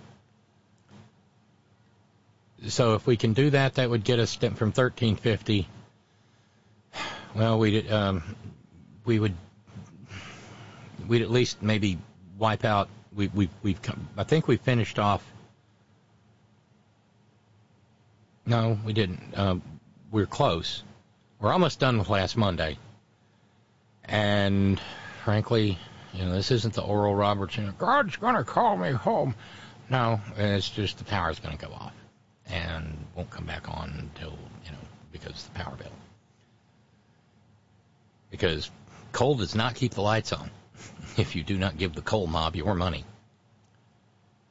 So 2.68 2.94
if 2.94 3.06
we 3.06 3.16
can 3.16 3.32
do 3.32 3.50
that, 3.50 3.74
that 3.74 3.90
would 3.90 4.04
get 4.04 4.18
us 4.18 4.34
from 4.34 4.48
1350. 4.48 5.66
Well, 7.34 7.58
we 7.58 7.88
um, 7.88 8.22
we 9.04 9.18
would 9.18 9.34
we'd 11.08 11.22
at 11.22 11.30
least 11.30 11.62
maybe 11.62 11.98
wipe 12.38 12.64
out. 12.64 12.88
We 13.14 13.28
we 13.28 13.48
we've 13.62 13.80
come, 13.82 14.08
I 14.16 14.24
think 14.24 14.46
we 14.46 14.58
finished 14.58 14.98
off. 14.98 15.24
No, 18.46 18.78
we 18.84 18.92
didn't. 18.92 19.36
Um, 19.36 19.62
we're 20.10 20.26
close. 20.26 20.82
We're 21.40 21.52
almost 21.52 21.80
done 21.80 21.98
with 21.98 22.08
last 22.08 22.36
Monday. 22.36 22.78
And 24.04 24.80
frankly, 25.24 25.78
you 26.12 26.24
know, 26.24 26.32
this 26.32 26.50
isn't 26.50 26.74
the 26.74 26.82
Oral 26.82 27.14
Roberts, 27.14 27.56
you 27.56 27.62
know, 27.62 27.72
God's 27.78 28.16
to 28.34 28.44
call 28.44 28.76
me 28.76 28.90
home. 28.90 29.34
No, 29.88 30.20
it's 30.36 30.68
just 30.68 30.98
the 30.98 31.04
power's 31.04 31.38
to 31.56 31.66
go 31.66 31.72
off 31.72 31.92
and 32.48 32.96
won't 33.14 33.30
come 33.30 33.46
back 33.46 33.68
on 33.68 33.94
until, 33.98 34.32
you 34.64 34.72
know, 34.72 34.78
because 35.10 35.44
the 35.44 35.50
power 35.50 35.74
bill. 35.76 35.92
Because 38.30 38.70
coal 39.12 39.36
does 39.36 39.54
not 39.54 39.74
keep 39.74 39.92
the 39.94 40.00
lights 40.00 40.32
on 40.32 40.50
if 41.16 41.36
you 41.36 41.42
do 41.42 41.58
not 41.58 41.76
give 41.76 41.94
the 41.94 42.02
coal 42.02 42.26
mob 42.26 42.56
your 42.56 42.74
money. 42.74 43.04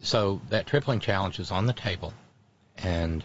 So 0.01 0.41
that 0.49 0.65
tripling 0.65 0.99
challenge 0.99 1.39
is 1.39 1.51
on 1.51 1.67
the 1.67 1.73
table, 1.73 2.13
and 2.77 3.23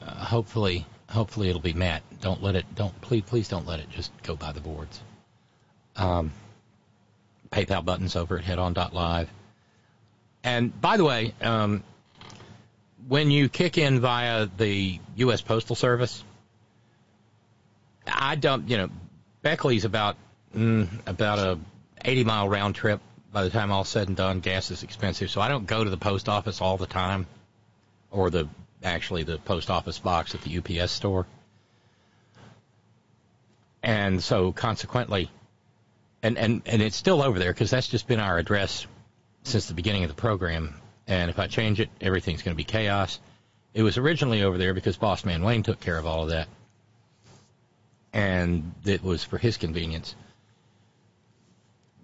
uh, 0.00 0.10
hopefully, 0.24 0.84
hopefully 1.08 1.48
it'll 1.48 1.62
be 1.62 1.72
met. 1.72 2.02
Don't 2.20 2.42
let 2.42 2.56
it. 2.56 2.66
Don't 2.74 2.98
please, 3.00 3.22
please 3.22 3.48
don't 3.48 3.66
let 3.66 3.80
it 3.80 3.88
just 3.88 4.12
go 4.22 4.36
by 4.36 4.52
the 4.52 4.60
boards. 4.60 5.00
Um, 5.96 6.32
PayPal 7.50 7.84
buttons 7.84 8.16
over 8.16 8.38
at 8.38 8.44
headon.live. 8.44 9.30
And 10.44 10.78
by 10.80 10.96
the 10.96 11.04
way, 11.04 11.34
um, 11.40 11.82
when 13.08 13.30
you 13.30 13.48
kick 13.48 13.78
in 13.78 14.00
via 14.00 14.46
the 14.46 14.98
U.S. 15.16 15.40
Postal 15.40 15.76
Service, 15.76 16.22
I 18.06 18.36
don't, 18.36 18.68
you 18.68 18.76
know, 18.76 18.90
Beckley's 19.42 19.84
about 19.84 20.16
mm, 20.54 20.88
about 21.06 21.38
a 21.38 21.58
80 22.04 22.24
mile 22.24 22.48
round 22.48 22.74
trip. 22.74 23.00
By 23.32 23.44
the 23.44 23.50
time 23.50 23.70
all 23.70 23.84
said 23.84 24.08
and 24.08 24.16
done, 24.16 24.40
gas 24.40 24.72
is 24.72 24.82
expensive, 24.82 25.30
so 25.30 25.40
I 25.40 25.48
don't 25.48 25.66
go 25.66 25.84
to 25.84 25.90
the 25.90 25.96
post 25.96 26.28
office 26.28 26.60
all 26.60 26.76
the 26.76 26.86
time, 26.86 27.26
or 28.10 28.28
the 28.28 28.48
actually 28.82 29.22
the 29.22 29.38
post 29.38 29.70
office 29.70 29.98
box 29.98 30.34
at 30.34 30.42
the 30.42 30.58
UPS 30.58 30.90
store. 30.90 31.26
And 33.82 34.22
so 34.22 34.50
consequently, 34.50 35.30
and 36.22 36.36
and 36.36 36.62
and 36.66 36.82
it's 36.82 36.96
still 36.96 37.22
over 37.22 37.38
there 37.38 37.52
because 37.52 37.70
that's 37.70 37.88
just 37.88 38.08
been 38.08 38.20
our 38.20 38.36
address 38.36 38.86
since 39.44 39.66
the 39.66 39.74
beginning 39.74 40.02
of 40.02 40.08
the 40.08 40.20
program. 40.20 40.79
And 41.10 41.28
if 41.28 41.40
I 41.40 41.48
change 41.48 41.80
it, 41.80 41.90
everything's 42.00 42.42
going 42.42 42.54
to 42.54 42.56
be 42.56 42.64
chaos. 42.64 43.18
It 43.74 43.82
was 43.82 43.98
originally 43.98 44.44
over 44.44 44.56
there 44.56 44.72
because 44.72 44.96
Boss 44.96 45.24
Man 45.24 45.42
Wayne 45.42 45.64
took 45.64 45.80
care 45.80 45.98
of 45.98 46.06
all 46.06 46.22
of 46.22 46.30
that, 46.30 46.46
and 48.12 48.72
it 48.84 49.02
was 49.02 49.24
for 49.24 49.36
his 49.36 49.56
convenience. 49.56 50.14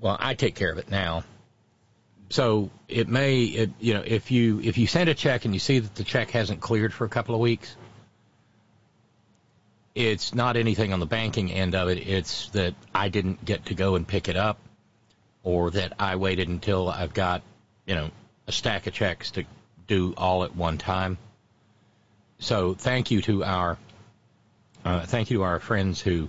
Well, 0.00 0.16
I 0.18 0.34
take 0.34 0.56
care 0.56 0.72
of 0.72 0.78
it 0.78 0.90
now. 0.90 1.22
So 2.30 2.70
it 2.88 3.06
may, 3.08 3.44
it, 3.44 3.70
you 3.78 3.94
know, 3.94 4.02
if 4.04 4.32
you 4.32 4.60
if 4.60 4.76
you 4.76 4.88
send 4.88 5.08
a 5.08 5.14
check 5.14 5.44
and 5.44 5.54
you 5.54 5.60
see 5.60 5.78
that 5.78 5.94
the 5.94 6.02
check 6.02 6.32
hasn't 6.32 6.60
cleared 6.60 6.92
for 6.92 7.04
a 7.04 7.08
couple 7.08 7.36
of 7.36 7.40
weeks, 7.40 7.76
it's 9.94 10.34
not 10.34 10.56
anything 10.56 10.92
on 10.92 10.98
the 10.98 11.06
banking 11.06 11.52
end 11.52 11.76
of 11.76 11.88
it. 11.88 11.98
It's 12.08 12.48
that 12.50 12.74
I 12.92 13.08
didn't 13.08 13.44
get 13.44 13.66
to 13.66 13.74
go 13.74 13.94
and 13.94 14.06
pick 14.06 14.28
it 14.28 14.36
up, 14.36 14.58
or 15.44 15.70
that 15.70 15.92
I 16.00 16.16
waited 16.16 16.48
until 16.48 16.88
I've 16.88 17.14
got, 17.14 17.42
you 17.86 17.94
know, 17.94 18.10
a 18.46 18.52
stack 18.52 18.86
of 18.86 18.94
checks 18.94 19.32
to 19.32 19.44
do 19.86 20.14
all 20.16 20.44
at 20.44 20.54
one 20.54 20.78
time. 20.78 21.18
So 22.38 22.74
thank 22.74 23.10
you 23.10 23.22
to 23.22 23.44
our 23.44 23.78
uh, 24.84 25.04
thank 25.04 25.30
you 25.30 25.38
to 25.38 25.42
our 25.42 25.58
friends 25.58 26.00
who 26.00 26.28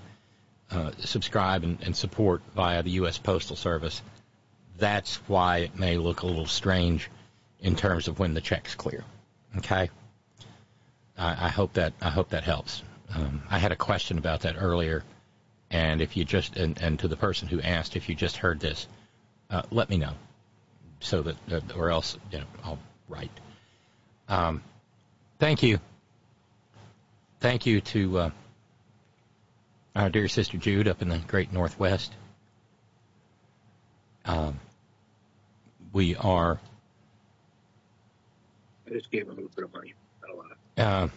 uh, 0.71 0.91
subscribe 0.99 1.63
and, 1.63 1.77
and 1.83 1.95
support 1.95 2.41
via 2.55 2.81
the 2.81 2.91
U.S. 2.91 3.17
Postal 3.17 3.55
Service. 3.55 4.01
That's 4.77 5.17
why 5.27 5.59
it 5.59 5.77
may 5.77 5.97
look 5.97 6.21
a 6.21 6.25
little 6.25 6.47
strange 6.47 7.09
in 7.59 7.75
terms 7.75 8.07
of 8.07 8.19
when 8.19 8.33
the 8.33 8.41
checks 8.41 8.75
clear. 8.75 9.03
Okay. 9.57 9.89
I, 11.17 11.45
I 11.45 11.49
hope 11.49 11.73
that 11.73 11.93
I 12.01 12.09
hope 12.09 12.29
that 12.29 12.43
helps. 12.43 12.83
Um, 13.13 13.43
I 13.49 13.57
had 13.57 13.71
a 13.71 13.75
question 13.75 14.17
about 14.17 14.41
that 14.41 14.55
earlier, 14.59 15.03
and 15.71 16.01
if 16.01 16.17
you 16.17 16.25
just 16.25 16.57
and, 16.57 16.79
and 16.81 16.99
to 16.99 17.07
the 17.07 17.15
person 17.15 17.47
who 17.47 17.61
asked, 17.61 17.95
if 17.95 18.09
you 18.09 18.15
just 18.15 18.37
heard 18.37 18.59
this, 18.59 18.87
uh, 19.49 19.63
let 19.71 19.89
me 19.89 19.97
know, 19.97 20.13
so 20.99 21.21
that, 21.21 21.35
that 21.47 21.75
or 21.75 21.89
else 21.89 22.17
you 22.31 22.39
know 22.39 22.45
I'll 22.63 22.79
write. 23.07 23.31
Um, 24.27 24.61
thank 25.39 25.63
you. 25.63 25.79
Thank 27.39 27.65
you 27.65 27.81
to 27.81 28.17
uh, 28.17 28.29
our 29.95 30.09
dear 30.09 30.27
sister 30.27 30.57
Jude 30.57 30.87
up 30.87 31.01
in 31.01 31.09
the 31.09 31.17
great 31.19 31.53
Northwest. 31.53 32.13
Um, 34.25 34.59
we 35.93 36.15
are. 36.15 36.59
I 38.85 38.89
just 38.91 39.11
gave 39.11 39.25
her 39.25 39.31
a 39.31 39.35
little 39.35 39.51
bit 39.55 39.65
of 39.65 39.73
money, 39.73 39.93
not 40.21 40.31
a 40.31 40.35
lot. 40.35 41.11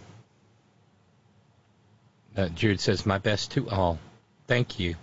Uh, 2.37 2.41
uh, 2.41 2.49
Jude 2.51 2.81
says, 2.81 3.05
"My 3.05 3.19
best 3.19 3.53
to 3.53 3.69
all." 3.69 3.99
Thank 4.47 4.79
you, 4.79 4.97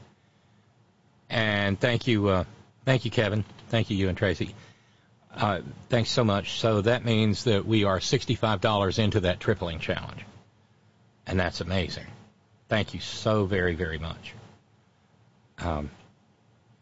and 1.29 1.79
thank 1.79 2.07
you, 2.07 2.27
uh, 2.27 2.43
thank 2.85 3.05
you, 3.05 3.11
Kevin. 3.11 3.43
Thank 3.69 3.89
you, 3.89 3.97
you 3.97 4.09
and 4.09 4.17
Tracy. 4.17 4.55
Uh, 5.37 5.61
thanks 5.89 6.09
so 6.09 6.23
much. 6.23 6.59
So 6.59 6.81
that 6.81 7.05
means 7.05 7.43
that 7.43 7.65
we 7.65 7.83
are 7.83 7.99
sixty-five 7.99 8.59
dollars 8.59 8.97
into 8.97 9.19
that 9.21 9.39
tripling 9.39 9.79
challenge, 9.79 10.25
and 11.27 11.39
that's 11.39 11.61
amazing. 11.61 12.07
Thank 12.69 12.93
you 12.95 12.99
so 12.99 13.45
very, 13.45 13.75
very 13.75 13.99
much. 13.99 14.33
Um, 15.59 15.91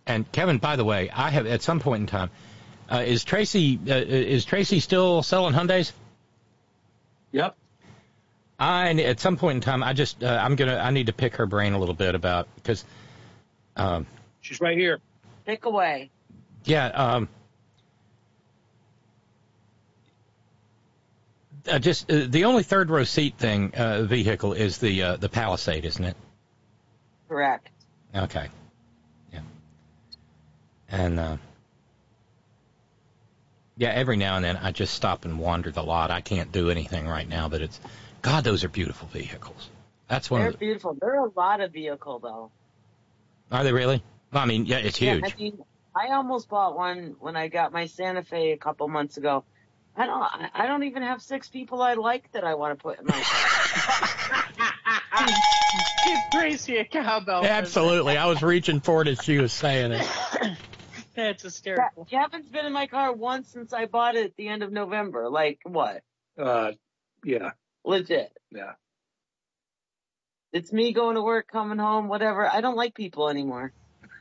and 0.07 0.29
Kevin, 0.31 0.57
by 0.57 0.77
the 0.77 0.85
way, 0.85 1.09
I 1.09 1.29
have 1.31 1.47
at 1.47 1.61
some 1.61 1.79
point 1.79 2.01
in 2.01 2.07
time, 2.07 2.29
uh, 2.89 3.03
is 3.05 3.23
Tracy 3.25 3.77
uh, 3.89 3.93
is 3.95 4.45
Tracy 4.45 4.79
still 4.79 5.21
selling 5.21 5.53
Hyundai's? 5.53 5.91
Yep. 7.33 7.55
I 8.57 8.91
at 8.93 9.19
some 9.19 9.35
point 9.35 9.55
in 9.57 9.61
time, 9.61 9.83
I 9.83 9.91
just 9.91 10.23
uh, 10.23 10.39
I'm 10.41 10.55
gonna 10.55 10.77
I 10.77 10.91
need 10.91 11.07
to 11.07 11.13
pick 11.13 11.35
her 11.35 11.45
brain 11.45 11.73
a 11.73 11.79
little 11.79 11.95
bit 11.95 12.15
about 12.15 12.47
because 12.55 12.85
um, 13.75 14.07
She's 14.39 14.61
right 14.61 14.77
here. 14.77 14.99
Pick 15.45 15.65
away. 15.65 16.09
yeah 16.63 16.85
um, 16.87 17.27
uh, 21.67 21.79
just 21.79 22.11
uh, 22.11 22.25
the 22.27 22.45
only 22.45 22.63
third 22.63 22.89
row 22.89 23.03
seat 23.03 23.37
thing 23.37 23.73
uh, 23.75 24.03
vehicle 24.03 24.53
is 24.53 24.77
the 24.77 25.03
uh, 25.03 25.15
the 25.17 25.29
Palisade, 25.29 25.85
isn't 25.85 26.03
it? 26.03 26.15
Correct. 27.27 27.69
Okay. 28.15 28.47
Yeah. 29.33 29.39
And 30.89 31.19
uh, 31.19 31.37
yeah, 33.77 33.89
every 33.89 34.17
now 34.17 34.35
and 34.35 34.45
then 34.45 34.57
I 34.57 34.71
just 34.71 34.93
stop 34.93 35.25
and 35.25 35.39
wander 35.39 35.71
the 35.71 35.83
lot. 35.83 36.11
I 36.11 36.21
can't 36.21 36.51
do 36.51 36.69
anything 36.69 37.07
right 37.07 37.27
now, 37.27 37.49
but 37.49 37.61
it's 37.61 37.79
God, 38.21 38.43
those 38.43 38.63
are 38.63 38.69
beautiful 38.69 39.07
vehicles. 39.07 39.69
That's 40.07 40.29
one 40.29 40.41
They're 40.41 40.49
of 40.49 40.53
the, 40.53 40.59
beautiful. 40.59 40.97
They're 40.99 41.25
a 41.25 41.31
lot 41.35 41.61
of 41.61 41.73
vehicle 41.73 42.19
though. 42.19 42.51
Are 43.51 43.63
they 43.63 43.73
really? 43.73 44.03
I 44.31 44.45
mean, 44.45 44.65
yeah, 44.65 44.77
it's 44.77 44.97
huge. 44.97 45.23
Yeah, 45.23 45.29
I 45.33 45.41
mean, 45.41 45.63
I 45.95 46.13
almost 46.13 46.49
bought 46.49 46.75
one 46.75 47.15
when 47.19 47.35
I 47.35 47.47
got 47.47 47.71
my 47.71 47.85
Santa 47.85 48.23
Fe 48.23 48.51
a 48.51 48.57
couple 48.57 48.87
months 48.87 49.17
ago. 49.17 49.43
I 49.97 50.05
don't. 50.05 50.21
I- 50.21 50.49
I 50.53 50.67
don't 50.67 50.83
even 50.83 51.03
have 51.03 51.21
six 51.21 51.47
people 51.49 51.81
I 51.81 51.93
like 51.93 52.31
that 52.33 52.43
I 52.43 52.55
want 52.55 52.77
to 52.77 52.81
put 52.81 52.99
in 52.99 53.05
my. 53.05 53.23
Give 56.01 56.29
Tracy 56.29 56.77
a 56.77 56.85
cowbell. 56.85 57.43
Absolutely. 57.45 58.17
I 58.17 58.25
was 58.27 58.41
reaching 58.43 58.79
for 58.79 59.01
it 59.01 59.07
as 59.07 59.21
she 59.23 59.37
was 59.37 59.51
saying 59.51 59.91
it. 59.93 60.07
That's 61.15 61.43
hysterical. 61.43 62.05
Kevin's 62.05 62.49
been 62.49 62.65
in 62.65 62.73
my 62.73 62.87
car 62.87 63.13
once 63.13 63.49
since 63.49 63.73
I 63.73 63.85
bought 63.85 64.15
it 64.15 64.25
at 64.25 64.35
the 64.35 64.47
end 64.49 64.63
of 64.63 64.71
November. 64.71 65.29
Like 65.29 65.59
what? 65.63 66.03
Uh, 66.37 66.73
yeah, 67.23 67.51
Legit. 67.85 68.31
yeah. 68.51 68.73
It's 70.51 70.71
me 70.71 70.93
going 70.93 71.15
to 71.15 71.21
work, 71.21 71.47
coming 71.51 71.79
home, 71.79 72.07
whatever. 72.07 72.45
I 72.47 72.61
don't 72.61 72.75
like 72.77 72.93
people 72.95 73.29
anymore. 73.29 73.71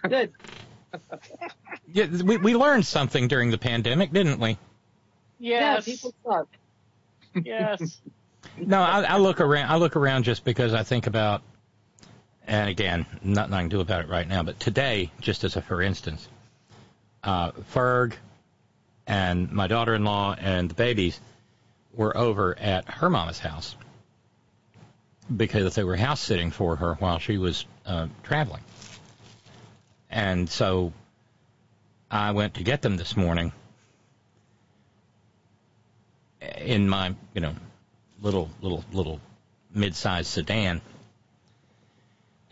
Good. 0.08 0.32
Yeah, 1.92 2.06
we 2.06 2.36
we 2.36 2.54
learned 2.54 2.86
something 2.86 3.26
during 3.26 3.50
the 3.50 3.58
pandemic, 3.58 4.12
didn't 4.12 4.38
we? 4.38 4.56
Yes. 5.38 5.86
Yeah, 5.86 5.94
people 5.94 6.14
suck. 6.24 6.48
Yes. 7.44 8.00
No, 8.58 8.80
I, 8.80 9.02
I 9.02 9.16
look 9.16 9.40
around. 9.40 9.70
I 9.70 9.76
look 9.76 9.96
around 9.96 10.24
just 10.24 10.44
because 10.44 10.74
I 10.74 10.82
think 10.82 11.06
about, 11.06 11.42
and 12.46 12.68
again, 12.68 13.06
nothing 13.22 13.54
I 13.54 13.60
can 13.62 13.68
do 13.68 13.80
about 13.80 14.02
it 14.04 14.08
right 14.08 14.28
now. 14.28 14.42
But 14.42 14.60
today, 14.60 15.10
just 15.20 15.44
as 15.44 15.56
a 15.56 15.62
for 15.62 15.82
instance, 15.82 16.28
uh, 17.24 17.52
Ferg 17.72 18.12
and 19.06 19.50
my 19.50 19.66
daughter-in-law 19.66 20.36
and 20.38 20.70
the 20.70 20.74
babies 20.74 21.18
were 21.94 22.16
over 22.16 22.56
at 22.58 22.88
her 22.88 23.10
mama's 23.10 23.38
house 23.38 23.74
because 25.34 25.74
they 25.74 25.82
were 25.84 25.96
house 25.96 26.20
sitting 26.20 26.50
for 26.50 26.76
her 26.76 26.94
while 26.94 27.18
she 27.18 27.38
was 27.38 27.64
uh, 27.86 28.08
traveling. 28.22 28.62
And 30.10 30.48
so 30.48 30.92
I 32.10 32.32
went 32.32 32.54
to 32.54 32.62
get 32.62 32.82
them 32.82 32.98
this 32.98 33.16
morning 33.16 33.52
in 36.58 36.88
my, 36.88 37.14
you 37.34 37.40
know, 37.40 37.54
little, 38.20 38.50
little, 38.60 38.84
little 38.92 39.20
mid-sized 39.72 40.28
sedan. 40.28 40.80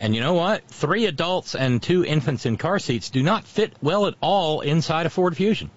And 0.01 0.15
you 0.15 0.21
know 0.21 0.35
what? 0.35 0.67
Three 0.67 1.07
adults 1.07 1.55
and 1.55 1.81
two 1.81 2.05
infants 2.05 2.45
in 2.45 2.57
car 2.57 2.79
seats 2.81 3.11
do 3.11 3.23
not 3.23 3.45
fit 3.45 3.73
well 3.81 4.07
at 4.07 4.15
all 4.21 4.61
inside 4.61 5.07
a 5.07 5.11
Ford 5.11 5.37
Fusion. 5.37 5.71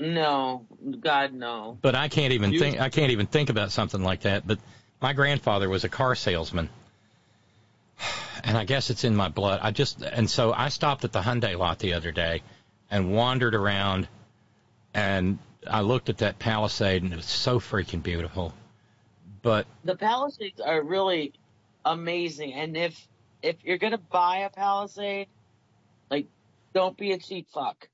No, 0.00 0.64
God 1.00 1.32
no. 1.32 1.78
But 1.80 1.94
I 1.94 2.08
can't 2.08 2.32
even 2.32 2.52
You- 2.52 2.58
think. 2.58 2.80
I 2.80 2.88
can't 2.88 3.10
even 3.12 3.26
think 3.26 3.50
about 3.50 3.72
something 3.72 4.02
like 4.02 4.20
that. 4.22 4.46
But 4.46 4.58
my 5.00 5.12
grandfather 5.12 5.68
was 5.68 5.84
a 5.84 5.88
car 5.88 6.14
salesman, 6.14 6.68
and 8.44 8.56
I 8.56 8.64
guess 8.64 8.90
it's 8.90 9.04
in 9.04 9.16
my 9.16 9.28
blood. 9.28 9.60
I 9.62 9.70
just 9.70 10.02
and 10.02 10.28
so 10.30 10.52
I 10.52 10.68
stopped 10.68 11.04
at 11.04 11.12
the 11.12 11.20
Hyundai 11.20 11.56
lot 11.58 11.78
the 11.80 11.94
other 11.94 12.12
day 12.12 12.42
and 12.90 13.12
wandered 13.12 13.54
around, 13.54 14.06
and 14.94 15.38
I 15.66 15.80
looked 15.80 16.08
at 16.08 16.18
that 16.18 16.38
Palisade, 16.38 17.02
and 17.02 17.12
it 17.12 17.16
was 17.16 17.26
so 17.26 17.58
freaking 17.58 18.02
beautiful. 18.02 18.54
But 19.42 19.66
The 19.84 19.96
Palisades 19.96 20.60
are 20.60 20.82
really 20.82 21.32
amazing, 21.84 22.54
and 22.54 22.76
if 22.76 23.08
if 23.42 23.56
you're 23.64 23.78
gonna 23.78 23.98
buy 23.98 24.38
a 24.38 24.50
Palisade, 24.50 25.28
like 26.10 26.26
don't 26.74 26.96
be 26.96 27.12
a 27.12 27.18
cheap 27.18 27.48
fuck. 27.52 27.88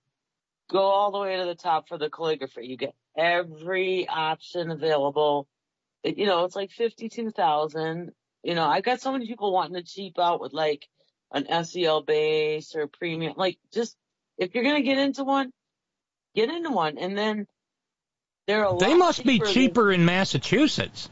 Go 0.70 0.80
all 0.80 1.12
the 1.12 1.18
way 1.18 1.36
to 1.36 1.44
the 1.44 1.54
top 1.54 1.88
for 1.88 1.98
the 1.98 2.10
calligraphy. 2.10 2.66
You 2.66 2.76
get 2.76 2.94
every 3.16 4.08
option 4.08 4.70
available. 4.70 5.46
It, 6.02 6.18
you 6.18 6.26
know, 6.26 6.44
it's 6.44 6.56
like 6.56 6.70
fifty 6.70 7.08
two 7.08 7.30
thousand. 7.30 8.12
You 8.42 8.54
know, 8.54 8.64
I've 8.64 8.84
got 8.84 9.00
so 9.00 9.12
many 9.12 9.26
people 9.26 9.52
wanting 9.52 9.74
to 9.74 9.82
cheap 9.82 10.18
out 10.18 10.40
with 10.40 10.52
like 10.52 10.86
an 11.32 11.64
SEL 11.64 12.02
base 12.02 12.74
or 12.74 12.86
premium. 12.86 13.34
Like, 13.36 13.58
just 13.72 13.96
if 14.38 14.54
you're 14.54 14.64
gonna 14.64 14.82
get 14.82 14.98
into 14.98 15.24
one, 15.24 15.50
get 16.34 16.50
into 16.50 16.70
one, 16.70 16.98
and 16.98 17.16
then 17.16 17.46
they're 18.46 18.64
a 18.64 18.76
they 18.76 18.94
must 18.94 19.24
be 19.24 19.38
cheaper 19.40 19.90
than- 19.90 20.00
in 20.00 20.06
Massachusetts. 20.06 21.08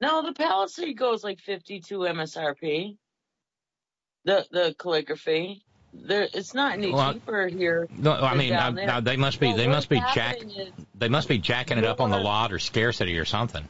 No, 0.00 0.22
the 0.22 0.32
Palisade 0.32 0.96
goes 0.96 1.24
like 1.24 1.40
52 1.40 1.98
MSRP. 1.98 2.96
The 4.24 4.46
the 4.50 4.74
calligraphy. 4.78 5.64
There, 5.92 6.28
it's 6.34 6.52
not 6.52 6.74
any 6.74 6.92
Well, 6.92 7.14
cheaper 7.14 7.48
here. 7.48 7.88
No, 7.96 8.12
I 8.12 8.34
mean, 8.36 8.52
I, 8.52 8.70
down. 8.70 8.78
I, 8.78 9.00
they 9.00 9.16
must 9.16 9.40
be. 9.40 9.52
They 9.54 9.66
must 9.66 9.88
be 9.88 9.98
jack. 10.14 10.36
is- 10.42 10.70
They 10.94 11.08
must 11.08 11.28
be 11.28 11.38
jacking 11.38 11.78
it 11.78 11.84
up 11.84 12.00
on 12.00 12.10
the 12.10 12.18
lot 12.18 12.52
or 12.52 12.58
scarcity 12.58 13.18
or 13.18 13.24
something. 13.24 13.66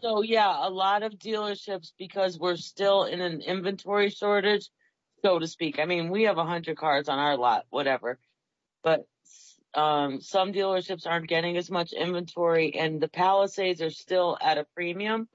So 0.00 0.22
yeah, 0.22 0.66
a 0.66 0.70
lot 0.70 1.02
of 1.02 1.14
dealerships 1.14 1.92
because 1.98 2.38
we're 2.38 2.56
still 2.56 3.04
in 3.04 3.20
an 3.20 3.40
inventory 3.40 4.10
shortage, 4.10 4.68
so 5.22 5.38
to 5.38 5.46
speak. 5.48 5.78
I 5.80 5.84
mean, 5.86 6.10
we 6.10 6.24
have 6.24 6.38
a 6.38 6.44
hundred 6.44 6.76
cars 6.76 7.08
on 7.08 7.18
our 7.18 7.36
lot, 7.36 7.64
whatever, 7.70 8.18
but 8.84 9.06
Um, 9.76 10.22
some 10.22 10.54
dealerships 10.54 11.06
aren't 11.06 11.28
getting 11.28 11.58
as 11.58 11.70
much 11.70 11.92
inventory, 11.92 12.74
and 12.74 12.98
the 12.98 13.08
Palisades 13.08 13.82
are 13.82 13.90
still 13.90 14.38
at 14.40 14.56
a 14.56 14.64
premium. 14.74 15.28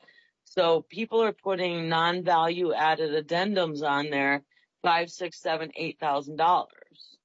So 0.46 0.84
people 0.90 1.22
are 1.22 1.32
putting 1.32 1.88
non-value 1.88 2.74
added 2.74 3.12
addendums 3.26 3.88
on 3.88 4.10
there, 4.10 4.44
five, 4.82 5.12
six, 5.12 5.40
seven, 5.40 5.72
eight 5.76 6.00
thousand 6.00 6.38
dollars, 6.38 7.18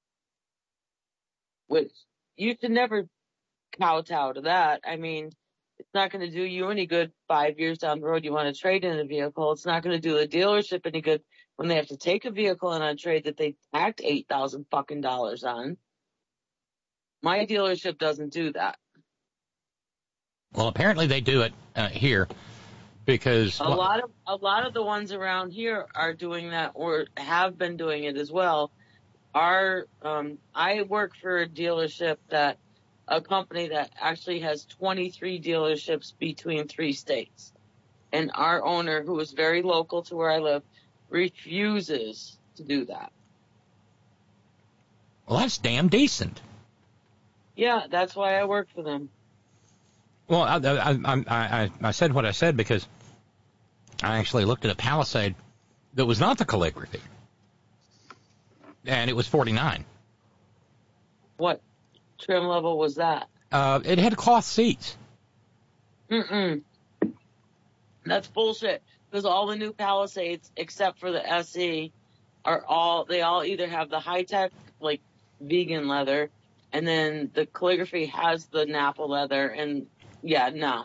which 1.65 1.91
you 2.35 2.55
should 2.61 2.71
never 2.71 3.07
kowtow 3.79 4.33
to 4.33 4.41
that. 4.41 4.81
I 4.85 4.95
mean, 4.95 5.31
it's 5.79 5.93
not 5.95 6.11
going 6.11 6.23
to 6.23 6.31
do 6.31 6.43
you 6.43 6.69
any 6.69 6.85
good 6.85 7.11
five 7.27 7.57
years 7.57 7.79
down 7.79 7.99
the 7.99 8.05
road. 8.05 8.25
You 8.25 8.31
want 8.31 8.53
to 8.53 8.59
trade 8.59 8.85
in 8.85 8.99
a 8.99 9.05
vehicle. 9.05 9.51
It's 9.53 9.65
not 9.65 9.81
going 9.81 9.99
to 9.99 10.07
do 10.07 10.17
the 10.17 10.27
dealership 10.27 10.85
any 10.85 11.01
good 11.01 11.23
when 11.55 11.67
they 11.67 11.75
have 11.75 11.87
to 11.87 11.97
take 11.97 12.25
a 12.25 12.31
vehicle 12.31 12.73
in 12.73 12.83
on 12.83 12.95
trade 12.95 13.23
that 13.25 13.37
they 13.37 13.55
tacked 13.73 14.01
eight 14.03 14.27
thousand 14.29 14.67
fucking 14.69 15.01
dollars 15.01 15.43
on. 15.43 15.77
My 17.21 17.45
dealership 17.45 17.97
doesn't 17.97 18.31
do 18.31 18.53
that. 18.53 18.77
Well, 20.53 20.67
apparently 20.67 21.07
they 21.07 21.21
do 21.21 21.41
it 21.41 21.53
uh, 21.75 21.89
here 21.89 22.27
because 23.05 23.59
A 23.59 23.69
lot 23.69 24.03
of 24.03 24.11
a 24.27 24.35
lot 24.35 24.67
of 24.67 24.73
the 24.73 24.83
ones 24.83 25.11
around 25.11 25.51
here 25.51 25.87
are 25.95 26.13
doing 26.13 26.51
that 26.51 26.71
or 26.75 27.07
have 27.15 27.57
been 27.57 27.77
doing 27.77 28.03
it 28.03 28.17
as 28.17 28.31
well. 28.31 28.71
Our 29.33 29.87
um, 30.01 30.37
I 30.53 30.83
work 30.83 31.15
for 31.19 31.41
a 31.41 31.47
dealership 31.47 32.17
that 32.29 32.57
a 33.07 33.21
company 33.21 33.69
that 33.69 33.91
actually 33.99 34.41
has 34.41 34.65
23 34.65 35.39
dealerships 35.41 36.13
between 36.19 36.67
three 36.67 36.91
states, 36.93 37.53
and 38.11 38.31
our 38.35 38.63
owner, 38.63 39.01
who 39.03 39.19
is 39.19 39.31
very 39.31 39.61
local 39.61 40.03
to 40.03 40.15
where 40.15 40.29
I 40.29 40.39
live, 40.39 40.63
refuses 41.09 42.37
to 42.55 42.63
do 42.63 42.85
that. 42.85 43.11
well, 45.27 45.39
that's 45.39 45.57
damn 45.57 45.87
decent. 45.87 46.41
Yeah, 47.57 47.87
that's 47.89 48.15
why 48.15 48.39
I 48.39 48.45
work 48.45 48.67
for 48.73 48.83
them. 48.83 49.09
Well, 50.27 50.43
I, 50.43 50.57
I, 50.57 50.91
I, 51.05 51.23
I, 51.27 51.71
I 51.81 51.91
said 51.91 52.13
what 52.13 52.25
I 52.25 52.31
said 52.31 52.55
because 52.55 52.87
I 54.03 54.19
actually 54.19 54.45
looked 54.45 54.63
at 54.63 54.71
a 54.71 54.75
Palisade 54.75 55.35
that 55.95 56.05
was 56.05 56.19
not 56.19 56.37
the 56.37 56.45
calligraphy, 56.45 57.01
and 58.85 59.09
it 59.09 59.15
was 59.15 59.27
forty 59.27 59.51
nine. 59.51 59.85
What 61.37 61.61
trim 62.19 62.43
level 62.43 62.77
was 62.77 62.95
that? 62.95 63.27
Uh, 63.51 63.79
it 63.83 63.97
had 63.97 64.15
cloth 64.15 64.45
seats. 64.45 64.95
Mm-mm. 66.11 66.61
That's 68.05 68.27
bullshit. 68.27 68.83
Because 69.09 69.25
all 69.25 69.47
the 69.47 69.55
new 69.55 69.73
Palisades, 69.73 70.51
except 70.57 70.99
for 70.99 71.11
the 71.11 71.25
SE, 71.33 71.91
are 72.45 72.63
all 72.67 73.05
they 73.05 73.21
all 73.21 73.43
either 73.43 73.67
have 73.67 73.89
the 73.89 73.99
high 73.99 74.23
tech 74.23 74.51
like 74.79 75.01
vegan 75.41 75.87
leather, 75.87 76.29
and 76.73 76.87
then 76.87 77.31
the 77.33 77.45
calligraphy 77.45 78.07
has 78.07 78.45
the 78.47 78.65
Nappa 78.65 79.03
leather, 79.03 79.47
and 79.47 79.87
yeah, 80.21 80.49
nah. 80.53 80.83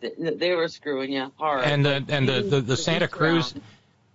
They, 0.00 0.12
they 0.18 0.54
were 0.54 0.68
screwing 0.68 1.12
you 1.12 1.32
hard. 1.38 1.64
and 1.64 1.84
the 1.84 2.04
and 2.08 2.28
the 2.28 2.42
the, 2.42 2.60
the 2.60 2.76
Santa 2.76 3.08
Cruz, 3.08 3.52
around. 3.52 3.62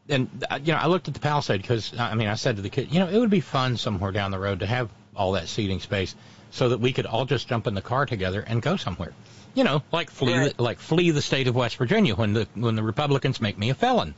and 0.10 0.46
uh, 0.50 0.60
you 0.64 0.74
know 0.74 0.80
I 0.80 0.88
looked 0.88 1.08
at 1.08 1.14
the 1.14 1.20
Palisade 1.20 1.62
because 1.62 1.98
I 1.98 2.14
mean 2.16 2.28
I 2.28 2.36
said 2.36 2.58
to 2.58 2.62
the 2.62 2.70
kid, 2.70 2.92
you 2.92 3.00
know, 3.00 3.08
it 3.08 3.18
would 3.18 3.30
be 3.30 3.40
fun 3.42 3.78
somewhere 3.78 4.12
down 4.12 4.32
the 4.32 4.40
road 4.40 4.60
to 4.60 4.66
have 4.66 4.90
all 5.16 5.32
that 5.34 5.48
seating 5.48 5.80
space 5.80 6.16
so 6.52 6.70
that 6.70 6.80
we 6.80 6.94
could 6.94 7.06
all 7.06 7.26
just 7.26 7.48
jump 7.48 7.68
in 7.68 7.74
the 7.74 7.82
car 7.82 8.06
together 8.06 8.42
and 8.42 8.62
go 8.62 8.76
somewhere. 8.76 9.14
You 9.56 9.64
know, 9.64 9.82
like 9.92 10.10
flee 10.12 10.38
Right. 10.38 10.56
the, 10.56 10.62
like 10.62 10.80
flee 10.80 11.10
the 11.12 11.22
state 11.22 11.48
of 11.48 11.56
West 11.56 11.78
Virginia 11.78 12.16
when 12.16 12.34
the 12.34 12.48
when 12.54 12.76
the 12.76 12.84
Republicans 12.84 13.42
make 13.42 13.58
me 13.58 13.70
a 13.72 13.74
felon. 13.74 14.14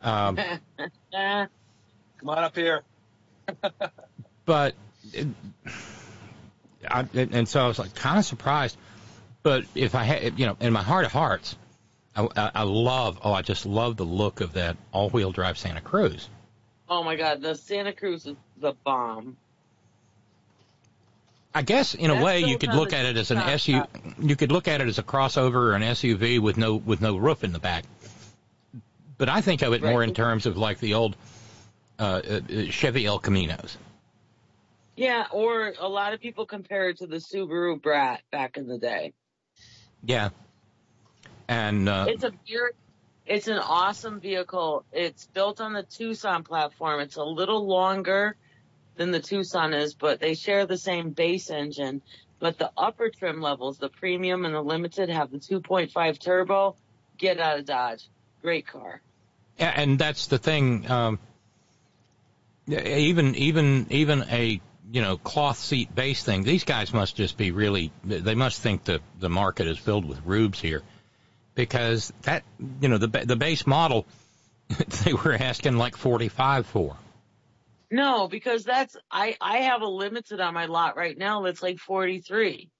Um, 0.00 0.36
Come 1.12 2.28
on 2.28 2.38
up 2.38 2.54
here. 2.54 2.82
but 4.44 4.74
it, 5.12 5.26
I, 6.88 7.06
and 7.14 7.48
so 7.48 7.64
I 7.64 7.68
was 7.68 7.78
like 7.78 7.94
kind 7.94 8.18
of 8.18 8.24
surprised. 8.24 8.76
But 9.42 9.64
if 9.74 9.94
I 9.94 10.04
had, 10.04 10.38
you 10.38 10.46
know, 10.46 10.56
in 10.60 10.72
my 10.72 10.82
heart 10.82 11.04
of 11.04 11.12
hearts, 11.12 11.56
I, 12.14 12.28
I, 12.36 12.50
I 12.54 12.62
love, 12.62 13.18
oh, 13.22 13.32
I 13.32 13.42
just 13.42 13.66
love 13.66 13.96
the 13.96 14.04
look 14.04 14.40
of 14.40 14.52
that 14.54 14.76
all-wheel 14.92 15.32
drive 15.32 15.58
Santa 15.58 15.80
Cruz. 15.80 16.28
oh 16.88 17.02
my 17.02 17.16
God, 17.16 17.40
the 17.40 17.54
Santa 17.54 17.92
Cruz 17.92 18.26
is 18.26 18.36
the 18.58 18.72
bomb. 18.84 19.36
I 21.54 21.62
guess 21.62 21.94
in 21.94 22.10
a 22.10 22.14
That's 22.14 22.24
way 22.24 22.40
you 22.40 22.56
could 22.56 22.72
look 22.72 22.92
at 22.92 23.04
it 23.04 23.16
as 23.16 23.30
an 23.30 23.36
top 23.36 23.48
SU. 23.48 23.82
You 24.20 24.36
could 24.36 24.50
look 24.50 24.68
at 24.68 24.80
it 24.80 24.88
as 24.88 24.98
a 24.98 25.02
crossover 25.02 25.54
or 25.54 25.72
an 25.72 25.82
SUV 25.82 26.38
with 26.38 26.56
no 26.56 26.76
with 26.76 27.02
no 27.02 27.16
roof 27.16 27.44
in 27.44 27.52
the 27.52 27.58
back. 27.58 27.84
But 29.18 29.28
I 29.28 29.42
think 29.42 29.60
of 29.60 29.74
it 29.74 29.82
more 29.82 30.02
in 30.02 30.14
terms 30.14 30.46
of 30.46 30.56
like 30.56 30.78
the 30.78 30.94
old 30.94 31.14
uh, 31.98 32.22
uh, 32.26 32.40
Chevy 32.70 33.04
El 33.04 33.20
Caminos. 33.20 33.76
Yeah, 34.96 35.24
or 35.32 35.72
a 35.78 35.88
lot 35.88 36.12
of 36.12 36.20
people 36.20 36.46
compare 36.46 36.90
it 36.90 36.98
to 36.98 37.06
the 37.06 37.16
Subaru 37.16 37.80
Brat 37.80 38.22
back 38.30 38.56
in 38.56 38.66
the 38.66 38.78
day. 38.78 39.14
Yeah. 40.04 40.30
And 41.48 41.88
uh, 41.88 42.06
It's 42.08 42.24
a 42.24 42.32
very, 42.48 42.72
it's 43.26 43.48
an 43.48 43.58
awesome 43.58 44.20
vehicle. 44.20 44.84
It's 44.92 45.26
built 45.26 45.60
on 45.60 45.72
the 45.72 45.82
Tucson 45.82 46.44
platform. 46.44 47.00
It's 47.00 47.16
a 47.16 47.24
little 47.24 47.66
longer 47.66 48.36
than 48.96 49.10
the 49.10 49.20
Tucson 49.20 49.72
is, 49.72 49.94
but 49.94 50.20
they 50.20 50.34
share 50.34 50.66
the 50.66 50.76
same 50.76 51.10
base 51.10 51.50
engine. 51.50 52.02
But 52.38 52.58
the 52.58 52.70
upper 52.76 53.08
trim 53.08 53.40
levels, 53.40 53.78
the 53.78 53.88
premium 53.88 54.44
and 54.44 54.54
the 54.54 54.60
limited, 54.60 55.08
have 55.08 55.30
the 55.30 55.38
2.5 55.38 56.18
turbo. 56.20 56.76
Get 57.16 57.38
out 57.38 57.58
of 57.60 57.64
Dodge. 57.64 58.08
Great 58.42 58.66
car. 58.66 59.00
Yeah, 59.58 59.72
and 59.74 59.98
that's 59.98 60.26
the 60.26 60.38
thing. 60.38 60.90
Um, 60.90 61.18
Even 62.68 63.34
even 63.36 63.86
even 63.90 64.24
a 64.28 64.60
you 64.90 65.00
know 65.00 65.16
cloth 65.16 65.58
seat 65.58 65.94
base 65.94 66.22
thing. 66.22 66.42
These 66.42 66.64
guys 66.64 66.92
must 66.92 67.16
just 67.16 67.36
be 67.36 67.50
really. 67.50 67.92
They 68.04 68.34
must 68.34 68.60
think 68.60 68.84
the 68.84 69.00
the 69.18 69.28
market 69.28 69.66
is 69.66 69.78
filled 69.78 70.04
with 70.04 70.20
rubes 70.24 70.60
here, 70.60 70.82
because 71.54 72.12
that 72.22 72.44
you 72.80 72.88
know 72.88 72.98
the 72.98 73.08
the 73.08 73.36
base 73.36 73.66
model 73.66 74.06
they 75.04 75.12
were 75.12 75.34
asking 75.34 75.76
like 75.76 75.96
forty 75.96 76.28
five 76.28 76.66
for. 76.66 76.96
No, 77.92 78.26
because 78.26 78.64
that's 78.64 78.96
I 79.10 79.36
I 79.38 79.58
have 79.58 79.82
a 79.82 79.86
limited 79.86 80.40
on 80.40 80.54
my 80.54 80.64
lot 80.64 80.96
right 80.96 81.16
now 81.16 81.42
that's 81.42 81.62
like 81.62 81.78
43. 81.78 82.70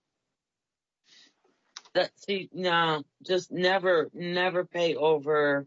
That 1.95 2.11
see 2.17 2.49
no, 2.51 3.03
just 3.23 3.53
never 3.53 4.09
never 4.15 4.65
pay 4.65 4.97
over 4.97 5.67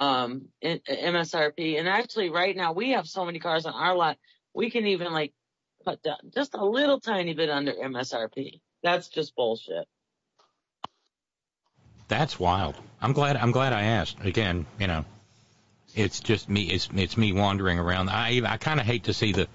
um 0.00 0.48
MSRP. 0.64 1.78
And 1.78 1.86
actually 1.86 2.30
right 2.30 2.56
now 2.56 2.72
we 2.72 2.92
have 2.92 3.06
so 3.06 3.26
many 3.26 3.38
cars 3.38 3.66
on 3.66 3.74
our 3.74 3.94
lot, 3.94 4.16
we 4.58 4.70
can 4.70 4.86
even 4.88 5.12
like 5.12 5.32
cut 5.84 6.02
down 6.02 6.18
just 6.34 6.54
a 6.54 6.64
little 6.64 6.98
tiny 6.98 7.32
bit 7.32 7.48
under 7.48 7.72
MSRP. 7.72 8.60
That's 8.82 9.08
just 9.08 9.36
bullshit. 9.36 9.86
That's 12.08 12.40
wild. 12.40 12.74
I'm 13.00 13.12
glad 13.12 13.36
I'm 13.36 13.52
glad 13.52 13.72
I 13.72 13.82
asked. 13.82 14.16
Again, 14.24 14.66
you 14.80 14.88
know, 14.88 15.04
it's 15.94 16.18
just 16.18 16.48
me 16.48 16.62
it's 16.64 16.88
it's 16.92 17.16
me 17.16 17.32
wandering 17.32 17.78
around. 17.78 18.10
I 18.10 18.42
I 18.44 18.56
kind 18.56 18.80
of 18.80 18.86
hate 18.86 19.04
to 19.04 19.14
see 19.14 19.32
the 19.32 19.48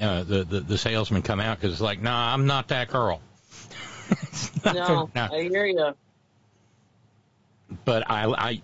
uh, 0.00 0.24
the, 0.24 0.42
the 0.42 0.60
the 0.60 0.78
salesman 0.78 1.22
come 1.22 1.38
out 1.38 1.58
because 1.58 1.72
it's 1.72 1.80
like, 1.80 2.02
nah, 2.02 2.34
I'm 2.34 2.46
not 2.46 2.68
that 2.68 2.88
girl. 2.88 3.22
No, 4.64 5.08
No. 5.14 5.28
I 5.32 5.42
hear 5.42 5.64
you. 5.66 5.94
but 7.84 8.08
I, 8.10 8.26
I, 8.26 8.62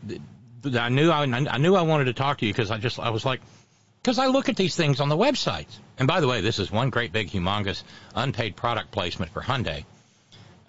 I 0.76 0.88
knew 0.88 1.10
I, 1.10 1.22
I 1.22 1.58
knew 1.58 1.76
I 1.76 1.82
wanted 1.82 2.04
to 2.06 2.12
talk 2.12 2.38
to 2.38 2.46
you 2.46 2.52
because 2.52 2.72
I 2.72 2.78
just 2.78 2.98
I 2.98 3.10
was 3.10 3.24
like, 3.24 3.40
because 4.02 4.18
I 4.18 4.26
look 4.26 4.48
at 4.48 4.56
these 4.56 4.74
things 4.74 5.00
on 5.00 5.08
the 5.08 5.16
websites. 5.16 5.78
And 5.98 6.08
by 6.08 6.20
the 6.20 6.26
way, 6.26 6.40
this 6.40 6.58
is 6.58 6.70
one 6.72 6.90
great 6.90 7.12
big 7.12 7.30
humongous 7.30 7.82
unpaid 8.14 8.56
product 8.56 8.90
placement 8.90 9.32
for 9.32 9.40
Hyundai, 9.40 9.84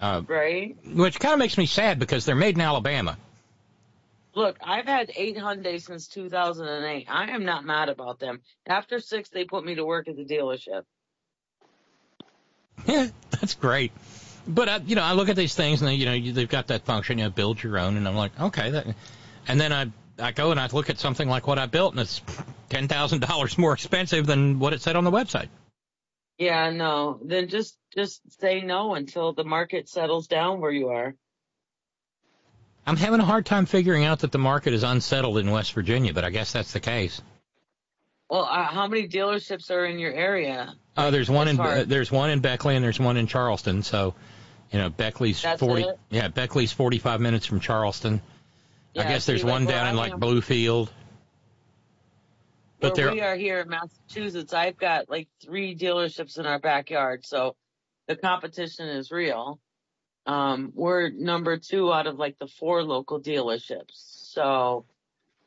uh, 0.00 0.22
Right? 0.26 0.76
which 0.86 1.18
kind 1.18 1.32
of 1.32 1.38
makes 1.40 1.58
me 1.58 1.66
sad 1.66 1.98
because 1.98 2.24
they're 2.24 2.36
made 2.36 2.54
in 2.54 2.60
Alabama. 2.60 3.18
Look, 4.36 4.58
I've 4.62 4.86
had 4.86 5.12
eight 5.16 5.36
Hyundai 5.36 5.80
since 5.80 6.08
2008. 6.08 7.06
I 7.08 7.30
am 7.30 7.44
not 7.44 7.64
mad 7.64 7.88
about 7.88 8.18
them. 8.18 8.40
After 8.66 8.98
six, 8.98 9.28
they 9.28 9.44
put 9.44 9.64
me 9.64 9.76
to 9.76 9.84
work 9.84 10.08
at 10.08 10.16
the 10.16 10.24
dealership. 10.24 10.84
Yeah, 12.86 13.08
that's 13.30 13.54
great. 13.54 13.92
But 14.46 14.68
uh, 14.68 14.80
you 14.86 14.94
know, 14.96 15.02
I 15.02 15.12
look 15.12 15.28
at 15.28 15.36
these 15.36 15.54
things 15.54 15.80
and 15.80 15.88
they, 15.88 15.94
you 15.94 16.06
know 16.06 16.12
you, 16.12 16.32
they've 16.32 16.48
got 16.48 16.66
that 16.68 16.84
function, 16.84 17.18
you 17.18 17.24
know, 17.24 17.30
build 17.30 17.62
your 17.62 17.78
own, 17.78 17.96
and 17.96 18.06
I'm 18.06 18.16
like, 18.16 18.38
okay, 18.38 18.70
that. 18.70 18.86
And 19.48 19.60
then 19.60 19.72
I 19.72 19.86
I 20.18 20.32
go 20.32 20.50
and 20.50 20.60
I 20.60 20.66
look 20.66 20.90
at 20.90 20.98
something 20.98 21.28
like 21.28 21.46
what 21.46 21.58
I 21.58 21.66
built, 21.66 21.92
and 21.92 22.00
it's 22.00 22.20
ten 22.74 22.88
thousand 22.88 23.20
dollars 23.20 23.56
more 23.56 23.72
expensive 23.72 24.26
than 24.26 24.58
what 24.58 24.72
it 24.72 24.82
said 24.82 24.96
on 24.96 25.04
the 25.04 25.10
website. 25.10 25.48
Yeah, 26.38 26.70
no. 26.70 27.20
Then 27.22 27.48
just 27.48 27.76
just 27.94 28.20
say 28.40 28.60
no 28.60 28.94
until 28.94 29.32
the 29.32 29.44
market 29.44 29.88
settles 29.88 30.26
down 30.26 30.60
where 30.60 30.72
you 30.72 30.88
are. 30.88 31.14
I'm 32.86 32.96
having 32.96 33.20
a 33.20 33.24
hard 33.24 33.46
time 33.46 33.66
figuring 33.66 34.04
out 34.04 34.20
that 34.20 34.32
the 34.32 34.38
market 34.38 34.74
is 34.74 34.82
unsettled 34.82 35.38
in 35.38 35.50
West 35.50 35.72
Virginia, 35.72 36.12
but 36.12 36.24
I 36.24 36.30
guess 36.30 36.52
that's 36.52 36.72
the 36.72 36.80
case. 36.80 37.22
Well, 38.28 38.44
uh, 38.44 38.64
how 38.64 38.88
many 38.88 39.08
dealerships 39.08 39.70
are 39.70 39.86
in 39.86 39.98
your 39.98 40.12
area? 40.12 40.74
Uh, 40.96 41.10
there's 41.10 41.30
one 41.30 41.48
in 41.48 41.88
there's 41.88 42.10
one 42.10 42.30
in 42.30 42.40
Beckley 42.40 42.74
and 42.74 42.84
there's 42.84 43.00
one 43.00 43.16
in 43.16 43.26
Charleston. 43.26 43.82
So, 43.82 44.14
you 44.70 44.78
know, 44.78 44.90
Beckley's 44.90 45.40
That's 45.40 45.60
40. 45.60 45.82
it? 45.82 45.98
Yeah, 46.10 46.28
Beckley's 46.28 46.72
45 46.72 47.20
minutes 47.20 47.46
from 47.46 47.60
Charleston. 47.60 48.20
I 48.96 49.04
guess 49.04 49.26
there's 49.26 49.44
one 49.44 49.66
down 49.66 49.88
in 49.88 49.96
like 49.96 50.12
Bluefield. 50.12 50.88
But 52.90 52.98
where 52.98 53.12
we 53.12 53.20
are 53.20 53.36
here 53.36 53.60
in 53.60 53.68
Massachusetts, 53.68 54.52
I've 54.52 54.76
got 54.76 55.08
like 55.08 55.28
three 55.42 55.76
dealerships 55.76 56.38
in 56.38 56.46
our 56.46 56.58
backyard, 56.58 57.24
so 57.24 57.56
the 58.08 58.16
competition 58.16 58.88
is 58.88 59.10
real. 59.10 59.60
Um, 60.26 60.72
we're 60.74 61.10
number 61.10 61.58
two 61.58 61.92
out 61.92 62.06
of 62.06 62.18
like 62.18 62.38
the 62.38 62.46
four 62.46 62.82
local 62.82 63.20
dealerships, 63.20 63.92
so 64.32 64.86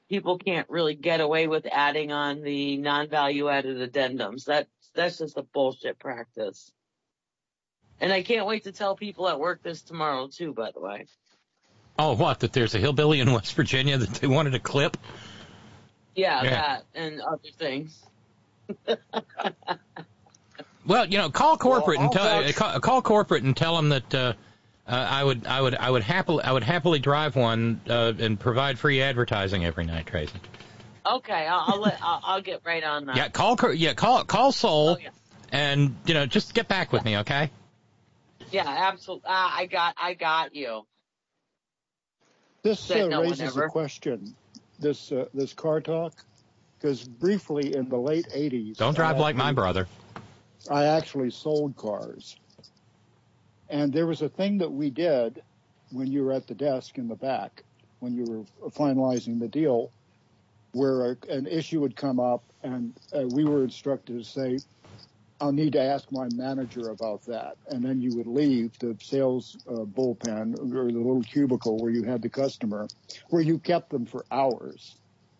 people 0.09 0.37
can't 0.37 0.69
really 0.69 0.95
get 0.95 1.19
away 1.21 1.47
with 1.47 1.65
adding 1.71 2.11
on 2.11 2.41
the 2.41 2.77
non-value 2.77 3.49
added 3.49 3.91
addendums. 3.91 4.45
That 4.45 4.67
that's 4.93 5.17
just 5.17 5.37
a 5.37 5.43
bullshit 5.43 5.99
practice. 5.99 6.71
And 7.99 8.13
I 8.13 8.21
can't 8.21 8.45
wait 8.45 8.65
to 8.65 8.71
tell 8.71 8.95
people 8.95 9.27
at 9.27 9.39
work 9.39 9.63
this 9.63 9.81
tomorrow 9.81 10.27
too. 10.27 10.53
By 10.53 10.71
the 10.71 10.79
way, 10.79 11.05
oh, 11.97 12.15
what? 12.15 12.39
That 12.41 12.53
there's 12.53 12.75
a 12.75 12.79
hillbilly 12.79 13.19
in 13.19 13.31
West 13.31 13.53
Virginia 13.55 13.97
that 13.97 14.09
they 14.15 14.27
wanted 14.27 14.51
to 14.51 14.59
clip. 14.59 14.97
Yeah, 16.17 16.43
Yeah. 16.43 16.49
that 16.49 16.83
and 16.93 17.21
other 17.21 17.49
things. 17.57 18.03
Well, 20.85 21.05
you 21.05 21.17
know, 21.17 21.29
call 21.29 21.57
corporate 21.57 21.99
and 21.99 22.09
tell 22.13 22.41
vouch- 22.43 22.55
call, 22.55 22.79
call 22.79 23.01
corporate 23.01 23.43
and 23.43 23.55
tell 23.57 23.75
them 23.75 23.89
that 23.89 24.15
uh, 24.15 24.33
uh, 24.87 24.91
I 24.91 25.21
would 25.21 25.45
I 25.45 25.59
would 25.59 25.75
I 25.75 25.91
would 25.91 26.01
happily 26.03 26.41
I 26.45 26.53
would 26.53 26.63
happily 26.63 26.99
drive 26.99 27.35
one 27.35 27.81
uh, 27.89 28.13
and 28.17 28.39
provide 28.39 28.79
free 28.79 29.01
advertising 29.01 29.65
every 29.65 29.85
night, 29.85 30.05
Tracy. 30.05 30.31
Okay, 31.05 31.45
I'll, 31.45 31.73
I'll 31.73 31.81
let 31.81 31.99
I'll, 32.01 32.21
I'll 32.23 32.41
get 32.41 32.61
right 32.65 32.83
on 32.85 33.05
that. 33.07 33.17
Yeah, 33.17 33.27
call 33.27 33.57
Cor- 33.57 33.73
yeah 33.73 33.95
call 33.95 34.23
call 34.23 34.53
Soul 34.53 34.91
Oh, 34.91 34.97
yeah. 34.97 35.09
and 35.51 35.93
you 36.05 36.13
know 36.13 36.25
just 36.25 36.53
get 36.53 36.69
back 36.69 36.93
with 36.93 37.03
me, 37.03 37.17
okay? 37.17 37.51
Yeah, 38.49 38.63
absolutely. 38.65 39.25
Uh, 39.27 39.49
I 39.55 39.65
got, 39.65 39.95
I 40.01 40.13
got 40.13 40.55
you. 40.55 40.85
This 42.63 42.89
uh, 42.89 43.07
no 43.07 43.23
raises 43.23 43.57
a 43.57 43.67
question. 43.67 44.35
This 44.79 45.11
uh, 45.11 45.25
this 45.33 45.53
car 45.53 45.81
talk, 45.81 46.13
because 46.79 47.03
briefly 47.03 47.75
in 47.75 47.89
the 47.89 47.97
late 47.97 48.27
'80s, 48.35 48.77
Don't 48.77 48.95
drive 48.95 49.17
I 49.17 49.19
like 49.19 49.35
my 49.35 49.51
brother. 49.51 49.87
I 50.69 50.85
actually 50.85 51.31
sold 51.31 51.75
cars, 51.75 52.37
and 53.69 53.91
there 53.91 54.05
was 54.05 54.21
a 54.21 54.29
thing 54.29 54.57
that 54.59 54.71
we 54.71 54.89
did 54.89 55.41
when 55.91 56.11
you 56.11 56.23
were 56.23 56.33
at 56.33 56.47
the 56.47 56.53
desk 56.53 56.97
in 56.97 57.07
the 57.07 57.15
back 57.15 57.63
when 57.99 58.13
you 58.13 58.23
were 58.25 58.69
finalizing 58.69 59.39
the 59.39 59.47
deal, 59.47 59.91
where 60.73 61.11
a, 61.11 61.17
an 61.29 61.47
issue 61.47 61.79
would 61.79 61.95
come 61.95 62.19
up, 62.19 62.43
and 62.63 62.93
uh, 63.13 63.23
we 63.29 63.43
were 63.45 63.63
instructed 63.63 64.17
to 64.17 64.23
say, 64.23 64.59
I'll 65.39 65.51
need 65.51 65.73
to 65.73 65.81
ask 65.81 66.11
my 66.11 66.29
manager 66.29 66.89
about 66.89 67.23
that. 67.25 67.57
And 67.67 67.83
then 67.85 68.01
you 68.01 68.15
would 68.15 68.27
leave 68.27 68.77
the 68.79 68.97
sales 69.01 69.55
uh, 69.67 69.85
bullpen 69.85 70.57
or 70.59 70.91
the 70.91 70.97
little 70.97 71.21
cubicle 71.21 71.77
where 71.77 71.91
you 71.91 72.03
had 72.03 72.21
the 72.21 72.29
customer, 72.29 72.87
where 73.29 73.41
you 73.41 73.59
kept 73.59 73.91
them 73.91 74.05
for 74.05 74.25
hours 74.31 74.95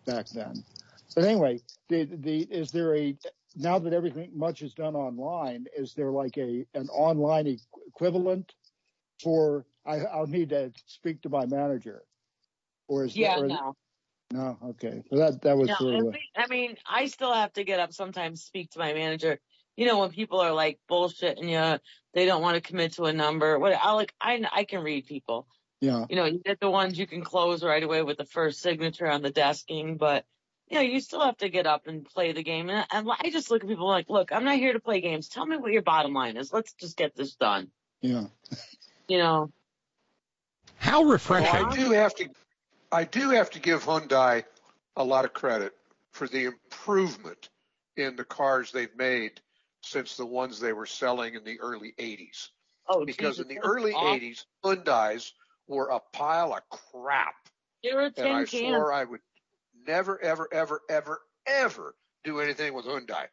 back 0.05 0.27
then. 0.29 0.63
But 1.15 1.23
anyway, 1.23 1.61
the, 1.89 2.03
the, 2.05 2.41
is 2.41 2.71
there 2.71 2.95
a, 2.95 3.17
now 3.55 3.79
that 3.79 3.93
everything 3.93 4.31
much 4.35 4.61
is 4.61 4.75
done 4.75 4.95
online, 4.95 5.65
is 5.75 5.93
there 5.95 6.11
like 6.11 6.37
a, 6.37 6.65
an 6.75 6.89
online 6.89 7.57
equivalent 7.87 8.53
for, 9.23 9.65
I, 9.83 10.01
I'll 10.01 10.27
need 10.27 10.49
to 10.49 10.71
speak 10.85 11.23
to 11.23 11.29
my 11.29 11.47
manager? 11.47 12.03
Or 12.87 13.03
is 13.05 13.15
Yeah, 13.15 13.35
that, 13.35 13.39
or- 13.39 13.47
no, 13.47 13.75
no, 14.31 14.57
okay. 14.69 15.01
So 15.09 15.17
that, 15.17 15.41
that 15.41 15.57
was 15.57 15.69
no. 15.69 15.75
sort 15.75 15.95
I 15.95 15.97
of, 15.97 16.01
a, 16.01 16.11
mean, 16.11 16.21
I 16.35 16.47
mean, 16.47 16.75
I 16.85 17.05
still 17.07 17.33
have 17.33 17.53
to 17.53 17.63
get 17.63 17.79
up 17.79 17.93
sometimes, 17.93 18.43
speak 18.43 18.69
to 18.71 18.79
my 18.79 18.93
manager. 18.93 19.39
You 19.77 19.85
know, 19.85 19.99
when 19.99 20.09
people 20.09 20.41
are 20.41 20.53
like 20.53 20.79
bullshit 20.89 21.37
and 21.37 21.49
you, 21.49 21.79
they 22.13 22.25
don't 22.25 22.41
want 22.41 22.55
to 22.55 22.61
commit 22.61 22.93
to 22.93 23.05
a 23.05 23.13
number. 23.13 23.57
What 23.59 23.73
I 23.73 23.91
like, 23.93 24.13
I, 24.19 24.43
I 24.51 24.63
can 24.65 24.83
read 24.83 25.05
people. 25.05 25.47
yeah. 25.79 26.05
You 26.09 26.15
know, 26.15 26.25
you 26.25 26.41
get 26.43 26.59
the 26.59 26.69
ones 26.69 26.97
you 26.97 27.07
can 27.07 27.23
close 27.23 27.63
right 27.63 27.83
away 27.83 28.01
with 28.01 28.17
the 28.17 28.25
first 28.25 28.61
signature 28.61 29.07
on 29.07 29.21
the 29.21 29.31
desking, 29.31 29.97
but 29.97 30.25
you 30.69 30.75
know, 30.75 30.81
you 30.81 30.99
still 30.99 31.21
have 31.21 31.37
to 31.37 31.49
get 31.49 31.65
up 31.65 31.87
and 31.87 32.03
play 32.03 32.33
the 32.33 32.43
game. 32.43 32.69
And, 32.69 32.85
and 32.91 33.07
I 33.21 33.29
just 33.29 33.49
look 33.49 33.63
at 33.63 33.69
people 33.69 33.87
like, 33.87 34.09
look, 34.09 34.33
I'm 34.33 34.43
not 34.43 34.57
here 34.57 34.73
to 34.73 34.79
play 34.79 34.99
games. 34.99 35.29
Tell 35.29 35.45
me 35.45 35.55
what 35.55 35.71
your 35.71 35.81
bottom 35.81 36.13
line 36.13 36.35
is. 36.35 36.51
Let's 36.51 36.73
just 36.73 36.97
get 36.97 37.15
this 37.15 37.35
done. 37.35 37.69
Yeah. 38.01 38.25
You 39.07 39.17
know, 39.17 39.51
How 40.77 41.01
Well, 41.03 41.11
refreshing. 41.11 41.65
I 41.65 41.75
do 41.75 41.91
have 41.91 42.15
to, 42.15 42.29
I 42.91 43.03
do 43.05 43.29
have 43.29 43.49
to 43.51 43.59
give 43.59 43.85
Hyundai 43.85 44.43
a 44.95 45.03
lot 45.03 45.23
of 45.23 45.33
credit 45.33 45.73
for 46.11 46.27
the 46.27 46.45
improvement 46.45 47.49
in 47.95 48.15
the 48.15 48.25
cars 48.25 48.71
they've 48.71 48.95
made 48.97 49.39
since 49.87 50.17
the 50.17 50.25
ones 50.25 50.59
they 50.59 50.73
were 50.73 50.85
selling 50.85 51.35
in 51.35 51.43
the 51.43 51.59
early 51.59 51.93
80s. 51.97 52.49
oh, 52.87 53.05
Because 53.05 53.37
Jesus, 53.37 53.51
in 53.51 53.55
the 53.55 53.59
early 53.63 53.93
awful. 53.93 54.19
80s, 54.19 54.45
Hyundais 54.63 55.31
were 55.67 55.89
a 55.89 55.99
pile 56.13 56.53
of 56.53 56.61
crap. 56.69 57.35
You're 57.81 58.01
a 58.01 58.13
And 58.17 58.27
I 58.27 58.45
swore 58.45 58.91
I 58.91 59.03
would 59.03 59.21
never, 59.85 60.21
ever, 60.21 60.47
ever, 60.51 60.81
ever, 60.89 61.21
ever 61.45 61.95
do 62.23 62.39
anything 62.39 62.73
with 62.73 62.85
Hyundai. 62.85 63.27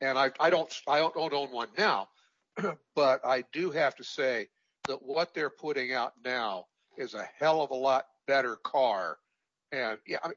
And 0.00 0.18
I, 0.18 0.30
I 0.40 0.50
don't, 0.50 0.72
I 0.88 0.98
don't, 0.98 1.14
don't 1.14 1.32
own 1.34 1.52
one 1.52 1.68
now, 1.76 2.08
but 2.94 3.24
I 3.24 3.44
do 3.52 3.70
have 3.70 3.94
to 3.96 4.04
say 4.04 4.48
that 4.88 5.02
what 5.02 5.34
they're 5.34 5.50
putting 5.50 5.92
out 5.92 6.14
now 6.24 6.66
is 6.96 7.14
a 7.14 7.28
hell 7.38 7.62
of 7.62 7.70
a 7.70 7.74
lot 7.74 8.06
better 8.26 8.56
car. 8.56 9.18
And 9.72 9.98
yeah, 10.06 10.18
I 10.24 10.28
mean, 10.28 10.36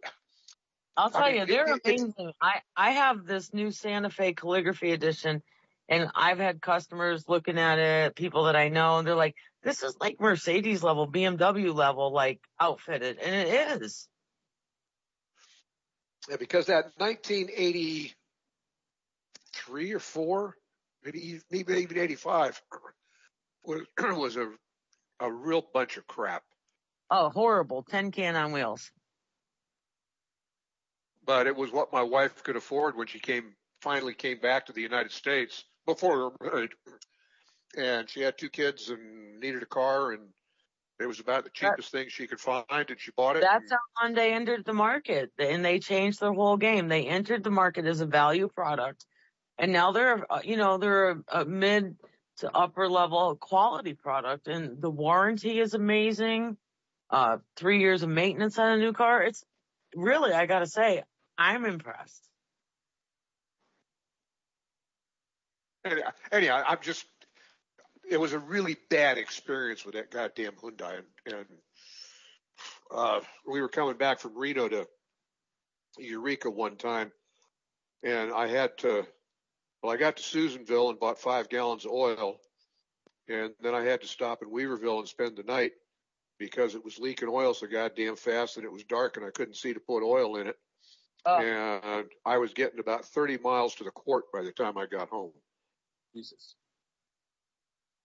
I'll 0.95 1.09
tell 1.09 1.23
I 1.23 1.31
mean, 1.31 1.41
you, 1.41 1.45
they're 1.47 1.73
it- 1.73 1.81
amazing. 1.85 2.33
I 2.41 2.61
I 2.75 2.91
have 2.91 3.25
this 3.25 3.53
new 3.53 3.71
Santa 3.71 4.09
Fe 4.09 4.33
calligraphy 4.33 4.91
edition, 4.91 5.41
and 5.89 6.09
I've 6.13 6.37
had 6.37 6.61
customers 6.61 7.27
looking 7.27 7.57
at 7.57 7.79
it, 7.79 8.15
people 8.15 8.45
that 8.45 8.55
I 8.55 8.69
know, 8.69 8.99
and 8.99 9.07
they're 9.07 9.15
like, 9.15 9.35
"This 9.63 9.81
is 9.81 9.97
like 9.99 10.19
Mercedes 10.19 10.83
level, 10.83 11.07
BMW 11.07 11.73
level, 11.73 12.13
like 12.13 12.41
outfitted," 12.59 13.17
and 13.17 13.35
it 13.35 13.81
is. 13.81 14.07
And 16.29 16.39
because 16.39 16.67
that 16.67 16.91
1983 16.97 19.93
or 19.93 19.99
four, 19.99 20.55
maybe 21.03 21.41
maybe 21.49 21.73
even 21.73 21.97
85 21.97 22.61
was 23.63 23.81
was 23.99 24.37
a 24.37 24.51
a 25.19 25.31
real 25.31 25.61
bunch 25.73 25.97
of 25.97 26.07
crap. 26.07 26.43
Oh, 27.09 27.29
horrible. 27.29 27.83
10 27.83 28.11
can 28.11 28.35
on 28.35 28.51
wheels. 28.51 28.91
But 31.25 31.47
it 31.47 31.55
was 31.55 31.71
what 31.71 31.93
my 31.93 32.01
wife 32.01 32.43
could 32.43 32.55
afford 32.55 32.97
when 32.97 33.07
she 33.07 33.19
came 33.19 33.55
finally 33.81 34.13
came 34.13 34.39
back 34.39 34.65
to 34.65 34.73
the 34.73 34.81
United 34.81 35.11
States 35.11 35.65
before 35.85 36.15
we 36.15 36.23
were 36.23 36.51
married. 36.51 36.71
And 37.77 38.09
she 38.09 38.21
had 38.21 38.37
two 38.37 38.49
kids 38.49 38.89
and 38.89 39.39
needed 39.39 39.61
a 39.61 39.65
car 39.65 40.13
and 40.13 40.29
it 40.99 41.07
was 41.07 41.19
about 41.19 41.43
the 41.43 41.49
cheapest 41.49 41.91
thing 41.91 42.07
she 42.07 42.27
could 42.27 42.39
find 42.39 42.65
and 42.69 42.97
she 42.97 43.11
bought 43.17 43.35
it. 43.35 43.41
That's 43.41 43.69
and, 43.69 43.79
how 43.97 44.07
Hyundai 44.07 44.31
entered 44.31 44.63
the 44.63 44.73
market 44.73 45.31
and 45.37 45.65
they 45.65 45.79
changed 45.79 46.21
their 46.21 46.31
whole 46.31 46.55
game. 46.55 46.87
They 46.87 47.05
entered 47.05 47.43
the 47.43 47.51
market 47.51 47.85
as 47.85 47.99
a 47.99 48.05
value 48.05 48.47
product 48.47 49.05
and 49.57 49.73
now 49.73 49.91
they're, 49.91 50.25
uh, 50.31 50.39
you 50.43 50.55
know, 50.55 50.77
they're 50.77 51.11
a, 51.11 51.23
a 51.41 51.45
mid 51.45 51.97
to 52.37 52.55
upper 52.55 52.87
level 52.87 53.35
quality 53.35 53.93
product 53.93 54.47
and 54.47 54.81
the 54.81 54.89
warranty 54.89 55.59
is 55.59 55.73
amazing. 55.73 56.57
Uh, 57.09 57.37
three 57.57 57.79
years 57.79 58.01
of 58.01 58.09
maintenance 58.09 58.57
on 58.57 58.71
a 58.71 58.77
new 58.77 58.93
car. 58.93 59.21
It's 59.23 59.43
really, 59.95 60.31
I 60.31 60.45
gotta 60.45 60.65
say, 60.65 61.03
I'm 61.37 61.65
impressed. 61.65 62.29
anyhow, 65.85 66.09
anyhow, 66.31 66.63
I'm 66.67 66.77
just, 66.81 67.05
it 68.09 68.19
was 68.19 68.33
a 68.33 68.39
really 68.39 68.77
bad 68.89 69.17
experience 69.17 69.85
with 69.85 69.95
that 69.95 70.11
goddamn 70.11 70.53
Hyundai. 70.53 70.97
And, 70.97 71.33
and 71.35 71.45
uh, 72.93 73.19
we 73.47 73.61
were 73.61 73.69
coming 73.69 73.97
back 73.97 74.19
from 74.19 74.37
Reno 74.37 74.67
to 74.69 74.87
Eureka 75.97 76.49
one 76.49 76.75
time, 76.75 77.11
and 78.03 78.31
I 78.31 78.47
had 78.47 78.77
to, 78.79 79.05
well, 79.81 79.93
I 79.93 79.97
got 79.97 80.17
to 80.17 80.23
Susanville 80.23 80.89
and 80.89 80.99
bought 80.99 81.19
five 81.19 81.49
gallons 81.49 81.85
of 81.85 81.91
oil, 81.91 82.37
and 83.27 83.51
then 83.61 83.75
I 83.75 83.83
had 83.83 84.01
to 84.01 84.07
stop 84.07 84.41
in 84.41 84.49
Weaverville 84.49 84.99
and 84.99 85.07
spend 85.07 85.37
the 85.37 85.43
night 85.43 85.71
because 86.39 86.75
it 86.75 86.83
was 86.83 86.99
leaking 86.99 87.29
oil 87.29 87.53
so 87.53 87.67
goddamn 87.67 88.15
fast 88.15 88.57
and 88.57 88.65
it 88.65 88.71
was 88.71 88.83
dark 88.83 89.17
and 89.17 89.25
I 89.25 89.29
couldn't 89.29 89.55
see 89.55 89.73
to 89.73 89.79
put 89.79 90.03
oil 90.03 90.37
in 90.37 90.47
it. 90.47 90.57
Oh. 91.25 91.39
And 91.39 92.07
I 92.25 92.37
was 92.37 92.53
getting 92.53 92.79
about 92.79 93.05
30 93.05 93.37
miles 93.37 93.75
to 93.75 93.83
the 93.83 93.91
court 93.91 94.25
by 94.33 94.41
the 94.41 94.51
time 94.51 94.77
I 94.77 94.85
got 94.85 95.09
home. 95.09 95.31
Jesus. 96.15 96.55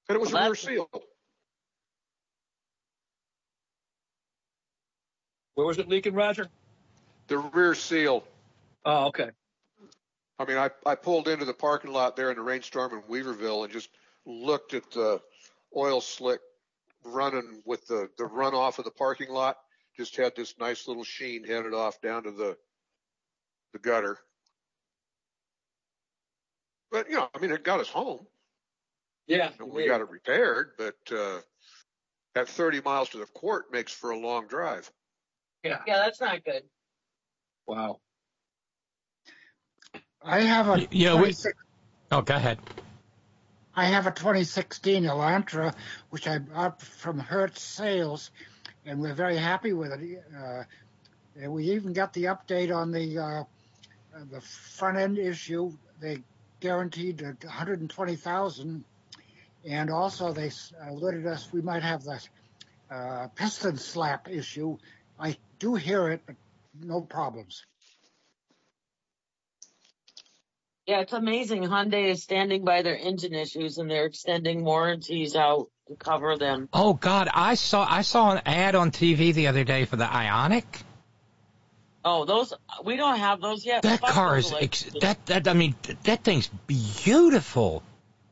And 0.09 0.17
it 0.17 0.21
was 0.21 0.33
Well, 0.33 0.43
a 0.43 0.47
rear 0.47 0.55
that's- 0.55 0.67
seal. 0.67 0.89
Where 5.55 5.67
was 5.67 5.79
it 5.79 5.89
leaking, 5.89 6.15
Roger? 6.15 6.49
The 7.27 7.39
rear 7.39 7.75
seal. 7.75 8.25
Oh, 8.85 9.07
okay. 9.09 9.31
I 10.39 10.45
mean, 10.45 10.57
I, 10.57 10.71
I 10.87 10.95
pulled 10.95 11.27
into 11.27 11.45
the 11.45 11.53
parking 11.53 11.93
lot 11.93 12.15
there 12.15 12.31
in 12.31 12.37
the 12.37 12.43
rainstorm 12.43 12.93
in 12.95 13.03
Weaverville 13.03 13.65
and 13.65 13.73
just 13.73 13.91
looked 14.25 14.73
at 14.73 14.89
the 14.93 15.21
oil 15.77 16.01
slick 16.01 16.41
running 17.05 17.61
with 17.67 17.87
the, 17.89 18.09
the 18.19 18.25
runoff 18.25 18.79
of 18.79 18.85
the 18.85 18.91
parking 18.93 19.31
lot. 19.31 19.57
Just 19.97 20.15
had 20.17 20.37
this 20.37 20.55
nice 20.61 20.87
little 20.87 21.03
sheen 21.03 21.43
headed 21.43 21.75
off 21.75 22.01
down 22.01 22.23
to 22.23 22.31
the, 22.31 22.57
the 23.73 23.79
gutter. 23.79 24.19
But, 26.91 27.09
you 27.11 27.17
know, 27.17 27.29
I 27.35 27.39
mean, 27.39 27.53
it 27.53 27.65
got 27.65 27.81
us 27.81 27.89
home. 27.89 28.27
Yeah. 29.27 29.51
and 29.61 29.71
we 29.71 29.87
got 29.87 30.01
it 30.01 30.09
repaired, 30.09 30.71
but, 30.79 30.97
uh, 31.13 31.41
at 32.35 32.49
30 32.49 32.81
miles 32.81 33.11
to 33.11 33.19
the 33.19 33.27
court 33.27 33.71
makes 33.71 33.93
for 33.93 34.11
a 34.11 34.19
long 34.19 34.47
drive. 34.47 34.91
Yeah. 35.63 35.81
Yeah, 35.87 35.99
that's 35.99 36.21
not 36.21 36.43
good. 36.45 36.63
Wow. 37.67 38.01
I 40.23 40.41
have 40.41 40.69
a 40.69 40.89
Yeah, 40.91 41.21
we- 41.21 41.35
Oh, 42.11 42.23
go 42.23 42.37
ahead. 42.37 42.59
I 43.75 43.85
have 43.85 44.07
a 44.07 44.11
2016 44.11 45.05
Elantra, 45.05 45.75
which 46.11 46.27
I 46.27 46.39
bought 46.39 46.81
from 46.81 47.19
Hertz 47.19 47.63
Sales, 47.63 48.31
and 48.87 49.01
we're 49.01 49.15
very 49.15 49.37
happy 49.37 49.73
with 49.73 49.93
it. 49.93 50.25
Uh, 50.35 50.65
and 51.37 51.53
we 51.53 51.71
even 51.73 51.93
got 51.93 52.13
the 52.15 52.25
update 52.25 52.75
on 52.75 52.91
the 52.91 53.19
uh, 53.19 53.45
the 54.31 54.41
front 54.41 54.99
end 54.99 55.19
issue. 55.19 55.73
They 56.01 56.19
guaranteed 56.61 57.23
120,000, 57.23 58.85
and 59.69 59.91
also 59.91 60.33
they 60.33 60.51
alerted 60.89 61.27
us 61.27 61.49
we 61.53 61.63
might 61.63 61.83
have 61.83 62.03
the 62.05 62.21
uh, 62.91 63.29
piston 63.35 63.77
slap 63.77 64.29
issue. 64.29 64.77
I 65.19 65.37
do 65.59 65.75
hear 65.75 66.11
it, 66.11 66.23
but 66.27 66.37
no 66.81 67.01
problems. 67.01 67.65
Yeah, 70.87 71.01
it's 71.01 71.13
amazing. 71.13 71.65
Hyundai 71.65 72.11
is 72.11 72.23
standing 72.23 72.65
by 72.65 72.81
their 72.81 72.97
engine 72.97 73.35
issues 73.35 73.77
and 73.77 73.91
they're 73.91 74.07
extending 74.07 74.65
warranties 74.65 75.37
out 75.37 75.69
to 75.89 75.97
cover 75.97 76.39
them. 76.39 76.71
Oh 76.73 76.95
God, 76.95 77.29
I 77.35 77.57
saw 77.57 77.87
I 77.87 78.01
saw 78.01 78.33
an 78.33 78.43
ad 78.47 78.75
on 78.75 78.91
TV 78.91 79.35
the 79.35 79.49
other 79.49 79.65
day 79.65 79.85
for 79.85 79.97
the 79.97 80.07
Ioniq. 80.07 80.65
Oh, 82.11 82.25
those 82.25 82.55
we 82.85 82.97
don't 82.97 83.19
have 83.19 83.43
those 83.43 83.67
yet. 83.67 83.83
That 83.83 84.01
Fuck 84.01 84.11
car 84.13 84.39
is 84.39 84.51
ex- 84.59 84.85
that 85.03 85.27
that 85.27 85.47
I 85.47 85.53
mean 85.53 85.75
that 86.05 86.25
thing's 86.25 86.49
beautiful. 86.67 87.83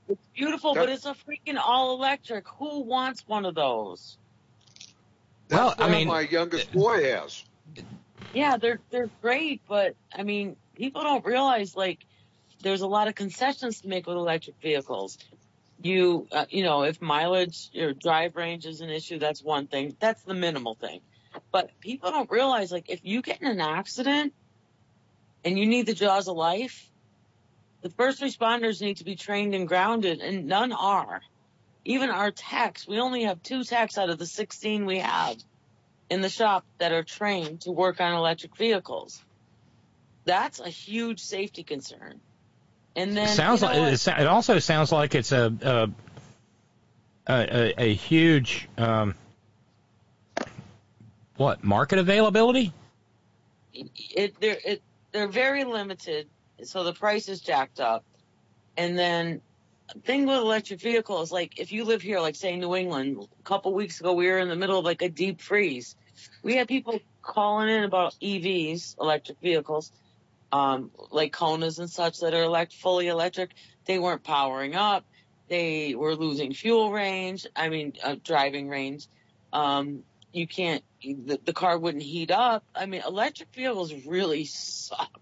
It's 0.09 0.19
beautiful, 0.35 0.73
That- 0.73 0.81
but 0.81 0.89
it's 0.89 1.05
a 1.05 1.15
freaking 1.15 1.59
all 1.63 1.95
electric. 1.95 2.49
Who 2.59 2.81
wants 2.81 3.23
one 3.27 3.45
of 3.45 3.55
those? 3.55 4.17
Well, 5.51 5.75
I 5.79 5.91
mean, 5.91 6.09
my 6.09 6.23
youngest 6.23 6.73
boy 6.73 7.05
has. 7.05 7.45
Yeah, 8.33 8.57
they're 8.57 8.81
they're 8.91 9.11
great, 9.21 9.61
but 9.69 9.95
I 10.11 10.23
mean, 10.23 10.57
people 10.75 11.03
don't 11.03 11.25
realize 11.27 11.77
like 11.77 11.99
there's 12.63 12.81
a 12.81 12.87
lot 12.87 13.09
of 13.09 13.15
concessions 13.15 13.83
to 13.83 13.89
make 13.89 14.07
with 14.07 14.17
electric 14.17 14.57
vehicles. 14.63 15.19
You 15.83 16.29
uh, 16.33 16.47
you 16.49 16.65
know, 16.65 16.85
if 16.85 17.03
mileage 17.03 17.69
or 17.77 17.93
drive 17.93 18.37
range 18.37 18.65
is 18.65 18.81
an 18.81 18.89
issue, 18.89 19.19
that's 19.19 19.43
one 19.43 19.67
thing. 19.67 19.95
That's 20.01 20.23
the 20.23 20.35
minimal 20.35 20.77
thing. 20.77 21.03
But 21.53 21.71
people 21.81 22.11
don't 22.11 22.31
realize 22.31 22.73
like 22.73 22.89
if 22.89 23.01
you 23.03 23.23
get 23.23 23.41
in 23.41 23.49
an 23.49 23.61
accident 23.61 24.33
and 25.45 25.59
you 25.59 25.67
need 25.67 25.87
the 25.87 25.95
jaws 25.95 26.29
of 26.29 26.37
life, 26.37 26.91
the 27.83 27.91
first 27.91 28.21
responders 28.21 28.81
need 28.81 28.97
to 28.99 29.05
be 29.05 29.17
trained 29.17 29.55
and 29.55 29.69
grounded, 29.69 30.21
and 30.21 30.47
none 30.47 30.73
are. 30.73 31.21
Even 31.85 32.11
our 32.11 32.33
techs, 32.33 32.89
we 32.89 32.99
only 32.99 33.25
have 33.25 33.43
two 33.43 33.63
techs 33.63 33.97
out 33.97 34.11
of 34.11 34.19
the 34.19 34.27
16 34.27 34.87
we 34.87 34.99
have 34.99 35.37
in 36.11 36.21
the 36.21 36.29
shop 36.29 36.65
that 36.79 36.93
are 36.93 37.05
trained 37.05 37.61
to 37.63 37.71
work 37.71 38.01
on 38.01 38.13
electric 38.13 38.57
vehicles. 38.57 39.23
That's 40.25 40.59
a 40.59 40.69
huge 40.69 41.21
safety 41.21 41.63
concern. 41.63 42.21
And 42.97 43.17
then 43.17 43.29
sounds 43.29 43.61
you 43.61 43.69
know 43.69 43.73
like 43.75 44.07
what? 44.07 44.21
it, 44.21 44.27
also 44.27 44.59
sounds 44.59 44.91
like 44.91 45.15
it's 45.15 45.31
a 45.31 45.53
a 45.63 45.91
a, 47.29 47.35
a, 47.35 47.83
a 47.83 47.95
huge 47.95 48.69
um, 48.79 49.15
what 51.37 51.65
market 51.65 51.99
availability? 51.99 52.73
it 54.15 54.41
they're 54.41 54.59
it 54.65 54.83
they're 55.13 55.29
very 55.29 55.65
limited, 55.65 56.29
so 56.63 56.85
the 56.85 56.93
price 56.93 57.29
is 57.29 57.41
jacked 57.41 57.81
up. 57.81 58.05
And 58.77 58.99
then 58.99 59.41
thing 60.05 60.27
with 60.27 60.37
electric 60.37 60.81
vehicles, 60.81 61.33
like 61.33 61.59
if 61.59 61.73
you 61.73 61.85
live 61.85 62.03
here, 62.03 62.21
like 62.21 62.37
say 62.37 62.57
New 62.57 62.75
England, 62.75 63.27
a 63.39 63.43
couple 63.45 63.73
weeks 63.73 64.01
ago 64.01 64.13
we 64.13 64.27
were 64.27 64.39
in 64.39 64.49
the 64.49 64.57
middle 64.57 64.79
of 64.79 64.85
like 64.85 65.03
a 65.03 65.09
deep 65.09 65.41
freeze. 65.41 65.97
We 66.43 66.57
had 66.57 66.69
people 66.69 66.99
calling 67.23 67.69
in 67.69 67.85
about 67.85 68.15
EVs, 68.23 68.97
electric 69.01 69.41
vehicles, 69.41 69.93
um, 70.53 70.91
like 71.11 71.33
Konas 71.33 71.79
and 71.79 71.91
such 71.91 72.21
that 72.21 72.35
are 72.35 72.43
elect 72.43 72.73
fully 72.75 73.09
electric. 73.09 73.51
They 73.85 73.99
weren't 73.99 74.25
powering 74.25 74.75
up. 74.75 75.05
They 75.49 75.95
were 75.95 76.17
losing 76.17 76.53
fuel 76.53 76.91
range. 76.91 77.47
I 77.55 77.69
mean, 77.69 77.93
uh, 78.03 78.17
driving 78.23 78.69
range. 78.69 79.07
Um, 79.53 80.03
you 80.33 80.47
can't, 80.47 80.83
the, 81.15 81.41
the 81.45 81.53
car 81.53 81.79
wouldn't 81.79 82.03
heat 82.03 82.31
up. 82.31 82.65
I 82.75 82.87
mean, 82.87 83.03
electric 83.07 83.55
vehicles 83.55 83.93
really 84.07 84.45
suck 84.45 85.21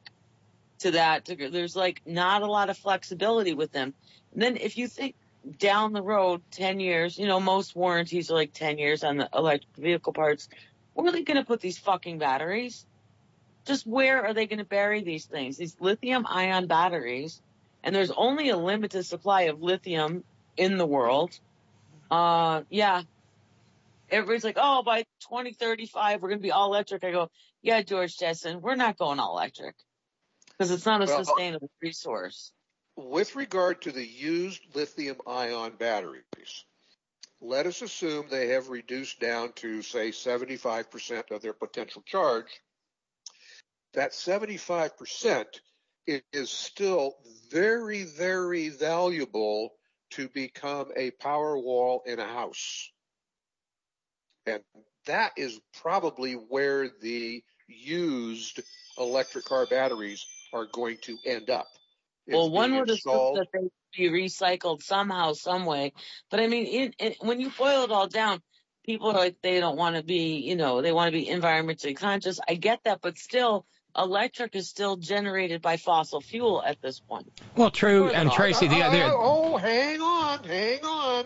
to 0.80 0.92
that. 0.92 1.24
There's 1.26 1.76
like 1.76 2.02
not 2.06 2.42
a 2.42 2.46
lot 2.46 2.70
of 2.70 2.78
flexibility 2.78 3.54
with 3.54 3.72
them. 3.72 3.94
And 4.32 4.42
then 4.42 4.56
if 4.56 4.78
you 4.78 4.88
think 4.88 5.14
down 5.58 5.92
the 5.92 6.02
road, 6.02 6.42
10 6.52 6.80
years, 6.80 7.18
you 7.18 7.26
know, 7.26 7.40
most 7.40 7.76
warranties 7.76 8.30
are 8.30 8.34
like 8.34 8.52
10 8.52 8.78
years 8.78 9.04
on 9.04 9.16
the 9.16 9.28
electric 9.34 9.76
vehicle 9.76 10.12
parts. 10.12 10.48
Where 10.94 11.08
are 11.08 11.12
they 11.12 11.22
going 11.22 11.36
to 11.36 11.44
put 11.44 11.60
these 11.60 11.78
fucking 11.78 12.18
batteries? 12.18 12.86
Just 13.64 13.86
where 13.86 14.24
are 14.24 14.34
they 14.34 14.46
going 14.46 14.58
to 14.58 14.64
bury 14.64 15.02
these 15.02 15.24
things? 15.24 15.56
These 15.56 15.76
lithium 15.80 16.26
ion 16.28 16.66
batteries. 16.66 17.40
And 17.82 17.94
there's 17.94 18.10
only 18.10 18.50
a 18.50 18.56
limited 18.56 19.04
supply 19.04 19.42
of 19.42 19.62
lithium 19.62 20.24
in 20.56 20.78
the 20.78 20.86
world. 20.86 21.38
Uh, 22.10 22.62
yeah. 22.70 23.02
Everybody's 24.10 24.44
like, 24.44 24.58
oh, 24.60 24.82
by 24.82 25.02
2035, 25.22 26.22
we're 26.22 26.28
going 26.28 26.38
to 26.38 26.42
be 26.42 26.52
all 26.52 26.66
electric. 26.66 27.04
I 27.04 27.10
go, 27.10 27.30
yeah, 27.62 27.82
George 27.82 28.16
Jetson, 28.18 28.60
we're 28.60 28.76
not 28.76 28.98
going 28.98 29.18
all 29.18 29.32
electric 29.38 29.74
because 30.50 30.70
it's 30.70 30.86
not 30.86 31.02
a 31.02 31.06
Well, 31.06 31.20
uh, 31.20 31.24
sustainable 31.24 31.70
resource. 31.82 32.52
With 32.96 33.34
regard 33.36 33.82
to 33.82 33.92
the 33.92 34.06
used 34.06 34.62
lithium 34.74 35.16
ion 35.26 35.72
batteries, 35.78 36.64
let 37.40 37.66
us 37.66 37.82
assume 37.82 38.26
they 38.30 38.48
have 38.48 38.68
reduced 38.68 39.20
down 39.20 39.52
to, 39.54 39.82
say, 39.82 40.10
75% 40.10 41.30
of 41.30 41.42
their 41.42 41.52
potential 41.52 42.02
charge. 42.06 42.60
that 43.94 44.10
75% 44.12 45.46
is 46.06 46.50
still 46.50 47.14
very, 47.50 48.04
very 48.04 48.68
valuable 48.68 49.70
to 50.10 50.28
become 50.28 50.90
a 50.96 51.10
power 51.12 51.58
wall 51.58 52.02
in 52.06 52.18
a 52.18 52.26
house. 52.26 52.90
And 54.46 54.60
that 55.06 55.32
is 55.36 55.60
probably 55.80 56.34
where 56.34 56.88
the 57.00 57.42
used 57.68 58.60
electric 58.98 59.44
car 59.44 59.66
batteries 59.66 60.24
are 60.52 60.66
going 60.66 60.98
to 61.02 61.18
end 61.24 61.50
up. 61.50 61.66
Well, 62.26 62.50
one 62.50 62.74
would 62.76 62.90
assume 62.90 63.36
that 63.36 63.48
they 63.52 63.68
be 63.96 64.10
recycled 64.10 64.82
somehow, 64.82 65.32
some 65.34 65.66
way. 65.66 65.92
But 66.30 66.40
I 66.40 66.46
mean, 66.46 66.66
it, 66.66 66.94
it, 66.98 67.16
when 67.20 67.40
you 67.40 67.50
boil 67.50 67.84
it 67.84 67.90
all 67.90 68.08
down, 68.08 68.40
people 68.84 69.10
are 69.10 69.14
like 69.14 69.36
they 69.42 69.60
don't 69.60 69.76
want 69.76 69.96
to 69.96 70.02
be, 70.02 70.38
you 70.38 70.56
know, 70.56 70.80
they 70.80 70.92
want 70.92 71.12
to 71.12 71.18
be 71.18 71.26
environmentally 71.26 71.96
conscious. 71.96 72.40
I 72.48 72.54
get 72.54 72.80
that, 72.84 73.00
but 73.02 73.18
still, 73.18 73.66
electric 73.96 74.56
is 74.56 74.68
still 74.68 74.96
generated 74.96 75.62
by 75.62 75.76
fossil 75.76 76.20
fuel 76.20 76.62
at 76.64 76.80
this 76.80 77.00
point. 77.00 77.30
Well, 77.56 77.70
true. 77.70 78.08
And 78.08 78.30
Tracy, 78.32 78.68
the 78.68 78.82
oh, 78.82 78.86
other. 78.86 79.02
Oh, 79.04 79.54
oh, 79.54 79.56
hang 79.58 80.00
on, 80.00 80.44
hang 80.44 80.84
on. 80.84 81.24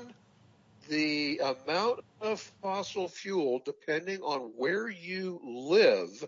The 0.88 1.38
amount 1.38 2.00
of 2.22 2.40
fossil 2.62 3.08
fuel, 3.08 3.60
depending 3.62 4.22
on 4.22 4.52
where 4.56 4.88
you 4.88 5.38
live, 5.44 6.24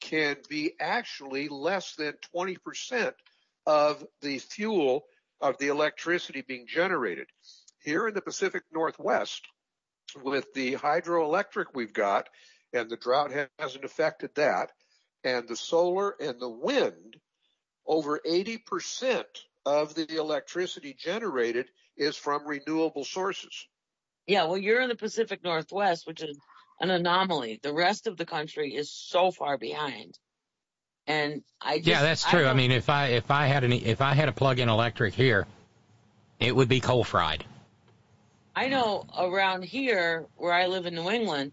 can 0.00 0.36
be 0.50 0.74
actually 0.78 1.48
less 1.48 1.94
than 1.94 2.12
20% 2.36 3.14
of 3.64 4.04
the 4.20 4.38
fuel 4.38 5.06
of 5.40 5.56
the 5.56 5.68
electricity 5.68 6.42
being 6.42 6.66
generated. 6.66 7.26
Here 7.82 8.06
in 8.06 8.12
the 8.12 8.20
Pacific 8.20 8.64
Northwest, 8.70 9.46
with 10.22 10.52
the 10.52 10.74
hydroelectric 10.74 11.66
we've 11.72 11.94
got, 11.94 12.28
and 12.74 12.90
the 12.90 12.98
drought 12.98 13.32
hasn't 13.58 13.84
affected 13.84 14.34
that, 14.34 14.72
and 15.24 15.48
the 15.48 15.56
solar 15.56 16.16
and 16.20 16.38
the 16.38 16.50
wind, 16.50 17.16
over 17.86 18.20
80% 18.28 19.24
of 19.64 19.94
the 19.94 20.16
electricity 20.16 20.94
generated 20.98 21.70
is 21.96 22.14
from 22.14 22.46
renewable 22.46 23.04
sources. 23.04 23.66
Yeah, 24.26 24.44
well, 24.44 24.58
you're 24.58 24.80
in 24.80 24.88
the 24.88 24.94
Pacific 24.94 25.42
Northwest, 25.42 26.06
which 26.06 26.22
is 26.22 26.38
an 26.80 26.90
anomaly. 26.90 27.60
The 27.62 27.72
rest 27.72 28.06
of 28.06 28.16
the 28.16 28.24
country 28.24 28.74
is 28.74 28.90
so 28.90 29.30
far 29.30 29.58
behind. 29.58 30.18
And 31.06 31.42
I 31.60 31.78
just, 31.78 31.88
yeah, 31.88 32.02
that's 32.02 32.24
true. 32.24 32.44
I, 32.44 32.50
I, 32.50 32.54
mean, 32.54 32.70
if 32.70 32.88
I 32.88 33.08
if 33.08 33.30
I 33.30 33.46
had 33.46 33.64
any 33.64 33.84
if 33.84 34.00
I 34.00 34.14
had 34.14 34.28
a 34.28 34.32
plug-in 34.32 34.68
electric 34.68 35.14
here, 35.14 35.46
it 36.38 36.54
would 36.54 36.68
be 36.68 36.80
coal 36.80 37.02
fried. 37.02 37.44
I 38.54 38.68
know 38.68 39.06
around 39.18 39.64
here 39.64 40.26
where 40.36 40.52
I 40.52 40.66
live 40.66 40.86
in 40.86 40.94
New 40.94 41.10
England, 41.10 41.52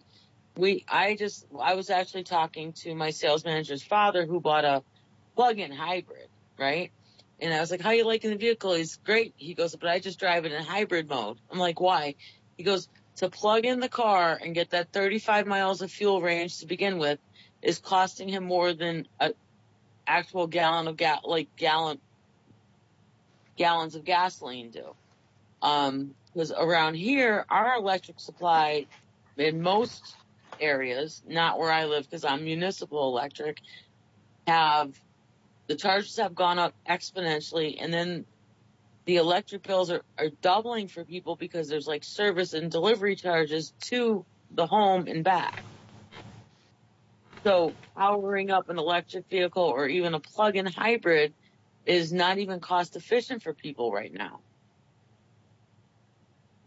we 0.55 0.85
I 0.87 1.15
just 1.15 1.47
I 1.59 1.73
was 1.73 1.89
actually 1.89 2.23
talking 2.23 2.73
to 2.83 2.93
my 2.93 3.09
sales 3.09 3.43
manager's 3.43 3.81
father 3.81 4.25
who 4.25 4.39
bought 4.39 4.65
a 4.65 4.83
plug-in 5.35 5.71
hybrid, 5.71 6.27
right? 6.59 6.91
And 7.39 7.53
I 7.53 7.59
was 7.59 7.71
like, 7.71 7.81
"How 7.81 7.91
you 7.91 8.05
liking 8.05 8.29
the 8.29 8.35
vehicle?" 8.35 8.73
He's 8.73 8.97
great. 8.97 9.33
He 9.37 9.55
goes, 9.55 9.75
"But 9.75 9.89
I 9.89 9.99
just 9.99 10.19
drive 10.19 10.45
it 10.45 10.51
in 10.51 10.61
hybrid 10.61 11.09
mode." 11.09 11.39
I'm 11.49 11.57
like, 11.57 11.79
"Why?" 11.79 12.15
He 12.59 12.65
goes, 12.65 12.89
"To 13.15 13.29
plug 13.29 13.65
in 13.65 13.79
the 13.79 13.87
car 13.87 14.37
and 14.43 14.53
get 14.53 14.71
that 14.71 14.91
35 14.91 15.47
miles 15.47 15.81
of 15.81 15.89
fuel 15.89 16.21
range 16.21 16.57
to 16.57 16.65
begin 16.65 16.97
with 16.97 17.17
is 17.61 17.79
costing 17.79 18.27
him 18.27 18.43
more 18.43 18.73
than 18.73 19.07
a 19.17 19.33
actual 20.05 20.45
gallon 20.45 20.89
of 20.89 20.97
gas, 20.97 21.21
like 21.23 21.55
gallon 21.55 22.01
gallons 23.55 23.95
of 23.95 24.03
gasoline 24.03 24.71
do." 24.71 24.93
Um, 25.61 26.15
because 26.33 26.51
around 26.51 26.95
here, 26.95 27.45
our 27.49 27.77
electric 27.77 28.19
supply 28.19 28.87
in 29.37 29.61
most 29.61 30.17
areas, 30.59 31.23
not 31.25 31.59
where 31.59 31.71
I 31.71 31.85
live 31.85 32.03
because 32.03 32.25
I'm 32.25 32.43
municipal 32.43 33.07
electric, 33.07 33.61
have 34.47 34.99
the 35.67 35.77
charges 35.77 36.17
have 36.17 36.35
gone 36.35 36.59
up 36.59 36.73
exponentially 36.85 37.77
and 37.79 37.93
then 37.93 38.25
the 39.09 39.15
electric 39.15 39.63
bills 39.63 39.89
are, 39.89 40.03
are 40.19 40.29
doubling 40.43 40.87
for 40.87 41.03
people 41.03 41.35
because 41.35 41.67
there's 41.67 41.87
like 41.87 42.03
service 42.03 42.53
and 42.53 42.69
delivery 42.69 43.15
charges 43.15 43.73
to 43.81 44.23
the 44.51 44.67
home 44.67 45.07
and 45.07 45.23
back. 45.23 45.63
So 47.43 47.73
powering 47.97 48.51
up 48.51 48.69
an 48.69 48.77
electric 48.77 49.27
vehicle 49.27 49.63
or 49.63 49.87
even 49.87 50.13
a 50.13 50.19
plug-in 50.19 50.67
hybrid 50.67 51.33
is 51.87 52.13
not 52.13 52.37
even 52.37 52.59
cost 52.59 52.95
efficient 52.95 53.41
for 53.41 53.51
people 53.51 53.91
right 53.91 54.13
now. 54.13 54.41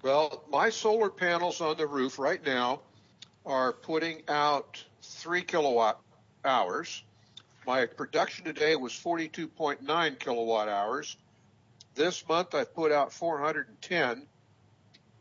Well, 0.03 0.43
my 0.51 0.71
solar 0.71 1.11
panels 1.11 1.61
on 1.61 1.77
the 1.77 1.87
roof 1.87 2.19
right 2.19 2.45
now 2.45 2.81
are 3.47 3.73
putting 3.73 4.21
out 4.27 4.85
three 5.01 5.43
kilowatt 5.43 6.01
hours. 6.45 7.05
My 7.69 7.87
production 7.87 8.45
today 8.45 8.75
was 8.75 8.93
42.9 8.93 10.19
kilowatt 10.19 10.69
hours. 10.69 11.17
This 11.95 12.27
month 12.27 12.55
I 12.55 12.65
put 12.65 12.93
out 12.93 13.13
410. 13.13 14.27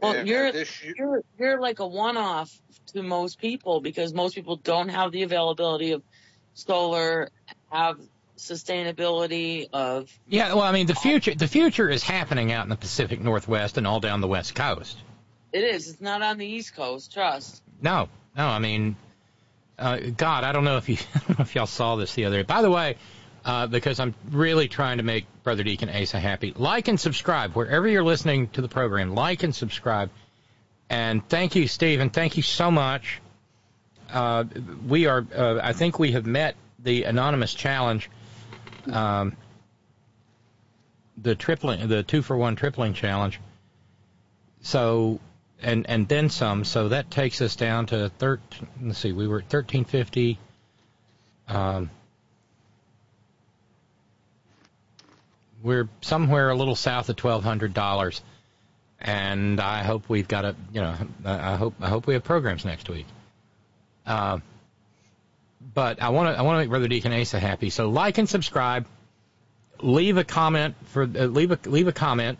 Well, 0.01 0.13
and 0.13 0.27
you're, 0.27 0.51
this 0.51 0.83
year, 0.83 0.93
you're 0.97 1.23
you're 1.37 1.61
like 1.61 1.79
a 1.79 1.87
one-off 1.87 2.51
to 2.87 3.03
most 3.03 3.39
people 3.39 3.81
because 3.81 4.13
most 4.13 4.33
people 4.33 4.55
don't 4.55 4.89
have 4.89 5.11
the 5.11 5.21
availability 5.23 5.91
of 5.91 6.01
solar, 6.55 7.29
have 7.71 7.99
sustainability 8.37 9.67
of 9.71 10.09
Yeah, 10.27 10.55
well, 10.55 10.63
I 10.63 10.71
mean, 10.71 10.87
the 10.87 10.95
future 10.95 11.35
the 11.35 11.47
future 11.47 11.87
is 11.89 12.01
happening 12.03 12.51
out 12.51 12.63
in 12.63 12.69
the 12.69 12.75
Pacific 12.75 13.21
Northwest 13.21 13.77
and 13.77 13.85
all 13.85 13.99
down 13.99 14.21
the 14.21 14.27
West 14.27 14.55
Coast. 14.55 14.97
it 15.53 15.63
is. 15.63 15.89
It's 15.89 16.01
not 16.01 16.23
on 16.23 16.37
the 16.37 16.47
East 16.47 16.75
Coast. 16.75 17.13
Trust. 17.13 17.61
No, 17.79 18.09
no, 18.35 18.47
I 18.47 18.57
mean, 18.57 18.95
uh, 19.77 19.97
God, 20.17 20.43
I 20.43 20.51
don't 20.51 20.63
know 20.63 20.77
if 20.77 20.89
you 20.89 20.97
I 21.15 21.19
don't 21.19 21.39
know 21.39 21.43
if 21.43 21.53
y'all 21.53 21.67
saw 21.67 21.95
this 21.95 22.15
the 22.15 22.25
other 22.25 22.37
day. 22.37 22.43
By 22.43 22.63
the 22.63 22.71
way, 22.71 22.97
uh, 23.45 23.67
because 23.67 23.99
I'm 23.99 24.13
really 24.29 24.67
trying 24.67 24.97
to 24.97 25.03
make 25.03 25.25
Brother 25.43 25.63
Deacon 25.63 25.89
Asa 25.89 26.19
happy, 26.19 26.53
like 26.55 26.87
and 26.87 26.99
subscribe 26.99 27.53
wherever 27.53 27.87
you're 27.87 28.03
listening 28.03 28.49
to 28.49 28.61
the 28.61 28.67
program. 28.67 29.13
Like 29.13 29.43
and 29.43 29.53
subscribe, 29.53 30.09
and 30.89 31.27
thank 31.27 31.55
you, 31.55 31.67
Stephen. 31.67 32.09
Thank 32.09 32.37
you 32.37 32.43
so 32.43 32.71
much. 32.71 33.21
Uh, 34.11 34.43
we 34.87 35.05
are, 35.07 35.25
uh, 35.35 35.59
I 35.63 35.73
think 35.73 35.97
we 35.97 36.11
have 36.11 36.25
met 36.25 36.55
the 36.79 37.03
anonymous 37.03 37.53
challenge. 37.53 38.09
Um, 38.91 39.37
the 41.17 41.35
tripling, 41.35 41.87
the 41.87 42.03
two 42.03 42.21
for 42.21 42.35
one 42.35 42.55
tripling 42.55 42.93
challenge. 42.93 43.39
So, 44.61 45.19
and 45.61 45.87
and 45.87 46.07
then 46.07 46.29
some. 46.29 46.63
So 46.63 46.89
that 46.89 47.11
takes 47.11 47.41
us 47.41 47.55
down 47.55 47.85
to 47.87 48.09
thirteen. 48.09 48.67
Let's 48.81 48.99
see, 48.99 49.11
we 49.11 49.27
were 49.27 49.39
at 49.39 49.49
thirteen 49.49 49.85
fifty. 49.85 50.39
Um, 51.47 51.89
we're 55.63 55.89
somewhere 56.01 56.49
a 56.49 56.55
little 56.55 56.75
south 56.75 57.09
of 57.09 57.15
twelve 57.15 57.43
hundred 57.43 57.73
dollars, 57.73 58.21
and 58.99 59.59
I 59.59 59.83
hope 59.83 60.09
we've 60.09 60.27
got 60.27 60.45
a. 60.45 60.55
You 60.73 60.81
know, 60.81 60.95
I 61.25 61.55
hope 61.55 61.75
I 61.81 61.89
hope 61.89 62.07
we 62.07 62.13
have 62.13 62.23
programs 62.23 62.65
next 62.65 62.89
week. 62.89 63.05
Uh, 64.05 64.39
but 65.73 66.01
I 66.01 66.09
want 66.09 66.33
to 66.33 66.39
I 66.39 66.41
want 66.41 66.55
to 66.57 66.59
make 66.59 66.69
Brother 66.69 66.87
Deacon 66.87 67.13
Asa 67.13 67.39
happy. 67.39 67.69
So 67.69 67.89
like 67.89 68.17
and 68.17 68.27
subscribe. 68.27 68.85
Leave 69.83 70.17
a 70.17 70.23
comment 70.23 70.75
for 70.85 71.03
uh, 71.03 71.25
leave 71.25 71.51
a 71.51 71.59
leave 71.65 71.87
a 71.87 71.91
comment, 71.91 72.37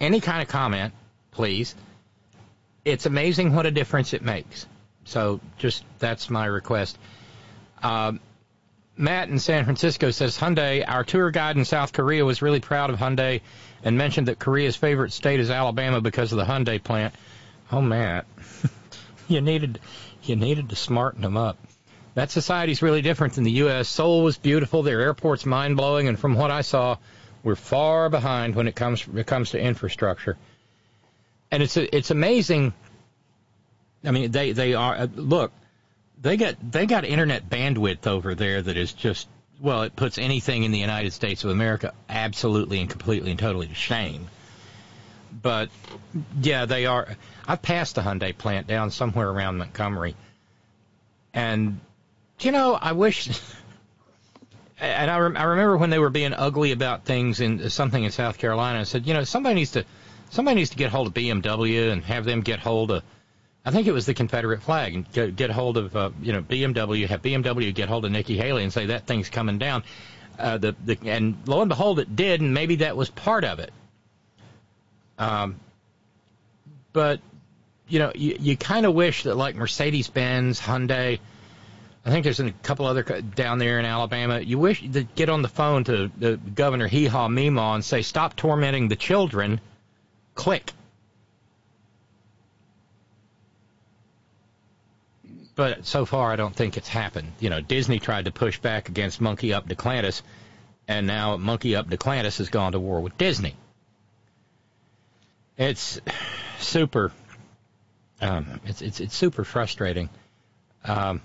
any 0.00 0.20
kind 0.20 0.42
of 0.42 0.48
comment, 0.48 0.94
please. 1.32 1.74
It's 2.84 3.06
amazing 3.06 3.52
what 3.54 3.66
a 3.66 3.72
difference 3.72 4.12
it 4.14 4.22
makes. 4.22 4.66
So 5.04 5.40
just 5.58 5.84
that's 5.98 6.30
my 6.30 6.46
request. 6.46 6.96
Um, 7.82 8.20
Matt 8.96 9.28
in 9.28 9.38
San 9.38 9.64
Francisco 9.64 10.10
says 10.10 10.38
Hyundai. 10.38 10.84
Our 10.86 11.04
tour 11.04 11.30
guide 11.30 11.56
in 11.56 11.64
South 11.64 11.92
Korea 11.92 12.24
was 12.24 12.40
really 12.40 12.60
proud 12.60 12.90
of 12.90 12.98
Hyundai 12.98 13.42
and 13.84 13.98
mentioned 13.98 14.28
that 14.28 14.38
Korea's 14.38 14.76
favorite 14.76 15.12
state 15.12 15.40
is 15.40 15.50
Alabama 15.50 16.00
because 16.00 16.32
of 16.32 16.38
the 16.38 16.44
Hyundai 16.44 16.82
plant. 16.82 17.14
Oh, 17.70 17.82
Matt, 17.82 18.26
you 19.28 19.40
needed 19.40 19.80
you 20.22 20.36
needed 20.36 20.70
to 20.70 20.76
smarten 20.76 21.20
them 21.20 21.36
up. 21.36 21.58
That 22.14 22.30
society's 22.30 22.80
really 22.80 23.02
different 23.02 23.34
than 23.34 23.44
the 23.44 23.50
U.S. 23.52 23.88
Seoul 23.88 24.22
was 24.22 24.38
beautiful. 24.38 24.82
Their 24.82 25.02
airport's 25.02 25.44
mind 25.44 25.76
blowing, 25.76 26.08
and 26.08 26.18
from 26.18 26.34
what 26.34 26.50
I 26.50 26.62
saw, 26.62 26.96
we're 27.42 27.56
far 27.56 28.08
behind 28.08 28.54
when 28.54 28.66
it 28.66 28.74
comes 28.74 29.06
when 29.06 29.18
it 29.18 29.26
comes 29.26 29.50
to 29.50 29.60
infrastructure. 29.60 30.38
And 31.50 31.62
it's 31.62 31.76
it's 31.76 32.10
amazing. 32.10 32.72
I 34.04 34.12
mean, 34.12 34.30
they 34.30 34.52
they 34.52 34.72
are 34.72 34.94
uh, 34.94 35.06
look, 35.14 35.52
they 36.20 36.36
got 36.36 36.56
they 36.70 36.86
got 36.86 37.04
internet 37.04 37.48
bandwidth 37.48 38.06
over 38.06 38.34
there 38.34 38.62
that 38.62 38.76
is 38.76 38.92
just 38.92 39.28
well, 39.60 39.82
it 39.82 39.96
puts 39.96 40.18
anything 40.18 40.64
in 40.64 40.70
the 40.70 40.78
United 40.78 41.12
States 41.12 41.44
of 41.44 41.50
America 41.50 41.94
absolutely 42.08 42.80
and 42.80 42.90
completely 42.90 43.30
and 43.30 43.40
totally 43.40 43.66
to 43.66 43.74
shame. 43.74 44.28
But 45.42 45.70
yeah, 46.40 46.66
they 46.66 46.86
are. 46.86 47.08
I've 47.46 47.62
passed 47.62 47.94
the 47.94 48.02
Hyundai 48.02 48.36
plant 48.36 48.66
down 48.66 48.90
somewhere 48.90 49.28
around 49.28 49.58
Montgomery, 49.58 50.16
and 51.32 51.80
you 52.40 52.52
know, 52.52 52.74
I 52.74 52.92
wish. 52.92 53.28
And 54.78 55.10
I, 55.10 55.16
rem- 55.16 55.38
I 55.38 55.44
remember 55.44 55.78
when 55.78 55.88
they 55.88 55.98
were 55.98 56.10
being 56.10 56.34
ugly 56.34 56.70
about 56.70 57.06
things 57.06 57.40
in 57.40 57.70
something 57.70 58.04
in 58.04 58.10
South 58.10 58.36
Carolina. 58.36 58.80
I 58.80 58.82
said, 58.82 59.06
you 59.06 59.14
know, 59.14 59.24
somebody 59.24 59.54
needs 59.54 59.70
to 59.70 59.86
somebody 60.28 60.56
needs 60.56 60.68
to 60.68 60.76
get 60.76 60.90
hold 60.90 61.06
of 61.06 61.14
BMW 61.14 61.90
and 61.90 62.04
have 62.04 62.26
them 62.26 62.42
get 62.42 62.58
hold 62.60 62.90
of 62.90 63.02
I 63.66 63.72
think 63.72 63.88
it 63.88 63.92
was 63.92 64.06
the 64.06 64.14
Confederate 64.14 64.62
flag, 64.62 65.12
get, 65.12 65.34
get 65.34 65.50
hold 65.50 65.76
of 65.76 65.96
uh, 65.96 66.10
you 66.22 66.32
know 66.32 66.40
BMW, 66.40 67.06
have 67.08 67.20
BMW 67.20 67.74
get 67.74 67.88
hold 67.88 68.04
of 68.04 68.12
Nikki 68.12 68.36
Haley 68.36 68.62
and 68.62 68.72
say 68.72 68.86
that 68.86 69.08
thing's 69.08 69.28
coming 69.28 69.58
down. 69.58 69.82
Uh, 70.38 70.56
the, 70.58 70.76
the 70.84 70.96
and 71.04 71.36
lo 71.46 71.62
and 71.62 71.68
behold, 71.68 71.98
it 71.98 72.14
did, 72.14 72.40
and 72.40 72.54
maybe 72.54 72.76
that 72.76 72.96
was 72.96 73.10
part 73.10 73.44
of 73.44 73.58
it. 73.58 73.72
Um, 75.18 75.58
but 76.92 77.20
you 77.88 77.98
know, 77.98 78.12
you, 78.14 78.36
you 78.38 78.56
kind 78.56 78.86
of 78.86 78.94
wish 78.94 79.24
that 79.24 79.34
like 79.34 79.56
Mercedes 79.56 80.08
Benz, 80.08 80.60
Hyundai, 80.60 81.18
I 82.04 82.10
think 82.10 82.22
there's 82.22 82.38
a 82.38 82.52
couple 82.52 82.86
other 82.86 83.02
down 83.02 83.58
there 83.58 83.80
in 83.80 83.84
Alabama. 83.84 84.38
You 84.38 84.60
wish 84.60 84.80
to 84.92 85.02
get 85.02 85.28
on 85.28 85.42
the 85.42 85.48
phone 85.48 85.82
to 85.84 86.08
the 86.16 86.36
Governor 86.36 86.86
Hee 86.86 87.06
Haw 87.06 87.26
Meemaw 87.26 87.74
and 87.74 87.84
say, 87.84 88.02
stop 88.02 88.36
tormenting 88.36 88.86
the 88.86 88.94
children. 88.94 89.60
Click. 90.36 90.72
But 95.56 95.86
so 95.86 96.04
far, 96.04 96.30
I 96.30 96.36
don't 96.36 96.54
think 96.54 96.76
it's 96.76 96.86
happened. 96.88 97.32
You 97.40 97.48
know, 97.48 97.62
Disney 97.62 97.98
tried 97.98 98.26
to 98.26 98.30
push 98.30 98.58
back 98.58 98.90
against 98.90 99.22
Monkey 99.22 99.54
Up 99.54 99.66
DeSantis, 99.66 100.20
and 100.86 101.06
now 101.06 101.38
Monkey 101.38 101.74
Up 101.74 101.88
DeSantis 101.88 102.38
has 102.38 102.50
gone 102.50 102.72
to 102.72 102.78
war 102.78 103.00
with 103.00 103.16
Disney. 103.16 103.56
It's 105.56 105.98
super. 106.60 107.10
Um, 108.20 108.60
it's 108.66 108.82
it's 108.82 109.00
it's 109.00 109.16
super 109.16 109.44
frustrating. 109.44 110.10
Um, 110.84 111.22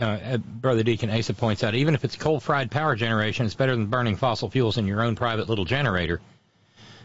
uh, 0.00 0.38
Brother 0.38 0.82
Deacon 0.82 1.10
Asa 1.10 1.34
points 1.34 1.62
out, 1.62 1.74
even 1.74 1.94
if 1.94 2.04
it's 2.04 2.16
coal 2.16 2.40
fried 2.40 2.70
power 2.70 2.96
generation, 2.96 3.46
it's 3.46 3.54
better 3.54 3.72
than 3.72 3.86
burning 3.86 4.16
fossil 4.16 4.50
fuels 4.50 4.78
in 4.78 4.86
your 4.86 5.02
own 5.02 5.16
private 5.16 5.48
little 5.48 5.64
generator. 5.64 6.20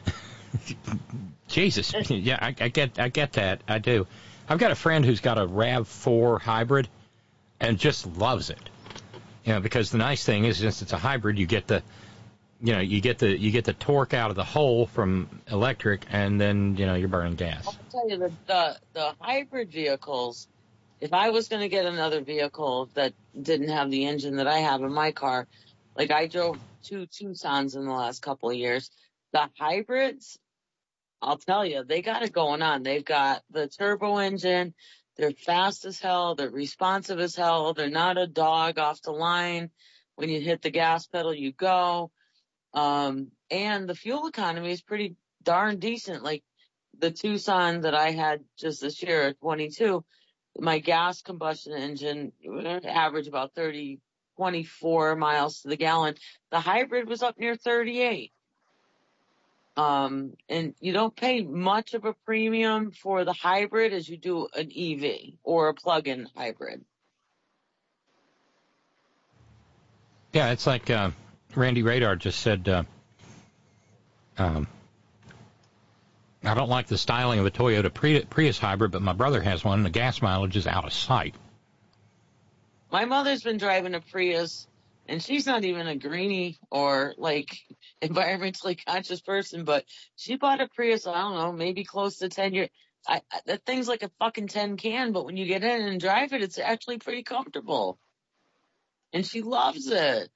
Jesus, 1.48 1.94
yeah, 2.10 2.40
I, 2.42 2.56
I 2.60 2.68
get, 2.70 3.00
I 3.00 3.10
get 3.10 3.34
that, 3.34 3.62
I 3.68 3.80
do. 3.80 4.08
I've 4.48 4.60
got 4.60 4.72
a 4.72 4.76
friend 4.76 5.04
who's 5.04 5.20
got 5.20 5.38
a 5.38 5.46
Rav 5.46 5.88
Four 5.88 6.40
hybrid, 6.40 6.88
and 7.60 7.80
just 7.80 8.06
loves 8.18 8.50
it. 8.50 8.70
You 9.44 9.54
know, 9.54 9.60
because 9.60 9.92
the 9.92 9.98
nice 9.98 10.24
thing 10.24 10.46
is, 10.46 10.58
since 10.58 10.82
it's 10.82 10.94
a 10.94 10.98
hybrid, 10.98 11.38
you 11.38 11.46
get 11.46 11.68
the, 11.68 11.84
you 12.62 12.74
know, 12.74 12.80
you 12.80 13.02
get 13.02 13.20
the 13.20 13.38
you 13.38 13.52
get 13.52 13.66
the 13.66 13.74
torque 13.74 14.14
out 14.14 14.30
of 14.30 14.36
the 14.36 14.44
hole 14.44 14.88
from 14.88 15.30
electric, 15.50 16.06
and 16.12 16.40
then 16.40 16.76
you 16.78 16.86
know 16.86 16.96
you're 16.96 17.08
burning 17.08 17.36
gas. 17.36 17.68
I'll 17.68 17.76
tell 17.92 18.10
you 18.10 18.18
the 18.18 18.32
the, 18.48 18.78
the 18.94 19.14
hybrid 19.20 19.72
vehicles. 19.72 20.48
If 21.06 21.14
I 21.14 21.30
was 21.30 21.50
going 21.50 21.62
to 21.62 21.70
get 21.70 21.86
another 21.86 22.22
vehicle 22.22 22.90
that 22.96 23.14
didn't 23.40 23.70
have 23.70 23.92
the 23.92 24.08
engine 24.08 24.38
that 24.38 24.48
I 24.48 24.58
have 24.58 24.82
in 24.82 24.92
my 24.92 25.12
car, 25.12 25.48
like 25.96 26.10
I 26.10 26.26
drove 26.26 26.58
two 26.84 27.06
Tucson's 27.06 27.76
in 27.76 27.86
the 27.86 27.92
last 27.92 28.24
couple 28.24 28.50
of 28.50 28.56
years, 28.56 28.90
the 29.32 29.48
hybrids, 29.56 30.40
I'll 31.22 31.38
tell 31.38 31.64
you, 31.64 31.84
they 31.84 32.02
got 32.02 32.24
it 32.24 32.34
going 32.34 32.64
on. 32.64 32.82
They've 32.82 33.06
got 33.06 33.44
the 33.52 33.68
turbo 33.68 34.18
engine. 34.18 34.74
They're 35.16 35.30
fast 35.30 35.86
as 35.86 36.00
hell. 36.00 36.34
They're 36.34 36.50
responsive 36.50 37.20
as 37.20 37.36
hell. 37.36 37.76
They're 37.76 37.92
not 37.92 38.18
a 38.18 38.26
dog 38.26 38.80
off 38.80 39.04
the 39.04 39.12
line. 39.12 39.70
When 40.16 40.30
you 40.30 40.42
hit 40.42 40.64
the 40.64 40.72
gas 40.72 41.06
pedal, 41.06 41.36
you 41.36 41.52
go. 41.52 42.10
Um, 42.74 43.28
and 43.52 43.88
the 43.88 43.94
fuel 43.94 44.26
economy 44.26 44.72
is 44.72 44.82
pretty 44.82 45.18
darn 45.44 45.78
decent. 45.78 46.24
Like 46.24 46.44
the 46.98 47.12
Tucson 47.12 47.82
that 47.82 47.94
I 47.94 48.10
had 48.10 48.44
just 48.58 48.82
this 48.82 49.04
year 49.04 49.22
at 49.22 49.40
22, 49.40 50.04
my 50.58 50.80
gas 50.80 51.22
combustion 51.22 51.74
engine 51.74 52.32
averaged 52.86 53.28
about 53.28 53.54
30, 53.54 54.00
24 54.38 55.16
miles 55.16 55.62
to 55.62 55.70
the 55.70 55.78
gallon. 55.78 56.16
The 56.52 56.60
hybrid 56.60 57.08
was 57.08 57.24
up 57.24 57.40
near 57.40 57.56
38. 57.56 58.32
Um, 59.78 60.34
and 60.48 60.74
you 60.80 60.94
don't 60.94 61.14
pay 61.16 61.42
much 61.42 61.94
of 61.94 62.06
a 62.06 62.14
premium 62.26 62.92
for 62.92 63.26
the 63.26 63.34
hybrid 63.34 63.92
as 63.92 64.08
you 64.08 64.18
do 64.18 64.48
an 64.56 64.72
EV 64.76 65.34
or 65.44 65.68
a 65.68 65.74
plug-in 65.74 66.30
hybrid. 66.36 66.86
Yeah, 70.32 70.52
it's 70.52 70.66
like 70.66 70.90
uh, 70.90 71.12
Randy 71.56 71.84
Radar 71.84 72.16
just 72.16 72.40
said. 72.40 72.68
Uh, 72.68 72.84
um, 74.38 74.68
I 76.48 76.54
don't 76.54 76.70
like 76.70 76.88
the 76.88 76.98
styling 76.98 77.40
of 77.40 77.46
a 77.46 77.52
Toyota 77.52 77.94
Prius 78.30 78.60
hybrid, 78.60 78.92
but 78.92 79.02
my 79.02 79.14
brother 79.14 79.42
has 79.42 79.64
one. 79.64 79.80
and 79.80 79.86
The 79.86 79.90
gas 79.90 80.22
mileage 80.22 80.56
is 80.56 80.68
out 80.68 80.86
of 80.86 80.94
sight. 80.94 81.36
My 82.92 83.06
mother's 83.06 83.44
been 83.44 83.58
driving 83.58 83.96
a 83.96 84.02
Prius, 84.02 84.68
and 85.08 85.22
she's 85.22 85.46
not 85.46 85.66
even 85.66 85.88
a 85.88 85.96
greenie 85.96 86.58
or 86.70 87.14
like 87.18 87.58
environmentally 88.02 88.78
conscious 88.86 89.22
person, 89.22 89.64
but 89.64 89.86
she 90.16 90.36
bought 90.36 90.62
a 90.62 90.68
Prius. 90.68 91.08
I 91.08 91.14
don't 91.14 91.36
know, 91.36 91.52
maybe 91.52 91.84
close 91.84 92.18
to 92.20 92.30
ten 92.30 92.54
years. 92.54 92.70
I, 93.08 93.22
I, 93.32 93.40
that 93.48 93.66
thing's 93.66 93.88
like 93.88 94.04
a 94.04 94.12
fucking 94.20 94.48
ten 94.48 94.78
can, 94.78 95.12
but 95.12 95.26
when 95.26 95.38
you 95.38 95.46
get 95.46 95.64
in 95.64 95.82
and 95.82 96.00
drive 96.00 96.34
it, 96.34 96.42
it's 96.42 96.58
actually 96.58 97.00
pretty 97.00 97.24
comfortable, 97.24 97.98
and 99.14 99.26
she 99.26 99.42
loves 99.42 99.88
it. 99.88 100.30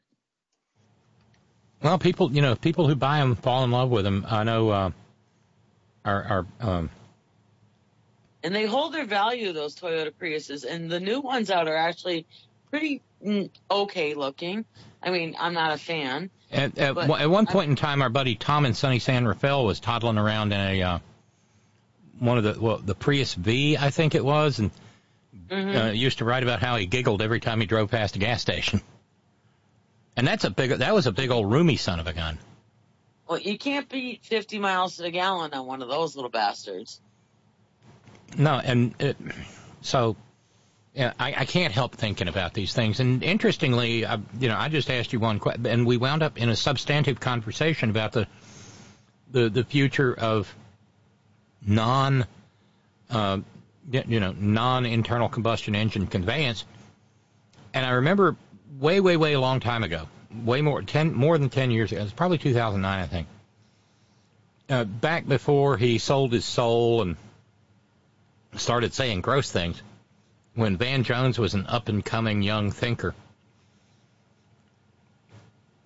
Well, 1.82 1.98
people, 1.98 2.34
you 2.34 2.42
know, 2.42 2.56
people 2.56 2.88
who 2.88 2.96
buy 2.96 3.20
them 3.20 3.36
fall 3.36 3.64
in 3.64 3.72
love 3.72 3.90
with 3.90 4.04
them. 4.04 4.26
I 4.28 4.44
know. 4.44 4.70
Uh, 4.70 4.92
are 6.10 6.46
are 6.62 6.70
um, 6.70 6.90
and 8.44 8.56
they 8.56 8.66
hold 8.66 8.94
their 8.94 9.06
value 9.06 9.52
those 9.54 9.76
Toyota 9.76 10.12
Priuses 10.12 10.64
and 10.64 10.90
the 10.90 11.00
new 11.00 11.20
ones 11.20 11.50
out 11.52 11.68
are 11.68 11.76
actually 11.76 12.26
pretty 12.70 13.02
mm, 13.24 13.50
okay 13.70 14.14
looking. 14.14 14.66
I 15.02 15.12
mean, 15.12 15.36
I'm 15.40 15.54
not 15.54 15.74
a 15.74 15.78
fan. 15.78 16.30
At, 16.52 16.78
at, 16.78 16.98
at 16.98 17.30
one 17.30 17.46
point 17.46 17.70
in 17.70 17.76
time, 17.76 18.02
our 18.02 18.10
buddy 18.10 18.36
Tom 18.36 18.66
in 18.66 18.74
sunny 18.74 19.00
San 19.00 19.26
Rafael 19.26 19.66
was 19.66 19.80
toddling 19.80 20.18
around 20.18 20.52
in 20.52 20.60
a 20.60 20.82
uh, 20.82 21.00
one 22.20 22.38
of 22.38 22.44
the 22.44 22.60
well, 22.60 22.78
the 22.78 22.96
Prius 22.96 23.34
V, 23.34 23.78
I 23.78 23.92
think 23.92 24.16
it 24.16 24.26
was, 24.26 24.60
and 24.60 24.72
mm-hmm. 25.50 25.78
uh, 25.78 25.92
used 25.92 26.18
to 26.20 26.26
write 26.26 26.44
about 26.44 26.60
how 26.60 26.76
he 26.76 26.86
giggled 26.86 27.22
every 27.22 27.40
time 27.40 27.60
he 27.60 27.66
drove 27.66 27.92
past 27.92 28.16
a 28.16 28.20
gas 28.20 28.42
station. 28.42 28.82
And 30.18 30.28
that's 30.28 30.44
a 30.44 30.50
big 30.50 30.72
that 30.72 30.94
was 30.94 31.08
a 31.08 31.12
big 31.12 31.30
old 31.30 31.52
roomy 31.52 31.78
son 31.78 32.00
of 32.00 32.08
a 32.08 32.14
gun. 32.14 32.38
Well, 33.30 33.40
you 33.40 33.60
can't 33.60 33.88
beat 33.88 34.26
50 34.26 34.58
miles 34.58 34.96
to 34.96 35.04
the 35.04 35.12
gallon 35.12 35.54
on 35.54 35.68
one 35.68 35.84
of 35.84 35.88
those 35.88 36.16
little 36.16 36.32
bastards. 36.32 37.00
No, 38.36 38.56
and 38.56 38.96
it, 39.00 39.18
so 39.82 40.16
yeah, 40.96 41.14
I, 41.20 41.36
I 41.38 41.46
can't 41.46 41.72
help 41.72 41.96
thinking 41.96 42.28
about 42.28 42.56
these 42.56 42.74
things. 42.74 43.00
And 43.00 43.22
interestingly, 43.22 44.04
I, 44.04 44.16
you 44.40 44.50
know, 44.50 44.58
I 44.58 44.68
just 44.70 44.90
asked 44.90 45.14
you 45.14 45.20
one 45.20 45.38
question, 45.38 45.68
and 45.68 45.86
we 45.86 45.98
wound 45.98 46.24
up 46.24 46.40
in 46.40 46.50
a 46.50 46.56
substantive 46.56 47.20
conversation 47.20 47.92
about 47.92 48.14
the 48.14 48.28
the 49.32 49.48
the 49.48 49.64
future 49.64 50.12
of 50.12 50.54
non, 51.64 52.26
uh, 53.12 53.38
you 53.92 54.20
know, 54.20 54.32
non 54.32 54.88
internal 54.88 55.30
combustion 55.30 55.76
engine 55.76 56.08
conveyance. 56.08 56.66
And 57.76 57.86
I 57.86 57.92
remember 57.92 58.36
way, 58.80 59.00
way, 59.00 59.18
way 59.18 59.34
a 59.34 59.40
long 59.40 59.60
time 59.60 59.84
ago, 59.84 60.08
way 60.34 60.62
more 60.62 60.82
ten 60.82 61.14
more 61.14 61.38
than 61.38 61.50
ten 61.50 61.72
years 61.72 61.92
ago. 61.92 62.02
It 62.02 62.06
was 62.06 62.14
probably 62.14 62.38
2009, 62.38 63.00
I 63.00 63.08
think. 63.08 63.28
Uh, 64.70 64.84
back 64.84 65.28
before 65.28 65.78
he 65.78 65.98
sold 65.98 66.32
his 66.32 66.46
soul 66.46 67.02
and 67.02 67.18
started 68.56 68.94
saying 68.94 69.22
gross 69.22 69.52
things, 69.52 69.82
when 70.54 70.78
Van 70.78 71.04
Jones 71.04 71.40
was 71.40 71.54
an 71.54 71.66
up 71.68 71.90
and 71.90 72.06
coming 72.06 72.42
young 72.42 72.72
thinker, 72.72 73.16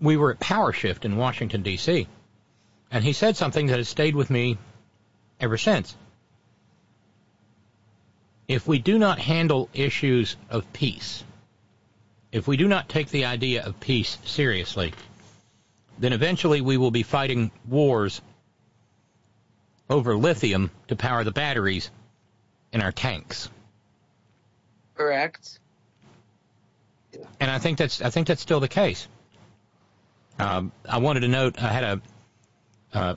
we 0.02 0.18
were 0.18 0.32
at 0.32 0.40
Power 0.40 0.74
Shift 0.74 1.06
in 1.06 1.16
Washington 1.16 1.62
D.C. 1.62 2.08
and 2.92 3.04
he 3.04 3.14
said 3.14 3.38
something 3.38 3.68
that 3.68 3.78
has 3.78 3.88
stayed 3.88 4.16
with 4.16 4.30
me 4.30 4.58
ever 5.40 5.58
since. 5.58 5.96
If 8.48 8.68
we 8.68 8.80
do 8.80 9.00
not 9.00 9.20
handle 9.20 9.70
issues 9.74 10.36
of 10.50 10.72
peace, 10.74 11.24
if 12.34 12.48
we 12.48 12.58
do 12.58 12.68
not 12.68 12.90
take 12.90 13.10
the 13.10 13.26
idea 13.26 13.64
of 13.64 13.80
peace 13.80 14.18
seriously, 14.26 14.92
then 16.00 16.12
eventually 16.12 16.62
we 16.62 16.78
will 16.78 16.92
be 16.92 17.04
fighting 17.04 17.52
wars 17.70 18.22
over 19.88 20.18
lithium 20.18 20.72
to 20.88 20.96
power 20.96 21.24
the 21.24 21.32
batteries 21.32 21.92
in 22.74 22.82
our 22.82 22.92
tanks. 22.92 23.50
Correct. 24.96 25.60
And 27.40 27.52
I 27.52 27.60
think 27.60 27.78
that's 27.78 28.02
I 28.02 28.10
think 28.10 28.28
that's 28.28 28.42
still 28.42 28.60
the 28.60 28.68
case. 28.68 29.08
Um, 30.40 30.72
I 30.90 30.98
wanted 30.98 31.20
to 31.20 31.28
note 31.28 31.62
I 31.62 31.72
had 31.72 31.84
a 31.84 32.02
uh, 32.94 33.16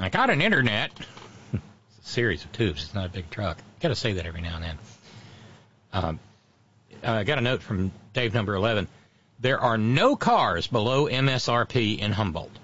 I 0.00 0.08
got 0.08 0.30
an 0.30 0.40
internet. 0.40 0.90
it's 1.52 2.08
a 2.08 2.10
series 2.10 2.44
of 2.44 2.52
tubes. 2.52 2.84
It's 2.84 2.94
not 2.94 3.04
a 3.04 3.10
big 3.10 3.28
truck. 3.28 3.58
Got 3.80 3.88
to 3.88 3.94
say 3.94 4.14
that 4.14 4.24
every 4.24 4.40
now 4.40 4.56
and 4.56 4.64
then. 4.64 4.78
Um, 5.92 6.20
Uh, 7.04 7.12
I 7.12 7.24
got 7.24 7.38
a 7.38 7.42
note 7.42 7.62
from 7.62 7.92
Dave 8.14 8.32
number 8.32 8.54
11. 8.54 8.88
There 9.38 9.60
are 9.60 9.76
no 9.76 10.16
cars 10.16 10.66
below 10.66 11.06
MSRP 11.06 11.98
in 11.98 12.12
Humboldt. 12.12 12.58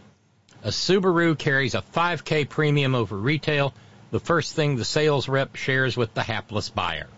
A 0.62 0.68
Subaru 0.68 1.38
carries 1.38 1.74
a 1.74 1.82
5K 1.82 2.48
premium 2.48 2.94
over 2.94 3.16
retail, 3.16 3.74
the 4.10 4.20
first 4.20 4.54
thing 4.54 4.76
the 4.76 4.84
sales 4.84 5.28
rep 5.28 5.56
shares 5.56 5.96
with 5.96 6.14
the 6.14 6.22
hapless 6.22 6.70
buyer. 6.70 7.08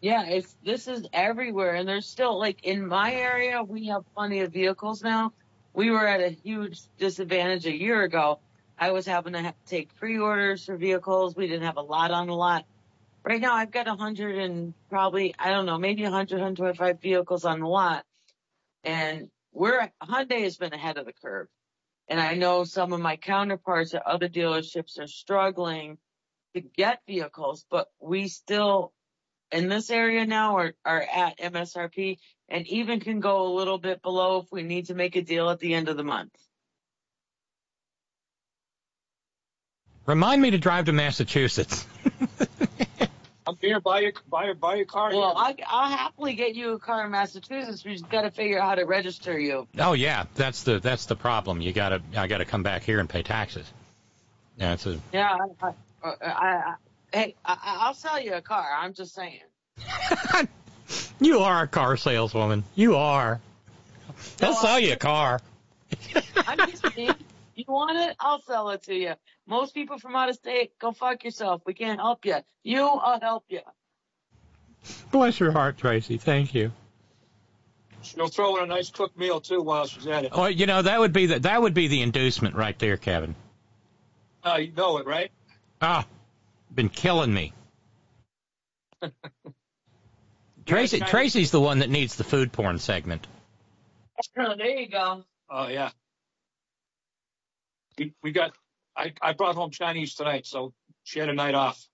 Yeah, 0.00 0.26
it's 0.26 0.54
this 0.62 0.88
is 0.88 1.06
everywhere, 1.12 1.74
and 1.74 1.88
there's 1.88 2.06
still 2.06 2.38
like 2.38 2.64
in 2.64 2.86
my 2.86 3.14
area, 3.14 3.62
we 3.62 3.86
have 3.86 4.02
plenty 4.14 4.40
of 4.40 4.52
vehicles 4.52 5.02
now. 5.02 5.32
We 5.72 5.90
were 5.90 6.06
at 6.06 6.20
a 6.20 6.28
huge 6.28 6.80
disadvantage 6.98 7.66
a 7.66 7.74
year 7.74 8.02
ago. 8.02 8.40
I 8.78 8.92
was 8.92 9.06
having 9.06 9.32
to 9.32 9.42
ha- 9.42 9.54
take 9.66 9.94
pre-orders 9.96 10.66
for 10.66 10.76
vehicles. 10.76 11.34
We 11.34 11.46
didn't 11.46 11.64
have 11.64 11.78
a 11.78 11.82
lot 11.82 12.10
on 12.10 12.26
the 12.26 12.34
lot. 12.34 12.66
Right 13.26 13.40
now, 13.40 13.54
I've 13.54 13.72
got 13.72 13.88
a 13.88 13.96
hundred 13.96 14.38
and 14.38 14.72
probably 14.88 15.34
I 15.36 15.50
don't 15.50 15.66
know, 15.66 15.78
maybe 15.78 16.04
a 16.04 16.10
hundred, 16.12 16.38
hundred 16.40 16.58
twenty-five 16.58 17.00
vehicles 17.00 17.44
on 17.44 17.58
the 17.58 17.66
lot, 17.66 18.04
and 18.84 19.28
we're 19.52 19.90
Hyundai 20.00 20.42
has 20.42 20.56
been 20.56 20.72
ahead 20.72 20.96
of 20.96 21.06
the 21.06 21.12
curve. 21.12 21.48
And 22.08 22.20
I 22.20 22.34
know 22.34 22.62
some 22.62 22.92
of 22.92 23.00
my 23.00 23.16
counterparts 23.16 23.94
at 23.94 24.06
other 24.06 24.28
dealerships 24.28 25.00
are 25.00 25.08
struggling 25.08 25.98
to 26.54 26.60
get 26.60 27.00
vehicles, 27.08 27.66
but 27.68 27.88
we 28.00 28.28
still 28.28 28.92
in 29.50 29.68
this 29.68 29.90
area 29.90 30.24
now 30.24 30.58
are, 30.58 30.74
are 30.84 31.02
at 31.02 31.38
MSRP 31.38 32.18
and 32.48 32.64
even 32.68 33.00
can 33.00 33.18
go 33.18 33.48
a 33.48 33.54
little 33.54 33.78
bit 33.78 34.02
below 34.02 34.38
if 34.38 34.52
we 34.52 34.62
need 34.62 34.86
to 34.86 34.94
make 34.94 35.16
a 35.16 35.22
deal 35.22 35.50
at 35.50 35.58
the 35.58 35.74
end 35.74 35.88
of 35.88 35.96
the 35.96 36.04
month. 36.04 36.32
Remind 40.06 40.40
me 40.40 40.52
to 40.52 40.58
drive 40.58 40.84
to 40.84 40.92
Massachusetts. 40.92 41.84
I'm 43.46 43.56
here. 43.60 43.80
Buy 43.80 44.00
your 44.00 44.12
buy 44.28 44.46
your 44.46 44.54
buy 44.54 44.74
your 44.74 44.86
car. 44.86 45.10
Well, 45.10 45.36
here. 45.46 45.56
I, 45.68 45.84
I'll 45.84 45.96
happily 45.96 46.34
get 46.34 46.54
you 46.54 46.72
a 46.72 46.78
car 46.78 47.04
in 47.04 47.12
Massachusetts. 47.12 47.84
We 47.84 47.92
just 47.92 48.08
got 48.08 48.22
to 48.22 48.30
figure 48.30 48.58
out 48.58 48.68
how 48.70 48.74
to 48.74 48.84
register 48.84 49.38
you. 49.38 49.68
Oh 49.78 49.92
yeah, 49.92 50.24
that's 50.34 50.64
the 50.64 50.80
that's 50.80 51.06
the 51.06 51.16
problem. 51.16 51.60
You 51.60 51.72
gotta 51.72 52.02
I 52.16 52.26
gotta 52.26 52.44
come 52.44 52.62
back 52.62 52.82
here 52.82 52.98
and 52.98 53.08
pay 53.08 53.22
taxes. 53.22 53.66
Yeah, 54.58 54.72
it's 54.72 54.86
a 54.86 54.98
Yeah, 55.12 55.38
I, 55.62 55.66
I, 56.02 56.08
I, 56.08 56.34
I 56.34 56.74
hey, 57.12 57.34
I, 57.44 57.56
I'll 57.62 57.94
sell 57.94 58.20
you 58.20 58.34
a 58.34 58.42
car. 58.42 58.66
I'm 58.76 58.94
just 58.94 59.14
saying. 59.14 59.40
you 61.20 61.40
are 61.40 61.62
a 61.62 61.68
car 61.68 61.96
saleswoman. 61.96 62.64
You 62.74 62.96
are. 62.96 63.40
They'll 64.38 64.52
No, 64.52 64.56
sell 64.56 64.80
you 64.80 64.94
a 64.94 64.96
car. 64.96 65.40
I'm 66.48 66.58
just 66.70 66.84
saying. 66.94 67.14
You 67.56 67.64
want 67.68 67.98
it? 67.98 68.14
I'll 68.20 68.42
sell 68.42 68.68
it 68.70 68.82
to 68.82 68.94
you. 68.94 69.14
Most 69.46 69.72
people 69.72 69.98
from 69.98 70.14
out 70.14 70.28
of 70.28 70.36
state, 70.36 70.78
go 70.78 70.92
fuck 70.92 71.24
yourself. 71.24 71.62
We 71.64 71.72
can't 71.72 71.98
help 71.98 72.26
you. 72.26 72.36
You, 72.62 72.86
I'll 72.86 73.18
help 73.18 73.44
you. 73.48 73.60
Bless 75.10 75.40
your 75.40 75.52
heart, 75.52 75.78
Tracy. 75.78 76.18
Thank 76.18 76.54
you. 76.54 76.70
She'll 78.02 78.28
throw 78.28 78.58
in 78.58 78.64
a 78.64 78.66
nice 78.66 78.90
cooked 78.90 79.18
meal 79.18 79.40
too 79.40 79.62
while 79.62 79.86
she's 79.86 80.06
at 80.06 80.24
it. 80.24 80.32
Oh, 80.34 80.46
you 80.46 80.66
know 80.66 80.82
that 80.82 81.00
would 81.00 81.14
be 81.14 81.26
the 81.26 81.40
that 81.40 81.60
would 81.60 81.74
be 81.74 81.88
the 81.88 82.02
inducement 82.02 82.54
right 82.54 82.78
there, 82.78 82.96
Kevin. 82.96 83.34
Uh, 84.44 84.56
you 84.56 84.72
know 84.72 84.98
it, 84.98 85.06
right? 85.06 85.32
Ah, 85.80 86.06
been 86.72 86.88
killing 86.88 87.32
me. 87.32 87.52
Tracy 90.66 91.00
Tracy's 91.00 91.50
the 91.50 91.60
one 91.60 91.80
that 91.80 91.90
needs 91.90 92.16
the 92.16 92.24
food 92.24 92.52
porn 92.52 92.78
segment. 92.78 93.26
there 94.36 94.78
you 94.78 94.88
go. 94.88 95.24
Oh 95.50 95.68
yeah. 95.68 95.90
We 97.98 98.12
we 98.22 98.32
got. 98.32 98.52
I 98.96 99.12
I 99.20 99.32
brought 99.32 99.54
home 99.54 99.70
Chinese 99.70 100.14
tonight, 100.14 100.46
so 100.46 100.72
she 101.04 101.18
had 101.18 101.28
a 101.28 101.34
night 101.34 101.54
off. 101.54 101.86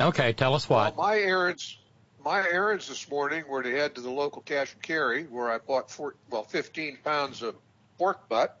Okay, 0.00 0.32
tell 0.32 0.54
us 0.54 0.68
what. 0.68 0.96
Well, 0.96 1.06
my 1.06 1.18
errands, 1.18 1.78
my 2.22 2.38
errands 2.40 2.88
this 2.88 3.08
morning 3.08 3.44
were 3.48 3.62
to 3.62 3.70
head 3.70 3.94
to 3.94 4.00
the 4.00 4.10
local 4.10 4.42
cash 4.42 4.74
and 4.74 4.82
carry 4.82 5.24
where 5.24 5.50
I 5.50 5.58
bought 5.58 5.90
four, 5.90 6.16
well, 6.28 6.42
15 6.42 6.98
pounds 7.02 7.42
of 7.42 7.54
pork 7.96 8.28
butt, 8.28 8.60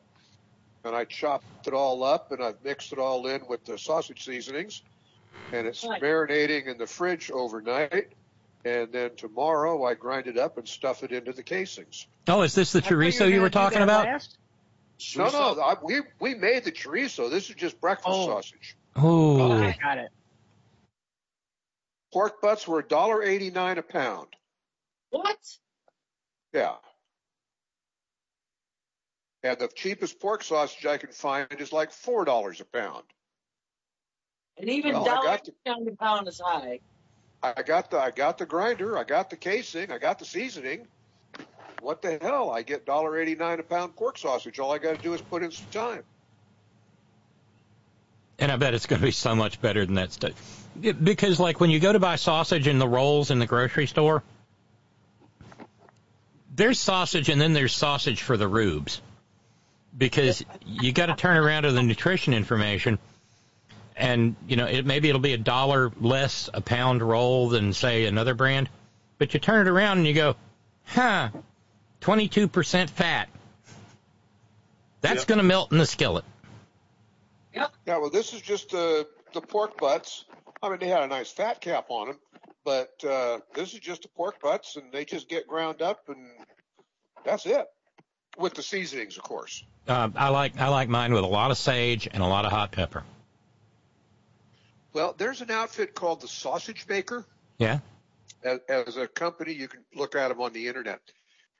and 0.84 0.96
I 0.96 1.04
chopped 1.04 1.66
it 1.66 1.74
all 1.74 2.02
up 2.04 2.32
and 2.32 2.42
I've 2.42 2.62
mixed 2.64 2.92
it 2.92 2.98
all 2.98 3.26
in 3.26 3.42
with 3.48 3.66
the 3.66 3.76
sausage 3.76 4.24
seasonings, 4.24 4.82
and 5.52 5.66
it's 5.66 5.84
Nice. 5.84 6.00
marinating 6.00 6.68
in 6.68 6.78
the 6.78 6.86
fridge 6.86 7.30
overnight. 7.30 8.12
And 8.64 8.90
then 8.92 9.14
tomorrow 9.16 9.84
I 9.84 9.94
grind 9.94 10.26
it 10.26 10.38
up 10.38 10.58
and 10.58 10.66
stuff 10.66 11.04
it 11.04 11.12
into 11.12 11.32
the 11.32 11.42
casings. 11.42 12.08
Oh, 12.26 12.42
is 12.42 12.54
this 12.54 12.72
the 12.72 12.82
chorizo 12.82 13.30
you 13.30 13.40
were 13.40 13.50
talking 13.50 13.82
about? 13.82 14.08
No, 15.16 15.28
no, 15.28 15.60
I, 15.60 15.76
we 15.82 16.00
we 16.20 16.34
made 16.34 16.64
the 16.64 16.72
chorizo. 16.72 17.30
This 17.30 17.50
is 17.50 17.56
just 17.56 17.80
breakfast 17.80 18.08
Oh. 18.10 18.26
sausage. 18.26 18.76
Ooh. 18.98 19.40
I 19.42 19.76
got 19.82 19.98
it. 19.98 20.08
Pork 22.12 22.40
butts 22.40 22.66
were 22.66 22.82
$1.89 22.82 23.76
a 23.78 23.82
pound. 23.82 24.28
What? 25.10 25.36
Yeah. 26.52 26.76
And 29.42 29.58
the 29.58 29.68
cheapest 29.68 30.18
pork 30.18 30.42
sausage 30.42 30.86
I 30.86 30.96
can 30.96 31.12
find 31.12 31.46
is 31.58 31.72
like 31.72 31.92
four 31.92 32.24
dollars 32.24 32.60
a 32.60 32.64
pound. 32.64 33.04
And 34.56 34.70
even 34.70 34.94
Well, 34.94 35.04
dollar 35.04 35.22
got 35.26 35.48
pound 35.66 35.88
a 35.88 35.96
pound 35.96 36.26
is 36.28 36.40
high. 36.40 36.80
I 37.42 37.62
got 37.62 37.90
the 37.90 37.98
I 37.98 38.10
got 38.10 38.38
the 38.38 38.46
grinder, 38.46 38.96
I 38.96 39.04
got 39.04 39.28
the 39.28 39.36
casing, 39.36 39.92
I 39.92 39.98
got 39.98 40.18
the 40.18 40.24
seasoning. 40.24 40.88
What 41.80 42.02
the 42.02 42.18
hell? 42.20 42.50
I 42.50 42.62
get 42.62 42.84
dollar 42.86 43.18
eighty 43.18 43.34
nine 43.34 43.60
a 43.60 43.62
pound 43.62 43.96
pork 43.96 44.18
sausage. 44.18 44.58
All 44.58 44.72
I 44.72 44.78
got 44.78 44.96
to 44.96 45.02
do 45.02 45.14
is 45.14 45.20
put 45.20 45.42
in 45.42 45.50
some 45.50 45.66
time. 45.70 46.02
And 48.38 48.52
I 48.52 48.56
bet 48.56 48.74
it's 48.74 48.86
going 48.86 49.00
to 49.00 49.06
be 49.06 49.12
so 49.12 49.34
much 49.34 49.60
better 49.60 49.86
than 49.86 49.94
that 49.94 50.12
stuff. 50.12 50.32
Because, 50.78 51.40
like, 51.40 51.58
when 51.58 51.70
you 51.70 51.80
go 51.80 51.92
to 51.92 51.98
buy 51.98 52.16
sausage 52.16 52.66
in 52.68 52.78
the 52.78 52.86
rolls 52.86 53.30
in 53.30 53.38
the 53.38 53.46
grocery 53.46 53.86
store, 53.86 54.22
there's 56.54 56.78
sausage 56.78 57.30
and 57.30 57.40
then 57.40 57.54
there's 57.54 57.74
sausage 57.74 58.20
for 58.20 58.36
the 58.36 58.46
rubes. 58.46 59.00
Because 59.96 60.44
you 60.66 60.92
got 60.92 61.06
to 61.06 61.14
turn 61.14 61.38
around 61.38 61.62
to 61.62 61.72
the 61.72 61.82
nutrition 61.82 62.34
information, 62.34 62.98
and 63.96 64.36
you 64.46 64.56
know, 64.56 64.66
it, 64.66 64.84
maybe 64.84 65.08
it'll 65.08 65.22
be 65.22 65.32
a 65.32 65.38
dollar 65.38 65.90
less 65.98 66.50
a 66.52 66.60
pound 66.60 67.00
roll 67.00 67.48
than 67.48 67.72
say 67.72 68.04
another 68.04 68.34
brand, 68.34 68.68
but 69.16 69.32
you 69.32 69.40
turn 69.40 69.66
it 69.66 69.70
around 69.70 69.96
and 69.96 70.06
you 70.06 70.12
go, 70.12 70.36
huh, 70.84 71.30
22% 72.06 72.88
fat. 72.88 73.28
That's 75.00 75.20
Yep. 75.22 75.26
going 75.26 75.38
to 75.38 75.44
melt 75.44 75.72
in 75.72 75.78
the 75.78 75.86
skillet. 75.86 76.24
Yeah, 77.52 77.68
well, 77.86 78.10
this 78.10 78.32
is 78.32 78.40
just 78.40 78.70
the 78.70 79.08
the 79.32 79.40
pork 79.40 79.78
butts. 79.78 80.24
I 80.62 80.68
mean, 80.68 80.78
they 80.78 80.88
had 80.88 81.02
a 81.02 81.06
nice 81.06 81.30
fat 81.30 81.60
cap 81.60 81.86
on 81.88 82.08
them, 82.08 82.18
but 82.64 82.92
uh, 83.04 83.38
this 83.54 83.74
is 83.74 83.80
just 83.80 84.02
the 84.02 84.08
pork 84.08 84.40
butts, 84.40 84.76
and 84.76 84.92
they 84.92 85.04
just 85.04 85.28
get 85.28 85.46
ground 85.46 85.82
up, 85.82 86.08
and 86.08 86.30
that's 87.24 87.46
it. 87.46 87.66
With 88.38 88.54
the 88.54 88.62
seasonings, 88.62 89.16
of 89.16 89.22
course. 89.22 89.64
Uh, 89.88 90.10
I 90.16 90.28
like 90.28 90.60
I 90.60 90.68
like 90.68 90.88
mine 90.88 91.12
with 91.12 91.24
a 91.24 91.28
lot 91.28 91.50
of 91.50 91.56
sage 91.58 92.08
and 92.12 92.22
a 92.22 92.26
lot 92.26 92.44
of 92.44 92.50
hot 92.52 92.72
pepper. 92.72 93.02
Well, 94.92 95.14
there's 95.16 95.40
an 95.40 95.50
outfit 95.50 95.94
called 95.94 96.20
the 96.20 96.28
Sausage 96.28 96.86
Maker. 96.88 97.24
Yeah. 97.58 97.78
as, 98.44 98.58
as 98.68 98.96
a 98.96 99.06
company, 99.06 99.52
you 99.54 99.68
can 99.68 99.80
look 99.94 100.14
at 100.14 100.28
them 100.28 100.40
on 100.40 100.52
the 100.52 100.66
internet, 100.68 101.00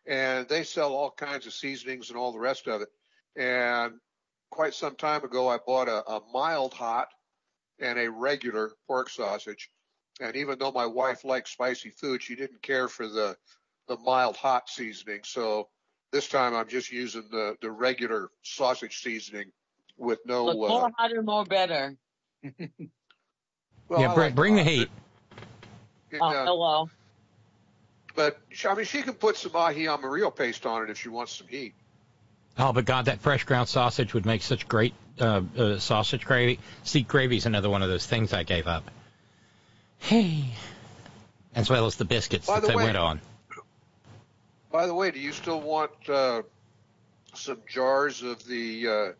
and 0.06 0.48
they 0.48 0.62
sell 0.62 0.94
all 0.94 1.10
kinds 1.10 1.46
of 1.46 1.52
seasonings 1.52 2.10
and 2.10 2.18
all 2.18 2.32
the 2.32 2.38
rest 2.38 2.66
of 2.68 2.82
it. 2.82 2.88
And 3.36 3.94
quite 4.50 4.74
some 4.74 4.96
time 4.96 5.24
ago, 5.24 5.48
I 5.48 5.58
bought 5.64 5.88
a, 5.88 6.08
a 6.08 6.20
mild 6.32 6.72
hot 6.72 7.08
and 7.80 7.98
a 7.98 8.10
regular 8.10 8.72
pork 8.86 9.10
sausage. 9.10 9.70
And 10.20 10.34
even 10.36 10.58
though 10.58 10.72
my 10.72 10.86
wife 10.86 11.24
likes 11.24 11.50
spicy 11.50 11.90
food, 11.90 12.22
she 12.22 12.36
didn't 12.36 12.62
care 12.62 12.88
for 12.88 13.06
the 13.06 13.36
the 13.88 13.96
mild 13.98 14.36
hot 14.36 14.68
seasoning. 14.68 15.20
So 15.24 15.68
this 16.10 16.28
time, 16.28 16.54
I'm 16.54 16.68
just 16.68 16.90
using 16.90 17.28
the 17.30 17.56
the 17.60 17.70
regular 17.70 18.30
sausage 18.42 19.02
seasoning 19.02 19.52
with 19.98 20.20
no. 20.24 20.46
Look, 20.46 20.54
Uh, 20.54 20.68
more 20.68 20.90
hotter, 20.96 21.22
more 21.22 21.44
better. 21.44 21.96
well, 23.88 24.00
yeah, 24.00 24.10
I 24.10 24.14
bring, 24.14 24.16
like 24.16 24.34
bring 24.34 24.56
the 24.56 24.64
heat. 24.64 24.88
but, 26.10 26.20
Oh, 26.22 26.26
uh, 26.26 26.44
hello. 26.46 26.90
But 28.16 28.40
I 28.68 28.74
mean, 28.74 28.84
she 28.86 29.02
can 29.02 29.14
put 29.14 29.36
some 29.36 29.52
aji 29.52 29.92
amarillo 29.92 30.30
paste 30.30 30.64
on 30.66 30.82
it 30.84 30.90
if 30.90 30.98
she 30.98 31.08
wants 31.08 31.32
some 31.36 31.46
heat. 31.46 31.74
Oh, 32.58 32.72
but 32.72 32.86
God, 32.86 33.04
that 33.04 33.20
fresh 33.20 33.44
ground 33.44 33.68
sausage 33.68 34.14
would 34.14 34.24
make 34.24 34.42
such 34.42 34.66
great 34.66 34.94
uh, 35.20 35.42
uh, 35.56 35.78
sausage 35.78 36.24
gravy. 36.24 36.58
See, 36.84 37.02
gravy's 37.02 37.44
another 37.44 37.68
one 37.68 37.82
of 37.82 37.90
those 37.90 38.06
things 38.06 38.32
I 38.32 38.42
gave 38.44 38.66
up. 38.66 38.90
Hey. 39.98 40.46
As 41.54 41.68
well 41.70 41.84
as 41.86 41.96
the 41.96 42.04
biscuits 42.06 42.46
By 42.46 42.54
that 42.54 42.62
the 42.62 42.68
they 42.68 42.74
way- 42.76 42.84
went 42.84 42.96
on. 42.96 43.20
By 44.72 44.86
the 44.86 44.94
way, 44.94 45.10
do 45.10 45.20
you 45.20 45.32
still 45.32 45.60
want 45.60 45.90
uh, 46.08 46.42
some 47.34 47.58
jars 47.68 48.22
of 48.22 48.44
the 48.46 48.88
uh, 48.88 49.12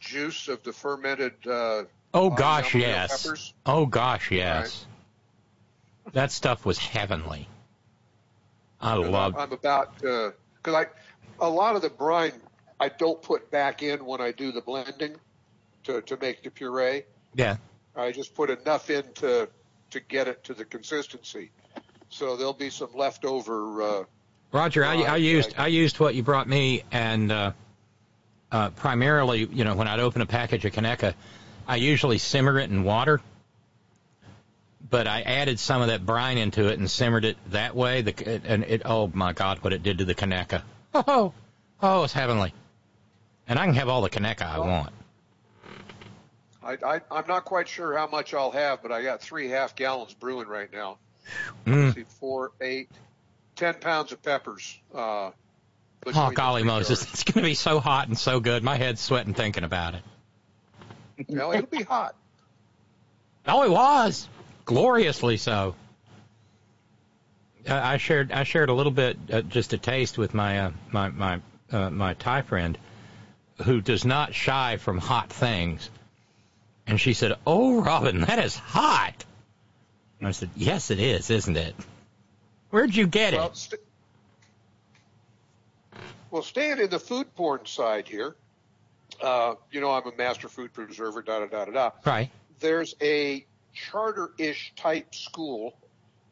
juice 0.00 0.48
of 0.48 0.62
the 0.62 0.72
fermented? 0.72 1.34
Uh, 1.46 1.84
Oh 2.14 2.30
gosh, 2.30 2.74
yes. 2.74 3.22
Peppers? 3.24 3.52
Oh 3.66 3.84
gosh, 3.84 4.30
yes. 4.30 4.86
That 6.12 6.32
stuff 6.32 6.64
was 6.64 6.78
heavenly. 6.78 7.46
I 8.86 8.94
loved. 8.94 9.36
I'm, 9.36 9.52
about 9.52 9.96
because 9.96 10.34
I 10.66 10.86
a 11.40 11.48
lot 11.48 11.76
of 11.76 11.82
the 11.82 11.90
brine 11.90 12.32
I 12.78 12.88
don't 12.88 13.20
put 13.20 13.50
back 13.50 13.82
in 13.82 14.04
when 14.04 14.20
I 14.20 14.32
do 14.32 14.52
the 14.52 14.60
blending 14.60 15.16
to 15.84 16.02
to 16.02 16.16
make 16.16 16.42
the 16.42 16.50
puree. 16.50 17.04
Yeah. 17.34 17.56
I 17.96 18.12
just 18.12 18.34
put 18.34 18.50
enough 18.50 18.90
in 18.90 19.04
to 19.14 19.48
to 19.90 20.00
get 20.00 20.28
it 20.28 20.44
to 20.44 20.54
the 20.54 20.64
consistency. 20.64 21.50
So 22.08 22.36
there'll 22.36 22.52
be 22.52 22.70
some 22.70 22.90
leftover. 22.94 23.82
Uh, 23.82 24.04
Roger, 24.52 24.84
I, 24.84 25.02
I 25.02 25.16
used. 25.16 25.54
I 25.58 25.66
used 25.66 25.98
what 25.98 26.14
you 26.14 26.22
brought 26.22 26.48
me, 26.48 26.84
and 26.92 27.32
uh, 27.32 27.52
uh, 28.52 28.70
primarily, 28.70 29.46
you 29.46 29.64
know, 29.64 29.74
when 29.74 29.88
I'd 29.88 30.00
open 30.00 30.22
a 30.22 30.26
package 30.26 30.64
of 30.64 30.72
Conecuh, 30.72 31.14
I 31.66 31.76
usually 31.76 32.18
simmer 32.18 32.58
it 32.60 32.70
in 32.70 32.84
water 32.84 33.20
but 34.88 35.06
I 35.06 35.22
added 35.22 35.58
some 35.58 35.82
of 35.82 35.88
that 35.88 36.04
brine 36.04 36.38
into 36.38 36.68
it 36.68 36.78
and 36.78 36.90
simmered 36.90 37.24
it 37.24 37.36
that 37.50 37.74
way. 37.74 38.02
The 38.02 38.40
and 38.44 38.64
it 38.64 38.82
oh 38.84 39.10
my 39.12 39.32
God, 39.32 39.58
what 39.58 39.72
it 39.72 39.82
did 39.82 39.98
to 39.98 40.04
the 40.04 40.14
Conecuh. 40.14 40.62
Oh, 40.94 41.32
oh, 41.82 42.04
it's 42.04 42.12
heavenly. 42.12 42.52
And 43.48 43.58
I 43.58 43.66
can 43.66 43.74
have 43.74 43.88
all 43.88 44.02
the 44.02 44.10
Conecuh 44.10 44.46
I 44.46 44.58
want. 44.58 44.92
I, 46.62 46.76
I, 46.84 47.00
I'm 47.10 47.26
not 47.28 47.44
quite 47.44 47.68
sure 47.68 47.96
how 47.96 48.08
much 48.08 48.34
I'll 48.34 48.50
have, 48.50 48.82
but 48.82 48.90
I 48.90 49.02
got 49.02 49.20
three 49.20 49.48
half 49.48 49.76
gallons 49.76 50.14
brewing 50.14 50.48
right 50.48 50.72
now. 50.72 50.98
Mm. 51.64 51.84
Let's 51.84 51.96
see, 51.96 52.04
four, 52.20 52.52
eight, 52.60 52.88
ten 53.54 53.74
pounds 53.74 54.12
of 54.12 54.22
peppers. 54.22 54.78
Uh, 54.94 55.30
Oh 56.14 56.30
golly 56.30 56.62
Moses, 56.62 57.00
jars. 57.00 57.12
it's 57.14 57.24
going 57.24 57.42
to 57.42 57.48
be 57.48 57.54
so 57.54 57.80
hot 57.80 58.06
and 58.06 58.16
so 58.16 58.38
good. 58.38 58.62
My 58.62 58.76
head's 58.76 59.00
sweating 59.00 59.34
thinking 59.34 59.64
about 59.64 59.96
it. 59.96 60.02
Well, 61.28 61.50
it'll 61.50 61.66
be 61.66 61.82
hot. 61.82 62.14
Oh, 63.48 63.64
it 63.64 63.70
was 63.70 64.28
gloriously 64.66 65.38
so. 65.38 65.74
I 67.68 67.96
shared 67.96 68.30
I 68.30 68.44
shared 68.44 68.68
a 68.68 68.74
little 68.74 68.92
bit, 68.92 69.16
uh, 69.32 69.42
just 69.42 69.72
a 69.72 69.78
taste, 69.78 70.18
with 70.18 70.34
my 70.34 70.60
uh, 70.60 70.70
my 70.92 71.08
my 71.08 71.40
uh, 71.72 71.90
my 71.90 72.14
Thai 72.14 72.42
friend, 72.42 72.78
who 73.64 73.80
does 73.80 74.04
not 74.04 74.34
shy 74.34 74.76
from 74.76 74.98
hot 74.98 75.32
things, 75.32 75.90
and 76.86 77.00
she 77.00 77.12
said, 77.12 77.32
"Oh, 77.44 77.82
Robin, 77.82 78.20
that 78.20 78.38
is 78.38 78.54
hot." 78.54 79.24
And 80.20 80.28
I 80.28 80.30
said, 80.30 80.50
"Yes, 80.54 80.92
it 80.92 81.00
is, 81.00 81.28
isn't 81.30 81.56
it? 81.56 81.74
Where'd 82.70 82.94
you 82.94 83.08
get 83.08 83.32
Well, 83.34 83.46
it?" 83.46 83.56
st- 83.56 83.80
well, 86.30 86.42
staying 86.42 86.78
in 86.78 86.90
the 86.90 87.00
food 87.00 87.34
porn 87.34 87.66
side 87.66 88.06
here, 88.06 88.36
uh, 89.20 89.54
you 89.72 89.80
know, 89.80 89.90
I'm 89.90 90.06
a 90.06 90.14
master 90.16 90.48
food 90.48 90.72
preserver, 90.72 91.22
da 91.22 91.40
da 91.40 91.46
da 91.46 91.64
da 91.64 91.72
da. 91.72 91.90
Right. 92.04 92.30
There's 92.60 92.94
a 93.00 93.44
charter-ish 93.76 94.72
type 94.74 95.14
school 95.14 95.76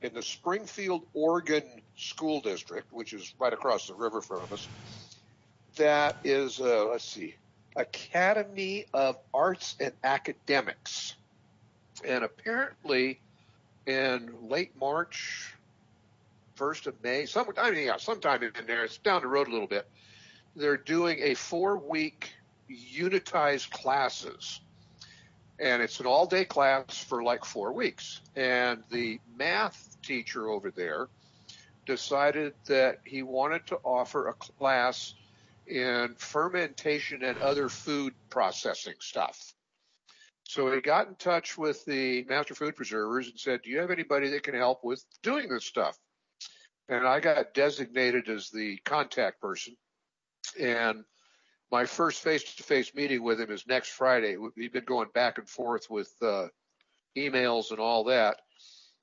in 0.02 0.12
the 0.14 0.23
Springfield, 0.23 1.02
Oregon 1.14 1.62
school 1.97 2.40
district, 2.40 2.92
which 2.92 3.12
is 3.12 3.34
right 3.39 3.52
across 3.52 3.86
the 3.86 3.94
river 3.94 4.20
from 4.20 4.40
us. 4.52 4.66
That 5.76 6.16
is, 6.24 6.60
uh, 6.60 6.86
let's 6.86 7.05
see, 7.05 7.36
Academy 7.76 8.86
of 8.92 9.18
Arts 9.32 9.76
and 9.81 9.92
Academics, 10.02 11.14
and 12.05 12.24
apparently 12.24 13.20
in 13.86 14.32
late 14.48 14.73
March, 14.78 15.55
first 16.55 16.86
of 16.86 16.94
May, 17.02 17.26
some, 17.26 17.47
I 17.58 17.70
mean, 17.70 17.86
yeah, 17.86 17.97
sometime 17.97 18.42
in 18.42 18.52
there. 18.66 18.84
It's 18.84 18.98
down 18.98 19.23
the 19.23 19.28
road 19.28 19.48
a 19.48 19.50
little 19.50 19.66
bit. 19.66 19.89
They're 20.56 20.76
doing 20.76 21.18
a 21.20 21.34
four-week 21.34 22.32
unitized 22.70 23.70
classes, 23.70 24.60
and 25.58 25.83
it's 25.83 26.00
an 26.00 26.07
all-day 26.07 26.44
class 26.44 26.99
for 27.02 27.23
like 27.23 27.44
four 27.44 27.73
weeks. 27.73 28.20
And 28.36 28.83
the 28.91 29.20
math 29.36 29.97
teacher 30.02 30.49
over 30.49 30.70
there 30.70 31.08
decided 31.86 32.55
that 32.66 32.99
he 33.05 33.23
wanted 33.23 33.66
to 33.68 33.76
offer 33.84 34.28
a 34.28 34.34
class 34.34 35.15
in 35.66 36.15
fermentation 36.18 37.23
and 37.23 37.39
other 37.39 37.68
food 37.68 38.15
processing 38.31 38.94
stuff. 39.00 39.55
So 40.42 40.73
he 40.73 40.81
got 40.81 41.08
in 41.08 41.15
touch 41.15 41.57
with 41.57 41.84
the 41.86 42.24
master 42.24 42.55
food 42.55 42.76
preservers 42.76 43.28
and 43.28 43.39
said, 43.39 43.62
"Do 43.62 43.70
you 43.70 43.78
have 43.78 43.91
anybody 43.91 44.28
that 44.31 44.42
can 44.42 44.55
help 44.55 44.84
with 44.84 45.02
doing 45.23 45.49
this 45.49 45.65
stuff?" 45.65 45.99
and 46.89 47.07
I 47.07 47.20
got 47.20 47.55
designated 47.55 48.28
as 48.28 48.50
the 48.50 48.78
contact 48.84 49.41
person. 49.41 49.76
And 50.60 51.05
my 51.75 51.85
first 51.85 52.23
face-to-face 52.23 52.94
meeting 52.94 53.20
with 53.25 53.41
him 53.41 53.51
is 53.51 53.67
next 53.67 53.89
Friday. 53.89 54.36
We've 54.36 54.73
been 54.73 54.85
going 54.85 55.09
back 55.12 55.39
and 55.39 55.49
forth 55.49 55.91
with 55.91 56.15
uh, 56.23 56.47
emails 57.19 57.73
and 57.73 57.81
all 57.81 58.05
that, 58.05 58.43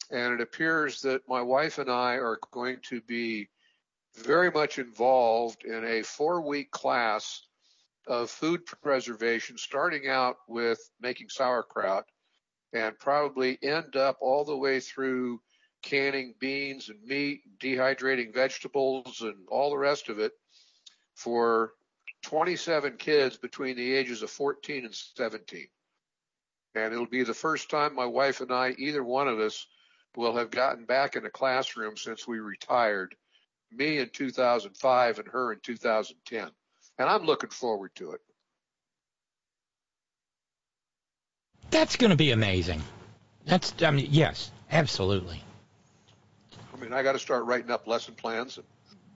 and 0.09 0.33
it 0.33 0.39
appears 0.39 1.01
that 1.01 1.27
my 1.27 1.41
wife 1.41 1.79
and 1.79 1.91
I 1.91 2.13
are 2.13 2.39
going 2.51 2.77
to 2.83 3.01
be 3.01 3.49
very 4.15 4.49
much 4.49 4.79
involved 4.79 5.65
in 5.65 5.83
a 5.83 6.01
four-week 6.01 6.71
class 6.71 7.41
of 8.07 8.29
food 8.29 8.61
preservation, 8.65 9.57
starting 9.57 10.07
out 10.07 10.37
with 10.47 10.79
making 11.01 11.27
sauerkraut, 11.27 12.05
and 12.71 12.97
probably 12.97 13.59
end 13.61 13.97
up 13.97 14.15
all 14.21 14.45
the 14.45 14.55
way 14.55 14.79
through 14.79 15.41
canning 15.81 16.35
beans 16.39 16.87
and 16.87 17.03
meat, 17.03 17.41
dehydrating 17.59 18.33
vegetables, 18.33 19.19
and 19.19 19.35
all 19.49 19.71
the 19.71 19.77
rest 19.77 20.07
of 20.07 20.19
it 20.19 20.31
for 21.15 21.73
27 22.23 22.97
kids 22.97 23.37
between 23.37 23.75
the 23.75 23.93
ages 23.93 24.21
of 24.21 24.29
14 24.29 24.85
and 24.85 24.93
17. 24.93 25.67
And 26.75 26.93
it'll 26.93 27.05
be 27.05 27.23
the 27.23 27.33
first 27.33 27.69
time 27.69 27.95
my 27.95 28.05
wife 28.05 28.41
and 28.41 28.51
I, 28.51 28.73
either 28.77 29.03
one 29.03 29.27
of 29.27 29.39
us, 29.39 29.67
will 30.15 30.35
have 30.35 30.51
gotten 30.51 30.85
back 30.85 31.15
in 31.15 31.25
a 31.25 31.29
classroom 31.29 31.97
since 31.97 32.27
we 32.27 32.39
retired. 32.39 33.15
Me 33.71 33.99
in 33.99 34.09
2005 34.09 35.19
and 35.19 35.27
her 35.29 35.53
in 35.53 35.59
2010. 35.61 36.49
And 36.97 37.09
I'm 37.09 37.25
looking 37.25 37.49
forward 37.49 37.91
to 37.95 38.11
it. 38.11 38.21
That's 41.69 41.95
going 41.95 42.09
to 42.11 42.17
be 42.17 42.31
amazing. 42.31 42.81
That's 43.45 43.73
I 43.81 43.91
mean, 43.91 44.07
yes, 44.09 44.51
absolutely. 44.69 45.41
I 46.73 46.77
mean, 46.77 46.93
I 46.93 47.01
got 47.01 47.13
to 47.13 47.19
start 47.19 47.45
writing 47.45 47.71
up 47.71 47.87
lesson 47.87 48.13
plans. 48.13 48.57
And 48.57 48.65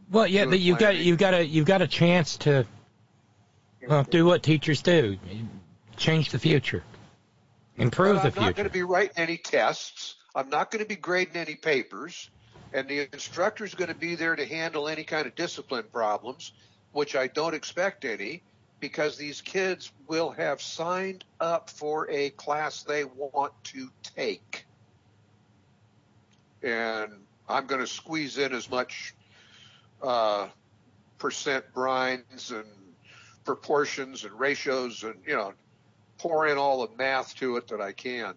Well, 0.09 0.25
yeah, 0.25 0.45
but 0.45 0.59
you've 0.59 0.80
got 0.80 0.95
you've 0.95 1.17
got 1.17 1.34
a 1.34 1.45
you've 1.45 1.66
got 1.66 1.82
a 1.82 1.88
chance 1.88 2.38
to 2.38 2.66
well 3.88 4.03
do 4.03 4.25
what 4.25 4.43
teachers 4.43 4.81
do, 4.81 5.17
change 5.97 6.31
the 6.31 6.39
future, 6.39 6.83
improve 7.77 8.22
the 8.22 8.31
future. 8.31 8.39
I'm 8.39 8.45
not 8.47 8.55
going 8.55 8.67
to 8.67 8.73
be 8.73 8.83
writing 8.83 9.14
any 9.17 9.38
tests. 9.38 10.15
I'm 10.35 10.49
not 10.49 10.72
going 10.72 10.83
to 10.83 10.88
be 10.88 10.95
grading 10.95 11.35
any 11.35 11.55
papers. 11.55 12.30
And 12.73 12.89
the 12.89 13.07
instructor's 13.14 13.73
going 13.73 13.88
to 13.88 13.95
be 13.95 14.15
there 14.15 14.35
to 14.35 14.45
handle 14.45 14.89
any 14.89 15.05
kind 15.05 15.25
of 15.27 15.35
discipline 15.35 15.85
problems, 15.93 16.51
which 16.91 17.15
I 17.15 17.27
don't 17.27 17.53
expect 17.53 18.03
any, 18.03 18.43
because 18.81 19.15
these 19.17 19.39
kids 19.39 19.93
will 20.07 20.31
have 20.31 20.61
signed 20.61 21.23
up 21.39 21.69
for 21.69 22.09
a 22.11 22.31
class 22.31 22.83
they 22.83 23.05
want 23.05 23.53
to 23.65 23.89
take. 24.15 24.65
And 26.61 27.14
I'm 27.47 27.65
going 27.65 27.80
to 27.80 27.88
squeeze 27.88 28.38
in 28.38 28.51
as 28.53 28.69
much 28.69 29.14
uh, 30.03 30.47
percent 31.17 31.65
brines 31.73 32.51
and 32.51 32.67
proportions 33.45 34.25
and 34.25 34.38
ratios 34.38 35.03
and, 35.03 35.15
you 35.25 35.35
know, 35.35 35.53
pour 36.17 36.48
in 36.48 36.57
all 36.57 36.85
the 36.85 36.95
math 36.98 37.35
to 37.35 37.57
it 37.57 37.67
that 37.69 37.80
I 37.80 37.91
can 37.91 38.33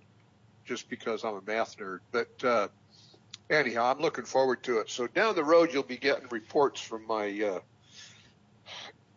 just 0.64 0.88
because 0.88 1.24
I'm 1.24 1.34
a 1.34 1.42
math 1.46 1.76
nerd. 1.78 2.00
But 2.12 2.44
uh, 2.44 2.68
anyhow, 3.50 3.90
I'm 3.90 4.00
looking 4.00 4.24
forward 4.24 4.62
to 4.64 4.78
it. 4.78 4.90
So 4.90 5.06
down 5.06 5.34
the 5.34 5.44
road, 5.44 5.70
you'll 5.72 5.82
be 5.82 5.96
getting 5.96 6.28
reports 6.28 6.80
from 6.80 7.06
my 7.06 7.42
uh, 7.42 7.60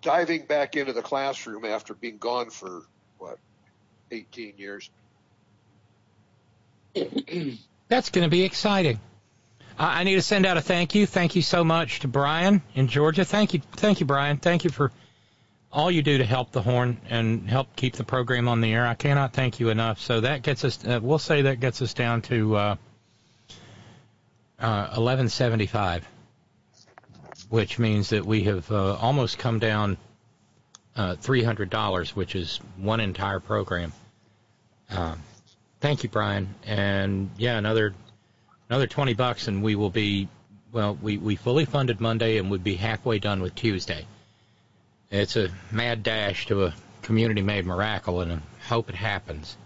diving 0.02 0.46
back 0.46 0.76
into 0.76 0.94
the 0.94 1.02
classroom 1.02 1.66
after 1.66 1.94
being 1.94 2.18
gone 2.18 2.50
for 2.50 2.84
what 3.18 3.38
18 4.12 4.54
years. 4.58 4.90
That's 7.88 8.10
going 8.10 8.24
to 8.24 8.30
be 8.30 8.44
exciting. 8.44 9.00
I, 9.78 10.02
I 10.02 10.04
need 10.04 10.16
to 10.16 10.22
send 10.22 10.46
out 10.46 10.58
a 10.58 10.62
thank 10.62 10.96
you. 10.96 11.06
Thank 11.06 11.36
you 11.36 11.42
so 11.42 11.64
much 11.64 12.00
to 12.00 12.08
Brian 12.08 12.62
in 12.76 12.88
Georgia. 12.88 13.26
Thank 13.26 13.54
you, 13.54 13.62
thank 13.74 14.00
you, 14.00 14.06
Brian. 14.06 14.38
Thank 14.38 14.64
you 14.64 14.70
for 14.70 14.92
all 15.74 15.90
you 15.90 16.02
do 16.02 16.18
to 16.18 16.26
help 16.26 16.52
the 16.52 16.62
horn 16.62 17.00
and 17.10 17.50
help 17.50 17.76
keep 17.76 17.96
the 17.96 18.04
program 18.04 18.48
on 18.48 18.62
the 18.62 18.74
air. 18.74 18.86
I 18.86 18.94
cannot 18.94 19.34
thank 19.34 19.60
you 19.60 19.70
enough. 19.70 20.00
So 20.00 20.22
that 20.22 20.44
gets 20.44 20.64
us. 20.66 20.86
Uh, 20.86 21.00
we'll 21.02 21.20
say 21.20 21.44
that 21.44 21.60
gets 21.60 21.82
us 21.82 21.94
down 21.94 22.22
to 22.24 22.56
uh, 22.56 22.76
uh, 24.60 24.98
1175, 24.98 26.08
which 27.50 27.80
means 27.80 28.10
that 28.10 28.26
we 28.26 28.44
have 28.44 28.70
uh, 28.72 28.96
almost 28.96 29.38
come 29.38 29.60
down 29.60 29.98
uh, 30.96 31.16
$300, 31.16 32.10
which 32.10 32.36
is 32.36 32.60
one 32.78 33.00
entire 33.00 33.40
program. 33.40 33.94
Um, 34.90 35.22
thank 35.80 36.04
you, 36.04 36.10
Brian. 36.10 36.54
And 36.66 37.30
yeah, 37.38 37.58
another 37.58 37.94
another 38.70 38.88
20 38.88 39.14
bucks, 39.14 39.48
and 39.48 39.64
we 39.64 39.76
will 39.76 39.90
be 39.90 40.28
well. 40.74 40.98
We 41.02 41.18
we 41.18 41.38
fully 41.38 41.64
funded 41.64 42.02
Monday, 42.02 42.38
and 42.38 42.52
would 42.52 42.64
be 42.64 42.76
halfway 42.76 43.20
done 43.20 43.42
with 43.42 43.56
Tuesday. 43.56 44.06
It's 45.12 45.36
a 45.36 45.50
mad 45.72 46.04
dash 46.04 46.46
to 46.48 46.66
a 46.66 46.74
community-made 47.02 47.66
miracle, 47.66 48.22
and 48.22 48.32
I 48.32 48.40
hope 48.68 48.90
it 48.90 48.96
happens. 48.96 49.58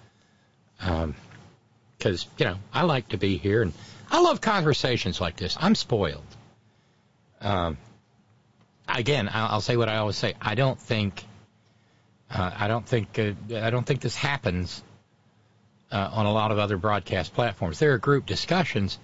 Because 0.78 2.28
you 2.38 2.46
know, 2.46 2.58
I 2.74 2.82
like 2.84 3.10
to 3.10 3.18
be 3.18 3.38
here, 3.38 3.62
and 3.62 3.72
I 4.10 4.22
love 4.22 4.42
conversations 4.42 5.22
like 5.22 5.36
this. 5.38 5.56
I'm 5.60 5.76
spoiled. 5.76 6.26
Um, 7.42 7.78
again, 8.90 9.30
I'll 9.32 9.62
say 9.62 9.78
what 9.78 9.88
I 9.88 9.98
always 9.98 10.16
say. 10.16 10.34
I 10.42 10.56
don't 10.56 10.80
think. 10.80 11.24
Uh, 12.32 12.52
I 12.58 12.68
don't 12.68 12.86
think. 12.86 13.20
Uh, 13.20 13.34
I 13.56 13.70
don't 13.70 13.86
think 13.86 14.02
this 14.02 14.16
happens 14.16 14.84
uh, 15.92 16.10
on 16.12 16.26
a 16.26 16.34
lot 16.34 16.52
of 16.52 16.58
other 16.58 16.78
broadcast 16.78 17.36
platforms. 17.36 17.78
There 17.78 17.94
are 17.94 18.00
group 18.00 18.26
discussions, 18.26 18.98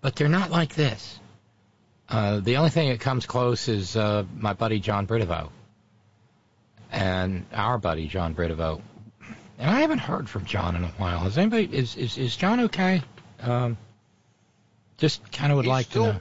but 0.00 0.14
they're 0.14 0.28
not 0.28 0.52
like 0.52 0.74
this. 0.74 1.18
Uh, 2.08 2.40
the 2.40 2.56
only 2.56 2.70
thing 2.70 2.88
that 2.90 3.00
comes 3.00 3.26
close 3.26 3.68
is 3.68 3.96
uh, 3.96 4.24
my 4.36 4.52
buddy 4.52 4.78
John 4.78 5.06
Bridevo 5.06 5.50
and 6.92 7.44
our 7.52 7.78
buddy 7.78 8.06
John 8.06 8.34
Bridevo. 8.34 8.80
And 9.58 9.70
I 9.70 9.80
haven't 9.80 9.98
heard 9.98 10.28
from 10.28 10.44
John 10.44 10.76
in 10.76 10.84
a 10.84 10.88
while. 10.88 11.20
Has 11.20 11.38
anybody 11.38 11.64
is 11.64 11.96
is, 11.96 12.16
is 12.18 12.36
John 12.36 12.60
okay? 12.60 13.02
Um, 13.40 13.76
just 14.98 15.30
kind 15.32 15.50
of 15.50 15.56
would 15.56 15.64
He's 15.64 15.70
like 15.70 15.86
still- 15.86 16.04
to 16.06 16.12
know. 16.14 16.20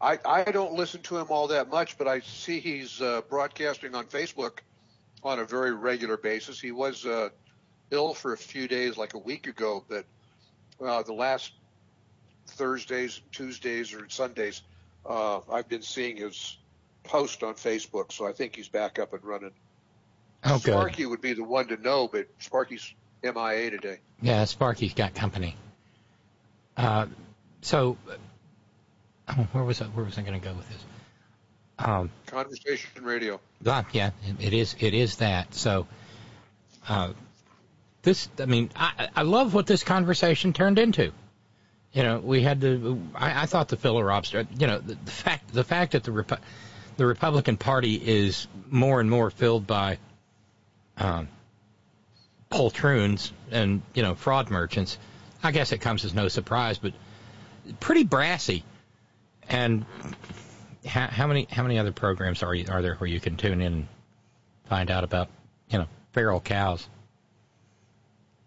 I, 0.00 0.18
I 0.26 0.44
don't 0.44 0.74
listen 0.74 1.00
to 1.02 1.16
him 1.16 1.28
all 1.30 1.46
that 1.48 1.70
much, 1.70 1.96
but 1.96 2.06
I 2.06 2.20
see 2.20 2.60
he's 2.60 3.00
uh, 3.00 3.22
broadcasting 3.30 3.94
on 3.94 4.04
Facebook 4.04 4.58
on 5.22 5.38
a 5.38 5.46
very 5.46 5.72
regular 5.72 6.18
basis. 6.18 6.60
He 6.60 6.72
was 6.72 7.06
uh, 7.06 7.30
ill 7.90 8.12
for 8.12 8.34
a 8.34 8.36
few 8.36 8.68
days, 8.68 8.98
like 8.98 9.14
a 9.14 9.18
week 9.18 9.46
ago, 9.46 9.82
but 9.88 10.04
uh, 10.84 11.02
the 11.04 11.14
last 11.14 11.52
Thursdays, 12.54 13.20
Tuesdays, 13.32 13.92
or 13.92 14.08
Sundays, 14.08 14.62
uh, 15.06 15.40
I've 15.50 15.68
been 15.68 15.82
seeing 15.82 16.16
his 16.16 16.56
post 17.02 17.42
on 17.42 17.54
Facebook, 17.54 18.12
so 18.12 18.26
I 18.26 18.32
think 18.32 18.56
he's 18.56 18.68
back 18.68 18.98
up 18.98 19.12
and 19.12 19.22
running. 19.24 19.52
Good. 20.42 20.60
Sparky 20.60 21.06
would 21.06 21.20
be 21.20 21.32
the 21.32 21.44
one 21.44 21.68
to 21.68 21.76
know, 21.76 22.08
but 22.08 22.26
Sparky's 22.38 22.94
MIA 23.22 23.70
today. 23.70 23.98
Yeah, 24.20 24.44
Sparky's 24.44 24.92
got 24.92 25.14
company. 25.14 25.56
Uh, 26.76 27.06
so, 27.62 27.96
oh, 29.28 29.32
where 29.52 29.64
was 29.64 29.80
I, 29.80 29.86
where 29.86 30.04
was 30.04 30.18
I 30.18 30.22
going 30.22 30.38
to 30.38 30.46
go 30.46 30.54
with 30.54 30.68
this? 30.68 30.84
Um, 31.78 32.10
Conversation 32.26 33.04
Radio. 33.04 33.40
Ah, 33.66 33.86
yeah, 33.92 34.10
it 34.38 34.52
is. 34.52 34.76
It 34.78 34.94
is 34.94 35.16
that. 35.16 35.54
So, 35.54 35.86
uh, 36.88 37.12
this. 38.02 38.28
I 38.38 38.44
mean, 38.44 38.70
I, 38.76 39.08
I 39.16 39.22
love 39.22 39.54
what 39.54 39.66
this 39.66 39.82
conversation 39.82 40.52
turned 40.52 40.78
into. 40.78 41.12
You 41.94 42.02
know, 42.02 42.18
we 42.18 42.42
had 42.42 42.60
to. 42.62 43.00
I, 43.14 43.42
I 43.42 43.46
thought 43.46 43.68
the 43.68 43.76
filibuster. 43.76 44.46
You 44.58 44.66
know, 44.66 44.78
the, 44.78 44.96
the 44.96 45.10
fact 45.10 45.52
the 45.52 45.64
fact 45.64 45.92
that 45.92 46.02
the 46.02 46.10
Repu- 46.10 46.40
the 46.96 47.06
Republican 47.06 47.56
Party 47.56 47.94
is 47.94 48.48
more 48.68 49.00
and 49.00 49.08
more 49.08 49.30
filled 49.30 49.66
by 49.66 49.98
um, 50.98 51.28
poltroons 52.50 53.30
and 53.52 53.80
you 53.94 54.02
know 54.02 54.16
fraud 54.16 54.50
merchants. 54.50 54.98
I 55.42 55.52
guess 55.52 55.70
it 55.70 55.78
comes 55.78 56.04
as 56.04 56.14
no 56.14 56.26
surprise, 56.26 56.78
but 56.78 56.94
pretty 57.78 58.02
brassy. 58.02 58.64
And 59.48 59.84
how, 60.84 61.06
how 61.06 61.26
many 61.28 61.46
how 61.48 61.62
many 61.62 61.78
other 61.78 61.92
programs 61.92 62.42
are 62.42 62.54
you, 62.54 62.66
are 62.68 62.82
there 62.82 62.96
where 62.96 63.08
you 63.08 63.20
can 63.20 63.36
tune 63.36 63.60
in 63.60 63.72
and 63.72 63.88
find 64.64 64.90
out 64.90 65.04
about 65.04 65.28
you 65.68 65.78
know 65.78 65.86
feral 66.12 66.40
cows? 66.40 66.88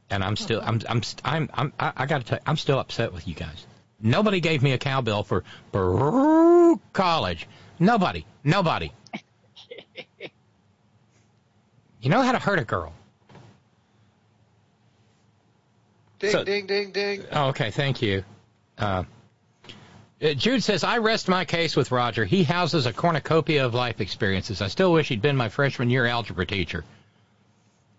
And 0.09 0.23
I'm 0.23 0.35
still 0.35 0.61
I'm 0.63 0.81
I'm 0.87 1.01
I'm, 1.25 1.49
I'm 1.53 1.73
I, 1.79 1.93
I 1.97 2.05
got 2.05 2.19
to 2.19 2.23
tell 2.23 2.37
you, 2.37 2.43
I'm 2.45 2.57
still 2.57 2.79
upset 2.79 3.13
with 3.13 3.27
you 3.27 3.33
guys. 3.33 3.65
Nobody 3.99 4.39
gave 4.39 4.61
me 4.61 4.73
a 4.73 4.77
cowbell 4.77 5.23
for 5.23 5.43
Baruch 5.71 6.79
College. 6.93 7.47
Nobody, 7.79 8.25
nobody. 8.43 8.91
you 12.01 12.09
know 12.09 12.21
how 12.21 12.31
to 12.31 12.39
hurt 12.39 12.59
a 12.59 12.63
girl. 12.63 12.93
Ding, 16.19 16.31
So- 16.31 16.43
ding, 16.43 16.65
ding, 16.67 16.91
ding. 16.91 17.23
Oh, 17.31 17.49
okay, 17.49 17.71
thank 17.71 18.01
you. 18.01 18.23
Uh, 18.77 19.03
uh, 20.21 20.33
Jude 20.33 20.63
says, 20.63 20.83
I 20.83 20.97
rest 20.97 21.27
my 21.27 21.45
case 21.45 21.75
with 21.75 21.91
Roger. 21.91 22.25
He 22.25 22.43
houses 22.43 22.87
a 22.87 22.93
cornucopia 22.93 23.65
of 23.65 23.75
life 23.75 24.01
experiences. 24.01 24.61
I 24.61 24.67
still 24.67 24.91
wish 24.91 25.09
he'd 25.09 25.21
been 25.21 25.35
my 25.35 25.49
freshman 25.49 25.91
year 25.91 26.05
algebra 26.07 26.45
teacher. 26.45 26.83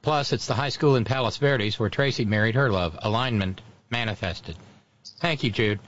Plus, 0.02 0.32
it's 0.32 0.46
the 0.46 0.54
high 0.54 0.68
school 0.68 0.96
in 0.96 1.04
Palos 1.04 1.36
Verdes 1.38 1.78
where 1.78 1.88
Tracy 1.90 2.24
married 2.24 2.54
her 2.54 2.70
love. 2.70 2.98
Alignment 3.02 3.60
manifested. 3.90 4.56
Thank 5.20 5.42
you, 5.42 5.50
Jude. 5.50 5.80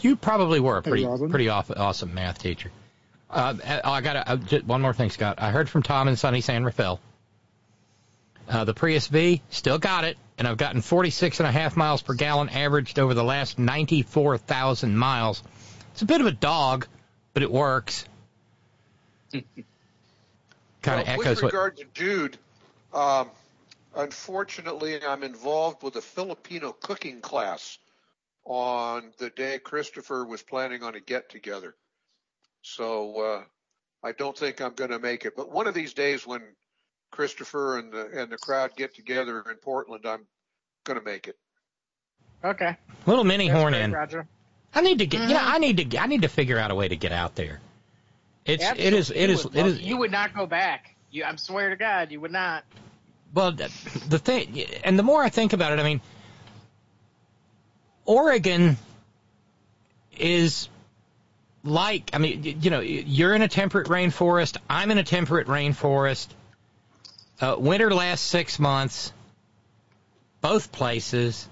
You 0.00 0.16
probably 0.16 0.60
were 0.60 0.78
a 0.78 0.82
pretty 0.82 1.04
Robin. 1.06 1.30
pretty 1.30 1.48
aw- 1.48 1.62
awesome 1.76 2.14
math 2.14 2.38
teacher. 2.38 2.70
Uh, 3.30 3.54
I 3.84 4.00
got 4.00 4.28
uh, 4.28 4.36
one 4.66 4.80
more 4.82 4.92
thing, 4.92 5.10
Scott. 5.10 5.36
I 5.38 5.50
heard 5.50 5.68
from 5.68 5.82
Tom 5.82 6.08
and 6.08 6.18
sunny 6.18 6.40
San 6.40 6.64
Rafael. 6.64 7.00
Uh, 8.48 8.64
the 8.64 8.74
Prius 8.74 9.06
V 9.08 9.42
still 9.50 9.78
got 9.78 10.04
it, 10.04 10.18
and 10.38 10.46
I've 10.46 10.58
gotten 10.58 10.82
46 10.82 11.40
and 11.40 11.46
a 11.46 11.52
half 11.52 11.76
miles 11.76 12.02
per 12.02 12.14
gallon 12.14 12.48
averaged 12.50 12.98
over 12.98 13.14
the 13.14 13.24
last 13.24 13.58
94,000 13.58 14.96
miles. 14.96 15.42
It's 15.92 16.02
a 16.02 16.06
bit 16.06 16.20
of 16.20 16.26
a 16.26 16.32
dog, 16.32 16.86
but 17.32 17.42
it 17.42 17.50
works. 17.50 18.04
kind 19.32 21.00
of 21.00 21.06
Well, 21.06 21.20
echoes 21.20 21.36
with 21.36 21.42
what. 21.44 21.52
regard 21.52 21.76
to 21.78 21.84
Jude, 21.94 22.38
um, 22.94 23.30
unfortunately, 23.96 25.04
I'm 25.04 25.22
involved 25.22 25.82
with 25.82 25.96
a 25.96 26.00
Filipino 26.00 26.72
cooking 26.72 27.20
class 27.20 27.78
on 28.44 29.12
the 29.18 29.30
day 29.30 29.58
Christopher 29.58 30.24
was 30.24 30.42
planning 30.42 30.82
on 30.82 30.94
a 30.94 31.00
get 31.00 31.30
together. 31.30 31.74
So 32.62 33.20
uh, 33.20 33.42
I 34.06 34.12
don't 34.12 34.36
think 34.36 34.60
I'm 34.60 34.74
going 34.74 34.90
to 34.90 34.98
make 34.98 35.24
it. 35.24 35.34
But 35.36 35.50
one 35.50 35.66
of 35.66 35.74
these 35.74 35.94
days, 35.94 36.26
when 36.26 36.42
Christopher 37.10 37.78
and 37.78 37.92
the 37.92 38.10
and 38.20 38.30
the 38.30 38.38
crowd 38.38 38.76
get 38.76 38.94
together 38.94 39.44
in 39.50 39.56
Portland, 39.56 40.04
I'm 40.06 40.26
going 40.84 40.98
to 40.98 41.04
make 41.04 41.28
it. 41.28 41.36
Okay. 42.42 42.76
Little 43.06 43.24
mini 43.24 43.48
That's 43.48 43.58
horn 43.58 43.72
great, 43.72 43.84
in. 43.84 43.92
Roger. 43.92 44.26
I 44.74 44.80
need 44.82 44.98
to 44.98 45.06
get. 45.06 45.22
Mm-hmm. 45.22 45.30
Yeah, 45.30 45.42
I 45.42 45.58
need 45.58 45.90
to. 45.90 45.98
I 45.98 46.06
need 46.06 46.22
to 46.22 46.28
figure 46.28 46.58
out 46.58 46.70
a 46.70 46.74
way 46.74 46.88
to 46.88 46.96
get 46.96 47.12
out 47.12 47.34
there. 47.34 47.60
It's. 48.44 48.64
It 48.64 48.92
is. 48.92 49.10
It 49.10 49.30
is. 49.30 49.46
It 49.46 49.66
is. 49.66 49.80
You 49.80 49.98
would 49.98 50.10
not 50.10 50.34
go 50.34 50.46
back. 50.46 50.93
You, 51.14 51.22
I 51.22 51.36
swear 51.36 51.70
to 51.70 51.76
God, 51.76 52.10
you 52.10 52.20
would 52.20 52.32
not. 52.32 52.64
Well, 53.32 53.52
the 53.52 53.68
thing, 54.18 54.64
and 54.82 54.98
the 54.98 55.04
more 55.04 55.22
I 55.22 55.28
think 55.28 55.52
about 55.52 55.72
it, 55.72 55.78
I 55.78 55.84
mean, 55.84 56.00
Oregon 58.04 58.76
is 60.18 60.68
like, 61.62 62.10
I 62.14 62.18
mean, 62.18 62.58
you 62.60 62.68
know, 62.68 62.80
you're 62.80 63.32
in 63.32 63.42
a 63.42 63.48
temperate 63.48 63.86
rainforest. 63.86 64.56
I'm 64.68 64.90
in 64.90 64.98
a 64.98 65.04
temperate 65.04 65.46
rainforest. 65.46 66.26
Uh, 67.40 67.54
winter 67.60 67.94
lasts 67.94 68.26
six 68.26 68.58
months. 68.58 69.12
Both 70.40 70.72
places. 70.72 71.48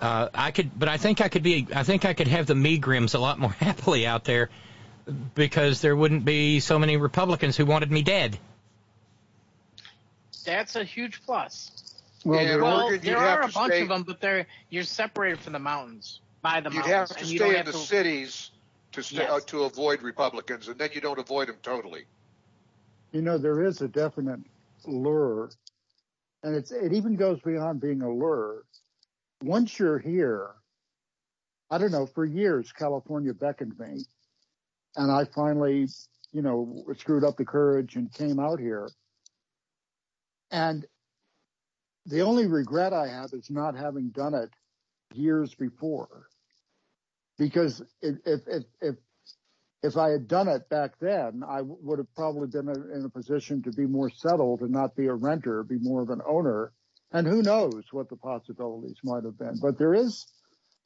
Uh, 0.00 0.28
I 0.32 0.50
could, 0.50 0.78
but 0.78 0.88
I 0.88 0.96
think 0.96 1.20
I 1.20 1.28
could 1.28 1.42
be. 1.42 1.68
I 1.74 1.82
think 1.82 2.06
I 2.06 2.14
could 2.14 2.28
have 2.28 2.46
the 2.46 2.54
Megrims 2.54 3.14
a 3.14 3.18
lot 3.18 3.38
more 3.38 3.50
happily 3.60 4.06
out 4.06 4.24
there 4.24 4.48
because 5.34 5.82
there 5.82 5.94
wouldn't 5.94 6.24
be 6.24 6.60
so 6.60 6.78
many 6.78 6.96
Republicans 6.96 7.54
who 7.54 7.66
wanted 7.66 7.90
me 7.90 8.00
dead. 8.00 8.38
That's 10.44 10.76
a 10.76 10.84
huge 10.84 11.22
plus. 11.24 11.94
Well, 12.24 12.40
Yeah, 12.40 12.48
there- 12.48 12.62
Well, 12.62 12.84
Oregon, 12.86 13.04
there 13.04 13.18
are 13.18 13.42
a 13.42 13.46
to 13.48 13.52
bunch 13.52 13.72
stay- 13.72 13.82
of 13.82 13.88
them, 13.88 14.02
but 14.04 14.20
they're 14.20 14.46
you're 14.70 14.84
separated 14.84 15.40
from 15.40 15.52
the 15.54 15.58
mountains 15.58 16.20
by 16.40 16.60
the 16.60 16.70
You'd 16.70 16.76
mountains, 16.86 16.92
have 16.92 17.08
to 17.10 17.18
and 17.20 17.28
you 17.28 17.38
don't 17.38 17.48
stay 17.48 17.58
in 17.58 17.64
have 17.64 17.66
the 17.66 17.72
to. 17.72 17.78
cities 17.78 18.50
to 18.92 19.02
stay, 19.02 19.16
Yes. 19.22 19.30
uh, 19.30 19.40
to 19.46 19.62
avoid 19.64 20.02
Republicans, 20.02 20.68
and 20.68 20.78
then 20.78 20.90
you 20.92 21.00
don't 21.00 21.18
avoid 21.18 21.48
them 21.48 21.56
totally. 21.62 22.04
you 23.12 23.20
know, 23.22 23.36
there 23.36 23.62
is 23.62 23.82
a 23.82 23.88
definite 23.88 24.40
lure, 24.86 25.50
and 26.42 26.54
it's 26.56 26.70
it 26.72 26.92
even 26.94 27.14
goes 27.14 27.38
beyond 27.42 27.78
being 27.80 28.00
a 28.02 28.10
lure. 28.10 28.64
Once 29.42 29.78
you're 29.78 29.98
here, 29.98 30.54
I 31.70 31.76
don't 31.78 31.90
know. 31.92 32.06
For 32.06 32.24
years, 32.24 32.72
California 32.72 33.34
beckoned 33.34 33.78
me, 33.78 34.04
and 34.96 35.10
I 35.12 35.24
finally, 35.26 35.88
you 36.32 36.40
know, 36.42 36.84
screwed 36.96 37.22
up 37.24 37.36
the 37.36 37.44
courage 37.44 37.96
and 37.96 38.10
came 38.14 38.38
out 38.40 38.58
here. 38.60 38.88
And 40.52 40.84
the 42.04 42.20
only 42.20 42.46
regret 42.46 42.92
I 42.92 43.08
have 43.08 43.32
is 43.32 43.50
not 43.50 43.74
having 43.74 44.10
done 44.10 44.34
it 44.34 44.50
years 45.14 45.54
before, 45.54 46.28
because 47.38 47.82
if 48.02 48.16
if 48.26 48.40
if 48.80 48.96
if, 49.82 49.96
I 49.96 50.10
had 50.10 50.28
done 50.28 50.48
it 50.48 50.68
back 50.68 50.92
then, 51.00 51.42
I 51.46 51.62
would 51.62 51.98
have 51.98 52.14
probably 52.14 52.48
been 52.48 52.68
in 52.68 52.90
in 52.94 53.04
a 53.04 53.08
position 53.08 53.62
to 53.62 53.72
be 53.72 53.86
more 53.86 54.10
settled 54.10 54.60
and 54.60 54.70
not 54.70 54.94
be 54.94 55.06
a 55.06 55.14
renter, 55.14 55.62
be 55.64 55.78
more 55.78 56.02
of 56.02 56.10
an 56.10 56.20
owner. 56.28 56.72
And 57.12 57.26
who 57.26 57.42
knows 57.42 57.84
what 57.90 58.08
the 58.08 58.16
possibilities 58.16 58.96
might 59.04 59.24
have 59.24 59.38
been. 59.38 59.58
But 59.60 59.78
there 59.78 59.94
is 59.94 60.26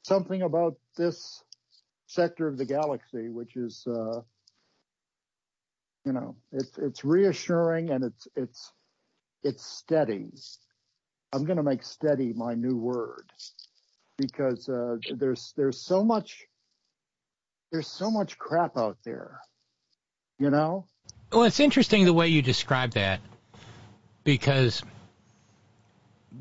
something 0.03 0.41
about 0.41 0.75
this 0.97 1.43
sector 2.07 2.47
of 2.47 2.57
the 2.57 2.65
galaxy 2.65 3.29
which 3.29 3.55
is, 3.55 3.85
uh, 3.87 4.21
you 6.05 6.13
know, 6.13 6.35
it's 6.51 6.77
it's 6.77 7.03
reassuring 7.03 7.89
and 7.91 8.03
it's 8.03 8.27
it's 8.35 8.71
it's 9.47 9.65
steady. 9.65 10.27
I'm 11.33 11.45
going 11.45 11.57
to 11.57 11.63
make 11.63 11.81
steady 11.81 12.33
my 12.33 12.53
new 12.53 12.75
word 12.75 13.31
because 14.17 14.67
uh, 14.67 14.97
there's 15.15 15.53
there's 15.55 15.79
so 15.79 16.03
much 16.03 16.45
there's 17.71 17.87
so 17.87 18.11
much 18.11 18.37
crap 18.37 18.77
out 18.77 18.97
there, 19.03 19.39
you 20.39 20.49
know. 20.49 20.85
Well, 21.31 21.43
it's 21.43 21.59
interesting 21.59 22.05
the 22.05 22.13
way 22.13 22.27
you 22.27 22.41
describe 22.41 22.91
that 22.91 23.21
because 24.23 24.81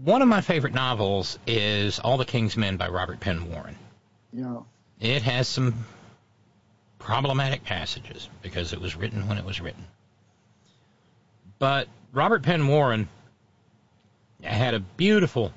one 0.02 0.22
of 0.22 0.28
my 0.28 0.40
favorite 0.40 0.74
novels 0.74 1.38
is 1.46 1.98
All 2.00 2.16
the 2.16 2.24
King's 2.24 2.56
Men 2.56 2.76
by 2.76 2.88
Robert 2.88 3.20
Penn 3.20 3.50
Warren. 3.50 3.76
Know, 4.32 4.66
It 5.00 5.22
has 5.22 5.48
some 5.48 5.86
problematic 6.98 7.64
passages 7.64 8.28
because 8.42 8.72
it 8.72 8.80
was 8.80 8.96
written 8.96 9.28
when 9.28 9.38
it 9.38 9.44
was 9.44 9.60
written. 9.60 9.84
But 11.58 11.88
Robert 12.12 12.42
Penn 12.42 12.66
Warren 12.66 13.08
had 14.42 14.74
a 14.74 14.80
beautiful 14.80 15.52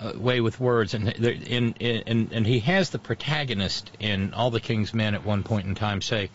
uh, 0.00 0.12
way 0.16 0.40
with 0.40 0.60
words, 0.60 0.94
and 0.94 1.08
in, 1.08 1.74
and 1.80 2.32
and 2.32 2.46
he 2.46 2.60
has 2.60 2.90
the 2.90 2.98
protagonist 2.98 3.90
in 3.98 4.32
All 4.32 4.50
the 4.50 4.60
King's 4.60 4.94
Men 4.94 5.14
at 5.14 5.24
one 5.24 5.42
point 5.42 5.66
in 5.66 5.74
time 5.74 6.00
say, 6.00 6.30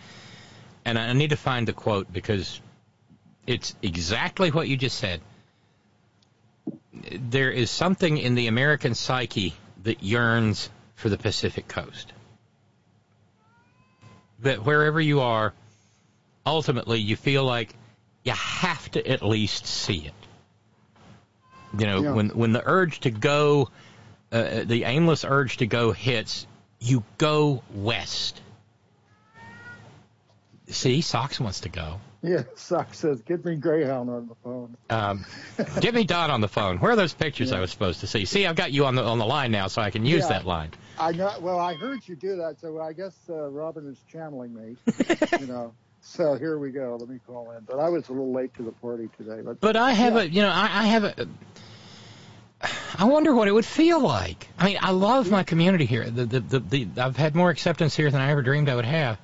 and 0.86 1.00
I 1.00 1.14
need 1.14 1.30
to 1.30 1.38
find 1.38 1.68
the 1.68 1.74
quote 1.74 2.12
because 2.12 2.60
it's 3.48 3.76
exactly 3.82 4.52
what 4.52 4.68
you 4.68 4.78
just 4.78 4.98
said. 4.98 5.22
there 7.20 7.52
is 7.52 7.70
something 7.72 8.18
in 8.18 8.36
the 8.36 8.48
American 8.48 8.96
psyche 8.96 9.54
that 9.84 10.04
yearns 10.04 10.70
for 10.96 11.10
the 11.10 11.18
Pacific 11.18 11.68
coast. 11.68 12.14
That 14.40 14.66
wherever 14.66 15.02
you 15.02 15.22
are, 15.22 15.54
ultimately 16.46 17.00
you 17.00 17.16
feel 17.16 17.44
like 17.44 17.76
you 18.24 18.32
have 18.34 18.90
to 18.92 19.06
at 19.08 19.22
least 19.22 19.66
see 19.66 20.06
it. 20.08 20.14
You 21.80 21.85
know, 21.88 22.02
Yeah. 22.03 22.11
when 22.14 22.30
when 22.30 22.52
the 22.53 22.61
urge 22.66 23.00
to 23.02 23.11
go, 23.11 23.69
uh, 24.32 24.64
the 24.64 24.84
aimless 24.85 25.26
urge 25.26 25.58
to 25.58 25.68
go 25.68 25.92
hits, 25.92 26.45
you 26.80 27.03
go 27.18 27.64
west. 27.74 28.42
See, 30.69 31.02
Sox 31.02 31.40
wants 31.40 31.61
to 31.61 31.69
go. 31.69 32.00
Yeah, 32.22 32.43
Sock 32.56 32.93
says, 32.93 33.22
get 33.22 33.43
me 33.43 33.58
Greyhound 33.58 34.10
on 34.10 34.27
the 34.30 34.35
phone. 34.35 34.77
Um, 34.90 35.26
get 35.82 35.93
me 35.93 36.06
Don 36.06 36.32
on 36.32 36.40
the 36.40 36.48
phone. 36.48 36.77
Where 36.77 36.93
are 36.93 36.95
those 36.95 37.14
pictures 37.14 37.52
I 37.52 37.60
was 37.60 37.69
supposed 37.69 38.00
to 38.00 38.08
see? 38.08 38.24
See, 38.24 38.48
I've 38.48 38.56
got 38.56 38.72
you 38.72 38.85
on 38.85 38.95
the 38.95 39.03
on 39.03 39.19
the 39.19 39.26
line 39.26 39.52
now, 39.52 39.68
so 39.68 39.82
I 39.82 39.90
can 39.90 40.06
use 40.06 40.22
Yeah. 40.22 40.30
that 40.30 40.45
line. 40.45 40.72
I 40.98 41.11
know. 41.11 41.34
Well, 41.42 41.60
I 41.60 41.74
heard 41.74 42.08
you 42.08 42.16
do 42.16 42.38
that, 42.38 42.61
so 42.61 42.80
I 42.80 42.93
guess 42.93 43.14
uh, 43.30 43.50
Robin 43.50 43.85
is 43.90 43.98
channeling 44.10 44.53
me. 44.56 44.77
you 45.42 45.48
know. 45.48 45.74
So 46.06 46.36
here 46.36 46.58
we 46.58 46.72
go. 46.72 46.98
Let 47.00 47.10
me 47.10 47.20
call 47.26 47.52
in. 47.52 47.64
But 47.64 47.80
I 47.80 47.88
was 47.90 48.08
a 48.10 48.12
little 48.12 48.34
late 48.34 48.54
to 48.56 48.64
the 48.64 48.74
party 48.74 49.10
today. 49.18 49.42
But 49.42 49.60
But 49.62 49.78
I 49.78 49.92
have 49.92 50.16
Yeah. 50.16 50.22
a, 50.22 50.26
you 50.26 50.42
know, 50.42 50.50
I, 50.50 50.64
I 50.64 50.88
have 50.88 51.04
a. 51.06 51.28
I 52.98 53.06
wonder 53.06 53.34
what 53.34 53.48
it 53.48 53.52
would 53.54 53.66
feel 53.66 54.00
like. 54.00 54.48
I 54.58 54.66
mean, 54.66 54.78
I 54.82 54.92
love 54.92 55.32
my 55.32 55.44
community 55.44 55.86
here. 55.86 56.10
The, 56.10 56.26
the, 56.26 56.40
the, 56.40 56.60
the, 56.60 56.88
I've 57.02 57.18
had 57.18 57.36
more 57.36 57.50
acceptance 57.50 57.96
here 57.96 58.10
than 58.12 58.22
I 58.22 58.32
ever 58.32 58.42
dreamed 58.42 58.70
I 58.70 58.76
would 58.76 58.86
have. 58.86 59.18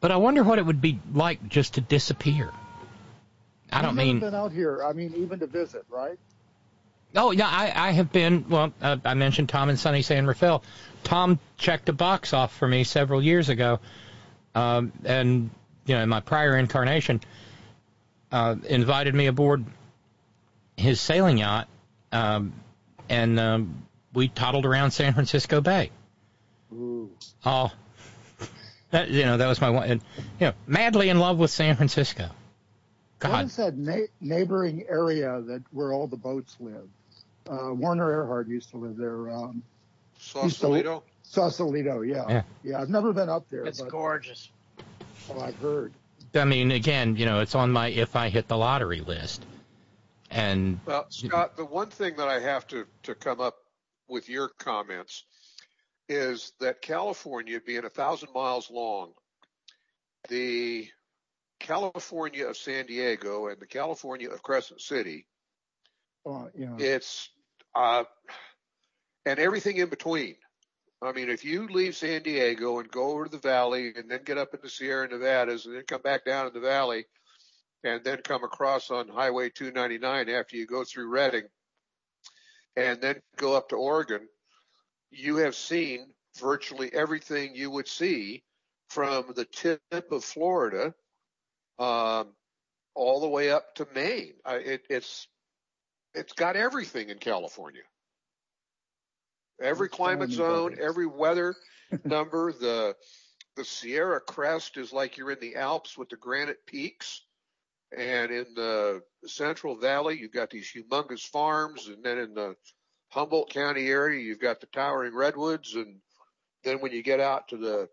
But 0.00 0.12
I 0.12 0.16
wonder 0.16 0.42
what 0.44 0.58
it 0.58 0.64
would 0.64 0.80
be 0.80 1.00
like 1.12 1.46
just 1.48 1.74
to 1.74 1.80
disappear. 1.80 2.50
I 3.72 3.82
don't 3.82 3.96
mean. 3.96 4.20
been 4.20 4.34
out 4.34 4.52
here. 4.52 4.82
I 4.82 4.92
mean, 4.92 5.12
even 5.16 5.40
to 5.40 5.46
visit, 5.46 5.84
right? 5.90 6.18
Oh 7.16 7.32
yeah, 7.32 7.48
I, 7.48 7.88
I 7.88 7.90
have 7.92 8.12
been. 8.12 8.48
Well, 8.48 8.72
uh, 8.80 8.96
I 9.04 9.14
mentioned 9.14 9.48
Tom 9.48 9.68
and 9.70 9.78
Sunny 9.78 10.02
San 10.02 10.26
Rafael. 10.26 10.62
Tom 11.04 11.38
checked 11.56 11.88
a 11.88 11.92
box 11.92 12.32
off 12.32 12.54
for 12.56 12.68
me 12.68 12.84
several 12.84 13.22
years 13.22 13.48
ago, 13.48 13.80
um, 14.54 14.92
and 15.04 15.50
you 15.88 15.94
know, 15.94 16.02
in 16.02 16.08
my 16.08 16.20
prior 16.20 16.56
incarnation, 16.56 17.20
uh, 18.30 18.56
invited 18.68 19.14
me 19.14 19.26
aboard 19.26 19.64
his 20.76 21.00
sailing 21.00 21.38
yacht, 21.38 21.68
um, 22.12 22.52
and 23.08 23.40
um, 23.40 23.86
we 24.12 24.28
toddled 24.28 24.66
around 24.66 24.90
San 24.90 25.14
Francisco 25.14 25.60
Bay. 25.60 25.90
Ooh. 26.72 27.10
Oh, 27.44 27.72
that 28.90 29.08
you 29.08 29.24
know, 29.24 29.38
that 29.38 29.46
was 29.46 29.60
my 29.60 29.70
one. 29.70 29.90
And, 29.90 30.02
you 30.38 30.46
know, 30.48 30.52
madly 30.66 31.08
in 31.08 31.18
love 31.18 31.38
with 31.38 31.50
San 31.50 31.76
Francisco. 31.76 32.24
What 32.24 33.30
God, 33.30 33.44
is 33.46 33.56
that 33.56 33.76
na- 33.76 34.06
neighboring 34.20 34.84
area 34.88 35.40
that 35.46 35.62
where 35.72 35.92
all 35.92 36.06
the 36.06 36.16
boats 36.16 36.56
live? 36.60 36.88
Uh, 37.50 37.72
Werner 37.72 38.24
Erhard 38.24 38.48
used 38.48 38.70
to 38.70 38.76
live 38.76 38.96
there. 38.96 39.30
Um, 39.30 39.62
Sausalito? 40.18 41.02
Sausalito, 41.22 42.02
yeah. 42.02 42.42
Yeah. 42.62 42.80
I've 42.80 42.90
never 42.90 43.12
been 43.12 43.28
up 43.28 43.48
there. 43.48 43.64
It's 43.64 43.80
but, 43.80 43.90
gorgeous. 43.90 44.50
Oh, 45.30 45.40
I've 45.40 45.56
heard. 45.56 45.92
I 46.34 46.44
mean, 46.44 46.70
again, 46.70 47.16
you 47.16 47.26
know, 47.26 47.40
it's 47.40 47.54
on 47.54 47.70
my 47.70 47.88
if 47.88 48.16
I 48.16 48.28
hit 48.28 48.48
the 48.48 48.56
lottery 48.56 49.00
list, 49.00 49.44
and 50.30 50.78
Well, 50.86 51.06
Scott, 51.08 51.56
the 51.56 51.64
one 51.64 51.88
thing 51.88 52.16
that 52.16 52.28
I 52.28 52.40
have 52.40 52.66
to, 52.68 52.86
to 53.04 53.14
come 53.14 53.40
up 53.40 53.56
with 54.08 54.28
your 54.28 54.48
comments 54.48 55.24
is 56.08 56.52
that 56.60 56.80
California 56.82 57.60
being 57.64 57.84
a 57.84 57.90
thousand 57.90 58.32
miles 58.34 58.70
long, 58.70 59.12
the 60.28 60.88
California 61.60 62.46
of 62.46 62.56
San 62.56 62.86
Diego 62.86 63.48
and 63.48 63.58
the 63.60 63.66
California 63.66 64.30
of 64.30 64.42
Crescent 64.42 64.80
City, 64.80 65.26
Uh, 66.26 66.46
yeah. 66.56 66.76
it's 66.78 67.30
uh, 67.74 68.04
and 69.26 69.38
everything 69.38 69.76
in 69.76 69.88
between. 69.88 70.36
I 71.00 71.12
mean, 71.12 71.30
if 71.30 71.44
you 71.44 71.68
leave 71.68 71.94
San 71.94 72.22
Diego 72.22 72.80
and 72.80 72.90
go 72.90 73.12
over 73.12 73.24
to 73.24 73.30
the 73.30 73.38
valley 73.38 73.92
and 73.96 74.10
then 74.10 74.20
get 74.24 74.38
up 74.38 74.52
into 74.54 74.68
Sierra 74.68 75.08
Nevadas 75.08 75.66
and 75.66 75.76
then 75.76 75.84
come 75.86 76.02
back 76.02 76.24
down 76.24 76.48
in 76.48 76.52
the 76.52 76.60
valley 76.60 77.06
and 77.84 78.02
then 78.02 78.18
come 78.18 78.42
across 78.42 78.90
on 78.90 79.08
Highway 79.08 79.50
299 79.50 80.28
after 80.28 80.56
you 80.56 80.66
go 80.66 80.82
through 80.82 81.08
Redding 81.08 81.44
and 82.76 83.00
then 83.00 83.20
go 83.36 83.54
up 83.56 83.68
to 83.68 83.76
Oregon, 83.76 84.28
you 85.10 85.36
have 85.36 85.54
seen 85.54 86.12
virtually 86.38 86.92
everything 86.92 87.54
you 87.54 87.70
would 87.70 87.88
see 87.88 88.42
from 88.88 89.32
the 89.34 89.44
tip 89.44 89.82
of 90.10 90.24
Florida 90.24 90.94
um, 91.78 92.28
all 92.94 93.20
the 93.20 93.28
way 93.28 93.50
up 93.50 93.74
to 93.76 93.86
Maine. 93.94 94.34
It, 94.46 94.82
it's 94.90 95.28
it's 96.14 96.32
got 96.32 96.56
everything 96.56 97.10
in 97.10 97.18
California. 97.18 97.82
Every 99.60 99.88
climate 99.88 100.30
zone, 100.30 100.76
every 100.80 101.06
weather 101.06 101.54
number, 102.04 102.52
the 102.52 102.94
the 103.56 103.64
Sierra 103.64 104.20
Crest 104.20 104.76
is 104.76 104.92
like 104.92 105.16
you're 105.16 105.32
in 105.32 105.40
the 105.40 105.56
Alps 105.56 105.98
with 105.98 106.08
the 106.08 106.16
granite 106.16 106.64
peaks. 106.64 107.22
And 107.96 108.30
in 108.30 108.46
the 108.54 109.02
Central 109.26 109.76
Valley, 109.76 110.16
you've 110.16 110.32
got 110.32 110.50
these 110.50 110.70
humongous 110.72 111.26
farms. 111.26 111.88
And 111.88 112.04
then 112.04 112.18
in 112.18 112.34
the 112.34 112.54
Humboldt 113.08 113.50
County 113.50 113.88
area, 113.88 114.20
you've 114.20 114.40
got 114.40 114.60
the 114.60 114.66
towering 114.68 115.14
redwoods. 115.14 115.74
And 115.74 115.96
then 116.62 116.80
when 116.80 116.92
you 116.92 117.02
get 117.02 117.18
out 117.18 117.48
to 117.48 117.56
the, 117.56 117.88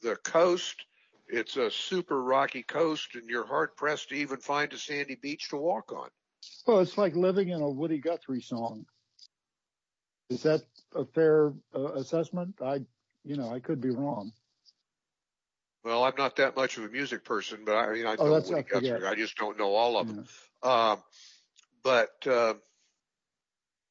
the 0.00 0.14
coast, 0.16 0.76
it's 1.26 1.56
a 1.56 1.70
super 1.70 2.22
rocky 2.22 2.62
coast 2.62 3.14
and 3.14 3.28
you're 3.28 3.46
hard 3.46 3.74
pressed 3.76 4.10
to 4.10 4.14
even 4.14 4.36
find 4.36 4.72
a 4.72 4.78
sandy 4.78 5.16
beach 5.16 5.48
to 5.48 5.56
walk 5.56 5.90
on. 5.92 6.08
Well, 6.66 6.80
it's 6.80 6.98
like 6.98 7.16
living 7.16 7.48
in 7.48 7.60
a 7.60 7.68
Woody 7.68 7.98
Guthrie 7.98 8.42
song. 8.42 8.84
Is 10.30 10.42
that 10.42 10.62
a 10.94 11.04
fair 11.04 11.52
uh, 11.74 11.92
assessment? 11.94 12.54
I, 12.62 12.80
you 13.24 13.36
know, 13.36 13.52
I 13.52 13.60
could 13.60 13.80
be 13.80 13.90
wrong. 13.90 14.32
Well, 15.84 16.04
I'm 16.04 16.14
not 16.16 16.36
that 16.36 16.56
much 16.56 16.78
of 16.78 16.84
a 16.84 16.88
music 16.88 17.24
person, 17.24 17.60
but 17.66 17.76
I, 17.76 17.86
I 17.86 17.92
mean, 17.92 18.06
I 18.06 18.16
Oh, 18.18 18.24
know 18.26 18.34
that's- 18.34 18.48
Woody 18.50 18.60
I. 18.74 18.80
Guthrie. 18.80 19.06
I 19.06 19.14
just 19.14 19.36
don't 19.36 19.58
know 19.58 19.74
all 19.74 19.98
of 19.98 20.08
Yeah. 20.08 20.14
them. 20.14 20.26
Um, 20.62 20.98
but 21.82 22.26
uh, 22.26 22.54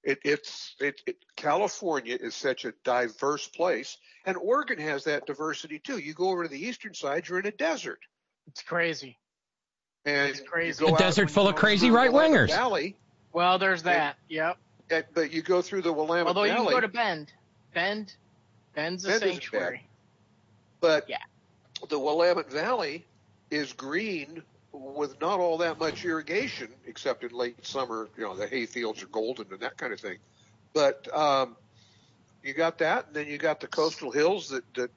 it, 0.04 0.20
it's 0.26 0.76
it, 0.80 1.02
it, 1.06 1.18
California 1.36 2.18
is 2.20 2.34
such 2.34 2.66
a 2.66 2.74
diverse 2.84 3.48
place, 3.48 3.98
and 4.26 4.36
Oregon 4.38 4.80
has 4.80 5.04
that 5.04 5.28
diversity 5.28 5.78
too. 5.80 6.00
You 6.00 6.14
go 6.16 6.30
over 6.30 6.44
to 6.44 6.50
the 6.50 6.60
eastern 6.66 6.96
side, 6.96 7.28
you're 7.30 7.38
in 7.40 7.46
a 7.46 7.52
desert, 7.52 8.00
It's 8.48 8.64
crazy. 8.64 9.20
and 10.06 10.32
It's 10.32 10.42
crazy. 10.42 10.84
A 10.86 10.98
desert 10.98 11.30
full 11.30 11.48
of 11.48 11.56
crazy 11.56 11.92
right-wingers. 11.92 12.48
Valley, 12.50 12.96
Well, 13.32 13.60
there's 13.60 13.84
that. 13.84 14.18
Yep. 14.30 14.58
But 15.14 15.32
you 15.32 15.42
go 15.42 15.62
through 15.62 15.82
the 15.82 15.94
Willamette 15.94 16.34
Valley. 16.34 16.52
Although 16.52 16.64
you 16.64 16.72
go 16.72 16.80
to 16.80 16.88
Bend. 16.88 17.32
Bend. 17.74 18.16
Bend's 18.76 19.06
a 19.06 19.10
Bend 19.10 19.22
sanctuary. 19.22 19.88
But 20.80 21.08
Yeah. 21.10 21.18
the 21.90 22.00
Willamette 22.00 22.52
Valley 22.52 23.06
is 23.50 23.74
green 23.74 24.44
with 24.72 25.20
not 25.22 25.40
all 25.40 25.58
that 25.60 25.80
much 25.80 26.04
irrigation, 26.04 26.74
except 26.86 27.24
in 27.24 27.32
late 27.32 27.66
summer. 27.66 28.10
You 28.18 28.24
know, 28.24 28.36
the 28.36 28.48
hay 28.48 28.66
fields 28.66 29.04
are 29.04 29.08
golden 29.08 29.52
and 29.52 29.60
that 29.60 29.78
kind 29.78 29.94
of 29.94 30.00
thing. 30.00 30.18
But 30.74 31.08
um, 31.16 31.56
you 32.44 32.54
got 32.54 32.80
that, 32.80 33.08
and 33.08 33.16
then 33.16 33.28
you 33.28 33.38
got 33.38 33.60
the 33.60 33.68
coastal 33.68 34.12
hills 34.12 34.50
that, 34.50 34.64
that 34.74 34.92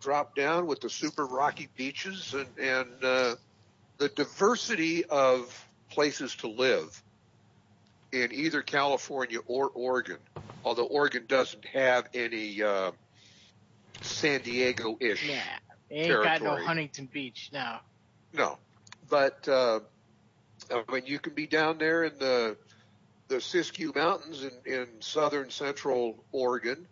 drop 0.00 0.34
down 0.34 0.66
with 0.66 0.80
the 0.80 0.88
super 0.88 1.26
rocky 1.26 1.68
beaches 1.76 2.34
and, 2.34 2.48
and 2.58 3.04
uh, 3.04 3.36
the 3.98 4.08
diversity 4.08 5.04
of 5.04 5.68
places 5.90 6.34
to 6.36 6.48
live 6.48 7.02
in 8.12 8.32
either 8.32 8.62
California 8.62 9.38
or 9.46 9.68
Oregon. 9.68 10.18
Although 10.64 10.86
Oregon 10.86 11.24
doesn't 11.26 11.64
have 11.66 12.08
any 12.14 12.62
uh, 12.62 12.92
San 14.02 14.42
Diego-ish. 14.42 15.28
Yeah. 15.28 15.42
Ain't 15.90 16.22
got 16.22 16.42
no 16.42 16.56
Huntington 16.56 17.08
Beach 17.12 17.50
now. 17.52 17.80
No, 18.32 18.58
but 19.08 19.48
uh, 19.48 19.80
I 20.72 20.92
mean, 20.92 21.02
you 21.06 21.18
can 21.18 21.34
be 21.34 21.46
down 21.46 21.78
there 21.78 22.04
in 22.04 22.18
the 22.18 22.56
the 23.26 23.36
Siskiyou 23.36 23.94
Mountains 23.94 24.44
in, 24.44 24.72
in 24.72 24.86
southern 25.00 25.50
central 25.50 26.16
Oregon, 26.30 26.86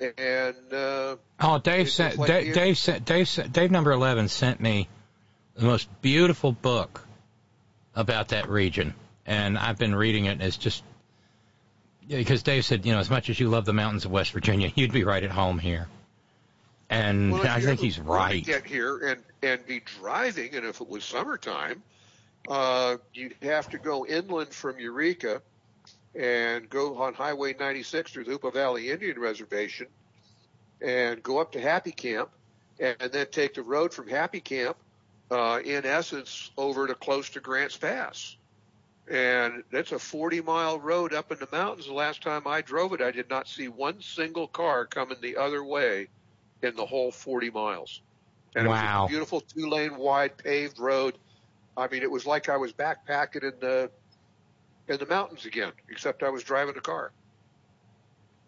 and 0.00 0.72
uh, 0.72 1.16
Oh, 1.40 1.58
Dave 1.58 1.86
It's 1.86 1.94
sent 1.94 2.18
like 2.18 2.28
Dave, 2.28 2.54
Dave 2.54 2.78
sent 2.78 3.04
Dave 3.06 3.28
sent, 3.28 3.52
Dave 3.52 3.70
number 3.70 3.92
eleven 3.92 4.28
sent 4.28 4.60
me 4.60 4.88
the 5.54 5.64
most 5.64 5.88
beautiful 6.02 6.52
book 6.52 7.06
about 7.94 8.28
that 8.28 8.50
region, 8.50 8.94
and 9.30 9.56
I've 9.56 9.78
been 9.78 9.94
reading 9.94 10.24
it. 10.24 10.32
And 10.32 10.42
it's 10.42 10.56
just 10.56 10.82
because 12.08 12.42
Dave 12.42 12.64
said, 12.64 12.84
you 12.84 12.92
know, 12.92 12.98
as 12.98 13.08
much 13.08 13.30
as 13.30 13.38
you 13.38 13.48
love 13.48 13.64
the 13.64 13.72
mountains 13.72 14.04
of 14.04 14.10
West 14.10 14.32
Virginia, 14.32 14.70
you'd 14.74 14.92
be 14.92 15.04
right 15.04 15.22
at 15.22 15.30
home 15.30 15.58
here, 15.58 15.88
and 16.90 17.32
well, 17.32 17.46
I 17.46 17.60
think 17.60 17.80
he's 17.80 17.98
right. 17.98 18.44
Get 18.44 18.66
here 18.66 18.98
and 18.98 19.22
and 19.42 19.64
be 19.66 19.80
driving, 20.00 20.54
and 20.54 20.66
if 20.66 20.80
it 20.80 20.88
was 20.88 21.04
summertime, 21.04 21.82
uh, 22.48 22.96
you'd 23.14 23.36
have 23.42 23.70
to 23.70 23.78
go 23.78 24.04
inland 24.04 24.52
from 24.52 24.78
Eureka 24.78 25.40
and 26.14 26.68
go 26.68 27.00
on 27.00 27.14
Highway 27.14 27.54
96 27.58 28.12
through 28.12 28.24
the 28.24 28.32
Hoopa 28.32 28.52
Valley 28.52 28.90
Indian 28.90 29.18
Reservation, 29.20 29.86
and 30.82 31.22
go 31.22 31.38
up 31.38 31.52
to 31.52 31.60
Happy 31.60 31.92
Camp, 31.92 32.30
and, 32.80 32.96
and 32.98 33.12
then 33.12 33.28
take 33.30 33.54
the 33.54 33.62
road 33.62 33.94
from 33.94 34.08
Happy 34.08 34.40
Camp, 34.40 34.76
uh, 35.30 35.60
in 35.64 35.86
essence, 35.86 36.50
over 36.56 36.88
to 36.88 36.96
close 36.96 37.30
to 37.30 37.40
Grants 37.40 37.76
Pass. 37.76 38.36
And 39.10 39.64
it's 39.72 39.90
a 39.90 39.98
40 39.98 40.40
mile 40.40 40.78
road 40.78 41.12
up 41.12 41.32
in 41.32 41.38
the 41.38 41.48
mountains. 41.50 41.86
The 41.86 41.92
last 41.92 42.22
time 42.22 42.46
I 42.46 42.62
drove 42.62 42.92
it, 42.92 43.00
I 43.02 43.10
did 43.10 43.28
not 43.28 43.48
see 43.48 43.66
one 43.66 44.00
single 44.00 44.46
car 44.46 44.86
coming 44.86 45.18
the 45.20 45.36
other 45.36 45.64
way 45.64 46.08
in 46.62 46.76
the 46.76 46.86
whole 46.86 47.10
40 47.10 47.50
miles. 47.50 48.00
And 48.54 48.66
it 48.66 48.68
Wow. 48.68 49.02
was 49.02 49.08
a 49.08 49.12
beautiful 49.12 49.40
two 49.40 49.68
lane 49.68 49.96
wide 49.96 50.38
paved 50.38 50.78
road. 50.78 51.18
I 51.76 51.88
mean, 51.88 52.02
it 52.02 52.10
was 52.10 52.24
like 52.24 52.48
I 52.48 52.56
was 52.56 52.72
backpacking 52.72 53.42
in 53.42 53.52
the 53.60 53.90
in 54.88 54.98
the 54.98 55.06
mountains 55.06 55.44
again, 55.44 55.72
except 55.88 56.22
I 56.22 56.30
was 56.30 56.42
driving 56.42 56.76
a 56.76 56.80
car. 56.80 57.12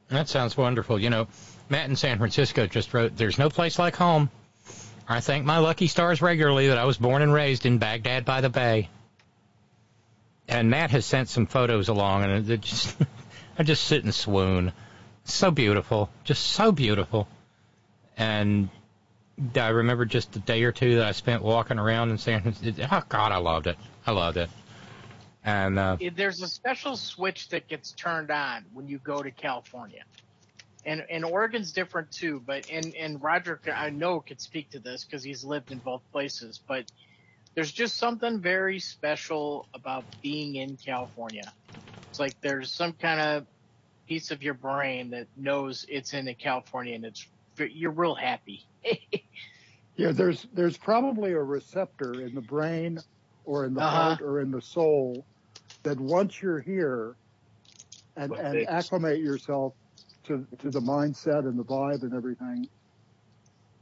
That 0.08 0.28
sounds 0.28 0.56
wonderful. 0.56 0.98
You 1.00 1.10
know, 1.10 1.28
Matt 1.70 1.88
in 1.88 1.96
San 1.96 2.18
Francisco 2.18 2.66
just 2.66 2.92
wrote, 2.94 3.16
"There's 3.16 3.38
no 3.38 3.48
place 3.48 3.78
like 3.78 3.96
home." 3.96 4.30
I 5.08 5.20
thank 5.20 5.44
my 5.44 5.58
lucky 5.58 5.88
stars 5.88 6.22
regularly 6.22 6.68
that 6.68 6.78
I 6.78 6.84
was 6.84 6.98
born 6.98 7.22
and 7.22 7.32
raised 7.32 7.66
in 7.66 7.78
Baghdad 7.78 8.24
by 8.24 8.40
the 8.40 8.48
Bay. 8.48 8.88
And 10.52 10.68
Matt 10.68 10.90
has 10.90 11.06
sent 11.06 11.30
some 11.30 11.46
photos 11.46 11.88
along, 11.88 12.24
and 12.24 12.62
just, 12.62 12.94
I 13.58 13.62
just 13.62 13.84
sit 13.84 14.04
and 14.04 14.14
swoon. 14.14 14.72
So 15.24 15.50
beautiful, 15.50 16.10
just 16.24 16.44
so 16.44 16.72
beautiful. 16.72 17.26
And 18.18 18.68
I 19.56 19.68
remember 19.68 20.04
just 20.04 20.32
the 20.32 20.40
day 20.40 20.62
or 20.64 20.72
two 20.72 20.96
that 20.96 21.06
I 21.06 21.12
spent 21.12 21.42
walking 21.42 21.78
around 21.78 22.10
in 22.10 22.18
San 22.18 22.42
Francisco. 22.42 22.86
Oh 22.90 23.02
God, 23.08 23.32
I 23.32 23.38
loved 23.38 23.66
it. 23.66 23.78
I 24.06 24.10
loved 24.10 24.36
it. 24.36 24.50
And 25.42 25.78
uh, 25.78 25.96
there's 26.14 26.42
a 26.42 26.48
special 26.48 26.96
switch 26.96 27.48
that 27.48 27.66
gets 27.66 27.92
turned 27.92 28.30
on 28.30 28.66
when 28.74 28.88
you 28.88 28.98
go 28.98 29.22
to 29.22 29.30
California. 29.30 30.02
And, 30.84 31.02
and 31.08 31.24
Oregon's 31.24 31.72
different 31.72 32.10
too, 32.12 32.42
but, 32.44 32.68
and, 32.70 32.94
and 32.94 33.22
Roger, 33.22 33.58
I 33.74 33.88
know 33.88 34.20
could 34.20 34.40
speak 34.40 34.70
to 34.70 34.80
this 34.80 35.04
because 35.04 35.22
he's 35.22 35.44
lived 35.44 35.72
in 35.72 35.78
both 35.78 36.02
places, 36.12 36.60
but 36.66 36.90
there's 37.54 37.72
just 37.72 37.98
something 37.98 38.40
very 38.40 38.78
special 38.80 39.68
about 39.74 40.06
being 40.22 40.56
in 40.56 40.76
California. 40.76 41.52
It's 42.10 42.18
like 42.18 42.36
there's 42.42 42.74
some 42.74 42.92
kind 42.94 43.20
of 43.20 43.46
piece 44.08 44.30
of 44.30 44.42
your 44.42 44.54
brain 44.54 45.10
that 45.10 45.28
knows 45.36 45.84
it's 45.88 46.14
in 46.14 46.34
California 46.38 46.94
and 46.94 47.04
it's, 47.04 47.26
you're 47.58 47.90
real 47.92 48.14
happy. 48.14 48.64
Yeah, 49.96 50.12
there's 50.12 50.46
there's 50.52 50.78
probably 50.78 51.32
a 51.32 51.42
receptor 51.42 52.22
in 52.22 52.34
the 52.34 52.40
brain 52.40 53.02
or 53.44 53.64
in 53.66 53.74
the 53.74 53.82
Uh-huh. 53.82 54.16
heart 54.16 54.22
or 54.22 54.40
in 54.40 54.50
the 54.50 54.62
soul 54.62 55.26
that 55.84 56.00
once 56.00 56.40
you're 56.40 56.60
here 56.60 57.16
and, 58.16 58.32
and 58.32 58.68
acclimate 58.68 59.20
yourself 59.20 59.74
to 60.24 60.46
to 60.58 60.70
the 60.70 60.80
mindset 60.80 61.40
and 61.40 61.58
the 61.58 61.64
vibe 61.64 62.02
and 62.02 62.14
everything, 62.14 62.68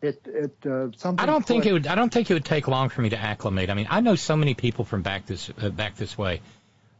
it 0.02 0.20
it 0.26 0.66
uh, 0.66 0.88
something. 0.96 1.22
I 1.22 1.26
don't 1.26 1.44
think 1.44 1.66
it 1.66 1.72
would. 1.72 1.86
I 1.86 1.94
don't 1.94 2.12
think 2.12 2.30
it 2.30 2.34
would 2.34 2.44
take 2.44 2.68
long 2.68 2.88
for 2.88 3.02
me 3.02 3.10
to 3.10 3.18
acclimate. 3.18 3.70
I 3.70 3.74
mean, 3.74 3.86
I 3.90 4.00
know 4.00 4.14
so 4.14 4.36
many 4.36 4.54
people 4.54 4.84
from 4.84 5.02
back 5.02 5.26
this 5.26 5.50
uh, 5.60 5.70
back 5.70 5.96
this 5.96 6.16
way. 6.16 6.40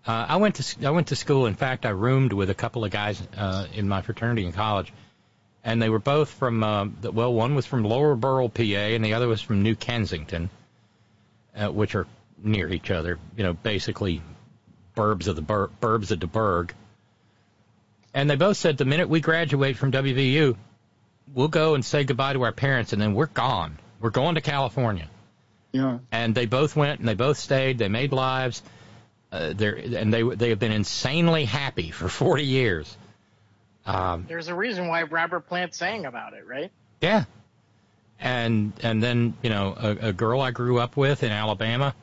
Uh, 0.07 0.27
I 0.29 0.37
went 0.37 0.57
to 0.57 0.87
I 0.87 0.91
went 0.91 1.09
to 1.09 1.17
school. 1.17 1.47
In 1.47 1.55
fact, 1.55 1.87
I 1.87 1.91
roomed 1.91 2.33
with 2.33 2.51
a 2.51 2.55
couple 2.55 2.85
of 2.85 2.91
guys 2.91 3.21
uh, 3.37 3.67
in 3.75 3.89
my 3.89 4.03
fraternity 4.03 4.45
in 4.45 4.53
college, 4.53 4.93
and 5.65 5.81
they 5.81 5.89
were 5.89 5.99
both 5.99 6.31
from. 6.31 6.63
Uh, 6.63 6.89
the, 7.01 7.13
well, 7.13 7.33
one 7.33 7.55
was 7.55 7.67
from 7.67 7.85
Lower 7.85 8.15
Burrell, 8.15 8.49
PA, 8.49 8.63
and 8.63 9.05
the 9.05 9.15
other 9.15 9.29
was 9.29 9.41
from 9.41 9.63
New 9.63 9.75
Kensington, 9.75 10.51
uh, 11.57 11.71
which 11.71 11.95
are 11.95 12.07
near 12.43 12.69
each 12.69 12.91
other. 12.91 13.19
You 13.37 13.45
know, 13.45 13.53
basically, 13.55 14.23
burbs 14.97 15.27
of 15.27 15.37
the 15.37 15.43
bur- 15.43 15.71
burbs 15.81 16.11
of 16.11 16.21
the 16.21 16.27
burg. 16.27 16.75
And 18.13 18.29
they 18.29 18.37
both 18.37 18.57
said 18.57 18.77
the 18.77 18.85
minute 18.85 19.09
we 19.09 19.21
graduate 19.21 19.77
from 19.77 19.93
WVU, 19.93 20.57
we'll 21.35 21.49
go 21.49 21.75
and 21.75 21.85
say 21.85 22.05
goodbye 22.05 22.33
to 22.33 22.43
our 22.43 22.53
parents, 22.53 22.93
and 22.93 23.01
then 23.01 23.15
we're 23.15 23.27
gone. 23.27 23.79
We're 24.01 24.11
going 24.11 24.35
to 24.37 24.41
California. 24.41 25.09
Yeah. 25.73 25.99
And 26.11 26.35
they 26.35 26.47
both 26.47 26.75
went, 26.75 27.01
and 27.01 27.09
they 27.09 27.15
both 27.15 27.39
stayed. 27.39 27.79
They 27.79 27.89
made 27.89 28.13
lives. 28.13 28.63
Uh, 29.31 29.53
they're, 29.55 29.77
and 29.77 30.13
they 30.13 30.23
they 30.23 30.49
have 30.49 30.59
been 30.59 30.73
insanely 30.73 31.45
happy 31.45 31.91
for 31.91 32.09
40 32.25 32.45
years. 32.45 32.97
Um, 33.87 34.27
There's 34.29 34.49
a 34.49 34.55
reason 34.55 34.89
why 34.89 35.05
Robert 35.05 35.47
Plant 35.47 35.75
sang 35.75 36.07
about 36.07 36.35
it, 36.35 36.47
right? 36.47 36.71
yeah. 37.01 37.25
And 38.23 38.75
and 38.83 39.03
then 39.03 39.33
you 39.43 39.49
know 39.49 39.75
a, 39.75 40.09
a 40.09 40.13
girl 40.13 40.43
I 40.43 40.51
grew 40.51 40.79
up 40.79 40.95
with 40.97 41.23
in 41.23 41.33
Alabama. 41.33 41.95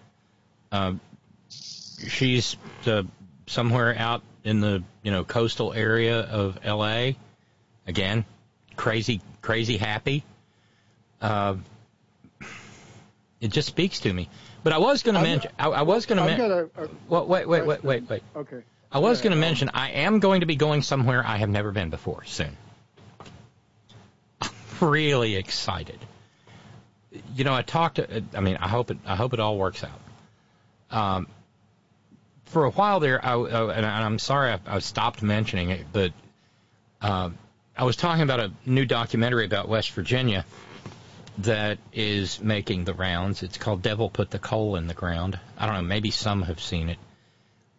Um, 0.71 0.99
she's 1.49 2.57
uh, 2.87 3.03
somewhere 3.45 3.95
out 3.95 4.23
in 4.43 4.59
the 4.59 4.83
you 5.03 5.11
know 5.11 5.23
coastal 5.23 5.73
area 5.73 6.21
of 6.21 6.57
L.A. 6.63 7.17
Again, 7.85 8.25
crazy 8.77 9.21
crazy 9.41 9.77
happy. 9.77 10.23
Uh, 11.21 11.55
it 13.41 13.51
just 13.51 13.67
speaks 13.67 13.99
to 14.01 14.13
me. 14.13 14.29
But 14.63 14.73
I 14.73 14.77
was 14.77 15.03
going 15.03 15.15
to 15.15 15.21
mention. 15.21 15.51
I, 15.59 15.67
I 15.67 15.81
was 15.83 16.05
going 16.05 16.17
to 16.17 16.25
mention. 16.25 16.49
got 16.49 16.83
a, 16.83 16.85
a 16.85 16.89
Well, 17.07 17.27
wait, 17.27 17.47
wait, 17.47 17.65
wait, 17.65 17.83
wait, 17.83 18.09
wait. 18.09 18.23
Okay. 18.35 18.63
I 18.91 18.99
was 18.99 19.21
going 19.21 19.31
to 19.31 19.37
mention 19.37 19.69
I 19.73 19.91
am 19.91 20.19
going 20.19 20.41
to 20.41 20.45
be 20.45 20.55
going 20.55 20.81
somewhere 20.81 21.23
I 21.25 21.37
have 21.37 21.49
never 21.49 21.71
been 21.71 21.89
before 21.89 22.23
soon. 22.25 22.55
I'm 24.41 24.49
really 24.81 25.35
excited. 25.35 25.99
You 27.35 27.43
know, 27.43 27.53
I 27.53 27.61
talked 27.61 27.95
to. 27.95 28.23
I 28.33 28.39
mean, 28.39 28.57
I 28.57 28.67
hope 28.67 28.91
it. 28.91 28.97
I 29.05 29.15
hope 29.15 29.33
it 29.33 29.39
all 29.39 29.57
works 29.57 29.83
out. 29.83 29.99
Um, 30.89 31.27
for 32.45 32.63
a 32.63 32.71
while 32.71 32.99
there, 32.99 33.23
I, 33.23 33.33
uh, 33.33 33.67
and 33.67 33.85
I'm 33.85 34.19
sorry 34.19 34.51
I, 34.51 34.59
I 34.67 34.79
stopped 34.79 35.21
mentioning 35.21 35.69
it, 35.69 35.85
but 35.91 36.13
um, 37.01 37.37
I 37.77 37.83
was 37.83 37.95
talking 37.95 38.23
about 38.23 38.39
a 38.39 38.51
new 38.65 38.85
documentary 38.85 39.45
about 39.45 39.67
West 39.69 39.91
Virginia 39.91 40.45
that 41.39 41.77
is 41.93 42.41
making 42.41 42.85
the 42.85 42.93
rounds. 42.93 43.43
It's 43.43 43.57
called 43.57 43.83
"Devil 43.83 44.09
Put 44.09 44.31
the 44.31 44.39
Coal 44.39 44.75
in 44.77 44.87
the 44.87 44.95
Ground." 44.95 45.39
I 45.57 45.67
don't 45.67 45.75
know. 45.75 45.81
Maybe 45.83 46.09
some 46.09 46.41
have 46.41 46.59
seen 46.59 46.89
it. 46.89 46.97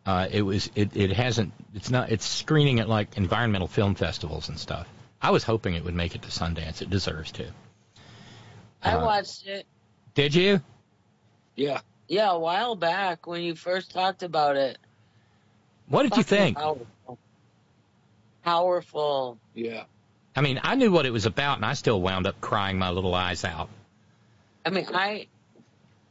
Uh, 0.06 0.28
it 0.30 0.42
was 0.42 0.70
it, 0.76 0.96
it 0.96 1.10
hasn't 1.10 1.52
it's 1.74 1.90
not 1.90 2.10
it's 2.10 2.24
screening 2.24 2.78
at 2.80 2.88
like 2.88 3.16
environmental 3.16 3.66
film 3.66 3.96
festivals 3.96 4.48
and 4.48 4.58
stuff. 4.58 4.88
I 5.20 5.32
was 5.32 5.42
hoping 5.42 5.74
it 5.74 5.84
would 5.84 5.94
make 5.94 6.14
it 6.14 6.22
to 6.22 6.28
Sundance. 6.28 6.80
It 6.80 6.90
deserves 6.90 7.32
to. 7.32 7.46
I 8.82 8.92
Uh, 8.92 9.04
watched 9.04 9.46
it. 9.48 9.66
Did 10.14 10.34
you? 10.34 10.62
Yeah. 11.56 11.80
Yeah, 12.06 12.30
a 12.30 12.38
while 12.38 12.76
back 12.76 13.26
when 13.26 13.42
you 13.42 13.54
first 13.56 13.90
talked 13.90 14.22
about 14.22 14.56
it. 14.56 14.78
What 15.88 16.04
did 16.04 16.16
you 16.16 16.22
think? 16.22 16.56
Powerful. 16.56 16.86
Powerful. 18.44 19.38
Yeah. 19.54 19.84
I 20.34 20.40
mean, 20.40 20.60
I 20.62 20.74
knew 20.76 20.92
what 20.92 21.06
it 21.06 21.10
was 21.10 21.26
about, 21.26 21.58
and 21.58 21.64
I 21.64 21.74
still 21.74 22.00
wound 22.00 22.26
up 22.26 22.40
crying 22.40 22.78
my 22.78 22.90
little 22.90 23.14
eyes 23.14 23.44
out. 23.44 23.68
I 24.64 24.70
mean, 24.70 24.86
I, 24.94 25.26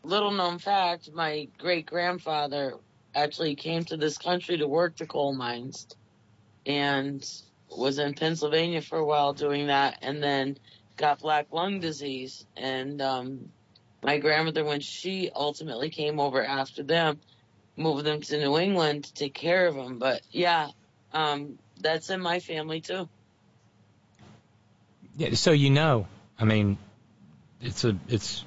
little 0.03 0.31
known 0.31 0.59
fact, 0.59 1.11
my 1.13 1.47
great 1.57 1.85
grandfather 1.85 2.73
actually 3.15 3.55
came 3.55 3.85
to 3.85 3.97
this 3.97 4.17
country 4.17 4.57
to 4.57 4.67
work 4.67 4.97
the 4.97 5.05
coal 5.05 5.33
mines 5.33 5.87
and 6.65 7.25
was 7.69 7.99
in 7.99 8.13
Pennsylvania 8.13 8.81
for 8.81 8.97
a 8.97 9.05
while 9.05 9.33
doing 9.33 9.67
that 9.67 9.99
and 10.01 10.21
then 10.21 10.57
got 10.97 11.19
black 11.19 11.47
lung 11.51 11.79
disease. 11.79 12.45
And, 12.55 13.01
um, 13.01 13.49
my 14.03 14.19
grandmother, 14.19 14.63
when 14.63 14.81
she 14.81 15.31
ultimately 15.33 15.89
came 15.89 16.19
over 16.19 16.43
after 16.43 16.83
them, 16.83 17.19
moved 17.75 18.05
them 18.05 18.21
to 18.21 18.37
New 18.37 18.57
England 18.57 19.05
to 19.05 19.13
take 19.13 19.33
care 19.33 19.67
of 19.67 19.75
them. 19.75 19.99
But 19.99 20.21
yeah, 20.31 20.69
um, 21.13 21.57
that's 21.81 22.09
in 22.09 22.21
my 22.21 22.39
family 22.39 22.81
too. 22.81 23.07
Yeah, 25.17 25.33
so 25.33 25.51
you 25.51 25.69
know, 25.69 26.07
I 26.39 26.45
mean, 26.45 26.77
it's 27.61 27.83
a 27.83 27.97
it's 28.07 28.45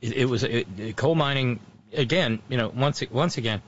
it, 0.00 0.12
it 0.12 0.24
was 0.26 0.44
it, 0.44 0.66
it- 0.78 0.96
coal 0.96 1.14
mining 1.14 1.60
again. 1.92 2.40
You 2.48 2.56
know, 2.56 2.68
once 2.68 3.02
once 3.10 3.36
again, 3.38 3.60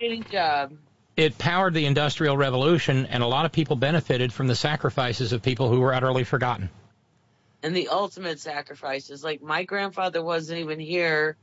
Shitty 0.00 0.30
job. 0.30 0.72
it 1.16 1.38
powered 1.38 1.72
the 1.74 1.86
industrial 1.86 2.36
revolution, 2.36 3.06
and 3.06 3.22
a 3.22 3.26
lot 3.26 3.46
of 3.46 3.52
people 3.52 3.76
benefited 3.76 4.32
from 4.32 4.46
the 4.48 4.56
sacrifices 4.56 5.32
of 5.32 5.42
people 5.42 5.68
who 5.70 5.80
were 5.80 5.94
utterly 5.94 6.24
forgotten. 6.24 6.68
and 7.62 7.74
the 7.74 7.88
ultimate 7.88 8.38
sacrifices. 8.38 9.24
Like 9.24 9.40
my 9.42 9.64
grandfather 9.64 10.22
wasn't 10.22 10.60
even 10.60 10.78
here. 10.80 11.36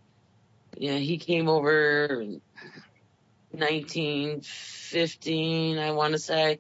You 0.78 0.92
know, 0.92 0.98
he 1.00 1.18
came 1.18 1.48
over 1.50 2.22
in 2.22 2.42
1915, 3.52 5.78
I 5.80 5.92
want 5.92 6.14
to 6.14 6.20
say. 6.20 6.60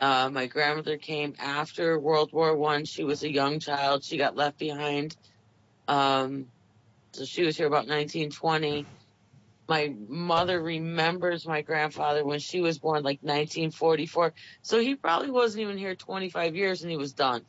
Uh, 0.00 0.30
my 0.32 0.46
grandmother 0.46 0.96
came 0.96 1.34
after 1.38 1.98
World 1.98 2.32
War 2.32 2.56
One. 2.56 2.84
She 2.84 3.04
was 3.04 3.22
a 3.22 3.32
young 3.32 3.58
child. 3.58 4.04
She 4.04 4.16
got 4.16 4.36
left 4.36 4.58
behind. 4.58 5.16
Um, 5.88 6.46
so 7.12 7.24
she 7.24 7.44
was 7.44 7.56
here 7.56 7.66
about 7.66 7.88
1920. 7.88 8.86
My 9.68 9.92
mother 10.08 10.62
remembers 10.62 11.46
my 11.46 11.62
grandfather 11.62 12.24
when 12.24 12.38
she 12.38 12.60
was 12.60 12.78
born, 12.78 13.02
like 13.02 13.18
1944. 13.22 14.32
So 14.62 14.80
he 14.80 14.94
probably 14.94 15.30
wasn't 15.30 15.62
even 15.62 15.76
here 15.76 15.94
25 15.94 16.54
years, 16.54 16.82
and 16.82 16.90
he 16.90 16.96
was 16.96 17.12
done. 17.12 17.44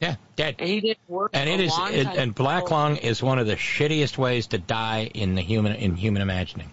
Yeah, 0.00 0.16
dead. 0.36 0.56
And 0.58 0.68
he 0.68 0.80
didn't 0.80 1.08
work. 1.08 1.30
And 1.32 1.48
it 1.48 1.60
is, 1.60 1.72
it, 1.78 2.06
and 2.06 2.34
black 2.34 2.70
lung 2.70 2.96
is 2.96 3.22
one 3.22 3.38
of 3.38 3.46
the 3.46 3.56
shittiest 3.56 4.18
ways 4.18 4.48
to 4.48 4.58
die 4.58 5.10
in 5.12 5.34
the 5.34 5.42
human 5.42 5.74
in 5.74 5.96
human 5.96 6.22
imagining. 6.22 6.70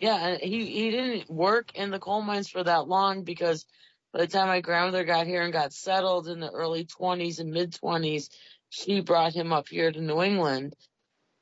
Yeah, 0.00 0.26
and 0.26 0.40
he 0.40 0.66
he 0.66 0.90
didn't 0.90 1.30
work 1.30 1.72
in 1.74 1.90
the 1.90 1.98
coal 1.98 2.22
mines 2.22 2.48
for 2.48 2.62
that 2.62 2.86
long 2.86 3.22
because 3.22 3.66
by 4.12 4.20
the 4.20 4.26
time 4.26 4.48
my 4.48 4.60
grandmother 4.60 5.04
got 5.04 5.26
here 5.26 5.42
and 5.42 5.52
got 5.52 5.72
settled 5.72 6.28
in 6.28 6.40
the 6.40 6.50
early 6.50 6.84
20s 6.84 7.38
and 7.38 7.50
mid 7.50 7.72
20s, 7.72 8.28
she 8.68 9.00
brought 9.00 9.34
him 9.34 9.52
up 9.52 9.68
here 9.68 9.90
to 9.90 10.00
New 10.00 10.22
England 10.22 10.74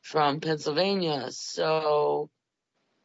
from 0.03 0.41
Pennsylvania. 0.41 1.29
So, 1.31 2.31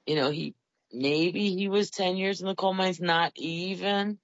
you 0.06 0.16
know, 0.16 0.32
he 0.32 0.56
maybe 0.92 1.56
he 1.56 1.70
was 1.70 1.90
10 1.90 2.18
years 2.18 2.42
in 2.42 2.48
the 2.48 2.56
coal 2.56 2.74
mines, 2.74 3.00
not 3.00 3.32
even. 3.36 4.18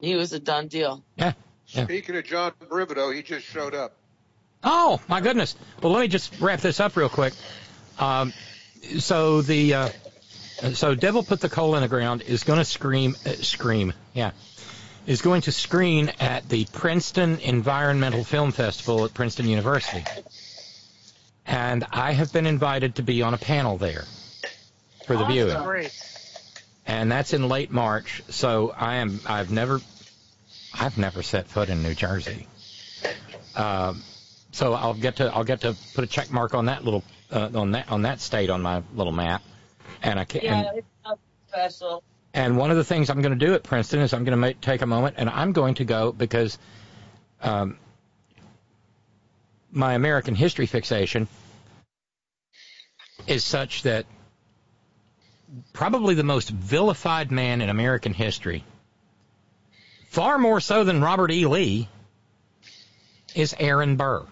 He 0.00 0.14
was 0.14 0.32
a 0.32 0.40
done 0.40 0.68
deal. 0.68 1.04
Yeah. 1.16 1.32
yeah. 1.68 1.84
Speaking 1.84 2.16
of 2.16 2.24
John 2.24 2.52
Brivido, 2.60 3.14
he 3.14 3.22
just 3.22 3.46
showed 3.46 3.74
up. 3.74 3.96
Oh 4.62 5.00
my 5.08 5.20
goodness. 5.20 5.54
Well, 5.82 5.92
let 5.92 6.00
me 6.00 6.08
just 6.08 6.40
wrap 6.40 6.60
this 6.60 6.80
up 6.80 6.96
real 6.96 7.08
quick. 7.08 7.34
Um, 7.98 8.32
so 8.98 9.42
the 9.42 9.74
uh, 9.74 9.88
so 10.74 10.94
Devil 10.94 11.22
put 11.22 11.40
the 11.40 11.48
coal 11.48 11.74
in 11.76 11.82
the 11.82 11.88
ground 11.88 12.22
is 12.22 12.44
going 12.44 12.58
to 12.58 12.64
scream 12.64 13.14
uh, 13.26 13.30
scream 13.32 13.92
yeah 14.14 14.30
is 15.06 15.22
going 15.22 15.42
to 15.42 15.52
screen 15.52 16.10
at 16.18 16.48
the 16.48 16.64
Princeton 16.72 17.38
Environmental 17.40 18.24
Film 18.24 18.50
Festival 18.52 19.04
at 19.04 19.14
Princeton 19.14 19.46
University, 19.46 20.02
and 21.46 21.84
I 21.92 22.10
have 22.12 22.32
been 22.32 22.46
invited 22.46 22.96
to 22.96 23.02
be 23.02 23.22
on 23.22 23.32
a 23.32 23.38
panel 23.38 23.78
there 23.78 24.04
for 25.06 25.14
the 25.14 25.20
Awesome. 25.22 25.32
viewing, 25.32 25.62
Great. 25.62 25.92
and 26.86 27.12
that's 27.12 27.32
in 27.32 27.48
late 27.48 27.70
March. 27.70 28.22
So 28.30 28.74
I 28.76 28.96
am 28.96 29.20
I've 29.26 29.50
never 29.52 29.80
I've 30.74 30.98
never 30.98 31.22
set 31.22 31.46
foot 31.46 31.68
in 31.68 31.82
New 31.84 31.94
Jersey. 31.94 32.48
Um, 33.54 34.02
so 34.50 34.74
I'll 34.74 34.94
get 34.94 35.16
to 35.16 35.32
I'll 35.32 35.44
get 35.44 35.60
to 35.60 35.76
put 35.94 36.02
a 36.02 36.08
check 36.08 36.32
mark 36.32 36.52
on 36.54 36.64
that 36.66 36.84
little 36.84 37.04
uh, 37.30 37.50
on 37.54 37.70
that 37.72 37.90
on 37.92 38.02
that 38.02 38.20
state 38.20 38.50
on 38.50 38.60
my 38.60 38.82
little 38.94 39.12
map, 39.12 39.42
and 40.02 40.18
I 40.18 40.24
can. 40.24 40.42
Yeah, 40.42 40.68
And, 40.68 40.78
it's 40.78 40.86
not 41.04 41.18
special. 41.48 42.02
and 42.34 42.56
one 42.56 42.70
of 42.70 42.76
the 42.76 42.84
things 42.84 43.10
I'm 43.10 43.22
going 43.22 43.38
to 43.38 43.46
do 43.46 43.54
at 43.54 43.62
Princeton 43.62 44.00
is 44.00 44.12
I'm 44.12 44.24
going 44.24 44.32
to 44.32 44.36
make, 44.36 44.60
take 44.60 44.82
a 44.82 44.86
moment 44.86 45.16
and 45.18 45.28
I'm 45.28 45.52
going 45.52 45.74
to 45.76 45.84
go 45.84 46.12
because 46.12 46.58
um, 47.40 47.78
my 49.70 49.94
American 49.94 50.34
history 50.34 50.66
fixation 50.66 51.28
is 53.26 53.44
such 53.44 53.82
that 53.82 54.06
probably 55.72 56.14
the 56.14 56.24
most 56.24 56.50
vilified 56.50 57.30
man 57.30 57.60
in 57.60 57.68
American 57.68 58.12
history, 58.12 58.64
far 60.08 60.38
more 60.38 60.60
so 60.60 60.84
than 60.84 61.00
Robert 61.00 61.30
E. 61.30 61.46
Lee, 61.46 61.88
is 63.34 63.54
Aaron 63.58 63.96
Burr, 63.96 64.24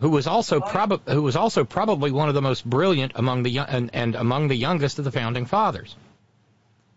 who 0.00 0.10
was 0.10 0.26
also 0.26 0.60
prob- 0.60 1.08
who 1.08 1.22
was 1.22 1.36
also 1.36 1.64
probably 1.64 2.10
one 2.10 2.28
of 2.28 2.34
the 2.34 2.42
most 2.42 2.64
brilliant 2.64 3.12
among 3.14 3.42
the 3.42 3.50
young- 3.50 3.68
and, 3.68 3.90
and 3.92 4.14
among 4.14 4.48
the 4.48 4.56
youngest 4.56 4.98
of 4.98 5.04
the 5.04 5.12
founding 5.12 5.46
fathers 5.46 5.96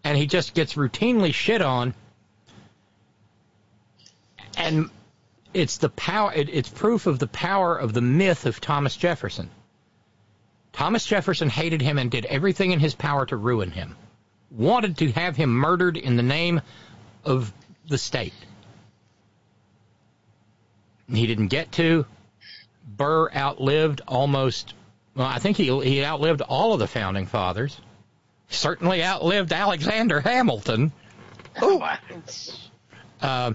and 0.04 0.18
he 0.18 0.26
just 0.26 0.54
gets 0.54 0.74
routinely 0.74 1.34
shit 1.34 1.62
on. 1.62 1.94
And 4.58 4.90
it's 5.54 5.78
the 5.78 5.90
power. 5.90 6.34
It, 6.34 6.50
it's 6.50 6.70
proof 6.70 7.08
of 7.08 7.20
the 7.20 7.28
power 7.28 7.78
of 7.78 7.94
the 7.94 8.02
myth 8.02 8.46
of 8.46 8.60
Thomas 8.60 8.96
Jefferson. 8.96 9.50
Thomas 10.74 11.06
Jefferson 11.06 11.50
hated 11.50 11.82
him 11.82 11.98
and 11.98 12.10
did 12.10 12.26
everything 12.26 12.72
in 12.72 12.80
his 12.80 12.96
power 12.96 13.26
to 13.26 13.36
ruin 13.36 13.72
him. 13.72 13.96
Wanted 14.50 14.98
to 14.98 15.12
have 15.12 15.36
him 15.36 15.50
murdered 15.50 15.98
in 15.98 16.16
the 16.16 16.24
name 16.24 16.62
of 17.24 17.54
the 17.88 17.98
state. 17.98 18.34
He 21.10 21.28
didn't 21.28 21.48
get 21.48 21.74
to. 21.74 22.06
Burr 22.98 23.32
outlived 23.34 24.02
almost. 24.08 24.74
Well, 25.16 25.28
I 25.28 25.40
think 25.40 25.58
he 25.58 25.66
he 25.82 26.04
outlived 26.04 26.42
all 26.42 26.74
of 26.74 26.80
the 26.80 26.88
founding 26.88 27.26
fathers 27.26 27.80
certainly 28.52 29.04
outlived 29.04 29.52
Alexander 29.52 30.20
Hamilton. 30.20 30.92
Uh, 33.22 33.54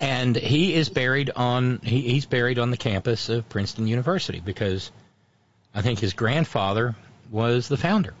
and 0.00 0.36
he 0.36 0.74
is 0.74 0.88
buried 0.88 1.30
on 1.34 1.78
he, 1.82 2.02
he's 2.02 2.26
buried 2.26 2.58
on 2.58 2.70
the 2.70 2.76
campus 2.76 3.28
of 3.28 3.48
Princeton 3.48 3.86
University 3.86 4.40
because 4.40 4.90
I 5.74 5.82
think 5.82 5.98
his 5.98 6.12
grandfather 6.12 6.94
was 7.30 7.68
the 7.68 7.76
founder. 7.76 8.14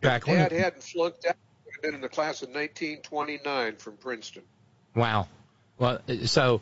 Back 0.00 0.26
when 0.26 0.36
Dad 0.36 0.52
hadn't 0.52 0.82
flunked 0.82 1.26
out. 1.26 1.36
Would 1.64 1.74
have 1.74 1.82
been 1.82 1.94
in 1.94 2.00
the 2.00 2.08
class 2.08 2.42
of 2.42 2.48
1929 2.50 3.76
from 3.76 3.96
Princeton. 3.96 4.42
Wow. 4.94 5.26
Well, 5.78 6.00
so 6.24 6.60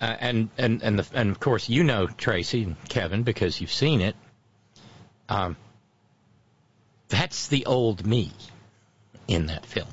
uh, 0.00 0.16
and 0.20 0.48
and 0.58 0.82
and 0.82 0.98
the 0.98 1.06
and 1.18 1.30
of 1.30 1.40
course 1.40 1.68
you 1.68 1.84
know 1.84 2.06
Tracy 2.06 2.62
and 2.64 2.76
Kevin 2.88 3.22
because 3.22 3.60
you've 3.60 3.72
seen 3.72 4.00
it. 4.00 4.16
Um, 5.28 5.56
that's 7.08 7.48
the 7.48 7.66
old 7.66 8.06
me 8.06 8.32
in 9.26 9.46
that 9.46 9.64
film. 9.66 9.88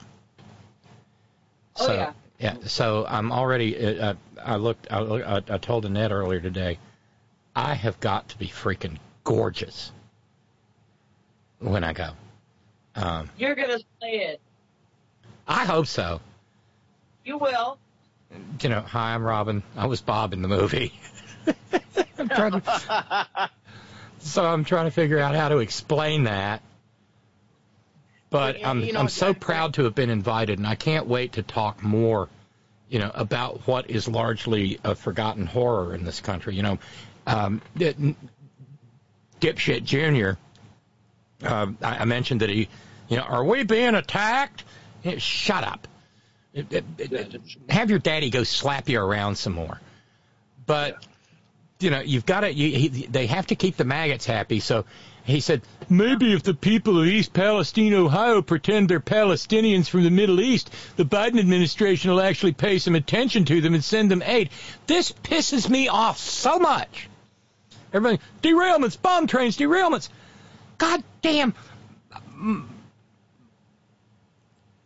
Oh, 1.77 1.87
So 1.87 1.93
yeah. 1.93 2.13
yeah. 2.39 2.55
So 2.65 3.05
I'm 3.07 3.31
already. 3.31 3.77
Uh, 3.77 4.11
uh, 4.11 4.13
I 4.43 4.55
looked. 4.57 4.87
I, 4.91 4.99
I, 4.99 5.37
I 5.37 5.57
told 5.57 5.85
Annette 5.85 6.11
earlier 6.11 6.39
today. 6.39 6.77
I 7.55 7.73
have 7.73 7.99
got 7.99 8.29
to 8.29 8.37
be 8.37 8.47
freaking 8.47 8.97
gorgeous 9.23 9.91
when 11.59 11.83
I 11.83 11.93
go. 11.93 12.09
Um, 12.95 13.29
You're 13.37 13.55
going 13.55 13.69
to 13.69 13.79
say 14.01 14.17
it. 14.17 14.41
I 15.47 15.65
hope 15.65 15.87
so. 15.87 16.21
You 17.23 17.37
will. 17.37 17.77
You 18.61 18.69
know, 18.69 18.81
hi, 18.81 19.13
I'm 19.13 19.23
Robin. 19.23 19.63
I 19.75 19.87
was 19.87 20.01
Bob 20.01 20.33
in 20.33 20.41
the 20.41 20.47
movie. 20.47 20.93
I'm 22.17 22.29
trying 22.29 22.61
to, 22.61 23.49
so 24.19 24.45
I'm 24.45 24.63
trying 24.63 24.85
to 24.85 24.91
figure 24.91 25.19
out 25.19 25.35
how 25.35 25.49
to 25.49 25.57
explain 25.59 26.25
that. 26.25 26.61
But 28.29 28.57
Well, 28.61 28.69
I'm 28.69 28.81
you 28.81 28.93
know, 28.93 28.99
I'm 28.99 29.09
so 29.09 29.33
proud 29.33 29.75
to 29.75 29.83
have 29.83 29.95
been 29.95 30.09
invited, 30.09 30.59
and 30.59 30.67
I 30.67 30.75
can't 30.75 31.07
wait 31.07 31.33
to 31.33 31.43
talk 31.43 31.83
more, 31.83 32.29
you 32.89 32.99
know, 32.99 33.11
about 33.13 33.67
what 33.67 33.89
is 33.89 34.07
largely 34.07 34.79
a 34.83 34.95
forgotten 34.95 35.45
horror 35.45 35.93
in 35.93 36.03
this 36.03 36.21
country. 36.21 36.55
You 36.55 36.63
know, 36.63 36.79
um, 37.27 37.61
dipshit 39.39 39.83
Junior. 39.83 40.37
Uh, 41.43 41.67
I, 41.81 41.97
I 41.99 42.05
mentioned 42.05 42.41
that 42.41 42.49
he, 42.49 42.67
you 43.09 43.17
know, 43.17 43.23
are 43.23 43.43
we 43.43 43.63
being 43.63 43.95
attacked? 43.95 44.63
Shut 45.17 45.63
up. 45.63 45.87
Have 47.69 47.89
your 47.89 47.99
daddy 47.99 48.29
go 48.29 48.43
slap 48.43 48.87
you 48.87 48.99
around 48.99 49.35
some 49.35 49.53
more. 49.53 49.79
But 50.65 51.05
you 51.79 51.89
know, 51.89 51.99
you've 51.99 52.25
got 52.25 52.41
to. 52.41 52.53
You, 52.53 52.77
he, 52.77 52.87
they 52.87 53.27
have 53.27 53.47
to 53.47 53.55
keep 53.55 53.75
the 53.75 53.83
maggots 53.83 54.25
happy. 54.25 54.61
So 54.61 54.85
he 55.25 55.39
said, 55.39 55.63
maybe 55.89 56.33
if 56.33 56.43
the 56.43 56.53
people 56.53 57.01
of 57.01 57.07
East 57.07 57.33
Palestine, 57.33 57.93
Ohio, 57.93 58.41
pretend 58.41 58.87
they're 58.87 58.99
Palestinians 58.99 59.89
from 59.89 60.03
the 60.03 60.11
Middle 60.11 60.39
East, 60.39 60.69
the 60.95 61.03
Biden 61.03 61.39
administration 61.39 62.11
will 62.11 62.21
actually 62.21 62.53
pay 62.53 62.79
some 62.79 62.95
attention 62.95 63.43
to 63.45 63.59
them 63.59 63.73
and 63.73 63.83
send 63.83 64.09
them 64.09 64.21
aid. 64.23 64.49
This 64.87 65.11
pisses 65.11 65.69
me 65.69 65.87
off 65.87 66.19
so 66.19 66.59
much. 66.59 67.09
Everybody, 67.91 68.21
derailments, 68.41 69.01
bomb 69.01 69.27
trains, 69.27 69.57
derailments. 69.57 70.09
God 70.77 71.03
damn. 71.21 71.53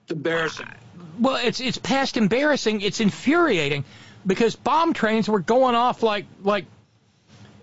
It's 0.04 0.12
embarrassing. 0.12 0.68
Well, 1.20 1.36
it's 1.36 1.60
it's 1.60 1.78
past 1.78 2.18
embarrassing. 2.18 2.82
It's 2.82 3.00
infuriating 3.00 3.84
because 4.26 4.56
bomb 4.56 4.94
trains 4.94 5.28
were 5.28 5.40
going 5.40 5.76
off 5.76 6.04
like 6.04 6.26
like 6.42 6.66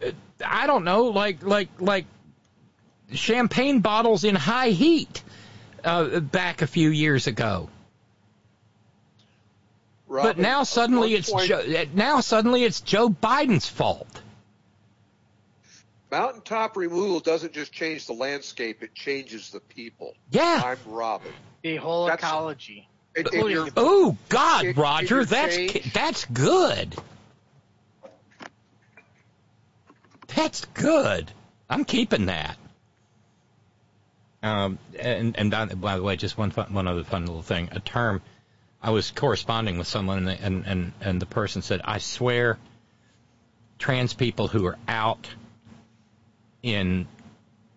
uh, 0.05 0.10
I 0.44 0.67
don't 0.67 0.85
know, 0.85 1.05
like 1.05 1.43
like 1.43 1.68
like 1.81 2.05
champagne 3.12 3.81
bottles 3.81 4.25
in 4.25 4.35
high 4.35 4.70
heat 4.70 5.23
uh, 5.85 6.20
back 6.20 6.62
a 6.62 6.67
few 6.67 6.91
years 6.91 7.26
ago. 7.26 7.68
but 10.09 10.39
now 10.39 10.65
suddenly 10.65 11.15
it's 11.15 11.31
point, 11.31 11.49
Joe, 11.49 11.60
uh, 11.60 11.85
now 11.94 12.20
suddenly 12.20 12.65
it's 12.65 12.81
Joe 12.81 13.09
Biden's 13.09 13.68
fault. 13.68 14.20
mountaintop 16.10 16.76
removal 16.76 17.20
doesn't 17.20 17.52
just 17.52 17.73
change 17.73 18.07
the 18.07 18.12
landscape; 18.12 18.83
it 18.83 18.94
changes 18.94 19.51
the 19.51 19.60
people. 19.60 20.15
Yeah. 20.31 20.62
I'm 20.65 20.78
Robin. 20.93 21.33
The 21.62 21.76
whole 21.76 22.07
That's- 22.07 22.28
ecology. 22.28 22.89
And, 23.17 23.27
and 23.33 23.73
Oh 23.77 24.17
God, 24.28 24.65
It- 24.67 24.77
Roger, 24.77 25.20
it 25.20 25.28
that's 25.28 25.57
changed. 25.57 25.95
that's 25.95 26.25
good. 26.27 26.97
That's 30.28 30.65
good. 30.75 31.31
I'm 31.70 31.85
keeping 31.85 32.27
that. 32.27 32.57
Um, 34.43 34.78
and 34.99 35.36
and 35.36 35.51
by, 35.51 35.67
by 35.67 35.97
the 35.97 36.03
way, 36.03 36.17
just 36.17 36.36
one 36.36 36.51
fun, 36.51 36.73
one 36.73 36.86
other 36.86 37.05
fun 37.05 37.27
little 37.27 37.43
thing. 37.43 37.69
A 37.73 37.81
term. 37.81 38.23
I 38.83 38.91
was 38.91 39.11
corresponding 39.11 39.78
with 39.78 39.86
someone, 39.86 40.19
and, 40.19 40.28
they, 40.28 40.36
and 40.39 40.67
and 40.67 40.93
and 41.01 41.23
the 41.23 41.27
person 41.27 41.62
said, 41.62 41.81
"I 41.85 41.99
swear, 41.99 42.59
trans 43.78 44.12
people 44.15 44.47
who 44.47 44.67
are 44.67 44.78
out 44.86 45.28
in 46.62 47.09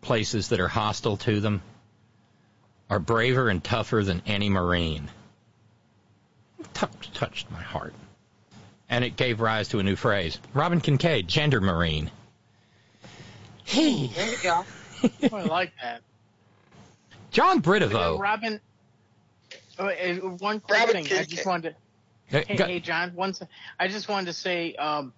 places 0.02 0.50
that 0.50 0.60
are 0.60 0.68
hostile 0.68 1.18
to 1.18 1.40
them 1.40 1.62
are 2.90 3.00
braver 3.00 3.50
and 3.50 3.64
tougher 3.64 4.04
than 4.04 4.22
any 4.28 4.50
Marine." 4.50 5.10
T- 6.80 7.10
touched 7.14 7.50
my 7.52 7.62
heart. 7.62 7.94
And 8.90 9.04
it 9.04 9.16
gave 9.16 9.40
rise 9.40 9.68
to 9.70 9.80
a 9.80 9.84
new 9.84 9.96
phrase. 9.96 10.40
Robin 10.54 10.82
Kincaid, 10.82 11.28
gender 11.28 11.62
marine. 11.62 12.10
Hey, 13.66 14.08
There 14.08 14.30
you 14.30 14.38
go. 14.42 14.66
Oh, 15.04 15.10
I 15.38 15.44
like 15.44 15.74
that. 15.82 16.02
John 17.32 17.60
But, 17.60 17.84
uh, 17.84 18.18
Robin, 18.20 18.60
uh, 19.78 19.84
uh, 19.84 20.14
one 20.40 20.60
quick 20.60 20.80
Robin 20.80 21.04
thing. 21.06 21.18
I 21.20 21.24
just 21.24 21.46
wanted 21.46 21.76
to. 22.32 22.40
Hey, 22.46 22.56
hey, 22.56 22.80
John. 22.80 23.12
One. 23.16 23.34
I 23.80 23.88
just 23.88 24.10
wanted 24.10 24.28
to 24.28 24.34
say, 24.34 24.74
um, 24.76 25.14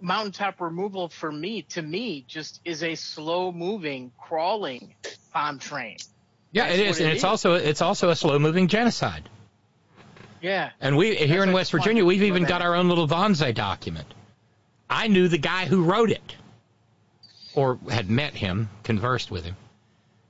mountaintop 0.00 0.60
removal 0.60 1.08
for 1.08 1.30
me, 1.32 1.62
to 1.62 1.82
me, 1.82 2.24
just 2.28 2.60
is 2.64 2.82
a 2.82 2.94
slow 2.94 3.52
moving, 3.52 4.12
crawling 4.18 4.94
bomb 5.32 5.58
train. 5.58 5.96
Yeah, 6.52 6.64
That's 6.68 6.78
it 6.78 6.80
is, 6.86 6.90
what 6.90 7.00
and 7.00 7.08
it 7.08 7.12
it's 7.14 7.20
is. 7.20 7.24
also 7.24 7.54
it's 7.54 7.82
also 7.82 8.10
a 8.10 8.16
slow 8.16 8.38
moving 8.38 8.68
genocide. 8.68 9.28
Yeah. 10.40 10.70
And 10.80 10.96
we 10.96 11.14
here 11.14 11.42
in 11.42 11.52
West 11.52 11.72
Virginia, 11.72 12.04
we've 12.04 12.22
even 12.22 12.44
got 12.44 12.62
our 12.62 12.74
own 12.74 12.88
little 12.88 13.06
Vonze 13.06 13.54
document. 13.54 14.06
I 14.88 15.08
knew 15.08 15.28
the 15.28 15.38
guy 15.38 15.66
who 15.66 15.84
wrote 15.84 16.10
it, 16.10 16.36
or 17.54 17.78
had 17.88 18.10
met 18.10 18.34
him, 18.34 18.68
conversed 18.82 19.30
with 19.30 19.44
him. 19.44 19.56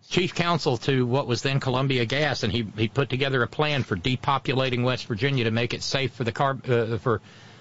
Chief 0.08 0.34
counsel 0.34 0.76
to 0.78 1.06
what 1.06 1.28
was 1.28 1.42
then 1.42 1.60
Columbia 1.60 2.04
Gas, 2.04 2.42
and 2.42 2.52
he 2.52 2.66
he 2.76 2.88
put 2.88 3.08
together 3.08 3.42
a 3.42 3.46
plan 3.46 3.84
for 3.84 3.96
depopulating 3.96 4.82
West 4.82 5.06
Virginia 5.06 5.44
to 5.44 5.50
make 5.50 5.72
it 5.72 5.82
safe 5.82 6.12
for 6.12 6.24
the 6.24 6.32
car 6.32 6.58
uh, 6.68 6.98
for 6.98 7.20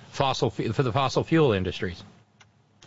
fossil 0.10 0.50
for 0.50 0.84
the 0.84 0.92
fossil 0.92 1.24
fuel 1.24 1.54
industries. 1.54 2.04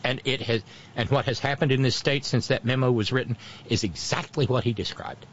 And 0.02 0.20
it 0.24 0.42
has 0.42 0.64
and 0.96 1.08
what 1.10 1.26
has 1.26 1.38
happened 1.38 1.70
in 1.70 1.82
this 1.82 1.94
state 1.94 2.24
since 2.24 2.48
that 2.48 2.64
memo 2.64 2.90
was 2.90 3.12
written 3.12 3.36
is 3.68 3.84
exactly 3.84 4.46
what 4.46 4.64
he 4.64 4.72
described: 4.72 5.24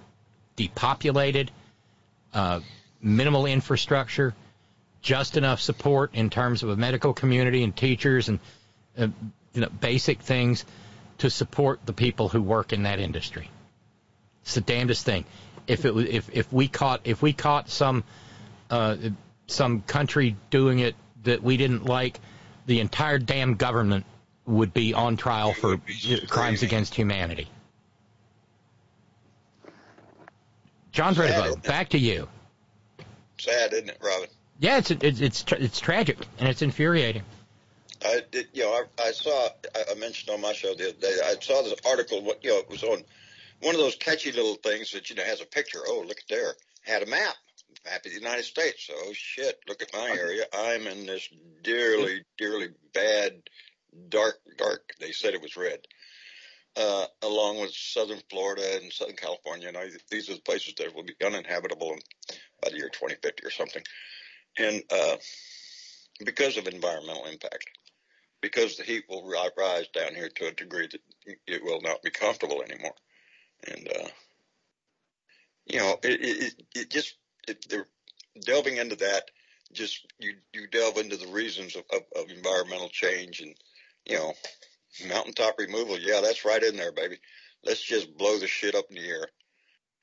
depopulated, 0.56 1.50
uh, 2.32 2.60
minimal 3.02 3.46
infrastructure, 3.46 4.34
just 5.02 5.38
enough 5.38 5.60
support 5.60 6.14
in 6.14 6.30
terms 6.30 6.64
of 6.64 6.70
a 6.70 6.76
medical 6.76 7.14
community 7.14 7.64
and 7.64 7.76
teachers 7.76 8.30
and 8.30 8.40
uh, 8.98 9.08
you 9.54 9.62
know 9.62 9.70
basic 9.80 10.22
things 10.22 10.66
to 11.20 11.30
support 11.30 11.80
the 11.86 11.94
people 11.94 12.30
who 12.30 12.42
work 12.42 12.74
in 12.74 12.84
that 12.84 13.00
industry. 13.00 13.50
It's 14.44 14.56
the 14.56 14.62
damnedest 14.62 15.06
thing. 15.06 15.26
If 15.68 15.86
it 15.86 15.94
was, 15.94 16.06
if 16.06 16.30
if 16.34 16.52
we 16.52 16.68
caught 16.68 17.02
if 17.04 17.22
we 17.22 17.34
caught 17.34 17.70
some 17.70 18.04
uh, 18.70 18.98
some 19.48 19.82
country 19.82 20.36
doing 20.50 20.80
it 20.80 20.96
that 21.24 21.44
we 21.44 21.58
didn't 21.58 21.86
like, 21.86 22.20
the 22.66 22.80
entire 22.80 23.20
damn 23.20 23.56
government 23.56 24.06
would 24.46 24.74
be 24.74 24.94
on 24.94 25.18
trial 25.18 25.54
for 25.54 25.80
crimes 26.28 26.64
against 26.64 26.96
humanity. 26.96 27.48
John 30.92 31.14
Bredebo, 31.14 31.62
back 31.64 31.90
to 31.90 32.00
you. 32.00 32.28
Sad, 33.40 33.74
isn't 33.74 33.90
it, 33.90 33.98
Robin? 34.02 34.30
Yeah, 34.60 34.78
it's 34.78 34.92
it's 34.92 35.22
it's, 35.22 35.44
tra- 35.44 35.60
it's 35.60 35.80
tragic 35.80 36.18
and 36.38 36.50
it's 36.50 36.62
infuriating. 36.62 37.24
I 38.04 38.22
did, 38.32 38.48
you 38.54 38.64
know, 38.64 38.72
I, 38.72 39.08
I 39.08 39.12
saw, 39.12 39.50
I, 39.76 39.92
I 39.92 39.96
mentioned 39.96 40.30
on 40.30 40.42
my 40.42 40.54
show 40.54 40.74
the 40.74 40.90
other 40.90 41.00
day, 41.00 41.18
I 41.24 41.36
saw 41.42 41.62
this 41.64 41.76
article, 41.86 42.22
what, 42.24 42.44
you 42.44 42.52
know, 42.52 42.60
it 42.60 42.70
was 42.70 42.84
on 42.84 43.04
one 43.62 43.76
of 43.76 43.82
those 43.82 43.96
catchy 43.96 44.32
little 44.32 44.56
things 44.56 44.92
that, 44.92 45.10
you 45.10 45.18
know, 45.18 45.24
has 45.24 45.42
a 45.42 45.46
picture. 45.46 45.80
Oh, 45.86 46.06
look 46.08 46.18
at 46.20 46.30
there. 46.30 46.54
Had 46.84 47.04
a 47.04 47.08
map. 47.08 47.36
Map 47.86 48.06
of 48.06 48.12
the 48.12 48.18
United 48.18 48.44
States. 48.44 48.90
Oh, 48.90 49.12
shit. 49.14 49.60
Look 49.68 49.82
at 49.82 49.94
my 49.94 50.10
area. 50.18 50.46
I'm 50.54 50.88
in 50.88 51.06
this 51.06 51.28
dearly, 51.62 52.24
dearly 52.38 52.70
bad, 52.94 53.42
dark, 54.08 54.36
dark. 54.58 54.92
They 55.00 55.12
said 55.12 55.34
it 55.34 55.42
was 55.42 55.58
red. 55.58 55.80
Uh, 56.78 57.06
along 57.24 57.60
with 57.60 57.72
southern 57.72 58.22
Florida 58.30 58.80
and 58.82 58.94
southern 58.94 59.18
California. 59.18 59.68
You 59.68 59.74
know, 59.74 59.84
these 60.10 60.30
are 60.30 60.36
the 60.36 60.42
places 60.42 60.76
that 60.78 60.96
will 60.96 61.04
be 61.04 61.16
uninhabitable 61.22 61.94
in, 61.94 62.00
by 62.62 62.70
the 62.70 62.78
year 62.78 62.90
2050 62.90 63.46
or 63.46 63.52
something. 63.52 63.84
And, 64.58 64.84
uh, 64.92 65.18
because 66.26 66.58
of 66.58 66.68
environmental 66.68 67.26
impact, 67.26 67.66
because 68.42 68.78
the 68.78 68.84
heat 68.84 69.06
will 69.10 69.24
ri- 69.26 69.50
rise 69.58 69.88
down 69.90 70.16
here 70.16 70.30
to 70.30 70.48
a 70.48 70.52
degree 70.52 70.88
that 70.88 71.02
it 71.48 71.64
will 71.64 71.82
not 71.82 72.02
be 72.02 72.10
comfortable 72.12 72.62
anymore. 72.64 72.96
And, 73.68 73.88
uh, 73.90 74.08
you 75.66 75.80
know, 75.80 75.98
it, 76.04 76.22
it, 76.22 76.44
it- 76.44 76.66
it 76.76 76.90
just, 76.92 77.16
it, 77.48 77.66
they're 77.70 77.88
delving 78.46 78.78
into 78.78 78.96
that. 78.98 79.32
Just 79.74 80.06
you, 80.20 80.36
you 80.54 80.68
delve 80.68 80.98
into 80.98 81.18
the 81.18 81.28
reasons 81.28 81.76
of, 81.76 81.84
of, 81.94 82.02
of 82.16 82.30
environmental 82.32 82.90
change 82.90 83.42
and, 83.42 83.56
you 84.06 84.18
know, 84.18 84.34
mountaintop 85.08 85.60
removal. 85.60 86.00
Yeah, 86.00 86.22
that's 86.22 86.46
right 86.46 86.64
in 86.64 86.76
there, 86.78 86.92
baby. 86.92 87.18
Let's 87.64 87.82
just 87.82 88.18
blow 88.18 88.40
the 88.40 88.48
shit 88.48 88.76
up 88.76 88.86
in 88.90 88.96
the 88.98 89.08
air. 89.08 89.28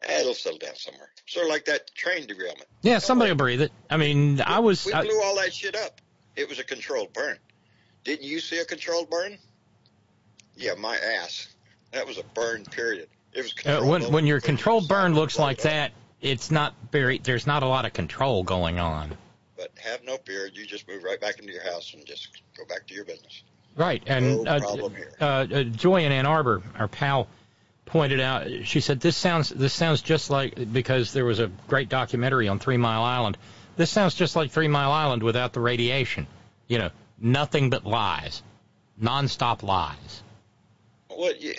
Eh, 0.02 0.20
it'll 0.20 0.34
settle 0.34 0.58
down 0.58 0.76
somewhere. 0.76 1.08
Sort 1.26 1.46
of 1.46 1.50
like 1.50 1.64
that 1.66 1.94
train 1.94 2.26
derailment. 2.26 2.66
Yeah, 2.82 2.98
somebody 2.98 3.30
will 3.30 3.36
breathe 3.36 3.62
it. 3.62 3.72
I 3.88 3.96
mean, 3.96 4.40
I 4.40 4.60
was. 4.60 4.84
We 4.84 4.92
I, 4.92 5.02
blew 5.02 5.20
all 5.22 5.36
that 5.36 5.54
shit 5.54 5.74
up. 5.74 6.00
It 6.36 6.48
was 6.48 6.58
a 6.58 6.64
controlled 6.64 7.12
burn. 7.12 7.38
Didn't 8.04 8.24
you 8.24 8.40
see 8.40 8.58
a 8.58 8.64
controlled 8.64 9.10
burn? 9.10 9.38
Yeah, 10.54 10.74
my 10.74 10.96
ass. 10.96 11.48
That 11.92 12.06
was 12.06 12.18
a 12.18 12.22
burn. 12.22 12.64
Period. 12.64 13.08
It 13.32 13.42
was 13.42 13.54
uh, 13.64 13.84
when 13.84 14.12
when 14.12 14.26
your 14.26 14.40
controlled 14.40 14.88
burn 14.88 15.14
looks 15.14 15.38
like 15.38 15.62
that, 15.62 15.92
it's 16.20 16.50
not 16.50 16.74
very. 16.92 17.18
There's 17.18 17.46
not 17.46 17.62
a 17.62 17.66
lot 17.66 17.84
of 17.84 17.92
control 17.92 18.42
going 18.42 18.78
on. 18.78 19.16
But 19.56 19.72
have 19.82 20.04
no 20.04 20.18
fear. 20.18 20.46
You 20.52 20.66
just 20.66 20.86
move 20.86 21.02
right 21.02 21.20
back 21.20 21.38
into 21.38 21.52
your 21.52 21.64
house 21.64 21.94
and 21.94 22.04
just 22.04 22.42
go 22.56 22.64
back 22.66 22.86
to 22.88 22.94
your 22.94 23.04
business. 23.04 23.42
Right, 23.76 24.02
and 24.06 24.44
No 24.44 24.50
uh, 24.50 24.88
uh, 25.20 25.24
uh, 25.24 25.62
Joy 25.64 26.04
in 26.04 26.12
Ann 26.12 26.24
Arbor, 26.24 26.62
our 26.78 26.88
pal, 26.88 27.28
pointed 27.86 28.20
out. 28.20 28.46
She 28.64 28.80
said 28.80 29.00
this 29.00 29.16
sounds 29.16 29.48
this 29.48 29.72
sounds 29.72 30.02
just 30.02 30.28
like 30.28 30.72
because 30.72 31.12
there 31.12 31.24
was 31.24 31.40
a 31.40 31.50
great 31.68 31.88
documentary 31.88 32.48
on 32.48 32.58
Three 32.58 32.76
Mile 32.76 33.02
Island. 33.02 33.38
This 33.76 33.90
sounds 33.90 34.14
just 34.14 34.36
like 34.36 34.50
Three 34.50 34.68
Mile 34.68 34.92
Island 34.92 35.22
without 35.22 35.52
the 35.52 35.60
radiation. 35.60 36.26
You 36.68 36.78
know, 36.78 36.90
nothing 37.18 37.70
but 37.70 37.86
lies, 37.86 38.42
nonstop 39.00 39.62
lies. 39.62 40.22
Well, 41.08 41.34
you, 41.38 41.54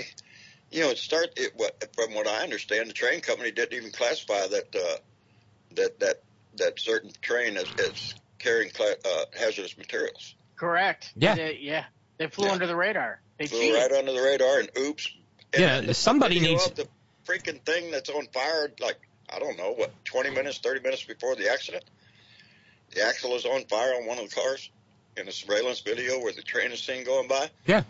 you 0.69 0.81
know, 0.81 0.89
it 0.89 0.97
start 0.97 1.29
it, 1.37 1.53
what, 1.55 1.83
from 1.95 2.13
what 2.13 2.27
I 2.27 2.43
understand, 2.43 2.89
the 2.89 2.93
train 2.93 3.21
company 3.21 3.51
didn't 3.51 3.77
even 3.77 3.91
classify 3.91 4.47
that 4.47 4.75
uh, 4.75 4.97
that 5.75 5.99
that 5.99 6.21
that 6.57 6.79
certain 6.79 7.11
train 7.21 7.57
as, 7.57 7.65
as 7.79 8.15
carrying 8.39 8.69
cla- 8.71 8.95
uh, 9.05 9.25
hazardous 9.37 9.77
materials. 9.77 10.35
Correct. 10.55 11.11
Yeah. 11.15 11.35
They, 11.35 11.59
yeah. 11.61 11.85
They 12.17 12.27
flew 12.27 12.49
under 12.49 12.65
the 12.67 12.75
radar. 12.75 13.21
They 13.37 13.45
Flew 13.45 13.59
cheated. 13.59 13.75
right 13.75 13.91
under 13.91 14.11
the 14.11 14.21
radar, 14.21 14.59
and 14.59 14.69
oops. 14.79 15.07
Yeah, 15.59 15.81
the 15.85 15.93
somebody 15.93 16.39
needs- 16.39 16.69
the 16.71 16.87
freaking 17.25 17.61
thing 17.61 17.91
that's 17.91 18.09
on 18.09 18.27
fire. 18.27 18.71
Like 18.79 18.97
I 19.29 19.39
don't 19.39 19.57
know 19.57 19.73
what, 19.73 19.91
twenty 20.05 20.29
minutes, 20.31 20.57
thirty 20.59 20.81
minutes 20.81 21.03
before 21.03 21.35
the 21.35 21.51
accident. 21.51 21.83
The 22.91 23.03
axle 23.05 23.35
is 23.35 23.45
on 23.45 23.65
fire 23.65 23.93
on 23.95 24.05
one 24.05 24.17
of 24.17 24.29
the 24.29 24.35
cars 24.35 24.69
in 25.17 25.27
a 25.27 25.31
surveillance 25.31 25.81
video 25.81 26.19
where 26.21 26.31
the 26.31 26.41
train 26.41 26.71
is 26.71 26.79
seen 26.79 27.03
going 27.03 27.27
by. 27.27 27.49
Yeah, 27.65 27.83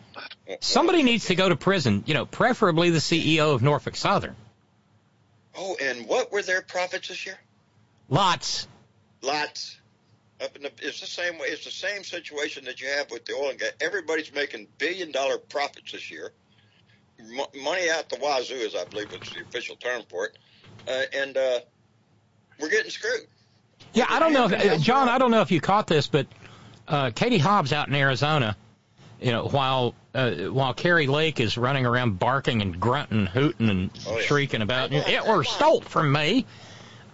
somebody 0.61 1.03
needs 1.03 1.25
to 1.25 1.35
go 1.35 1.49
to 1.49 1.55
prison. 1.55 2.03
You 2.07 2.13
know, 2.13 2.25
preferably 2.25 2.89
the 2.89 2.99
CEO 2.99 3.53
of 3.53 3.61
Norfolk 3.61 3.95
Southern. 3.95 4.35
Oh, 5.55 5.75
and 5.81 6.07
what 6.07 6.31
were 6.31 6.41
their 6.43 6.61
profits 6.61 7.07
this 7.07 7.25
year? 7.25 7.37
Lots. 8.09 8.67
Lots. 9.21 9.79
Up 10.39 10.55
in 10.55 10.61
the, 10.61 10.71
it's 10.81 10.99
the 11.01 11.07
same 11.07 11.39
way. 11.39 11.47
It's 11.47 11.65
the 11.65 11.71
same 11.71 12.03
situation 12.03 12.65
that 12.65 12.79
you 12.79 12.87
have 12.89 13.09
with 13.09 13.25
the 13.25 13.33
oil 13.33 13.49
and 13.49 13.59
gas. 13.59 13.71
Everybody's 13.81 14.31
making 14.31 14.67
billion 14.77 15.11
dollar 15.11 15.39
profits 15.39 15.91
this 15.91 16.11
year. 16.11 16.31
Mo- 17.19 17.49
money 17.61 17.89
out 17.89 18.09
the 18.09 18.17
wazoo, 18.21 18.55
as 18.55 18.75
I 18.75 18.85
believe 18.85 19.11
is 19.11 19.29
the 19.29 19.41
official 19.41 19.75
term 19.75 20.03
for 20.09 20.25
it. 20.25 20.37
Uh, 20.87 21.01
and 21.13 21.37
uh, 21.37 21.59
we're 22.59 22.69
getting 22.69 22.91
screwed. 22.91 23.27
Yeah, 23.93 24.05
I 24.09 24.19
don't 24.19 24.33
know, 24.33 24.45
if, 24.45 24.53
uh, 24.53 24.77
John. 24.77 25.09
I 25.09 25.17
don't 25.17 25.31
know 25.31 25.41
if 25.41 25.51
you 25.51 25.59
caught 25.61 25.87
this, 25.87 26.07
but 26.07 26.27
uh, 26.87 27.11
Katie 27.13 27.37
Hobbs 27.37 27.73
out 27.73 27.87
in 27.87 27.95
Arizona, 27.95 28.55
you 29.21 29.31
know, 29.31 29.47
while 29.47 29.95
uh, 30.13 30.31
while 30.31 30.73
Kari 30.73 31.07
Lake 31.07 31.39
is 31.39 31.57
running 31.57 31.85
around 31.85 32.19
barking 32.19 32.61
and 32.61 32.79
grunting, 32.79 33.19
and 33.19 33.29
hooting 33.29 33.69
and 33.69 33.91
shrieking 34.21 34.61
about 34.61 34.91
it 34.91 35.25
was 35.25 35.47
stole 35.49 35.81
from 35.81 36.11
me. 36.11 36.45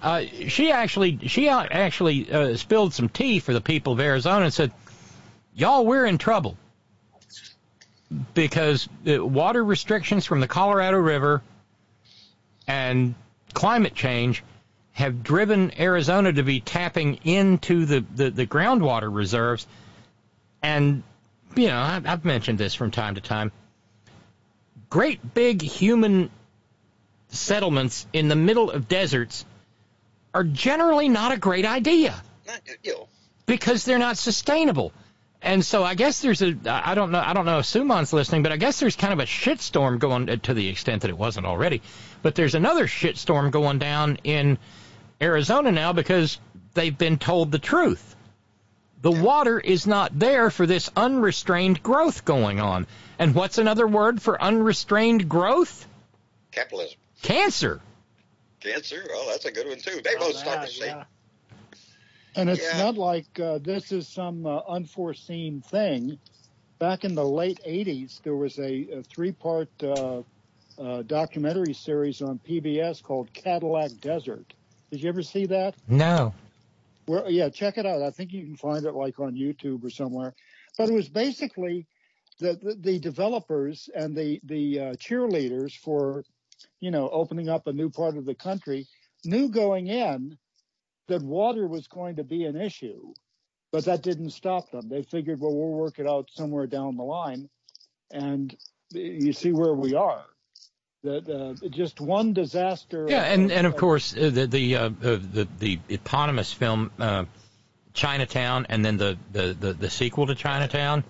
Uh, 0.02 0.24
she 0.50 0.72
actually 0.72 1.28
she 1.28 1.48
actually 1.48 2.30
uh, 2.30 2.58
spilled 2.58 2.94
some 2.94 3.08
tea 3.08 3.40
for 3.40 3.54
the 3.54 3.62
people 3.62 3.94
of 3.94 4.00
Arizona 4.02 4.46
and 4.46 4.54
said, 4.54 4.72
"Y'all, 5.56 5.86
we're 5.86 6.06
in 6.06 6.18
trouble 6.18 6.58
because 8.34 8.88
uh, 9.08 9.26
water 9.26 9.64
restrictions 9.64 10.26
from 10.26 10.40
the 10.40 10.48
Colorado 10.48 10.98
River 10.98 11.42
and 12.68 13.16
climate 13.54 13.96
change 13.96 14.44
have 14.92 15.24
driven 15.24 15.80
Arizona 15.80 16.32
to 16.32 16.44
be 16.44 16.60
tapping 16.60 17.16
into 17.24 17.86
the, 17.86 18.06
the, 18.16 18.30
the 18.30 18.46
groundwater 18.46 19.14
reserves. 19.14 19.66
And, 20.62 21.04
you 21.56 21.68
know, 21.68 21.80
I've, 21.80 22.06
I've 22.06 22.26
mentioned 22.26 22.60
this 22.60 22.76
from 22.76 22.92
time 22.92 23.16
to 23.16 23.22
time. 23.22 23.52
Great 24.90 25.34
big 25.34 25.62
human 25.62 26.30
settlements 27.30 28.06
in 28.14 28.28
the 28.28 28.36
middle 28.36 28.70
of 28.70 28.88
deserts 28.88 29.46
are 30.34 30.44
generally 30.44 31.10
not 31.10 31.32
a 31.32 31.38
great 31.38 31.66
idea 31.66 32.16
Not, 32.46 32.62
you 32.84 32.94
know, 32.94 33.08
because 33.46 33.86
they're 33.86 34.00
not 34.00 34.18
sustainable. 34.18 34.94
And 35.44 35.64
so 35.64 35.84
I 35.84 35.96
guess 35.96 36.22
there's 36.22 36.42
a 36.42 36.56
I 36.66 36.96
don't 36.96 37.12
know 37.12 37.20
I 37.20 37.34
don't 37.34 37.46
know 37.46 37.60
if 37.60 37.66
Sumon's 37.66 38.14
listening, 38.14 38.44
but 38.44 38.54
I 38.54 38.58
guess 38.58 38.80
there's 38.80 38.96
kind 38.96 39.12
of 39.12 39.20
a 39.20 39.26
shitstorm 39.26 40.00
going 40.00 40.30
uh, 40.30 40.38
to 40.44 40.54
the 40.54 40.70
extent 40.70 41.02
that 41.02 41.10
it 41.10 41.18
wasn't 41.18 41.46
already. 41.46 41.82
But 42.22 42.36
there's 42.36 42.56
another 42.56 42.88
shitstorm 42.88 43.52
going 43.52 43.78
down 43.78 44.20
in 44.24 44.58
Arizona 45.22 45.72
now 45.74 45.92
because 45.92 46.40
they've 46.74 46.98
been 46.98 47.18
told 47.18 47.52
the 47.52 47.60
truth. 47.60 48.16
The 49.02 49.12
water 49.12 49.60
is 49.60 49.86
not 49.86 50.18
there 50.18 50.50
for 50.50 50.66
this 50.66 50.90
unrestrained 50.96 51.84
growth 51.84 52.24
going 52.24 52.62
on. 52.62 52.88
And 53.20 53.36
what's 53.36 53.58
another 53.58 53.86
word 53.86 54.22
for 54.22 54.42
unrestrained 54.42 55.28
growth? 55.28 55.86
capitalism, 56.54 56.98
Cancer. 57.22 57.82
cancer. 58.62 59.04
Well, 59.10 59.28
that's 59.28 59.46
a 59.46 59.52
good 59.52 59.68
one 59.68 59.78
too. 59.78 60.00
They 60.04 60.16
both 60.16 60.38
start 60.38 60.62
the 60.62 60.72
same. 60.72 61.04
And 62.36 62.50
it's 62.50 62.74
Yeah. 62.74 62.78
not 62.78 62.98
like 62.98 63.28
uh, 63.40 63.60
this 63.60 63.92
is 63.92 64.10
some 64.10 64.46
uh, 64.46 64.62
unforeseen 64.68 65.62
thing. 65.62 66.20
back 66.80 67.06
in 67.06 67.16
the 67.16 67.26
late 67.26 67.60
80s, 67.68 68.22
there 68.24 68.36
was 68.36 68.58
a, 68.60 68.88
a 69.00 69.04
three 69.04 69.32
part 69.32 69.70
uh, 69.84 70.24
uh, 70.80 71.04
documentary 71.04 71.74
series 71.74 72.22
on 72.22 72.40
PBS 72.40 73.02
called 73.04 73.34
Cadillac 73.34 74.00
Desert. 74.02 74.54
Did 74.92 75.02
you 75.04 75.10
ever 75.10 75.24
see 75.24 75.48
that? 75.48 75.76
No. 75.88 76.34
Well, 77.08 77.30
yeah, 77.30 77.50
check 77.50 77.78
it 77.78 77.86
out. 77.86 78.02
I 78.02 78.12
think 78.12 78.34
you 78.34 78.44
can 78.44 78.58
find 78.58 78.86
it 78.86 78.94
like 78.96 79.20
on 79.20 79.36
YouTube 79.36 79.84
or 79.84 79.90
somewhere. 79.90 80.36
But 80.78 80.90
it 80.90 80.94
was 80.94 81.10
basically 81.10 81.88
the, 82.40 82.56
the, 82.62 82.76
the 82.80 83.00
developers 83.00 83.90
and 83.96 84.16
the, 84.16 84.40
the 84.44 84.80
uh, 84.80 84.94
cheerleaders 84.96 85.74
for, 85.78 86.24
you 86.82 86.92
know, 86.92 87.10
opening 87.10 87.50
up 87.50 87.68
a 87.68 87.74
new 87.74 87.90
part 87.90 88.18
of 88.18 88.26
the 88.26 88.36
country 88.36 88.88
knew 89.26 89.50
going 89.50 89.88
in 89.88 90.38
that 91.08 91.22
water 91.22 91.68
was 91.68 91.88
going 91.88 92.18
to 92.18 92.24
be 92.24 92.46
an 92.46 92.60
issue, 92.60 93.14
but 93.72 93.86
that 93.86 94.02
didn't 94.02 94.32
stop 94.32 94.72
them. 94.72 94.90
They 94.90 95.04
figured, 95.04 95.40
well, 95.40 95.54
we'll 95.54 95.80
work 95.80 96.00
it 96.00 96.08
out 96.08 96.30
somewhere 96.34 96.68
down 96.68 96.98
the 96.98 97.04
line. 97.04 97.50
And 98.12 98.56
you 98.92 99.34
see 99.34 99.52
where 99.52 99.74
we 99.74 99.96
are. 99.96 100.24
That 101.04 101.28
uh, 101.28 101.68
just 101.70 102.00
one 102.00 102.32
disaster. 102.34 103.08
Yeah, 103.10 103.24
and, 103.24 103.52
and 103.52 103.68
of 103.68 103.76
course 103.76 104.16
uh, 104.16 104.30
the 104.30 104.48
the, 104.48 104.76
uh, 104.78 104.90
the 104.90 105.48
the 105.60 105.80
eponymous 105.90 106.54
film 106.54 106.92
uh, 106.98 107.26
Chinatown, 107.94 108.68
and 108.70 108.86
then 108.86 108.98
the, 108.98 109.18
the, 109.32 109.54
the, 109.60 109.74
the 109.74 109.90
sequel 109.90 110.28
to 110.28 110.36
Chinatown, 110.36 111.04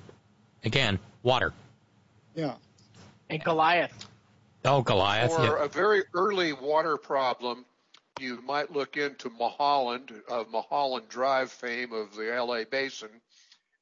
again 0.64 0.98
water. 1.22 1.54
Yeah. 2.36 2.56
And 3.30 3.44
Goliath. 3.44 4.08
Oh, 4.66 4.82
Goliath. 4.82 5.34
For 5.34 5.44
yeah. 5.44 5.66
a 5.66 5.68
very 5.68 6.04
early 6.14 6.54
water 6.54 6.98
problem, 6.98 7.66
you 8.24 8.42
might 8.42 8.72
look 8.72 8.96
into 8.96 9.30
Mulholland, 9.30 10.12
of 10.30 10.50
Mulholland 10.50 11.10
Drive 11.10 11.52
fame 11.52 11.92
of 11.92 12.16
the 12.16 12.34
LA 12.36 12.64
basin, 12.64 13.10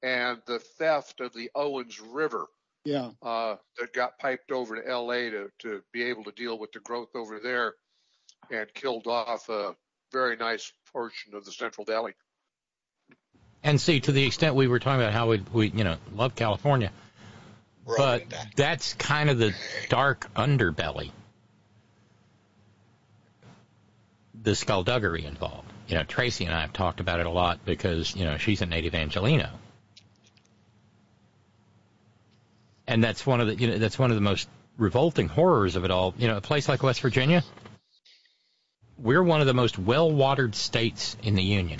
and 0.02 0.42
the 0.48 0.60
theft 0.60 1.22
of 1.22 1.34
the 1.34 1.52
Owens 1.56 2.00
River. 2.02 2.48
Yeah. 2.84 3.11
Uh, 3.22 3.58
that 3.78 3.94
got 3.94 4.18
piped 4.18 4.52
over 4.52 4.82
to 4.82 4.98
LA 4.98 5.30
to, 5.30 5.52
to 5.60 5.84
be 5.94 6.03
able 6.03 6.24
to 6.24 6.32
deal 6.32 6.58
with 6.58 6.72
the 6.72 6.80
growth 6.80 7.10
over 7.16 7.40
there 7.40 7.76
and 8.50 8.74
killed 8.74 9.06
off 9.06 9.50
a 9.50 9.76
very 10.11 10.36
nice 10.36 10.74
portion 10.92 11.36
of 11.36 11.45
the 11.45 11.52
Central 11.52 11.86
Valley. 11.86 12.14
And 13.64 13.80
see, 13.80 14.00
to 14.00 14.11
the 14.11 14.26
extent 14.26 14.56
we 14.56 14.68
were 14.68 14.80
talking 14.80 15.02
about 15.02 15.14
how 15.14 15.30
we, 15.30 15.44
we 15.53 15.68
you 15.68 15.84
know, 15.84 15.98
love 16.16 16.34
California, 16.34 16.92
but 17.86 18.24
that's 18.56 18.95
kind 18.95 19.30
of 19.30 19.38
the 19.38 19.53
dark 19.90 20.34
underbelly, 20.34 21.11
the 24.42 24.56
skullduggery 24.56 25.26
involved. 25.26 25.72
You 25.88 25.95
know, 25.95 26.03
Tracy 26.03 26.45
and 26.45 26.53
I 26.53 26.61
have 26.61 26.74
talked 26.74 27.00
about 27.00 27.20
it 27.20 27.26
a 27.26 27.30
lot 27.30 27.66
because, 27.66 28.16
you 28.16 28.26
know, 28.26 28.38
she's 28.38 28.61
a 28.61 28.66
native 28.66 28.95
Angelino. 28.95 29.50
And 32.88 33.03
that's 33.03 33.26
one 33.26 33.42
of 33.42 33.48
the, 33.48 33.56
you 33.56 33.68
know, 33.68 33.78
that's 33.78 34.00
one 34.00 34.10
of 34.10 34.16
the 34.16 34.22
most 34.22 34.50
revolting 34.78 35.28
horrors 35.28 35.76
of 35.76 35.86
it 35.86 35.92
all. 35.92 36.14
You 36.18 36.28
know, 36.28 36.38
a 36.38 36.42
place 36.42 36.68
like 36.68 36.84
West 36.84 37.02
Virginia, 37.02 37.44
we're 38.98 39.24
one 39.24 39.42
of 39.42 39.48
the 39.48 39.53
most 39.53 39.78
well-watered 39.78 40.56
states 40.56 41.16
in 41.24 41.36
the 41.36 41.44
Union. 41.44 41.80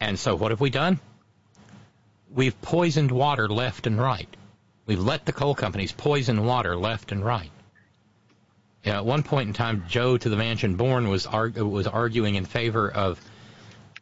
And 0.00 0.18
so 0.18 0.34
what 0.34 0.50
have 0.50 0.60
we 0.60 0.70
done? 0.70 1.00
We've 2.30 2.60
poisoned 2.60 3.10
water 3.10 3.48
left 3.48 3.86
and 3.86 4.00
right. 4.00 4.28
We've 4.86 5.00
let 5.00 5.24
the 5.24 5.32
coal 5.32 5.54
companies 5.54 5.92
poison 5.92 6.44
water 6.44 6.76
left 6.76 7.12
and 7.12 7.24
right. 7.24 7.50
Yeah, 8.84 8.98
at 8.98 9.06
one 9.06 9.22
point 9.22 9.48
in 9.48 9.54
time, 9.54 9.84
Joe 9.88 10.18
to 10.18 10.28
the 10.28 10.36
mansion 10.36 10.76
born 10.76 11.08
was 11.08 11.26
arg- 11.26 11.56
was 11.56 11.86
arguing 11.86 12.34
in 12.34 12.44
favor 12.44 12.90
of 12.90 13.18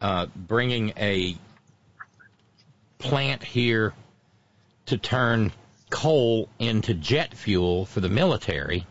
uh, 0.00 0.26
bringing 0.34 0.92
a 0.96 1.36
plant 2.98 3.44
here 3.44 3.94
to 4.86 4.98
turn 4.98 5.52
coal 5.88 6.48
into 6.58 6.94
jet 6.94 7.34
fuel 7.34 7.86
for 7.86 8.00
the 8.00 8.08
military 8.08 8.86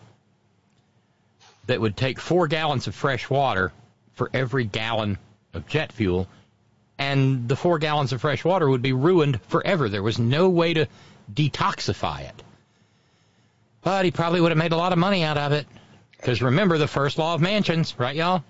that 1.66 1.82
would 1.82 1.98
take 1.98 2.20
four 2.20 2.48
gallons 2.48 2.88
of 2.88 2.96
fresh 2.96 3.30
water 3.30 3.74
for 4.14 4.30
every 4.34 4.64
gallon 4.64 5.18
of 5.54 5.68
jet 5.68 5.92
fuel, 5.92 6.28
and 6.98 7.50
the 7.50 7.56
four 7.56 7.80
gallons 7.80 8.14
of 8.14 8.22
fresh 8.22 8.46
water 8.46 8.70
would 8.70 8.82
be 8.82 8.94
ruined 8.94 9.42
forever. 9.50 9.90
There 9.90 10.04
was 10.04 10.20
no 10.20 10.48
way 10.48 10.74
to 10.74 10.88
detoxify 11.34 12.22
it. 12.22 12.44
But 13.82 14.06
he 14.06 14.12
probably 14.12 14.40
would 14.40 14.52
have 14.52 14.58
made 14.58 14.72
a 14.72 14.78
lot 14.78 14.94
of 14.94 15.00
money 15.00 15.24
out 15.24 15.38
of 15.38 15.52
it. 15.52 15.66
Because 16.22 16.42
remember 16.42 16.78
the 16.78 16.88
first 16.88 17.18
law 17.18 17.34
of 17.34 17.42
mansions, 17.42 17.96
right, 17.98 18.16
y'all? 18.16 18.44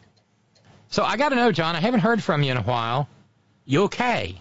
So 0.89 1.03
I 1.03 1.15
got 1.15 1.29
to 1.29 1.35
know, 1.35 1.53
John, 1.53 1.75
I 1.75 1.79
haven't 1.79 2.01
heard 2.01 2.21
from 2.21 2.43
you 2.43 2.51
in 2.51 2.57
a 2.57 2.63
while. 2.63 3.07
You 3.65 3.83
okay? 3.83 4.37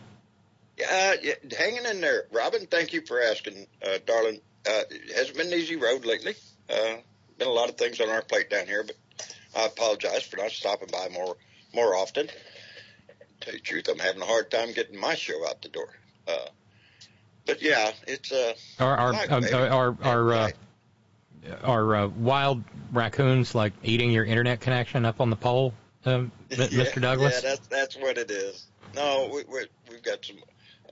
Uh, 0.80 1.12
yeah, 1.22 1.34
hanging 1.56 1.84
in 1.84 2.00
there. 2.00 2.24
Robin, 2.32 2.66
thank 2.66 2.92
you 2.92 3.02
for 3.06 3.22
asking, 3.22 3.68
uh, 3.86 3.98
darling. 4.04 4.40
Uh, 4.66 4.82
it 4.90 5.16
hasn't 5.16 5.36
been 5.36 5.46
an 5.46 5.52
easy 5.52 5.76
road 5.76 6.04
lately. 6.04 6.34
Uh, 6.68 6.96
been 7.38 7.46
a 7.46 7.52
lot 7.52 7.68
of 7.68 7.76
things 7.76 8.00
on 8.00 8.08
our 8.08 8.22
plate 8.22 8.50
down 8.50 8.66
here, 8.66 8.82
but 8.82 8.96
I 9.56 9.66
apologize 9.66 10.24
for 10.24 10.38
not 10.38 10.50
stopping 10.50 10.88
by 10.90 11.08
more 11.12 11.36
more 11.72 11.94
often. 11.94 12.28
tell 13.40 13.54
you 13.54 13.60
the 13.60 13.64
truth, 13.64 13.88
I'm 13.88 13.98
having 13.98 14.22
a 14.22 14.26
hard 14.26 14.50
time 14.50 14.72
getting 14.72 14.98
my 14.98 15.14
show 15.14 15.46
out 15.48 15.62
the 15.62 15.68
door. 15.68 15.88
Uh, 16.26 16.48
but 17.46 17.62
yeah, 17.62 17.92
it's 18.06 18.32
uh, 18.32 18.54
our 18.80 18.96
our 18.96 19.12
like, 19.12 19.30
um, 19.30 19.42
baby. 19.42 19.54
are 19.54 19.96
are 20.02 20.32
uh, 20.32 20.50
are 21.62 21.96
uh, 21.96 22.06
wild 22.08 22.62
raccoons 22.92 23.54
like 23.54 23.72
eating 23.82 24.10
your 24.10 24.24
internet 24.24 24.60
connection 24.60 25.04
up 25.04 25.20
on 25.20 25.30
the 25.30 25.36
pole, 25.36 25.74
um, 26.04 26.30
M- 26.50 26.58
Mr. 26.58 27.00
Douglas? 27.00 27.40
Yeah, 27.42 27.50
that's 27.50 27.66
that's 27.68 27.96
what 27.96 28.18
it 28.18 28.30
is. 28.30 28.66
No, 28.94 29.30
we, 29.32 29.44
we're, 29.48 29.66
we've 29.88 30.02
got 30.02 30.24
some. 30.24 30.36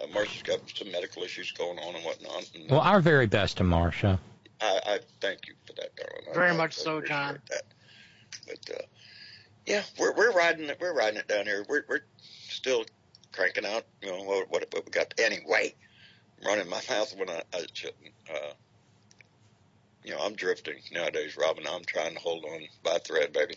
Uh, 0.01 0.07
Marcia's 0.15 0.43
got 0.43 0.61
some 0.75 0.93
medical 0.93 1.23
issues 1.25 1.51
going 1.53 1.79
on 1.79 1.97
and 1.97 2.05
whatnot. 2.05 2.51
And 2.55 2.71
Well, 2.71 2.81
our 2.81 3.01
very 3.01 3.27
best 3.27 3.57
to 3.57 3.65
Marcia. 3.65 4.21
I, 4.61 4.81
I 4.87 4.99
thank 5.21 5.49
you 5.49 5.55
for 5.67 5.73
that, 5.75 5.95
darling. 5.97 6.35
Very 6.35 6.51
I 6.51 6.57
much 6.57 6.75
so, 6.75 6.97
appreciate 6.99 7.17
John. 7.17 7.39
That. 7.51 7.63
But 8.47 8.77
uh, 8.77 8.83
yeah, 9.67 9.83
we're 9.99 10.15
we're 10.15 10.33
riding 10.33 10.67
it. 10.67 10.79
We're 10.81 10.95
riding 10.95 11.19
it 11.19 11.29
down 11.29 11.47
here. 11.47 11.65
We're 11.69 11.85
we're 11.89 12.01
still 12.49 12.85
cranking 13.33 13.67
out. 13.67 13.85
You 14.03 14.11
know 14.11 14.23
what 14.23 14.51
what, 14.51 14.67
what 14.73 14.85
we 14.85 14.91
got 14.91 15.15
anyway. 15.19 15.75
I'm 16.41 16.47
running 16.47 16.69
my 16.69 16.81
mouth 16.89 17.15
when 17.17 17.29
I, 17.31 17.43
I 17.53 17.67
shouldn't. 17.73 18.13
Uh, 18.33 18.53
you 20.09 20.15
know, 20.15 20.21
I'm 20.25 20.35
drifting 20.35 20.77
nowadays, 20.91 21.37
Robin. 21.37 21.65
I'm 21.71 21.85
trying 21.85 22.15
to 22.15 22.21
hold 22.21 22.45
on 22.47 22.61
by 22.83 22.97
a 22.97 22.99
thread, 22.99 23.33
baby. 23.33 23.55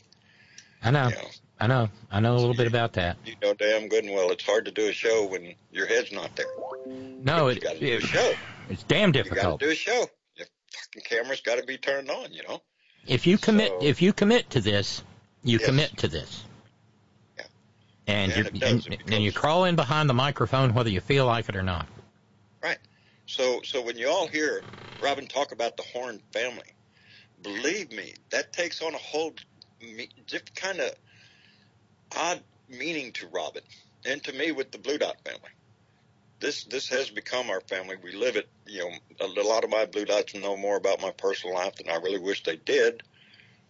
I 0.84 0.92
know, 0.92 1.08
You 1.08 1.16
know, 1.16 1.22
I 1.62 1.68
know, 1.68 1.90
I 2.12 2.20
know 2.20 2.34
a 2.36 2.40
little 2.40 2.56
bit 2.56 2.68
about 2.68 2.94
that. 2.94 3.18
you 3.26 3.36
know 3.42 3.54
damn 3.54 3.88
good 3.88 4.04
and 4.04 4.14
well 4.14 4.32
it's 4.32 4.44
hard 4.46 4.66
to 4.66 4.72
do 4.72 4.90
a 4.90 4.92
show 4.92 5.26
when 5.28 5.54
your 5.72 5.86
head's 5.86 6.12
not 6.12 6.36
there. 6.36 6.48
No, 6.88 7.48
you 7.48 7.58
it, 7.58 7.64
got 7.64 7.76
to 7.76 7.80
do 7.80 7.98
a 7.98 8.02
show. 8.02 8.34
it's 8.70 8.84
damn 8.84 9.12
difficult. 9.14 9.38
You 9.38 9.44
got 9.44 9.60
to 9.60 9.66
do 9.68 9.72
a 9.72 9.76
show. 9.76 10.06
The 10.38 10.46
fucking 10.74 11.04
camera's 11.06 11.42
got 11.42 11.58
to 11.60 11.64
be 11.64 11.78
turned 11.78 12.10
on. 12.10 12.34
You 12.34 12.44
know. 12.48 12.62
If 13.08 13.26
you 13.28 13.38
commit, 13.38 13.70
So- 13.70 13.86
if 13.86 14.02
you 14.02 14.12
commit 14.12 14.50
to 14.52 14.60
this, 14.60 15.04
you 15.44 15.58
Yes. 15.60 15.66
commit 15.68 15.98
to 16.00 16.08
this. 16.10 16.44
Yeah. 17.38 17.44
And 18.08 18.32
And 18.34 18.60
does, 18.60 18.88
and, 18.88 18.98
and 19.08 19.24
you 19.24 19.32
crawl 19.32 19.64
in 19.66 19.76
behind 19.78 20.10
the 20.10 20.14
microphone 20.16 20.74
whether 20.74 20.90
you 20.90 21.00
feel 21.00 21.26
like 21.28 21.48
it 21.48 21.56
or 21.56 21.64
not. 21.64 21.88
So 23.26 23.62
so 23.64 23.82
when 23.82 23.98
you 23.98 24.10
all 24.10 24.28
hear 24.28 24.64
Robin 25.02 25.28
talk 25.28 25.52
about 25.52 25.78
the 25.78 25.84
Horn 25.94 26.22
family, 26.34 26.76
believe 27.42 27.92
me, 27.92 28.14
that 28.32 28.54
takes 28.54 28.82
on 28.82 28.94
a 28.94 29.00
whole 29.00 29.34
me- 29.82 30.10
different 30.28 30.56
kind 30.56 30.80
of 30.80 30.92
odd 32.16 32.44
meaning 32.70 33.12
to 33.14 33.28
Robin 33.28 33.64
and 34.06 34.24
to 34.24 34.34
me 34.34 34.52
with 34.52 34.72
the 34.72 34.78
Blue 34.78 34.98
Dot 34.98 35.18
family. 35.26 35.50
This 36.40 36.64
this 36.66 36.90
has 36.90 37.10
become 37.10 37.50
our 37.50 37.62
family. 37.62 37.96
We 38.02 38.14
live 38.14 38.36
it. 38.36 38.50
You 38.66 38.90
know, 39.20 39.26
a, 39.28 39.48
lot 39.48 39.64
of 39.64 39.70
my 39.70 39.86
Blue 39.86 40.06
Dots 40.06 40.34
know 40.34 40.58
more 40.58 40.76
about 40.76 41.02
my 41.02 41.12
personal 41.12 41.56
life 41.56 41.76
than 41.76 41.90
I 41.90 41.98
really 41.98 42.20
wish 42.20 42.44
they 42.44 42.56
did, 42.56 43.04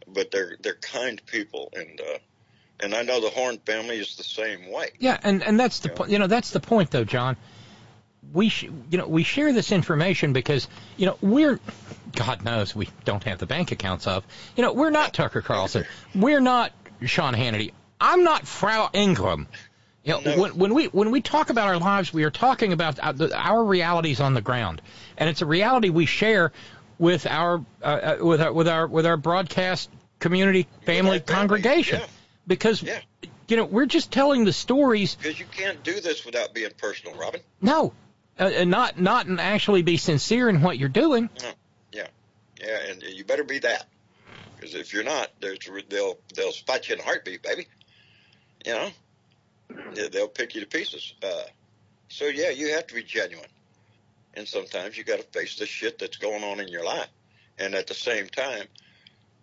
but 0.08 0.32
they're 0.32 0.58
they're 0.62 0.76
kind 0.76 1.22
people, 1.26 1.70
and 1.74 2.00
uh, 2.00 2.18
and 2.80 2.96
I 2.96 3.02
know 3.02 3.20
the 3.20 3.30
Horn 3.30 3.60
family 3.66 3.98
is 3.98 4.16
the 4.16 4.24
same 4.24 4.72
way. 4.72 4.90
Yeah, 5.00 5.20
and 5.22 5.44
and 5.44 5.60
that's 5.60 5.80
the 5.80 5.90
po- 5.90 6.06
you 6.06 6.18
know 6.18 6.28
that's 6.28 6.52
the 6.52 6.62
point 6.62 6.92
though, 6.92 7.04
John. 7.04 7.36
We 8.34 8.50
sh- 8.50 8.70
you 8.90 8.98
know 8.98 9.08
we 9.08 9.24
share 9.24 9.52
this 9.52 9.72
information 9.72 10.32
because 10.34 10.68
you 10.96 11.06
know 11.08 11.18
we're 11.22 11.60
God 12.16 12.44
knows 12.44 12.76
we 12.76 12.88
don't 13.04 13.24
have 13.24 13.40
the 13.40 13.46
bank 13.46 13.72
accounts 13.72 14.06
of 14.08 14.24
you 14.56 14.64
know 14.64 14.74
we're 14.74 14.90
not 14.92 15.14
Tucker 15.14 15.42
Carlson, 15.42 15.86
we're 16.14 16.40
not 16.40 16.72
Sean 17.06 17.34
Hannity, 17.34 17.72
I'm 18.00 18.24
not 18.24 18.48
Frau 18.48 18.90
Ingraham. 18.94 19.48
You 20.04 20.14
know, 20.14 20.22
No. 20.22 20.42
when, 20.42 20.52
when 20.58 20.74
we 20.74 20.86
when 20.86 21.12
we 21.12 21.22
talk 21.22 21.50
about 21.50 21.68
our 21.68 21.78
lives, 21.78 22.14
we 22.14 22.24
are 22.24 22.32
talking 22.32 22.74
about 22.74 23.00
our, 23.00 23.14
the- 23.14 23.36
our 23.38 23.64
realities 23.64 24.20
on 24.20 24.34
the 24.34 24.42
ground, 24.42 24.82
and 25.18 25.28
it's 25.30 25.42
a 25.42 25.46
reality 25.46 25.90
we 25.90 26.06
share 26.06 26.52
with 27.00 27.26
our 27.28 27.64
uh, 27.84 27.86
uh, 27.86 28.18
with 28.26 28.42
our 28.42 28.54
with 28.54 28.68
our 28.68 28.88
with 28.88 29.06
our 29.08 29.18
broadcast 29.18 29.90
community 30.20 30.68
family 30.86 31.18
family, 31.18 31.20
congregation, 31.20 32.00
yeah. 32.00 32.06
because 32.48 32.82
Yeah. 32.84 33.00
you 33.48 33.58
know 33.58 33.66
we're 33.66 33.86
just 33.88 34.12
telling 34.12 34.46
the 34.46 34.54
stories 34.54 35.16
Because 35.16 35.40
you 35.40 35.46
can't 35.52 35.84
do 35.84 36.00
this 36.00 36.24
without 36.26 36.54
being 36.54 36.70
personal, 36.78 37.16
Robin. 37.18 37.42
no, 37.62 37.94
uh, 38.42 38.64
not 38.66 39.00
not 39.00 39.28
actually 39.40 39.82
be 39.84 39.98
sincere 39.98 40.50
in 40.50 40.62
what 40.62 40.78
you're 40.78 40.90
doing. 40.90 41.30
Yeah, 41.94 42.08
yeah, 42.60 42.78
and 42.90 43.02
you 43.04 43.24
better 43.24 43.44
be 43.44 43.60
that. 43.60 43.86
Because 44.56 44.76
if 44.76 44.94
you're 44.94 45.04
not, 45.04 45.30
they'll 45.40 46.18
they'll 46.36 46.52
spot 46.52 46.88
you 46.90 46.96
in 46.96 47.02
a 47.02 47.04
heartbeat, 47.04 47.42
baby. 47.44 47.68
You 48.66 48.74
know, 48.74 48.90
They- 49.94 50.10
they'll 50.10 50.28
pick 50.28 50.54
you 50.56 50.62
to 50.62 50.68
pieces. 50.68 51.14
Uh, 51.24 51.44
so 52.10 52.26
yeah, 52.26 52.50
you 52.50 52.74
have 52.74 52.88
to 52.88 52.94
be 52.96 53.04
genuine. 53.04 53.48
and 54.34 54.48
sometimes 54.48 54.98
you 54.98 55.04
got 55.04 55.18
to 55.20 55.26
face 55.38 55.58
the 55.58 55.66
shit 55.66 56.00
that's 56.00 56.16
going 56.18 56.42
on 56.44 56.60
in 56.62 56.68
your 56.70 56.86
life, 56.86 57.10
and 57.58 57.76
at 57.76 57.88
the 57.88 57.94
same 57.94 58.28
time, 58.30 58.66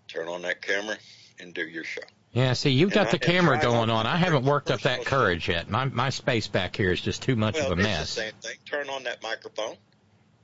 turn 0.09 0.29
on 0.29 0.41
that 0.43 0.63
camera 0.63 0.97
and 1.39 1.53
do 1.53 1.61
your 1.63 1.85
show. 1.85 2.01
Yeah, 2.39 2.53
see, 2.53 2.71
you've 2.71 2.93
got 2.93 3.11
the 3.11 3.19
camera 3.19 3.59
going 3.61 3.91
on. 3.91 4.07
I 4.07 4.17
haven't 4.17 4.45
worked 4.45 4.71
up 4.71 4.83
that 4.83 5.05
courage 5.05 5.49
yet. 5.49 5.69
My 5.69 5.87
my 5.87 6.11
space 6.11 6.47
back 6.47 6.77
here 6.77 6.93
is 6.93 7.01
just 7.01 7.21
too 7.21 7.35
much 7.35 7.55
Well, 7.57 7.73
of 7.73 7.79
a 7.81 7.83
mess. 7.83 8.11
same 8.11 8.33
thing. 8.41 8.55
Turn 8.65 8.89
on 8.89 9.03
that 9.03 9.25
microphone. 9.25 9.75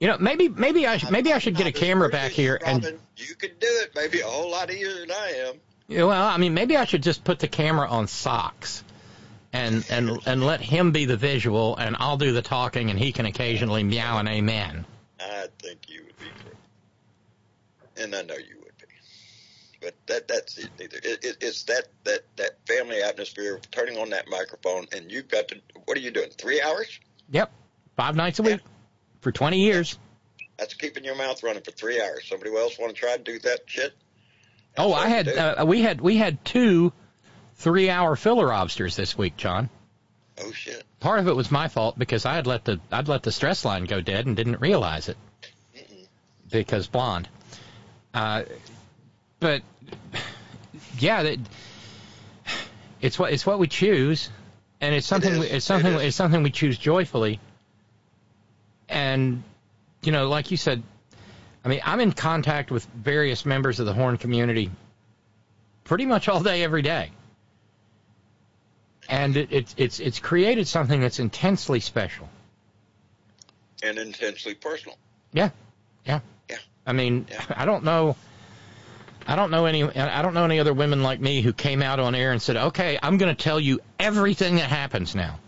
You 0.00 0.08
know, 0.08 0.18
maybe 0.18 0.48
maybe 0.48 0.88
I 0.88 0.96
should, 0.96 1.12
maybe 1.12 1.32
I 1.32 1.38
should 1.38 1.54
get 1.54 1.68
a 1.68 1.72
camera 1.72 2.08
back 2.08 2.32
here 2.32 2.58
and 2.66 2.82
you 3.16 3.36
could 3.36 3.60
do 3.60 3.68
it 3.70 3.92
maybe 3.94 4.22
a 4.22 4.26
whole 4.26 4.50
lot 4.50 4.72
easier 4.72 4.92
than 4.98 5.12
I 5.12 5.46
am. 5.46 5.60
Yeah, 5.86 6.02
well, 6.04 6.26
I 6.26 6.36
mean, 6.36 6.52
maybe 6.52 6.76
I 6.76 6.84
should 6.84 7.04
just 7.04 7.22
put 7.22 7.38
the 7.38 7.46
camera 7.46 7.86
on 7.88 8.08
socks, 8.08 8.82
and 9.52 9.86
and 9.88 10.18
and 10.26 10.44
let 10.44 10.60
him 10.60 10.90
be 10.90 11.04
the 11.04 11.16
visual, 11.16 11.76
and 11.76 11.94
I'll 12.00 12.16
do 12.16 12.32
the 12.32 12.42
talking, 12.42 12.90
and 12.90 12.98
he 12.98 13.12
can 13.12 13.24
occasionally 13.26 13.84
meow 13.84 14.18
and 14.18 14.28
amen. 14.28 14.84
I 15.20 15.46
think 15.62 15.88
you 15.88 16.02
would 16.06 16.18
be 16.18 16.24
great, 16.42 18.04
and 18.04 18.16
I 18.16 18.22
know 18.22 18.34
you 18.34 18.56
would. 18.58 18.63
But 19.84 19.94
that 20.06 20.28
that's 20.28 20.56
it. 20.56 20.70
Neither 20.78 20.96
it, 20.96 21.24
it, 21.24 21.36
it's 21.40 21.64
that 21.64 21.88
that 22.04 22.20
that 22.36 22.56
family 22.66 23.02
atmosphere. 23.02 23.60
Turning 23.70 23.98
on 23.98 24.10
that 24.10 24.28
microphone, 24.28 24.86
and 24.92 25.12
you've 25.12 25.28
got 25.28 25.48
to. 25.48 25.60
What 25.84 25.98
are 25.98 26.00
you 26.00 26.10
doing? 26.10 26.30
Three 26.30 26.62
hours? 26.62 26.98
Yep, 27.30 27.52
five 27.96 28.16
nights 28.16 28.38
a 28.38 28.42
week 28.42 28.60
for 29.20 29.30
twenty 29.30 29.60
years. 29.60 29.98
That's 30.56 30.74
keeping 30.74 31.04
your 31.04 31.16
mouth 31.16 31.42
running 31.42 31.62
for 31.62 31.72
three 31.72 32.00
hours. 32.00 32.26
Somebody 32.28 32.56
else 32.56 32.78
want 32.78 32.94
to 32.94 33.00
try 33.00 33.16
to 33.16 33.22
do 33.22 33.38
that 33.40 33.60
shit? 33.66 33.92
Oh, 34.78 34.92
I 34.92 35.08
had 35.08 35.28
uh, 35.28 35.64
we 35.66 35.82
had 35.82 36.00
we 36.00 36.16
had 36.16 36.44
two 36.44 36.92
three-hour 37.56 38.16
filibusters 38.16 38.96
this 38.96 39.16
week, 39.16 39.36
John. 39.36 39.68
Oh 40.40 40.50
shit. 40.52 40.82
Part 41.00 41.20
of 41.20 41.28
it 41.28 41.36
was 41.36 41.50
my 41.50 41.68
fault 41.68 41.98
because 41.98 42.24
I 42.24 42.34
had 42.34 42.46
let 42.46 42.64
the 42.64 42.80
I'd 42.90 43.08
let 43.08 43.22
the 43.22 43.32
stress 43.32 43.64
line 43.64 43.84
go 43.84 44.00
dead 44.00 44.26
and 44.26 44.34
didn't 44.34 44.60
realize 44.60 45.08
it 45.08 45.16
because 46.50 46.86
blonde. 46.86 47.28
Uh, 48.12 48.44
but 49.44 49.60
yeah, 50.98 51.22
that, 51.22 51.38
it's 53.02 53.18
what 53.18 53.30
it's 53.30 53.44
what 53.44 53.58
we 53.58 53.66
choose, 53.66 54.30
and 54.80 54.94
it's 54.94 55.06
something 55.06 55.34
is. 55.34 55.52
it's 55.52 55.66
something 55.66 55.92
It 55.92 56.00
it's 56.06 56.16
something 56.16 56.42
we 56.42 56.50
choose 56.50 56.78
joyfully. 56.78 57.40
And 58.88 59.42
you 60.02 60.12
know, 60.12 60.30
like 60.30 60.50
you 60.50 60.56
said, 60.56 60.82
I 61.62 61.68
mean, 61.68 61.82
I'm 61.84 62.00
in 62.00 62.12
contact 62.12 62.70
with 62.70 62.86
various 62.86 63.44
members 63.44 63.80
of 63.80 63.84
the 63.84 63.92
horn 63.92 64.16
community 64.16 64.70
pretty 65.84 66.06
much 66.06 66.26
all 66.26 66.42
day, 66.42 66.62
every 66.62 66.80
day. 66.80 67.10
And 69.10 69.36
it, 69.36 69.52
it's 69.52 69.74
it's 69.76 70.00
it's 70.00 70.20
created 70.20 70.66
something 70.66 71.02
that's 71.02 71.18
intensely 71.18 71.80
special. 71.80 72.30
And 73.82 73.98
intensely 73.98 74.54
personal. 74.54 74.96
Yeah, 75.34 75.50
yeah, 76.06 76.20
yeah. 76.48 76.56
I 76.86 76.94
mean, 76.94 77.26
I 77.54 77.66
don't 77.66 77.84
know, 77.84 78.16
I 79.26 79.36
don't 79.36 79.50
know 79.50 79.66
any, 79.66 79.82
I 79.84 80.22
don't 80.22 80.34
know 80.34 80.44
any 80.44 80.60
other 80.60 80.74
women 80.74 81.02
like 81.02 81.20
me 81.20 81.40
who 81.40 81.52
came 81.52 81.82
out 81.82 81.98
on 81.98 82.14
air 82.14 82.32
and 82.32 82.40
said, 82.42 82.56
"Okay, 82.56 82.98
I'm 83.02 83.16
going 83.16 83.34
to 83.34 83.42
tell 83.42 83.58
you 83.58 83.80
everything 83.98 84.56
that 84.56 84.68
happens 84.68 85.14
now," 85.14 85.38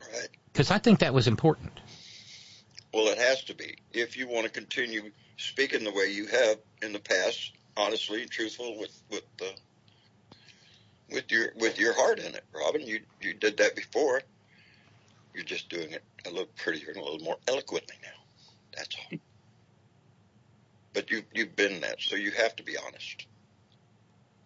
Right. 0.00 0.28
because 0.52 0.70
I 0.70 0.78
think 0.78 1.00
that 1.00 1.12
was 1.12 1.26
important. 1.26 1.72
Well, 2.92 3.08
it 3.08 3.18
has 3.18 3.44
to 3.44 3.54
be 3.54 3.76
if 3.92 4.16
you 4.16 4.28
want 4.28 4.44
to 4.44 4.50
continue 4.50 5.10
speaking 5.36 5.84
the 5.84 5.92
way 5.92 6.10
you 6.12 6.26
have 6.26 6.58
in 6.82 6.92
the 6.92 6.98
past, 7.00 7.52
honestly 7.76 8.22
and 8.22 8.30
truthful 8.30 8.78
with 8.78 9.02
with 9.10 9.24
uh, 9.42 9.46
with 11.10 11.30
your 11.30 11.48
with 11.56 11.78
your 11.78 11.94
heart 11.94 12.18
in 12.18 12.34
it, 12.34 12.44
Robin. 12.54 12.80
You 12.86 13.00
you 13.20 13.34
did 13.34 13.56
that 13.58 13.74
before. 13.76 14.22
You're 15.34 15.44
just 15.44 15.68
doing 15.68 15.92
it 15.92 16.02
a 16.26 16.30
little 16.30 16.48
prettier 16.56 16.88
and 16.88 16.96
a 16.96 17.02
little 17.04 17.20
more 17.20 17.36
eloquently 17.46 17.94
now. 18.02 18.08
That's 18.76 18.96
all. 18.96 19.18
But 20.94 21.10
you 21.10 21.22
you've 21.34 21.54
been 21.54 21.80
that, 21.80 22.00
so 22.00 22.16
you 22.16 22.30
have 22.32 22.56
to 22.56 22.62
be 22.62 22.76
honest. 22.76 23.26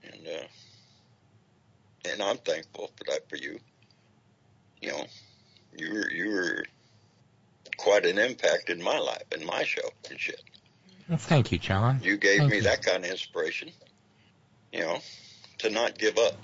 And 0.04 0.26
uh, 0.26 2.10
and 2.10 2.22
I'm 2.22 2.38
thankful 2.38 2.90
for 2.96 3.04
that 3.04 3.28
for 3.28 3.36
you. 3.36 3.58
You 4.80 4.88
know, 4.90 5.06
you 5.76 5.92
were 5.94 6.10
you 6.10 6.30
were 6.30 6.64
quite 7.76 8.04
an 8.06 8.18
impact 8.18 8.70
in 8.70 8.82
my 8.82 8.98
life, 8.98 9.22
in 9.38 9.46
my 9.46 9.62
show 9.64 9.88
and 10.10 10.18
shit. 10.18 10.40
Well, 11.08 11.18
thank 11.18 11.52
you, 11.52 11.58
John. 11.58 12.00
You 12.02 12.16
gave 12.16 12.38
Thank 12.38 12.50
me 12.50 12.56
you. 12.58 12.62
that 12.64 12.82
kind 12.82 13.04
of 13.04 13.10
inspiration, 13.10 13.70
you 14.72 14.80
know, 14.80 14.98
to 15.58 15.70
not 15.70 15.98
give 15.98 16.16
up. 16.18 16.34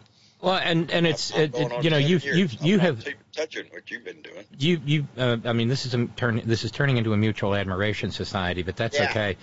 Well, 0.40 0.54
and 0.54 0.90
and 0.92 1.06
it's 1.06 1.34
it, 1.36 1.56
you 1.58 1.90
know 1.90 1.96
you've 1.96 2.24
years. 2.24 2.38
you've 2.38 2.56
I'm 2.60 2.66
you 2.66 2.78
have 2.78 3.04
touching 3.32 3.64
what 3.70 3.90
you've 3.90 4.04
been 4.04 4.22
doing. 4.22 4.44
you 4.56 4.80
you 4.84 5.08
uh, 5.16 5.38
I 5.44 5.52
mean 5.52 5.66
this 5.68 5.84
is 5.84 5.94
a 5.94 6.06
turn 6.06 6.40
this 6.44 6.62
is 6.64 6.70
turning 6.70 6.96
into 6.96 7.12
a 7.12 7.16
mutual 7.16 7.56
admiration 7.56 8.12
society, 8.12 8.62
but 8.62 8.76
that's 8.76 8.98
Yeah. 8.98 9.10
okay. 9.10 9.36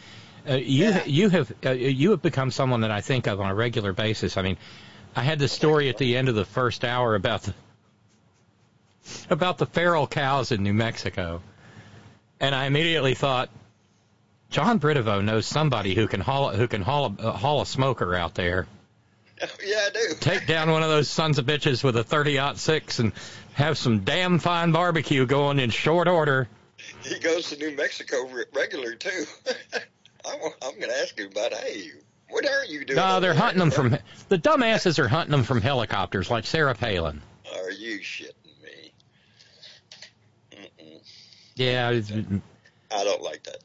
Uh, 0.47 0.55
you 0.55 0.93
you 1.05 1.29
have 1.29 1.51
uh, 1.65 1.71
you 1.71 2.11
have 2.11 2.21
become 2.21 2.51
someone 2.51 2.81
that 2.81 2.91
I 2.91 3.01
think 3.01 3.27
of 3.27 3.41
on 3.41 3.49
a 3.49 3.55
regular 3.55 3.93
basis. 3.93 4.37
I 4.37 4.41
mean, 4.41 4.57
I 5.15 5.23
had 5.23 5.39
this 5.39 5.51
story 5.51 5.89
at 5.89 5.97
the 5.97 6.17
end 6.17 6.29
of 6.29 6.35
the 6.35 6.45
first 6.45 6.85
hour 6.85 7.15
about 7.15 7.43
the 7.43 7.53
about 9.29 9.57
the 9.57 9.65
feral 9.65 10.07
cows 10.07 10.51
in 10.51 10.63
New 10.63 10.73
Mexico, 10.73 11.41
and 12.39 12.53
I 12.53 12.65
immediately 12.65 13.15
thought, 13.15 13.49
John 14.49 14.79
Britivo 14.79 15.23
knows 15.23 15.45
somebody 15.45 15.95
who 15.95 16.07
can 16.07 16.21
haul 16.21 16.49
who 16.49 16.67
can 16.67 16.81
haul 16.81 17.15
a, 17.17 17.27
uh, 17.27 17.31
haul 17.31 17.61
a 17.61 17.65
smoker 17.65 18.13
out 18.13 18.35
there 18.35 18.67
Yeah, 19.65 19.87
I 19.87 19.89
do. 19.93 20.15
take 20.19 20.47
down 20.47 20.71
one 20.71 20.83
of 20.83 20.89
those 20.89 21.09
sons 21.09 21.37
of 21.37 21.45
bitches 21.45 21.83
with 21.83 21.97
a 21.97 22.03
30 22.03 22.39
six 22.55 22.99
and 22.99 23.11
have 23.53 23.77
some 23.77 23.99
damn 23.99 24.39
fine 24.39 24.71
barbecue 24.71 25.25
going 25.25 25.59
in 25.59 25.69
short 25.69 26.07
order. 26.07 26.47
He 27.03 27.19
goes 27.19 27.49
to 27.49 27.57
New 27.57 27.75
Mexico 27.75 28.27
re- 28.27 28.45
regular 28.53 28.95
too. 28.95 29.25
I'm, 30.27 30.51
I'm 30.61 30.79
going 30.79 30.91
to 30.91 30.97
ask 30.97 31.17
you 31.19 31.27
about 31.27 31.53
hey, 31.53 31.91
what 32.29 32.45
are 32.45 32.65
you 32.65 32.85
doing? 32.85 32.97
No, 32.97 33.19
they're 33.19 33.33
there? 33.33 33.41
hunting 33.41 33.59
them 33.59 33.71
from 33.71 33.97
the 34.29 34.37
dumbasses 34.37 34.99
are 34.99 35.07
hunting 35.07 35.31
them 35.31 35.43
from 35.43 35.61
helicopters 35.61 36.29
like 36.29 36.45
Sarah 36.45 36.75
Palin. 36.75 37.21
Are 37.53 37.71
you 37.71 37.99
shitting 37.99 38.31
me? 38.63 38.91
Mm-mm. 40.51 41.01
Yeah, 41.55 41.89
I 41.89 43.03
don't 43.03 43.21
like 43.21 43.43
that. 43.43 43.57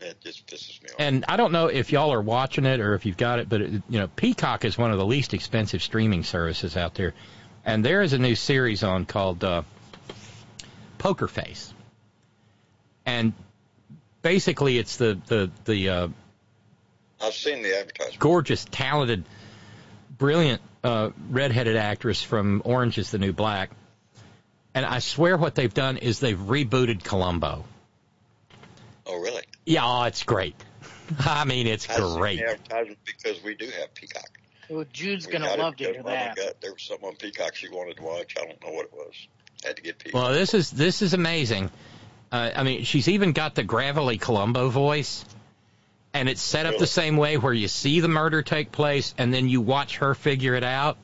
It 0.00 0.20
just 0.22 0.46
pisses 0.46 0.82
me 0.82 0.88
off. 0.90 0.96
and 0.98 1.24
I 1.28 1.36
don't 1.36 1.52
know 1.52 1.66
if 1.66 1.92
y'all 1.92 2.12
are 2.12 2.22
watching 2.22 2.64
it 2.64 2.80
or 2.80 2.94
if 2.94 3.04
you've 3.04 3.18
got 3.18 3.38
it, 3.38 3.48
but 3.48 3.60
it, 3.60 3.70
you 3.88 3.98
know, 3.98 4.08
Peacock 4.08 4.64
is 4.64 4.78
one 4.78 4.90
of 4.90 4.98
the 4.98 5.04
least 5.04 5.34
expensive 5.34 5.82
streaming 5.82 6.24
services 6.24 6.76
out 6.76 6.94
there, 6.94 7.12
and 7.66 7.84
there 7.84 8.00
is 8.00 8.14
a 8.14 8.18
new 8.18 8.34
series 8.34 8.82
on 8.82 9.04
called 9.04 9.44
uh, 9.44 9.62
Poker 10.96 11.28
Face, 11.28 11.74
and 13.04 13.34
basically 14.22 14.78
it's 14.78 14.96
the 14.96 15.18
the 15.26 15.50
the 15.64 15.88
uh, 15.88 16.08
I've 17.20 17.34
seen 17.34 17.62
the 17.62 17.78
advertisement. 17.78 18.18
gorgeous, 18.18 18.64
talented, 18.70 19.24
brilliant 20.16 20.62
uh, 20.82 21.10
redheaded 21.28 21.76
actress 21.76 22.22
from 22.22 22.62
Orange 22.64 22.98
is 22.98 23.10
the 23.10 23.18
New 23.18 23.32
Black. 23.32 23.70
And 24.74 24.86
I 24.86 25.00
swear 25.00 25.36
what 25.36 25.54
they've 25.54 25.72
done 25.74 25.96
is 25.96 26.20
they've 26.20 26.38
rebooted 26.38 27.02
Columbo. 27.02 27.64
Oh, 29.04 29.20
really? 29.20 29.42
Yeah, 29.66 29.80
oh, 29.84 30.04
it's 30.04 30.22
great. 30.22 30.54
I 31.18 31.44
mean, 31.44 31.66
it's 31.66 31.90
I've 31.90 31.96
seen 31.96 32.16
great. 32.18 32.38
the 32.38 32.50
advertisement 32.50 32.98
because 33.04 33.42
we 33.42 33.54
do 33.56 33.66
have 33.66 33.92
Peacock. 33.94 34.30
Well, 34.68 34.84
Jude's 34.92 35.26
gonna 35.26 35.46
got 35.46 35.58
it 35.58 35.62
love 35.62 35.76
to 35.76 35.84
because 35.88 35.94
hear 35.96 36.02
that. 36.04 36.36
got- 36.36 36.60
there 36.60 36.72
was 36.72 36.82
something 36.82 37.08
on 37.08 37.16
Peacock 37.16 37.56
she 37.56 37.68
wanted 37.68 37.96
to 37.96 38.02
watch. 38.04 38.36
I 38.40 38.44
don't 38.46 38.62
know 38.64 38.70
what 38.72 38.86
it 38.86 38.92
was. 38.92 39.26
Had 39.64 39.76
to 39.76 39.82
get 39.82 39.98
Peacock. 39.98 40.22
Well, 40.22 40.32
this 40.32 40.54
is 40.54 40.70
this 40.70 41.02
is 41.02 41.12
amazing. 41.12 41.70
Uh, 42.32 42.50
I 42.54 42.62
mean, 42.62 42.84
she's 42.84 43.08
even 43.08 43.32
got 43.32 43.54
the 43.54 43.62
gravelly 43.62 44.18
Columbo 44.18 44.68
voice, 44.68 45.24
and 46.14 46.28
it's 46.28 46.40
set 46.42 46.66
up 46.66 46.72
Really? 46.72 46.80
the 46.80 46.86
same 46.86 47.16
way 47.16 47.36
where 47.36 47.52
you 47.52 47.68
see 47.68 48.00
the 48.00 48.08
murder 48.08 48.42
take 48.42 48.70
place, 48.72 49.14
and 49.18 49.32
then 49.34 49.48
you 49.48 49.60
watch 49.60 49.96
her 49.98 50.14
figure 50.14 50.54
it 50.54 50.64
out. 50.64 50.96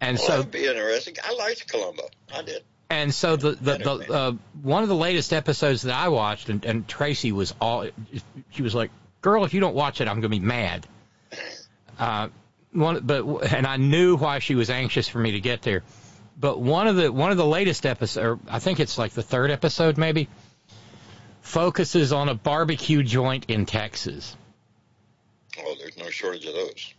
And 0.00 0.18
well, 0.18 0.26
so 0.26 0.36
that'd 0.38 0.50
be 0.50 0.66
interesting. 0.66 1.14
I 1.22 1.34
liked 1.34 1.70
Columbo. 1.70 2.08
I 2.34 2.42
did. 2.42 2.62
And 2.90 3.14
so 3.14 3.36
the 3.36 3.52
the, 3.52 3.78
the 3.78 4.12
uh, 4.12 4.32
one 4.62 4.82
of 4.82 4.88
the 4.88 4.94
latest 4.94 5.32
episodes 5.32 5.82
that 5.82 5.94
I 5.94 6.08
watched, 6.08 6.48
and, 6.50 6.64
and 6.64 6.86
Tracy 6.86 7.32
was 7.32 7.54
all 7.60 7.86
she 8.50 8.62
was 8.62 8.74
like, 8.74 8.90
"Girl, 9.22 9.44
if 9.44 9.54
you 9.54 9.60
don't 9.60 9.74
watch 9.74 10.00
it, 10.00 10.08
I'm 10.08 10.16
gonna 10.16 10.28
be 10.28 10.40
mad." 10.40 10.86
Uh, 11.98 12.28
one, 12.72 13.00
but 13.04 13.52
and 13.52 13.66
I 13.66 13.76
knew 13.76 14.16
why 14.16 14.38
she 14.38 14.54
was 14.54 14.70
anxious 14.70 15.06
for 15.06 15.18
me 15.18 15.32
to 15.32 15.40
get 15.40 15.60
there. 15.62 15.82
But 16.38 16.60
one 16.60 16.86
of 16.88 16.96
the 16.96 17.12
one 17.12 17.30
of 17.30 17.36
the 17.36 17.46
latest 17.46 17.86
episodes, 17.86 18.40
I 18.48 18.58
think 18.58 18.80
it's 18.80 18.98
like 18.98 19.12
the 19.12 19.22
third 19.22 19.50
episode, 19.50 19.96
maybe, 19.98 20.28
focuses 21.40 22.12
on 22.12 22.28
a 22.28 22.34
barbecue 22.34 23.02
joint 23.02 23.46
in 23.48 23.66
Texas, 23.66 24.36
Oh, 25.58 25.74
there's 25.78 25.98
no 25.98 26.08
shortage 26.08 26.46
of 26.46 26.54
those. 26.54 26.94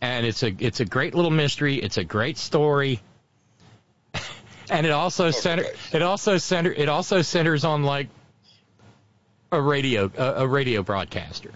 and 0.00 0.24
it's 0.24 0.42
a 0.42 0.54
it's 0.58 0.80
a 0.80 0.84
great 0.86 1.14
little 1.14 1.30
mystery. 1.30 1.76
It's 1.76 1.98
a 1.98 2.04
great 2.04 2.38
story. 2.38 3.00
And 4.70 4.86
it 4.86 4.92
also 4.92 5.30
center 5.30 5.66
it 5.92 6.00
also 6.00 6.38
center 6.38 6.72
it 6.72 6.88
also 6.88 7.20
centers 7.20 7.64
on 7.66 7.82
like 7.82 8.08
a 9.52 9.60
radio 9.60 10.10
a, 10.16 10.44
a 10.44 10.48
radio 10.48 10.82
broadcaster. 10.82 11.50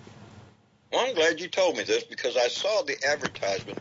Well, 0.93 1.07
I'm 1.07 1.15
glad 1.15 1.41
you 1.41 1.49
told 1.49 1.79
me 1.79 1.85
this 1.85 2.05
because 2.05 2.37
I 2.37 2.49
saw 2.49 2.83
the 2.83 2.97
advertisement. 3.07 3.79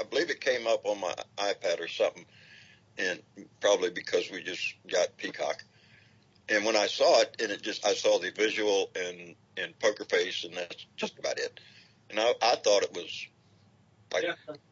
I 0.00 0.04
believe 0.04 0.30
it 0.30 0.40
came 0.40 0.68
up 0.68 0.86
on 0.86 1.00
my 1.00 1.12
iPad 1.38 1.80
or 1.80 1.88
something, 1.88 2.24
and 2.98 3.20
probably 3.60 3.90
because 3.90 4.30
we 4.30 4.42
just 4.42 4.74
got 4.90 5.16
Peacock. 5.16 5.62
and 6.48 6.64
when 6.64 6.76
I 6.76 6.86
saw 6.86 7.20
it, 7.20 7.36
and 7.40 7.50
it 7.52 7.62
just 7.62 7.86
I 7.86 7.94
saw 7.94 8.18
the 8.18 8.30
visual 8.30 8.90
and 8.96 9.34
and 9.56 9.78
Poker 9.78 10.04
Face, 10.04 10.44
and 10.44 10.54
that's 10.54 10.86
just 10.96 11.18
about 11.18 11.38
it. 11.38 11.58
And 12.10 12.18
I, 12.20 12.32
I 12.42 12.56
thought 12.56 12.82
it 12.82 12.92
was 12.94 13.26
like 14.12 14.24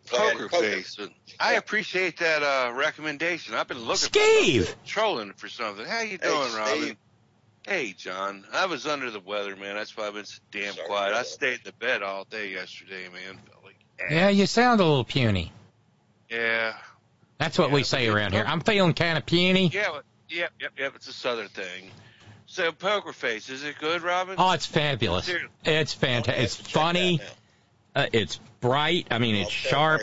playing 0.07 0.33
Poker 0.39 0.49
poker. 0.49 0.63
face. 0.65 0.97
But 0.99 1.11
I 1.39 1.55
appreciate 1.55 2.19
that 2.21 2.43
uh, 2.43 2.73
recommendation. 2.75 3.55
I've 3.55 3.69
been 3.69 3.81
looking 3.81 3.97
Steve! 3.97 4.69
for 4.69 4.77
trolling 4.87 5.33
for 5.35 5.49
something. 5.49 5.85
How 5.85 6.01
you 6.01 6.19
Hey, 6.23 6.29
doing, 6.29 6.55
Robin? 6.55 6.83
Steve. 6.83 6.97
Hey, 7.67 7.93
John. 7.99 8.45
I 8.53 8.67
was 8.67 8.87
under 8.87 9.11
the 9.11 9.19
weather, 9.21 9.57
man. 9.57 9.75
That's 9.75 9.97
why 9.97 10.07
I've 10.07 10.15
been 10.15 10.25
so 10.25 10.39
damn 10.53 10.73
Sorry 10.75 10.87
quiet. 10.87 11.09
about 11.11 11.21
I 11.21 11.25
stayed 11.25 11.55
in 11.55 11.61
the 11.65 11.73
bed 11.73 12.03
all 12.03 12.25
day 12.31 12.53
yesterday, 12.53 13.09
man. 13.13 13.39
Felt 13.51 13.65
like 13.65 13.77
ass. 14.01 14.07
Yeah, 14.13 14.29
you 14.29 14.47
sound 14.47 14.81
a 14.81 14.85
little 14.85 15.05
puny. 15.05 15.53
Yeah. 16.31 16.75
That's 17.39 17.59
what 17.59 17.69
Yeah, 17.69 17.75
we 17.75 17.83
say 17.83 18.09
around 18.09 18.33
here. 18.33 18.45
I'm 18.47 18.61
feeling 18.61 18.95
kind 18.95 19.19
of 19.19 19.27
puny. 19.27 19.71
Yeah. 19.73 20.01
Yep. 20.29 20.53
Yep. 20.61 20.73
Yep. 20.79 20.93
It's 20.97 21.09
a 21.09 21.13
southern 21.13 21.49
thing. 21.49 21.91
So, 22.47 22.71
Poker 22.73 23.13
Face, 23.13 23.51
is 23.51 23.65
it 23.65 23.77
good, 23.79 24.03
Robin? 24.03 24.37
Oh, 24.39 24.53
it's 24.53 24.67
fabulous. 24.67 25.27
Seriously. 25.27 25.51
It's 25.65 25.93
fantastic. 25.93 26.45
It's 26.45 26.57
funny. 26.57 27.21
Uh, 27.95 28.07
it's 28.13 28.39
bright. 28.61 29.09
I 29.11 29.19
mean, 29.19 29.35
I'll 29.35 29.43
it's 29.43 29.51
sharp. 29.51 30.03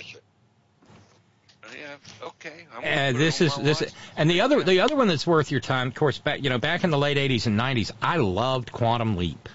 Yeah. 1.74 1.96
Okay. 2.28 2.66
I'm 2.76 2.84
And 2.84 3.18
this 3.18 3.42
is 3.42 3.56
this 3.56 3.84
and 4.16 4.30
the 4.30 4.42
other 4.42 4.64
the 4.64 4.82
other 4.82 4.96
one 4.96 5.08
that's 5.08 5.26
worth 5.26 5.52
your 5.52 5.60
time, 5.60 5.88
of 5.88 5.96
course, 5.96 6.20
back 6.20 6.44
you 6.44 6.50
know 6.50 6.60
back 6.60 6.84
in 6.84 6.92
the 6.92 6.98
late 6.98 7.18
'80s 7.18 7.48
and 7.48 7.60
'90s, 7.60 7.92
I 8.02 8.18
loved 8.18 8.72
Quantum 8.72 9.16
Leap. 9.16 9.50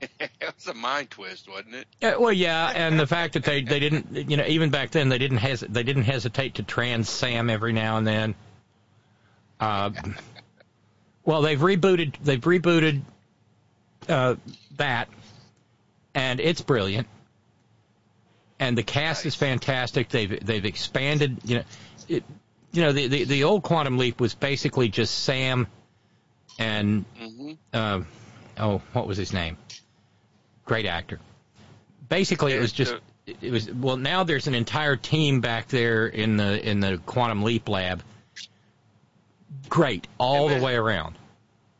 That's 0.40 0.66
a 0.66 0.74
mind 0.74 1.10
twist, 1.10 1.48
wasn't 1.48 1.74
it? 1.74 1.86
Yeah, 2.00 2.16
well, 2.16 2.32
yeah, 2.32 2.72
and 2.74 2.98
the 2.98 3.06
fact 3.06 3.34
that 3.34 3.44
they 3.44 3.62
they 3.62 3.78
didn't 3.80 4.30
you 4.30 4.36
know 4.36 4.44
even 4.46 4.70
back 4.70 4.90
then 4.90 5.08
they 5.08 5.18
didn't 5.18 5.38
hes- 5.38 5.64
they 5.68 5.82
didn't 5.82 6.04
hesitate 6.04 6.54
to 6.56 6.62
trans 6.62 7.08
Sam 7.08 7.50
every 7.50 7.72
now 7.72 7.96
and 7.98 8.06
then. 8.06 8.34
Uh, 9.58 9.90
well, 11.24 11.42
they've 11.42 11.58
rebooted 11.58 12.14
they've 12.22 12.40
rebooted 12.40 13.02
uh, 14.08 14.36
that, 14.76 15.08
and 16.14 16.40
it's 16.40 16.62
brilliant. 16.62 17.06
And 18.58 18.76
the 18.76 18.82
cast 18.82 19.24
is 19.26 19.34
fantastic. 19.34 20.08
They've 20.08 20.44
they've 20.44 20.64
expanded. 20.64 21.38
You 21.44 21.56
know, 21.56 21.62
it, 22.08 22.24
you 22.72 22.82
know 22.82 22.92
the, 22.92 23.06
the 23.08 23.24
the 23.24 23.44
old 23.44 23.62
Quantum 23.62 23.98
Leap 23.98 24.20
was 24.20 24.34
basically 24.34 24.88
just 24.88 25.24
Sam 25.24 25.66
and 26.58 27.04
Mm-hmm. 27.20 27.52
uh, 27.72 28.00
oh 28.58 28.82
what 28.92 29.06
was 29.06 29.16
his 29.18 29.32
name? 29.32 29.56
Great 30.70 30.86
actor. 30.86 31.18
Basically, 32.08 32.52
it 32.52 32.60
was 32.60 32.70
just 32.70 32.94
it 33.26 33.36
it 33.40 33.50
was 33.50 33.68
well. 33.72 33.96
Now 33.96 34.22
there's 34.22 34.46
an 34.46 34.54
entire 34.54 34.94
team 34.94 35.40
back 35.40 35.66
there 35.66 36.06
in 36.06 36.36
the 36.36 36.64
in 36.64 36.78
the 36.78 36.98
Quantum 37.06 37.42
Leap 37.42 37.68
lab. 37.68 38.04
Great, 39.68 40.06
all 40.16 40.48
the 40.48 40.60
way 40.62 40.76
around. 40.76 41.16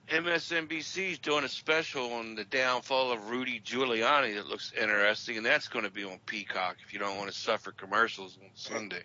MSNBC's 0.08 1.20
doing 1.20 1.44
a 1.44 1.48
special 1.48 2.14
on 2.14 2.34
the 2.34 2.42
downfall 2.44 3.12
of 3.12 3.30
Rudy 3.30 3.60
Giuliani 3.64 4.34
that 4.34 4.48
looks 4.48 4.72
interesting, 4.72 5.36
and 5.36 5.46
that's 5.46 5.68
going 5.68 5.84
to 5.84 5.90
be 5.92 6.02
on 6.02 6.18
Peacock 6.26 6.78
if 6.84 6.92
you 6.92 6.98
don't 6.98 7.16
want 7.16 7.30
to 7.30 7.38
suffer 7.38 7.70
commercials 7.70 8.36
on 8.42 8.50
Sunday. 8.54 9.04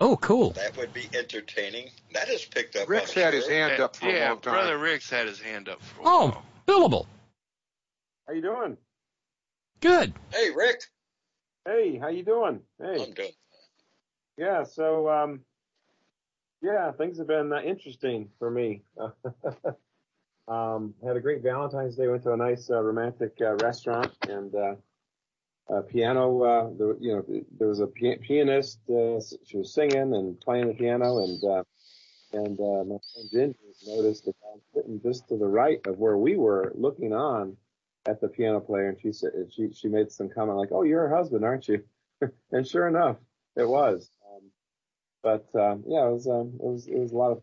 Oh, 0.00 0.16
cool. 0.18 0.50
That 0.50 0.76
would 0.76 0.92
be 0.92 1.08
entertaining. 1.18 1.90
That 2.12 2.28
is 2.28 2.44
picked 2.44 2.76
up. 2.76 2.88
Rick's 2.88 3.16
I'm 3.16 3.24
had 3.24 3.34
his 3.34 3.46
sure. 3.46 3.54
hand 3.54 3.80
up 3.82 3.96
for 3.96 4.06
a 4.06 4.28
long 4.28 4.38
time. 4.38 4.54
brother 4.54 4.78
Rick's 4.78 5.10
had 5.10 5.26
his 5.26 5.40
hand 5.40 5.68
up 5.68 5.82
for 5.82 6.02
a 6.02 6.04
Oh, 6.06 6.26
while. 6.28 6.44
billable. 6.68 7.06
How 8.28 8.34
you 8.34 8.40
doing? 8.40 8.76
Good. 9.84 10.14
Hey, 10.32 10.48
Rick. 10.56 10.80
Hey, 11.66 11.98
how 11.98 12.08
you 12.08 12.24
doing? 12.24 12.60
Hey. 12.80 13.04
I'm 13.04 13.12
doing. 13.12 13.32
Yeah, 14.38 14.64
so 14.64 15.10
um 15.10 15.40
yeah, 16.62 16.90
things 16.92 17.18
have 17.18 17.26
been 17.26 17.52
uh, 17.52 17.60
interesting 17.60 18.30
for 18.38 18.50
me. 18.50 18.80
um 20.48 20.94
had 21.06 21.18
a 21.18 21.20
great 21.20 21.42
Valentine's 21.42 21.96
Day, 21.96 22.08
went 22.08 22.22
to 22.22 22.32
a 22.32 22.36
nice 22.38 22.70
uh, 22.70 22.80
romantic 22.80 23.34
uh, 23.42 23.56
restaurant 23.56 24.10
and 24.26 24.54
uh 24.54 24.74
uh, 25.70 25.82
piano, 25.82 26.42
uh, 26.42 26.68
the, 26.78 26.96
you 26.98 27.12
know, 27.14 27.44
there 27.58 27.68
was 27.68 27.80
a 27.80 27.86
pi- 27.86 28.18
pianist, 28.22 28.78
uh, 28.88 29.20
she 29.44 29.58
was 29.58 29.74
singing 29.74 30.14
and 30.14 30.40
playing 30.40 30.68
the 30.68 30.74
piano 30.74 31.24
and, 31.24 31.42
uh, 31.42 31.62
and, 32.34 32.60
uh, 32.60 32.84
my 32.84 32.98
friend 33.12 33.30
Ginger 33.30 33.58
noticed 33.86 34.26
that 34.26 34.34
I 34.44 34.54
was 34.54 34.62
sitting 34.74 35.00
just 35.02 35.28
to 35.28 35.38
the 35.38 35.46
right 35.46 35.80
of 35.86 35.98
where 35.98 36.18
we 36.18 36.36
were 36.36 36.70
looking 36.74 37.14
on 37.14 37.56
at 38.06 38.20
the 38.20 38.28
piano 38.28 38.60
player 38.60 38.88
and 38.88 39.00
she 39.00 39.12
said, 39.12 39.30
she, 39.50 39.72
she 39.72 39.88
made 39.88 40.12
some 40.12 40.28
comment 40.28 40.58
like, 40.58 40.72
oh, 40.72 40.82
you're 40.82 41.08
her 41.08 41.16
husband, 41.16 41.44
aren't 41.44 41.68
you? 41.68 41.82
and 42.52 42.66
sure 42.66 42.88
enough, 42.88 43.16
it 43.56 43.68
was. 43.68 44.10
Um, 44.34 44.42
but, 45.22 45.46
um, 45.60 45.84
yeah, 45.86 46.06
it 46.06 46.12
was, 46.12 46.26
um, 46.26 46.52
it 46.54 46.66
was, 46.66 46.86
it 46.86 46.98
was 46.98 47.12
a 47.12 47.16
lot 47.16 47.32
of 47.32 47.42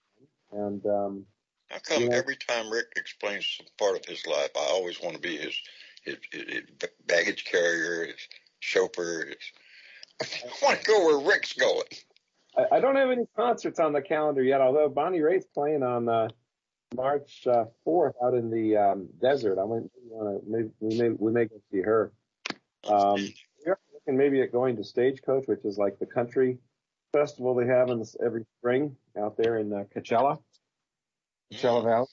fun. 0.49 0.59
And, 0.59 0.85
um, 0.85 1.25
How 1.69 1.79
come 1.79 2.03
you 2.03 2.09
know, 2.09 2.17
every 2.17 2.35
time 2.35 2.69
Rick 2.69 2.93
explains 2.95 3.57
some 3.57 3.67
part 3.77 3.97
of 3.97 4.05
his 4.05 4.25
life, 4.27 4.51
I 4.55 4.67
always 4.71 5.01
want 5.01 5.15
to 5.15 5.21
be 5.21 5.37
his 5.37 5.55
his, 6.03 6.15
his, 6.31 6.43
his 6.47 6.63
baggage 7.05 7.45
carrier, 7.45 8.07
his 8.07 8.27
chauffeur. 8.59 9.27
His, 9.27 10.43
I 10.45 10.65
want 10.65 10.79
to 10.79 10.85
go 10.85 11.05
where 11.05 11.27
Rick's 11.27 11.53
going. 11.53 11.83
I, 12.57 12.77
I 12.77 12.79
don't 12.79 12.95
have 12.95 13.09
any 13.09 13.25
concerts 13.35 13.79
on 13.79 13.93
the 13.93 14.01
calendar 14.01 14.43
yet, 14.43 14.61
although 14.61 14.89
Bonnie 14.89 15.21
Raitt's 15.21 15.47
playing 15.53 15.83
on 15.83 16.09
uh, 16.09 16.29
March 16.95 17.47
uh, 17.47 17.65
4th 17.85 18.13
out 18.23 18.33
in 18.33 18.49
the 18.49 18.77
um, 18.77 19.07
desert. 19.21 19.57
I 19.59 19.63
went, 19.63 19.91
we, 20.03 20.09
wanna, 20.09 20.39
maybe, 20.45 20.69
we 20.79 20.97
may 20.97 21.09
we 21.09 21.31
may 21.31 21.45
go 21.45 21.55
see 21.71 21.81
her. 21.81 22.11
Um, 22.87 23.33
we're 23.65 23.77
looking 23.93 24.17
maybe 24.17 24.41
at 24.41 24.51
going 24.51 24.75
to 24.77 24.83
Stagecoach, 24.83 25.47
which 25.47 25.63
is 25.63 25.77
like 25.77 25.99
the 25.99 26.05
country 26.05 26.57
festival 27.13 27.55
they 27.55 27.67
have 27.67 27.89
in 27.89 27.99
this, 27.99 28.15
every 28.23 28.45
spring 28.59 28.95
out 29.17 29.37
there 29.37 29.57
in 29.57 29.71
uh, 29.71 29.83
Coachella, 29.95 30.39
Coachella 31.53 31.83
Valley. 31.83 32.07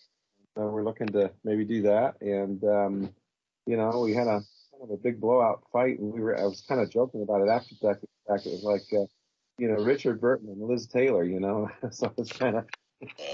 So 0.57 0.66
we're 0.66 0.84
looking 0.84 1.08
to 1.08 1.31
maybe 1.44 1.65
do 1.65 1.82
that. 1.82 2.20
And 2.20 2.62
um, 2.65 3.15
you 3.66 3.76
know, 3.76 4.00
we 4.00 4.15
had 4.15 4.26
a 4.26 4.42
kind 4.70 4.82
of 4.82 4.90
a 4.90 4.97
big 4.97 5.20
blowout 5.20 5.62
fight, 5.73 5.98
and 5.98 6.12
we 6.12 6.20
were 6.20 6.39
I 6.39 6.44
was 6.44 6.62
kind 6.68 6.81
of 6.81 6.90
joking 6.90 7.23
about 7.23 7.42
it 7.42 7.48
after 7.48 7.74
the 7.81 7.94
fact. 8.28 8.47
It 8.47 8.52
was 8.52 8.62
like. 8.62 8.84
Uh, 8.92 9.07
you 9.60 9.66
know, 9.66 9.74
Richard 9.82 10.20
Burton 10.20 10.50
and 10.50 10.62
Liz 10.62 10.86
Taylor, 10.86 11.24
you 11.24 11.40
know, 11.40 11.68
so 11.90 12.12
it's 12.16 12.31
kind 12.31 12.58
of, 12.58 12.65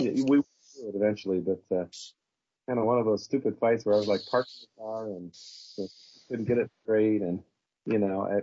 we 0.00 0.40
went 0.84 0.94
it 0.94 0.98
eventually, 0.98 1.40
but, 1.40 1.62
uh, 1.76 1.86
kind 2.66 2.78
of 2.78 2.86
one 2.86 2.98
of 2.98 3.04
those 3.04 3.24
stupid 3.24 3.58
fights 3.58 3.84
where 3.84 3.94
I 3.94 3.98
was 3.98 4.08
like 4.08 4.20
parked 4.30 4.50
in 4.60 4.66
the 4.76 4.82
car 4.82 5.06
and 5.06 5.34
you 5.76 5.84
know, 5.84 5.88
couldn't 6.28 6.44
get 6.46 6.58
it 6.58 6.70
straight. 6.82 7.22
And, 7.22 7.42
you 7.86 7.98
know, 7.98 8.42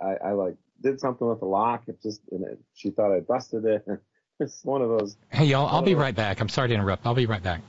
I, 0.00 0.04
I, 0.04 0.28
I 0.28 0.32
like 0.32 0.56
did 0.80 1.00
something 1.00 1.26
with 1.26 1.40
the 1.40 1.46
lock. 1.46 1.84
It 1.88 2.00
just, 2.02 2.20
and 2.30 2.44
it, 2.44 2.58
she 2.74 2.90
thought 2.90 3.14
I 3.14 3.20
busted 3.20 3.64
it. 3.64 3.84
it's 4.40 4.64
one 4.64 4.82
of 4.82 4.88
those. 4.88 5.16
Hey, 5.30 5.46
y'all, 5.46 5.66
I'll 5.66 5.82
be 5.82 5.94
right 5.94 6.14
back. 6.14 6.40
I'm 6.40 6.48
sorry 6.48 6.68
to 6.68 6.74
interrupt. 6.74 7.06
I'll 7.06 7.14
be 7.14 7.26
right 7.26 7.42
back. 7.42 7.62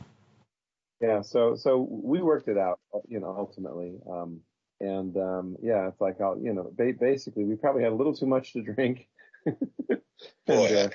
Yeah. 1.01 1.21
So, 1.21 1.55
so 1.55 1.87
we 1.89 2.21
worked 2.21 2.47
it 2.47 2.57
out, 2.57 2.79
you 3.07 3.19
know, 3.19 3.35
ultimately. 3.37 3.99
Um, 4.09 4.41
and, 4.79 5.17
um, 5.17 5.57
yeah, 5.61 5.87
it's 5.87 5.99
like, 5.99 6.21
I'll, 6.21 6.37
you 6.39 6.53
know, 6.53 6.71
ba- 6.75 6.93
basically 6.99 7.43
we 7.43 7.55
probably 7.55 7.83
had 7.83 7.91
a 7.91 7.95
little 7.95 8.15
too 8.15 8.27
much 8.27 8.53
to 8.53 8.61
drink. 8.61 9.07
and, 9.45 9.57
uh, 10.47 10.89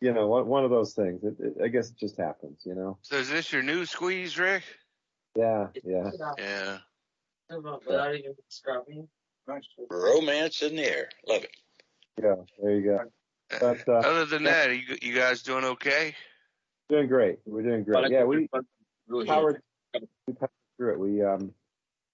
you 0.00 0.12
know, 0.12 0.26
one, 0.26 0.46
one 0.46 0.64
of 0.64 0.70
those 0.70 0.94
things. 0.94 1.22
It, 1.24 1.36
it, 1.38 1.54
I 1.62 1.68
guess 1.68 1.90
it 1.90 1.96
just 1.96 2.16
happens, 2.16 2.62
you 2.64 2.74
know. 2.74 2.98
So 3.02 3.16
is 3.16 3.28
this 3.28 3.52
your 3.52 3.62
new 3.62 3.86
squeeze, 3.86 4.38
Rick? 4.38 4.62
Yeah, 5.34 5.68
yeah. 5.84 6.10
Yeah. 6.38 6.78
Without 7.50 8.14
even 8.14 8.34
scrubbing. 8.48 9.08
Romance 9.88 10.62
in 10.62 10.76
the 10.76 10.84
air. 10.84 11.08
Love 11.28 11.44
it. 11.44 11.56
Yeah, 12.20 12.34
there 12.60 12.72
you 12.72 12.82
go. 12.82 13.00
But, 13.60 13.88
uh, 13.88 13.98
Other 13.98 14.24
than 14.24 14.42
that, 14.44 14.70
are 14.70 14.74
you 14.74 14.96
you 15.00 15.14
guys 15.14 15.42
doing 15.42 15.64
okay? 15.64 16.14
doing 16.88 17.08
great. 17.08 17.38
We're 17.44 17.62
doing 17.62 17.84
great. 17.84 18.10
Yeah, 18.10 18.24
we 18.24 18.48
powered, 18.48 19.62
we 20.26 20.34
powered 20.34 20.50
through 20.76 20.92
it. 20.92 20.98
We, 20.98 21.22
um, 21.22 21.52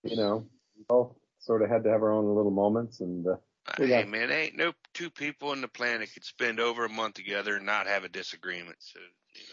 you 0.02 0.16
know, 0.16 0.44
we 0.76 0.84
both 0.88 1.14
sort 1.40 1.62
of 1.62 1.70
had 1.70 1.84
to 1.84 1.90
have 1.90 2.02
our 2.02 2.10
own 2.10 2.34
little 2.34 2.50
moments 2.50 3.00
and, 3.00 3.26
uh, 3.26 3.36
Hey 3.76 3.88
got, 3.88 4.08
man, 4.08 4.30
ain't 4.30 4.56
no 4.56 4.72
two 4.94 5.10
people 5.10 5.50
on 5.50 5.60
the 5.60 5.68
planet 5.68 6.12
could 6.12 6.24
spend 6.24 6.60
over 6.60 6.84
a 6.84 6.88
month 6.88 7.14
together 7.14 7.56
and 7.56 7.66
not 7.66 7.86
have 7.86 8.04
a 8.04 8.08
disagreement. 8.08 8.76
So 8.80 9.00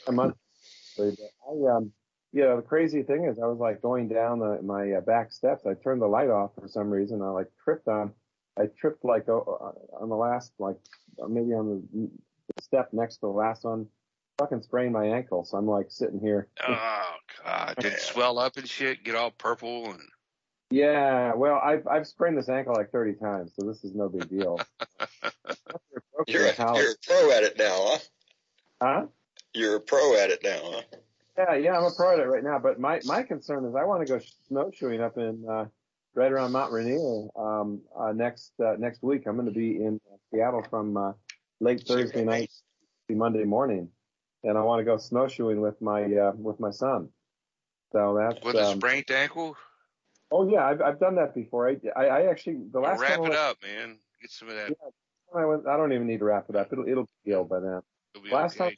a 0.08 0.12
month. 0.12 0.36
I, 1.00 1.04
um, 1.70 1.92
you 2.32 2.44
know, 2.44 2.58
the 2.58 2.62
crazy 2.62 3.04
thing 3.04 3.26
is 3.26 3.40
I 3.40 3.48
was 3.48 3.60
like 3.60 3.82
going 3.82 4.08
down 4.08 4.40
the, 4.40 4.62
my 4.62 4.94
uh, 4.94 5.02
back 5.02 5.32
steps. 5.32 5.66
I 5.66 5.74
turned 5.74 6.02
the 6.02 6.08
light 6.08 6.30
off 6.30 6.52
for 6.60 6.68
some 6.68 6.90
reason. 6.90 7.22
I 7.22 7.30
like 7.30 7.48
tripped 7.64 7.88
on, 7.88 8.12
I 8.58 8.66
tripped 8.80 9.04
like 9.04 9.28
oh, 9.30 9.60
uh, 9.62 10.04
on 10.04 10.10
the 10.10 10.16
last, 10.16 10.52
like 10.60 10.78
maybe 11.28 11.54
on 11.54 11.88
the, 11.94 12.10
the 12.56 12.62
step 12.62 12.90
next 12.92 13.16
to 13.16 13.22
the 13.22 13.28
last 13.28 13.64
one, 13.64 13.88
fucking 14.38 14.62
sprained 14.62 14.94
my 14.94 15.06
ankle. 15.06 15.46
So 15.46 15.58
I'm 15.58 15.66
like 15.66 15.88
sitting 15.90 16.20
here. 16.20 16.50
Oh 16.68 17.14
God, 17.44 17.76
did 17.80 17.94
it 17.94 18.00
swell 18.00 18.38
up 18.38 18.58
and 18.58 18.68
shit, 18.68 19.04
get 19.04 19.16
all 19.16 19.32
purple 19.32 19.92
and 19.92 20.02
Yeah, 20.72 21.34
well, 21.34 21.60
I've 21.64 21.88
I've 21.88 22.08
sprained 22.08 22.38
this 22.38 22.50
ankle 22.50 22.74
like 22.74 22.92
30 22.92 23.14
times, 23.14 23.54
so 23.56 23.64
this 23.66 23.84
is 23.84 23.96
no 23.96 24.08
big 24.10 24.30
deal. 24.30 24.60
You're 26.28 26.48
a, 26.48 26.76
you're 26.76 26.92
a 26.92 26.96
pro 27.08 27.32
at 27.32 27.44
it 27.44 27.58
now, 27.58 27.76
huh? 27.88 27.98
Huh? 28.82 29.06
You're 29.54 29.78
a 29.78 29.80
pro 29.80 30.16
at 30.16 30.30
it 30.30 30.44
now, 30.44 30.60
huh? 30.62 30.82
Yeah, 31.38 31.56
yeah, 31.56 31.78
I'm 31.78 31.86
a 31.86 31.92
pro 31.92 32.14
at 32.14 32.20
it 32.20 32.28
right 32.28 32.44
now. 32.44 32.60
But 32.60 32.80
my 32.80 33.00
my 33.06 33.24
concern 33.24 33.66
is 33.66 33.74
I 33.74 33.86
want 33.86 34.06
to 34.06 34.14
go 34.14 34.20
snowshoeing 34.48 35.02
up 35.02 35.18
in 35.18 35.44
uh, 35.50 35.66
right 36.14 36.32
around 36.32 36.52
Mount 36.52 36.72
Rainier 36.72 37.30
um, 37.36 37.82
uh, 37.98 38.12
next 38.12 38.52
uh, 38.64 38.76
next 38.78 39.02
week. 39.02 39.24
I'm 39.26 39.36
going 39.36 39.48
to 39.48 39.54
be 39.54 39.78
in 39.78 40.00
Seattle 40.32 40.64
from 40.70 40.98
uh, 40.98 41.14
late 41.60 41.88
Thursday 41.88 42.24
night 42.24 42.52
to 43.08 43.16
Monday 43.16 43.46
morning. 43.46 43.90
and 44.44 44.58
I 44.58 44.62
want 44.62 44.82
to 44.82 44.84
go 44.84 44.98
snowshoeing 44.98 45.62
with 45.62 45.82
my 45.82 46.04
uh, 46.04 46.34
with 46.36 46.60
my 46.60 46.72
son. 46.72 47.10
So 47.92 48.18
that's 48.20 48.46
With 48.46 48.56
a 48.56 48.68
um, 48.68 48.78
sprained 48.78 49.10
ankle? 49.10 49.58
Oh 50.32 50.50
yeah, 50.50 50.66
I've 50.66 50.82
I've 50.82 51.00
done 51.00 51.16
that 51.16 51.34
before. 51.36 51.70
I 51.70 51.78
I, 51.96 52.06
I 52.06 52.26
actually 52.30 52.56
the 52.72 52.80
Well, 52.80 52.92
last 52.92 53.02
wrap 53.02 53.12
time 53.12 53.20
I 53.22 53.26
it 53.26 53.30
went- 53.30 53.36
up, 53.36 53.58
man. 53.64 53.98
Get 54.22 54.32
some 54.32 54.50
of 54.50 54.56
that. 54.56 54.74
I 55.34 55.46
went, 55.46 55.68
I 55.68 55.78
don't 55.78 55.94
even 55.94 56.08
need 56.08 56.20
to 56.20 56.26
wrap 56.26 56.46
it 56.50 56.56
up. 56.56 56.72
It'll 56.74 56.88
it'll 56.88 57.04
be 57.04 57.10
healed 57.32 57.50
by 57.50 57.60
then. 57.60 57.82
It'll 58.16 58.24
be 58.24 58.32
Last 58.32 58.56
okay. 58.60 58.70
time 58.72 58.78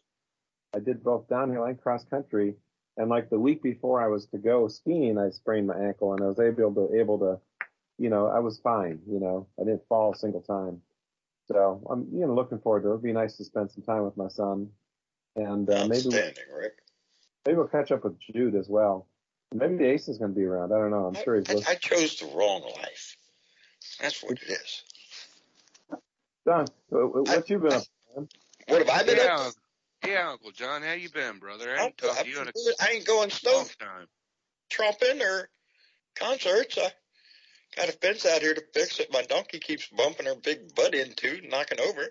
I 0.75 0.79
did 0.79 1.03
both 1.03 1.27
downhill 1.29 1.63
and 1.63 1.81
cross 1.81 2.03
country, 2.05 2.55
and 2.97 3.09
like 3.09 3.29
the 3.29 3.39
week 3.39 3.63
before 3.63 4.01
I 4.03 4.07
was 4.07 4.25
to 4.27 4.37
go 4.37 4.67
skiing, 4.67 5.17
I 5.17 5.29
sprained 5.31 5.67
my 5.67 5.77
ankle, 5.77 6.13
and 6.13 6.21
I 6.23 6.27
was 6.27 6.39
able 6.39 6.73
to 6.75 6.93
able 6.99 7.17
to, 7.19 7.39
you 7.97 8.09
know, 8.09 8.27
I 8.27 8.39
was 8.39 8.59
fine. 8.59 8.99
You 9.09 9.19
know, 9.19 9.47
I 9.59 9.63
didn't 9.63 9.87
fall 9.87 10.13
a 10.13 10.15
single 10.17 10.41
time. 10.41 10.81
So 11.47 11.81
I'm 11.89 12.07
you 12.13 12.25
know 12.27 12.33
looking 12.35 12.59
forward 12.59 12.81
to 12.83 12.87
it. 12.87 12.91
It'll 12.91 13.01
be 13.01 13.13
nice 13.13 13.37
to 13.37 13.43
spend 13.45 13.71
some 13.71 13.83
time 13.83 14.03
with 14.03 14.15
my 14.17 14.27
son, 14.27 14.69
and 15.35 15.69
uh, 15.69 15.87
maybe 15.87 16.03
we'll, 16.05 16.17
Outstanding, 16.19 16.43
Rick. 16.55 16.73
maybe 17.45 17.57
we'll 17.57 17.67
catch 17.67 17.91
up 17.91 18.03
with 18.03 18.17
Jude 18.19 18.55
as 18.55 18.67
well. 18.69 19.07
Maybe 19.53 19.77
the 19.77 19.89
Ace 19.91 20.07
is 20.07 20.17
going 20.17 20.33
to 20.33 20.39
be 20.39 20.45
around. 20.45 20.71
I 20.71 20.77
don't 20.77 20.91
know. 20.91 21.05
I'm 21.05 21.23
sure 21.23 21.35
he's 21.35 21.49
I, 21.49 21.53
listening. 21.55 21.75
I 21.75 21.75
chose 21.75 22.17
the 22.17 22.27
wrong 22.27 22.61
life. 22.77 23.17
That's 23.99 24.23
what 24.23 24.33
it 24.33 24.49
is. 24.49 24.83
Don, 26.45 26.65
what 26.89 27.27
what 27.27 27.49
you 27.49 27.59
been 27.59 27.73
up? 27.73 27.83
man? 28.15 28.27
What 28.67 28.87
have 28.87 28.89
I 28.89 29.03
been 29.03 29.17
yeah, 29.17 29.23
up 29.23 29.37
to? 29.37 29.43
Uncle- 29.43 29.61
yeah, 30.07 30.29
Uncle 30.31 30.51
John, 30.51 30.81
how 30.81 30.93
you 30.93 31.09
been, 31.09 31.37
brother? 31.37 31.69
I 31.69 31.79
I'm, 31.79 31.85
ain't 31.87 31.97
talked 31.97 32.19
I'm 32.19 32.25
to 32.25 32.31
you 32.31 32.41
in 32.41 32.47
a 32.47 32.51
good. 32.51 32.73
I 32.81 32.89
ain't 32.93 33.05
going 33.05 33.29
long 33.45 33.67
time. 33.79 34.07
trumping 34.69 35.21
or 35.21 35.49
concerts. 36.15 36.77
I 36.77 36.91
got 37.75 37.89
a 37.89 37.91
fence 37.91 38.25
out 38.25 38.41
here 38.41 38.53
to 38.53 38.63
fix 38.73 38.97
that 38.97 39.11
my 39.13 39.21
donkey 39.21 39.59
keeps 39.59 39.87
bumping 39.89 40.25
her 40.25 40.35
big 40.35 40.73
butt 40.75 40.95
into, 40.95 41.41
knocking 41.47 41.79
over. 41.79 42.07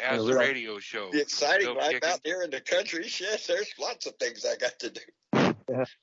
How's 0.00 0.26
the 0.26 0.34
radio 0.34 0.78
show? 0.78 1.10
The 1.12 1.20
exciting 1.20 1.66
Still 1.66 1.76
life 1.76 1.92
kicking? 1.92 2.08
out 2.08 2.20
there 2.24 2.42
in 2.42 2.50
the 2.50 2.60
country. 2.60 3.06
Yes, 3.20 3.46
there's 3.46 3.72
lots 3.78 4.06
of 4.06 4.16
things 4.16 4.44
I 4.44 4.56
got 4.56 4.78
to 4.80 4.90
do. 4.90 5.00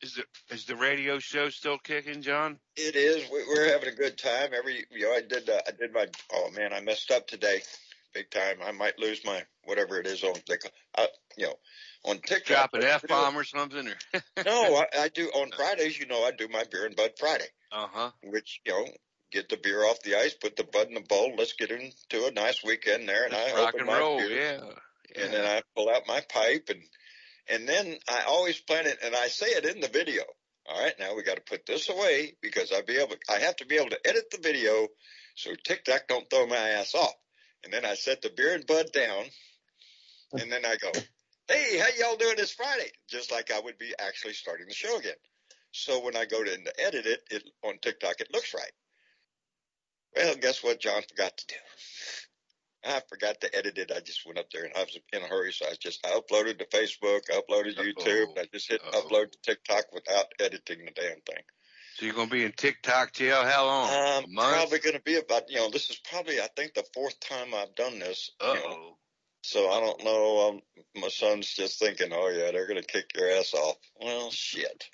Is 0.02 0.14
the 0.16 0.24
is 0.56 0.66
the 0.66 0.76
radio 0.76 1.20
show 1.20 1.50
still 1.50 1.78
kicking, 1.78 2.22
John? 2.22 2.58
It 2.76 2.96
is. 2.96 3.30
We, 3.32 3.44
we're 3.48 3.72
having 3.72 3.90
a 3.90 3.96
good 3.96 4.18
time. 4.18 4.52
Every 4.58 4.86
you 4.92 5.06
know, 5.06 5.14
I 5.14 5.22
did. 5.22 5.50
Uh, 5.50 5.60
I 5.68 5.72
did 5.72 5.94
my. 5.94 6.08
Oh 6.34 6.52
man, 6.52 6.74
I 6.74 6.82
messed 6.82 7.12
up 7.12 7.28
today, 7.28 7.62
big 8.14 8.30
time. 8.30 8.58
I 8.64 8.72
might 8.72 8.98
lose 9.00 9.26
my 9.26 9.44
whatever 9.66 10.00
it 10.00 10.08
is 10.08 10.24
on. 10.24 10.34
Tik- 10.34 10.72
I, 10.98 11.08
you 11.38 11.48
know, 11.48 11.56
on 12.06 12.20
TikTok. 12.20 12.72
Drop 12.72 12.74
an 12.74 12.84
f 12.84 13.08
bomb 13.08 13.38
or 13.38 13.44
something? 13.44 13.88
Or 13.88 14.22
No, 14.46 14.76
I, 14.76 14.86
I 15.00 15.10
do 15.10 15.28
on 15.28 15.52
Fridays. 15.52 16.00
You 16.00 16.06
know, 16.08 16.24
I 16.24 16.32
do 16.32 16.48
my 16.48 16.64
beer 16.72 16.86
and 16.86 16.96
bud 16.96 17.12
Friday, 17.20 17.48
uh 17.72 17.88
huh. 17.92 18.12
which 18.24 18.62
you 18.66 18.72
know, 18.72 18.88
get 19.32 19.50
the 19.50 19.58
beer 19.58 19.84
off 19.84 20.02
the 20.04 20.16
ice, 20.16 20.34
put 20.34 20.56
the 20.56 20.64
bud 20.64 20.88
in 20.88 20.94
the 20.94 21.02
bowl. 21.02 21.34
Let's 21.38 21.54
get 21.54 21.72
into 21.72 22.26
a 22.26 22.32
nice 22.32 22.64
weekend 22.64 23.08
there, 23.10 23.26
and 23.26 23.34
I 23.34 23.54
Rock 23.54 23.70
open 23.70 23.80
and 23.82 23.88
my 23.88 24.00
roll, 24.00 24.20
beer, 24.20 24.62
yeah. 25.16 25.24
and 25.24 25.34
then 25.34 25.46
I 25.46 25.62
pull 25.76 25.90
out 25.90 26.04
my 26.08 26.22
pipe 26.22 26.70
and 26.70 26.82
and 27.50 27.68
then 27.68 27.98
I 28.08 28.24
always 28.28 28.60
plan 28.60 28.88
it 28.88 29.00
and 29.04 29.16
I 29.16 29.28
say 29.28 29.48
it 29.48 29.66
in 29.66 29.80
the 29.80 29.88
video. 29.88 30.24
All 30.70 30.84
right, 30.84 30.94
now 31.00 31.16
we 31.16 31.24
got 31.24 31.36
to 31.36 31.42
put 31.42 31.66
this 31.66 31.90
away 31.90 32.36
because 32.42 32.72
I 32.72 32.82
be 32.82 32.98
able 32.98 33.16
I 33.30 33.40
have 33.40 33.56
to 33.58 33.66
be 33.66 33.76
able 33.76 33.90
to 33.92 34.08
edit 34.08 34.26
the 34.32 34.40
video 34.42 34.88
so 35.36 35.52
TikTok 35.64 36.08
don't 36.08 36.30
throw 36.30 36.46
my 36.46 36.56
ass 36.56 36.94
off. 36.94 37.14
And 37.64 37.74
then 37.74 37.86
I 37.86 37.96
set 37.96 38.22
the 38.22 38.30
beer 38.30 38.54
and 38.54 38.68
bud 38.68 38.92
down 38.92 39.26
and 40.34 40.52
then 40.52 40.66
I 40.66 40.76
go, 40.76 40.92
"Hey, 41.48 41.78
how 41.78 41.88
y'all 41.98 42.18
doing 42.18 42.36
this 42.36 42.52
Friday?" 42.52 42.92
Just 43.10 43.32
like 43.32 43.52
I 43.52 43.60
would 43.60 43.78
be 43.78 43.94
actually 43.98 44.34
starting 44.34 44.68
the 44.68 44.74
show 44.74 44.98
again. 44.98 45.16
So 45.72 46.00
when 46.00 46.18
I 46.18 46.26
go 46.26 46.44
to 46.44 46.74
edit 46.80 47.06
it, 47.06 47.24
it 47.32 47.50
on 47.64 47.78
TikTok 47.80 48.20
it 48.20 48.34
looks 48.34 48.54
right. 48.54 48.72
Well, 50.16 50.36
guess 50.36 50.64
what 50.64 50.80
John 50.82 51.02
forgot 51.08 51.38
to 51.38 51.46
do? 51.48 51.56
I 52.86 53.02
forgot 53.10 53.42
to 53.42 53.56
edit 53.56 53.78
it. 53.78 53.92
I 53.96 54.00
just 54.00 54.26
went 54.26 54.38
up 54.38 54.50
there 54.52 54.64
and 54.64 54.74
I 54.76 54.82
was 54.82 54.98
in 55.14 55.22
a 55.22 55.26
hurry, 55.28 55.52
so 55.52 55.66
I 55.66 55.74
just 55.80 56.06
I 56.06 56.12
uploaded 56.12 56.60
to 56.60 56.66
Facebook, 56.66 57.22
I 57.32 57.42
uploaded 57.42 57.76
to 57.76 57.82
YouTube, 57.84 58.30
and 58.30 58.40
I 58.40 58.46
just 58.54 58.70
hit 58.70 58.82
upload 58.84 59.32
to 59.32 59.38
TikTok 59.44 59.86
without 59.94 60.26
editing 60.40 60.86
the 60.86 60.92
damn 60.92 61.22
thing. 61.22 61.44
So 61.96 62.06
you're 62.06 62.14
gonna 62.16 62.30
be 62.30 62.44
in 62.44 62.52
TikTok 62.52 63.14
jail? 63.14 63.44
How 63.44 63.66
long? 63.66 63.90
I'm 63.90 64.24
A 64.26 64.28
month? 64.28 64.54
probably 64.56 64.80
going 64.80 64.96
to 64.96 65.02
be 65.02 65.16
about 65.16 65.50
you 65.50 65.58
know 65.58 65.70
this 65.72 65.90
is 65.90 65.98
probably 66.10 66.40
I 66.40 66.48
think 66.56 66.76
the 66.76 66.86
fourth 66.94 67.20
time 67.20 67.54
I've 67.56 67.74
done 67.76 67.98
this. 68.00 68.32
Uh 68.40 68.54
You 68.56 68.60
know, 68.70 68.76
oh. 68.78 68.98
so 69.42 69.70
I 69.72 69.80
don't 69.80 70.04
know. 70.04 70.50
Um, 70.50 70.62
my 71.02 71.08
son's 71.10 71.52
just 71.52 71.80
thinking, 71.80 72.10
oh 72.14 72.30
yeah, 72.30 72.52
they're 72.52 72.68
going 72.68 72.82
to 72.82 72.88
kick 72.88 73.06
your 73.16 73.32
ass 73.32 73.54
off. 73.56 73.78
Well, 74.00 74.30
shit. 74.30 74.86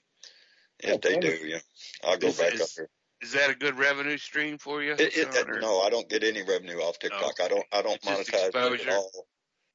If 0.79 1.01
they 1.01 1.17
do, 1.17 1.27
yeah, 1.45 1.59
I'll 2.03 2.17
go 2.17 2.31
back 2.31 2.53
is- 2.53 2.61
up 2.61 2.69
there. 2.77 2.89
Is 3.23 3.31
that 3.31 3.49
a 3.49 3.55
good 3.55 3.77
revenue 3.77 4.17
stream 4.17 4.57
for 4.57 4.83
you? 4.83 4.91
It, 4.91 5.17
it, 5.17 5.47
or 5.47 5.59
no, 5.61 5.79
I 5.79 5.89
don't 5.89 6.09
get 6.09 6.25
any 6.25 6.43
revenue 6.43 6.79
off 6.79 6.99
TikTok. 6.99 7.39
I 7.41 7.47
don't. 7.47 7.65
I 7.71 7.81
don't 7.81 7.95
It's 7.95 8.05
just 8.05 8.33
monetize 8.53 8.73
it 8.73 8.81
at 8.81 8.93
all. 8.93 9.27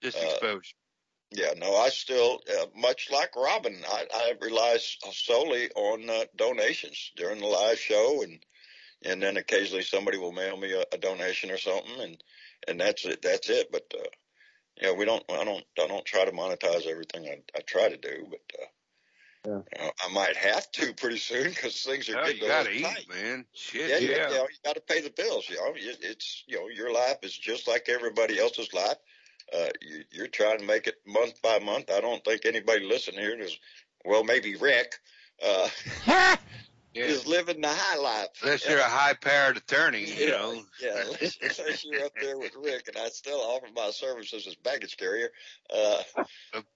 Just 0.02 0.18
uh, 0.18 0.26
exposure. 0.26 0.74
Yeah, 1.30 1.52
no, 1.56 1.74
I 1.76 1.88
still, 1.88 2.40
uh, 2.58 2.66
much 2.74 3.10
like 3.10 3.36
Robin, 3.36 3.76
I, 3.86 4.06
I 4.14 4.32
rely 4.40 4.78
solely 4.78 5.70
on 5.70 6.08
uh, 6.08 6.24
donations 6.36 7.12
during 7.16 7.40
the 7.40 7.46
live 7.46 7.78
show, 7.78 8.22
and 8.22 8.38
and 9.02 9.22
then 9.22 9.38
occasionally 9.38 9.82
somebody 9.82 10.18
will 10.18 10.32
mail 10.32 10.58
me 10.58 10.72
a, 10.72 10.84
a 10.92 10.98
donation 10.98 11.50
or 11.50 11.58
something, 11.58 12.00
and 12.00 12.22
and 12.68 12.80
that's 12.80 13.06
it. 13.06 13.22
That's 13.22 13.48
it. 13.48 13.72
But 13.72 13.90
uh, 13.98 14.08
yeah, 14.80 14.92
we 14.92 15.06
don't. 15.06 15.24
I 15.30 15.44
don't. 15.44 15.64
I 15.82 15.86
don't 15.86 16.04
try 16.04 16.26
to 16.26 16.32
monetize 16.32 16.86
everything 16.86 17.26
I, 17.26 17.40
I 17.56 17.60
try 17.66 17.88
to 17.88 17.96
do, 17.96 18.26
but 18.28 18.40
uh, 18.62 18.66
you 19.44 19.50
know, 19.52 19.64
I 20.04 20.12
might 20.12 20.36
have 20.36 20.70
to 20.72 20.92
pretty 20.94 21.18
soon 21.18 21.48
because 21.48 21.82
things 21.82 22.08
are 22.08 22.16
Oh, 22.16 22.24
getting 22.26 22.40
you 22.40 22.44
a 22.44 22.48
gotta 22.48 22.70
little 22.70 22.90
eat, 22.90 22.94
tight. 22.94 23.08
man. 23.08 23.44
Shit, 23.54 23.90
Yeah, 23.90 23.96
yeah. 23.96 24.00
you, 24.00 24.08
you, 24.08 24.38
know, 24.38 24.48
you 24.48 24.56
got 24.64 24.74
to 24.76 24.80
pay 24.80 25.00
the 25.00 25.10
bills. 25.10 25.48
You 25.48 25.56
know, 25.56 25.72
it, 25.74 25.98
it's 26.02 26.44
you 26.46 26.56
know 26.58 26.68
your 26.68 26.92
life 26.92 27.18
is 27.22 27.36
just 27.36 27.68
like 27.68 27.88
everybody 27.88 28.38
else's 28.38 28.72
life. 28.72 28.96
Uh, 29.54 29.68
you, 29.80 30.04
you're 30.12 30.26
trying 30.26 30.58
to 30.58 30.64
make 30.64 30.86
it 30.86 30.96
month 31.06 31.40
by 31.42 31.58
month. 31.58 31.90
I 31.90 32.00
don't 32.00 32.22
think 32.24 32.44
anybody 32.44 32.84
listening 32.84 33.20
here 33.20 33.40
is, 33.40 33.56
well, 34.04 34.22
maybe 34.22 34.56
Rick, 34.56 34.94
uh, 35.46 35.68
is 36.94 37.26
living 37.26 37.62
the 37.62 37.68
high 37.68 37.96
life. 37.96 38.28
Unless 38.42 38.68
you're 38.68 38.78
a 38.78 38.82
high 38.82 39.14
powered 39.14 39.56
attorney, 39.56 40.04
you 40.04 40.26
Yeah, 40.26 40.32
know. 40.32 40.62
Yeah, 40.82 41.02
unless, 41.04 41.38
unless 41.40 41.84
you're 41.84 42.04
up 42.04 42.12
there 42.20 42.38
with 42.38 42.54
Rick, 42.56 42.88
and 42.88 42.96
I 42.98 43.08
still 43.08 43.40
offer 43.40 43.66
my 43.74 43.90
services 43.90 44.46
as 44.46 44.54
baggage 44.56 44.96
carrier. 44.96 45.30
Uh, 45.74 46.02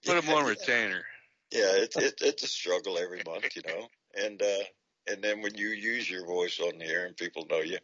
Put 0.07 0.24
them 0.24 0.34
on 0.34 0.44
retainer. 0.47 1.05
Yeah, 1.52 1.72
it's 1.74 1.97
it's 1.97 2.22
it's 2.22 2.42
a 2.44 2.48
struggle 2.48 2.98
every 2.98 3.22
month, 3.26 3.55
you 3.56 3.62
know. 3.66 3.89
And 4.24 4.40
uh 4.42 4.64
and 5.10 5.22
then 5.22 5.42
when 5.42 5.55
you 5.55 5.68
use 5.68 6.08
your 6.08 6.26
voice 6.26 6.60
on 6.60 6.78
the 6.78 6.86
air 6.86 7.06
and 7.06 7.16
people 7.16 7.47
know 7.50 7.60
you, 7.60 7.78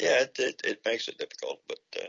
yeah, 0.00 0.22
it 0.22 0.36
it, 0.38 0.60
it 0.64 0.80
makes 0.84 1.08
it 1.08 1.18
difficult. 1.18 1.60
But 1.68 1.78
uh, 1.96 2.06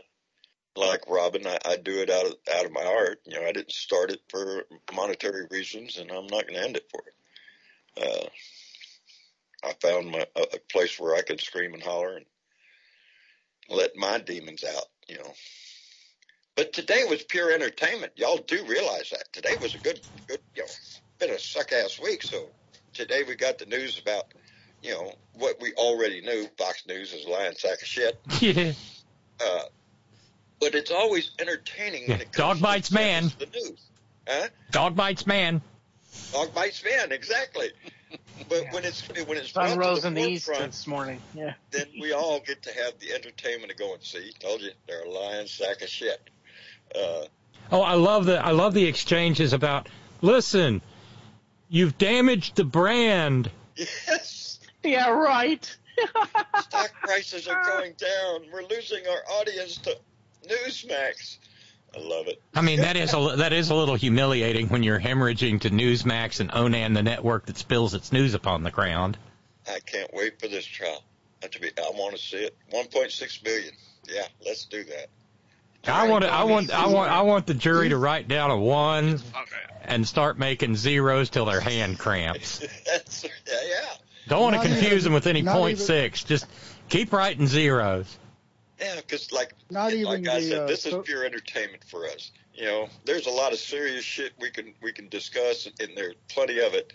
like 0.76 1.08
Robin, 1.08 1.46
I, 1.46 1.58
I 1.64 1.76
do 1.76 2.00
it 2.00 2.10
out 2.10 2.26
of 2.26 2.34
out 2.54 2.66
of 2.66 2.72
my 2.72 2.82
heart. 2.82 3.20
You 3.26 3.38
know, 3.38 3.46
I 3.46 3.52
didn't 3.52 3.72
start 3.72 4.10
it 4.10 4.20
for 4.28 4.64
monetary 4.94 5.46
reasons, 5.50 5.96
and 5.98 6.10
I'm 6.10 6.26
not 6.26 6.46
going 6.46 6.54
to 6.60 6.64
end 6.64 6.76
it 6.76 6.90
for 6.90 7.02
it. 7.06 7.14
Uh, 9.64 9.68
I 9.68 9.72
found 9.80 10.10
my 10.10 10.26
a, 10.36 10.42
a 10.42 10.58
place 10.70 10.98
where 10.98 11.14
I 11.14 11.22
can 11.22 11.38
scream 11.38 11.74
and 11.74 11.82
holler 11.82 12.16
and 12.16 12.26
let 13.68 13.96
my 13.96 14.18
demons 14.18 14.64
out. 14.64 14.86
You 15.08 15.16
know. 15.18 15.32
But 16.56 16.72
today 16.72 17.04
was 17.08 17.22
pure 17.22 17.52
entertainment. 17.52 18.12
Y'all 18.16 18.38
do 18.38 18.64
realize 18.64 19.10
that 19.10 19.30
today 19.32 19.56
was 19.60 19.74
a 19.74 19.78
good, 19.78 20.00
good, 20.26 20.40
you 20.54 20.62
know, 20.62 20.68
been 21.18 21.30
a 21.30 21.38
suck 21.38 21.70
ass 21.72 22.00
week. 22.02 22.22
So 22.22 22.48
today 22.94 23.22
we 23.28 23.34
got 23.36 23.58
the 23.58 23.66
news 23.66 23.98
about, 23.98 24.32
you 24.82 24.92
know, 24.92 25.12
what 25.34 25.60
we 25.60 25.74
already 25.74 26.22
knew. 26.22 26.48
Fox 26.56 26.84
News 26.88 27.12
is 27.12 27.26
a 27.26 27.28
lying 27.28 27.54
sack 27.54 27.82
of 27.82 27.86
shit. 27.86 28.18
Yeah. 28.40 28.72
Uh, 29.38 29.64
but 30.58 30.74
it's 30.74 30.90
always 30.90 31.30
entertaining 31.38 32.08
when 32.08 32.22
it 32.22 32.32
Dog 32.32 32.58
bites 32.62 32.90
man. 32.90 33.30
the 33.38 33.46
news. 33.46 33.78
Huh? 34.26 34.48
Dog 34.70 34.96
bites 34.96 35.26
man. 35.26 35.60
Dog 36.32 36.54
bites 36.54 36.82
man, 36.82 37.12
exactly. 37.12 37.68
But 38.48 38.72
when 38.72 38.84
it's 38.84 39.06
when 39.26 39.36
it's 39.36 39.52
brought 39.52 39.68
Sun 39.68 39.78
rose 39.78 40.02
the 40.02 40.08
in 40.08 40.14
the 40.14 40.22
east 40.22 40.46
forefront, 40.46 40.72
this 40.72 40.86
morning. 40.86 41.20
Yeah. 41.34 41.52
then 41.70 41.86
we 42.00 42.12
all 42.12 42.40
get 42.40 42.62
to 42.62 42.72
have 42.72 42.98
the 42.98 43.12
entertainment 43.12 43.72
of 43.72 43.76
going, 43.76 43.98
see, 44.00 44.32
told 44.40 44.62
you, 44.62 44.70
they're 44.88 45.02
a 45.02 45.10
lying 45.10 45.46
sack 45.46 45.82
of 45.82 45.88
shit. 45.88 46.30
Uh, 46.94 47.26
Oh, 47.70 47.80
I 47.82 47.94
love 47.94 48.26
the 48.26 48.38
I 48.44 48.52
love 48.52 48.74
the 48.74 48.84
exchanges 48.84 49.52
about. 49.52 49.88
Listen, 50.20 50.82
you've 51.68 51.98
damaged 51.98 52.56
the 52.56 52.64
brand. 52.64 53.50
yes. 53.76 54.60
Yeah, 54.84 55.10
right. 55.10 55.76
Stock 56.60 56.92
prices 57.02 57.48
are 57.48 57.62
going 57.64 57.94
down. 57.94 58.42
We're 58.52 58.62
losing 58.68 59.04
our 59.08 59.38
audience 59.40 59.78
to 59.78 59.98
Newsmax. 60.48 61.38
I 61.96 62.00
love 62.00 62.28
it. 62.28 62.40
I 62.54 62.60
mean, 62.60 62.80
that 62.80 62.96
is 62.96 63.14
a 63.14 63.34
that 63.36 63.52
is 63.52 63.70
a 63.70 63.74
little 63.74 63.94
humiliating 63.96 64.68
when 64.68 64.82
you're 64.82 65.00
hemorrhaging 65.00 65.62
to 65.62 65.70
Newsmax 65.70 66.40
and 66.40 66.50
Onan, 66.52 66.92
the 66.92 67.02
network 67.02 67.46
that 67.46 67.56
spills 67.56 67.94
its 67.94 68.12
news 68.12 68.34
upon 68.34 68.62
the 68.62 68.70
ground. 68.70 69.18
I 69.68 69.80
can't 69.80 70.12
wait 70.14 70.40
for 70.40 70.46
this 70.46 70.64
trial. 70.64 71.02
I, 71.42 71.48
to 71.48 71.60
be, 71.60 71.70
I 71.78 71.90
want 71.94 72.14
to 72.16 72.22
see 72.22 72.44
it. 72.44 72.56
1.6 72.72 73.42
billion. 73.42 73.72
Yeah, 74.08 74.26
let's 74.44 74.66
do 74.66 74.84
that. 74.84 75.08
I 75.88 76.08
want 76.08 76.24
to, 76.24 76.30
I 76.30 76.44
want 76.44 76.70
I 76.70 76.86
want 76.88 77.10
I 77.10 77.22
want 77.22 77.46
the 77.46 77.54
jury 77.54 77.88
to 77.90 77.96
write 77.96 78.28
down 78.28 78.50
a 78.50 78.58
one 78.58 79.20
and 79.82 80.06
start 80.06 80.38
making 80.38 80.76
zeros 80.76 81.30
till 81.30 81.44
their 81.44 81.60
hand 81.60 81.98
cramps. 81.98 82.58
That's, 82.86 83.24
yeah, 83.24 83.30
yeah. 83.68 83.94
Don't 84.28 84.42
want 84.42 84.56
to 84.56 84.62
confuse 84.62 84.92
even- 84.92 85.04
them 85.04 85.12
with 85.14 85.26
any 85.26 85.42
point 85.44 85.76
even- 85.76 85.86
six. 85.86 86.24
Just 86.24 86.46
keep 86.88 87.12
writing 87.12 87.46
zeros. 87.46 88.18
Yeah, 88.80 88.96
because 88.96 89.32
like 89.32 89.54
Not 89.70 89.92
even 89.92 90.04
like 90.24 90.28
I 90.28 90.40
the, 90.40 90.46
said, 90.48 90.58
uh, 90.60 90.66
this 90.66 90.84
is 90.86 90.92
so- 90.92 91.02
pure 91.02 91.24
entertainment 91.24 91.84
for 91.84 92.06
us. 92.06 92.30
You 92.54 92.64
know, 92.64 92.88
there's 93.04 93.26
a 93.26 93.30
lot 93.30 93.52
of 93.52 93.58
serious 93.58 94.02
shit 94.04 94.32
we 94.40 94.50
can 94.50 94.72
we 94.82 94.92
can 94.92 95.08
discuss, 95.08 95.66
and 95.78 95.90
there's 95.96 96.14
plenty 96.28 96.58
of 96.60 96.74
it. 96.74 96.92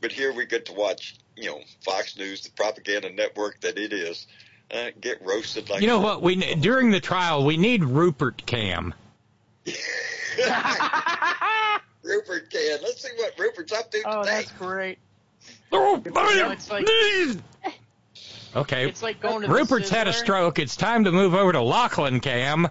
But 0.00 0.12
here 0.12 0.32
we 0.32 0.44
get 0.46 0.66
to 0.66 0.72
watch, 0.74 1.14
you 1.36 1.46
know, 1.50 1.60
Fox 1.84 2.18
News, 2.18 2.42
the 2.42 2.50
propaganda 2.50 3.10
network 3.10 3.60
that 3.62 3.78
it 3.78 3.92
is, 3.94 4.26
uh, 4.72 4.90
get 5.00 5.24
roasted 5.24 5.68
like. 5.70 5.80
You 5.80 5.88
know 5.88 6.00
what? 6.00 6.22
We 6.22 6.36
during 6.56 6.90
the 6.90 7.00
trial 7.00 7.44
we 7.44 7.56
need 7.56 7.84
Rupert 7.84 8.44
Cam. 8.46 8.94
Rupert 12.02 12.50
can. 12.50 12.78
Let's 12.82 13.02
see 13.02 13.08
what 13.16 13.38
Rupert's 13.38 13.72
up 13.72 13.90
to 13.90 14.02
Oh, 14.06 14.22
today. 14.22 14.36
that's 14.36 14.52
great. 14.52 14.98
Oh, 15.72 16.02
You 16.04 16.12
know, 16.12 16.50
it's 16.50 16.70
like 16.70 16.86
Okay. 18.54 18.88
It's 18.88 19.02
like 19.02 19.20
going 19.20 19.42
to 19.42 19.48
the 19.48 19.54
Rupert's 19.54 19.90
had 19.90 20.08
a 20.08 20.12
stroke. 20.12 20.58
It's 20.58 20.76
time 20.76 21.04
to 21.04 21.12
move 21.12 21.34
over 21.34 21.52
to 21.52 21.60
Lachlan 21.60 22.20
Cam. 22.20 22.68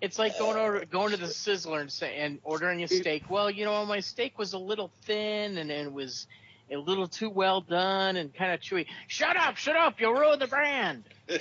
It's 0.00 0.18
like 0.18 0.38
going 0.38 0.56
over 0.56 0.84
going 0.86 1.10
to 1.10 1.18
the 1.18 1.26
Sizzler 1.26 1.80
and 1.80 1.92
say 1.92 2.16
and 2.16 2.38
ordering 2.44 2.82
a 2.82 2.88
steak. 2.88 3.28
Well, 3.28 3.50
you 3.50 3.66
know, 3.66 3.84
my 3.84 4.00
steak 4.00 4.38
was 4.38 4.54
a 4.54 4.58
little 4.58 4.90
thin 5.02 5.58
and, 5.58 5.70
and 5.70 5.86
it 5.88 5.92
was 5.92 6.26
a 6.70 6.76
little 6.76 7.06
too 7.06 7.30
well 7.30 7.60
done 7.60 8.16
and 8.16 8.34
kind 8.34 8.52
of 8.52 8.60
chewy. 8.60 8.86
Shut 9.06 9.36
up, 9.36 9.56
shut 9.56 9.76
up! 9.76 10.00
You'll 10.00 10.14
ruin 10.14 10.38
the 10.38 10.46
brand. 10.46 11.04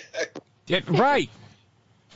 Yeah, 0.66 0.80
right. 0.88 1.30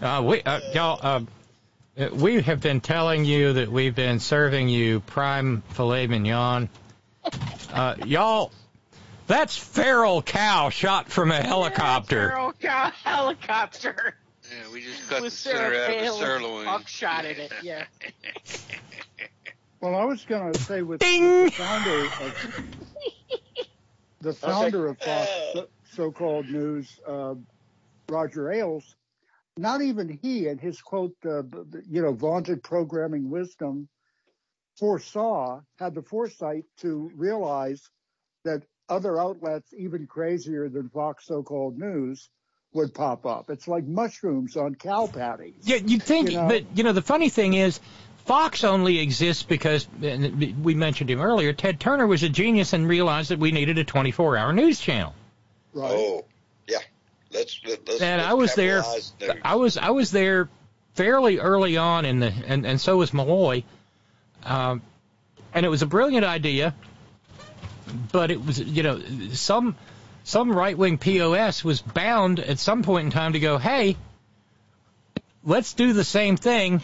Uh, 0.01 0.23
we, 0.25 0.41
uh, 0.41 0.61
y'all, 0.73 0.99
uh, 1.01 2.01
uh, 2.01 2.09
we 2.13 2.39
have 2.41 2.61
been 2.61 2.79
telling 2.79 3.25
you 3.25 3.51
that 3.53 3.69
we've 3.69 3.93
been 3.93 4.21
serving 4.21 4.69
you 4.69 5.01
prime 5.01 5.63
filet 5.71 6.07
mignon. 6.07 6.69
Uh, 7.73 7.95
y'all, 8.05 8.53
that's 9.27 9.57
feral 9.57 10.21
cow 10.21 10.69
shot 10.69 11.09
from 11.09 11.31
a 11.31 11.41
helicopter. 11.41 12.29
Feral 12.29 12.53
cow 12.53 12.89
helicopter 13.03 14.15
Yeah, 14.43 14.71
we 14.71 14.81
just 14.83 15.09
cut 15.09 15.21
with 15.21 15.33
the 15.33 15.37
center 15.37 15.65
out 15.65 15.89
of 15.89 15.89
a 15.89 15.99
Palin 15.99 16.19
sirloin. 16.21 16.65
buckshot 16.65 17.25
in 17.25 17.35
it. 17.37 17.51
Yeah. 17.63 17.83
Well, 19.79 19.93
I 19.93 20.05
was 20.05 20.25
going 20.25 20.53
to 20.53 20.59
say 20.59 20.81
with, 20.81 21.01
with 21.01 21.01
the 21.01 21.51
founder 21.51 22.05
of 22.05 22.86
the 24.21 24.33
founder 24.33 24.87
of 24.87 24.97
Fox 24.99 25.29
so- 25.53 25.67
so-called 25.91 26.47
news, 26.47 26.99
uh, 27.07 27.35
Roger 28.09 28.51
Ailes, 28.51 28.95
not 29.57 29.81
even 29.81 30.09
he 30.09 30.47
and 30.47 30.59
his 30.59 30.81
quote, 30.81 31.15
uh, 31.25 31.41
b- 31.41 31.57
b- 31.69 31.79
you 31.89 32.01
know, 32.01 32.13
vaunted 32.13 32.63
programming 32.63 33.29
wisdom 33.29 33.89
foresaw, 34.77 35.61
had 35.79 35.95
the 35.95 36.03
foresight 36.03 36.65
to 36.77 37.11
realize 37.15 37.89
that 38.43 38.63
other 38.89 39.19
outlets, 39.19 39.73
even 39.73 40.07
crazier 40.07 40.69
than 40.69 40.89
Fox 40.89 41.25
so-called 41.25 41.77
news, 41.77 42.29
would 42.73 42.93
pop 42.93 43.25
up. 43.25 43.49
It's 43.49 43.67
like 43.67 43.85
mushrooms 43.85 44.55
on 44.55 44.75
cow 44.75 45.07
patties. 45.07 45.63
Yeah, 45.63 45.77
you'd 45.77 46.03
think, 46.03 46.29
You 46.29 46.37
know? 46.37 46.47
but 46.47 46.77
you 46.77 46.83
know, 46.83 46.91
the 46.93 47.01
funny 47.01 47.29
thing 47.29 47.53
is, 47.53 47.79
Fox 48.27 48.65
only 48.65 48.99
exists 48.99 49.43
because 49.43 49.87
and 50.03 50.61
we 50.63 50.75
mentioned 50.75 51.09
him 51.09 51.21
earlier. 51.21 51.53
Ted 51.53 51.79
Turner 51.79 52.05
was 52.05 52.23
a 52.23 52.29
genius 52.29 52.73
and 52.73 52.85
realized 52.85 53.31
that 53.31 53.39
we 53.39 53.53
needed 53.53 53.77
a 53.77 53.85
24-hour 53.85 54.51
news 54.51 54.81
channel. 54.81 55.15
Right. 55.73 55.91
Oh, 55.91 56.25
yeah. 56.67 56.79
Let's 57.31 57.61
let's. 57.65 58.01
and 58.01 58.21
let's 58.21 58.29
I 58.29 58.33
was 58.33 58.53
there. 58.53 58.81
news. 58.81 59.13
I 59.45 59.55
was 59.55 59.77
I 59.77 59.91
was 59.91 60.11
there 60.11 60.49
fairly 60.95 61.39
early 61.39 61.77
on 61.77 62.03
in 62.03 62.19
the 62.19 62.33
and 62.47 62.65
and 62.65 62.81
so 62.81 62.97
was 62.97 63.13
Malloy, 63.13 63.63
um, 64.43 64.81
and 65.53 65.65
it 65.65 65.69
was 65.69 65.81
a 65.81 65.87
brilliant 65.87 66.25
idea. 66.25 66.75
But 68.11 68.29
it 68.29 68.45
was 68.45 68.59
you 68.59 68.83
know 68.83 69.01
some 69.31 69.77
some 70.25 70.51
right 70.51 70.77
wing 70.77 70.97
POS 70.97 71.63
was 71.63 71.81
bound 71.81 72.41
at 72.41 72.59
some 72.59 72.83
point 72.83 73.05
in 73.05 73.11
time 73.11 73.33
to 73.33 73.39
go, 73.39 73.57
hey, 73.57 73.95
let's 75.45 75.73
do 75.73 75.93
the 75.93 76.03
same 76.03 76.35
thing, 76.35 76.81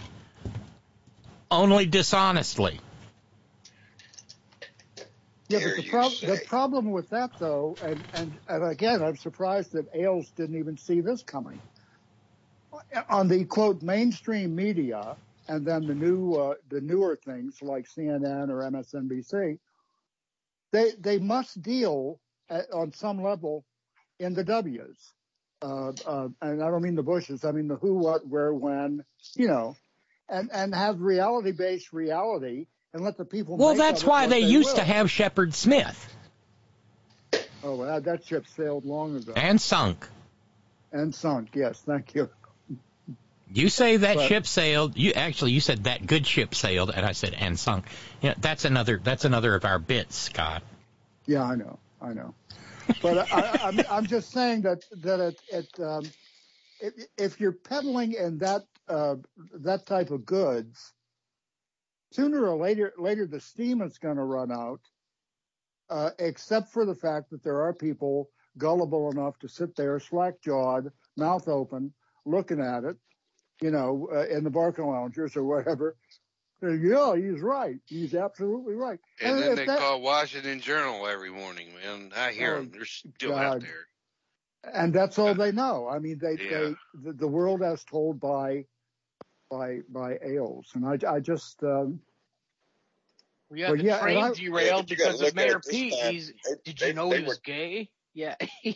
only 1.54 1.86
dishonestly. 1.86 2.80
Yeah, 5.50 5.60
but 5.60 5.76
the, 5.76 5.90
prob- 5.90 6.12
the 6.22 6.42
problem 6.48 6.92
with 6.92 7.10
that, 7.10 7.32
though, 7.38 7.78
and, 7.84 8.04
and, 8.16 8.34
and 8.48 8.64
again, 8.64 9.04
I'm 9.04 9.18
surprised 9.18 9.74
that 9.74 9.86
Ailes 9.94 10.30
didn't 10.32 10.58
even 10.58 10.78
see 10.78 11.02
this 11.02 11.22
coming. 11.22 11.60
On 13.10 13.28
the 13.28 13.46
quote 13.46 13.82
mainstream 13.82 14.56
media, 14.56 15.16
and 15.48 15.66
then 15.66 15.86
the 15.86 15.94
new 15.94 16.34
uh, 16.34 16.56
the 16.70 16.82
newer 16.82 17.20
things 17.24 17.62
like 17.62 17.88
CNN 17.88 18.50
or 18.50 18.62
MSNBC, 18.72 19.60
they 20.72 20.92
they 21.00 21.20
must 21.20 21.62
deal 21.62 22.20
at, 22.50 22.72
on 22.72 22.94
some 22.94 23.22
level 23.22 23.64
in 24.20 24.34
the 24.34 24.44
W's. 24.44 25.14
Uh, 25.62 25.92
uh, 26.06 26.28
and 26.42 26.64
I 26.64 26.70
don't 26.70 26.82
mean 26.82 26.96
the 26.96 27.04
Bushes. 27.04 27.46
I 27.46 27.52
mean 27.52 27.68
the 27.68 27.76
who, 27.76 27.94
what, 27.96 28.28
where, 28.28 28.54
when. 28.54 29.04
You 29.36 29.48
know, 29.48 29.76
and 30.30 30.50
and 30.54 30.74
have 30.74 31.02
reality 31.02 31.52
based 31.52 31.94
reality 31.94 32.68
and 32.94 33.04
let 33.04 33.18
the 33.18 33.26
people. 33.26 33.58
Well, 33.58 33.76
that's 33.76 34.04
why 34.04 34.22
what 34.24 34.30
they 34.32 34.40
used 34.42 34.70
will. 34.70 34.76
to 34.78 34.84
have 34.84 35.10
Shepard 35.12 35.54
Smith 35.54 36.10
Oh, 37.64 37.76
well, 37.76 38.02
that 38.02 38.26
ship 38.26 38.46
sailed 38.58 38.86
long 38.86 39.16
ago 39.16 39.34
and 39.36 39.60
sunk. 39.60 40.08
and 40.92 41.16
sunk. 41.16 41.50
Yes, 41.56 41.82
thank 41.86 42.14
you. 42.14 42.30
You 43.54 43.70
say 43.70 43.98
that 43.98 44.16
But- 44.16 44.28
ship 44.28 44.46
sailed. 44.48 44.98
You 44.98 45.14
actually 45.14 45.52
you 45.52 45.62
said 45.62 45.86
that 45.86 46.06
good 46.06 46.26
ship 46.28 46.56
sailed, 46.56 46.92
and 46.94 47.06
I 47.06 47.12
said 47.14 47.34
and 47.38 47.58
sunk. 47.58 47.86
You 48.22 48.30
know, 48.30 48.36
that's 48.40 48.66
another 48.66 49.00
that's 49.02 49.26
another 49.26 49.56
of 49.56 49.64
our 49.64 49.80
bits, 49.80 50.16
Scott. 50.18 50.64
Yeah, 51.26 51.44
I 51.44 51.56
know, 51.56 51.80
I 52.02 52.14
know. 52.14 52.34
But 53.02 53.32
I, 53.32 53.40
I, 53.40 53.68
I'm 53.68 53.80
I'm 53.90 54.06
just 54.08 54.32
saying 54.32 54.64
that 54.64 54.84
that 54.98 55.20
it, 55.22 55.42
it 55.50 55.80
um, 55.80 56.04
if, 57.18 57.40
you're 57.40 57.52
peddling 57.54 58.14
in 58.14 58.38
that 58.40 58.64
uh, 58.88 59.16
that 59.54 59.86
type 59.86 60.12
of 60.12 60.26
goods, 60.26 60.94
sooner 62.12 62.46
or 62.46 62.58
later 62.58 62.94
later 62.98 63.26
the 63.26 63.40
steam 63.40 63.82
is 63.82 63.98
going 63.98 64.18
to 64.18 64.24
run 64.24 64.52
out. 64.52 64.82
Uh, 65.90 66.10
except 66.18 66.72
for 66.72 66.86
the 66.86 66.96
fact 66.96 67.30
that 67.30 67.44
there 67.44 67.62
are 67.62 67.74
people 67.74 68.30
gullible 68.58 69.12
enough 69.12 69.38
to 69.40 69.48
sit 69.48 69.76
there 69.76 70.00
slack 70.00 70.34
jawed, 70.42 70.92
mouth 71.18 71.48
open, 71.48 71.94
looking 72.26 72.60
at 72.62 72.84
it, 72.84 72.96
you 73.62 73.70
know, 73.70 74.08
uh, 74.12 74.26
in 74.26 74.44
the 74.44 74.50
BarcaLoungers 74.50 75.36
or 75.36 75.44
whatever. 75.44 75.96
Yeah, 76.62 77.16
he's 77.18 77.42
right. 77.42 77.76
He's 77.86 78.16
absolutely 78.16 78.76
right. 78.76 78.98
And 79.22 79.38
then 79.38 79.56
they 79.56 79.66
that- 79.66 79.80
call 79.80 80.02
Washington 80.02 80.62
Journal 80.62 81.06
every 81.06 81.30
morning, 81.30 81.68
man. 81.84 82.12
I 82.16 82.32
hear 82.32 82.54
Oh, 82.54 82.58
them. 82.60 82.72
They're 82.72 82.86
still 82.86 83.36
out 83.36 83.60
there. 83.62 83.88
And 84.64 84.94
that's 84.94 85.18
all 85.20 85.34
they 85.34 85.52
know. 85.52 85.88
I 85.90 86.00
mean, 86.00 86.20
they, 86.22 86.38
Yeah. 86.44 86.60
they 86.60 86.76
the, 87.04 87.14
the 87.14 87.28
world 87.28 87.62
as 87.64 87.84
told 87.84 88.20
by 88.20 88.66
by 89.50 89.80
by 89.90 90.18
Ailes, 90.24 90.68
and 90.74 90.86
I, 90.86 90.98
I 91.16 91.20
just 91.20 91.62
um, 91.64 92.00
We 93.50 93.62
had 93.62 93.72
But 93.72 93.78
the 93.80 93.84
yeah, 93.86 94.00
train 94.00 94.18
I- 94.24 94.34
derailed 94.34 94.40
Yeah, 94.40 94.82
but 94.82 94.90
you 94.92 94.96
gotta 94.98 95.12
because 95.18 95.22
of 95.22 95.36
Mayor 95.36 95.62
this 95.64 95.68
Pete. 95.70 95.94
He's, 95.94 96.28
They- 96.28 96.56
did 96.66 96.78
they- 96.80 96.88
you 96.88 96.94
know 96.94 97.10
they 97.10 97.20
he 97.20 97.24
was 97.26 97.40
gay? 97.40 97.90
Yeah. 98.14 98.36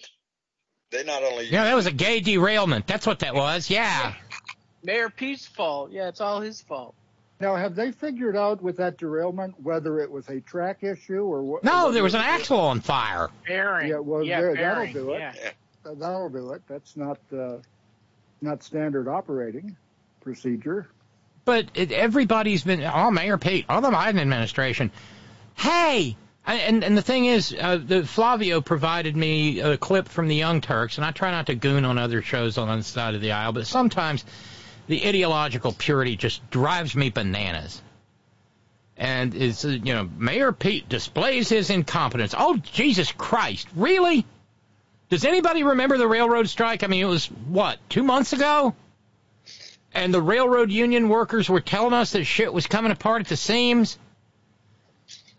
They 0.90 1.04
not 1.04 1.22
only 1.22 1.48
Yeah, 1.50 1.66
that 1.66 1.76
was 1.76 1.86
a 1.86 1.92
gay 1.92 2.22
derailment. 2.22 2.88
That's 2.88 3.06
what 3.06 3.20
that 3.20 3.36
was. 3.36 3.70
Yeah. 3.70 4.14
Mayor 4.84 5.10
Pete's 5.10 5.46
fault. 5.46 5.92
Yeah, 5.92 6.08
it's 6.08 6.22
all 6.22 6.40
his 6.40 6.62
fault. 6.62 6.96
now 7.42 7.56
have 7.58 7.76
they 7.76 7.92
figured 7.92 8.38
out 8.38 8.62
with 8.62 8.78
that 8.78 8.98
derailment 8.98 9.60
whether 9.60 10.00
it 10.00 10.10
was 10.10 10.30
a 10.30 10.40
track 10.40 10.84
issue 10.84 11.24
or 11.24 11.44
what? 11.44 11.64
No, 11.66 11.92
there 11.92 12.04
was 12.04 12.14
an 12.14 12.22
axle 12.22 12.60
on 12.62 12.80
fire. 12.80 13.28
Bearing. 13.46 13.90
Yeah, 13.90 14.00
well, 14.00 14.24
yeah, 14.24 14.40
there, 14.40 14.56
bearing. 14.56 14.94
that'll 14.94 15.06
do 15.08 15.12
it. 15.14 15.20
Yeah. 15.20 15.34
That'll 15.96 16.30
do 16.30 16.52
it. 16.52 16.62
That's 16.68 16.96
not 16.98 17.20
uh, 17.32 17.58
not 18.42 18.64
standard 18.64 19.08
operating 19.08 19.76
procedure. 20.22 20.88
But 21.46 21.68
it, 21.76 21.92
everybody's 21.92 22.64
been, 22.64 22.84
oh, 22.84 23.10
Mayor 23.10 23.38
Pete, 23.38 23.66
oh, 23.70 23.80
the 23.80 23.90
Biden 23.90 24.20
administration. 24.20 24.92
Hey! 25.56 26.18
And, 26.46 26.84
and 26.84 26.98
the 26.98 27.02
thing 27.02 27.26
is, 27.26 27.56
uh, 27.58 27.78
the 27.78 28.06
Flavio 28.06 28.62
provided 28.62 29.16
me 29.16 29.60
a 29.60 29.78
clip 29.78 30.08
from 30.08 30.28
the 30.28 30.36
Young 30.36 30.62
Turks, 30.62 30.98
and 30.98 31.06
I 31.06 31.12
try 31.12 31.32
not 31.32 31.48
to 31.48 31.56
goon 31.56 31.84
on 31.84 31.98
other 31.98 32.22
shows 32.22 32.58
on 32.58 32.78
the 32.78 32.84
side 32.84 33.16
of 33.16 33.22
the 33.22 33.34
aisle, 33.34 33.52
but 33.52 33.68
sometimes 33.68 34.24
the 34.88 35.06
ideological 35.06 35.74
purity 35.74 36.16
just 36.16 36.50
drives 36.50 36.96
me 36.96 37.10
bananas. 37.10 37.82
And 38.96 39.36
it's, 39.36 39.64
you 39.64 39.94
know, 39.94 40.10
Mayor 40.18 40.52
Pete 40.54 40.88
displays 40.90 41.50
his 41.50 41.70
incompetence. 41.70 42.34
Oh, 42.38 42.58
Jesus 42.58 43.12
Christ, 43.12 43.68
really? 43.76 44.26
Does 45.10 45.26
anybody 45.26 45.64
remember 45.64 45.98
the 45.98 46.08
railroad 46.08 46.50
strike? 46.50 46.84
I 46.84 46.88
mean, 46.88 47.02
it 47.02 47.10
was, 47.10 47.28
what, 47.28 47.78
two 47.90 48.04
months 48.04 48.34
ago? 48.34 48.76
and 49.98 50.14
the 50.14 50.22
railroad 50.22 50.72
union 50.72 51.10
workers 51.10 51.50
were 51.50 51.60
telling 51.60 51.94
us 51.94 52.12
that 52.12 52.24
shit 52.24 52.54
was 52.54 52.68
coming 52.68 52.92
apart 52.92 53.22
at 53.22 53.28
the 53.28 53.36
seams. 53.36 53.98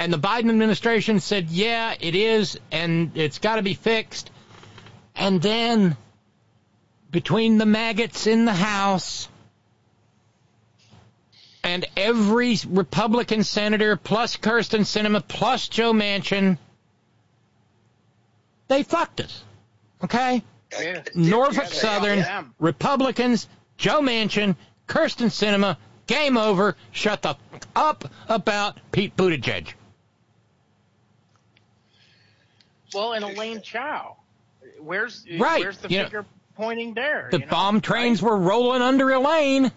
And 0.00 0.12
the 0.12 0.18
Biden 0.18 0.50
administration 0.50 1.20
said, 1.20 1.48
yeah, 1.48 1.94
it 2.00 2.16
is, 2.16 2.58
and 2.72 3.16
it's 3.16 3.38
got 3.38 3.56
to 3.56 3.62
be 3.62 3.74
fixed. 3.74 4.32
And 5.14 5.40
then, 5.40 5.96
between 7.10 7.58
the 7.58 7.66
maggots 7.66 8.26
in 8.26 8.46
the 8.46 8.52
House 8.52 9.28
and 11.62 11.86
every 11.96 12.56
Republican 12.68 13.44
senator, 13.44 13.96
plus 13.96 14.36
Kyrsten 14.36 14.80
Sinema, 14.80 15.26
plus 15.26 15.68
Joe 15.68 15.92
Manchin, 15.92 16.58
they 18.66 18.82
fucked 18.82 19.20
us. 19.20 19.44
Okay? 20.04 20.42
Yeah. 20.80 21.02
Norfolk 21.14 21.64
Yeah, 21.64 21.80
Southern. 21.80 22.52
Republicans, 22.58 23.48
Joe 23.76 24.00
Manchin, 24.00 24.56
Kyrsten 24.86 25.26
Sinema, 25.28 25.76
game 26.06 26.36
over. 26.36 26.76
Shut 26.92 27.22
the 27.22 27.30
f- 27.30 27.60
up 27.74 28.04
about 28.28 28.78
Pete 28.92 29.16
Buttigieg. 29.16 29.72
Well, 32.94 33.12
and 33.14 33.24
Elaine 33.24 33.60
Chao. 33.62 34.16
Where's 34.80 35.24
Right, 35.38 35.60
Where's 35.60 35.78
the 35.78 35.88
you 35.88 35.98
know, 35.98 36.04
finger 36.04 36.24
pointing 36.54 36.94
there? 36.94 37.28
The 37.30 37.38
you 37.40 37.44
know? 37.44 37.50
bomb 37.50 37.80
trains 37.80 38.22
were 38.22 38.36
rolling 38.36 38.80
under 38.82 39.10
Elaine. 39.10 39.70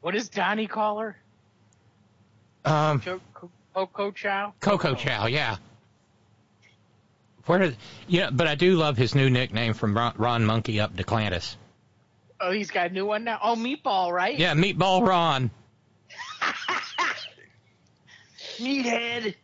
What 0.00 0.14
does 0.14 0.28
Donnie 0.28 0.66
call 0.66 0.98
her? 0.98 1.16
Um, 2.64 3.00
Coco 3.74 4.10
Chow. 4.10 4.52
Coco 4.60 4.94
Chow, 4.94 5.26
yeah. 5.26 5.56
Where 7.46 7.58
did 7.58 7.76
you 8.08 8.20
know? 8.20 8.30
But 8.30 8.46
I 8.46 8.54
do 8.54 8.76
love 8.76 8.96
his 8.96 9.14
new 9.14 9.28
nickname 9.28 9.74
from 9.74 9.96
Ron, 9.96 10.14
Ron 10.16 10.44
Monkey 10.44 10.80
up 10.80 10.94
Declantis. 10.96 11.56
Oh, 12.40 12.50
he's 12.50 12.70
got 12.70 12.90
a 12.90 12.92
new 12.92 13.06
one 13.06 13.24
now. 13.24 13.38
Oh, 13.42 13.54
Meatball, 13.54 14.12
right? 14.12 14.38
Yeah, 14.38 14.54
Meatball 14.54 15.06
Ron. 15.06 15.50
Meathead. 18.58 19.34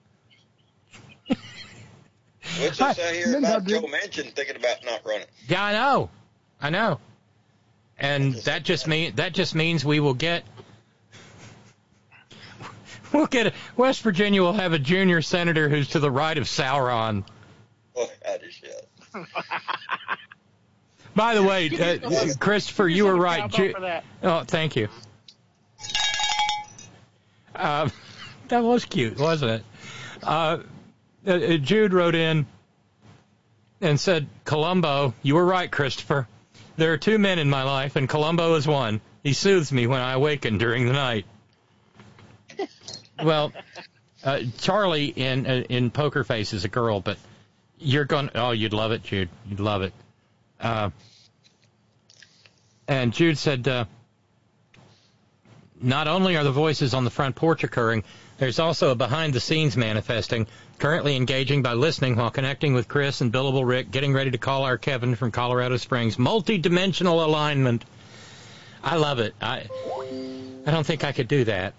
What's 2.61 2.79
this 2.79 2.99
I 2.99 3.15
hear 3.15 3.39
about 3.39 3.65
Joe 3.65 3.83
Manchin 3.83 4.33
thinking 4.33 4.57
about 4.57 4.85
not 4.85 5.03
running? 5.05 5.27
Yeah, 5.47 5.63
I 5.63 5.73
know, 5.73 6.11
I 6.61 6.71
know, 6.71 6.99
and 7.99 8.35
that 8.35 8.65
just 8.65 8.89
mean 8.89 9.15
that 9.17 9.33
just 9.33 9.55
means 9.55 9.85
we 9.85 10.01
will 10.01 10.15
get 10.15 10.45
we'll 13.13 13.27
get 13.27 13.55
West 13.77 14.03
Virginia 14.03 14.43
will 14.43 14.55
have 14.55 14.73
a 14.73 14.79
junior 14.79 15.23
senator 15.23 15.69
who's 15.69 15.89
to 15.91 16.01
the 16.01 16.11
right 16.11 16.37
of 16.37 16.45
Sauron. 16.45 17.25
Shit. 18.51 18.89
By 21.15 21.35
the 21.35 21.43
way, 21.43 21.69
uh, 21.69 22.35
Christopher, 22.39 22.89
you 22.89 23.07
were 23.07 23.17
right. 23.17 23.51
Ju- 23.51 23.75
oh, 24.23 24.45
thank 24.45 24.77
you. 24.77 24.89
Uh, 27.55 27.89
that 28.49 28.63
was 28.63 28.85
cute, 28.85 29.19
wasn't 29.19 29.51
it? 29.51 29.65
Uh, 30.23 30.59
uh, 31.27 31.31
uh, 31.31 31.57
Jude 31.57 31.93
wrote 31.93 32.15
in 32.15 32.47
and 33.81 33.99
said, 33.99 34.29
Columbo, 34.45 35.15
you 35.23 35.35
were 35.35 35.45
right, 35.45 35.71
Christopher. 35.71 36.29
There 36.77 36.93
are 36.93 36.99
two 36.99 37.19
men 37.19 37.39
in 37.39 37.51
my 37.51 37.65
life, 37.65 37.97
and 37.97 38.09
Columbo 38.09 38.55
is 38.55 38.67
one. 38.67 39.01
He 39.25 39.33
soothes 39.33 39.73
me 39.73 39.87
when 39.87 40.01
I 40.01 40.13
awaken 40.13 40.59
during 40.59 40.87
the 40.87 40.93
night. 40.93 41.27
well, 43.23 43.53
uh, 44.25 44.41
Charlie 44.59 45.07
in 45.07 45.47
uh, 45.47 45.65
in 45.69 45.91
Poker 45.91 46.25
Face 46.25 46.53
is 46.53 46.65
a 46.65 46.69
girl, 46.69 47.01
but 47.01 47.19
you're 47.79 48.05
going. 48.05 48.31
Oh, 48.35 48.51
you'd 48.51 48.73
love 48.73 48.93
it, 48.93 49.03
Jude. 49.03 49.29
You'd 49.49 49.61
love 49.61 49.83
it. 49.83 49.93
Uh, 50.61 50.91
and 52.87 53.13
Jude 53.13 53.39
said, 53.39 53.69
uh, 53.69 53.85
not 55.81 56.09
only 56.09 56.37
are 56.37 56.45
the 56.45 56.51
voices 56.53 56.95
on 56.95 57.05
the 57.05 57.11
front 57.11 57.37
porch 57.37 57.63
occurring, 57.63 58.03
there's 58.39 58.59
also 58.59 58.91
a 58.91 58.95
behind 58.95 59.35
the 59.35 59.41
scenes 59.41 59.77
manifesting, 59.77 60.47
currently 60.79 61.17
engaging 61.17 61.63
by 61.63 61.75
listening 61.75 62.17
while 62.17 62.31
connecting 62.31 62.73
with 62.75 62.89
Chris 62.89 63.21
and 63.21 63.33
Billable 63.33 63.67
Rick, 63.67 63.91
getting 63.91 64.13
ready 64.13 64.31
to 64.31 64.39
call 64.39 64.65
our 64.65 64.79
Kevin 64.79 65.15
from 65.15 65.31
Colorado 65.31 65.77
Springs. 65.77 66.19
Multi 66.19 66.59
dimensional 66.59 67.25
alignment. 67.25 67.85
I 68.83 68.97
love 68.97 69.19
it. 69.19 69.35
I 69.41 69.67
I 70.67 70.71
don't 70.71 70.87
think 70.87 71.05
I 71.05 71.13
could 71.13 71.29
do 71.29 71.45
that. 71.45 71.75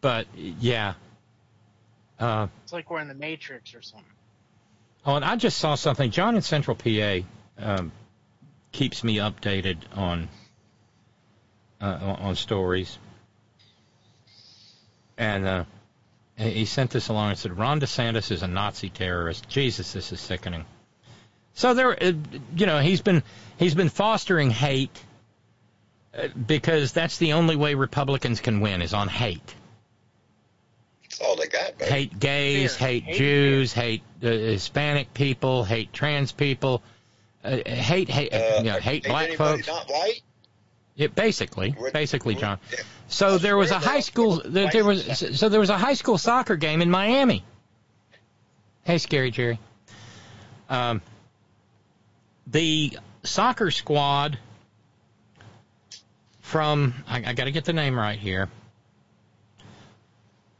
But 0.00 0.26
yeah. 0.36 0.94
Uh, 2.18 2.48
It's 2.62 2.72
like 2.72 2.90
we're 2.90 3.00
in 3.00 3.08
the 3.08 3.14
Matrix 3.14 3.74
or 3.74 3.82
something. 3.82 4.13
Oh, 5.06 5.16
and 5.16 5.24
I 5.24 5.36
just 5.36 5.58
saw 5.58 5.74
something. 5.74 6.10
John 6.10 6.34
in 6.34 6.42
Central 6.42 6.76
PA 6.76 7.18
um, 7.58 7.92
keeps 8.72 9.04
me 9.04 9.16
updated 9.16 9.78
on 9.94 10.28
uh, 11.80 12.16
on 12.20 12.36
stories, 12.36 12.98
and 15.18 15.46
uh, 15.46 15.64
he 16.36 16.50
he 16.50 16.64
sent 16.64 16.90
this 16.90 17.08
along 17.08 17.30
and 17.30 17.38
said 17.38 17.56
Ron 17.56 17.80
DeSantis 17.80 18.30
is 18.30 18.42
a 18.42 18.48
Nazi 18.48 18.88
terrorist. 18.88 19.46
Jesus, 19.48 19.92
this 19.92 20.10
is 20.10 20.20
sickening. 20.20 20.64
So 21.52 21.74
there, 21.74 22.02
uh, 22.02 22.12
you 22.56 22.64
know, 22.64 22.80
he's 22.80 23.02
been 23.02 23.22
he's 23.58 23.74
been 23.74 23.90
fostering 23.90 24.50
hate 24.50 24.98
uh, 26.16 26.28
because 26.28 26.92
that's 26.92 27.18
the 27.18 27.34
only 27.34 27.56
way 27.56 27.74
Republicans 27.74 28.40
can 28.40 28.60
win 28.60 28.80
is 28.80 28.94
on 28.94 29.08
hate 29.08 29.54
That's 31.18 31.28
all 31.28 31.36
they 31.36 31.46
got, 31.46 31.78
baby. 31.78 31.90
hate 31.90 32.18
gays, 32.18 32.76
Fear. 32.76 32.88
hate 32.88 33.02
Hate 33.04 33.16
Jews, 33.16 33.72
hate 33.72 34.02
uh, 34.22 34.26
Hispanic 34.26 35.14
people, 35.14 35.62
hate 35.64 35.92
trans 35.92 36.32
people, 36.32 36.82
uh, 37.44 37.58
hate 37.66 38.08
hate 38.08 38.32
Uh, 38.34 38.56
you 38.58 38.64
know, 38.64 38.80
hate 38.80 39.04
black 39.04 39.32
folks. 39.34 39.66
Not 39.68 39.88
white? 39.88 40.22
Yeah, 40.96 41.08
basically, 41.08 41.70
What- 41.70 41.92
basically, 41.92 42.34
what- 42.34 42.40
John. 42.40 42.58
yeah. 42.72 42.78
So 43.08 43.38
there 43.38 43.56
was 43.56 43.70
a 43.70 43.78
high 43.78 44.00
school. 44.00 44.42
There, 44.44 44.70
there 44.70 44.84
was 44.84 45.38
so 45.38 45.48
there 45.48 45.60
was 45.60 45.70
a 45.70 45.78
high 45.78 45.94
school 45.94 46.18
soccer 46.18 46.56
game 46.56 46.82
in 46.82 46.90
Miami. 46.90 47.44
Hey, 48.82 48.98
scary 48.98 49.30
Jerry. 49.30 49.58
Um, 50.68 51.00
the 52.46 52.98
soccer 53.22 53.70
squad 53.70 54.38
from 56.40 56.94
I, 57.06 57.18
I 57.24 57.32
got 57.34 57.44
to 57.44 57.52
get 57.52 57.64
the 57.64 57.72
name 57.72 57.96
right 57.96 58.18
here. 58.18 58.48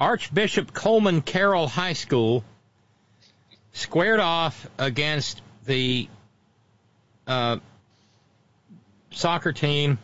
Archbishop 0.05 0.75
Coleman 0.75 1.23
Carroll 1.23 1.67
High 1.67 1.95
School 1.95 2.45
squared 3.73 4.21
off 4.21 4.69
against 4.77 5.41
the 5.65 6.11
uh, 7.27 7.57
soccer 9.13 9.55
team 9.55 9.97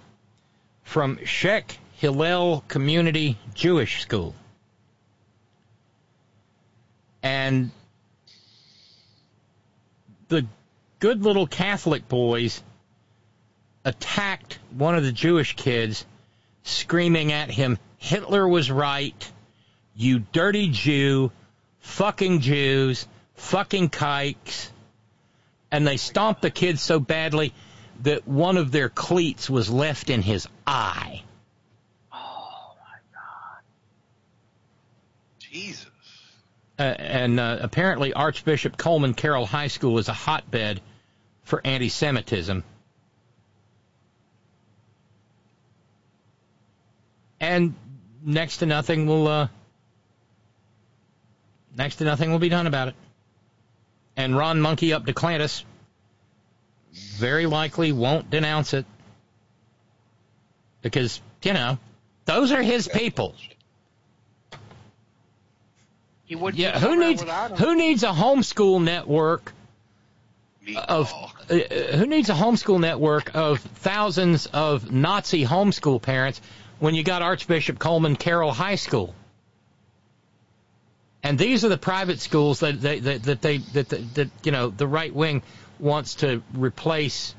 from 0.84 1.18
Scheck 1.18 1.76
Hillel 1.96 2.64
Community 2.66 3.36
Jewish 3.52 4.00
School. 4.00 4.34
And 7.22 7.70
the 10.28 10.46
good 10.98 11.22
little 11.22 11.46
Catholic 11.46 12.08
boys 12.08 12.62
attacked 13.84 14.60
one 14.70 14.94
of 14.94 15.04
the 15.04 15.12
Jewish 15.12 15.56
kids, 15.56 16.06
screaming 16.62 17.32
at 17.32 17.50
him, 17.50 17.76
Hitler 17.98 18.48
was 18.48 18.70
right, 18.70 19.30
you 20.00 20.20
dirty 20.20 20.68
Jew, 20.68 21.30
fucking 21.80 22.40
Jews, 22.40 23.06
fucking 23.34 23.90
kikes. 23.90 24.70
And 25.70 25.86
they 25.86 25.98
stomped 25.98 26.42
the 26.42 26.50
kid 26.50 26.78
so 26.78 26.98
badly 26.98 27.52
that 28.02 28.26
one 28.26 28.56
of 28.56 28.72
their 28.72 28.88
cleats 28.88 29.50
was 29.50 29.68
left 29.68 30.08
in 30.08 30.22
his 30.22 30.48
eye. 30.66 31.22
Oh 32.12 32.72
my 32.76 32.98
God. 33.12 33.62
Jesus. 35.38 35.86
Uh, 36.78 36.82
and 36.82 37.38
uh, 37.38 37.58
apparently, 37.60 38.14
Archbishop 38.14 38.78
Coleman 38.78 39.12
Carroll 39.12 39.44
High 39.44 39.68
School 39.68 39.98
is 39.98 40.08
a 40.08 40.14
hotbed 40.14 40.80
for 41.42 41.60
anti 41.62 41.90
Semitism. 41.90 42.64
And 47.38 47.74
next 48.22 48.58
to 48.58 48.66
nothing 48.66 49.06
will 49.06 49.28
uh, 49.28 49.48
next 51.76 51.96
to 51.96 52.04
nothing 52.04 52.30
will 52.30 52.38
be 52.38 52.48
done 52.48 52.66
about 52.66 52.88
it. 52.88 52.94
And 54.16 54.36
Ron 54.36 54.60
Monkey 54.60 54.92
up 54.92 55.06
to 55.06 55.12
Clantis 55.12 55.64
very 56.92 57.46
likely 57.46 57.92
won't 57.92 58.30
denounce 58.30 58.74
it 58.74 58.84
because 60.82 61.20
you 61.42 61.52
know 61.52 61.78
those 62.24 62.52
are 62.52 62.62
his 62.62 62.88
people. 62.88 63.34
He 66.24 66.36
would 66.36 66.54
Yeah, 66.54 66.78
who 66.78 66.98
needs 66.98 67.22
who 67.58 67.74
needs 67.74 68.02
a 68.02 68.10
homeschool 68.10 68.82
network 68.82 69.52
of 70.76 71.12
uh, 71.50 71.54
uh, 71.54 71.96
who 71.96 72.06
needs 72.06 72.30
a 72.30 72.34
homeschool 72.34 72.80
network 72.80 73.34
of 73.34 73.60
thousands 73.60 74.46
of 74.46 74.92
Nazi 74.92 75.44
homeschool 75.44 76.00
parents 76.00 76.40
when 76.78 76.94
you 76.94 77.02
got 77.02 77.22
Archbishop 77.22 77.78
Coleman 77.78 78.16
Carroll 78.16 78.52
High 78.52 78.76
School? 78.76 79.14
And 81.22 81.38
these 81.38 81.64
are 81.64 81.68
the 81.68 81.78
private 81.78 82.20
schools 82.20 82.60
that 82.60 82.80
they 82.80 83.00
that, 83.00 83.22
that 83.24 83.42
they 83.42 83.58
that, 83.58 83.88
that 83.90 84.14
that 84.14 84.30
you 84.42 84.52
know 84.52 84.68
the 84.68 84.86
right 84.86 85.14
wing 85.14 85.42
wants 85.78 86.16
to 86.16 86.42
replace 86.54 87.34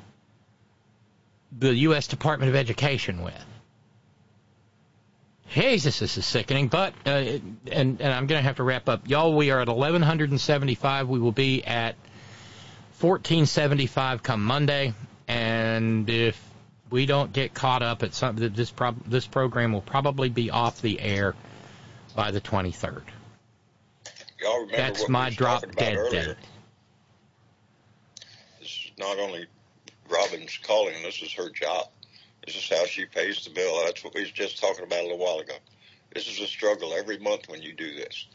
the 1.58 1.74
U.S. 1.76 2.08
Department 2.08 2.50
of 2.50 2.56
Education 2.56 3.24
with. 3.24 3.46
Jesus, 5.50 6.00
this 6.00 6.18
is 6.18 6.26
sickening. 6.26 6.68
But 6.68 6.94
uh, 7.06 7.10
and 7.10 8.02
and 8.02 8.02
I'm 8.02 8.28
going 8.28 8.40
to 8.40 8.44
have 8.44 8.58
to 8.58 8.64
wrap 8.64 8.88
up, 8.88 9.10
y'all. 9.10 9.36
We 9.36 9.52
are 9.52 9.60
at 9.60 9.68
1175. 9.68 11.10
We 11.10 11.20
will 11.20 11.32
be 11.32 11.64
at 11.64 11.96
1475 13.00 14.24
come 14.24 14.46
Monday, 14.46 14.94
and 15.28 16.10
if 16.10 16.42
we 16.90 17.06
don't 17.06 17.34
get 17.34 17.54
caught 17.54 17.82
up 17.82 18.04
at 18.04 18.14
something, 18.14 18.54
this 18.54 18.70
prob- 18.70 19.04
this 19.08 19.28
program 19.28 19.74
will 19.74 19.82
probably 19.82 20.30
be 20.30 20.52
off 20.52 20.82
the 20.82 21.00
air 21.00 21.36
by 22.16 22.32
the 22.32 22.40
23rd. 22.40 23.04
Y'all 24.42 24.62
remember 24.62 24.78
That's 24.78 25.02
what 25.02 25.10
we 25.10 25.14
my 25.14 25.26
was 25.26 25.36
drop 25.36 25.76
dead 25.76 25.98
earlier? 25.98 26.34
date. 26.34 26.38
This 28.60 28.70
is 28.70 28.92
not 28.98 29.20
only 29.20 29.46
Robin's 30.10 30.58
calling, 30.58 30.96
this 31.04 31.22
is 31.22 31.32
her 31.34 31.50
job. 31.50 31.86
This 32.46 32.56
is 32.56 32.68
how 32.70 32.86
she 32.86 33.06
pays 33.06 33.44
the 33.44 33.52
bill. 33.52 33.84
That's 33.86 34.04
what 34.04 34.16
we 34.16 34.22
was 34.22 34.32
just 34.32 34.60
talking 34.60 34.84
about 34.84 35.02
a 35.02 35.04
little 35.04 35.20
while 35.20 35.40
ago. 35.40 35.54
This 36.14 36.28
is 36.28 36.40
a 36.40 36.48
struggle 36.48 36.94
every 36.94 37.20
month 37.20 37.50
when 37.50 37.62
you 37.62 37.74
do 37.74 37.96
this. 37.96 38.28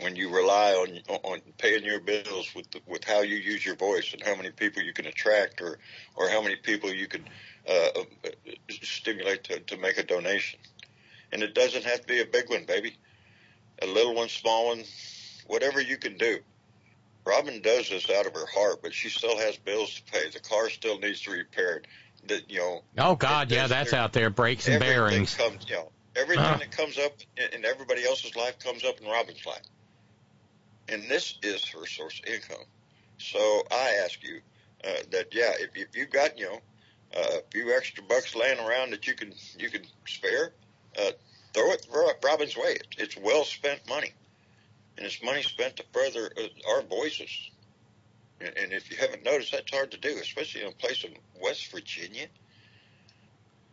When 0.00 0.16
you 0.16 0.34
rely 0.34 0.72
on 0.72 1.18
on 1.22 1.40
paying 1.58 1.84
your 1.84 2.00
bills 2.00 2.52
with 2.54 2.70
the, 2.70 2.80
with 2.86 3.04
how 3.04 3.20
you 3.20 3.36
use 3.36 3.64
your 3.64 3.76
voice 3.76 4.12
and 4.12 4.22
how 4.22 4.34
many 4.34 4.50
people 4.50 4.82
you 4.82 4.92
can 4.92 5.06
attract, 5.06 5.60
or 5.60 5.78
or 6.16 6.28
how 6.28 6.42
many 6.42 6.56
people 6.56 6.92
you 6.92 7.06
can 7.06 7.24
uh, 7.68 7.88
uh, 8.00 8.30
stimulate 8.82 9.44
to, 9.44 9.60
to 9.60 9.76
make 9.78 9.98
a 9.98 10.02
donation. 10.02 10.60
And 11.32 11.42
it 11.42 11.54
doesn't 11.54 11.84
have 11.84 12.02
to 12.02 12.06
be 12.06 12.20
a 12.20 12.26
big 12.26 12.50
one, 12.50 12.64
baby. 12.64 12.96
A 13.80 13.86
little 13.86 14.14
one, 14.14 14.28
small 14.28 14.68
one, 14.68 14.84
whatever 15.52 15.82
you 15.82 15.98
can 15.98 16.16
do. 16.16 16.38
Robin 17.26 17.60
does 17.60 17.90
this 17.90 18.08
out 18.10 18.26
of 18.26 18.32
her 18.34 18.46
heart, 18.46 18.80
but 18.82 18.94
she 18.94 19.10
still 19.10 19.36
has 19.38 19.56
bills 19.58 19.94
to 19.94 20.02
pay. 20.10 20.30
The 20.30 20.40
car 20.40 20.70
still 20.70 20.98
needs 20.98 21.20
to 21.22 21.30
be 21.30 21.38
repaired. 21.38 21.86
That 22.26 22.50
you 22.50 22.58
know. 22.58 22.82
Oh 22.98 23.14
God, 23.16 23.50
yeah, 23.50 23.66
that's 23.66 23.92
out 23.92 24.12
there. 24.12 24.30
Brakes 24.30 24.66
and 24.66 24.76
everything 24.76 24.94
bearings. 24.94 25.34
Comes, 25.34 25.68
you 25.68 25.76
know, 25.76 25.92
everything 26.16 26.44
Uh. 26.44 26.56
that 26.56 26.70
comes 26.70 26.98
up 26.98 27.12
in- 27.36 27.50
in 27.52 27.64
everybody 27.64 28.04
else's 28.04 28.34
life 28.34 28.58
comes 28.60 28.84
up 28.84 29.00
in 29.00 29.06
Robin's 29.06 29.44
life, 29.44 29.62
and 30.88 31.08
this 31.08 31.34
is 31.42 31.64
her 31.68 31.86
source 31.86 32.18
of 32.20 32.26
income. 32.32 32.64
So 33.18 33.64
I 33.70 34.00
ask 34.04 34.22
you 34.22 34.40
uh, 34.84 34.90
that, 35.10 35.32
yeah, 35.32 35.52
if, 35.58 35.76
if 35.76 35.96
you've 35.96 36.10
got 36.10 36.38
you 36.38 36.46
know 36.46 36.60
uh, 37.16 37.38
a 37.38 37.42
few 37.50 37.76
extra 37.76 38.02
bucks 38.04 38.34
laying 38.34 38.58
around 38.58 38.92
that 38.92 39.06
you 39.06 39.14
can 39.14 39.32
you 39.58 39.68
can 39.68 39.82
spare, 40.06 40.52
uh, 40.98 41.10
throw 41.52 41.72
it 41.72 41.86
Robin's 42.24 42.56
way. 42.56 42.78
It's 42.98 43.16
well 43.16 43.44
spent 43.44 43.86
money, 43.88 44.12
and 44.96 45.06
it's 45.06 45.22
money 45.22 45.42
spent 45.42 45.76
to 45.76 45.84
further 45.92 46.30
uh, 46.36 46.70
our 46.72 46.82
voices. 46.82 47.30
And, 48.40 48.56
and 48.56 48.72
if 48.72 48.90
you 48.90 48.96
haven't 48.96 49.24
noticed, 49.24 49.52
that's 49.52 49.70
hard 49.70 49.90
to 49.92 49.98
do, 49.98 50.16
especially 50.20 50.62
in 50.62 50.68
a 50.68 50.72
place 50.72 51.04
in 51.04 51.12
West 51.40 51.70
Virginia 51.70 52.26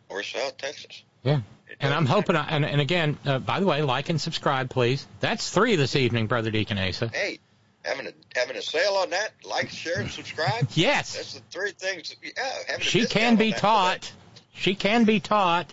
or 0.08 0.22
South 0.22 0.56
Texas. 0.58 1.02
Yeah. 1.22 1.40
And 1.80 1.94
I'm 1.94 2.06
hoping, 2.06 2.36
I, 2.36 2.46
and, 2.48 2.64
and 2.64 2.80
again, 2.80 3.16
uh, 3.24 3.38
by 3.38 3.60
the 3.60 3.66
way, 3.66 3.82
like 3.82 4.08
and 4.08 4.20
subscribe, 4.20 4.70
please. 4.70 5.06
That's 5.20 5.50
three 5.50 5.76
this 5.76 5.94
evening, 5.96 6.26
Brother 6.26 6.50
Deacon 6.50 6.78
Asa. 6.78 7.08
Hey, 7.12 7.38
having 7.84 8.06
a 8.08 8.12
having 8.34 8.56
a 8.56 8.62
sale 8.62 8.94
on 8.94 9.10
that, 9.10 9.30
like, 9.44 9.70
share, 9.70 10.00
and 10.00 10.10
subscribe. 10.10 10.68
Yes. 10.74 11.14
that's 11.14 11.34
the 11.34 11.42
three 11.50 11.72
things. 11.72 12.10
that- 12.22 12.32
Yeah, 12.68 12.78
She 12.80 13.06
can 13.06 13.36
be 13.36 13.52
taught. 13.52 14.12
She 14.54 14.74
can 14.74 15.04
be 15.04 15.20
taught. 15.20 15.72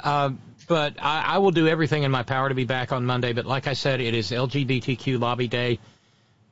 Uh, 0.00 0.30
but 0.68 0.94
I, 1.00 1.22
I 1.22 1.38
will 1.38 1.50
do 1.50 1.68
everything 1.68 2.02
in 2.02 2.10
my 2.10 2.22
power 2.22 2.48
to 2.48 2.54
be 2.54 2.64
back 2.64 2.92
on 2.92 3.04
Monday. 3.04 3.32
But 3.32 3.46
like 3.46 3.66
I 3.66 3.72
said, 3.72 4.00
it 4.00 4.14
is 4.14 4.30
LGBTQ 4.30 5.20
Lobby 5.20 5.48
Day 5.48 5.78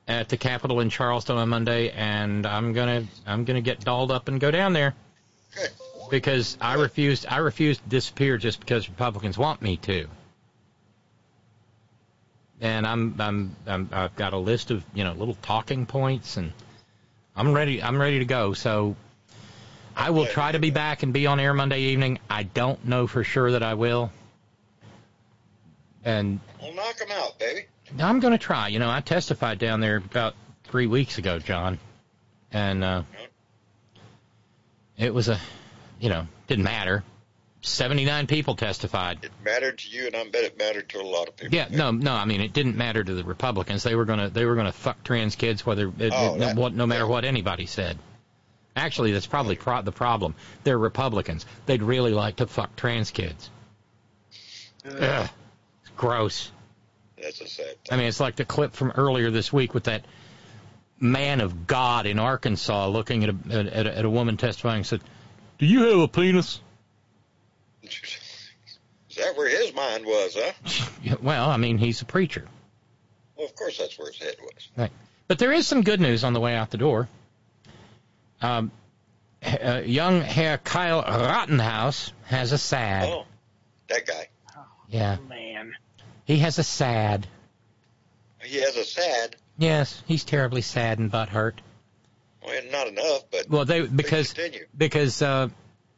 at 0.09 0.29
the 0.29 0.37
Capitol 0.37 0.81
in 0.81 0.91
Charleston 0.91 1.37
on 1.37 1.49
Monday, 1.49 1.91
and 1.91 2.47
I'm 2.47 2.73
gonna 2.73 3.05
I'm 3.27 3.45
gonna 3.45 3.61
get 3.61 3.81
dolled 3.81 4.11
up 4.11 4.29
and 4.29 4.41
go 4.41 4.51
down 4.51 4.73
there 4.73 4.95
because 6.11 6.57
I 6.61 6.75
refuse 6.75 7.25
I 7.27 7.39
refused 7.39 7.83
to 7.85 7.89
disappear 7.89 8.37
just 8.37 8.61
because 8.61 8.89
Republicans 8.89 9.39
want 9.39 9.63
me 9.63 9.77
to. 9.79 10.07
And 12.61 12.87
I'm 12.87 13.15
I'm, 13.19 13.57
I'm 13.67 13.89
I've 13.93 14.17
got 14.17 14.33
a 14.33 14.39
list 14.39 14.71
of 14.71 14.85
you 14.95 15.05
know 15.05 15.13
little 15.13 15.37
talking 15.43 15.87
points, 15.87 16.37
and 16.37 16.53
I'm 17.37 17.53
ready 17.53 17.83
I'm 17.83 18.01
ready 18.01 18.19
to 18.19 18.25
go. 18.25 18.53
So 18.53 18.97
I 19.97 20.11
will 20.11 20.27
try 20.27 20.53
to 20.53 20.59
be 20.59 20.71
back 20.71 21.03
and 21.03 21.13
be 21.13 21.27
on 21.27 21.41
air 21.41 21.53
Monday 21.55 21.81
evening. 21.81 22.19
I 22.29 22.43
don't 22.45 22.85
know 22.87 23.07
for 23.07 23.25
sure 23.25 23.53
that 23.53 23.63
I 23.63 23.75
will. 23.75 24.11
And 26.05 26.41
Well, 26.61 26.73
knock 26.73 26.97
them 26.97 27.09
out, 27.13 27.39
baby. 27.39 27.67
I'm 27.99 28.21
going 28.21 28.33
to 28.33 28.39
try. 28.39 28.69
You 28.69 28.79
know, 28.79 28.89
I 28.91 29.01
testified 29.01 29.59
down 29.59 29.81
there 29.81 29.97
about 29.97 30.35
three 30.65 30.87
weeks 30.87 31.19
ago, 31.19 31.39
John, 31.39 31.79
and 32.53 32.83
uh, 32.85 33.03
it 34.97 35.13
was 35.13 35.29
a, 35.29 35.39
you 35.99 36.09
know, 36.09 36.27
didn't 36.47 36.65
matter. 36.65 37.03
79 37.63 38.27
people 38.27 38.55
testified. 38.57 39.19
It 39.23 39.33
mattered 39.45 39.79
to 39.81 39.89
you, 39.91 40.07
and 40.07 40.17
I 40.17 40.25
bet 40.31 40.45
it 40.45 40.57
mattered 40.59 40.89
to 40.91 41.01
a 41.01 41.03
lot 41.03 41.29
of 41.29 41.37
people. 41.37 41.55
Yeah, 41.55 41.67
no, 41.71 41.91
no. 41.91 42.15
I 42.15 42.25
mean, 42.25 42.41
it 42.41 42.55
didn't 42.55 42.77
matter 42.77 43.05
to 43.05 43.15
the 43.15 43.25
Republicans. 43.25 43.83
They 43.83 43.95
were 43.95 44.07
gonna, 44.07 44.31
they 44.31 44.47
were 44.47 44.55
gonna 44.55 44.73
fuck 44.73 45.05
trans 45.05 45.37
kids, 45.37 45.67
whether 45.67 45.89
it, 45.99 46.13
Oh, 46.15 46.37
it- 46.37 46.39
that- 46.39 46.57
what, 46.57 46.73
no 46.73 46.87
matter 46.87 47.07
what 47.07 47.27
anybody 47.27 47.67
said. 47.67 47.99
Actually, 48.77 49.13
that's 49.13 49.27
probably 49.27 49.57
pro- 49.57 49.83
the 49.83 49.93
problem. 49.93 50.35
They're 50.65 50.79
Republicans. 50.79 51.45
They'd 51.67 51.83
really 51.83 52.13
like 52.13 52.37
to 52.37 52.47
fuck 52.47 52.77
trans 52.77 53.11
kids. 53.11 53.51
Ugh, 54.87 55.29
it's 55.83 55.91
gross. 55.97 56.51
That's 57.21 57.41
a 57.41 57.49
sad. 57.49 57.75
I 57.91 57.97
mean, 57.97 58.07
it's 58.07 58.21
like 58.21 58.37
the 58.37 58.45
clip 58.45 58.75
from 58.75 58.93
earlier 58.93 59.31
this 59.31 59.53
week 59.53 59.75
with 59.75 59.85
that 59.85 60.05
man 60.99 61.41
of 61.41 61.67
God 61.67 62.07
in 62.07 62.19
Arkansas 62.19 62.89
looking 62.89 63.25
at 63.25 63.31
a 63.31 63.53
at, 63.53 63.87
a, 63.87 63.99
at 63.99 64.05
a 64.05 64.11
woman 64.11 64.37
testifying 64.37 64.79
and 64.79 64.87
said, 64.87 65.01
"Do 65.59 65.67
you 65.67 65.83
have 65.85 65.99
a 65.99 66.09
penis?" 66.09 66.61
Is 67.83 69.17
that 69.17 69.37
where 69.37 69.49
his 69.49 69.75
mind 69.75 70.07
was, 70.07 70.37
huh? 70.39 71.17
Well, 71.23 71.51
I 71.51 71.57
mean, 71.57 71.79
he's 71.79 72.01
a 72.03 72.05
preacher. 72.05 72.47
Well, 73.37 73.47
of 73.47 73.57
course, 73.57 73.79
that's 73.79 73.99
where 73.99 74.11
his 74.11 74.19
head 74.21 74.37
was. 74.41 74.69
Right. 74.77 74.93
But 75.27 75.39
there 75.39 75.53
is 75.53 75.67
some 75.67 75.83
good 75.83 76.01
news 76.01 76.25
on 76.25 76.33
the 76.33 76.41
way 76.41 76.55
out 76.55 76.71
the 76.71 76.79
door. 76.79 77.09
Um, 78.43 78.71
uh, 79.43 79.83
young 79.85 80.21
Herr 80.21 80.59
Kyle 80.59 81.03
Rottenhouse 81.03 82.13
has 82.25 82.53
a 82.53 82.59
sad. 82.59 83.09
Oh, 83.09 83.27
that 83.89 84.07
guy. 84.07 84.29
Yeah, 84.89 85.17
Man. 85.29 85.73
he 86.25 86.39
has 86.39 86.59
a 86.59 86.63
sad. 86.65 87.27
He 88.43 88.61
has 88.61 88.77
a 88.77 88.85
sad. 88.85 89.37
Yes, 89.59 90.03
he's 90.07 90.25
terribly 90.25 90.63
sad 90.63 90.99
and 90.99 91.11
butthurt. 91.13 91.55
Well, 92.45 92.61
not 92.73 92.89
enough, 92.89 93.23
but 93.31 93.49
Well, 93.51 93.65
they 93.67 93.83
because 93.87 94.33
continue. 94.33 94.67
because 94.77 95.21
uh, 95.23 95.49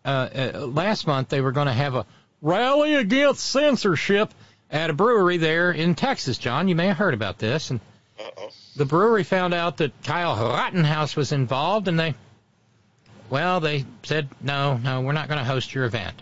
uh, 0.04 0.08
uh, 0.08 0.58
last 0.66 1.06
month 1.06 1.28
they 1.28 1.40
were 1.40 1.52
going 1.52 1.68
to 1.68 1.72
have 1.72 1.94
a 1.94 2.04
rally 2.40 2.94
against 2.96 3.44
censorship 3.44 4.34
at 4.70 4.90
a 4.90 4.92
brewery 4.92 5.36
there 5.36 5.70
in 5.70 5.94
Texas. 5.94 6.38
John, 6.38 6.66
you 6.68 6.74
may 6.74 6.88
have 6.88 6.96
heard 6.96 7.14
about 7.14 7.38
this, 7.38 7.70
and 7.70 7.78
Uh-oh. 8.18 8.50
the 8.76 8.84
brewery 8.84 9.22
found 9.22 9.54
out 9.54 9.76
that 9.78 9.92
Kyle 10.02 10.34
Rottenhouse 10.36 11.14
was 11.14 11.30
involved, 11.32 11.86
and 11.88 11.98
they, 12.00 12.14
well, 13.32 13.60
they 13.60 13.86
said 14.02 14.28
no, 14.42 14.76
no, 14.76 15.00
we're 15.00 15.12
not 15.12 15.26
going 15.26 15.38
to 15.38 15.44
host 15.44 15.74
your 15.74 15.86
event. 15.86 16.20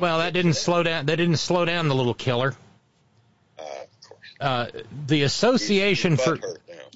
Well, 0.00 0.20
that 0.20 0.32
didn't 0.32 0.54
slow 0.54 0.82
down. 0.82 1.04
That 1.04 1.16
didn't 1.16 1.36
slow 1.36 1.66
down 1.66 1.88
the 1.88 1.94
little 1.94 2.14
killer. 2.14 2.54
Uh, 4.40 4.68
the 5.06 5.24
Association 5.24 6.16
for 6.16 6.38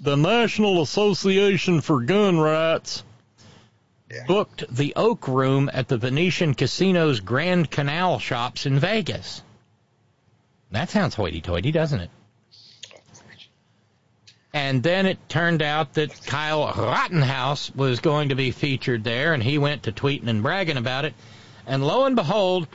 The 0.01 0.17
National 0.17 0.81
Association 0.81 1.83
for 1.83 2.01
Gun 2.01 2.39
Rights 2.39 3.03
booked 4.27 4.65
the 4.75 4.95
Oak 4.97 5.29
Room 5.29 5.69
at 5.71 5.87
the 5.87 5.99
Venetian 5.99 6.55
Casino's 6.55 7.21
Grand 7.21 7.71
Canal 7.71 8.19
Shops 8.19 8.65
in 8.65 8.79
Vegas. 8.79 9.43
That 10.71 10.89
sounds 10.89 11.15
hoity-toity, 11.15 11.71
doesn't 11.71 12.01
it? 12.01 12.11
And 14.55 14.85
then 14.85 15.07
it 15.07 15.19
turned 15.29 15.63
out 15.63 15.95
that 15.95 16.25
Kyle 16.27 16.73
Rottenhouse 16.73 17.75
was 17.75 17.99
going 17.99 18.29
to 18.29 18.37
be 18.37 18.53
featured 18.53 19.03
there, 19.03 19.35
and 19.35 19.43
he 19.43 19.59
went 19.59 19.83
to 19.83 19.93
tweeting 19.93 20.29
and 20.29 20.45
bragging 20.45 20.77
about 20.77 21.05
it. 21.05 21.15
And 21.67 21.85
lo 21.85 22.05
and 22.05 22.15
behold, 22.15 22.69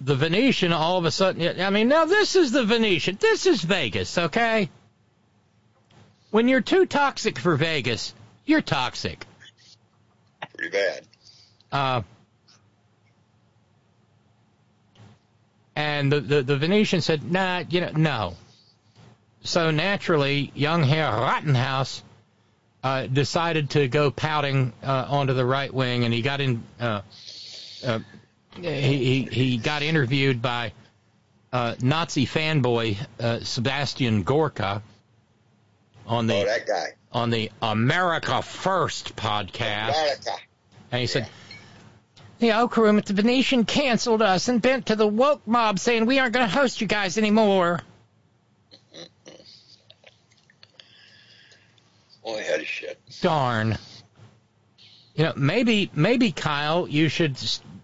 the 0.00 0.14
Venetian 0.14 0.72
all 0.72 0.96
of 0.96 1.04
a 1.04 1.10
sudden, 1.10 1.60
I 1.60 1.68
mean, 1.68 1.88
now 1.88 2.06
this 2.06 2.36
is 2.36 2.52
the 2.52 2.64
Venetian. 2.64 3.18
This 3.20 3.44
is 3.44 3.60
Vegas, 3.60 4.16
okay? 4.16 4.70
When 6.30 6.48
you're 6.48 6.62
too 6.62 6.86
toxic 6.86 7.38
for 7.38 7.54
Vegas, 7.54 8.14
you're 8.46 8.62
toxic. 8.62 9.26
Pretty 10.54 10.70
bad. 10.70 11.04
Uh, 11.70 12.02
and 15.76 16.10
the, 16.10 16.20
the, 16.20 16.42
the 16.42 16.56
Venetian 16.56 17.02
said, 17.02 17.30
nah, 17.30 17.62
you 17.68 17.82
know, 17.82 17.92
no. 17.94 18.36
So 19.42 19.70
naturally, 19.70 20.52
young 20.54 20.82
Herr 20.82 21.10
Rottenhaus 21.10 22.02
uh, 22.82 23.06
decided 23.06 23.70
to 23.70 23.88
go 23.88 24.10
pouting 24.10 24.72
uh, 24.82 25.06
onto 25.08 25.32
the 25.32 25.44
right 25.44 25.72
wing, 25.72 26.04
and 26.04 26.12
he 26.12 26.22
got 26.22 26.40
in. 26.40 26.62
Uh, 26.78 27.02
uh, 27.86 27.98
he, 28.56 28.96
he 28.98 29.22
he 29.30 29.56
got 29.58 29.82
interviewed 29.82 30.42
by 30.42 30.72
uh, 31.52 31.74
Nazi 31.80 32.26
fanboy 32.26 32.96
uh, 33.18 33.40
Sebastian 33.40 34.22
Gorka 34.24 34.82
on 36.06 36.26
the 36.26 36.34
Oh, 36.42 36.44
that 36.44 36.66
guy. 36.66 36.86
on 37.12 37.30
the 37.30 37.50
America 37.62 38.42
First 38.42 39.16
podcast. 39.16 39.90
America. 39.98 40.30
And 40.92 41.00
he 41.00 41.06
said, 41.06 41.28
The 42.40 42.52
Oak 42.52 42.76
Room 42.76 42.98
at 42.98 43.06
the 43.06 43.12
Venetian 43.14 43.64
canceled 43.64 44.20
us 44.22 44.48
and 44.48 44.60
bent 44.60 44.86
to 44.86 44.96
the 44.96 45.06
woke 45.06 45.46
mob 45.46 45.78
saying 45.78 46.04
we 46.06 46.18
aren't 46.18 46.34
going 46.34 46.46
to 46.48 46.52
host 46.52 46.80
you 46.80 46.86
guys 46.86 47.16
anymore. 47.16 47.80
Only 52.30 52.44
had 52.44 52.60
his 52.60 52.68
shit. 52.68 52.98
Darn. 53.20 53.76
You 55.14 55.24
know, 55.24 55.32
maybe, 55.36 55.90
maybe 55.94 56.30
Kyle, 56.30 56.88
you 56.88 57.08
should, 57.08 57.36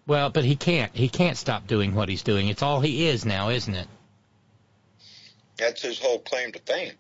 well, 0.07 0.31
but 0.31 0.45
he 0.45 0.55
can't. 0.55 0.95
He 0.95 1.09
can't 1.09 1.37
stop 1.37 1.67
doing 1.67 1.95
what 1.95 2.09
he's 2.09 2.23
doing. 2.23 2.49
It's 2.49 2.63
all 2.63 2.81
he 2.81 3.09
is 3.09 3.25
now, 3.25 3.49
isn't 3.49 3.75
it? 3.75 3.89
That's 5.57 5.83
his 5.83 5.99
whole 5.99 6.21
claim 6.21 6.53
to 6.53 6.61
fame. 6.61 6.93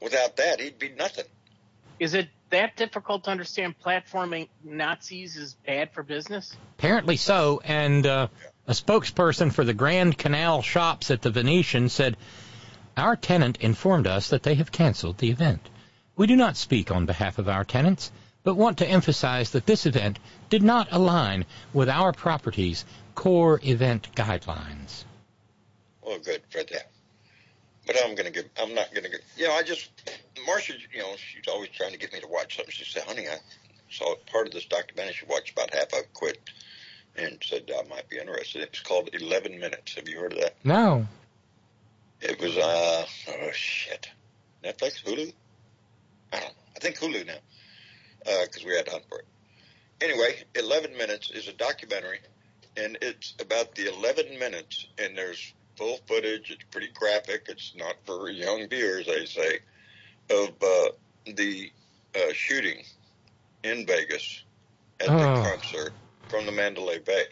Without 0.00 0.36
that, 0.36 0.60
he'd 0.60 0.78
be 0.78 0.90
nothing. 0.90 1.24
Is 1.98 2.14
it 2.14 2.28
that 2.50 2.76
difficult 2.76 3.24
to 3.24 3.30
understand 3.30 3.74
platforming 3.84 4.48
Nazis 4.62 5.36
is 5.36 5.54
bad 5.66 5.92
for 5.92 6.02
business? 6.02 6.56
Apparently 6.78 7.16
so, 7.16 7.60
and 7.64 8.06
uh, 8.06 8.28
a 8.66 8.72
spokesperson 8.72 9.52
for 9.52 9.64
the 9.64 9.74
Grand 9.74 10.16
Canal 10.16 10.62
shops 10.62 11.10
at 11.10 11.22
the 11.22 11.30
Venetian 11.30 11.88
said, 11.88 12.16
Our 12.96 13.16
tenant 13.16 13.58
informed 13.60 14.06
us 14.06 14.28
that 14.28 14.44
they 14.44 14.54
have 14.54 14.70
canceled 14.70 15.18
the 15.18 15.30
event. 15.30 15.68
We 16.20 16.26
do 16.26 16.36
not 16.36 16.58
speak 16.58 16.90
on 16.90 17.06
behalf 17.06 17.38
of 17.38 17.48
our 17.48 17.64
tenants, 17.64 18.12
but 18.42 18.54
want 18.54 18.76
to 18.76 18.86
emphasize 18.86 19.52
that 19.52 19.64
this 19.64 19.86
event 19.86 20.18
did 20.50 20.62
not 20.62 20.88
align 20.90 21.46
with 21.72 21.88
our 21.88 22.12
property's 22.12 22.84
core 23.14 23.58
event 23.64 24.14
guidelines. 24.14 25.04
Well, 26.02 26.18
good 26.18 26.42
for 26.50 26.62
them. 26.62 26.82
But 27.86 27.96
I'm 28.04 28.14
gonna 28.16 28.32
give. 28.32 28.50
I'm 28.58 28.74
not 28.74 28.94
gonna 28.94 29.08
give. 29.08 29.20
You 29.38 29.48
know, 29.48 29.54
I 29.54 29.62
just 29.62 29.88
Marcia. 30.44 30.74
You 30.92 30.98
know, 30.98 31.16
she's 31.16 31.48
always 31.48 31.70
trying 31.70 31.92
to 31.92 31.98
get 31.98 32.12
me 32.12 32.20
to 32.20 32.28
watch 32.28 32.54
something. 32.54 32.70
She 32.70 32.84
said, 32.84 33.04
"Honey, 33.04 33.26
I 33.26 33.38
saw 33.90 34.14
part 34.30 34.46
of 34.46 34.52
this 34.52 34.66
documentary. 34.66 35.14
She 35.14 35.24
watched 35.24 35.52
about 35.52 35.72
half. 35.72 35.94
I 35.94 36.02
quit." 36.12 36.38
And 37.16 37.42
said 37.42 37.72
I 37.74 37.88
might 37.88 38.10
be 38.10 38.18
interested. 38.18 38.60
It 38.60 38.72
was 38.72 38.80
called 38.80 39.08
11 39.14 39.58
Minutes. 39.58 39.94
Have 39.94 40.06
you 40.06 40.18
heard 40.18 40.34
of 40.34 40.40
that? 40.40 40.54
No. 40.64 41.06
It 42.20 42.38
was 42.38 42.58
uh 42.58 43.06
oh 43.28 43.52
shit, 43.52 44.10
Netflix, 44.62 45.02
Hulu. 45.02 45.32
I 46.32 46.40
don't 46.40 46.48
know. 46.48 46.64
I 46.76 46.80
think 46.80 46.98
Hulu 46.98 47.26
now, 47.26 47.38
because 48.44 48.64
we 48.64 48.74
had 48.76 48.86
to 48.86 48.92
hunt 48.92 49.04
for 49.08 49.18
it. 49.20 49.26
Anyway, 50.02 50.44
11 50.54 50.96
Minutes 50.96 51.30
is 51.30 51.48
a 51.48 51.52
documentary, 51.54 52.20
and 52.76 52.98
it's 53.02 53.34
about 53.40 53.74
the 53.74 53.92
11 53.94 54.38
minutes, 54.38 54.86
and 54.98 55.16
there's 55.16 55.54
full 55.76 55.98
footage. 56.06 56.50
It's 56.50 56.64
pretty 56.70 56.90
graphic. 56.94 57.46
It's 57.48 57.74
not 57.76 57.96
for 58.06 58.30
young 58.30 58.68
viewers, 58.68 59.06
they 59.06 59.26
say, 59.26 59.60
of 60.30 60.50
uh, 60.62 60.88
the 61.26 61.70
uh, 62.16 62.32
shooting 62.32 62.82
in 63.64 63.86
Vegas 63.86 64.44
at 65.00 65.18
the 65.18 65.26
Oh. 65.26 65.42
concert 65.42 65.96
from 66.28 66.46
the 66.46 66.52
Mandalay 66.52 66.98
Bay, 67.00 67.24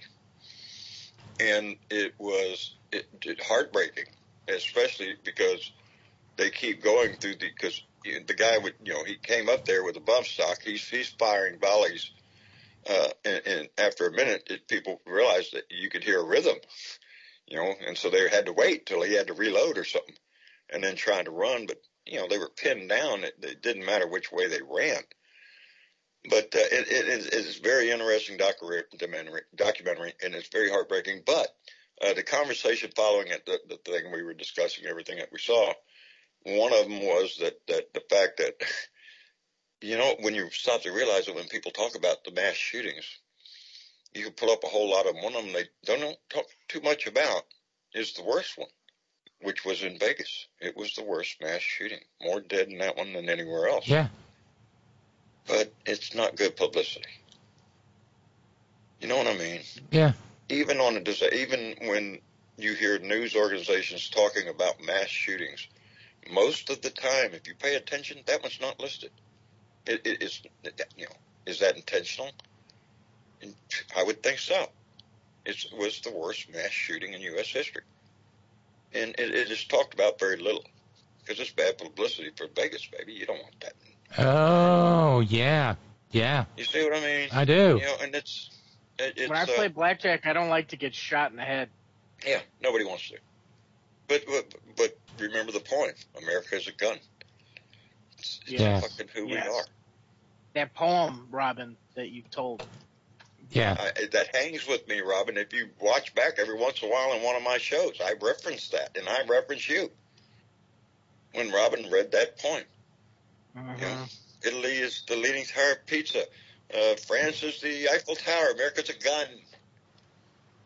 and 1.41 1.77
it 1.91 2.15
was 2.19 2.77
it, 2.93 3.07
it 3.25 3.43
heartbreaking, 3.43 4.07
especially 4.49 5.15
because 5.25 5.73
they 6.37 6.51
keep 6.51 6.83
going 6.83 7.15
through 7.21 7.37
the 7.37 7.49
because 7.49 7.81
the 8.27 8.35
guy 8.35 8.59
would 8.59 8.75
you 8.85 8.93
know 8.93 9.05
he 9.05 9.17
came 9.17 9.49
up 9.49 9.65
there 9.65 9.85
with 9.85 9.97
a 9.97 10.01
bump 10.01 10.27
stock. 10.27 10.63
He's 10.63 10.87
he's 10.89 11.09
firing 11.09 11.59
volleys, 11.59 12.11
uh, 12.89 13.09
and, 13.25 13.43
and 13.47 13.69
after 13.79 14.07
a 14.07 14.13
minute, 14.13 14.45
it, 14.51 14.69
people 14.69 15.01
realized 15.07 15.55
that 15.55 15.65
you 15.71 15.91
could 15.91 16.05
hear 16.05 16.21
a 16.21 16.27
rhythm, 16.27 16.57
you 17.47 17.57
know, 17.57 17.75
and 17.87 17.97
so 17.97 18.11
they 18.11 18.29
had 18.29 18.47
to 18.47 18.53
wait 18.53 18.87
till 18.87 19.03
he 19.03 19.15
had 19.15 19.29
to 19.29 19.35
reload 19.35 19.79
or 19.79 19.85
something, 19.85 20.17
and 20.71 20.83
then 20.83 20.97
trying 20.97 21.25
to 21.25 21.31
run, 21.31 21.67
but 21.67 21.81
you 22.07 22.19
know 22.19 22.29
they 22.29 22.39
were 22.39 22.51
pinned 22.51 22.89
down. 22.89 23.25
It, 23.25 23.35
it 23.43 23.63
didn't 23.63 23.87
matter 23.87 24.07
which 24.07 24.33
way 24.33 24.49
they 24.49 24.61
ran. 24.69 25.03
But 26.29 26.55
uh, 26.55 26.69
it, 26.73 26.89
it 26.91 27.09
is 27.09 27.27
it's 27.27 27.59
very 27.59 27.91
interesting 27.91 28.37
documentary, 28.37 29.43
documentary, 29.55 30.15
and 30.23 30.35
it's 30.35 30.49
very 30.49 30.69
heartbreaking. 30.69 31.23
But 31.25 31.49
uh, 32.03 32.15
the 32.15 32.23
conversation 32.23 32.91
following 32.95 33.29
it, 33.29 33.47
the, 33.47 33.59
the 33.69 33.77
thing 33.77 34.13
we 34.13 34.23
were 34.23 34.35
discussing, 34.35 34.87
everything 34.87 35.19
that 35.19 35.33
we 35.33 35.39
saw, 35.39 35.73
one 36.45 36.73
of 36.73 36.85
them 36.89 37.01
was 37.01 37.37
that 37.41 37.61
that 37.69 37.93
the 37.95 38.03
fact 38.09 38.39
that 38.39 38.55
you 39.81 39.97
know 39.97 40.17
when 40.21 40.35
you 40.35 40.49
stop 40.51 40.83
to 40.83 40.93
realize 40.93 41.27
that 41.27 41.35
when 41.35 41.49
people 41.49 41.71
talk 41.73 41.95
about 41.97 42.25
the 42.25 42.33
mass 42.33 42.55
shootings, 42.55 43.07
you 44.15 44.25
can 44.25 44.33
pull 44.33 44.51
up 44.51 44.65
a 44.65 44.69
whole 44.69 44.91
lot 44.91 45.07
of 45.07 45.15
them. 45.15 45.25
One 45.25 45.35
of 45.35 45.45
them 45.45 45.53
they 45.53 45.69
don't 45.85 46.17
talk 46.31 46.47
too 46.69 46.81
much 46.81 47.07
about 47.07 47.45
is 47.95 48.15
the 48.15 48.25
worst 48.25 48.59
one, 48.59 48.69
which 49.43 49.65
was 49.65 49.83
in 49.83 49.99
Vegas. 49.99 50.47
It 50.61 50.77
was 50.77 50.95
the 50.95 51.05
worst 51.05 51.37
mass 51.41 51.61
shooting, 51.61 52.01
more 52.23 52.41
dead 52.41 52.69
in 52.69 52.79
that 52.79 52.97
one 52.97 53.13
than 53.13 53.29
anywhere 53.29 53.69
else. 53.69 53.87
Yeah. 53.87 54.09
But 55.47 55.73
it's 55.87 56.15
not 56.15 56.37
good 56.37 56.57
publicity. 56.57 57.09
You 59.01 59.09
know 59.09 59.17
what 59.17 59.29
I 59.29 59.37
mean? 59.37 59.61
Yeah. 59.91 60.13
even 60.49 60.79
on 60.79 60.97
a 60.97 61.35
even 61.35 61.77
when 61.89 62.19
you 62.57 62.75
hear 62.75 62.99
news 62.99 63.37
organizations 63.37 64.11
talking 64.11 64.49
about 64.49 64.83
mass 64.85 65.07
shootings, 65.07 65.69
most 66.31 66.71
of 66.71 66.81
the 66.83 66.91
time, 66.91 67.33
if 67.33 67.47
you 67.47 67.55
pay 67.55 67.75
attention, 67.75 68.19
that 68.27 68.43
one's 68.43 68.61
not 68.61 68.81
listed. 68.81 69.11
It, 69.87 70.07
it 70.07 70.23
is, 70.23 70.43
you 70.97 71.05
know, 71.05 71.13
is 71.47 71.61
that 71.61 71.77
intentional? 71.77 72.31
And 73.43 73.55
I 73.97 74.03
would 74.03 74.23
think 74.23 74.39
so. 74.39 74.67
It 75.45 75.65
was 75.77 76.01
the 76.01 76.11
worst 76.13 76.53
mass 76.53 76.71
shooting 76.71 77.15
in 77.15 77.21
U.S. 77.23 77.49
history, 77.49 77.83
and 78.93 79.11
it, 79.19 79.35
it 79.35 79.51
is 79.51 79.65
talked 79.65 79.95
about 79.95 80.19
very 80.19 80.37
little 80.37 80.65
because 81.21 81.41
it's 81.41 81.51
bad 81.51 81.79
publicity 81.79 82.31
for 82.37 82.47
Vegas, 82.55 82.87
baby. 82.87 83.13
You 83.13 83.27
don't 83.27 83.41
want 83.43 83.61
that. 83.61 83.73
Oh, 84.19 85.21
yeah. 85.21 85.77
Yeah. 86.11 86.45
You 86.57 86.65
see 86.65 86.83
what 86.83 86.95
I 86.95 87.01
mean? 87.01 87.29
I 87.33 87.45
do. 87.45 87.79
You 87.81 87.87
know, 87.87 87.97
and 88.03 88.15
it's, 88.15 88.51
it, 88.99 89.15
it's 89.17 89.29
when 89.29 89.39
I 89.39 89.43
uh, 89.43 89.47
play 89.47 89.69
blackjack, 89.69 90.27
I 90.27 90.33
don't 90.33 90.49
like 90.49 90.69
to 90.69 90.77
get 90.77 90.95
shot 90.95 91.31
in 91.31 91.37
the 91.37 91.43
head. 91.43 91.69
Yeah, 92.27 92.41
nobody 92.63 92.85
wants 92.85 93.09
to. 93.11 93.17
But 94.09 94.25
but, 94.27 94.55
but 94.77 94.99
remember 95.19 95.53
the 95.53 95.61
point. 95.61 95.95
America 96.21 96.57
is 96.57 96.67
a 96.67 96.73
gun. 96.73 96.99
It's, 98.19 98.41
it's 98.47 98.53
Yeah. 98.61 98.81
fucking 98.81 99.09
who 99.15 99.29
Yes. 99.29 99.47
we 99.47 99.53
are. 99.55 99.65
That 100.55 100.75
poem, 100.75 101.29
Robin, 101.31 101.77
that 101.95 102.09
you 102.09 102.23
told. 102.31 102.67
Yeah. 103.51 103.77
I, 103.79 104.07
that 104.13 104.35
hangs 104.35 104.67
with 104.67 104.87
me, 104.89 105.01
Robin. 105.01 105.37
If 105.37 105.53
you 105.53 105.69
watch 105.81 106.15
back 106.15 106.39
every 106.39 106.57
once 106.57 106.83
in 106.83 106.89
a 106.89 106.93
while 106.93 107.13
in 107.15 107.23
one 107.23 107.37
of 107.37 107.43
my 107.43 107.59
shows, 107.59 107.99
I 108.03 108.15
reference 108.21 108.69
that, 108.71 108.97
and 108.97 109.09
I 109.09 109.23
reference 109.27 109.69
you. 109.69 109.91
When 111.35 111.51
Robin 111.53 111.89
read 111.91 112.11
that 112.13 112.39
poem, 112.39 112.65
you 113.55 113.63
know, 113.63 114.05
Italy 114.43 114.73
is 114.79 115.03
the 115.07 115.17
leaning 115.17 115.45
tower 115.45 115.73
of 115.73 115.87
Pisa. 115.87 116.23
Uh, 116.75 116.97
France 117.07 117.43
is 117.43 117.61
the 117.61 117.89
Eiffel 117.91 118.15
Tower. 118.17 118.51
America's 118.55 118.89
a 118.89 118.95
gun. 118.95 119.27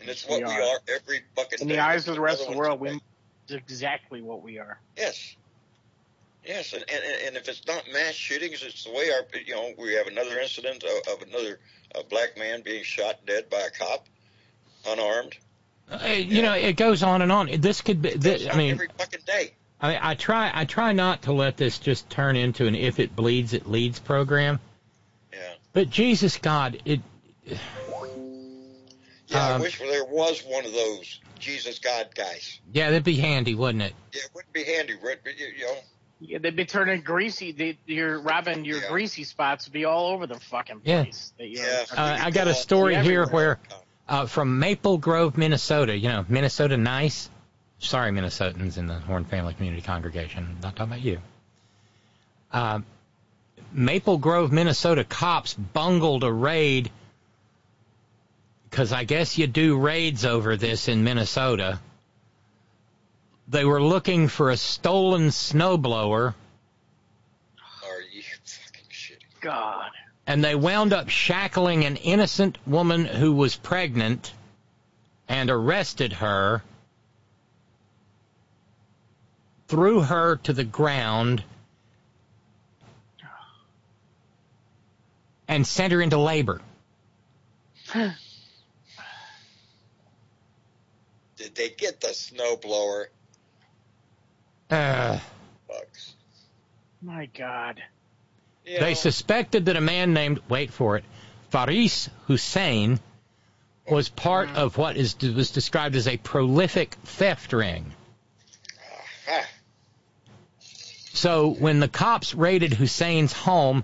And 0.00 0.08
it's 0.08 0.26
what 0.26 0.38
We 0.40 0.46
we 0.46 0.52
are. 0.52 0.62
are 0.62 0.78
every 0.88 1.22
fucking 1.36 1.58
In 1.60 1.68
day. 1.68 1.76
the 1.76 1.82
eyes 1.82 2.06
of 2.08 2.14
the 2.14 2.20
rest 2.20 2.42
of 2.46 2.52
the 2.52 2.58
world, 2.58 2.80
we 2.80 3.00
exactly 3.52 4.22
what 4.22 4.42
we 4.42 4.58
are. 4.58 4.78
Yes. 4.96 5.36
Yes, 6.44 6.72
and, 6.72 6.84
and 6.92 7.04
and 7.26 7.36
if 7.36 7.48
it's 7.48 7.64
not 7.68 7.84
mass 7.92 8.14
shootings, 8.14 8.64
it's 8.64 8.82
the 8.82 8.90
way 8.90 9.12
our 9.12 9.24
you 9.46 9.54
know 9.54 9.72
we 9.78 9.94
have 9.94 10.08
another 10.08 10.40
incident 10.40 10.82
of, 10.82 11.14
of 11.14 11.28
another 11.28 11.60
uh, 11.94 12.02
black 12.10 12.36
man 12.36 12.62
being 12.62 12.82
shot 12.82 13.24
dead 13.24 13.48
by 13.48 13.60
a 13.60 13.70
cop, 13.70 14.08
unarmed. 14.88 15.36
Uh, 15.88 16.06
you 16.06 16.42
know, 16.42 16.54
it 16.54 16.76
goes 16.76 17.04
on 17.04 17.22
and 17.22 17.30
on. 17.30 17.48
This 17.60 17.80
could 17.80 18.02
be. 18.02 18.14
This, 18.14 18.48
I 18.50 18.56
mean, 18.56 18.72
every 18.72 18.88
fucking 18.98 19.20
day. 19.24 19.52
I, 19.80 20.10
I 20.10 20.14
try. 20.14 20.50
I 20.52 20.64
try 20.64 20.92
not 20.92 21.22
to 21.22 21.32
let 21.32 21.56
this 21.56 21.78
just 21.78 22.10
turn 22.10 22.34
into 22.34 22.66
an 22.66 22.74
"if 22.74 22.98
it 22.98 23.14
bleeds, 23.14 23.52
it 23.52 23.68
leads" 23.68 24.00
program. 24.00 24.58
Yeah. 25.32 25.38
But 25.72 25.90
Jesus 25.90 26.38
God, 26.38 26.78
it. 26.84 27.00
Yeah, 29.32 29.46
I 29.48 29.52
Um, 29.54 29.60
wish 29.60 29.78
there 29.78 30.04
was 30.04 30.42
one 30.44 30.64
of 30.64 30.72
those 30.72 31.20
Jesus 31.38 31.78
God 31.78 32.08
guys. 32.14 32.60
Yeah, 32.72 32.90
that'd 32.90 33.04
be 33.04 33.16
handy, 33.16 33.54
wouldn't 33.54 33.82
it? 33.82 33.94
Yeah, 34.12 34.20
it 34.24 34.30
wouldn't 34.34 34.52
be 34.52 34.64
handy, 34.64 34.94
Rick, 35.02 35.20
but 35.24 35.38
you, 35.38 35.46
you 35.56 35.64
know. 35.66 35.76
Yeah, 36.20 36.38
they'd 36.38 36.54
be 36.54 36.64
turning 36.66 37.00
greasy. 37.00 37.50
They, 37.50 37.78
your 37.86 38.20
Robin, 38.20 38.64
your 38.64 38.80
greasy 38.88 39.24
spots 39.24 39.66
would 39.66 39.72
be 39.72 39.84
all 39.84 40.12
over 40.12 40.26
the 40.28 40.38
fucking 40.38 40.80
place. 40.80 41.32
That 41.38 41.48
you're- 41.48 41.66
Uh, 41.66 42.18
I 42.20 42.30
got 42.30 42.46
a 42.46 42.54
story 42.54 42.92
Yeah, 42.92 43.02
here 43.02 43.26
where 43.26 43.58
uh, 44.08 44.26
from 44.26 44.58
Maple 44.60 44.98
Grove, 44.98 45.36
Minnesota. 45.36 45.96
You 45.96 46.08
know, 46.08 46.24
Minnesota 46.28 46.76
nice. 46.76 47.28
Sorry, 47.80 48.12
Minnesotans 48.12 48.78
in 48.78 48.86
the 48.86 48.94
Horn 48.94 49.24
Family 49.24 49.54
Community 49.54 49.82
Congregation. 49.82 50.46
I'm 50.48 50.60
not 50.60 50.76
talking 50.76 50.92
about 50.92 51.04
you. 51.04 51.18
Uh, 52.52 52.80
Maple 53.72 54.18
Grove, 54.18 54.52
Minnesota 54.52 55.02
cops 55.02 55.54
bungled 55.54 56.22
a 56.22 56.32
raid 56.32 56.90
because 58.72 58.90
I 58.90 59.04
guess 59.04 59.36
you 59.36 59.46
do 59.46 59.78
raids 59.78 60.24
over 60.24 60.56
this 60.56 60.88
in 60.88 61.04
Minnesota. 61.04 61.78
They 63.46 63.66
were 63.66 63.82
looking 63.82 64.28
for 64.28 64.48
a 64.48 64.56
stolen 64.56 65.28
snowblower. 65.28 66.32
Are 67.84 68.00
you 68.14 68.22
fucking 68.22 68.86
shitting? 68.90 69.40
God. 69.42 69.90
and 70.26 70.42
they 70.42 70.54
wound 70.54 70.94
up 70.94 71.10
shackling 71.10 71.84
an 71.84 71.96
innocent 71.96 72.56
woman 72.66 73.04
who 73.04 73.34
was 73.34 73.56
pregnant 73.56 74.32
and 75.28 75.50
arrested 75.50 76.14
her, 76.14 76.62
threw 79.68 80.00
her 80.00 80.36
to 80.36 80.54
the 80.54 80.64
ground, 80.64 81.44
and 85.46 85.66
sent 85.66 85.92
her 85.92 86.00
into 86.00 86.16
labor. 86.16 86.62
Did 91.42 91.56
they 91.56 91.70
get 91.70 92.00
the 92.00 92.08
snowblower? 92.08 93.06
Uh, 94.70 95.18
Bugs. 95.66 96.14
My 97.02 97.26
God. 97.26 97.82
They 98.64 98.94
suspected 98.94 99.64
that 99.64 99.74
a 99.74 99.80
man 99.80 100.14
named, 100.14 100.40
wait 100.48 100.72
for 100.72 100.96
it, 100.96 101.04
Faris 101.50 102.08
Hussein 102.28 103.00
was 103.90 104.08
part 104.08 104.50
of 104.50 104.78
what 104.78 104.96
is 104.96 105.16
was 105.20 105.50
described 105.50 105.96
as 105.96 106.06
a 106.06 106.16
prolific 106.16 106.94
theft 107.04 107.52
ring. 107.52 107.92
So 111.12 111.50
when 111.50 111.80
the 111.80 111.88
cops 111.88 112.36
raided 112.36 112.72
Hussein's 112.72 113.32
home, 113.32 113.82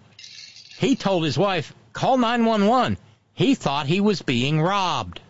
He 0.78 0.94
told 0.94 1.24
his 1.24 1.36
wife, 1.36 1.74
call 1.92 2.18
911. 2.18 2.98
He 3.34 3.56
thought 3.56 3.88
he 3.88 4.00
was 4.00 4.22
being 4.22 4.60
robbed. 4.60 5.20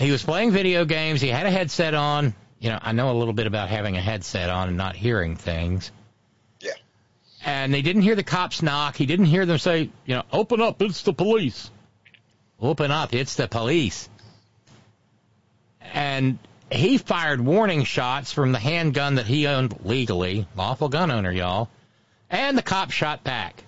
He 0.00 0.10
was 0.10 0.22
playing 0.22 0.52
video 0.52 0.86
games. 0.86 1.20
He 1.20 1.28
had 1.28 1.44
a 1.44 1.50
headset 1.50 1.92
on. 1.92 2.34
You 2.58 2.70
know, 2.70 2.78
I 2.80 2.92
know 2.92 3.10
a 3.10 3.16
little 3.18 3.34
bit 3.34 3.46
about 3.46 3.68
having 3.68 3.98
a 3.98 4.00
headset 4.00 4.48
on 4.48 4.68
and 4.68 4.76
not 4.78 4.96
hearing 4.96 5.36
things. 5.36 5.92
Yeah. 6.60 6.72
And 7.44 7.72
they 7.72 7.82
didn't 7.82 8.02
hear 8.02 8.14
the 8.14 8.22
cops 8.22 8.62
knock. 8.62 8.96
He 8.96 9.04
didn't 9.04 9.26
hear 9.26 9.44
them 9.44 9.58
say, 9.58 9.90
you 10.06 10.14
know, 10.14 10.22
open 10.32 10.62
up, 10.62 10.80
it's 10.80 11.02
the 11.02 11.12
police. 11.12 11.70
Open 12.58 12.90
up, 12.90 13.14
it's 13.14 13.34
the 13.34 13.46
police. 13.46 14.08
And 15.80 16.38
he 16.70 16.96
fired 16.96 17.40
warning 17.42 17.84
shots 17.84 18.32
from 18.32 18.52
the 18.52 18.58
handgun 18.58 19.16
that 19.16 19.26
he 19.26 19.46
owned 19.46 19.84
legally, 19.84 20.46
lawful 20.56 20.88
gun 20.88 21.10
owner, 21.10 21.30
y'all. 21.30 21.68
And 22.30 22.56
the 22.56 22.62
cop 22.62 22.90
shot 22.90 23.22
back. 23.22 23.62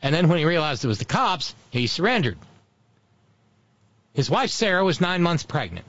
And 0.00 0.14
then 0.14 0.28
when 0.28 0.38
he 0.38 0.44
realized 0.44 0.84
it 0.84 0.88
was 0.88 1.00
the 1.00 1.04
cops, 1.04 1.56
he 1.70 1.88
surrendered. 1.88 2.38
His 4.18 4.28
wife 4.28 4.50
Sarah 4.50 4.84
was 4.84 5.00
nine 5.00 5.22
months 5.22 5.44
pregnant. 5.44 5.86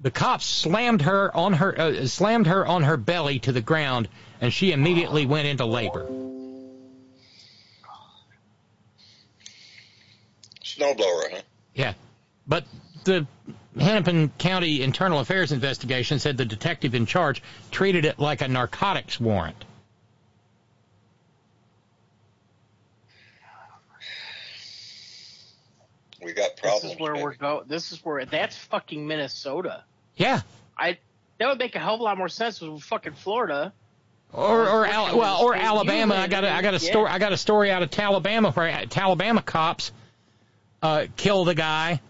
The 0.00 0.10
cops 0.10 0.46
slammed 0.46 1.02
her 1.02 1.30
on 1.36 1.52
her 1.52 1.78
uh, 1.78 2.06
slammed 2.06 2.46
her 2.46 2.66
on 2.66 2.82
her 2.84 2.96
belly 2.96 3.40
to 3.40 3.52
the 3.52 3.60
ground, 3.60 4.08
and 4.40 4.50
she 4.50 4.72
immediately 4.72 5.26
went 5.26 5.46
into 5.46 5.66
labor. 5.66 6.06
Snowblower, 10.64 11.30
huh? 11.30 11.42
Yeah, 11.74 11.92
but 12.46 12.64
the 13.04 13.26
Hennepin 13.78 14.30
County 14.38 14.82
Internal 14.82 15.18
Affairs 15.18 15.52
investigation 15.52 16.18
said 16.20 16.38
the 16.38 16.46
detective 16.46 16.94
in 16.94 17.04
charge 17.04 17.42
treated 17.70 18.06
it 18.06 18.18
like 18.18 18.40
a 18.40 18.48
narcotics 18.48 19.20
warrant. 19.20 19.63
We 26.24 26.32
got 26.32 26.56
problems. 26.56 26.82
This 26.82 26.92
is 26.92 26.98
where 26.98 27.14
we're 27.14 27.34
going. 27.34 27.64
This 27.66 27.92
is 27.92 28.04
where 28.04 28.24
that's 28.24 28.56
fucking 28.56 29.06
Minnesota. 29.06 29.84
Yeah. 30.16 30.40
I 30.76 30.98
that 31.38 31.48
would 31.48 31.58
make 31.58 31.74
a 31.74 31.78
hell 31.78 31.94
of 31.94 32.00
a 32.00 32.02
lot 32.02 32.18
more 32.18 32.28
sense 32.28 32.60
with 32.60 32.82
fucking 32.82 33.12
Florida. 33.14 33.72
Or 34.32 34.68
or 34.68 34.86
Al- 34.86 35.16
well 35.16 35.42
or 35.42 35.54
Alabama. 35.54 36.14
I 36.14 36.26
got 36.26 36.44
a, 36.44 36.48
live 36.48 36.56
I 36.56 36.62
got 36.62 36.72
a 36.72 36.76
in, 36.76 36.80
story. 36.80 37.08
yeah. 37.08 37.14
I 37.14 37.18
got 37.18 37.32
a 37.32 37.36
story 37.36 37.70
out 37.70 37.82
of 37.82 37.98
Alabama 37.98 38.50
where 38.52 38.86
Alabama 38.96 39.42
cops 39.42 39.92
uh, 40.82 41.06
killed 41.16 41.48
a 41.48 41.54
guy 41.54 42.00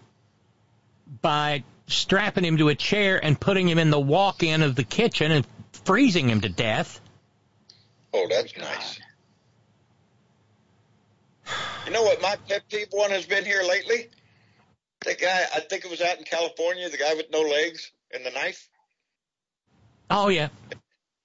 by 1.21 1.63
strapping 1.87 2.43
him 2.43 2.57
to 2.57 2.69
a 2.69 2.75
chair 2.75 3.23
and 3.23 3.39
putting 3.39 3.67
him 3.67 3.77
in 3.77 3.91
the 3.91 3.99
walk-in 3.99 4.63
of 4.63 4.75
the 4.75 4.83
kitchen 4.83 5.31
and 5.31 5.47
freezing 5.83 6.29
him 6.29 6.41
to 6.41 6.49
death. 6.49 6.99
Oh, 8.13 8.27
that's 8.29 8.57
nice. 8.57 8.99
You 11.85 11.91
know 11.91 12.03
what 12.03 12.21
my 12.21 12.35
pet 12.47 12.63
peeve 12.69 12.87
one 12.91 13.11
has 13.11 13.25
been 13.25 13.45
here 13.45 13.63
lately? 13.63 14.09
The 15.05 15.13
guy, 15.13 15.45
I 15.53 15.59
think 15.59 15.85
it 15.85 15.91
was 15.91 16.01
out 16.01 16.17
in 16.17 16.23
California, 16.23 16.89
the 16.89 16.97
guy 16.97 17.13
with 17.13 17.27
no 17.31 17.41
legs 17.41 17.91
and 18.13 18.25
the 18.25 18.31
knife. 18.31 18.67
Oh 20.09 20.29
yeah. 20.29 20.49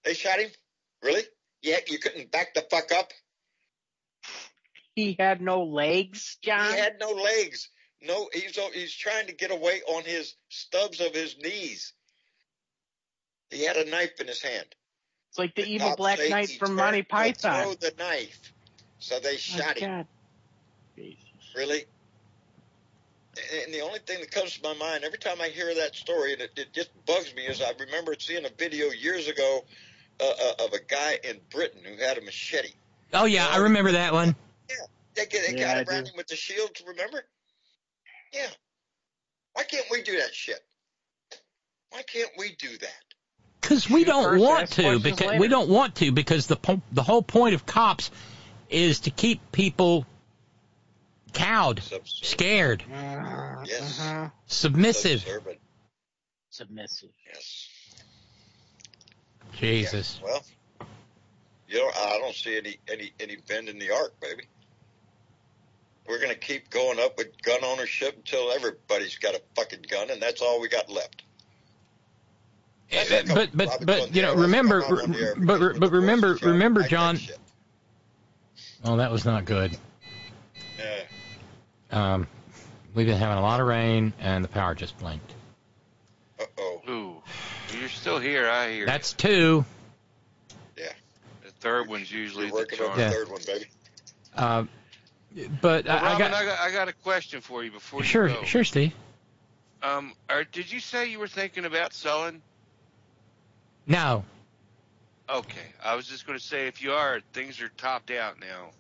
They 0.05 0.15
shot 0.15 0.39
him. 0.39 0.51
Really? 1.03 1.23
Yeah, 1.63 1.79
you 1.89 1.99
couldn't 1.99 2.31
back 2.31 2.55
the 2.55 2.65
fuck 2.71 2.93
up. 2.93 3.13
He 4.95 5.17
had 5.19 5.41
no 5.41 5.65
legs, 5.65 6.37
John. 6.43 6.73
He 6.73 6.79
had 6.79 6.97
no 7.01 7.11
legs. 7.11 7.69
No, 8.03 8.29
he's 8.33 8.59
he's 8.75 8.95
trying 8.95 9.27
to 9.27 9.33
get 9.33 9.51
away 9.51 9.83
on 9.87 10.05
his 10.05 10.35
stubs 10.49 11.01
of 11.01 11.15
his 11.15 11.37
knees. 11.39 11.93
He 13.51 13.65
had 13.65 13.77
a 13.77 13.89
knife 13.89 14.21
in 14.21 14.27
his 14.27 14.43
hand. 14.43 14.67
It's 15.31 15.39
like 15.39 15.55
the, 15.55 15.65
evil 15.65 15.95
Black 15.97 16.19
Knight 16.29 16.51
from 16.59 16.69
turned 16.69 16.77
Monty 16.77 17.03
to 17.03 17.09
Python. 17.09 17.63
Throw 17.63 17.75
the 17.75 17.95
knife. 17.99 18.53
So 19.01 19.19
they 19.19 19.37
shot 19.37 19.79
him. 19.79 19.91
God. 19.91 20.07
Really? 21.57 21.85
And 23.65 23.73
the 23.73 23.81
only 23.81 23.99
thing 24.01 24.21
that 24.21 24.31
comes 24.31 24.59
to 24.59 24.63
my 24.63 24.75
mind 24.75 25.05
every 25.05 25.19
time 25.19 25.41
I 25.41 25.49
hear 25.49 25.75
that 25.75 25.95
story, 25.95 26.33
and 26.35 26.43
it, 26.43 26.51
it 26.57 26.73
just 26.73 26.91
bugs 27.07 27.35
me, 27.35 27.47
is 27.47 27.63
I 27.63 27.73
remember 27.79 28.15
seeing 28.19 28.45
a 28.45 28.51
video 28.57 28.91
years 28.91 29.29
ago 29.29 29.65
uh, 30.21 30.25
uh, 30.25 30.65
of 30.65 30.73
a 30.75 30.81
guy 30.81 31.19
in 31.25 31.39
Britain 31.51 31.81
who 31.85 32.03
had 32.03 32.19
a 32.19 32.21
machete. 32.21 32.73
Oh 33.13 33.25
yeah, 33.25 33.49
I 33.49 33.59
remember 33.59 33.93
that 33.93 34.13
one. 34.13 34.37
They, 35.15 35.25
they 35.25 35.59
Yeah, 35.59 35.73
I 35.73 35.75
got 35.83 35.89
around 35.89 36.05
do. 36.05 36.11
him 36.11 36.17
with 36.17 36.29
the 36.29 36.37
shields, 36.37 36.83
remember? 36.87 37.25
Yeah. 38.33 38.47
Why 39.55 39.65
can't 39.65 39.87
we 39.91 40.03
do 40.03 40.19
that 40.19 40.35
shit? 40.35 40.61
Why 41.91 42.03
can't 42.03 42.31
we 42.39 42.55
do 42.59 42.79
that? 42.79 43.05
Because 43.61 43.91
we 43.91 44.05
don't 44.05 44.39
want 44.39 44.71
to. 44.73 44.99
Because 44.99 45.27
later. 45.27 45.41
we 45.41 45.49
don't 45.49 45.69
want 45.69 45.97
to. 45.97 46.13
Because 46.13 46.47
the 46.47 46.57
po- 46.57 46.83
the 46.93 47.03
whole 47.03 47.23
point 47.23 47.55
of 47.55 47.67
cops 47.67 48.11
is 48.71 49.01
to 49.01 49.11
keep 49.11 49.53
people 49.53 50.07
cowed, 51.33 51.83
scared, 52.05 52.83
Yes. 52.89 53.99
Mm-hmm. 54.01 54.27
submissive. 54.47 55.21
Subservient. 55.21 55.59
Submissive. 56.51 57.11
Yes. 57.33 57.69
Jesus. 59.59 60.21
Well, 60.23 60.43
you 61.69 61.79
know, 61.79 61.91
I 61.97 62.19
don't 62.21 62.35
see 62.35 62.57
any 62.57 62.79
any 62.91 63.13
any 63.21 63.37
bend 63.37 63.69
in 63.69 63.79
the 63.79 63.91
arc, 63.93 64.19
baby. 64.21 64.45
We're 66.09 66.19
going 66.19 66.31
to 66.31 66.39
keep 66.39 66.71
going 66.71 66.99
up 66.99 67.17
with 67.17 67.41
gun 67.43 67.61
ownership 67.63 68.17
until 68.17 68.51
everybody's 68.51 69.17
got 69.19 69.35
a 69.35 69.43
fucking 69.55 69.85
gun, 69.89 70.11
and 70.11 70.21
that's 70.21 70.43
all 70.43 70.61
we 70.61 70.69
got 70.69 70.91
left. 70.91 71.23
Eh, 72.91 73.23
but 73.33 73.51
but 73.55 73.87
but 73.87 74.15
you 74.15 74.23
know 74.23 74.35
remember 74.35 74.83
but 75.39 75.79
but 75.79 75.93
remember 75.93 76.37
remember 76.43 76.83
John. 76.83 77.19
Oh, 78.85 78.97
that 78.97 79.11
was 79.11 79.25
not 79.25 79.45
good. 79.45 79.77
Yeah. 80.79 81.03
Um, 81.91 82.27
we've 82.95 83.07
been 83.07 83.19
having 83.19 83.39
a 83.39 83.43
lot 83.43 83.61
of 83.61 83.67
rain 83.67 84.13
and 84.21 84.43
the 84.45 84.49
power 84.49 84.75
just 84.75 84.99
blinked. 84.99 85.33
Uh-oh. 86.41 86.81
Ooh, 86.89 87.23
you're 87.79 87.89
still 87.89 88.19
here. 88.19 88.49
I 88.49 88.73
hear. 88.73 88.87
That's 88.87 89.13
two. 89.13 89.65
Yeah. 90.79 90.85
The 91.45 91.51
third 91.61 91.89
one's 91.89 92.11
usually 92.11 92.47
the 92.49 92.53
working 92.55 92.81
on 92.81 92.87
charm. 92.87 92.97
the 92.99 93.03
Yeah. 93.05 93.11
third 93.11 93.29
one, 93.31 93.41
baby. 93.47 93.65
Uh, 94.35 94.65
but 95.61 95.85
Well, 95.85 96.05
I, 96.05 96.15
I 96.15 96.19
got 96.19 96.33
I 96.33 96.45
got 96.47 96.59
I 96.61 96.71
got 96.73 96.89
a 96.89 96.93
question 96.93 97.41
for 97.41 97.63
you 97.63 97.71
before 97.71 98.03
sure 98.03 98.29
you 98.29 98.35
go. 98.35 98.45
sure 98.45 98.65
Steve. 98.65 98.93
Um, 99.83 100.13
are, 100.29 100.45
did 100.45 100.71
you 100.73 100.81
say 100.81 101.11
you 101.11 101.19
were 101.19 101.29
thinking 101.29 101.65
about 101.65 101.93
selling? 101.93 102.43
No. 103.87 104.25
Okay, 105.33 105.67
I 105.85 105.95
was 105.95 106.07
just 106.07 106.27
going 106.27 106.39
to 106.39 106.45
say 106.45 106.67
if 106.67 106.83
you 106.83 106.93
are, 106.93 107.21
things 107.33 107.61
are 107.61 107.69
topped 107.77 108.11
out 108.11 108.41
now. 108.41 108.71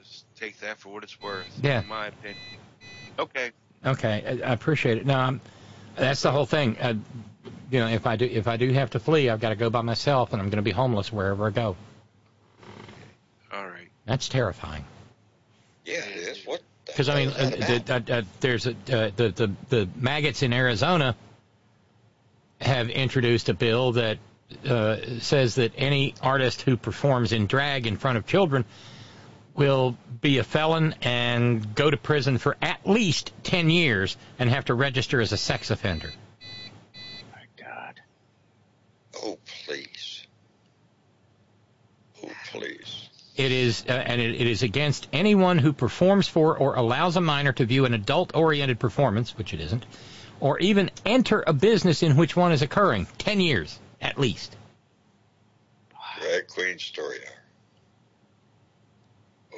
Just 0.00 0.24
take 0.36 0.60
that 0.60 0.78
for 0.78 0.90
what 0.90 1.02
it's 1.02 1.20
worth. 1.20 1.46
Yeah. 1.60 1.82
In 1.82 1.88
my 1.88 2.06
opinion. 2.06 2.38
Okay. 3.18 3.50
Okay, 3.84 4.40
I, 4.44 4.50
I 4.50 4.52
appreciate 4.52 4.98
it. 4.98 5.06
No, 5.06 5.14
I'm, 5.14 5.40
that's 5.96 6.22
the 6.22 6.30
whole 6.30 6.46
thing. 6.46 6.76
Uh, 6.78 6.94
you 7.70 7.80
know, 7.80 7.88
if 7.88 8.06
I 8.06 8.16
do 8.16 8.26
if 8.26 8.46
I 8.46 8.56
do 8.56 8.72
have 8.72 8.90
to 8.90 9.00
flee, 9.00 9.28
I've 9.28 9.40
got 9.40 9.48
to 9.48 9.56
go 9.56 9.70
by 9.70 9.80
myself, 9.80 10.32
and 10.32 10.40
I'm 10.40 10.48
going 10.48 10.58
to 10.58 10.62
be 10.62 10.70
homeless 10.70 11.12
wherever 11.12 11.46
I 11.46 11.50
go. 11.50 11.76
All 13.52 13.66
right. 13.66 13.88
That's 14.06 14.28
terrifying. 14.28 14.84
Yeah, 15.84 16.04
it 16.04 16.16
is. 16.16 16.46
What? 16.46 16.62
Because 16.86 17.08
I 17.08 17.16
mean, 17.16 17.28
uh, 17.30 17.50
is 17.56 17.66
that 17.66 17.90
about? 17.90 18.06
the, 18.06 18.14
uh, 18.14 18.18
uh, 18.18 18.22
there's 18.40 18.66
a, 18.66 18.70
uh, 18.70 19.10
the 19.16 19.30
the 19.30 19.52
the 19.68 19.88
maggots 19.96 20.42
in 20.42 20.52
Arizona 20.52 21.16
have 22.60 22.88
introduced 22.90 23.48
a 23.48 23.54
bill 23.54 23.92
that 23.92 24.18
uh, 24.66 25.20
says 25.20 25.56
that 25.56 25.72
any 25.76 26.14
artist 26.22 26.62
who 26.62 26.76
performs 26.76 27.32
in 27.32 27.46
drag 27.46 27.86
in 27.86 27.96
front 27.96 28.18
of 28.18 28.26
children 28.26 28.64
will 29.54 29.96
be 30.20 30.38
a 30.38 30.44
felon 30.44 30.94
and 31.02 31.74
go 31.74 31.90
to 31.90 31.96
prison 31.96 32.38
for 32.38 32.56
at 32.62 32.86
least 32.86 33.32
ten 33.42 33.70
years 33.70 34.16
and 34.38 34.48
have 34.48 34.64
to 34.66 34.74
register 34.74 35.20
as 35.20 35.32
a 35.32 35.36
sex 35.36 35.70
offender. 35.70 36.10
Oh, 39.24 39.38
please. 39.66 40.26
Oh, 42.24 42.30
please. 42.50 43.08
It 43.36 43.52
is, 43.52 43.84
uh, 43.88 43.92
and 43.92 44.20
it, 44.20 44.34
it 44.34 44.46
is 44.46 44.62
against 44.62 45.08
anyone 45.12 45.58
who 45.58 45.72
performs 45.72 46.26
for 46.28 46.56
or 46.56 46.74
allows 46.74 47.16
a 47.16 47.20
minor 47.20 47.52
to 47.52 47.64
view 47.64 47.84
an 47.84 47.94
adult-oriented 47.94 48.80
performance, 48.80 49.36
which 49.38 49.54
it 49.54 49.60
isn't, 49.60 49.86
or 50.40 50.58
even 50.58 50.90
enter 51.06 51.44
a 51.46 51.52
business 51.52 52.02
in 52.02 52.16
which 52.16 52.34
one 52.34 52.52
is 52.52 52.62
occurring. 52.62 53.06
Ten 53.18 53.40
years, 53.40 53.78
at 54.02 54.18
least. 54.18 54.56
Drag 56.20 56.46
queen 56.48 56.78
story 56.78 57.18
hour. 57.26 57.34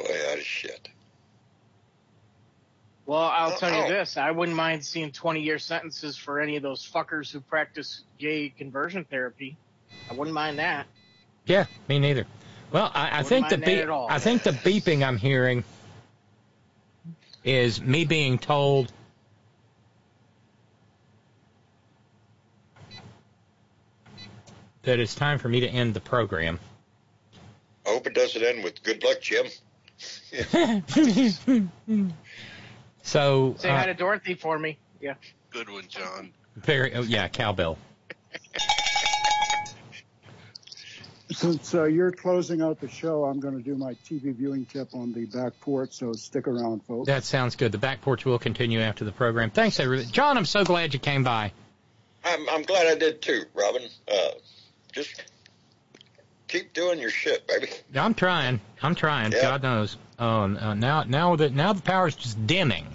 Boy, 0.05 0.15
out 0.31 0.39
of 0.39 0.45
shit. 0.45 0.89
Well, 3.07 3.21
I'll 3.21 3.53
Oh, 3.53 3.57
tell 3.59 3.71
you 3.71 3.85
oh. 3.85 3.89
this: 3.89 4.17
I 4.17 4.31
wouldn't 4.31 4.57
mind 4.57 4.85
seeing 4.85 5.11
20-year 5.11 5.59
sentences 5.59 6.17
for 6.17 6.41
any 6.41 6.57
of 6.57 6.63
those 6.63 6.89
fuckers 6.89 7.31
who 7.31 7.41
practice 7.41 8.03
gay 8.19 8.49
conversion 8.57 9.05
therapy. 9.05 9.57
I 10.11 10.15
wouldn't 10.15 10.35
mind 10.35 10.59
that. 10.59 10.87
Yeah, 11.47 11.67
me 11.89 11.99
neither. 11.99 12.27
Well, 12.73 12.91
I, 12.95 13.09
I 13.09 13.23
Wouldn't 13.23 13.29
think 13.29 13.49
the 13.51 13.59
beep. 13.59 13.89
I 13.89 14.19
think 14.19 14.43
the 14.43 14.51
beeping 14.53 15.07
I'm 15.07 15.19
hearing 15.19 15.65
is 17.45 17.81
me 17.81 18.05
being 18.07 18.39
told 18.39 18.91
that 24.85 25.01
it's 25.01 25.15
time 25.15 25.39
for 25.39 25.49
me 25.49 25.61
to 25.61 25.69
end 25.69 25.95
the 25.95 26.01
program. 26.01 26.59
I 27.87 27.91
hope 27.91 28.07
it 28.07 28.15
doesn't 28.15 28.43
end 28.43 28.65
with 28.65 28.83
good 28.83 29.03
luck, 29.05 29.21
Jim. 29.21 29.47
so 33.03 33.55
Say 33.59 33.71
uh, 33.71 33.77
hi 33.77 33.87
to 33.87 33.95
Dorothy 33.95 34.35
for 34.35 34.59
me. 34.59 34.79
Yeah. 35.01 35.15
Good 35.51 35.69
one, 35.71 35.85
John. 35.89 36.33
very 36.57 36.95
oh, 36.95 37.03
yeah, 37.03 37.29
cowbell. 37.29 37.79
Since 41.31 41.75
uh, 41.75 41.85
you're 41.85 42.13
closing 42.13 42.63
out 42.63 42.81
the 42.81 42.89
show, 42.89 43.25
I'm 43.25 43.41
going 43.41 43.57
to 43.57 43.63
do 43.63 43.77
my 43.77 43.95
TV 44.07 44.35
viewing 44.35 44.67
tip 44.67 44.95
on 44.95 45.13
the 45.13 45.25
back 45.27 45.59
porch, 45.61 45.93
so 45.93 46.13
stick 46.13 46.47
around, 46.47 46.85
folks. 46.85 47.07
That 47.07 47.25
sounds 47.25 47.57
good. 47.57 47.73
The 47.73 47.79
back 47.79 48.03
porch 48.03 48.25
will 48.25 48.39
continue 48.39 48.81
after 48.81 49.05
the 49.05 49.13
program. 49.13 49.51
Thanks, 49.51 49.81
everybody. 49.81 50.11
John, 50.11 50.37
I'm 50.37 50.45
so 50.45 50.65
glad 50.65 50.93
you 50.93 51.01
came 51.01 51.25
by. 51.25 51.53
I'm, 52.25 52.49
I'm 52.49 52.63
glad 52.63 52.87
I 52.87 52.95
did 52.95 53.21
too, 53.21 53.43
Robin. 53.55 53.83
Uh, 54.07 54.31
just 54.95 55.25
keep 56.49 56.73
doing 56.73 57.01
your 57.01 57.11
shit, 57.11 57.47
baby. 57.47 57.69
I'm 57.95 58.15
trying. 58.15 58.61
I'm 58.83 58.95
trying. 58.95 59.33
Yeah. 59.33 59.43
God 59.43 59.63
knows. 59.63 59.97
Oh, 60.19 60.43
uh, 60.43 60.75
now 60.75 61.03
now 61.03 61.37
that 61.37 61.53
now 61.53 61.73
the 61.73 61.83
power's 61.83 62.15
just 62.15 62.47
dimming. 62.47 62.87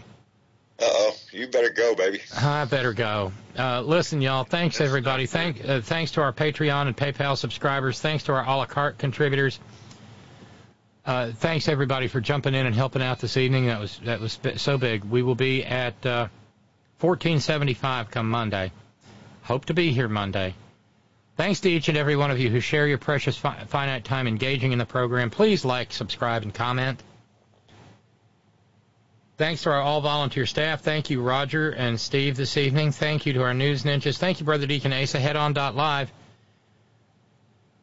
Uh 0.80 0.86
oh, 0.88 1.16
you 1.32 1.48
better 1.48 1.70
go, 1.70 1.94
baby. 1.94 2.22
I 2.38 2.64
better 2.66 2.94
go. 2.94 3.34
Uh, 3.58 3.82
listen, 3.82 4.22
y'all. 4.22 4.46
Thanks 4.46 4.80
everybody. 4.80 5.26
Thank 5.26 5.68
uh, 5.68 5.82
thanks 5.82 6.12
to 6.12 6.22
our 6.22 6.32
Patreon 6.32 6.88
and 6.88 6.96
PayPal 6.96 7.38
subscribers. 7.38 8.00
Thanks 8.00 8.24
to 8.26 8.34
our 8.34 8.46
a 8.46 8.56
la 8.56 8.66
carte 8.66 8.98
contributors. 8.98 9.60
Uh, 11.06 11.32
thanks 11.34 11.68
everybody 11.68 12.08
for 12.08 12.22
jumping 12.22 12.54
in 12.54 12.66
and 12.66 12.76
helping 12.76 13.02
out 13.02 13.20
this 13.20 13.36
evening. 13.36 13.66
That 13.66 13.82
was 13.82 14.00
that 14.06 14.22
was 14.22 14.40
so 14.56 14.78
big. 14.78 15.04
We 15.04 15.22
will 15.22 15.36
be 15.36 15.66
at 15.66 16.06
uh, 16.06 16.30
1475 17.02 18.12
come 18.12 18.30
Monday. 18.30 18.72
Hope 19.42 19.66
to 19.66 19.74
be 19.74 19.92
here 19.92 20.08
Monday. 20.08 20.54
Thanks 21.40 21.62
to 21.62 21.70
each 21.70 21.88
and 21.88 21.98
every 21.98 22.18
one 22.18 22.32
of 22.32 22.40
you 22.42 22.50
who 22.50 22.60
share 22.60 22.86
your 22.86 22.98
precious 22.98 23.38
fi- 23.38 23.64
finite 23.64 24.04
time 24.04 24.28
engaging 24.28 24.74
in 24.74 24.78
the 24.78 24.86
program. 24.86 25.30
Please 25.30 25.64
like, 25.64 25.94
subscribe, 25.94 26.44
and 26.44 26.54
comment. 26.54 27.02
Thanks 29.38 29.64
to 29.64 29.70
our 29.70 29.80
all 29.80 30.02
volunteer 30.02 30.46
staff. 30.46 30.82
Thank 30.82 31.10
you, 31.10 31.22
Roger 31.22 31.70
and 31.70 31.98
Steve, 31.98 32.36
this 32.36 32.58
evening. 32.58 32.92
Thank 32.92 33.26
you 33.26 33.32
to 33.32 33.44
our 33.44 33.54
news 33.54 33.84
ninjas. 33.84 34.18
Thank 34.18 34.42
you, 34.42 34.46
Brother 34.46 34.68
Deacon 34.68 34.92
Asa. 34.92 35.18
Head 35.18 35.38
on 35.38 35.54
live. 35.54 36.12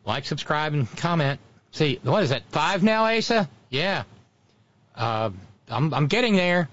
Like, 0.05 0.27
subscribe, 0.27 0.75
and 0.75 0.95
comment. 0.99 1.41
See, 1.71 1.99
what 2.03 2.25
is 2.25 2.29
that? 2.29 2.43
Five 2.51 2.83
now, 2.83 3.07
Asa? 3.07 3.49
Yeah. 3.71 4.03
Uh, 4.95 5.31
I'm, 5.71 5.95
I'm 5.95 6.09
getting 6.09 6.37
there. 6.37 6.69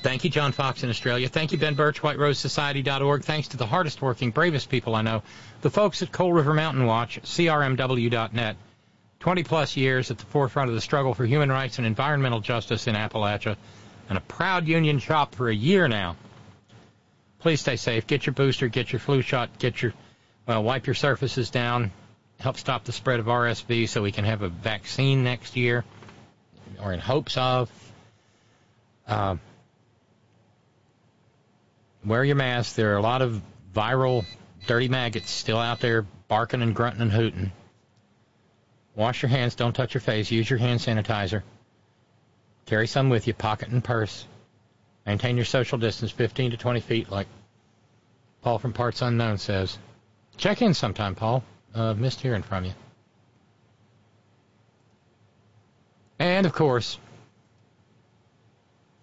Thank 0.00 0.24
you, 0.24 0.30
John 0.30 0.52
Fox 0.52 0.82
in 0.82 0.90
Australia. 0.90 1.28
Thank 1.28 1.52
you, 1.52 1.58
Ben 1.58 1.74
Birch, 1.74 2.00
WhiteRoseSociety.org. 2.00 3.24
Thanks 3.24 3.48
to 3.48 3.56
the 3.56 3.66
hardest 3.66 4.00
working, 4.00 4.30
bravest 4.30 4.68
people 4.68 4.94
I 4.94 5.02
know, 5.02 5.22
the 5.60 5.70
folks 5.70 6.02
at 6.02 6.12
Coal 6.12 6.32
River 6.32 6.54
Mountain 6.54 6.86
Watch, 6.86 7.20
CRMW.net. 7.22 8.56
20 9.20 9.42
plus 9.42 9.76
years 9.76 10.10
at 10.10 10.18
the 10.18 10.26
forefront 10.26 10.68
of 10.68 10.74
the 10.74 10.80
struggle 10.80 11.12
for 11.12 11.26
human 11.26 11.50
rights 11.50 11.78
and 11.78 11.86
environmental 11.86 12.40
justice 12.40 12.86
in 12.86 12.94
Appalachia, 12.94 13.56
and 14.08 14.16
a 14.16 14.20
proud 14.22 14.66
union 14.68 14.98
shop 15.00 15.34
for 15.34 15.48
a 15.48 15.54
year 15.54 15.88
now. 15.88 16.16
Please 17.40 17.60
stay 17.60 17.76
safe. 17.76 18.06
Get 18.06 18.26
your 18.26 18.32
booster, 18.32 18.68
get 18.68 18.92
your 18.92 19.00
flu 19.00 19.22
shot, 19.22 19.58
get 19.58 19.82
your, 19.82 19.92
well, 20.46 20.62
wipe 20.62 20.86
your 20.86 20.94
surfaces 20.94 21.50
down, 21.50 21.90
help 22.38 22.56
stop 22.56 22.84
the 22.84 22.92
spread 22.92 23.20
of 23.20 23.26
RSV 23.26 23.88
so 23.88 24.02
we 24.02 24.12
can 24.12 24.24
have 24.24 24.42
a 24.42 24.48
vaccine 24.48 25.24
next 25.24 25.56
year, 25.56 25.84
or 26.80 26.92
in 26.92 27.00
hopes 27.00 27.36
of. 27.36 27.70
Uh, 29.06 29.36
wear 32.08 32.24
your 32.24 32.36
mask. 32.36 32.74
There 32.74 32.94
are 32.94 32.96
a 32.96 33.02
lot 33.02 33.22
of 33.22 33.40
viral, 33.74 34.24
dirty 34.66 34.88
maggots 34.88 35.30
still 35.30 35.58
out 35.58 35.80
there 35.80 36.02
barking 36.28 36.62
and 36.62 36.74
grunting 36.74 37.02
and 37.02 37.12
hooting. 37.12 37.52
Wash 38.94 39.22
your 39.22 39.28
hands. 39.28 39.54
Don't 39.54 39.74
touch 39.74 39.94
your 39.94 40.00
face. 40.00 40.30
Use 40.30 40.48
your 40.48 40.58
hand 40.58 40.80
sanitizer. 40.80 41.42
Carry 42.66 42.86
some 42.86 43.08
with 43.08 43.26
you, 43.26 43.34
pocket 43.34 43.68
and 43.68 43.82
purse. 43.82 44.26
Maintain 45.06 45.36
your 45.36 45.44
social 45.46 45.78
distance, 45.78 46.10
15 46.10 46.50
to 46.50 46.56
20 46.56 46.80
feet, 46.80 47.10
like 47.10 47.26
Paul 48.42 48.58
from 48.58 48.72
Parts 48.72 49.00
Unknown 49.00 49.38
says. 49.38 49.78
Check 50.36 50.60
in 50.60 50.74
sometime, 50.74 51.14
Paul. 51.14 51.42
Uh, 51.74 51.94
missed 51.94 52.20
hearing 52.20 52.42
from 52.42 52.64
you. 52.64 52.72
And 56.18 56.46
of 56.46 56.52
course, 56.52 56.98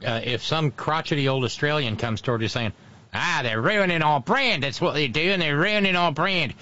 uh, 0.05 0.21
if 0.23 0.43
some 0.43 0.71
crotchety 0.71 1.27
old 1.27 1.43
Australian 1.43 1.95
comes 1.95 2.21
toward 2.21 2.41
you 2.41 2.47
saying, 2.47 2.73
"Ah, 3.15 3.41
they're 3.43 3.61
ruining 3.61 4.01
our 4.01 4.19
brand," 4.19 4.63
that's 4.63 4.81
what 4.81 4.93
they're 4.93 5.07
doing. 5.07 5.39
They're 5.39 5.57
ruining 5.57 5.95
our 5.95 6.11
brand. 6.11 6.53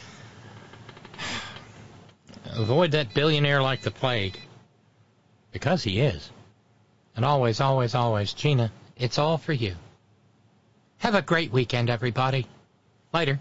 Avoid 2.45 2.91
that 2.91 3.13
billionaire 3.13 3.61
like 3.61 3.81
the 3.81 3.91
plague. 3.91 4.39
Because 5.51 5.83
he 5.83 5.99
is. 5.99 6.29
And 7.15 7.25
always, 7.25 7.61
always, 7.61 7.95
always, 7.95 8.33
Gina, 8.33 8.71
it's 8.97 9.17
all 9.17 9.37
for 9.37 9.53
you. 9.53 9.75
Have 10.97 11.15
a 11.15 11.21
great 11.21 11.51
weekend, 11.51 11.89
everybody. 11.89 12.47
Later. 13.13 13.39